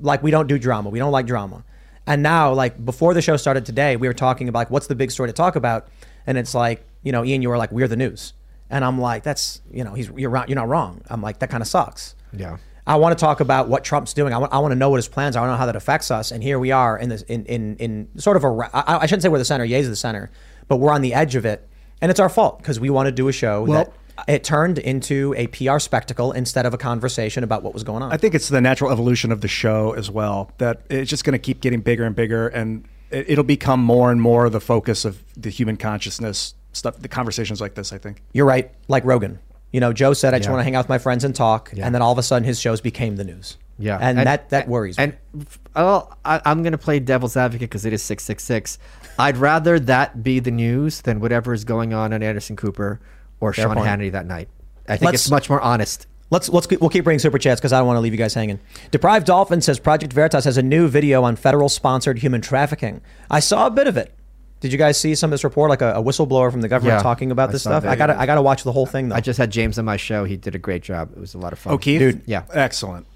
like 0.00 0.22
we 0.22 0.30
don't 0.30 0.46
do 0.46 0.58
drama. 0.58 0.88
We 0.90 0.98
don't 0.98 1.12
like 1.12 1.26
drama. 1.26 1.64
And 2.06 2.22
now, 2.22 2.52
like 2.52 2.82
before 2.84 3.14
the 3.14 3.22
show 3.22 3.36
started 3.36 3.64
today, 3.66 3.96
we 3.96 4.08
were 4.08 4.14
talking 4.14 4.48
about 4.48 4.60
like 4.60 4.70
what's 4.70 4.88
the 4.88 4.94
big 4.94 5.10
story 5.10 5.28
to 5.28 5.32
talk 5.32 5.54
about, 5.56 5.88
and 6.26 6.38
it's 6.38 6.54
like 6.54 6.86
you 7.02 7.12
know, 7.12 7.24
Ian, 7.24 7.42
you 7.42 7.48
were 7.48 7.56
like, 7.56 7.72
we're 7.72 7.88
the 7.88 7.96
news, 7.96 8.34
and 8.68 8.84
I'm 8.84 9.00
like, 9.00 9.22
that's 9.22 9.60
you 9.72 9.84
know, 9.84 9.94
he's 9.94 10.08
you're 10.16 10.44
you're 10.46 10.56
not 10.56 10.68
wrong. 10.68 11.02
I'm 11.08 11.22
like, 11.22 11.38
that 11.40 11.50
kind 11.50 11.62
of 11.62 11.68
sucks. 11.68 12.14
Yeah. 12.32 12.58
I 12.86 12.96
want 12.96 13.16
to 13.16 13.20
talk 13.20 13.40
about 13.40 13.68
what 13.68 13.84
Trump's 13.84 14.14
doing. 14.14 14.32
I 14.32 14.38
want, 14.38 14.52
I 14.52 14.58
want 14.58 14.72
to 14.72 14.76
know 14.76 14.90
what 14.90 14.96
his 14.96 15.06
plans 15.06 15.36
are. 15.36 15.40
I 15.40 15.42
want 15.42 15.50
to 15.50 15.54
know 15.54 15.58
how 15.58 15.66
that 15.66 15.76
affects 15.76 16.10
us. 16.10 16.32
And 16.32 16.42
here 16.42 16.58
we 16.58 16.72
are 16.72 16.98
in 16.98 17.08
this 17.08 17.22
in 17.22 17.44
in, 17.46 17.76
in 17.76 18.08
sort 18.16 18.36
of 18.36 18.44
a. 18.44 18.70
I, 18.74 19.02
I 19.02 19.06
shouldn't 19.06 19.22
say 19.22 19.28
we're 19.28 19.38
the 19.38 19.44
center. 19.44 19.64
Ye's 19.64 19.88
the 19.88 19.96
center, 19.96 20.30
but 20.66 20.76
we're 20.78 20.92
on 20.92 21.02
the 21.02 21.14
edge 21.14 21.36
of 21.36 21.44
it, 21.44 21.68
and 22.00 22.10
it's 22.10 22.20
our 22.20 22.28
fault 22.28 22.58
because 22.58 22.80
we 22.80 22.90
want 22.90 23.06
to 23.06 23.12
do 23.12 23.28
a 23.28 23.32
show 23.32 23.62
Well- 23.62 23.84
that 23.84 23.92
it 24.28 24.44
turned 24.44 24.78
into 24.78 25.34
a 25.38 25.46
PR 25.46 25.78
spectacle 25.78 26.32
instead 26.32 26.66
of 26.66 26.74
a 26.74 26.78
conversation 26.78 27.42
about 27.42 27.62
what 27.62 27.72
was 27.72 27.84
going 27.84 28.02
on. 28.02 28.12
I 28.12 28.18
think 28.18 28.34
it's 28.34 28.48
the 28.48 28.60
natural 28.60 28.90
evolution 28.90 29.32
of 29.32 29.40
the 29.40 29.48
show 29.48 29.92
as 29.92 30.10
well 30.10 30.50
that 30.58 30.82
it's 30.90 31.08
just 31.08 31.24
going 31.24 31.32
to 31.32 31.38
keep 31.38 31.60
getting 31.62 31.80
bigger 31.80 32.04
and 32.04 32.14
bigger, 32.14 32.48
and 32.48 32.86
it'll 33.10 33.44
become 33.44 33.80
more 33.82 34.10
and 34.10 34.20
more 34.20 34.48
the 34.50 34.60
focus 34.60 35.04
of 35.04 35.22
the 35.36 35.50
human 35.50 35.76
consciousness 35.76 36.54
stuff. 36.72 36.98
The 36.98 37.08
conversations 37.08 37.60
like 37.60 37.74
this, 37.74 37.92
I 37.92 37.98
think. 37.98 38.22
You're 38.32 38.46
right, 38.46 38.70
like 38.88 39.04
Rogan. 39.04 39.38
You 39.72 39.80
know, 39.80 39.92
Joe 39.92 40.12
said, 40.14 40.34
"I 40.34 40.38
just 40.38 40.48
Yeah. 40.48 40.52
want 40.52 40.60
to 40.60 40.64
hang 40.64 40.74
out 40.74 40.84
with 40.84 40.88
my 40.88 40.98
friends 40.98 41.22
and 41.24 41.34
talk," 41.34 41.70
Yeah. 41.74 41.86
and 41.86 41.94
then 41.94 42.02
all 42.02 42.12
of 42.12 42.18
a 42.18 42.22
sudden, 42.22 42.44
his 42.44 42.58
shows 42.60 42.80
became 42.80 43.16
the 43.16 43.24
news. 43.24 43.56
Yeah, 43.78 43.96
and, 44.00 44.18
that 44.18 44.50
that 44.50 44.68
worries 44.68 44.98
me. 44.98 45.04
And 45.04 45.16
well, 45.74 46.16
I, 46.24 46.40
I'm 46.44 46.62
going 46.62 46.72
to 46.72 46.78
play 46.78 46.98
devil's 47.00 47.36
advocate 47.36 47.70
because 47.70 47.86
it 47.86 47.92
is 47.92 48.02
six 48.02 48.24
six 48.24 48.42
six. 48.44 48.78
I'd 49.18 49.36
rather 49.38 49.78
that 49.80 50.22
be 50.22 50.38
the 50.40 50.50
news 50.50 51.00
than 51.02 51.18
whatever 51.20 51.54
is 51.54 51.64
going 51.64 51.94
on 51.94 52.12
on 52.12 52.22
Anderson 52.22 52.56
Cooper 52.56 53.00
or 53.40 53.52
Fair 53.52 53.64
Sean 53.66 53.76
point. 53.76 53.86
Hannity 53.88 54.12
that 54.12 54.26
night. 54.26 54.48
I 54.88 54.96
think 54.96 55.12
Let's- 55.12 55.22
it's 55.24 55.30
much 55.30 55.48
more 55.48 55.60
honest. 55.60 56.06
Let's 56.30 56.48
let's 56.48 56.66
keep- 56.66 56.80
we'll 56.80 56.90
keep 56.90 57.04
bringing 57.04 57.18
super 57.18 57.38
chats 57.38 57.60
because 57.60 57.72
I 57.72 57.78
don't 57.78 57.86
want 57.88 57.96
to 57.96 58.00
leave 58.00 58.12
you 58.12 58.18
guys 58.18 58.34
hanging. 58.34 58.60
Deprived 58.92 59.26
Dolphin 59.26 59.60
says 59.60 59.78
Project 59.80 60.12
Veritas 60.12 60.44
has 60.44 60.56
a 60.56 60.62
new 60.62 60.86
video 60.88 61.24
on 61.24 61.34
federal 61.36 61.68
sponsored 61.68 62.18
human 62.20 62.40
trafficking. 62.40 63.00
I 63.30 63.40
saw 63.40 63.66
a 63.66 63.70
bit 63.70 63.86
of 63.88 63.96
it. 63.96 64.14
Did 64.60 64.72
you 64.72 64.78
guys 64.78 64.96
see 65.00 65.14
some 65.14 65.28
of 65.30 65.32
this 65.32 65.42
report, 65.42 65.70
like 65.70 65.80
a, 65.82 65.94
a 65.94 66.02
whistleblower 66.02 66.52
from 66.52 66.60
the 66.60 66.68
government 66.68 66.98
Yeah, 66.98 67.02
talking 67.02 67.30
about 67.30 67.50
this 67.50 67.62
saw 67.62 67.70
stuff? 67.70 67.82
that. 67.84 67.90
I 67.92 67.96
got 67.96 68.06
to 68.08 68.20
I 68.20 68.26
got 68.26 68.34
to 68.36 68.42
watch 68.42 68.62
the 68.62 68.72
whole 68.72 68.86
thing 68.86 69.08
though. 69.08 69.16
I 69.16 69.20
just 69.20 69.38
had 69.38 69.50
James 69.50 69.78
on 69.78 69.84
my 69.86 69.96
show. 69.96 70.24
He 70.24 70.36
did 70.36 70.54
a 70.54 70.58
great 70.58 70.82
job. 70.82 71.10
It 71.12 71.18
was 71.18 71.34
a 71.34 71.38
lot 71.38 71.52
of 71.52 71.58
fun. 71.58 71.72
O'Keefe, 71.72 71.98
Dude. 71.98 72.22
Yeah. 72.26 72.44
excellent. 72.52 73.06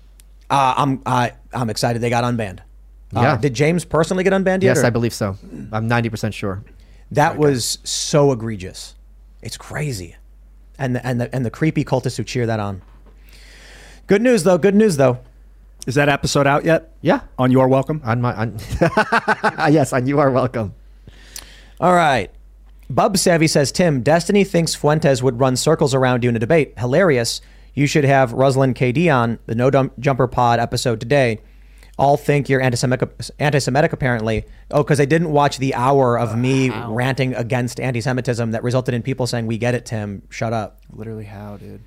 uh, 0.51 0.75
I'm 0.77 1.03
I 1.07 1.33
I'm 1.53 1.71
excited 1.71 2.01
they 2.03 2.11
got 2.11 2.25
unbanned. 2.25 2.61
Uh, 3.15 3.21
Yeah. 3.21 3.37
did 3.37 3.55
James 3.55 3.85
personally 3.85 4.25
get 4.25 4.33
unbanned 4.33 4.63
yet? 4.63 4.75
Yes, 4.77 4.79
or- 4.83 4.87
I 4.87 4.91
believe 4.91 5.13
so. 5.15 5.37
I'm 5.71 5.89
90% 5.89 6.33
sure. 6.35 6.65
That 7.13 7.37
was 7.37 7.79
so 7.85 8.33
egregious. 8.33 8.97
It's 9.43 9.57
crazy. 9.57 10.17
And 10.79 10.97
the, 10.97 11.07
and 11.07 11.21
the, 11.21 11.33
and 11.33 11.45
the 11.47 11.51
creepy 11.51 11.85
cultists 11.85 12.17
who 12.17 12.25
cheer 12.25 12.47
that 12.47 12.59
on. 12.59 12.83
Good 14.07 14.23
news 14.23 14.43
though. 14.43 14.59
Good 14.59 14.75
news 14.75 14.97
though. 14.97 15.19
Is 15.87 15.95
that 15.97 16.09
episode 16.09 16.47
out 16.47 16.65
yet? 16.65 16.95
Yeah. 17.03 17.21
On 17.39 17.51
your 17.51 17.69
welcome. 17.69 18.01
On 18.05 18.21
my 18.21 18.35
on 18.35 18.59
Yes, 19.73 19.93
on 19.93 20.07
you 20.07 20.19
are 20.19 20.31
welcome. 20.31 20.75
All 21.81 21.95
right. 21.95 22.31
Bub 22.91 23.17
Savvy 23.17 23.47
says, 23.47 23.73
Tim, 23.73 24.03
Destiny 24.03 24.45
thinks 24.45 24.75
Fuentes 24.75 25.23
would 25.23 25.41
run 25.41 25.57
circles 25.57 25.95
around 25.95 26.23
you 26.23 26.29
in 26.29 26.37
a 26.37 26.39
debate. 26.39 26.79
Hilarious. 26.79 27.41
You 27.73 27.87
should 27.87 28.05
have 28.05 28.33
Ruslan 28.33 28.75
KD 28.75 29.15
on 29.15 29.39
the 29.47 29.55
No 29.55 29.71
Dump 29.71 29.99
Jumper 29.99 30.27
Pod 30.29 30.61
episode 30.61 31.01
today. 31.01 31.41
All 31.99 32.17
think 32.17 32.49
you're 32.49 32.61
anti-Semitic, 32.61 33.09
anti-Semitic 33.39 33.93
apparently. 33.93 34.45
Oh, 34.71 34.83
because 34.83 34.99
they 34.99 35.07
didn't 35.07 35.31
watch 35.31 35.59
the 35.59 35.75
hour 35.75 36.19
of 36.19 36.37
me 36.37 36.71
ranting 36.71 37.35
against 37.35 37.81
anti-Semitism 37.81 38.51
that 38.51 38.63
resulted 38.63 38.95
in 38.95 39.03
people 39.03 39.27
saying, 39.27 39.47
"We 39.47 39.59
get 39.59 39.75
it, 39.75 39.87
Tim. 39.87 40.23
Shut 40.29 40.53
up." 40.53 40.81
Literally, 40.93 41.25
how, 41.25 41.57
dude? 41.57 41.81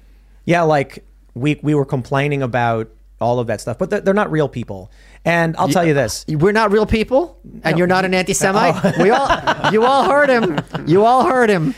Yeah, 0.45 0.61
like 0.61 1.06
we 1.38 1.59
we 1.64 1.73
were 1.76 1.85
complaining 1.85 2.41
about 2.41 2.89
all 3.19 3.39
of 3.39 3.47
that 3.47 3.59
stuff, 3.61 3.77
but 3.80 3.89
they're, 3.89 4.01
they're 4.01 4.14
not 4.14 4.30
real 4.31 4.47
people. 4.49 4.91
And 5.26 5.55
I'll 5.57 5.68
tell 5.69 5.85
you 5.85 5.93
this: 5.93 6.26
We're 6.27 6.51
not 6.51 6.72
real 6.72 6.85
people, 6.85 7.39
and 7.64 7.73
No. 7.73 7.77
you're 7.77 7.88
not 7.88 8.05
an 8.05 8.14
anti-Semite. 8.14 8.76
Oh. 8.97 9.03
we 9.03 9.09
all, 9.09 9.72
you 9.73 9.84
all 9.85 10.03
heard 10.05 10.30
him. 10.30 10.59
You 10.88 11.03
all 11.05 11.26
heard 11.26 11.49
him. 11.49 11.73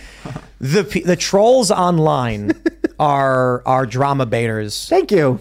the 0.59 0.83
pe- 0.83 1.01
the 1.03 1.15
trolls 1.15 1.71
online 1.71 2.51
are 2.99 3.63
are 3.65 3.85
drama 3.85 4.25
baiters. 4.25 4.87
Thank 4.89 5.11
you. 5.11 5.39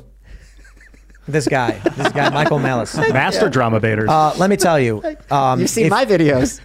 This 1.26 1.46
guy, 1.46 1.72
this 1.96 2.10
guy, 2.12 2.30
Michael 2.30 2.58
Malice, 2.58 2.96
Master 2.96 3.50
drama 3.50 3.80
baiters. 3.80 4.08
Uh, 4.08 4.34
let 4.38 4.48
me 4.48 4.56
tell 4.56 4.80
you, 4.80 5.02
um, 5.30 5.60
You've 5.60 5.68
seen 5.68 5.86
if 5.86 5.90
my 5.90 6.06
videos. 6.06 6.60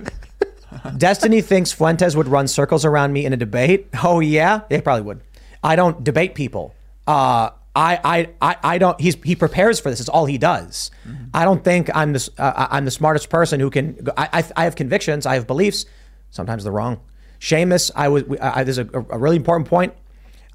Destiny 0.97 1.41
thinks 1.41 1.71
Fuentes 1.73 2.15
would 2.15 2.27
run 2.27 2.47
circles 2.47 2.85
around 2.85 3.11
me 3.13 3.25
in 3.25 3.33
a 3.33 3.37
debate. 3.37 3.87
Oh 4.03 4.21
yeah, 4.21 4.61
they 4.69 4.79
probably 4.79 5.01
would. 5.03 5.21
I 5.63 5.75
don't 5.75 6.01
debate 6.03 6.33
people. 6.35 6.73
Uh, 7.07 7.49
I, 7.75 7.99
I, 8.03 8.29
I, 8.41 8.55
I 8.63 8.77
don't. 8.77 8.99
He's 9.01 9.15
he 9.23 9.35
prepares 9.35 9.79
for 9.79 9.89
this. 9.89 9.99
It's 9.99 10.09
all 10.09 10.25
he 10.25 10.37
does. 10.37 10.91
I 11.33 11.43
don't 11.43 11.63
think 11.63 11.89
I'm 11.95 12.13
the 12.13 12.29
uh, 12.37 12.67
I'm 12.69 12.85
the 12.85 12.91
smartest 12.91 13.29
person 13.29 13.59
who 13.59 13.69
can. 13.71 14.07
I, 14.15 14.29
I, 14.31 14.43
I 14.55 14.63
have 14.65 14.75
convictions. 14.75 15.25
I 15.25 15.33
have 15.35 15.47
beliefs. 15.47 15.85
Sometimes 16.29 16.63
they're 16.63 16.73
wrong. 16.73 16.99
Seamus, 17.39 17.89
I 17.95 18.09
was. 18.09 18.23
I, 18.39 18.59
I- 18.59 18.63
there's 18.63 18.77
a, 18.77 18.87
a 18.93 19.17
really 19.17 19.35
important 19.37 19.67
point. 19.67 19.93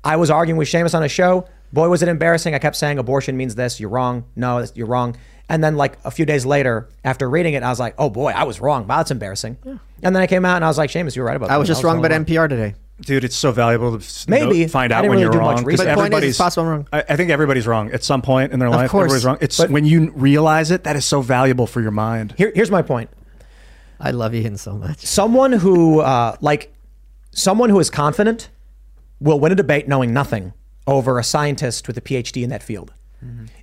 I 0.04 0.16
was 0.16 0.30
arguing 0.30 0.58
with 0.58 0.68
Seamus 0.68 0.94
on 0.94 1.02
a 1.02 1.08
show. 1.08 1.48
Boy, 1.72 1.88
was 1.88 2.02
it 2.02 2.08
embarrassing. 2.08 2.54
I 2.54 2.58
kept 2.60 2.76
saying 2.76 2.98
abortion 2.98 3.36
means 3.36 3.54
this. 3.56 3.78
You're 3.80 3.90
wrong. 3.90 4.24
No, 4.36 4.64
you're 4.74 4.86
wrong. 4.86 5.16
And 5.50 5.62
then, 5.62 5.76
like 5.76 5.98
a 6.04 6.10
few 6.10 6.24
days 6.24 6.46
later, 6.46 6.88
after 7.04 7.28
reading 7.28 7.54
it, 7.54 7.62
I 7.64 7.68
was 7.70 7.80
like, 7.80 7.94
"Oh 7.98 8.10
boy, 8.10 8.30
I 8.30 8.44
was 8.44 8.60
wrong. 8.60 8.86
Wow, 8.86 8.98
that's 8.98 9.10
embarrassing." 9.10 9.56
Yeah. 9.64 9.78
And 10.04 10.14
then 10.14 10.22
I 10.22 10.26
came 10.28 10.44
out 10.44 10.56
and 10.56 10.64
I 10.64 10.68
was 10.68 10.78
like, 10.78 10.90
"Seamus, 10.90 11.16
you 11.16 11.22
were 11.22 11.26
right 11.28 11.36
about 11.36 11.48
that." 11.48 11.54
I 11.54 11.58
was 11.58 11.66
just 11.68 11.82
wrong 11.82 11.98
about 11.98 12.12
NPR 12.26 12.48
today. 12.48 12.74
Dude, 13.00 13.22
it's 13.22 13.36
so 13.36 13.52
valuable 13.52 13.98
to 13.98 14.30
Maybe. 14.30 14.62
know- 14.62 14.68
find 14.68 14.92
out 14.92 15.02
when 15.02 15.12
really 15.12 15.22
you're 15.22 15.32
wrong. 15.32 15.62
But 15.62 15.76
the 15.76 15.76
point 15.76 15.80
is, 15.80 15.86
everybody's 15.86 16.38
possible 16.38 16.64
I'm 16.66 16.70
wrong. 16.70 16.88
I, 16.92 17.04
I 17.10 17.16
think 17.16 17.30
everybody's 17.30 17.66
wrong 17.66 17.92
at 17.92 18.02
some 18.02 18.22
point 18.22 18.52
in 18.52 18.58
their 18.58 18.70
life. 18.70 18.86
Of 18.86 18.90
course. 18.90 19.04
Everybody's 19.04 19.24
wrong. 19.24 19.38
It's 19.40 19.56
But- 19.56 19.70
when 19.70 19.84
you 19.84 20.10
realize 20.16 20.70
it 20.72 20.84
that 20.84 20.96
is 20.96 21.04
so 21.04 21.20
valuable 21.20 21.66
for 21.68 21.80
your 21.80 21.92
mind. 21.92 22.34
Here, 22.36 22.50
here's 22.54 22.70
my 22.72 22.82
point. 22.82 23.10
I 24.00 24.10
love 24.10 24.34
Ian 24.34 24.56
so 24.56 24.74
much. 24.74 24.98
Someone 25.00 25.52
who, 25.52 26.00
uh, 26.00 26.36
like, 26.40 26.72
someone 27.32 27.70
who 27.70 27.78
is 27.80 27.90
confident 27.90 28.48
will 29.20 29.38
win 29.40 29.52
a 29.52 29.56
debate 29.56 29.86
knowing 29.88 30.12
nothing 30.12 30.52
over 30.86 31.18
a 31.18 31.24
scientist 31.24 31.86
with 31.86 31.96
a 31.98 32.00
PhD 32.00 32.42
in 32.42 32.50
that 32.50 32.62
field. 32.62 32.92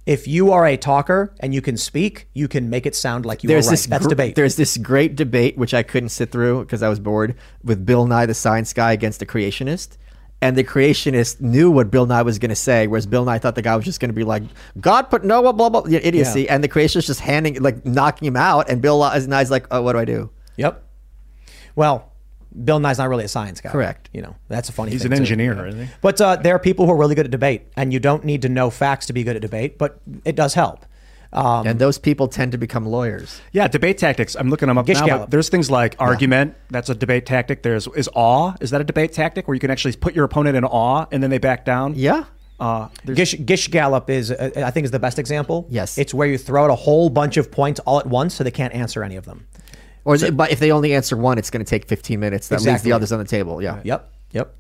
If 0.06 0.28
you 0.28 0.52
are 0.52 0.66
a 0.66 0.76
talker 0.78 1.34
and 1.40 1.54
you 1.54 1.62
can 1.62 1.78
speak, 1.78 2.28
you 2.34 2.48
can 2.48 2.70
make 2.70 2.86
it 2.86 2.96
sound 2.96 3.26
like 3.26 3.44
you 3.44 3.48
there's 3.48 3.68
are 3.68 3.70
right. 3.70 3.74
this 3.74 3.86
That's 3.86 4.04
gr- 4.04 4.10
debate. 4.10 4.36
There's 4.36 4.56
this 4.58 4.78
great 4.78 5.16
debate 5.16 5.58
which 5.58 5.74
I 5.74 5.82
couldn't 5.84 6.10
sit 6.10 6.32
through 6.32 6.62
because 6.66 6.84
I 6.84 6.90
was 6.90 7.00
bored 7.00 7.36
with 7.64 7.86
Bill 7.86 8.06
Nye 8.06 8.26
the 8.26 8.34
Science 8.34 8.74
Guy 8.74 8.92
against 8.92 9.20
the 9.20 9.26
creationist. 9.26 9.98
And 10.42 10.58
the 10.58 10.64
creationist 10.66 11.40
knew 11.40 11.72
what 11.72 11.90
Bill 11.90 12.06
Nye 12.06 12.22
was 12.22 12.38
going 12.38 12.50
to 12.50 12.56
say, 12.56 12.86
whereas 12.88 13.06
Bill 13.06 13.24
Nye 13.24 13.40
thought 13.40 13.56
the 13.56 13.62
guy 13.62 13.76
was 13.76 13.86
just 13.86 14.02
going 14.02 14.10
to 14.10 14.14
be 14.16 14.26
like, 14.26 14.44
"God 14.80 15.04
put 15.04 15.24
Noah, 15.24 15.54
blah 15.54 15.70
blah, 15.70 15.82
blah 15.82 15.98
idiocy," 15.98 16.42
Yeah. 16.44 16.54
and 16.54 16.64
the 16.64 16.68
creationist 16.68 17.06
just 17.08 17.22
handing, 17.22 17.62
like, 17.62 17.86
knocking 17.86 18.28
him 18.28 18.36
out, 18.36 18.70
and 18.70 18.82
Bill 18.82 19.00
Nye's 19.00 19.50
like, 19.50 19.66
"Oh, 19.72 19.82
what 19.82 19.94
do 19.94 20.00
I 20.00 20.06
do?" 20.06 20.30
Yep. 20.58 20.84
Well, 21.76 22.12
Bill 22.64 22.80
Nye's 22.80 22.98
not 22.98 23.10
really 23.10 23.26
a 23.26 23.28
science 23.28 23.60
guy. 23.62 23.70
Correct. 23.70 24.10
You 24.14 24.22
know, 24.22 24.36
that's 24.48 24.70
a 24.70 24.72
funny 24.72 24.92
He's 24.92 25.02
thing, 25.04 25.12
an 25.12 25.18
too. 25.18 25.22
engineer, 25.24 25.68
isn't 25.68 25.88
he? 25.88 25.92
But 26.02 26.22
uh, 26.22 26.38
there 26.38 26.56
are 26.56 26.60
people 26.60 26.86
who 26.86 26.92
are 26.92 26.98
really 26.98 27.16
good 27.16 27.26
at 27.26 27.32
debate, 27.32 27.64
and 27.76 27.92
you 27.92 28.00
don't 28.00 28.24
need 28.24 28.42
to 28.44 28.50
know 28.50 28.70
facts 28.70 29.06
to 29.08 29.14
be 29.14 29.24
good 29.24 29.36
at 29.36 29.42
debate, 29.42 29.78
but 29.78 30.00
it 30.24 30.36
does 30.36 30.54
help. 30.54 30.86
Um, 31.34 31.68
and 31.68 31.80
those 31.80 31.98
people 31.98 32.30
tend 32.30 32.54
to 32.54 32.58
become 32.58 32.86
lawyers. 32.86 33.42
Yeah, 33.52 33.68
debate 33.68 33.98
tactics. 33.98 34.36
I'm 34.36 34.50
looking 34.50 34.70
them 34.70 34.78
up 34.78 34.86
Gish 34.86 35.00
now. 35.02 35.06
Gallop. 35.06 35.22
but 35.24 35.32
There's 35.32 35.50
things 35.50 35.70
like 35.70 35.96
argument. 36.00 36.56
That's 36.70 36.90
a 36.90 36.96
debate 36.96 37.26
tactic. 37.26 37.62
There's 37.62 37.88
is 37.88 38.10
awe. 38.16 38.54
Is 38.62 38.70
that 38.70 38.80
a 38.80 38.86
debate 38.86 39.12
tactic 39.12 39.48
where 39.48 39.54
you 39.54 39.60
can 39.60 39.70
actually 39.70 39.96
put 39.98 40.16
your 40.16 40.24
opponent 40.24 40.56
in 40.56 40.64
awe 40.64 41.08
and 41.12 41.22
then 41.22 41.30
they 41.30 41.38
back 41.40 41.66
down? 41.66 41.94
Yeah. 41.96 42.24
Uh, 42.58 42.88
Gish, 43.06 43.36
Gish 43.46 43.68
Gallop 43.68 44.10
is, 44.10 44.32
uh, 44.32 44.50
I 44.56 44.72
think, 44.72 44.86
is 44.86 44.92
the 44.92 45.00
best 45.00 45.20
example. 45.20 45.68
Yes. 45.70 45.98
It's 45.98 46.14
where 46.14 46.28
you 46.28 46.38
throw 46.38 46.64
out 46.64 46.70
a 46.70 46.76
whole 46.76 47.10
bunch 47.10 47.36
of 47.36 47.52
points 47.52 47.82
all 47.82 48.00
at 48.00 48.08
once, 48.08 48.34
so 48.34 48.46
they 48.46 48.52
can't 48.52 48.74
answer 48.74 49.04
any 49.04 49.18
of 49.18 49.26
them. 49.26 49.46
Or, 50.06 50.18
but 50.32 50.52
if 50.52 50.60
they 50.60 50.72
only 50.72 50.94
answer 50.94 51.18
one, 51.18 51.38
it's 51.38 51.50
going 51.50 51.66
to 51.66 51.70
take 51.70 51.88
15 51.88 52.20
minutes. 52.20 52.48
That 52.48 52.62
leaves 52.62 52.84
the 52.84 52.92
others 52.94 53.12
on 53.12 53.20
the 53.20 53.26
table. 53.26 53.62
Yeah. 53.62 53.82
Yep. 53.84 54.12
Yep. 54.32 54.56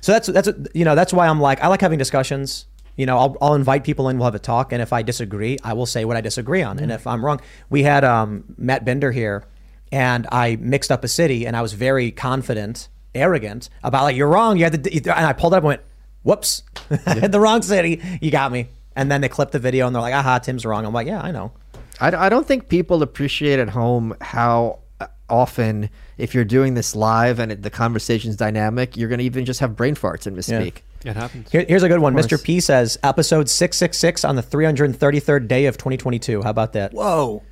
So 0.00 0.12
that's 0.12 0.28
that's 0.28 0.48
you 0.74 0.84
know 0.84 0.94
that's 0.94 1.12
why 1.12 1.28
I'm 1.28 1.40
like 1.40 1.62
I 1.62 1.68
like 1.68 1.80
having 1.80 1.98
discussions. 1.98 2.66
You 2.96 3.06
know, 3.06 3.18
I'll, 3.18 3.36
I'll 3.40 3.54
invite 3.54 3.84
people 3.84 4.08
in. 4.08 4.18
We'll 4.18 4.26
have 4.26 4.34
a 4.34 4.38
talk, 4.38 4.72
and 4.72 4.82
if 4.82 4.92
I 4.92 5.02
disagree, 5.02 5.58
I 5.64 5.72
will 5.72 5.86
say 5.86 6.04
what 6.04 6.16
I 6.16 6.20
disagree 6.20 6.62
on. 6.62 6.78
And 6.78 6.92
if 6.92 7.06
I'm 7.06 7.24
wrong, 7.24 7.40
we 7.70 7.82
had 7.82 8.04
um, 8.04 8.44
Matt 8.58 8.84
Bender 8.84 9.10
here, 9.10 9.44
and 9.90 10.26
I 10.30 10.56
mixed 10.56 10.90
up 10.90 11.02
a 11.04 11.08
city, 11.08 11.46
and 11.46 11.56
I 11.56 11.62
was 11.62 11.72
very 11.72 12.10
confident, 12.10 12.88
arrogant 13.14 13.70
about 13.82 14.02
like 14.04 14.16
you're 14.16 14.28
wrong. 14.28 14.58
You 14.58 14.64
had 14.64 14.84
to, 14.84 14.90
and 14.92 15.26
I 15.26 15.32
pulled 15.32 15.54
up 15.54 15.58
and 15.58 15.66
went, 15.68 15.82
"Whoops, 16.24 16.62
I 17.06 17.14
had 17.20 17.32
the 17.32 17.40
wrong 17.40 17.62
city. 17.62 18.02
You 18.20 18.30
got 18.30 18.52
me." 18.52 18.68
And 18.96 19.10
then 19.10 19.20
they 19.20 19.28
clipped 19.28 19.52
the 19.52 19.58
video, 19.58 19.86
and 19.86 19.94
they're 19.94 20.02
like, 20.02 20.14
"Aha, 20.14 20.38
Tim's 20.38 20.66
wrong." 20.66 20.84
I'm 20.84 20.92
like, 20.92 21.06
"Yeah, 21.06 21.20
I 21.20 21.30
know." 21.30 21.52
I, 22.00 22.26
I 22.26 22.28
don't 22.28 22.46
think 22.46 22.68
people 22.68 23.02
appreciate 23.02 23.58
at 23.58 23.68
home 23.68 24.16
how 24.20 24.80
uh, 25.00 25.06
often, 25.28 25.90
if 26.18 26.34
you're 26.34 26.44
doing 26.44 26.74
this 26.74 26.96
live 26.96 27.38
and 27.38 27.52
it, 27.52 27.62
the 27.62 27.70
conversation's 27.70 28.36
dynamic, 28.36 28.96
you're 28.96 29.08
going 29.08 29.18
to 29.18 29.24
even 29.24 29.44
just 29.44 29.60
have 29.60 29.76
brain 29.76 29.94
farts 29.94 30.26
and 30.26 30.36
misspeak. 30.36 30.82
It 31.04 31.16
happens. 31.16 31.50
Here, 31.50 31.64
here's 31.66 31.82
a 31.82 31.88
good 31.88 32.00
one. 32.00 32.14
Mr. 32.14 32.42
P 32.42 32.60
says 32.60 32.98
episode 33.02 33.48
666 33.48 34.24
on 34.24 34.36
the 34.36 34.42
333rd 34.42 35.48
day 35.48 35.66
of 35.66 35.78
2022. 35.78 36.42
How 36.42 36.50
about 36.50 36.74
that? 36.74 36.92
Whoa. 36.92 37.42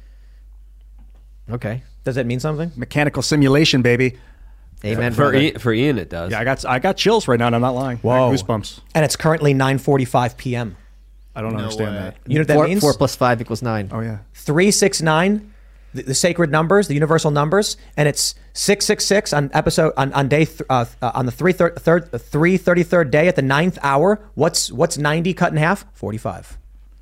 Okay. 1.51 1.83
Does 2.05 2.17
that 2.17 2.27
mean 2.27 2.41
something? 2.41 2.73
Mechanical 2.77 3.23
simulation, 3.23 3.83
baby. 3.83 4.19
Amen. 4.85 5.13
For, 5.13 5.31
brother. 5.31 5.39
Ian, 5.39 5.59
for 5.59 5.73
Ian, 5.73 5.99
it 5.99 6.09
does. 6.09 6.31
Yeah, 6.31 6.41
I 6.41 6.45
got 6.45 6.65
I 6.65 6.79
got 6.79 6.97
chills 6.97 7.27
right 7.27 7.39
now, 7.39 7.47
and 7.47 7.55
I'm 7.55 7.61
not 7.61 7.75
lying. 7.75 7.99
I 7.99 8.03
got 8.03 8.31
Whoa. 8.31 8.33
goosebumps. 8.33 8.81
And 8.95 9.05
it's 9.05 9.17
currently 9.17 9.53
9:45 9.55 10.37
p.m. 10.37 10.77
I 11.39 11.41
don't 11.41 11.57
understand 11.57 11.95
way. 11.95 12.01
that. 12.03 12.17
You 12.27 12.35
know 12.35 12.41
what 12.41 12.49
that 12.49 12.55
four, 12.55 12.67
means? 12.67 12.81
four 12.81 12.95
plus 12.95 13.15
five 13.15 13.41
equals 13.41 13.63
nine. 13.63 13.91
Oh 13.93 14.01
yeah. 14.01 14.19
369 14.35 15.53
the, 15.95 16.03
the 16.03 16.15
sacred 16.15 16.51
numbers, 16.51 16.89
the 16.89 16.95
universal 16.95 17.31
numbers, 17.31 17.77
and 17.97 18.09
it's 18.09 18.35
666 18.55 19.33
on 19.33 19.51
episode 19.55 19.93
on, 19.97 20.13
on 20.13 20.29
day 20.29 20.45
th- 20.45 20.63
uh, 20.69 20.85
uh, 21.01 21.13
on 21.15 21.27
the 21.27 21.33
3 21.33 21.53
thir- 21.53 21.75
third, 21.77 22.11
333rd 22.11 23.11
day 23.11 23.29
at 23.29 23.37
the 23.37 23.43
ninth 23.43 23.79
hour. 23.83 24.21
What's 24.35 24.71
what's 24.73 24.99
90 24.99 25.33
cut 25.35 25.53
in 25.53 25.59
half? 25.59 25.87
45. 25.95 26.59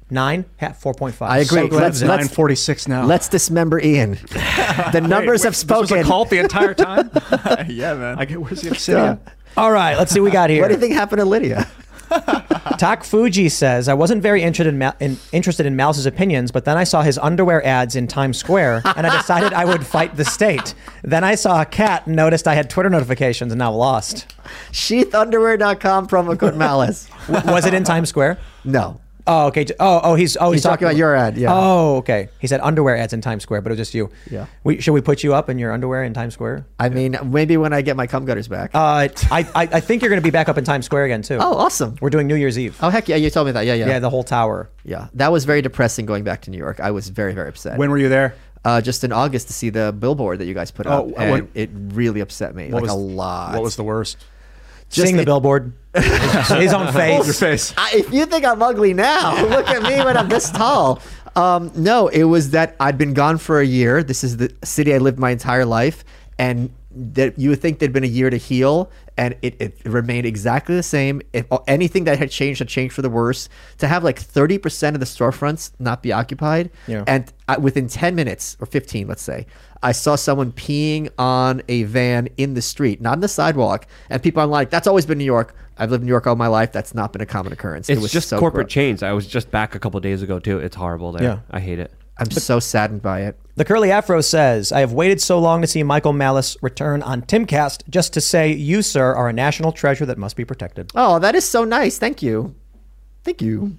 9 0.08 0.44
half 0.58 0.80
4.5. 0.80 1.22
I 1.22 1.38
agree. 1.38 1.62
So 1.62 1.68
glad 1.68 1.80
Let's- 1.80 2.02
let's- 2.02 2.02
946 2.02 2.88
now. 2.88 3.06
Let's 3.06 3.28
dismember 3.28 3.80
Ian. 3.80 4.12
the 4.92 5.04
numbers 5.06 5.42
have 5.42 5.54
This 5.54 5.66
was 5.66 5.90
a 5.90 6.02
cult 6.04 6.30
the 6.30 6.38
entire 6.38 6.74
time. 6.74 7.10
yeah, 7.68 7.94
man. 7.94 8.18
I 8.18 8.24
get 8.24 8.40
where's 8.40 8.60
the 8.60 8.70
obsidian? 8.70 9.18
All 9.56 9.72
right, 9.72 9.96
let's 9.96 10.12
see 10.12 10.20
what 10.20 10.26
we 10.26 10.30
got 10.30 10.50
here. 10.50 10.60
What 10.60 10.68
do 10.68 10.74
you 10.74 10.80
think 10.80 10.92
happened 10.92 11.20
to 11.20 11.24
Lydia? 11.24 11.66
Tak 12.78 13.04
Fuji 13.04 13.48
says, 13.48 13.88
I 13.88 13.94
wasn't 13.94 14.22
very 14.22 14.42
interested 14.42 14.74
in, 14.74 14.92
in, 15.00 15.16
interested 15.32 15.64
in 15.66 15.76
Mouse's 15.76 16.04
opinions, 16.04 16.50
but 16.50 16.64
then 16.64 16.76
I 16.76 16.84
saw 16.84 17.00
his 17.00 17.16
underwear 17.16 17.64
ads 17.64 17.96
in 17.96 18.06
Times 18.06 18.36
Square, 18.36 18.82
and 18.96 19.06
I 19.06 19.16
decided 19.16 19.54
I 19.54 19.64
would 19.64 19.86
fight 19.86 20.16
the 20.16 20.24
state. 20.24 20.74
Then 21.02 21.24
I 21.24 21.36
saw 21.36 21.62
a 21.62 21.64
cat 21.64 22.06
and 22.06 22.16
noticed 22.16 22.46
I 22.46 22.54
had 22.54 22.68
Twitter 22.68 22.90
notifications 22.90 23.52
and 23.52 23.58
now 23.58 23.72
lost. 23.72 24.26
Sheathunderwear.com 24.72 26.08
promo 26.08 26.38
code 26.38 26.56
malice. 26.66 27.08
Was 27.28 27.64
it 27.64 27.72
in 27.72 27.84
Times 27.84 28.08
Square? 28.08 28.38
No. 28.64 29.00
Oh, 29.26 29.46
okay. 29.48 29.66
Oh, 29.80 30.00
oh, 30.04 30.14
he's 30.14 30.36
oh 30.36 30.52
He's 30.52 30.62
talking 30.62 30.86
about 30.86 30.96
your 30.96 31.14
ad, 31.14 31.36
yeah. 31.36 31.48
Oh, 31.52 31.96
okay. 31.96 32.28
He 32.38 32.46
said 32.46 32.60
underwear 32.60 32.96
ads 32.96 33.12
in 33.12 33.20
Times 33.20 33.42
Square, 33.42 33.62
but 33.62 33.70
it 33.70 33.74
was 33.74 33.78
just 33.78 33.94
you. 33.94 34.10
Yeah. 34.30 34.46
We, 34.62 34.80
should 34.80 34.92
we 34.92 35.00
put 35.00 35.24
you 35.24 35.34
up 35.34 35.50
in 35.50 35.58
your 35.58 35.72
underwear 35.72 36.04
in 36.04 36.14
Times 36.14 36.34
Square? 36.34 36.66
I 36.78 36.88
mean, 36.88 37.16
maybe 37.24 37.56
when 37.56 37.72
I 37.72 37.82
get 37.82 37.96
my 37.96 38.06
cum 38.06 38.24
gutters 38.24 38.46
back. 38.48 38.70
Uh, 38.74 39.08
I, 39.30 39.40
I 39.54 39.68
I 39.72 39.80
think 39.80 40.02
you're 40.02 40.10
going 40.10 40.20
to 40.20 40.24
be 40.26 40.30
back 40.30 40.48
up 40.48 40.58
in 40.58 40.64
Times 40.64 40.84
Square 40.86 41.06
again 41.06 41.22
too. 41.22 41.38
oh, 41.40 41.54
awesome. 41.56 41.96
We're 42.00 42.10
doing 42.10 42.26
New 42.28 42.36
Year's 42.36 42.58
Eve. 42.58 42.78
Oh, 42.80 42.88
heck 42.90 43.08
yeah. 43.08 43.16
You 43.16 43.30
told 43.30 43.46
me 43.46 43.52
that. 43.52 43.66
Yeah, 43.66 43.74
yeah. 43.74 43.86
Yeah, 43.88 43.98
the 43.98 44.10
whole 44.10 44.22
tower. 44.24 44.70
yeah. 44.84 45.08
That 45.14 45.32
was 45.32 45.44
very 45.44 45.62
depressing 45.62 46.06
going 46.06 46.22
back 46.24 46.42
to 46.42 46.50
New 46.50 46.58
York. 46.58 46.78
I 46.80 46.90
was 46.92 47.08
very, 47.08 47.34
very 47.34 47.48
upset. 47.48 47.78
When 47.78 47.90
were 47.90 47.98
you 47.98 48.08
there? 48.08 48.34
uh, 48.64 48.80
just 48.80 49.04
in 49.04 49.12
August 49.12 49.46
to 49.46 49.52
see 49.52 49.70
the 49.70 49.94
billboard 49.96 50.40
that 50.40 50.46
you 50.46 50.54
guys 50.54 50.72
put 50.72 50.86
Oh, 50.88 50.90
up. 50.90 51.06
what- 51.06 51.20
and 51.20 51.48
it 51.54 51.70
really 51.72 52.18
upset 52.20 52.52
me. 52.54 52.64
What 52.64 52.82
like 52.82 52.82
was- 52.82 52.92
a 52.92 52.96
lot. 52.96 53.54
What 53.54 53.62
was 53.62 53.76
the 53.76 53.84
worst? 53.84 54.16
Just 54.90 55.06
Seeing 55.06 55.16
the 55.16 55.22
it- 55.22 55.26
billboard, 55.26 55.72
his 55.94 56.72
own 56.72 56.92
face. 56.92 57.24
Your 57.26 57.34
face. 57.34 57.74
I, 57.76 57.90
if 57.94 58.12
you 58.12 58.26
think 58.26 58.44
I'm 58.44 58.62
ugly 58.62 58.94
now, 58.94 59.42
look 59.48 59.66
at 59.68 59.82
me 59.82 59.96
when 60.04 60.16
I'm 60.16 60.28
this 60.28 60.50
tall. 60.50 61.00
Um, 61.34 61.70
no, 61.74 62.08
it 62.08 62.24
was 62.24 62.50
that 62.50 62.76
I'd 62.80 62.96
been 62.96 63.12
gone 63.14 63.38
for 63.38 63.60
a 63.60 63.66
year. 63.66 64.02
This 64.02 64.22
is 64.24 64.36
the 64.38 64.54
city 64.64 64.94
I 64.94 64.98
lived 64.98 65.18
my 65.18 65.30
entire 65.30 65.64
life, 65.66 66.04
and 66.38 66.70
that 66.98 67.38
you 67.38 67.50
would 67.50 67.60
think 67.60 67.78
there'd 67.78 67.92
been 67.92 68.04
a 68.04 68.06
year 68.06 68.30
to 68.30 68.36
heal, 68.38 68.90
and 69.18 69.34
it, 69.42 69.60
it 69.60 69.78
remained 69.84 70.24
exactly 70.26 70.74
the 70.76 70.82
same. 70.82 71.20
If 71.34 71.46
anything 71.66 72.04
that 72.04 72.18
had 72.18 72.30
changed 72.30 72.60
had 72.60 72.68
changed 72.68 72.94
for 72.94 73.02
the 73.02 73.10
worse. 73.10 73.48
To 73.78 73.88
have 73.88 74.02
like 74.02 74.18
30% 74.22 74.94
of 74.94 75.00
the 75.00 75.04
storefronts 75.06 75.72
not 75.78 76.02
be 76.02 76.10
occupied, 76.12 76.70
Yeah. 76.86 77.04
and 77.06 77.30
I, 77.48 77.58
within 77.58 77.86
10 77.88 78.14
minutes 78.14 78.56
or 78.60 78.66
15, 78.66 79.08
let's 79.08 79.22
say, 79.22 79.46
I 79.82 79.92
saw 79.92 80.16
someone 80.16 80.52
peeing 80.52 81.10
on 81.18 81.62
a 81.68 81.84
van 81.84 82.28
in 82.36 82.54
the 82.54 82.62
street, 82.62 83.00
not 83.00 83.14
on 83.14 83.20
the 83.20 83.28
sidewalk, 83.28 83.86
and 84.10 84.22
people 84.22 84.42
are 84.42 84.46
like, 84.46 84.70
"That's 84.70 84.86
always 84.86 85.06
been 85.06 85.18
New 85.18 85.24
York. 85.24 85.54
I've 85.78 85.90
lived 85.90 86.02
in 86.02 86.06
New 86.06 86.12
York 86.12 86.26
all 86.26 86.36
my 86.36 86.46
life. 86.46 86.72
That's 86.72 86.94
not 86.94 87.12
been 87.12 87.22
a 87.22 87.26
common 87.26 87.52
occurrence." 87.52 87.88
It's 87.88 87.98
it 87.98 88.02
was 88.02 88.12
just 88.12 88.28
so 88.28 88.38
corporate 88.38 88.66
gross. 88.66 88.72
chains. 88.72 89.02
I 89.02 89.12
was 89.12 89.26
just 89.26 89.50
back 89.50 89.74
a 89.74 89.78
couple 89.78 90.00
days 90.00 90.22
ago 90.22 90.38
too. 90.38 90.58
It's 90.58 90.76
horrible 90.76 91.12
there. 91.12 91.22
Yeah. 91.22 91.38
I 91.50 91.60
hate 91.60 91.78
it. 91.78 91.92
I'm 92.18 92.30
so 92.30 92.60
saddened 92.60 93.02
by 93.02 93.22
it. 93.22 93.38
The 93.56 93.64
Curly 93.64 93.90
Afro 93.90 94.22
says, 94.22 94.72
I 94.72 94.80
have 94.80 94.92
waited 94.92 95.20
so 95.20 95.38
long 95.38 95.60
to 95.60 95.66
see 95.66 95.82
Michael 95.82 96.14
Malice 96.14 96.56
return 96.62 97.02
on 97.02 97.22
Timcast 97.22 97.82
just 97.90 98.14
to 98.14 98.22
say, 98.22 98.52
you, 98.52 98.80
sir, 98.80 99.14
are 99.14 99.28
a 99.28 99.34
national 99.34 99.72
treasure 99.72 100.06
that 100.06 100.16
must 100.16 100.34
be 100.34 100.44
protected. 100.44 100.90
Oh, 100.94 101.18
that 101.18 101.34
is 101.34 101.46
so 101.46 101.64
nice. 101.64 101.98
Thank 101.98 102.22
you. 102.22 102.54
Thank 103.22 103.42
you. 103.42 103.76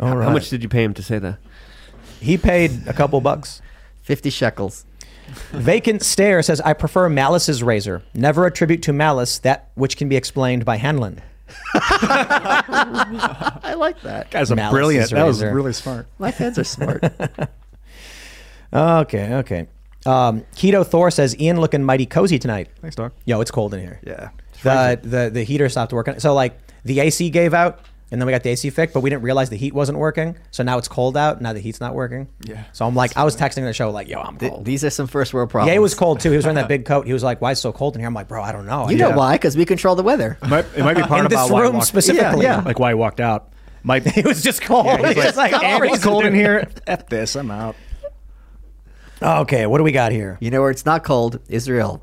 All 0.00 0.16
right. 0.16 0.24
How 0.24 0.32
much 0.32 0.48
did 0.48 0.62
you 0.62 0.70
pay 0.70 0.84
him 0.84 0.94
to 0.94 1.02
say 1.02 1.18
that? 1.18 1.38
He 2.20 2.38
paid 2.38 2.86
a 2.86 2.92
couple 2.92 3.20
bucks. 3.20 3.60
50 4.08 4.30
shekels. 4.30 4.86
Vacant 5.52 6.02
Stare 6.02 6.40
says, 6.40 6.62
I 6.62 6.72
prefer 6.72 7.10
Malice's 7.10 7.62
razor. 7.62 8.02
Never 8.14 8.46
attribute 8.46 8.82
to 8.84 8.94
Malice 8.94 9.38
that 9.40 9.68
which 9.74 9.98
can 9.98 10.08
be 10.08 10.16
explained 10.16 10.64
by 10.64 10.76
Hanlon. 10.76 11.20
I 11.74 13.74
like 13.76 14.00
that. 14.00 14.30
Guys, 14.30 14.50
I'm 14.50 14.56
Malice's 14.56 14.74
brilliant. 14.74 15.10
That 15.10 15.26
was 15.26 15.42
razor. 15.42 15.54
really 15.54 15.74
smart. 15.74 16.06
My 16.18 16.30
fans 16.30 16.58
are 16.58 16.64
smart. 16.64 17.04
Okay, 18.72 19.34
okay. 19.34 19.66
Um, 20.06 20.46
Keto 20.54 20.86
Thor 20.86 21.10
says, 21.10 21.38
Ian 21.38 21.60
looking 21.60 21.84
mighty 21.84 22.06
cozy 22.06 22.38
tonight. 22.38 22.70
Thanks, 22.80 22.96
dog. 22.96 23.12
Yo, 23.26 23.42
it's 23.42 23.50
cold 23.50 23.74
in 23.74 23.80
here. 23.80 24.00
Yeah. 24.06 24.30
The, 24.62 24.98
the, 25.02 25.30
the 25.30 25.42
heater 25.42 25.68
stopped 25.68 25.92
working. 25.92 26.18
So, 26.18 26.32
like, 26.32 26.58
the 26.84 27.00
AC 27.00 27.28
gave 27.28 27.52
out, 27.52 27.80
and 28.10 28.20
then 28.20 28.26
we 28.26 28.32
got 28.32 28.42
the 28.42 28.50
AC 28.50 28.70
fixed, 28.70 28.94
but 28.94 29.00
we 29.00 29.10
didn't 29.10 29.22
realize 29.22 29.50
the 29.50 29.56
heat 29.56 29.74
wasn't 29.74 29.98
working. 29.98 30.36
So 30.50 30.62
now 30.62 30.78
it's 30.78 30.88
cold 30.88 31.16
out. 31.16 31.40
Now 31.42 31.52
the 31.52 31.60
heat's 31.60 31.80
not 31.80 31.94
working. 31.94 32.28
Yeah. 32.42 32.64
So 32.72 32.86
I'm 32.86 32.94
like, 32.94 33.16
I 33.16 33.24
was 33.24 33.36
texting 33.36 33.64
the 33.64 33.72
show, 33.72 33.90
like, 33.90 34.08
yo, 34.08 34.20
I'm 34.20 34.38
Th- 34.38 34.50
cold. 34.52 34.64
These 34.64 34.84
are 34.84 34.90
some 34.90 35.06
first 35.06 35.34
world 35.34 35.50
problems. 35.50 35.68
Yeah, 35.72 35.76
it 35.76 35.82
was 35.82 35.94
cold 35.94 36.20
too. 36.20 36.30
He 36.30 36.36
was 36.36 36.44
wearing 36.46 36.56
that 36.56 36.68
big 36.76 36.84
coat. 36.86 37.06
He 37.06 37.12
was 37.12 37.22
like, 37.22 37.40
"Why 37.40 37.52
is 37.52 37.58
it 37.58 37.62
so 37.62 37.72
cold 37.72 37.94
in 37.96 38.00
here?" 38.00 38.08
I'm 38.08 38.14
like, 38.14 38.28
"Bro, 38.28 38.42
I 38.42 38.52
don't 38.52 38.66
know." 38.66 38.88
You 38.88 38.96
I- 39.04 39.10
know 39.10 39.16
why? 39.16 39.34
Because 39.34 39.56
we 39.56 39.64
control 39.64 39.94
the 39.94 40.02
weather. 40.02 40.38
It 40.42 40.48
might, 40.48 40.64
it 40.76 40.82
might 40.84 40.94
be 40.96 41.02
part 41.04 41.20
In 41.20 41.26
about 41.26 41.44
this 41.44 41.50
why 41.52 41.60
I 41.60 41.62
room 41.62 41.74
walked- 41.74 41.86
specifically. 41.86 42.44
Yeah, 42.44 42.58
yeah. 42.58 42.62
like 42.64 42.78
why 42.78 42.90
I 42.90 42.94
walked 42.94 43.20
out. 43.20 43.52
Might 43.82 44.06
It 44.16 44.24
was 44.26 44.42
just 44.42 44.62
cold. 44.62 44.86
Yeah, 44.86 45.08
It's 45.10 45.20
just 45.22 45.36
like, 45.36 45.52
like, 45.52 45.62
"Oh, 45.80 45.82
it's 45.84 46.02
cold 46.02 46.24
in 46.24 46.34
here. 46.34 46.68
F 46.86 47.06
this, 47.08 47.36
I'm 47.36 47.50
out. 47.50 47.76
Okay, 49.22 49.66
what 49.66 49.78
do 49.78 49.84
we 49.84 49.92
got 49.92 50.12
here? 50.12 50.36
You 50.40 50.50
know 50.50 50.60
where 50.60 50.70
it's 50.70 50.86
not 50.86 51.04
cold? 51.04 51.40
Israel. 51.48 52.02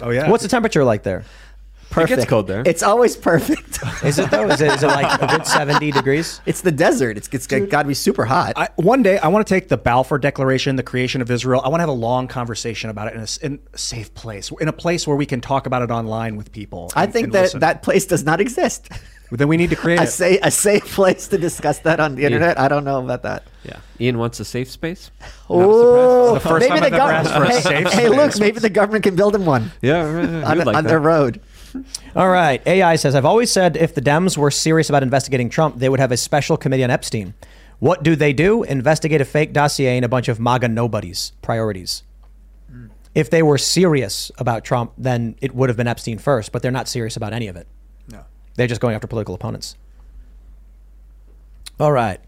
Oh 0.00 0.10
yeah. 0.10 0.30
What's 0.30 0.42
the 0.42 0.48
temperature 0.48 0.82
like 0.84 1.02
there? 1.02 1.24
Perfect. 1.94 2.28
cold 2.28 2.46
there. 2.46 2.62
It's 2.66 2.82
always 2.82 3.16
perfect. 3.16 3.78
Is 4.04 4.18
it 4.18 4.30
though? 4.30 4.48
Is 4.48 4.60
it, 4.60 4.72
is 4.72 4.82
it 4.82 4.86
like 4.88 5.20
a 5.22 5.26
good 5.26 5.46
70 5.46 5.90
degrees? 5.92 6.40
it's 6.46 6.60
the 6.60 6.72
desert. 6.72 7.16
It's, 7.16 7.28
it's 7.32 7.46
got 7.46 7.82
to 7.82 7.88
be 7.88 7.94
super 7.94 8.24
hot. 8.24 8.52
I, 8.56 8.68
one 8.76 9.02
day 9.02 9.18
I 9.18 9.28
want 9.28 9.46
to 9.46 9.54
take 9.54 9.68
the 9.68 9.76
Balfour 9.76 10.18
Declaration, 10.18 10.76
the 10.76 10.82
creation 10.82 11.20
of 11.22 11.30
Israel. 11.30 11.60
I 11.64 11.68
want 11.68 11.78
to 11.78 11.82
have 11.82 11.88
a 11.88 11.92
long 11.92 12.28
conversation 12.28 12.90
about 12.90 13.08
it 13.08 13.14
in 13.14 13.20
a, 13.20 13.22
s- 13.24 13.36
in 13.38 13.60
a 13.72 13.78
safe 13.78 14.12
place, 14.14 14.50
in 14.60 14.68
a 14.68 14.72
place 14.72 15.06
where 15.06 15.16
we 15.16 15.26
can 15.26 15.40
talk 15.40 15.66
about 15.66 15.82
it 15.82 15.90
online 15.90 16.36
with 16.36 16.52
people. 16.52 16.90
I 16.96 17.06
think 17.06 17.32
that 17.32 17.42
listen. 17.42 17.60
that 17.60 17.82
place 17.82 18.06
does 18.06 18.24
not 18.24 18.40
exist. 18.40 18.88
Then 19.30 19.48
we 19.48 19.56
need 19.56 19.70
to 19.70 19.76
create 19.76 19.98
a, 19.98 20.04
it. 20.04 20.06
sa- 20.08 20.36
a 20.42 20.50
safe 20.50 20.84
place 20.92 21.26
to 21.28 21.38
discuss 21.38 21.78
that 21.80 21.98
on 21.98 22.14
the 22.14 22.24
internet. 22.24 22.58
I 22.58 22.68
don't 22.68 22.84
know 22.84 23.02
about 23.02 23.22
that. 23.22 23.44
Yeah. 23.64 23.80
Ian 24.00 24.18
wants 24.18 24.38
a 24.38 24.44
safe 24.44 24.70
space. 24.70 25.10
Oh, 25.50 26.34
maybe 26.34 26.68
time 26.68 26.80
the 26.80 26.86
I've 26.86 26.92
ever 26.92 27.00
asked 27.00 27.30
for 27.32 27.44
a 27.44 27.48
government. 27.72 27.94
Hey, 27.94 28.02
hey, 28.02 28.08
look, 28.08 28.38
maybe 28.38 28.60
the 28.60 28.70
government 28.70 29.02
can 29.04 29.16
build 29.16 29.34
him 29.34 29.44
one 29.46 29.72
Yeah, 29.82 30.02
right, 30.04 30.28
right. 30.28 30.44
on, 30.44 30.58
like 30.66 30.76
on 30.76 30.84
their 30.84 31.00
road. 31.00 31.40
All 32.16 32.28
right. 32.28 32.64
AI 32.66 32.96
says, 32.96 33.14
I've 33.14 33.24
always 33.24 33.50
said 33.50 33.76
if 33.76 33.94
the 33.94 34.00
Dems 34.00 34.36
were 34.36 34.50
serious 34.50 34.88
about 34.88 35.02
investigating 35.02 35.48
Trump, 35.48 35.78
they 35.78 35.88
would 35.88 36.00
have 36.00 36.12
a 36.12 36.16
special 36.16 36.56
committee 36.56 36.84
on 36.84 36.90
Epstein. 36.90 37.34
What 37.78 38.02
do 38.02 38.16
they 38.16 38.32
do? 38.32 38.62
Investigate 38.62 39.20
a 39.20 39.24
fake 39.24 39.52
dossier 39.52 39.96
and 39.96 40.04
a 40.04 40.08
bunch 40.08 40.28
of 40.28 40.38
MAGA 40.40 40.68
nobodies. 40.68 41.32
Priorities. 41.42 42.02
Mm. 42.72 42.90
If 43.14 43.30
they 43.30 43.42
were 43.42 43.58
serious 43.58 44.30
about 44.38 44.64
Trump, 44.64 44.92
then 44.96 45.36
it 45.40 45.54
would 45.54 45.68
have 45.68 45.76
been 45.76 45.88
Epstein 45.88 46.18
first, 46.18 46.52
but 46.52 46.62
they're 46.62 46.70
not 46.70 46.88
serious 46.88 47.16
about 47.16 47.32
any 47.32 47.48
of 47.48 47.56
it. 47.56 47.66
No. 48.08 48.24
They're 48.54 48.68
just 48.68 48.80
going 48.80 48.94
after 48.94 49.06
political 49.06 49.34
opponents. 49.34 49.76
All 51.80 51.92
right. 51.92 52.20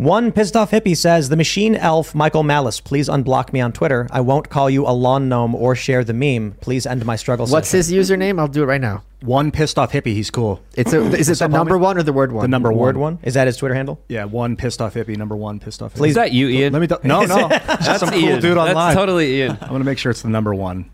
One 0.00 0.32
pissed 0.32 0.56
off 0.56 0.70
hippie 0.70 0.96
says, 0.96 1.28
The 1.28 1.36
machine 1.36 1.76
elf 1.76 2.14
Michael 2.14 2.42
Malice, 2.42 2.80
please 2.80 3.06
unblock 3.10 3.52
me 3.52 3.60
on 3.60 3.70
Twitter. 3.70 4.08
I 4.10 4.22
won't 4.22 4.48
call 4.48 4.70
you 4.70 4.86
a 4.86 4.92
lawn 4.92 5.28
gnome 5.28 5.54
or 5.54 5.76
share 5.76 6.04
the 6.04 6.14
meme. 6.14 6.52
Please 6.62 6.86
end 6.86 7.04
my 7.04 7.16
struggle. 7.16 7.46
What's 7.46 7.68
session." 7.68 7.94
his 7.96 8.10
username? 8.10 8.38
I'll 8.40 8.48
do 8.48 8.62
it 8.62 8.66
right 8.66 8.80
now. 8.80 9.04
One 9.20 9.50
pissed 9.50 9.78
off 9.78 9.92
hippie. 9.92 10.14
He's 10.14 10.30
cool. 10.30 10.62
It's 10.74 10.94
a, 10.94 11.02
is 11.12 11.28
it 11.28 11.38
the 11.38 11.48
number 11.48 11.76
one 11.76 11.98
or 11.98 12.02
the 12.02 12.14
word 12.14 12.32
one? 12.32 12.40
The 12.40 12.48
number 12.48 12.72
word 12.72 12.96
one. 12.96 13.16
one? 13.16 13.24
Is 13.24 13.34
that 13.34 13.46
his 13.46 13.58
Twitter 13.58 13.74
handle? 13.74 14.00
Yeah, 14.08 14.24
one 14.24 14.56
pissed 14.56 14.80
off 14.80 14.94
hippie. 14.94 15.18
Number 15.18 15.36
one 15.36 15.60
pissed 15.60 15.82
off. 15.82 15.92
Hippie. 15.92 15.96
Please- 15.98 16.08
Is 16.12 16.14
that 16.16 16.32
you, 16.32 16.48
Ian? 16.48 16.72
Let 16.72 16.80
me. 16.80 16.86
Do- 16.86 16.96
no, 17.04 17.26
no. 17.26 17.48
That's 17.48 18.00
some 18.00 18.08
cool 18.08 18.18
Ian. 18.20 18.40
dude 18.40 18.56
That's 18.56 18.70
online. 18.70 18.94
totally 18.96 19.34
Ian. 19.40 19.58
I'm 19.60 19.68
gonna 19.68 19.84
make 19.84 19.98
sure 19.98 20.08
it's 20.10 20.22
the 20.22 20.30
number 20.30 20.54
one. 20.54 20.90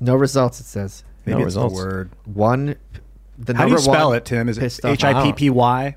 No 0.00 0.16
results. 0.16 0.58
It 0.58 0.64
says 0.66 1.04
Maybe 1.26 1.34
No 1.38 1.44
it's 1.44 1.54
results. 1.54 1.74
the 1.78 1.84
word. 1.84 2.10
one. 2.24 2.74
The 3.38 3.54
How 3.54 3.66
do 3.66 3.70
you 3.70 3.76
number 3.76 3.82
spell 3.92 4.08
one 4.08 4.16
it, 4.16 4.24
Tim? 4.24 4.48
Is 4.48 4.58
it 4.58 4.62
pissed 4.62 4.84
off. 4.84 4.90
H 4.94 5.04
I 5.04 5.22
P 5.22 5.32
P 5.32 5.50
Y? 5.50 5.96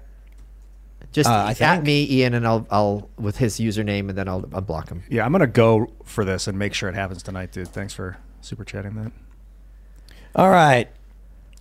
Just 1.11 1.29
Uh, 1.29 1.33
I 1.33 1.49
at 1.51 1.57
think- 1.57 1.83
me, 1.85 2.07
Ian, 2.11 2.33
and 2.35 2.45
I'll 2.45 2.67
I'll 2.69 3.09
with 3.17 3.37
his 3.37 3.57
username, 3.59 4.09
and 4.09 4.17
then 4.17 4.27
I'll 4.27 4.43
unblock 4.43 4.89
him. 4.89 5.03
Yeah, 5.09 5.25
I'm 5.25 5.31
gonna 5.31 5.47
go 5.47 5.87
for 6.03 6.23
this 6.23 6.47
and 6.47 6.57
make 6.59 6.73
sure 6.73 6.87
it 6.89 6.95
happens 6.95 7.23
tonight, 7.23 7.51
dude. 7.51 7.67
Thanks 7.69 7.93
for 7.93 8.17
super 8.41 8.63
chatting 8.63 8.93
that. 8.95 9.11
All 10.35 10.49
right. 10.49 10.87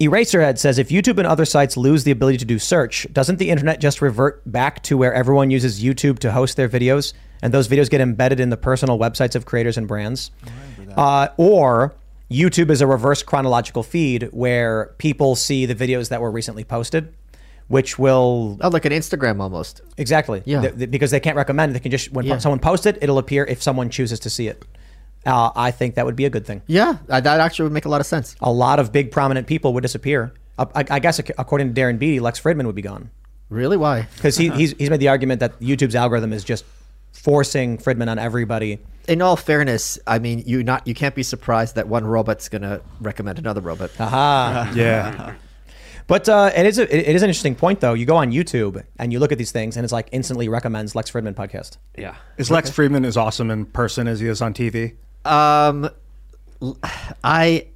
Eraserhead 0.00 0.58
says 0.58 0.78
if 0.78 0.90
YouTube 0.90 1.18
and 1.18 1.26
other 1.26 1.44
sites 1.44 1.76
lose 1.76 2.04
the 2.04 2.12
ability 2.12 2.38
to 2.38 2.44
do 2.44 2.58
search, 2.58 3.06
doesn't 3.12 3.38
the 3.38 3.50
internet 3.50 3.80
just 3.80 4.00
revert 4.00 4.40
back 4.50 4.80
to 4.84 4.96
where 4.96 5.12
everyone 5.12 5.50
uses 5.50 5.82
YouTube 5.82 6.20
to 6.20 6.30
host 6.30 6.56
their 6.56 6.68
videos 6.68 7.14
and 7.42 7.52
those 7.52 7.66
videos 7.66 7.90
get 7.90 8.00
embedded 8.00 8.38
in 8.38 8.50
the 8.50 8.56
personal 8.56 8.96
websites 8.98 9.34
of 9.34 9.44
creators 9.44 9.76
and 9.76 9.88
brands? 9.88 10.30
Uh, 10.96 11.28
or 11.36 11.94
YouTube 12.30 12.70
is 12.70 12.80
a 12.80 12.86
reverse 12.86 13.24
chronological 13.24 13.82
feed 13.82 14.28
where 14.30 14.94
people 14.98 15.34
see 15.34 15.66
the 15.66 15.74
videos 15.74 16.10
that 16.10 16.20
were 16.20 16.30
recently 16.30 16.62
posted, 16.62 17.12
which 17.68 17.98
will 17.98 18.58
Oh, 18.60 18.68
like 18.68 18.84
an 18.84 18.92
Instagram 18.92 19.40
almost. 19.40 19.80
exactly 19.96 20.42
Yeah. 20.44 20.60
Th- 20.62 20.76
th- 20.76 20.90
because 20.90 21.10
they 21.10 21.20
can't 21.20 21.36
recommend. 21.36 21.74
They 21.74 21.80
can 21.80 21.90
just 21.90 22.12
when 22.12 22.24
Yeah. 22.26 22.38
someone 22.38 22.58
posts 22.58 22.86
it, 22.86 22.98
it'll 23.00 23.18
appear 23.18 23.44
if 23.44 23.62
someone 23.62 23.88
chooses 23.90 24.18
to 24.20 24.30
see 24.30 24.48
it. 24.48 24.64
Uh, 25.26 25.50
I 25.54 25.70
think 25.72 25.94
that 25.96 26.06
would 26.06 26.16
be 26.16 26.24
a 26.24 26.30
good 26.30 26.46
thing. 26.46 26.62
Yeah, 26.66 26.96
uh, 27.10 27.20
that 27.20 27.40
actually 27.40 27.64
would 27.64 27.72
make 27.72 27.84
a 27.84 27.88
lot 27.88 28.00
of 28.00 28.06
sense. 28.06 28.34
a 28.40 28.50
lot 28.52 28.78
of 28.78 28.92
big 28.92 29.10
prominent 29.10 29.46
people 29.46 29.74
would 29.74 29.82
disappear. 29.82 30.32
Uh, 30.58 30.66
I, 30.74 30.84
I 30.90 30.98
guess 30.98 31.18
according 31.36 31.74
to 31.74 31.80
Darren 31.80 31.98
Beattie, 31.98 32.20
Lex 32.20 32.40
Fridman 32.40 32.66
would 32.66 32.74
be 32.74 32.82
gone 32.82 33.10
Really? 33.50 33.76
Why? 33.76 34.06
because 34.16 34.36
he, 34.36 34.48
he's 34.60 34.72
he's 34.78 34.90
made 34.90 35.00
the 35.00 35.08
argument 35.08 35.40
that 35.40 35.58
YouTube's 35.60 35.94
algorithm 35.94 36.32
is 36.32 36.44
just 36.44 36.64
forcing 37.12 37.78
Fridman 37.78 38.08
on 38.08 38.18
everybody. 38.18 38.78
In 39.08 39.22
all 39.22 39.36
fairness, 39.36 39.98
I 40.06 40.18
mean, 40.18 40.42
you 40.46 40.62
not 40.62 40.86
you 40.86 40.94
can't 40.94 41.14
be 41.14 41.22
surprised 41.22 41.74
that 41.76 41.88
one 41.88 42.04
robot's 42.06 42.48
gonna 42.48 42.80
recommend 43.00 43.38
another 43.38 43.60
robot. 43.60 43.90
Aha. 43.98 44.72
Yeah. 44.74 45.32
But 46.08 46.26
uh, 46.26 46.50
it 46.56 46.66
is 46.66 46.78
a, 46.78 46.82
it 46.84 47.14
is 47.14 47.22
an 47.22 47.28
interesting 47.28 47.54
point 47.54 47.80
though. 47.80 47.92
You 47.92 48.06
go 48.06 48.16
on 48.16 48.32
YouTube 48.32 48.82
and 48.98 49.12
you 49.12 49.20
look 49.20 49.30
at 49.30 49.38
these 49.38 49.52
things, 49.52 49.76
and 49.76 49.84
it's 49.84 49.92
like 49.92 50.08
instantly 50.10 50.48
recommends 50.48 50.96
Lex 50.96 51.10
Fridman 51.10 51.34
podcast. 51.34 51.76
Yeah. 51.96 52.16
Is 52.38 52.50
Lex 52.50 52.70
Fridman 52.70 53.06
as 53.06 53.16
awesome 53.16 53.50
in 53.50 53.66
person 53.66 54.08
as 54.08 54.18
he 54.18 54.26
is 54.26 54.42
on 54.42 54.54
TV? 54.54 54.96
Um, 55.26 55.90
I 57.22 57.66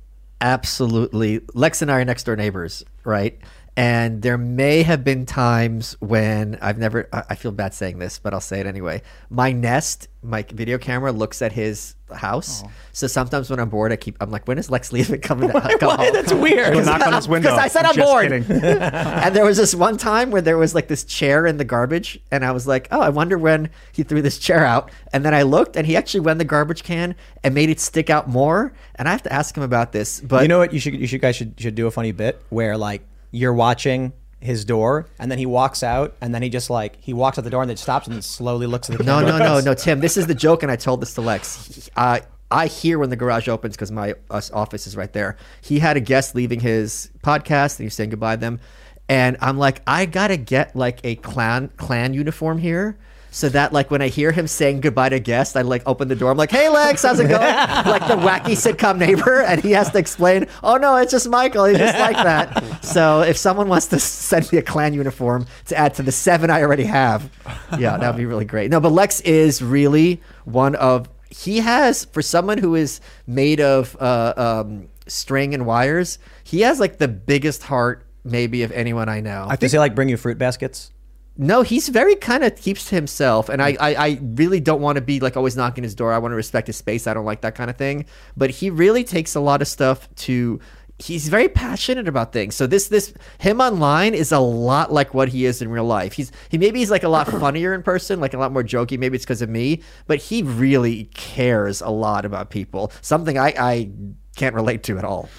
absolutely 0.40 1.42
Lex 1.52 1.82
and 1.82 1.92
I 1.92 2.00
are 2.00 2.04
next 2.06 2.24
door 2.24 2.34
neighbors, 2.34 2.84
right? 3.04 3.38
And 3.74 4.20
there 4.20 4.36
may 4.36 4.82
have 4.82 5.02
been 5.02 5.24
times 5.24 5.96
when 6.00 6.58
I've 6.60 6.76
never. 6.76 7.08
I 7.10 7.22
I 7.30 7.34
feel 7.34 7.52
bad 7.52 7.72
saying 7.72 7.98
this, 7.98 8.18
but 8.18 8.34
I'll 8.34 8.40
say 8.40 8.60
it 8.60 8.66
anyway. 8.66 9.00
My 9.30 9.52
Nest, 9.52 10.08
my 10.22 10.42
video 10.42 10.76
camera, 10.76 11.10
looks 11.10 11.40
at 11.40 11.52
his 11.52 11.94
house. 12.12 12.62
Oh. 12.66 12.70
So 12.92 13.06
sometimes 13.06 13.48
when 13.48 13.58
I'm 13.58 13.70
bored, 13.70 13.90
I 13.90 13.96
keep. 13.96 14.18
I'm 14.20 14.30
like, 14.30 14.46
when 14.46 14.58
is 14.58 14.68
Lex 14.68 14.92
leaving? 14.92 15.20
Coming 15.22 15.50
to 15.50 15.78
come 15.78 15.96
home? 15.96 16.12
That's 16.12 16.34
weird. 16.34 16.74
Go 16.74 16.82
knock 16.82 17.06
on 17.06 17.14
his 17.14 17.28
window. 17.28 17.42
Because 17.52 17.58
I 17.58 17.68
said 17.68 17.86
I'm 17.86 17.90
I'm 17.90 17.96
just 17.96 18.06
bored. 18.06 18.32
and 18.62 19.34
there 19.34 19.44
was 19.46 19.56
this 19.56 19.74
one 19.74 19.96
time 19.96 20.30
where 20.30 20.42
there 20.42 20.58
was 20.58 20.74
like 20.74 20.88
this 20.88 21.02
chair 21.04 21.46
in 21.46 21.56
the 21.56 21.64
garbage, 21.64 22.20
and 22.30 22.44
I 22.44 22.52
was 22.52 22.66
like, 22.66 22.88
oh, 22.90 23.00
I 23.00 23.08
wonder 23.08 23.38
when 23.38 23.70
he 23.92 24.02
threw 24.02 24.20
this 24.20 24.38
chair 24.38 24.66
out. 24.66 24.90
And 25.14 25.24
then 25.24 25.34
I 25.34 25.42
looked, 25.42 25.76
and 25.76 25.86
he 25.86 25.96
actually 25.96 26.20
went 26.20 26.32
in 26.32 26.38
the 26.38 26.44
garbage 26.44 26.82
can 26.82 27.14
and 27.42 27.54
made 27.54 27.70
it 27.70 27.80
stick 27.80 28.10
out 28.10 28.28
more. 28.28 28.74
And 28.96 29.08
I 29.08 29.12
have 29.12 29.22
to 29.22 29.32
ask 29.32 29.56
him 29.56 29.62
about 29.62 29.92
this. 29.92 30.20
But 30.20 30.42
you 30.42 30.48
know 30.48 30.58
what? 30.58 30.74
You 30.74 30.78
should 30.78 30.94
you 30.94 31.06
should 31.06 31.22
guys 31.22 31.36
should 31.36 31.54
should 31.58 31.74
do 31.74 31.86
a 31.86 31.90
funny 31.90 32.12
bit 32.12 32.42
where 32.50 32.76
like 32.76 33.02
you're 33.32 33.52
watching 33.52 34.12
his 34.38 34.64
door, 34.64 35.06
and 35.18 35.30
then 35.30 35.38
he 35.38 35.46
walks 35.46 35.82
out, 35.82 36.14
and 36.20 36.34
then 36.34 36.42
he 36.42 36.48
just 36.48 36.70
like 36.70 36.96
he 37.00 37.12
walks 37.12 37.38
out 37.38 37.44
the 37.44 37.50
door 37.50 37.62
and 37.62 37.70
then 37.70 37.76
stops 37.76 38.06
and 38.06 38.14
then 38.14 38.22
slowly 38.22 38.66
looks 38.66 38.88
at 38.88 38.98
the 38.98 39.04
no, 39.04 39.20
no, 39.20 39.38
no, 39.38 39.60
no, 39.60 39.74
Tim. 39.74 40.00
This 40.00 40.16
is 40.16 40.26
the 40.26 40.34
joke, 40.34 40.62
and 40.62 40.70
I 40.70 40.76
told 40.76 41.00
this 41.02 41.14
to 41.14 41.20
Lex. 41.20 41.90
Uh, 41.96 42.20
I 42.50 42.66
hear 42.66 42.98
when 42.98 43.08
the 43.08 43.16
garage 43.16 43.48
opens 43.48 43.74
because 43.74 43.90
my 43.90 44.14
us 44.30 44.50
office 44.50 44.86
is 44.86 44.96
right 44.96 45.12
there. 45.12 45.36
He 45.62 45.78
had 45.78 45.96
a 45.96 46.00
guest 46.00 46.34
leaving 46.34 46.60
his 46.60 47.10
podcast, 47.22 47.74
and 47.74 47.78
he 47.78 47.84
was 47.84 47.94
saying 47.94 48.10
goodbye 48.10 48.36
to 48.36 48.40
them. 48.40 48.60
And 49.08 49.36
I'm 49.40 49.58
like, 49.58 49.80
I 49.86 50.06
gotta 50.06 50.36
get 50.36 50.76
like 50.76 51.00
a 51.04 51.16
Klan 51.16 51.68
Klan 51.76 52.14
uniform 52.14 52.58
here. 52.58 52.98
So 53.32 53.48
that 53.48 53.72
like 53.72 53.90
when 53.90 54.02
I 54.02 54.08
hear 54.08 54.30
him 54.30 54.46
saying 54.46 54.82
goodbye 54.82 55.08
to 55.08 55.18
guests, 55.18 55.56
I 55.56 55.62
like 55.62 55.82
open 55.86 56.08
the 56.08 56.14
door. 56.14 56.30
I'm 56.30 56.36
like, 56.36 56.50
"Hey 56.50 56.68
Lex, 56.68 57.02
how's 57.02 57.18
it 57.18 57.28
going?" 57.28 57.40
like 57.40 58.06
the 58.06 58.16
wacky 58.16 58.52
sitcom 58.52 58.98
neighbor, 58.98 59.40
and 59.40 59.60
he 59.60 59.72
has 59.72 59.90
to 59.90 59.98
explain, 59.98 60.46
"Oh 60.62 60.76
no, 60.76 60.96
it's 60.96 61.10
just 61.10 61.28
Michael. 61.30 61.64
He's 61.64 61.78
just 61.78 61.98
like 61.98 62.16
that." 62.16 62.62
So 62.82 63.22
if 63.22 63.38
someone 63.38 63.68
wants 63.68 63.86
to 63.88 63.98
send 63.98 64.52
me 64.52 64.58
a 64.58 64.62
Klan 64.62 64.92
uniform 64.92 65.46
to 65.66 65.76
add 65.76 65.94
to 65.94 66.02
the 66.02 66.12
seven 66.12 66.50
I 66.50 66.60
already 66.60 66.84
have, 66.84 67.30
yeah, 67.78 67.96
that 67.96 68.06
would 68.06 68.18
be 68.18 68.26
really 68.26 68.44
great. 68.44 68.70
No, 68.70 68.80
but 68.80 68.92
Lex 68.92 69.20
is 69.22 69.62
really 69.62 70.20
one 70.44 70.74
of 70.74 71.08
he 71.30 71.60
has 71.60 72.04
for 72.04 72.20
someone 72.20 72.58
who 72.58 72.74
is 72.74 73.00
made 73.26 73.60
of 73.60 73.96
uh, 73.98 74.34
um, 74.36 74.88
string 75.06 75.54
and 75.54 75.64
wires. 75.64 76.18
He 76.44 76.60
has 76.62 76.80
like 76.80 76.98
the 76.98 77.08
biggest 77.08 77.62
heart 77.62 78.04
maybe 78.24 78.62
of 78.62 78.72
anyone 78.72 79.08
I 79.08 79.20
know. 79.20 79.46
I 79.48 79.56
Does 79.56 79.72
he 79.72 79.78
like 79.78 79.94
bring 79.94 80.08
you 80.08 80.16
fruit 80.16 80.38
baskets? 80.38 80.92
No, 81.36 81.62
he's 81.62 81.88
very 81.88 82.14
kind 82.14 82.44
of 82.44 82.56
keeps 82.56 82.90
to 82.90 82.94
himself, 82.94 83.48
and 83.48 83.62
I, 83.62 83.76
I, 83.80 83.94
I 83.94 84.18
really 84.20 84.60
don't 84.60 84.82
want 84.82 84.96
to 84.96 85.02
be 85.02 85.18
like 85.18 85.36
always 85.36 85.56
knocking 85.56 85.82
his 85.82 85.94
door. 85.94 86.12
I 86.12 86.18
want 86.18 86.32
to 86.32 86.36
respect 86.36 86.66
his 86.66 86.76
space. 86.76 87.06
I 87.06 87.14
don't 87.14 87.24
like 87.24 87.40
that 87.40 87.54
kind 87.54 87.70
of 87.70 87.76
thing. 87.76 88.04
But 88.36 88.50
he 88.50 88.68
really 88.68 89.02
takes 89.02 89.34
a 89.34 89.40
lot 89.40 89.62
of 89.62 89.68
stuff 89.68 90.14
to. 90.16 90.60
He's 90.98 91.28
very 91.28 91.48
passionate 91.48 92.06
about 92.06 92.32
things. 92.32 92.54
So 92.54 92.66
this 92.66 92.88
this 92.88 93.14
him 93.38 93.60
online 93.60 94.14
is 94.14 94.30
a 94.30 94.38
lot 94.38 94.92
like 94.92 95.14
what 95.14 95.30
he 95.30 95.46
is 95.46 95.62
in 95.62 95.70
real 95.70 95.86
life. 95.86 96.12
He's 96.12 96.30
he 96.50 96.58
maybe 96.58 96.80
he's 96.80 96.90
like 96.90 97.02
a 97.02 97.08
lot 97.08 97.26
funnier 97.40 97.72
in 97.72 97.82
person, 97.82 98.20
like 98.20 98.34
a 98.34 98.38
lot 98.38 98.52
more 98.52 98.62
jokey. 98.62 98.98
Maybe 98.98 99.16
it's 99.16 99.24
because 99.24 99.42
of 99.42 99.48
me, 99.48 99.82
but 100.06 100.18
he 100.18 100.42
really 100.42 101.04
cares 101.14 101.80
a 101.80 101.88
lot 101.88 102.26
about 102.26 102.50
people. 102.50 102.92
Something 103.00 103.38
I 103.38 103.54
I 103.58 103.90
can't 104.36 104.54
relate 104.54 104.82
to 104.84 104.98
at 104.98 105.04
all. 105.04 105.30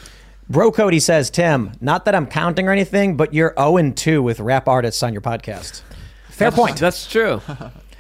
Bro 0.54 0.72
Cody 0.74 1.00
says, 1.00 1.30
Tim, 1.32 1.72
not 1.82 2.06
that 2.06 2.14
I'm 2.14 2.28
counting 2.28 2.68
or 2.68 2.72
anything, 2.72 3.18
but 3.18 3.34
you're 3.34 3.54
0 3.58 3.92
2 3.92 4.22
with 4.22 4.40
rap 4.40 4.68
artists 4.68 5.02
on 5.02 5.12
your 5.12 5.22
podcast. 5.22 5.82
Fair 6.30 6.52
That's- 6.52 6.56
point. 6.56 6.78
That's 6.80 7.08
true. 7.08 7.42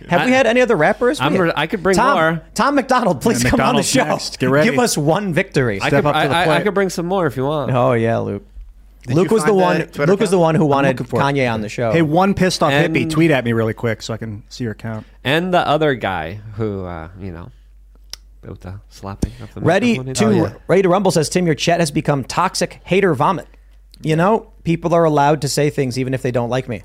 Have 0.10 0.26
we 0.26 0.32
had 0.34 0.46
any 0.46 0.60
other 0.62 0.76
rappers? 0.76 1.20
I'm 1.22 1.34
We- 1.34 1.40
re- 1.40 1.54
I 1.56 1.66
could 1.66 1.82
bring 1.82 1.96
Tom, 1.96 2.14
more. 2.18 2.42
Tom 2.54 2.76
MacDonald, 2.76 3.22
please 3.22 3.44
Yeah, 3.44 3.50
come 3.52 3.62
on 3.62 3.76
the 3.76 3.84
show. 3.84 4.04
next. 4.04 4.38
Get 4.38 4.50
ready. 4.50 4.70
Give 4.70 4.78
us 4.80 4.98
one 4.98 5.34
victory. 5.34 5.80
I 5.82 5.90
could, 5.90 6.06
up 6.06 6.14
to 6.14 6.18
I, 6.20 6.28
the 6.28 6.36
I, 6.36 6.42
I 6.42 6.46
plate. 6.46 6.64
could 6.64 6.74
bring 6.74 6.90
some 6.90 7.06
more 7.08 7.26
if 7.26 7.36
you 7.38 7.46
want. 7.46 7.72
Oh 7.72 7.94
yeah, 7.94 8.18
Luke. 8.20 8.44
Did 9.08 9.16
Luke 9.16 9.32
was 9.32 9.46
the 9.46 9.54
one. 9.54 9.80
the 9.80 9.86
Twitter 9.88 10.12
Luke 10.12 10.20
was 10.20 10.30
the 10.32 10.38
one 10.40 10.56
who 10.56 10.66
wanted 10.66 11.00
looking 11.00 11.20
it. 11.20 11.22
Kanye 11.24 11.52
on 11.54 11.62
the 11.62 11.70
show. 11.70 11.92
Hey, 11.92 12.02
one 12.02 12.34
pissed 12.34 12.62
off 12.62 12.72
And- 12.72 12.94
hippie, 12.96 13.10
tweet 13.10 13.32
at 13.32 13.44
me 13.46 13.54
really 13.54 13.74
quick 13.74 14.02
so 14.02 14.14
I 14.14 14.18
can 14.18 14.44
see 14.50 14.64
your 14.66 14.74
account. 14.74 15.06
And 15.24 15.54
the 15.54 15.66
other 15.68 15.96
guy 15.96 16.36
who, 16.56 16.86
uh, 16.86 17.10
you 17.20 17.32
know, 17.32 17.50
with 18.50 18.62
the 18.62 18.80
slapping 18.90 19.32
of 19.42 19.54
the 19.54 19.62
ready 19.62 19.98
to 20.14 20.26
Oh, 20.26 20.30
yeah. 20.32 20.54
ready 20.68 20.82
to 20.84 20.90
rumble 20.90 21.12
says 21.12 21.30
Tim. 21.30 21.46
Your 21.46 21.56
chat 21.56 21.80
has 21.80 21.92
become 21.92 22.24
toxic 22.24 22.80
hater 22.84 23.14
vomit. 23.14 23.48
You 24.02 24.16
know, 24.16 24.52
people 24.64 24.94
are 24.94 25.04
allowed 25.06 25.42
to 25.42 25.48
say 25.50 25.70
things 25.70 25.98
even 25.98 26.14
if 26.14 26.22
they 26.22 26.32
don't 26.32 26.50
like 26.50 26.68
me. 26.68 26.84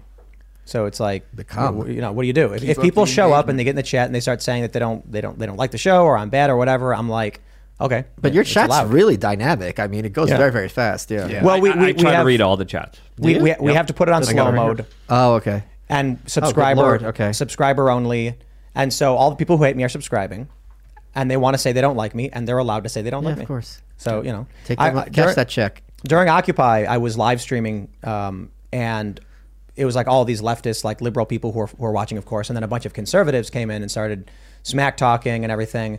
So 0.64 0.84
it's 0.84 1.00
like, 1.00 1.24
Become. 1.34 1.88
you 1.90 2.00
know, 2.02 2.12
what 2.12 2.22
do 2.22 2.26
you 2.26 2.34
do 2.34 2.52
if, 2.52 2.62
if 2.62 2.78
people 2.80 3.06
the 3.06 3.10
show 3.10 3.32
up 3.32 3.48
and 3.48 3.58
they 3.58 3.64
get 3.64 3.70
in 3.70 3.76
the 3.76 3.82
chat 3.82 4.04
and 4.06 4.14
they 4.14 4.20
start 4.20 4.42
saying 4.42 4.62
that 4.62 4.72
they 4.74 4.78
don't 4.78 5.10
they 5.10 5.20
don't 5.22 5.38
they 5.38 5.46
don't 5.46 5.56
like 5.56 5.70
the 5.70 5.78
show 5.78 6.04
or 6.04 6.16
I'm 6.18 6.28
bad 6.28 6.50
or 6.50 6.56
whatever? 6.58 6.94
I'm 6.94 7.08
like, 7.08 7.40
okay, 7.80 8.04
But 8.20 8.34
your 8.34 8.42
it's 8.42 8.50
chat's 8.50 8.68
allowed. 8.68 8.90
really 8.92 9.16
dynamic. 9.16 9.80
I 9.80 9.86
mean, 9.86 10.04
it 10.04 10.12
goes 10.12 10.28
Yeah. 10.28 10.36
very 10.36 10.52
very 10.52 10.68
fast. 10.68 11.10
Yeah. 11.10 11.42
well. 11.42 11.58
We 11.60 11.70
we, 11.70 11.78
I 11.78 11.86
we 11.86 11.92
try 11.94 12.12
have 12.12 12.22
to 12.22 12.26
read 12.26 12.42
all 12.42 12.56
the 12.58 12.66
chats. 12.66 13.00
we, 13.18 13.36
you? 13.36 13.42
we, 13.42 13.54
we 13.60 13.72
have 13.74 13.86
to 13.86 13.94
put 13.94 14.08
it 14.08 14.12
on 14.12 14.22
I 14.22 14.26
slow 14.26 14.52
mode. 14.52 14.84
Oh, 15.08 15.34
okay. 15.36 15.64
and 15.88 16.18
oh, 16.20 16.22
subscriber 16.26 16.80
Lord, 16.82 17.02
okay. 17.02 17.32
subscriber 17.32 17.90
only. 17.90 18.36
And 18.74 18.92
so 18.92 19.16
all 19.16 19.30
the 19.30 19.36
people 19.36 19.56
who 19.56 19.64
hate 19.64 19.74
me 19.74 19.82
are 19.84 19.88
subscribing, 19.88 20.48
and 21.14 21.30
they 21.30 21.36
want 21.36 21.54
to 21.54 21.58
say 21.58 21.72
they 21.72 21.80
don't 21.80 21.96
like 21.96 22.14
me, 22.14 22.30
and 22.30 22.46
they're 22.46 22.58
allowed 22.58 22.84
to 22.84 22.88
say 22.88 23.02
they 23.02 23.10
don't 23.10 23.22
Yeah, 23.22 23.30
like 23.30 23.38
me. 23.38 23.42
of 23.44 23.48
course. 23.48 23.80
So 23.96 24.22
you 24.22 24.32
know, 24.32 24.46
Take 24.64 24.80
I- 24.80 24.90
cash 24.92 25.08
during- 25.12 25.34
that 25.34 25.48
check. 25.48 25.82
during 26.04 26.28
Occupy, 26.28 26.84
I 26.84 26.98
was 26.98 27.16
live 27.18 27.40
streaming 27.40 27.88
um, 28.04 28.50
and 28.72 29.20
it 29.76 29.84
was 29.84 29.94
like 29.96 30.06
all 30.08 30.24
these 30.24 30.40
leftists, 30.40 30.82
like 30.84 31.00
liberal 31.00 31.24
people 31.26 31.52
who 31.52 31.60
were, 31.60 31.66
who 31.66 31.76
were 31.78 31.92
watching, 31.92 32.18
of 32.18 32.24
course, 32.26 32.50
and 32.50 32.56
then 32.56 32.64
a 32.64 32.68
bunch 32.68 32.84
of 32.86 32.92
conservatives 32.92 33.48
came 33.50 33.70
in 33.70 33.82
and 33.82 33.90
started 33.90 34.28
smack 34.64 34.96
talking 34.96 35.44
and 35.44 35.52
everything. 35.52 35.98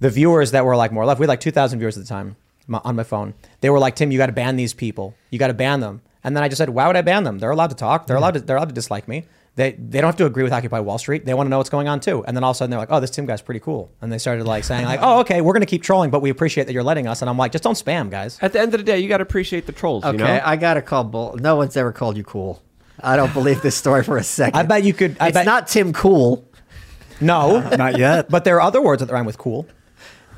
The 0.00 0.10
viewers 0.10 0.50
that 0.52 0.64
were 0.64 0.74
like 0.76 0.90
more 0.92 1.04
left, 1.04 1.20
we 1.20 1.24
had 1.24 1.28
like 1.28 1.40
2,000 1.40 1.78
viewers 1.78 1.96
at 1.96 2.02
the 2.04 2.08
time 2.08 2.36
my, 2.66 2.80
on 2.84 2.96
my 2.96 3.02
phone. 3.04 3.34
They 3.60 3.70
were 3.70 3.78
like, 3.78 3.94
Tim, 3.96 4.10
you 4.10 4.18
got 4.18 4.26
to 4.26 4.32
ban 4.32 4.56
these 4.56 4.74
people. 4.74 5.14
You 5.30 5.38
got 5.38 5.48
to 5.48 5.54
ban 5.54 5.80
them. 5.80 6.02
And 6.24 6.34
then 6.36 6.42
I 6.42 6.48
just 6.48 6.58
said, 6.58 6.70
why 6.70 6.86
would 6.86 6.96
I 6.96 7.02
ban 7.02 7.22
them? 7.24 7.38
They're 7.38 7.50
allowed 7.50 7.70
to 7.70 7.76
talk. 7.76 8.06
They're 8.06 8.16
allowed 8.16 8.34
to. 8.34 8.40
They're 8.40 8.56
allowed 8.56 8.68
to 8.70 8.74
dislike 8.74 9.06
me. 9.08 9.24
They 9.60 9.72
they 9.72 10.00
don't 10.00 10.08
have 10.08 10.16
to 10.16 10.24
agree 10.24 10.42
with 10.42 10.54
Occupy 10.54 10.80
Wall 10.80 10.96
Street. 10.96 11.26
They 11.26 11.34
want 11.34 11.46
to 11.46 11.50
know 11.50 11.58
what's 11.58 11.68
going 11.68 11.86
on 11.86 12.00
too. 12.00 12.24
And 12.24 12.34
then 12.34 12.42
all 12.42 12.52
of 12.52 12.54
a 12.54 12.58
sudden 12.58 12.70
they're 12.70 12.80
like, 12.80 12.88
oh, 12.90 12.98
this 12.98 13.10
Tim 13.10 13.26
guy's 13.26 13.42
pretty 13.42 13.60
cool. 13.60 13.92
And 14.00 14.10
they 14.10 14.16
started 14.16 14.46
like 14.46 14.64
saying 14.64 14.86
like, 14.86 15.00
oh, 15.02 15.20
okay, 15.20 15.42
we're 15.42 15.52
gonna 15.52 15.66
keep 15.66 15.82
trolling, 15.82 16.10
but 16.10 16.22
we 16.22 16.30
appreciate 16.30 16.64
that 16.64 16.72
you're 16.72 16.82
letting 16.82 17.06
us. 17.06 17.20
And 17.20 17.28
I'm 17.28 17.36
like, 17.36 17.52
just 17.52 17.62
don't 17.62 17.74
spam, 17.74 18.10
guys. 18.10 18.38
At 18.40 18.54
the 18.54 18.60
end 18.60 18.72
of 18.72 18.80
the 18.80 18.84
day, 18.84 19.00
you 19.00 19.08
got 19.08 19.18
to 19.18 19.22
appreciate 19.22 19.66
the 19.66 19.72
trolls. 19.72 20.02
Okay, 20.02 20.16
you 20.16 20.24
know? 20.24 20.40
I 20.42 20.56
gotta 20.56 20.80
call 20.80 21.04
bull. 21.04 21.36
No 21.38 21.56
one's 21.56 21.76
ever 21.76 21.92
called 21.92 22.16
you 22.16 22.24
cool. 22.24 22.62
I 23.02 23.16
don't 23.16 23.34
believe 23.34 23.60
this 23.60 23.76
story 23.76 24.02
for 24.02 24.16
a 24.16 24.24
second. 24.24 24.58
I 24.58 24.62
bet 24.62 24.82
you 24.82 24.94
could. 24.94 25.18
I 25.20 25.28
it's 25.28 25.34
bet 25.34 25.44
not 25.44 25.68
Tim 25.68 25.92
Cool. 25.92 26.46
No, 27.20 27.56
uh, 27.56 27.76
Not 27.76 27.98
yet. 27.98 28.30
But 28.30 28.44
there 28.44 28.56
are 28.56 28.62
other 28.62 28.80
words 28.80 29.04
that 29.04 29.12
rhyme 29.12 29.26
with 29.26 29.36
cool. 29.36 29.66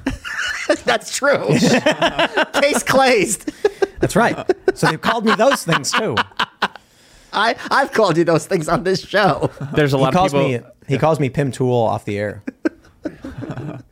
That's 0.85 1.17
true. 1.17 1.47
Case 1.49 2.83
glazed. 2.83 3.53
That's 4.01 4.17
right. 4.17 4.37
So 4.75 4.89
they've 4.89 5.01
called 5.01 5.25
me 5.25 5.35
those 5.37 5.63
things 5.63 5.93
too. 5.93 6.17
I 7.33 7.57
I've 7.71 7.93
called 7.93 8.17
you 8.17 8.25
those 8.25 8.47
things 8.47 8.69
on 8.69 8.85
this 8.85 9.01
show. 9.07 9.51
There's 9.75 9.95
a 9.95 9.97
He 9.97 10.03
lot 10.03 10.09
of 10.09 10.15
calls 10.15 10.33
people. 10.33 10.49
me. 10.49 10.61
He 10.89 10.99
calls 10.99 11.19
me 11.21 11.29
Pim 11.31 11.51
Tool 11.53 11.73
off 11.75 12.05
the 12.05 12.19
air. 12.19 12.43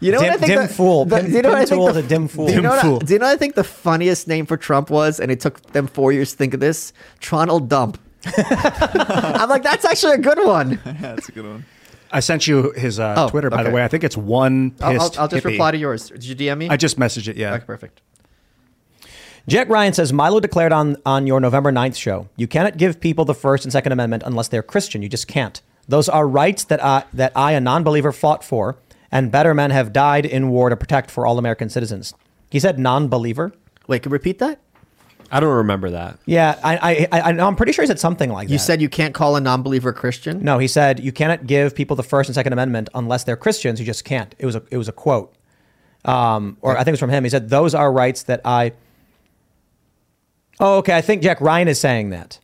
You 0.00 0.12
know 0.12 0.20
Dim- 0.20 0.28
what 0.28 0.34
I 0.34 0.38
think? 0.38 0.52
dim 0.52 0.62
the- 0.62 0.68
fool. 0.72 1.04
the- 1.06 1.16
Pim- 1.16 1.32
you 1.32 1.42
know 1.42 1.48
what 1.48 1.58
I 1.58 1.64
think? 1.64 1.78
Tool 1.80 1.92
the, 1.92 1.98
is 1.98 2.04
a 2.04 2.08
dim 2.08 2.28
fool. 2.28 2.46
Do 2.46 2.52
you, 2.52 2.60
know 2.60 2.68
Dim 2.68 2.76
what 2.76 2.78
I, 2.78 2.82
fool. 2.88 2.98
do 3.00 3.12
you 3.14 3.18
know 3.18 3.26
what 3.26 3.32
I 3.32 3.36
think 3.36 3.56
the 3.56 3.64
funniest 3.64 4.28
name 4.28 4.46
for 4.46 4.56
Trump 4.56 4.90
was, 4.90 5.18
and 5.18 5.28
it 5.32 5.40
took 5.40 5.60
them 5.72 5.88
four 5.88 6.12
years 6.12 6.30
to 6.30 6.36
think 6.36 6.54
of 6.54 6.60
this? 6.60 6.92
Tronald 7.18 7.68
Dump. 7.68 7.98
I'm 8.36 9.48
like, 9.48 9.64
that's 9.64 9.84
actually 9.84 10.12
a 10.12 10.18
good 10.18 10.38
one. 10.46 10.80
yeah, 10.86 10.92
that's 11.00 11.28
a 11.28 11.32
good 11.32 11.44
one. 11.46 11.64
I 12.12 12.20
sent 12.20 12.46
you 12.46 12.70
his 12.76 13.00
uh, 13.00 13.14
Oh, 13.18 13.28
Twitter, 13.28 13.50
by 13.50 13.64
the 13.64 13.70
way. 13.70 13.82
I 13.82 13.88
think 13.88 14.04
it's 14.04 14.16
one 14.16 14.76
I'll, 14.80 14.86
I'll, 14.92 14.98
pissed 15.08 15.18
I'll 15.18 15.26
just 15.28 15.42
hippie. 15.44 15.50
reply 15.50 15.72
to 15.72 15.78
yours. 15.78 16.10
Did 16.10 16.24
you 16.24 16.36
DM 16.36 16.58
me? 16.58 16.68
I 16.68 16.76
just 16.76 16.96
messaged 16.96 17.26
it. 17.26 17.36
Yeah. 17.36 17.54
Okay, 17.54 17.64
perfect. 17.64 18.00
Jack 19.48 19.70
Ryan 19.70 19.94
says 19.94 20.12
Milo 20.12 20.40
declared 20.40 20.74
on, 20.74 20.98
on 21.06 21.26
your 21.26 21.40
November 21.40 21.72
9th 21.72 21.96
show, 21.96 22.28
you 22.36 22.46
cannot 22.46 22.76
give 22.76 23.00
people 23.00 23.24
the 23.24 23.34
First 23.34 23.64
and 23.64 23.72
Second 23.72 23.92
Amendment 23.92 24.22
unless 24.26 24.48
they're 24.48 24.62
Christian. 24.62 25.00
You 25.00 25.08
just 25.08 25.26
can't. 25.26 25.62
Those 25.88 26.06
are 26.06 26.28
rights 26.28 26.64
that 26.64 26.84
I, 26.84 27.04
that 27.14 27.32
I, 27.34 27.52
a 27.52 27.60
non 27.60 27.82
believer, 27.82 28.12
fought 28.12 28.44
for, 28.44 28.76
and 29.10 29.32
better 29.32 29.54
men 29.54 29.70
have 29.70 29.90
died 29.90 30.26
in 30.26 30.50
war 30.50 30.68
to 30.68 30.76
protect 30.76 31.10
for 31.10 31.24
all 31.24 31.38
American 31.38 31.70
citizens. 31.70 32.12
He 32.50 32.60
said 32.60 32.78
non 32.78 33.08
believer. 33.08 33.54
Wait, 33.86 34.02
can 34.02 34.10
you 34.10 34.12
repeat 34.12 34.38
that? 34.40 34.60
I 35.30 35.40
don't 35.40 35.56
remember 35.56 35.90
that. 35.90 36.18
Yeah, 36.26 36.58
I, 36.62 37.08
I, 37.12 37.20
I, 37.20 37.30
I'm 37.40 37.56
pretty 37.56 37.72
sure 37.72 37.82
he 37.82 37.86
said 37.86 37.98
something 37.98 38.30
like 38.30 38.48
that. 38.48 38.52
You 38.52 38.58
said 38.58 38.82
you 38.82 38.88
can't 38.90 39.14
call 39.14 39.36
a 39.36 39.40
non-believer 39.40 39.92
Christian. 39.92 40.42
No, 40.42 40.58
he 40.58 40.68
said 40.68 41.00
you 41.00 41.12
cannot 41.12 41.46
give 41.46 41.74
people 41.74 41.96
the 41.96 42.02
First 42.02 42.28
and 42.28 42.34
Second 42.34 42.52
Amendment 42.52 42.88
unless 42.94 43.24
they're 43.24 43.36
Christians. 43.36 43.80
You 43.80 43.86
just 43.86 44.04
can't. 44.04 44.34
It 44.38 44.46
was 44.46 44.56
a 44.56 44.62
it 44.70 44.76
was 44.76 44.88
a 44.88 44.92
quote, 44.92 45.34
um, 46.04 46.56
or 46.60 46.72
I 46.72 46.78
think 46.78 46.88
it 46.88 46.92
was 46.92 47.00
from 47.00 47.10
him. 47.10 47.24
He 47.24 47.30
said 47.30 47.48
those 47.48 47.74
are 47.74 47.90
rights 47.90 48.24
that 48.24 48.42
I. 48.44 48.72
Oh, 50.60 50.78
okay. 50.78 50.96
I 50.96 51.00
think 51.00 51.22
Jack 51.22 51.40
Ryan 51.40 51.68
is 51.68 51.78
saying 51.80 52.10
that. 52.10 52.38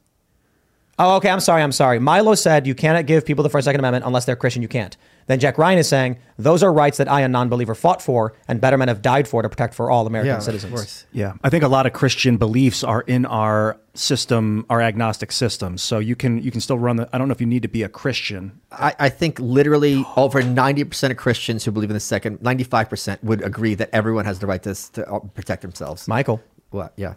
Oh, 0.97 1.16
okay. 1.16 1.28
I'm 1.28 1.41
sorry. 1.41 1.62
I'm 1.62 1.73
sorry. 1.73 1.99
Milo 1.99 2.35
said 2.36 2.66
you 2.69 2.74
cannot 2.74 3.07
give 3.07 3.27
people 3.27 3.43
the 3.43 3.51
First 3.51 3.65
Second 3.65 3.81
Amendment 3.81 4.05
unless 4.07 4.24
they're 4.27 4.36
Christian. 4.36 4.62
You 4.62 4.69
can't. 4.69 4.97
Then 5.27 5.41
Jack 5.41 5.57
Ryan 5.59 5.78
is 5.78 5.89
saying 5.89 6.19
those 6.39 6.62
are 6.62 6.73
rights 6.73 6.99
that 6.99 7.11
I, 7.11 7.23
a 7.23 7.28
non-believer, 7.28 7.74
fought 7.74 8.01
for, 8.03 8.35
and 8.47 8.61
better 8.61 8.77
men 8.77 8.89
have 8.89 9.01
died 9.03 9.27
for 9.27 9.41
to 9.43 9.49
protect 9.49 9.74
for 9.74 9.91
all 9.91 10.07
American 10.07 10.35
Yeah, 10.35 10.39
citizens. 10.39 10.73
of 10.73 10.77
course. 10.78 11.07
Yeah, 11.12 11.32
I 11.43 11.49
think 11.49 11.65
a 11.65 11.69
lot 11.69 11.86
of 11.86 11.95
Christian 11.95 12.36
beliefs 12.36 12.85
are 12.85 13.01
in 13.01 13.24
our 13.24 13.78
system, 13.95 14.66
our 14.69 14.82
agnostic 14.82 15.32
system. 15.32 15.78
So 15.78 15.99
you 15.99 16.15
can 16.15 16.43
you 16.43 16.51
can 16.53 16.61
still 16.61 16.78
run 16.78 16.97
the. 16.97 17.09
I 17.12 17.19
don't 17.19 17.27
know 17.27 17.32
if 17.32 17.41
you 17.41 17.47
need 17.47 17.62
to 17.62 17.69
be 17.69 17.82
a 17.82 17.89
Christian. 17.89 18.61
I, 18.70 18.95
I 19.01 19.09
think 19.09 19.41
literally 19.41 20.05
over 20.16 20.43
90% 20.43 21.11
of 21.11 21.16
Christians 21.16 21.65
who 21.65 21.70
believe 21.73 21.91
in 21.91 21.95
the 21.95 22.01
second, 22.01 22.39
95% 22.41 23.24
would 23.24 23.43
agree 23.43 23.74
that 23.77 23.89
everyone 23.95 24.27
has 24.27 24.39
the 24.41 24.47
right 24.47 24.62
to, 24.62 24.74
to 24.93 25.11
uh, 25.11 25.19
protect 25.20 25.62
themselves. 25.62 26.07
Michael, 26.07 26.43
What? 26.70 26.93
Yeah. 26.97 27.15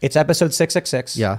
It's 0.00 0.16
episode 0.16 0.52
six 0.54 0.72
six 0.74 0.90
six. 0.90 1.16
Yeah. 1.16 1.38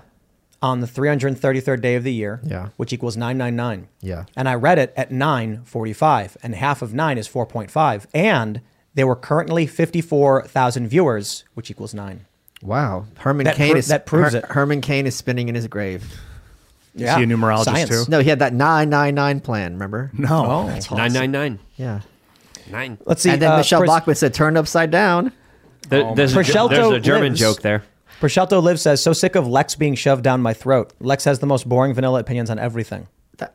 on 0.59 0.79
the 0.79 0.87
333rd 0.87 1.81
day 1.81 1.93
of 1.93 2.03
the 2.03 2.11
year, 2.11 2.39
Yeah. 2.43 2.69
which 2.77 2.91
equals 2.91 3.15
999. 3.15 3.87
Yeah. 4.01 4.23
And 4.35 4.49
I 4.49 4.55
read 4.55 4.79
it 4.79 4.91
at 4.97 5.11
945, 5.11 6.35
and 6.41 6.55
half 6.55 6.81
of 6.81 6.95
9 6.95 7.17
is 7.19 7.27
4.5. 7.27 8.07
And 8.11 8.61
there 8.95 9.05
were 9.05 9.15
currently 9.15 9.67
54,000 9.67 10.87
viewers, 10.87 11.43
which 11.53 11.69
equals 11.69 11.93
9. 11.93 12.25
Wow. 12.63 13.05
Herman 13.19 13.43
That 13.43 13.55
Cain 13.55 13.71
pro- 13.73 13.77
is 13.79 13.87
that 13.89 14.07
proves 14.07 14.33
it. 14.33 14.45
Herman 14.45 14.81
Cain 14.81 15.05
is 15.05 15.15
spinning 15.15 15.47
in 15.47 15.53
his 15.53 15.67
grave. 15.67 16.19
Is 16.95 17.01
he 17.01 17.05
a 17.23 17.27
numerologist 17.27 17.65
Science. 17.65 17.89
too? 17.91 18.05
No, 18.09 18.19
he 18.19 18.29
had 18.29 18.39
that 18.39 18.55
999 18.55 19.41
plan, 19.41 19.73
remember? 19.73 20.09
No. 20.17 20.27
Oh. 20.63 20.65
That's 20.67 20.87
awesome. 20.87 20.97
Nine 20.97 21.13
nine 21.13 21.31
nine 21.31 21.59
Yeah. 21.75 21.99
nine. 22.71 22.97
Let's 23.05 23.21
see. 23.21 23.29
and 23.29 23.39
then 23.39 23.51
uh, 23.51 23.57
Michele 23.57 23.81
Pres- 23.81 23.89
Bachmann 23.91 24.15
said, 24.15 24.33
turned 24.33 24.57
upside 24.57 24.89
down. 24.89 25.31
There- 25.89 26.15
there's, 26.15 26.31
a, 26.35 26.41
there's 26.41 26.49
a 26.55 26.99
German 26.99 27.33
lives. 27.33 27.39
joke 27.39 27.61
there. 27.61 27.83
Prosciutto 28.19 28.61
Live 28.61 28.79
says, 28.79 29.01
so 29.01 29.13
sick 29.13 29.35
of 29.35 29.47
Lex 29.47 29.75
being 29.75 29.95
shoved 29.95 30.23
down 30.23 30.41
my 30.41 30.53
throat. 30.53 30.93
Lex 30.99 31.23
has 31.25 31.39
the 31.39 31.45
most 31.45 31.67
boring 31.69 31.93
vanilla 31.93 32.19
opinions 32.19 32.49
on 32.49 32.57
everything. 32.57 33.07
Uh, 33.39 33.47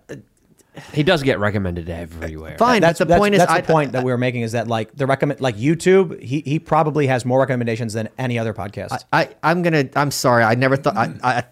he 0.92 1.02
does 1.02 1.22
get 1.22 1.38
recommended 1.38 1.90
everywhere. 1.90 2.56
Fine, 2.56 2.80
That's 2.80 2.98
but 2.98 3.08
the 3.08 3.08
that's, 3.10 3.20
point 3.20 3.34
is, 3.34 3.40
that's 3.40 3.52
I, 3.52 3.60
the 3.60 3.66
point 3.72 3.92
that 3.92 4.04
we 4.04 4.10
were 4.10 4.18
making 4.18 4.42
is 4.42 4.52
that 4.52 4.68
like 4.68 4.94
the 4.96 5.06
recommend 5.06 5.40
like 5.40 5.56
YouTube, 5.56 6.18
he 6.22 6.40
he 6.40 6.58
probably 6.58 7.08
has 7.08 7.26
more 7.26 7.40
recommendations 7.40 7.92
than 7.92 8.08
any 8.16 8.38
other 8.38 8.54
podcast. 8.54 9.04
I, 9.12 9.28
I'm 9.42 9.62
gonna. 9.62 9.90
I'm 9.94 10.10
sorry. 10.10 10.44
I 10.44 10.54
never 10.54 10.76
thought. 10.76 10.96
I, 10.96 11.14
I, 11.22 11.44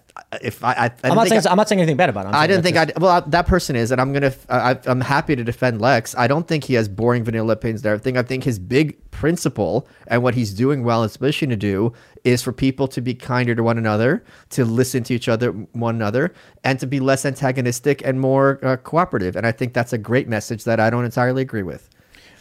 if 0.43 0.63
I, 0.65 0.73
I, 0.73 0.73
I 0.73 0.91
I'm 1.05 1.17
didn't 1.17 1.29
saying 1.29 1.47
I- 1.47 1.51
I'm 1.51 1.57
not 1.57 1.69
saying 1.69 1.81
anything 1.81 1.97
bad 1.97 2.09
about 2.09 2.27
him. 2.27 2.35
I'm 2.35 2.41
I 2.43 2.47
didn't 2.47 2.63
think 2.63 2.77
I 2.77 2.87
well 2.99 3.21
that 3.27 3.47
person 3.47 3.77
is, 3.77 3.91
and 3.91 4.01
I'm 4.01 4.13
gonna. 4.13 4.33
I, 4.49 4.79
I'm 4.87 5.01
happy 5.01 5.37
to 5.37 5.45
defend 5.45 5.81
Lex. 5.81 6.15
I 6.17 6.27
don't 6.29 6.49
think 6.49 6.65
he 6.65 6.75
has 6.75 6.89
boring 6.89 7.25
vanilla 7.25 7.53
opinions 7.53 7.83
and 7.83 7.91
everything. 7.93 8.17
I 8.17 8.23
think 8.23 8.45
his 8.45 8.59
big 8.59 8.97
principle 9.11 9.87
and 10.07 10.23
what 10.23 10.35
he's 10.35 10.55
doing 10.55 10.83
well, 10.85 11.03
especially 11.03 11.49
to 11.49 11.57
do, 11.57 11.93
is 12.25 12.43
for 12.43 12.53
people 12.53 12.89
to 12.89 13.01
be 13.03 13.13
kinder 13.15 13.55
to 13.55 13.63
one 13.63 13.77
another, 13.77 14.25
to 14.51 14.65
listen 14.65 15.03
to 15.05 15.15
each 15.15 15.29
other, 15.29 15.51
one 15.73 15.97
another, 15.97 16.33
and 16.65 16.81
to 16.81 16.87
be 16.87 17.01
less 17.01 17.27
antagonistic 17.27 18.01
and 18.07 18.19
more 18.21 18.59
uh, 18.65 18.77
cooperative. 18.79 19.37
And 19.37 19.47
I 19.47 19.53
think 19.53 19.75
that's 19.75 19.93
a 19.93 19.99
great 19.99 20.29
message 20.29 20.65
that 20.65 20.81
I 20.81 20.89
don't 20.89 21.05
entirely 21.05 21.43
agree 21.43 21.63
with. 21.65 21.90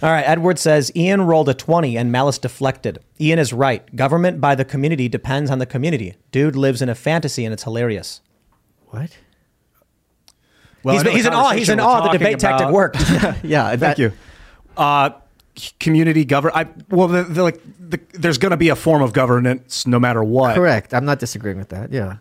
All 0.02 0.10
right, 0.10 0.24
Edward 0.24 0.58
says 0.58 0.92
Ian 0.96 1.24
rolled 1.24 1.50
a 1.50 1.54
20 1.54 1.98
and 1.98 2.12
Malice 2.12 2.38
deflected. 2.38 3.00
Ian 3.20 3.38
is 3.38 3.52
right. 3.52 3.94
Government 3.96 4.40
by 4.40 4.56
the 4.56 4.64
community 4.64 5.10
depends 5.10 5.52
on 5.52 5.60
the 5.60 5.66
community. 5.66 6.16
Dude 6.32 6.56
lives 6.56 6.82
in 6.82 6.88
a 6.88 6.96
fantasy 6.96 7.44
and 7.44 7.54
it's 7.54 7.64
hilarious. 7.64 8.22
What? 8.88 9.18
Well, 10.84 11.04
he's 11.04 11.14
he's 11.14 11.26
in 11.26 11.34
awe. 11.34 11.52
He's 11.52 11.70
in 11.70 11.80
awe. 11.82 12.12
The 12.12 12.18
debate 12.18 12.40
talking 12.40 12.58
tactic 12.58 12.74
worked. 12.74 13.44
yeah, 13.44 13.76
Thank 13.76 13.98
you. 13.98 14.14
Uh, 14.78 15.10
community 15.80 16.24
govern. 16.24 16.52
I 16.56 16.68
well, 16.90 17.10
the, 17.10 17.24
the, 17.24 17.44
like 17.44 17.62
the, 17.80 18.00
there's 18.14 18.38
going 18.38 18.52
to 18.52 18.58
be 18.58 18.70
a 18.70 18.76
form 18.76 19.02
of 19.02 19.12
governance 19.12 19.86
no 19.86 20.00
matter 20.00 20.24
what. 20.24 20.56
Correct. 20.56 20.94
I'm 20.94 21.04
not 21.06 21.20
disagreeing 21.20 21.58
with 21.58 21.70
that. 21.70 21.92
Yeah. 21.92 22.18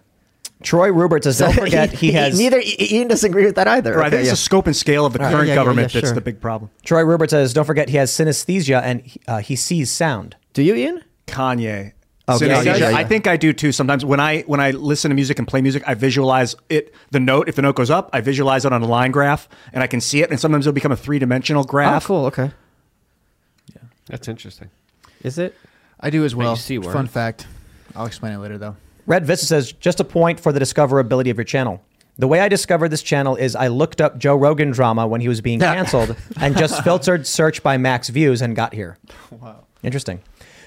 Troy 0.63 0.91
Rubert 0.93 1.23
says, 1.25 1.39
don't 1.39 1.53
forget 1.67 1.93
he 1.93 2.13
has. 2.13 2.37
neither 2.39 2.61
Ian 2.63 3.09
doesn't 3.09 3.31
agree 3.31 3.45
with 3.47 3.55
that 3.57 3.69
either. 3.69 3.93
Right, 3.93 4.05
I 4.05 4.07
Okay, 4.07 4.11
think 4.11 4.21
it's 4.23 4.27
yeah. 4.29 4.33
the 4.33 4.37
scope 4.37 4.67
and 4.67 4.77
scale 4.77 5.07
of 5.07 5.13
the 5.13 5.21
Right. 5.21 5.33
current 5.33 5.47
Yeah, 5.49 5.53
yeah, 5.55 5.61
government 5.61 5.95
yeah, 5.95 6.01
that's 6.01 6.11
sure. 6.11 6.15
the 6.15 6.21
big 6.21 6.41
problem. 6.41 6.71
Troy 6.85 7.03
Rubert 7.03 7.31
says, 7.31 7.53
don't 7.53 7.65
forget 7.65 7.89
he 7.89 7.97
has 7.97 8.11
synesthesia 8.11 8.81
and 8.83 9.03
he- 9.03 9.21
uh, 9.29 9.39
he 9.39 9.55
sees 9.57 9.91
sound. 9.93 10.35
Do 10.55 10.63
you, 10.63 10.75
Ian? 10.75 11.03
Kanye. 11.27 11.93
Oh, 12.31 12.39
yeah, 12.41 12.61
Synesthesia. 12.61 12.65
yeah, 12.65 12.77
yeah, 12.77 12.91
yeah. 12.91 12.97
I 12.97 13.05
think 13.05 13.27
I 13.27 13.37
do 13.39 13.53
too. 13.55 13.73
Sometimes 13.73 14.05
when 14.05 14.21
I 14.21 14.43
when 14.43 14.61
I 14.61 14.73
listen 14.73 15.09
to 15.11 15.15
music 15.15 15.39
and 15.39 15.49
play 15.49 15.63
music, 15.63 15.83
I 15.87 15.95
visualize 15.95 16.55
it. 16.69 16.93
The 17.11 17.21
note, 17.21 17.49
if 17.49 17.55
the 17.57 17.63
note 17.63 17.77
goes 17.77 17.89
up, 17.89 18.11
I 18.13 18.21
visualize 18.21 18.67
it 18.67 18.73
on 18.73 18.83
a 18.83 18.87
line 18.87 19.13
graph, 19.13 19.49
and 19.73 19.83
I 19.83 19.87
can 19.87 20.01
see 20.03 20.21
it. 20.21 20.31
And 20.31 20.39
sometimes 20.39 20.67
it'll 20.67 20.75
become 20.75 20.93
a 20.93 20.97
three 20.97 21.19
dimensional 21.19 21.63
Oh, 21.63 21.65
graph. 21.65 22.05
cool. 22.05 22.27
Okay. 22.27 22.51
Yeah, 23.75 23.83
that's 24.07 24.29
interesting. 24.29 24.69
Is 25.23 25.39
it? 25.39 25.55
I 26.01 26.11
do 26.11 26.23
as 26.27 26.35
well. 26.35 26.55
Fun 26.57 27.07
fact. 27.07 27.47
I'll 27.97 28.05
explain 28.07 28.35
it 28.35 28.39
later 28.39 28.59
though. 28.59 28.77
Red 29.09 29.25
Vista 29.25 29.47
says, 29.47 29.73
just 29.73 30.01
a 30.01 30.05
point 30.05 30.39
for 30.39 30.53
the 30.53 30.61
discoverability 30.61 31.31
of 31.31 31.39
your 31.39 31.45
channel. 31.45 31.83
The 32.19 32.29
way 32.29 32.41
I 32.41 32.49
discovered 32.49 32.91
this 32.91 33.03
channel 33.03 33.37
is 33.37 33.57
I 33.57 33.69
looked 33.69 34.03
up 34.03 34.19
Joe 34.19 34.37
Rogan 34.37 34.71
drama 34.71 35.07
when 35.07 35.23
he 35.23 35.29
was 35.29 35.41
being 35.41 35.61
canceled 35.61 36.15
and 36.39 36.57
just 36.57 36.85
filtered 36.85 37.27
search 37.27 37.63
by 37.63 37.79
max 37.79 38.11
views 38.11 38.43
and 38.43 38.55
got 38.55 38.75
here. 38.75 38.99
Wow. 39.31 39.65
Interesting. 39.83 40.21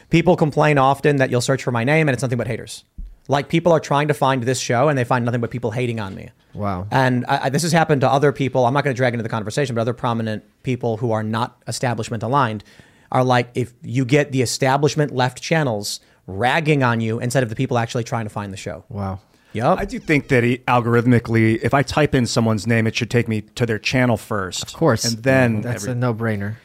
People 0.09 0.35
complain 0.35 0.80
often 0.80 1.18
that 1.18 1.30
you'll 1.30 1.41
search 1.41 1.61
for 1.61 1.72
my 1.72 1.84
name 1.84 2.09
and 2.09 2.13
it's 2.13 2.23
nothing 2.23 2.38
but 2.39 2.47
haters. 2.47 2.84
Like 3.27 3.47
people 3.47 3.72
are 3.73 3.80
trying 3.80 4.07
to 4.07 4.15
find 4.15 4.41
this 4.41 4.59
show 4.59 4.89
and 4.89 4.97
they 4.97 5.03
find 5.03 5.23
nothing 5.23 5.39
but 5.39 5.51
people 5.51 5.69
hating 5.69 5.99
on 5.99 6.15
me. 6.15 6.30
Wow. 6.55 6.88
And 6.89 7.26
I, 7.27 7.45
I, 7.45 7.49
this 7.49 7.61
has 7.61 7.72
happened 7.72 8.01
to 8.01 8.09
other 8.09 8.31
people. 8.31 8.65
I'm 8.65 8.73
not 8.73 8.84
going 8.84 8.93
to 8.95 8.97
drag 8.97 9.13
into 9.13 9.23
the 9.23 9.30
conversation, 9.30 9.76
but 9.76 9.81
other 9.81 9.93
prominent 9.93 10.43
people 10.63 10.97
who 10.97 11.11
are 11.11 11.22
not 11.22 11.61
establishment 11.68 12.23
aligned 12.23 12.63
are 13.11 13.23
like, 13.23 13.51
if 13.53 13.73
you 13.84 14.03
get 14.03 14.31
the 14.31 14.41
establishment 14.41 15.13
left 15.13 15.41
channels 15.41 15.99
ragging 16.31 16.83
on 16.83 17.01
you 17.01 17.19
instead 17.19 17.43
of 17.43 17.49
the 17.49 17.55
people 17.55 17.77
actually 17.77 18.03
trying 18.03 18.25
to 18.25 18.29
find 18.29 18.51
the 18.51 18.57
show. 18.57 18.83
Wow. 18.89 19.19
Yep. 19.53 19.79
I 19.79 19.85
do 19.85 19.99
think 19.99 20.29
that 20.29 20.43
he, 20.43 20.59
algorithmically, 20.59 21.59
if 21.61 21.73
I 21.73 21.83
type 21.83 22.15
in 22.15 22.25
someone's 22.25 22.65
name, 22.65 22.87
it 22.87 22.95
should 22.95 23.11
take 23.11 23.27
me 23.27 23.41
to 23.41 23.65
their 23.65 23.79
channel 23.79 24.15
first. 24.15 24.63
Of 24.63 24.73
course. 24.73 25.03
and 25.03 25.21
then 25.23 25.61
That's 25.61 25.83
every- 25.83 25.91
a 25.91 25.95
no 25.95 26.13
brainer. 26.13 26.55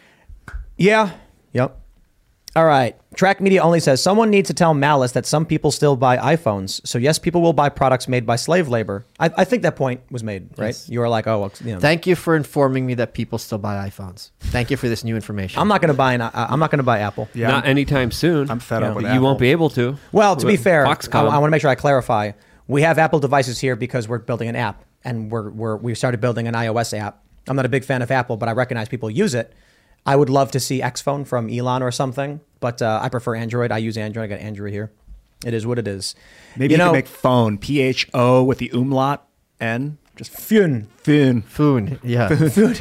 Yeah. 0.77 1.11
Yep. 1.53 1.81
All 2.57 2.65
right. 2.65 2.97
Track 3.15 3.41
Media 3.43 3.63
only 3.63 3.81
says 3.81 4.03
someone 4.03 4.31
needs 4.31 4.47
to 4.49 4.55
tell 4.55 4.73
Malice 4.73 5.13
that 5.13 5.27
some 5.27 5.45
people 5.45 5.71
still 5.71 5.95
buy 5.95 6.17
iPhones. 6.17 6.81
So 6.87 6.97
yes, 6.97 7.19
people 7.19 7.43
will 7.43 7.53
buy 7.53 7.69
products 7.69 8.09
made 8.09 8.25
by 8.25 8.37
slave 8.37 8.67
labor. 8.69 9.05
I, 9.21 9.31
I 9.37 9.45
think 9.45 9.63
that 9.63 9.77
point 9.77 10.01
was 10.11 10.23
made, 10.25 10.49
right? 10.57 10.69
Yes. 10.69 10.89
You 10.89 11.01
were 11.01 11.09
like, 11.09 11.27
oh, 11.27 11.39
well, 11.41 11.53
you 11.63 11.75
know, 11.75 11.81
Thank 11.81 12.07
you 12.07 12.17
for 12.17 12.35
informing 12.35 12.87
me 12.87 12.95
that 12.95 13.13
people 13.13 13.39
still 13.39 13.59
buy 13.59 13.87
iPhones. 13.89 14.31
Thank 14.41 14.71
you 14.71 14.79
for 14.79 14.89
this 14.89 15.05
new 15.05 15.15
information. 15.17 15.61
I'm 15.61 15.69
not 15.69 15.83
going 15.83 15.91
to 15.93 15.97
buy 15.97 16.15
an, 16.15 16.23
I- 16.23 16.31
I'm 16.35 16.59
not 16.59 16.71
going 16.71 16.79
to 16.79 16.83
buy 16.83 17.01
Apple. 17.01 17.29
Yeah, 17.35 17.49
Not 17.49 17.67
anytime 17.67 18.11
soon. 18.11 18.51
I'm 18.51 18.59
fed 18.59 18.81
Yeah. 18.81 18.89
up 18.89 18.97
with 18.97 19.05
But 19.05 19.13
you 19.15 19.21
won't 19.21 19.39
be 19.39 19.51
able 19.51 19.69
to. 19.71 19.99
Well, 20.13 20.35
to 20.35 20.47
be 20.47 20.53
With 20.53 20.65
fair, 20.65 20.87
I, 20.87 20.95
Foxconn. 20.95 21.27
want 21.27 21.45
to 21.45 21.51
make 21.51 21.61
sure 21.61 21.71
I 21.71 21.75
clarify. 21.75 22.33
We 22.69 22.81
have 22.83 22.99
Apple 22.99 23.19
devices 23.21 23.59
here 23.61 23.77
because 23.77 24.09
we're 24.09 24.19
building 24.19 24.49
an 24.49 24.57
app, 24.57 24.83
and 25.05 25.31
we're, 25.31 25.51
we're 25.51 25.77
we 25.77 25.95
started 25.95 26.21
building 26.23 26.49
an 26.49 26.55
iOS 26.55 26.99
app. 26.99 27.23
I'm 27.49 27.55
not 27.55 27.67
a 27.67 27.69
big 27.69 27.85
fan 27.85 28.01
of 28.01 28.11
Apple, 28.11 28.39
but 28.39 28.49
I 28.49 28.53
recognize 28.53 28.89
people 28.89 29.11
use 29.11 29.35
it. 29.35 29.53
I 30.09 30.15
would 30.17 30.31
love 30.31 30.53
to 30.53 30.61
see 30.61 30.81
Xphone 30.81 31.27
from 31.27 31.51
Elon 31.51 31.83
or 31.83 31.91
something, 31.91 32.41
but 32.61 32.83
uh, 32.83 33.01
I 33.03 33.09
prefer 33.09 33.35
Android. 33.35 33.73
I 33.73 33.79
use 33.79 33.97
Android. 33.97 34.25
I 34.25 34.27
got 34.29 34.41
Android 34.41 34.73
here. 34.73 34.93
It 35.45 35.55
is 35.55 35.67
what 35.67 35.79
it 35.79 35.87
is. 35.87 36.15
Maybe 36.57 36.75
you, 36.75 36.79
know, 36.79 36.87
can 36.87 36.93
make 36.95 37.07
phone 37.07 37.59
P 37.59 37.81
H 37.81 38.09
O 38.15 38.43
with 38.43 38.59
the 38.59 38.71
umlaut 38.71 39.27
N. 39.61 39.99
Just 40.17 40.33
Fun. 40.33 40.89
Fun. 40.97 41.43
Foon. 41.43 42.01
Yeah. 42.03 42.29
Food. 42.29 42.81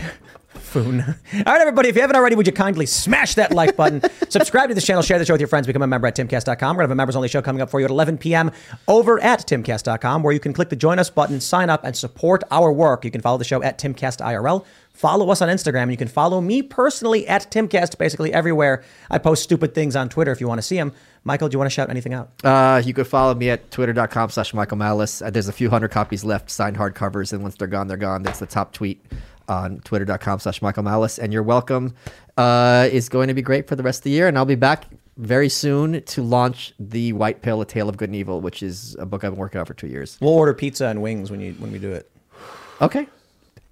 Foon. 0.53 1.01
All 1.33 1.43
right, 1.45 1.61
everybody, 1.61 1.89
if 1.89 1.95
you 1.95 2.01
haven't 2.01 2.15
already, 2.15 2.35
would 2.35 2.47
you 2.47 2.53
kindly 2.53 2.85
smash 2.85 3.35
that 3.35 3.53
like 3.53 3.75
button? 3.75 4.01
Subscribe 4.29 4.69
to 4.69 4.75
this 4.75 4.85
channel, 4.85 5.01
share 5.01 5.19
the 5.19 5.25
show 5.25 5.33
with 5.33 5.41
your 5.41 5.47
friends, 5.47 5.67
become 5.67 5.81
a 5.81 5.87
member 5.87 6.07
at 6.07 6.15
timcast.com. 6.15 6.75
We're 6.75 6.81
going 6.81 6.87
to 6.87 6.89
have 6.89 6.91
a 6.91 6.95
members 6.95 7.15
only 7.15 7.27
show 7.27 7.41
coming 7.41 7.61
up 7.61 7.69
for 7.69 7.79
you 7.79 7.85
at 7.85 7.91
11 7.91 8.17
p.m. 8.17 8.51
over 8.87 9.21
at 9.21 9.41
timcast.com, 9.47 10.23
where 10.23 10.33
you 10.33 10.39
can 10.39 10.53
click 10.53 10.69
the 10.69 10.75
join 10.75 10.99
us 10.99 11.09
button, 11.09 11.39
sign 11.39 11.69
up, 11.69 11.83
and 11.83 11.95
support 11.95 12.43
our 12.51 12.71
work. 12.71 13.05
You 13.05 13.11
can 13.11 13.21
follow 13.21 13.37
the 13.37 13.43
show 13.43 13.61
at 13.63 13.77
timcastirl. 13.77 14.65
Follow 14.95 15.29
us 15.29 15.41
on 15.41 15.49
Instagram, 15.49 15.83
and 15.83 15.91
you 15.91 15.97
can 15.97 16.07
follow 16.07 16.39
me 16.39 16.61
personally 16.61 17.27
at 17.27 17.51
timcast 17.51 17.97
basically 17.97 18.33
everywhere. 18.33 18.83
I 19.11 19.17
post 19.17 19.43
stupid 19.43 19.75
things 19.75 19.95
on 19.95 20.07
Twitter 20.07 20.31
if 20.31 20.39
you 20.39 20.47
want 20.47 20.59
to 20.59 20.61
see 20.61 20.77
them. 20.77 20.93
Michael, 21.25 21.49
do 21.49 21.55
you 21.55 21.59
want 21.59 21.69
to 21.69 21.73
shout 21.73 21.89
anything 21.89 22.13
out? 22.13 22.31
Uh, 22.43 22.81
you 22.83 22.93
could 22.93 23.05
follow 23.05 23.35
me 23.35 23.49
at 23.49 23.69
twitter.com 23.71 24.29
slash 24.29 24.53
Michael 24.53 24.77
Malice. 24.77 25.21
Uh, 25.21 25.29
there's 25.29 25.49
a 25.49 25.53
few 25.53 25.69
hundred 25.69 25.89
copies 25.91 26.23
left, 26.23 26.49
signed 26.49 26.77
hardcovers, 26.77 27.33
and 27.33 27.43
once 27.43 27.55
they're 27.55 27.67
gone, 27.67 27.87
they're 27.87 27.97
gone. 27.97 28.23
That's 28.23 28.39
the 28.39 28.45
top 28.45 28.71
tweet 28.71 29.03
on 29.49 29.79
twitter.com 29.81 30.39
slash 30.39 30.61
Michael 30.61 30.83
Malice. 30.83 31.19
And 31.19 31.33
you're 31.33 31.43
welcome 31.43 31.93
uh, 32.37 32.87
is 32.91 33.09
going 33.09 33.27
to 33.27 33.33
be 33.33 33.41
great 33.41 33.67
for 33.67 33.75
the 33.75 33.83
rest 33.83 33.99
of 33.99 34.03
the 34.05 34.11
year. 34.11 34.27
And 34.27 34.37
I'll 34.37 34.45
be 34.45 34.55
back 34.55 34.85
very 35.17 35.49
soon 35.49 36.01
to 36.03 36.21
launch 36.21 36.73
The 36.79 37.13
White 37.13 37.41
Pill, 37.41 37.61
A 37.61 37.65
Tale 37.65 37.89
of 37.89 37.97
Good 37.97 38.09
and 38.09 38.15
Evil, 38.15 38.41
which 38.41 38.63
is 38.63 38.95
a 38.99 39.05
book 39.05 39.23
I've 39.23 39.31
been 39.31 39.39
working 39.39 39.59
on 39.59 39.65
for 39.65 39.73
two 39.73 39.87
years. 39.87 40.17
We'll 40.21 40.33
order 40.33 40.53
pizza 40.53 40.87
and 40.87 41.01
wings 41.01 41.31
when 41.31 41.39
you 41.39 41.53
when 41.53 41.71
we 41.71 41.79
do 41.79 41.91
it. 41.91 42.09
Okay. 42.81 43.07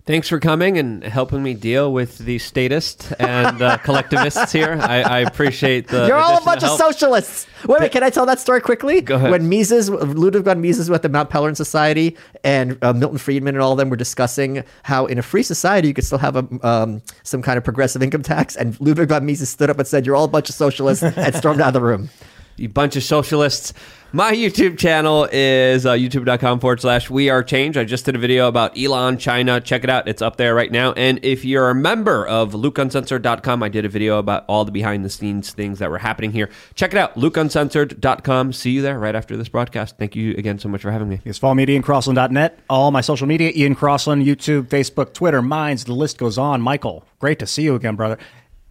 Thanks 0.05 0.27
for 0.27 0.37
coming 0.37 0.77
and 0.77 1.01
helping 1.01 1.41
me 1.41 1.53
deal 1.53 1.93
with 1.93 2.17
the 2.17 2.37
statists 2.37 3.13
and 3.13 3.61
uh, 3.61 3.77
collectivists 3.83 4.51
here. 4.51 4.77
I, 4.81 5.01
I 5.01 5.19
appreciate 5.19 5.87
the. 5.87 6.07
You're 6.07 6.17
all 6.17 6.41
a 6.41 6.43
bunch 6.43 6.61
of 6.61 6.77
help. 6.77 6.77
socialists. 6.77 7.47
Wait, 7.65 7.79
wait, 7.79 7.91
can 7.93 8.03
I 8.03 8.09
tell 8.09 8.25
that 8.25 8.41
story 8.41 8.59
quickly? 8.59 8.99
Go 8.99 9.15
ahead. 9.15 9.31
When 9.31 9.47
Mises, 9.47 9.89
Ludwig 9.89 10.43
von 10.43 10.59
Mises 10.59 10.89
was 10.89 10.97
at 10.97 11.03
the 11.03 11.09
Mount 11.09 11.29
Pelerin 11.29 11.55
Society, 11.55 12.17
and 12.43 12.77
uh, 12.83 12.91
Milton 12.91 13.17
Friedman 13.17 13.55
and 13.55 13.61
all 13.63 13.71
of 13.71 13.77
them 13.77 13.89
were 13.89 13.95
discussing 13.95 14.65
how 14.83 15.05
in 15.05 15.17
a 15.19 15.21
free 15.21 15.43
society 15.43 15.87
you 15.87 15.93
could 15.93 16.03
still 16.03 16.17
have 16.17 16.35
a, 16.35 16.67
um, 16.67 17.01
some 17.23 17.41
kind 17.41 17.57
of 17.57 17.63
progressive 17.63 18.03
income 18.03 18.23
tax, 18.23 18.57
and 18.57 18.79
Ludwig 18.81 19.07
von 19.07 19.25
Mises 19.25 19.49
stood 19.49 19.69
up 19.69 19.79
and 19.79 19.87
said, 19.87 20.05
"You're 20.05 20.17
all 20.17 20.25
a 20.25 20.27
bunch 20.27 20.49
of 20.49 20.55
socialists," 20.55 21.01
and 21.03 21.33
stormed 21.33 21.61
out 21.61 21.67
of 21.67 21.73
the 21.75 21.81
room. 21.81 22.09
You 22.57 22.69
bunch 22.69 22.95
of 22.95 23.03
socialists. 23.03 23.73
My 24.15 24.31
YouTube 24.31 24.77
channel 24.77 25.27
is 25.31 25.87
uh, 25.87 25.93
youtube.com 25.93 26.59
forward 26.59 26.79
slash 26.79 27.09
we 27.09 27.31
are 27.31 27.43
change. 27.43 27.77
I 27.77 27.83
just 27.83 28.05
did 28.05 28.15
a 28.15 28.19
video 28.19 28.47
about 28.47 28.77
Elon, 28.77 29.17
China. 29.17 29.59
Check 29.59 29.83
it 29.83 29.89
out. 29.89 30.07
It's 30.07 30.21
up 30.21 30.37
there 30.37 30.53
right 30.53 30.71
now. 30.71 30.93
And 30.93 31.19
if 31.25 31.43
you're 31.43 31.71
a 31.71 31.73
member 31.73 32.27
of 32.27 32.53
lukeuncensored.com, 32.53 33.63
I 33.63 33.69
did 33.69 33.85
a 33.85 33.89
video 33.89 34.19
about 34.19 34.45
all 34.47 34.65
the 34.65 34.71
behind 34.71 35.03
the 35.03 35.09
scenes 35.09 35.51
things 35.51 35.79
that 35.79 35.89
were 35.89 35.97
happening 35.97 36.31
here. 36.31 36.51
Check 36.75 36.93
it 36.93 36.97
out, 36.99 37.15
lukeuncensored.com. 37.15 38.53
See 38.53 38.69
you 38.69 38.83
there 38.83 38.99
right 38.99 39.15
after 39.15 39.35
this 39.35 39.49
broadcast. 39.49 39.97
Thank 39.97 40.15
you 40.15 40.35
again 40.35 40.59
so 40.59 40.69
much 40.69 40.83
for 40.83 40.91
having 40.91 41.09
me. 41.09 41.19
Yes, 41.25 41.39
follow 41.39 41.55
me 41.55 41.63
at 41.63 41.69
iancrossland.net. 41.69 42.59
All 42.69 42.91
my 42.91 43.01
social 43.01 43.25
media, 43.25 43.51
Ian 43.55 43.73
Crossland, 43.73 44.27
YouTube, 44.27 44.67
Facebook, 44.67 45.13
Twitter, 45.13 45.41
Minds, 45.41 45.85
the 45.85 45.93
list 45.93 46.19
goes 46.19 46.37
on. 46.37 46.61
Michael, 46.61 47.03
great 47.17 47.39
to 47.39 47.47
see 47.47 47.63
you 47.63 47.73
again, 47.73 47.95
brother. 47.95 48.19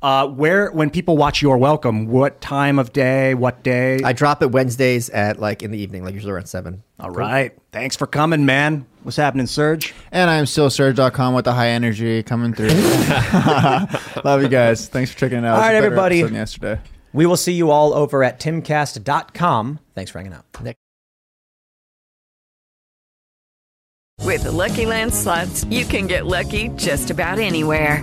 Uh, 0.03 0.27
where, 0.27 0.71
when 0.73 0.91
people 0.91 1.17
watch 1.17 1.41
You're 1.41 1.57
Welcome, 1.57 2.09
what 2.09 2.41
time 2.41 2.81
of 2.81 2.93
day, 2.93 3.35
what 3.35 3.63
day? 3.63 4.01
I 4.05 4.13
drop 4.13 4.43
it 4.43 4.51
Wednesdays 4.51 5.09
at 5.11 5.39
like 5.39 5.63
in 5.63 5.71
the 5.71 5.79
evening, 5.79 6.03
like 6.05 6.13
usually 6.15 6.33
around 6.33 6.47
seven. 6.47 6.83
All 6.99 7.11
right. 7.11 7.57
Thanks 7.71 7.95
for 7.95 8.09
coming, 8.09 8.45
man. 8.45 8.85
What's 9.05 9.17
happening, 9.17 9.47
Serge? 9.47 9.95
And 10.11 10.29
I'm 10.29 10.47
still 10.47 10.71
Serge.com 10.71 11.35
with 11.35 11.45
the 11.45 11.53
high 11.53 11.69
energy 11.69 12.23
coming 12.25 12.53
through. 12.53 12.69
Love 14.25 14.43
you 14.43 14.49
guys. 14.49 14.89
Thanks 14.89 15.13
for 15.13 15.19
checking 15.21 15.39
it 15.39 15.45
out. 15.45 15.55
All 15.55 15.55
It 15.55 15.59
was 15.59 15.63
right, 15.63 15.71
a 15.71 15.75
better 15.75 15.87
everybody. 15.87 16.35
Yesterday. 16.35 16.81
We 17.13 17.27
will 17.27 17.37
see 17.37 17.53
you 17.53 17.71
all 17.71 17.95
over 17.95 18.25
at 18.25 18.41
timcast.com. 18.41 19.79
Thanks 19.95 20.11
for 20.11 20.19
hanging 20.19 20.35
out. 20.35 20.45
Nick. 20.63 20.77
With 24.21 24.45
the 24.45 24.53
Lucky 24.53 24.87
Land 24.87 25.13
slots, 25.13 25.65
you 25.65 25.85
can 25.85 26.07
get 26.07 26.27
lucky 26.27 26.69
just 26.71 27.11
about 27.11 27.39
anywhere. 27.39 28.03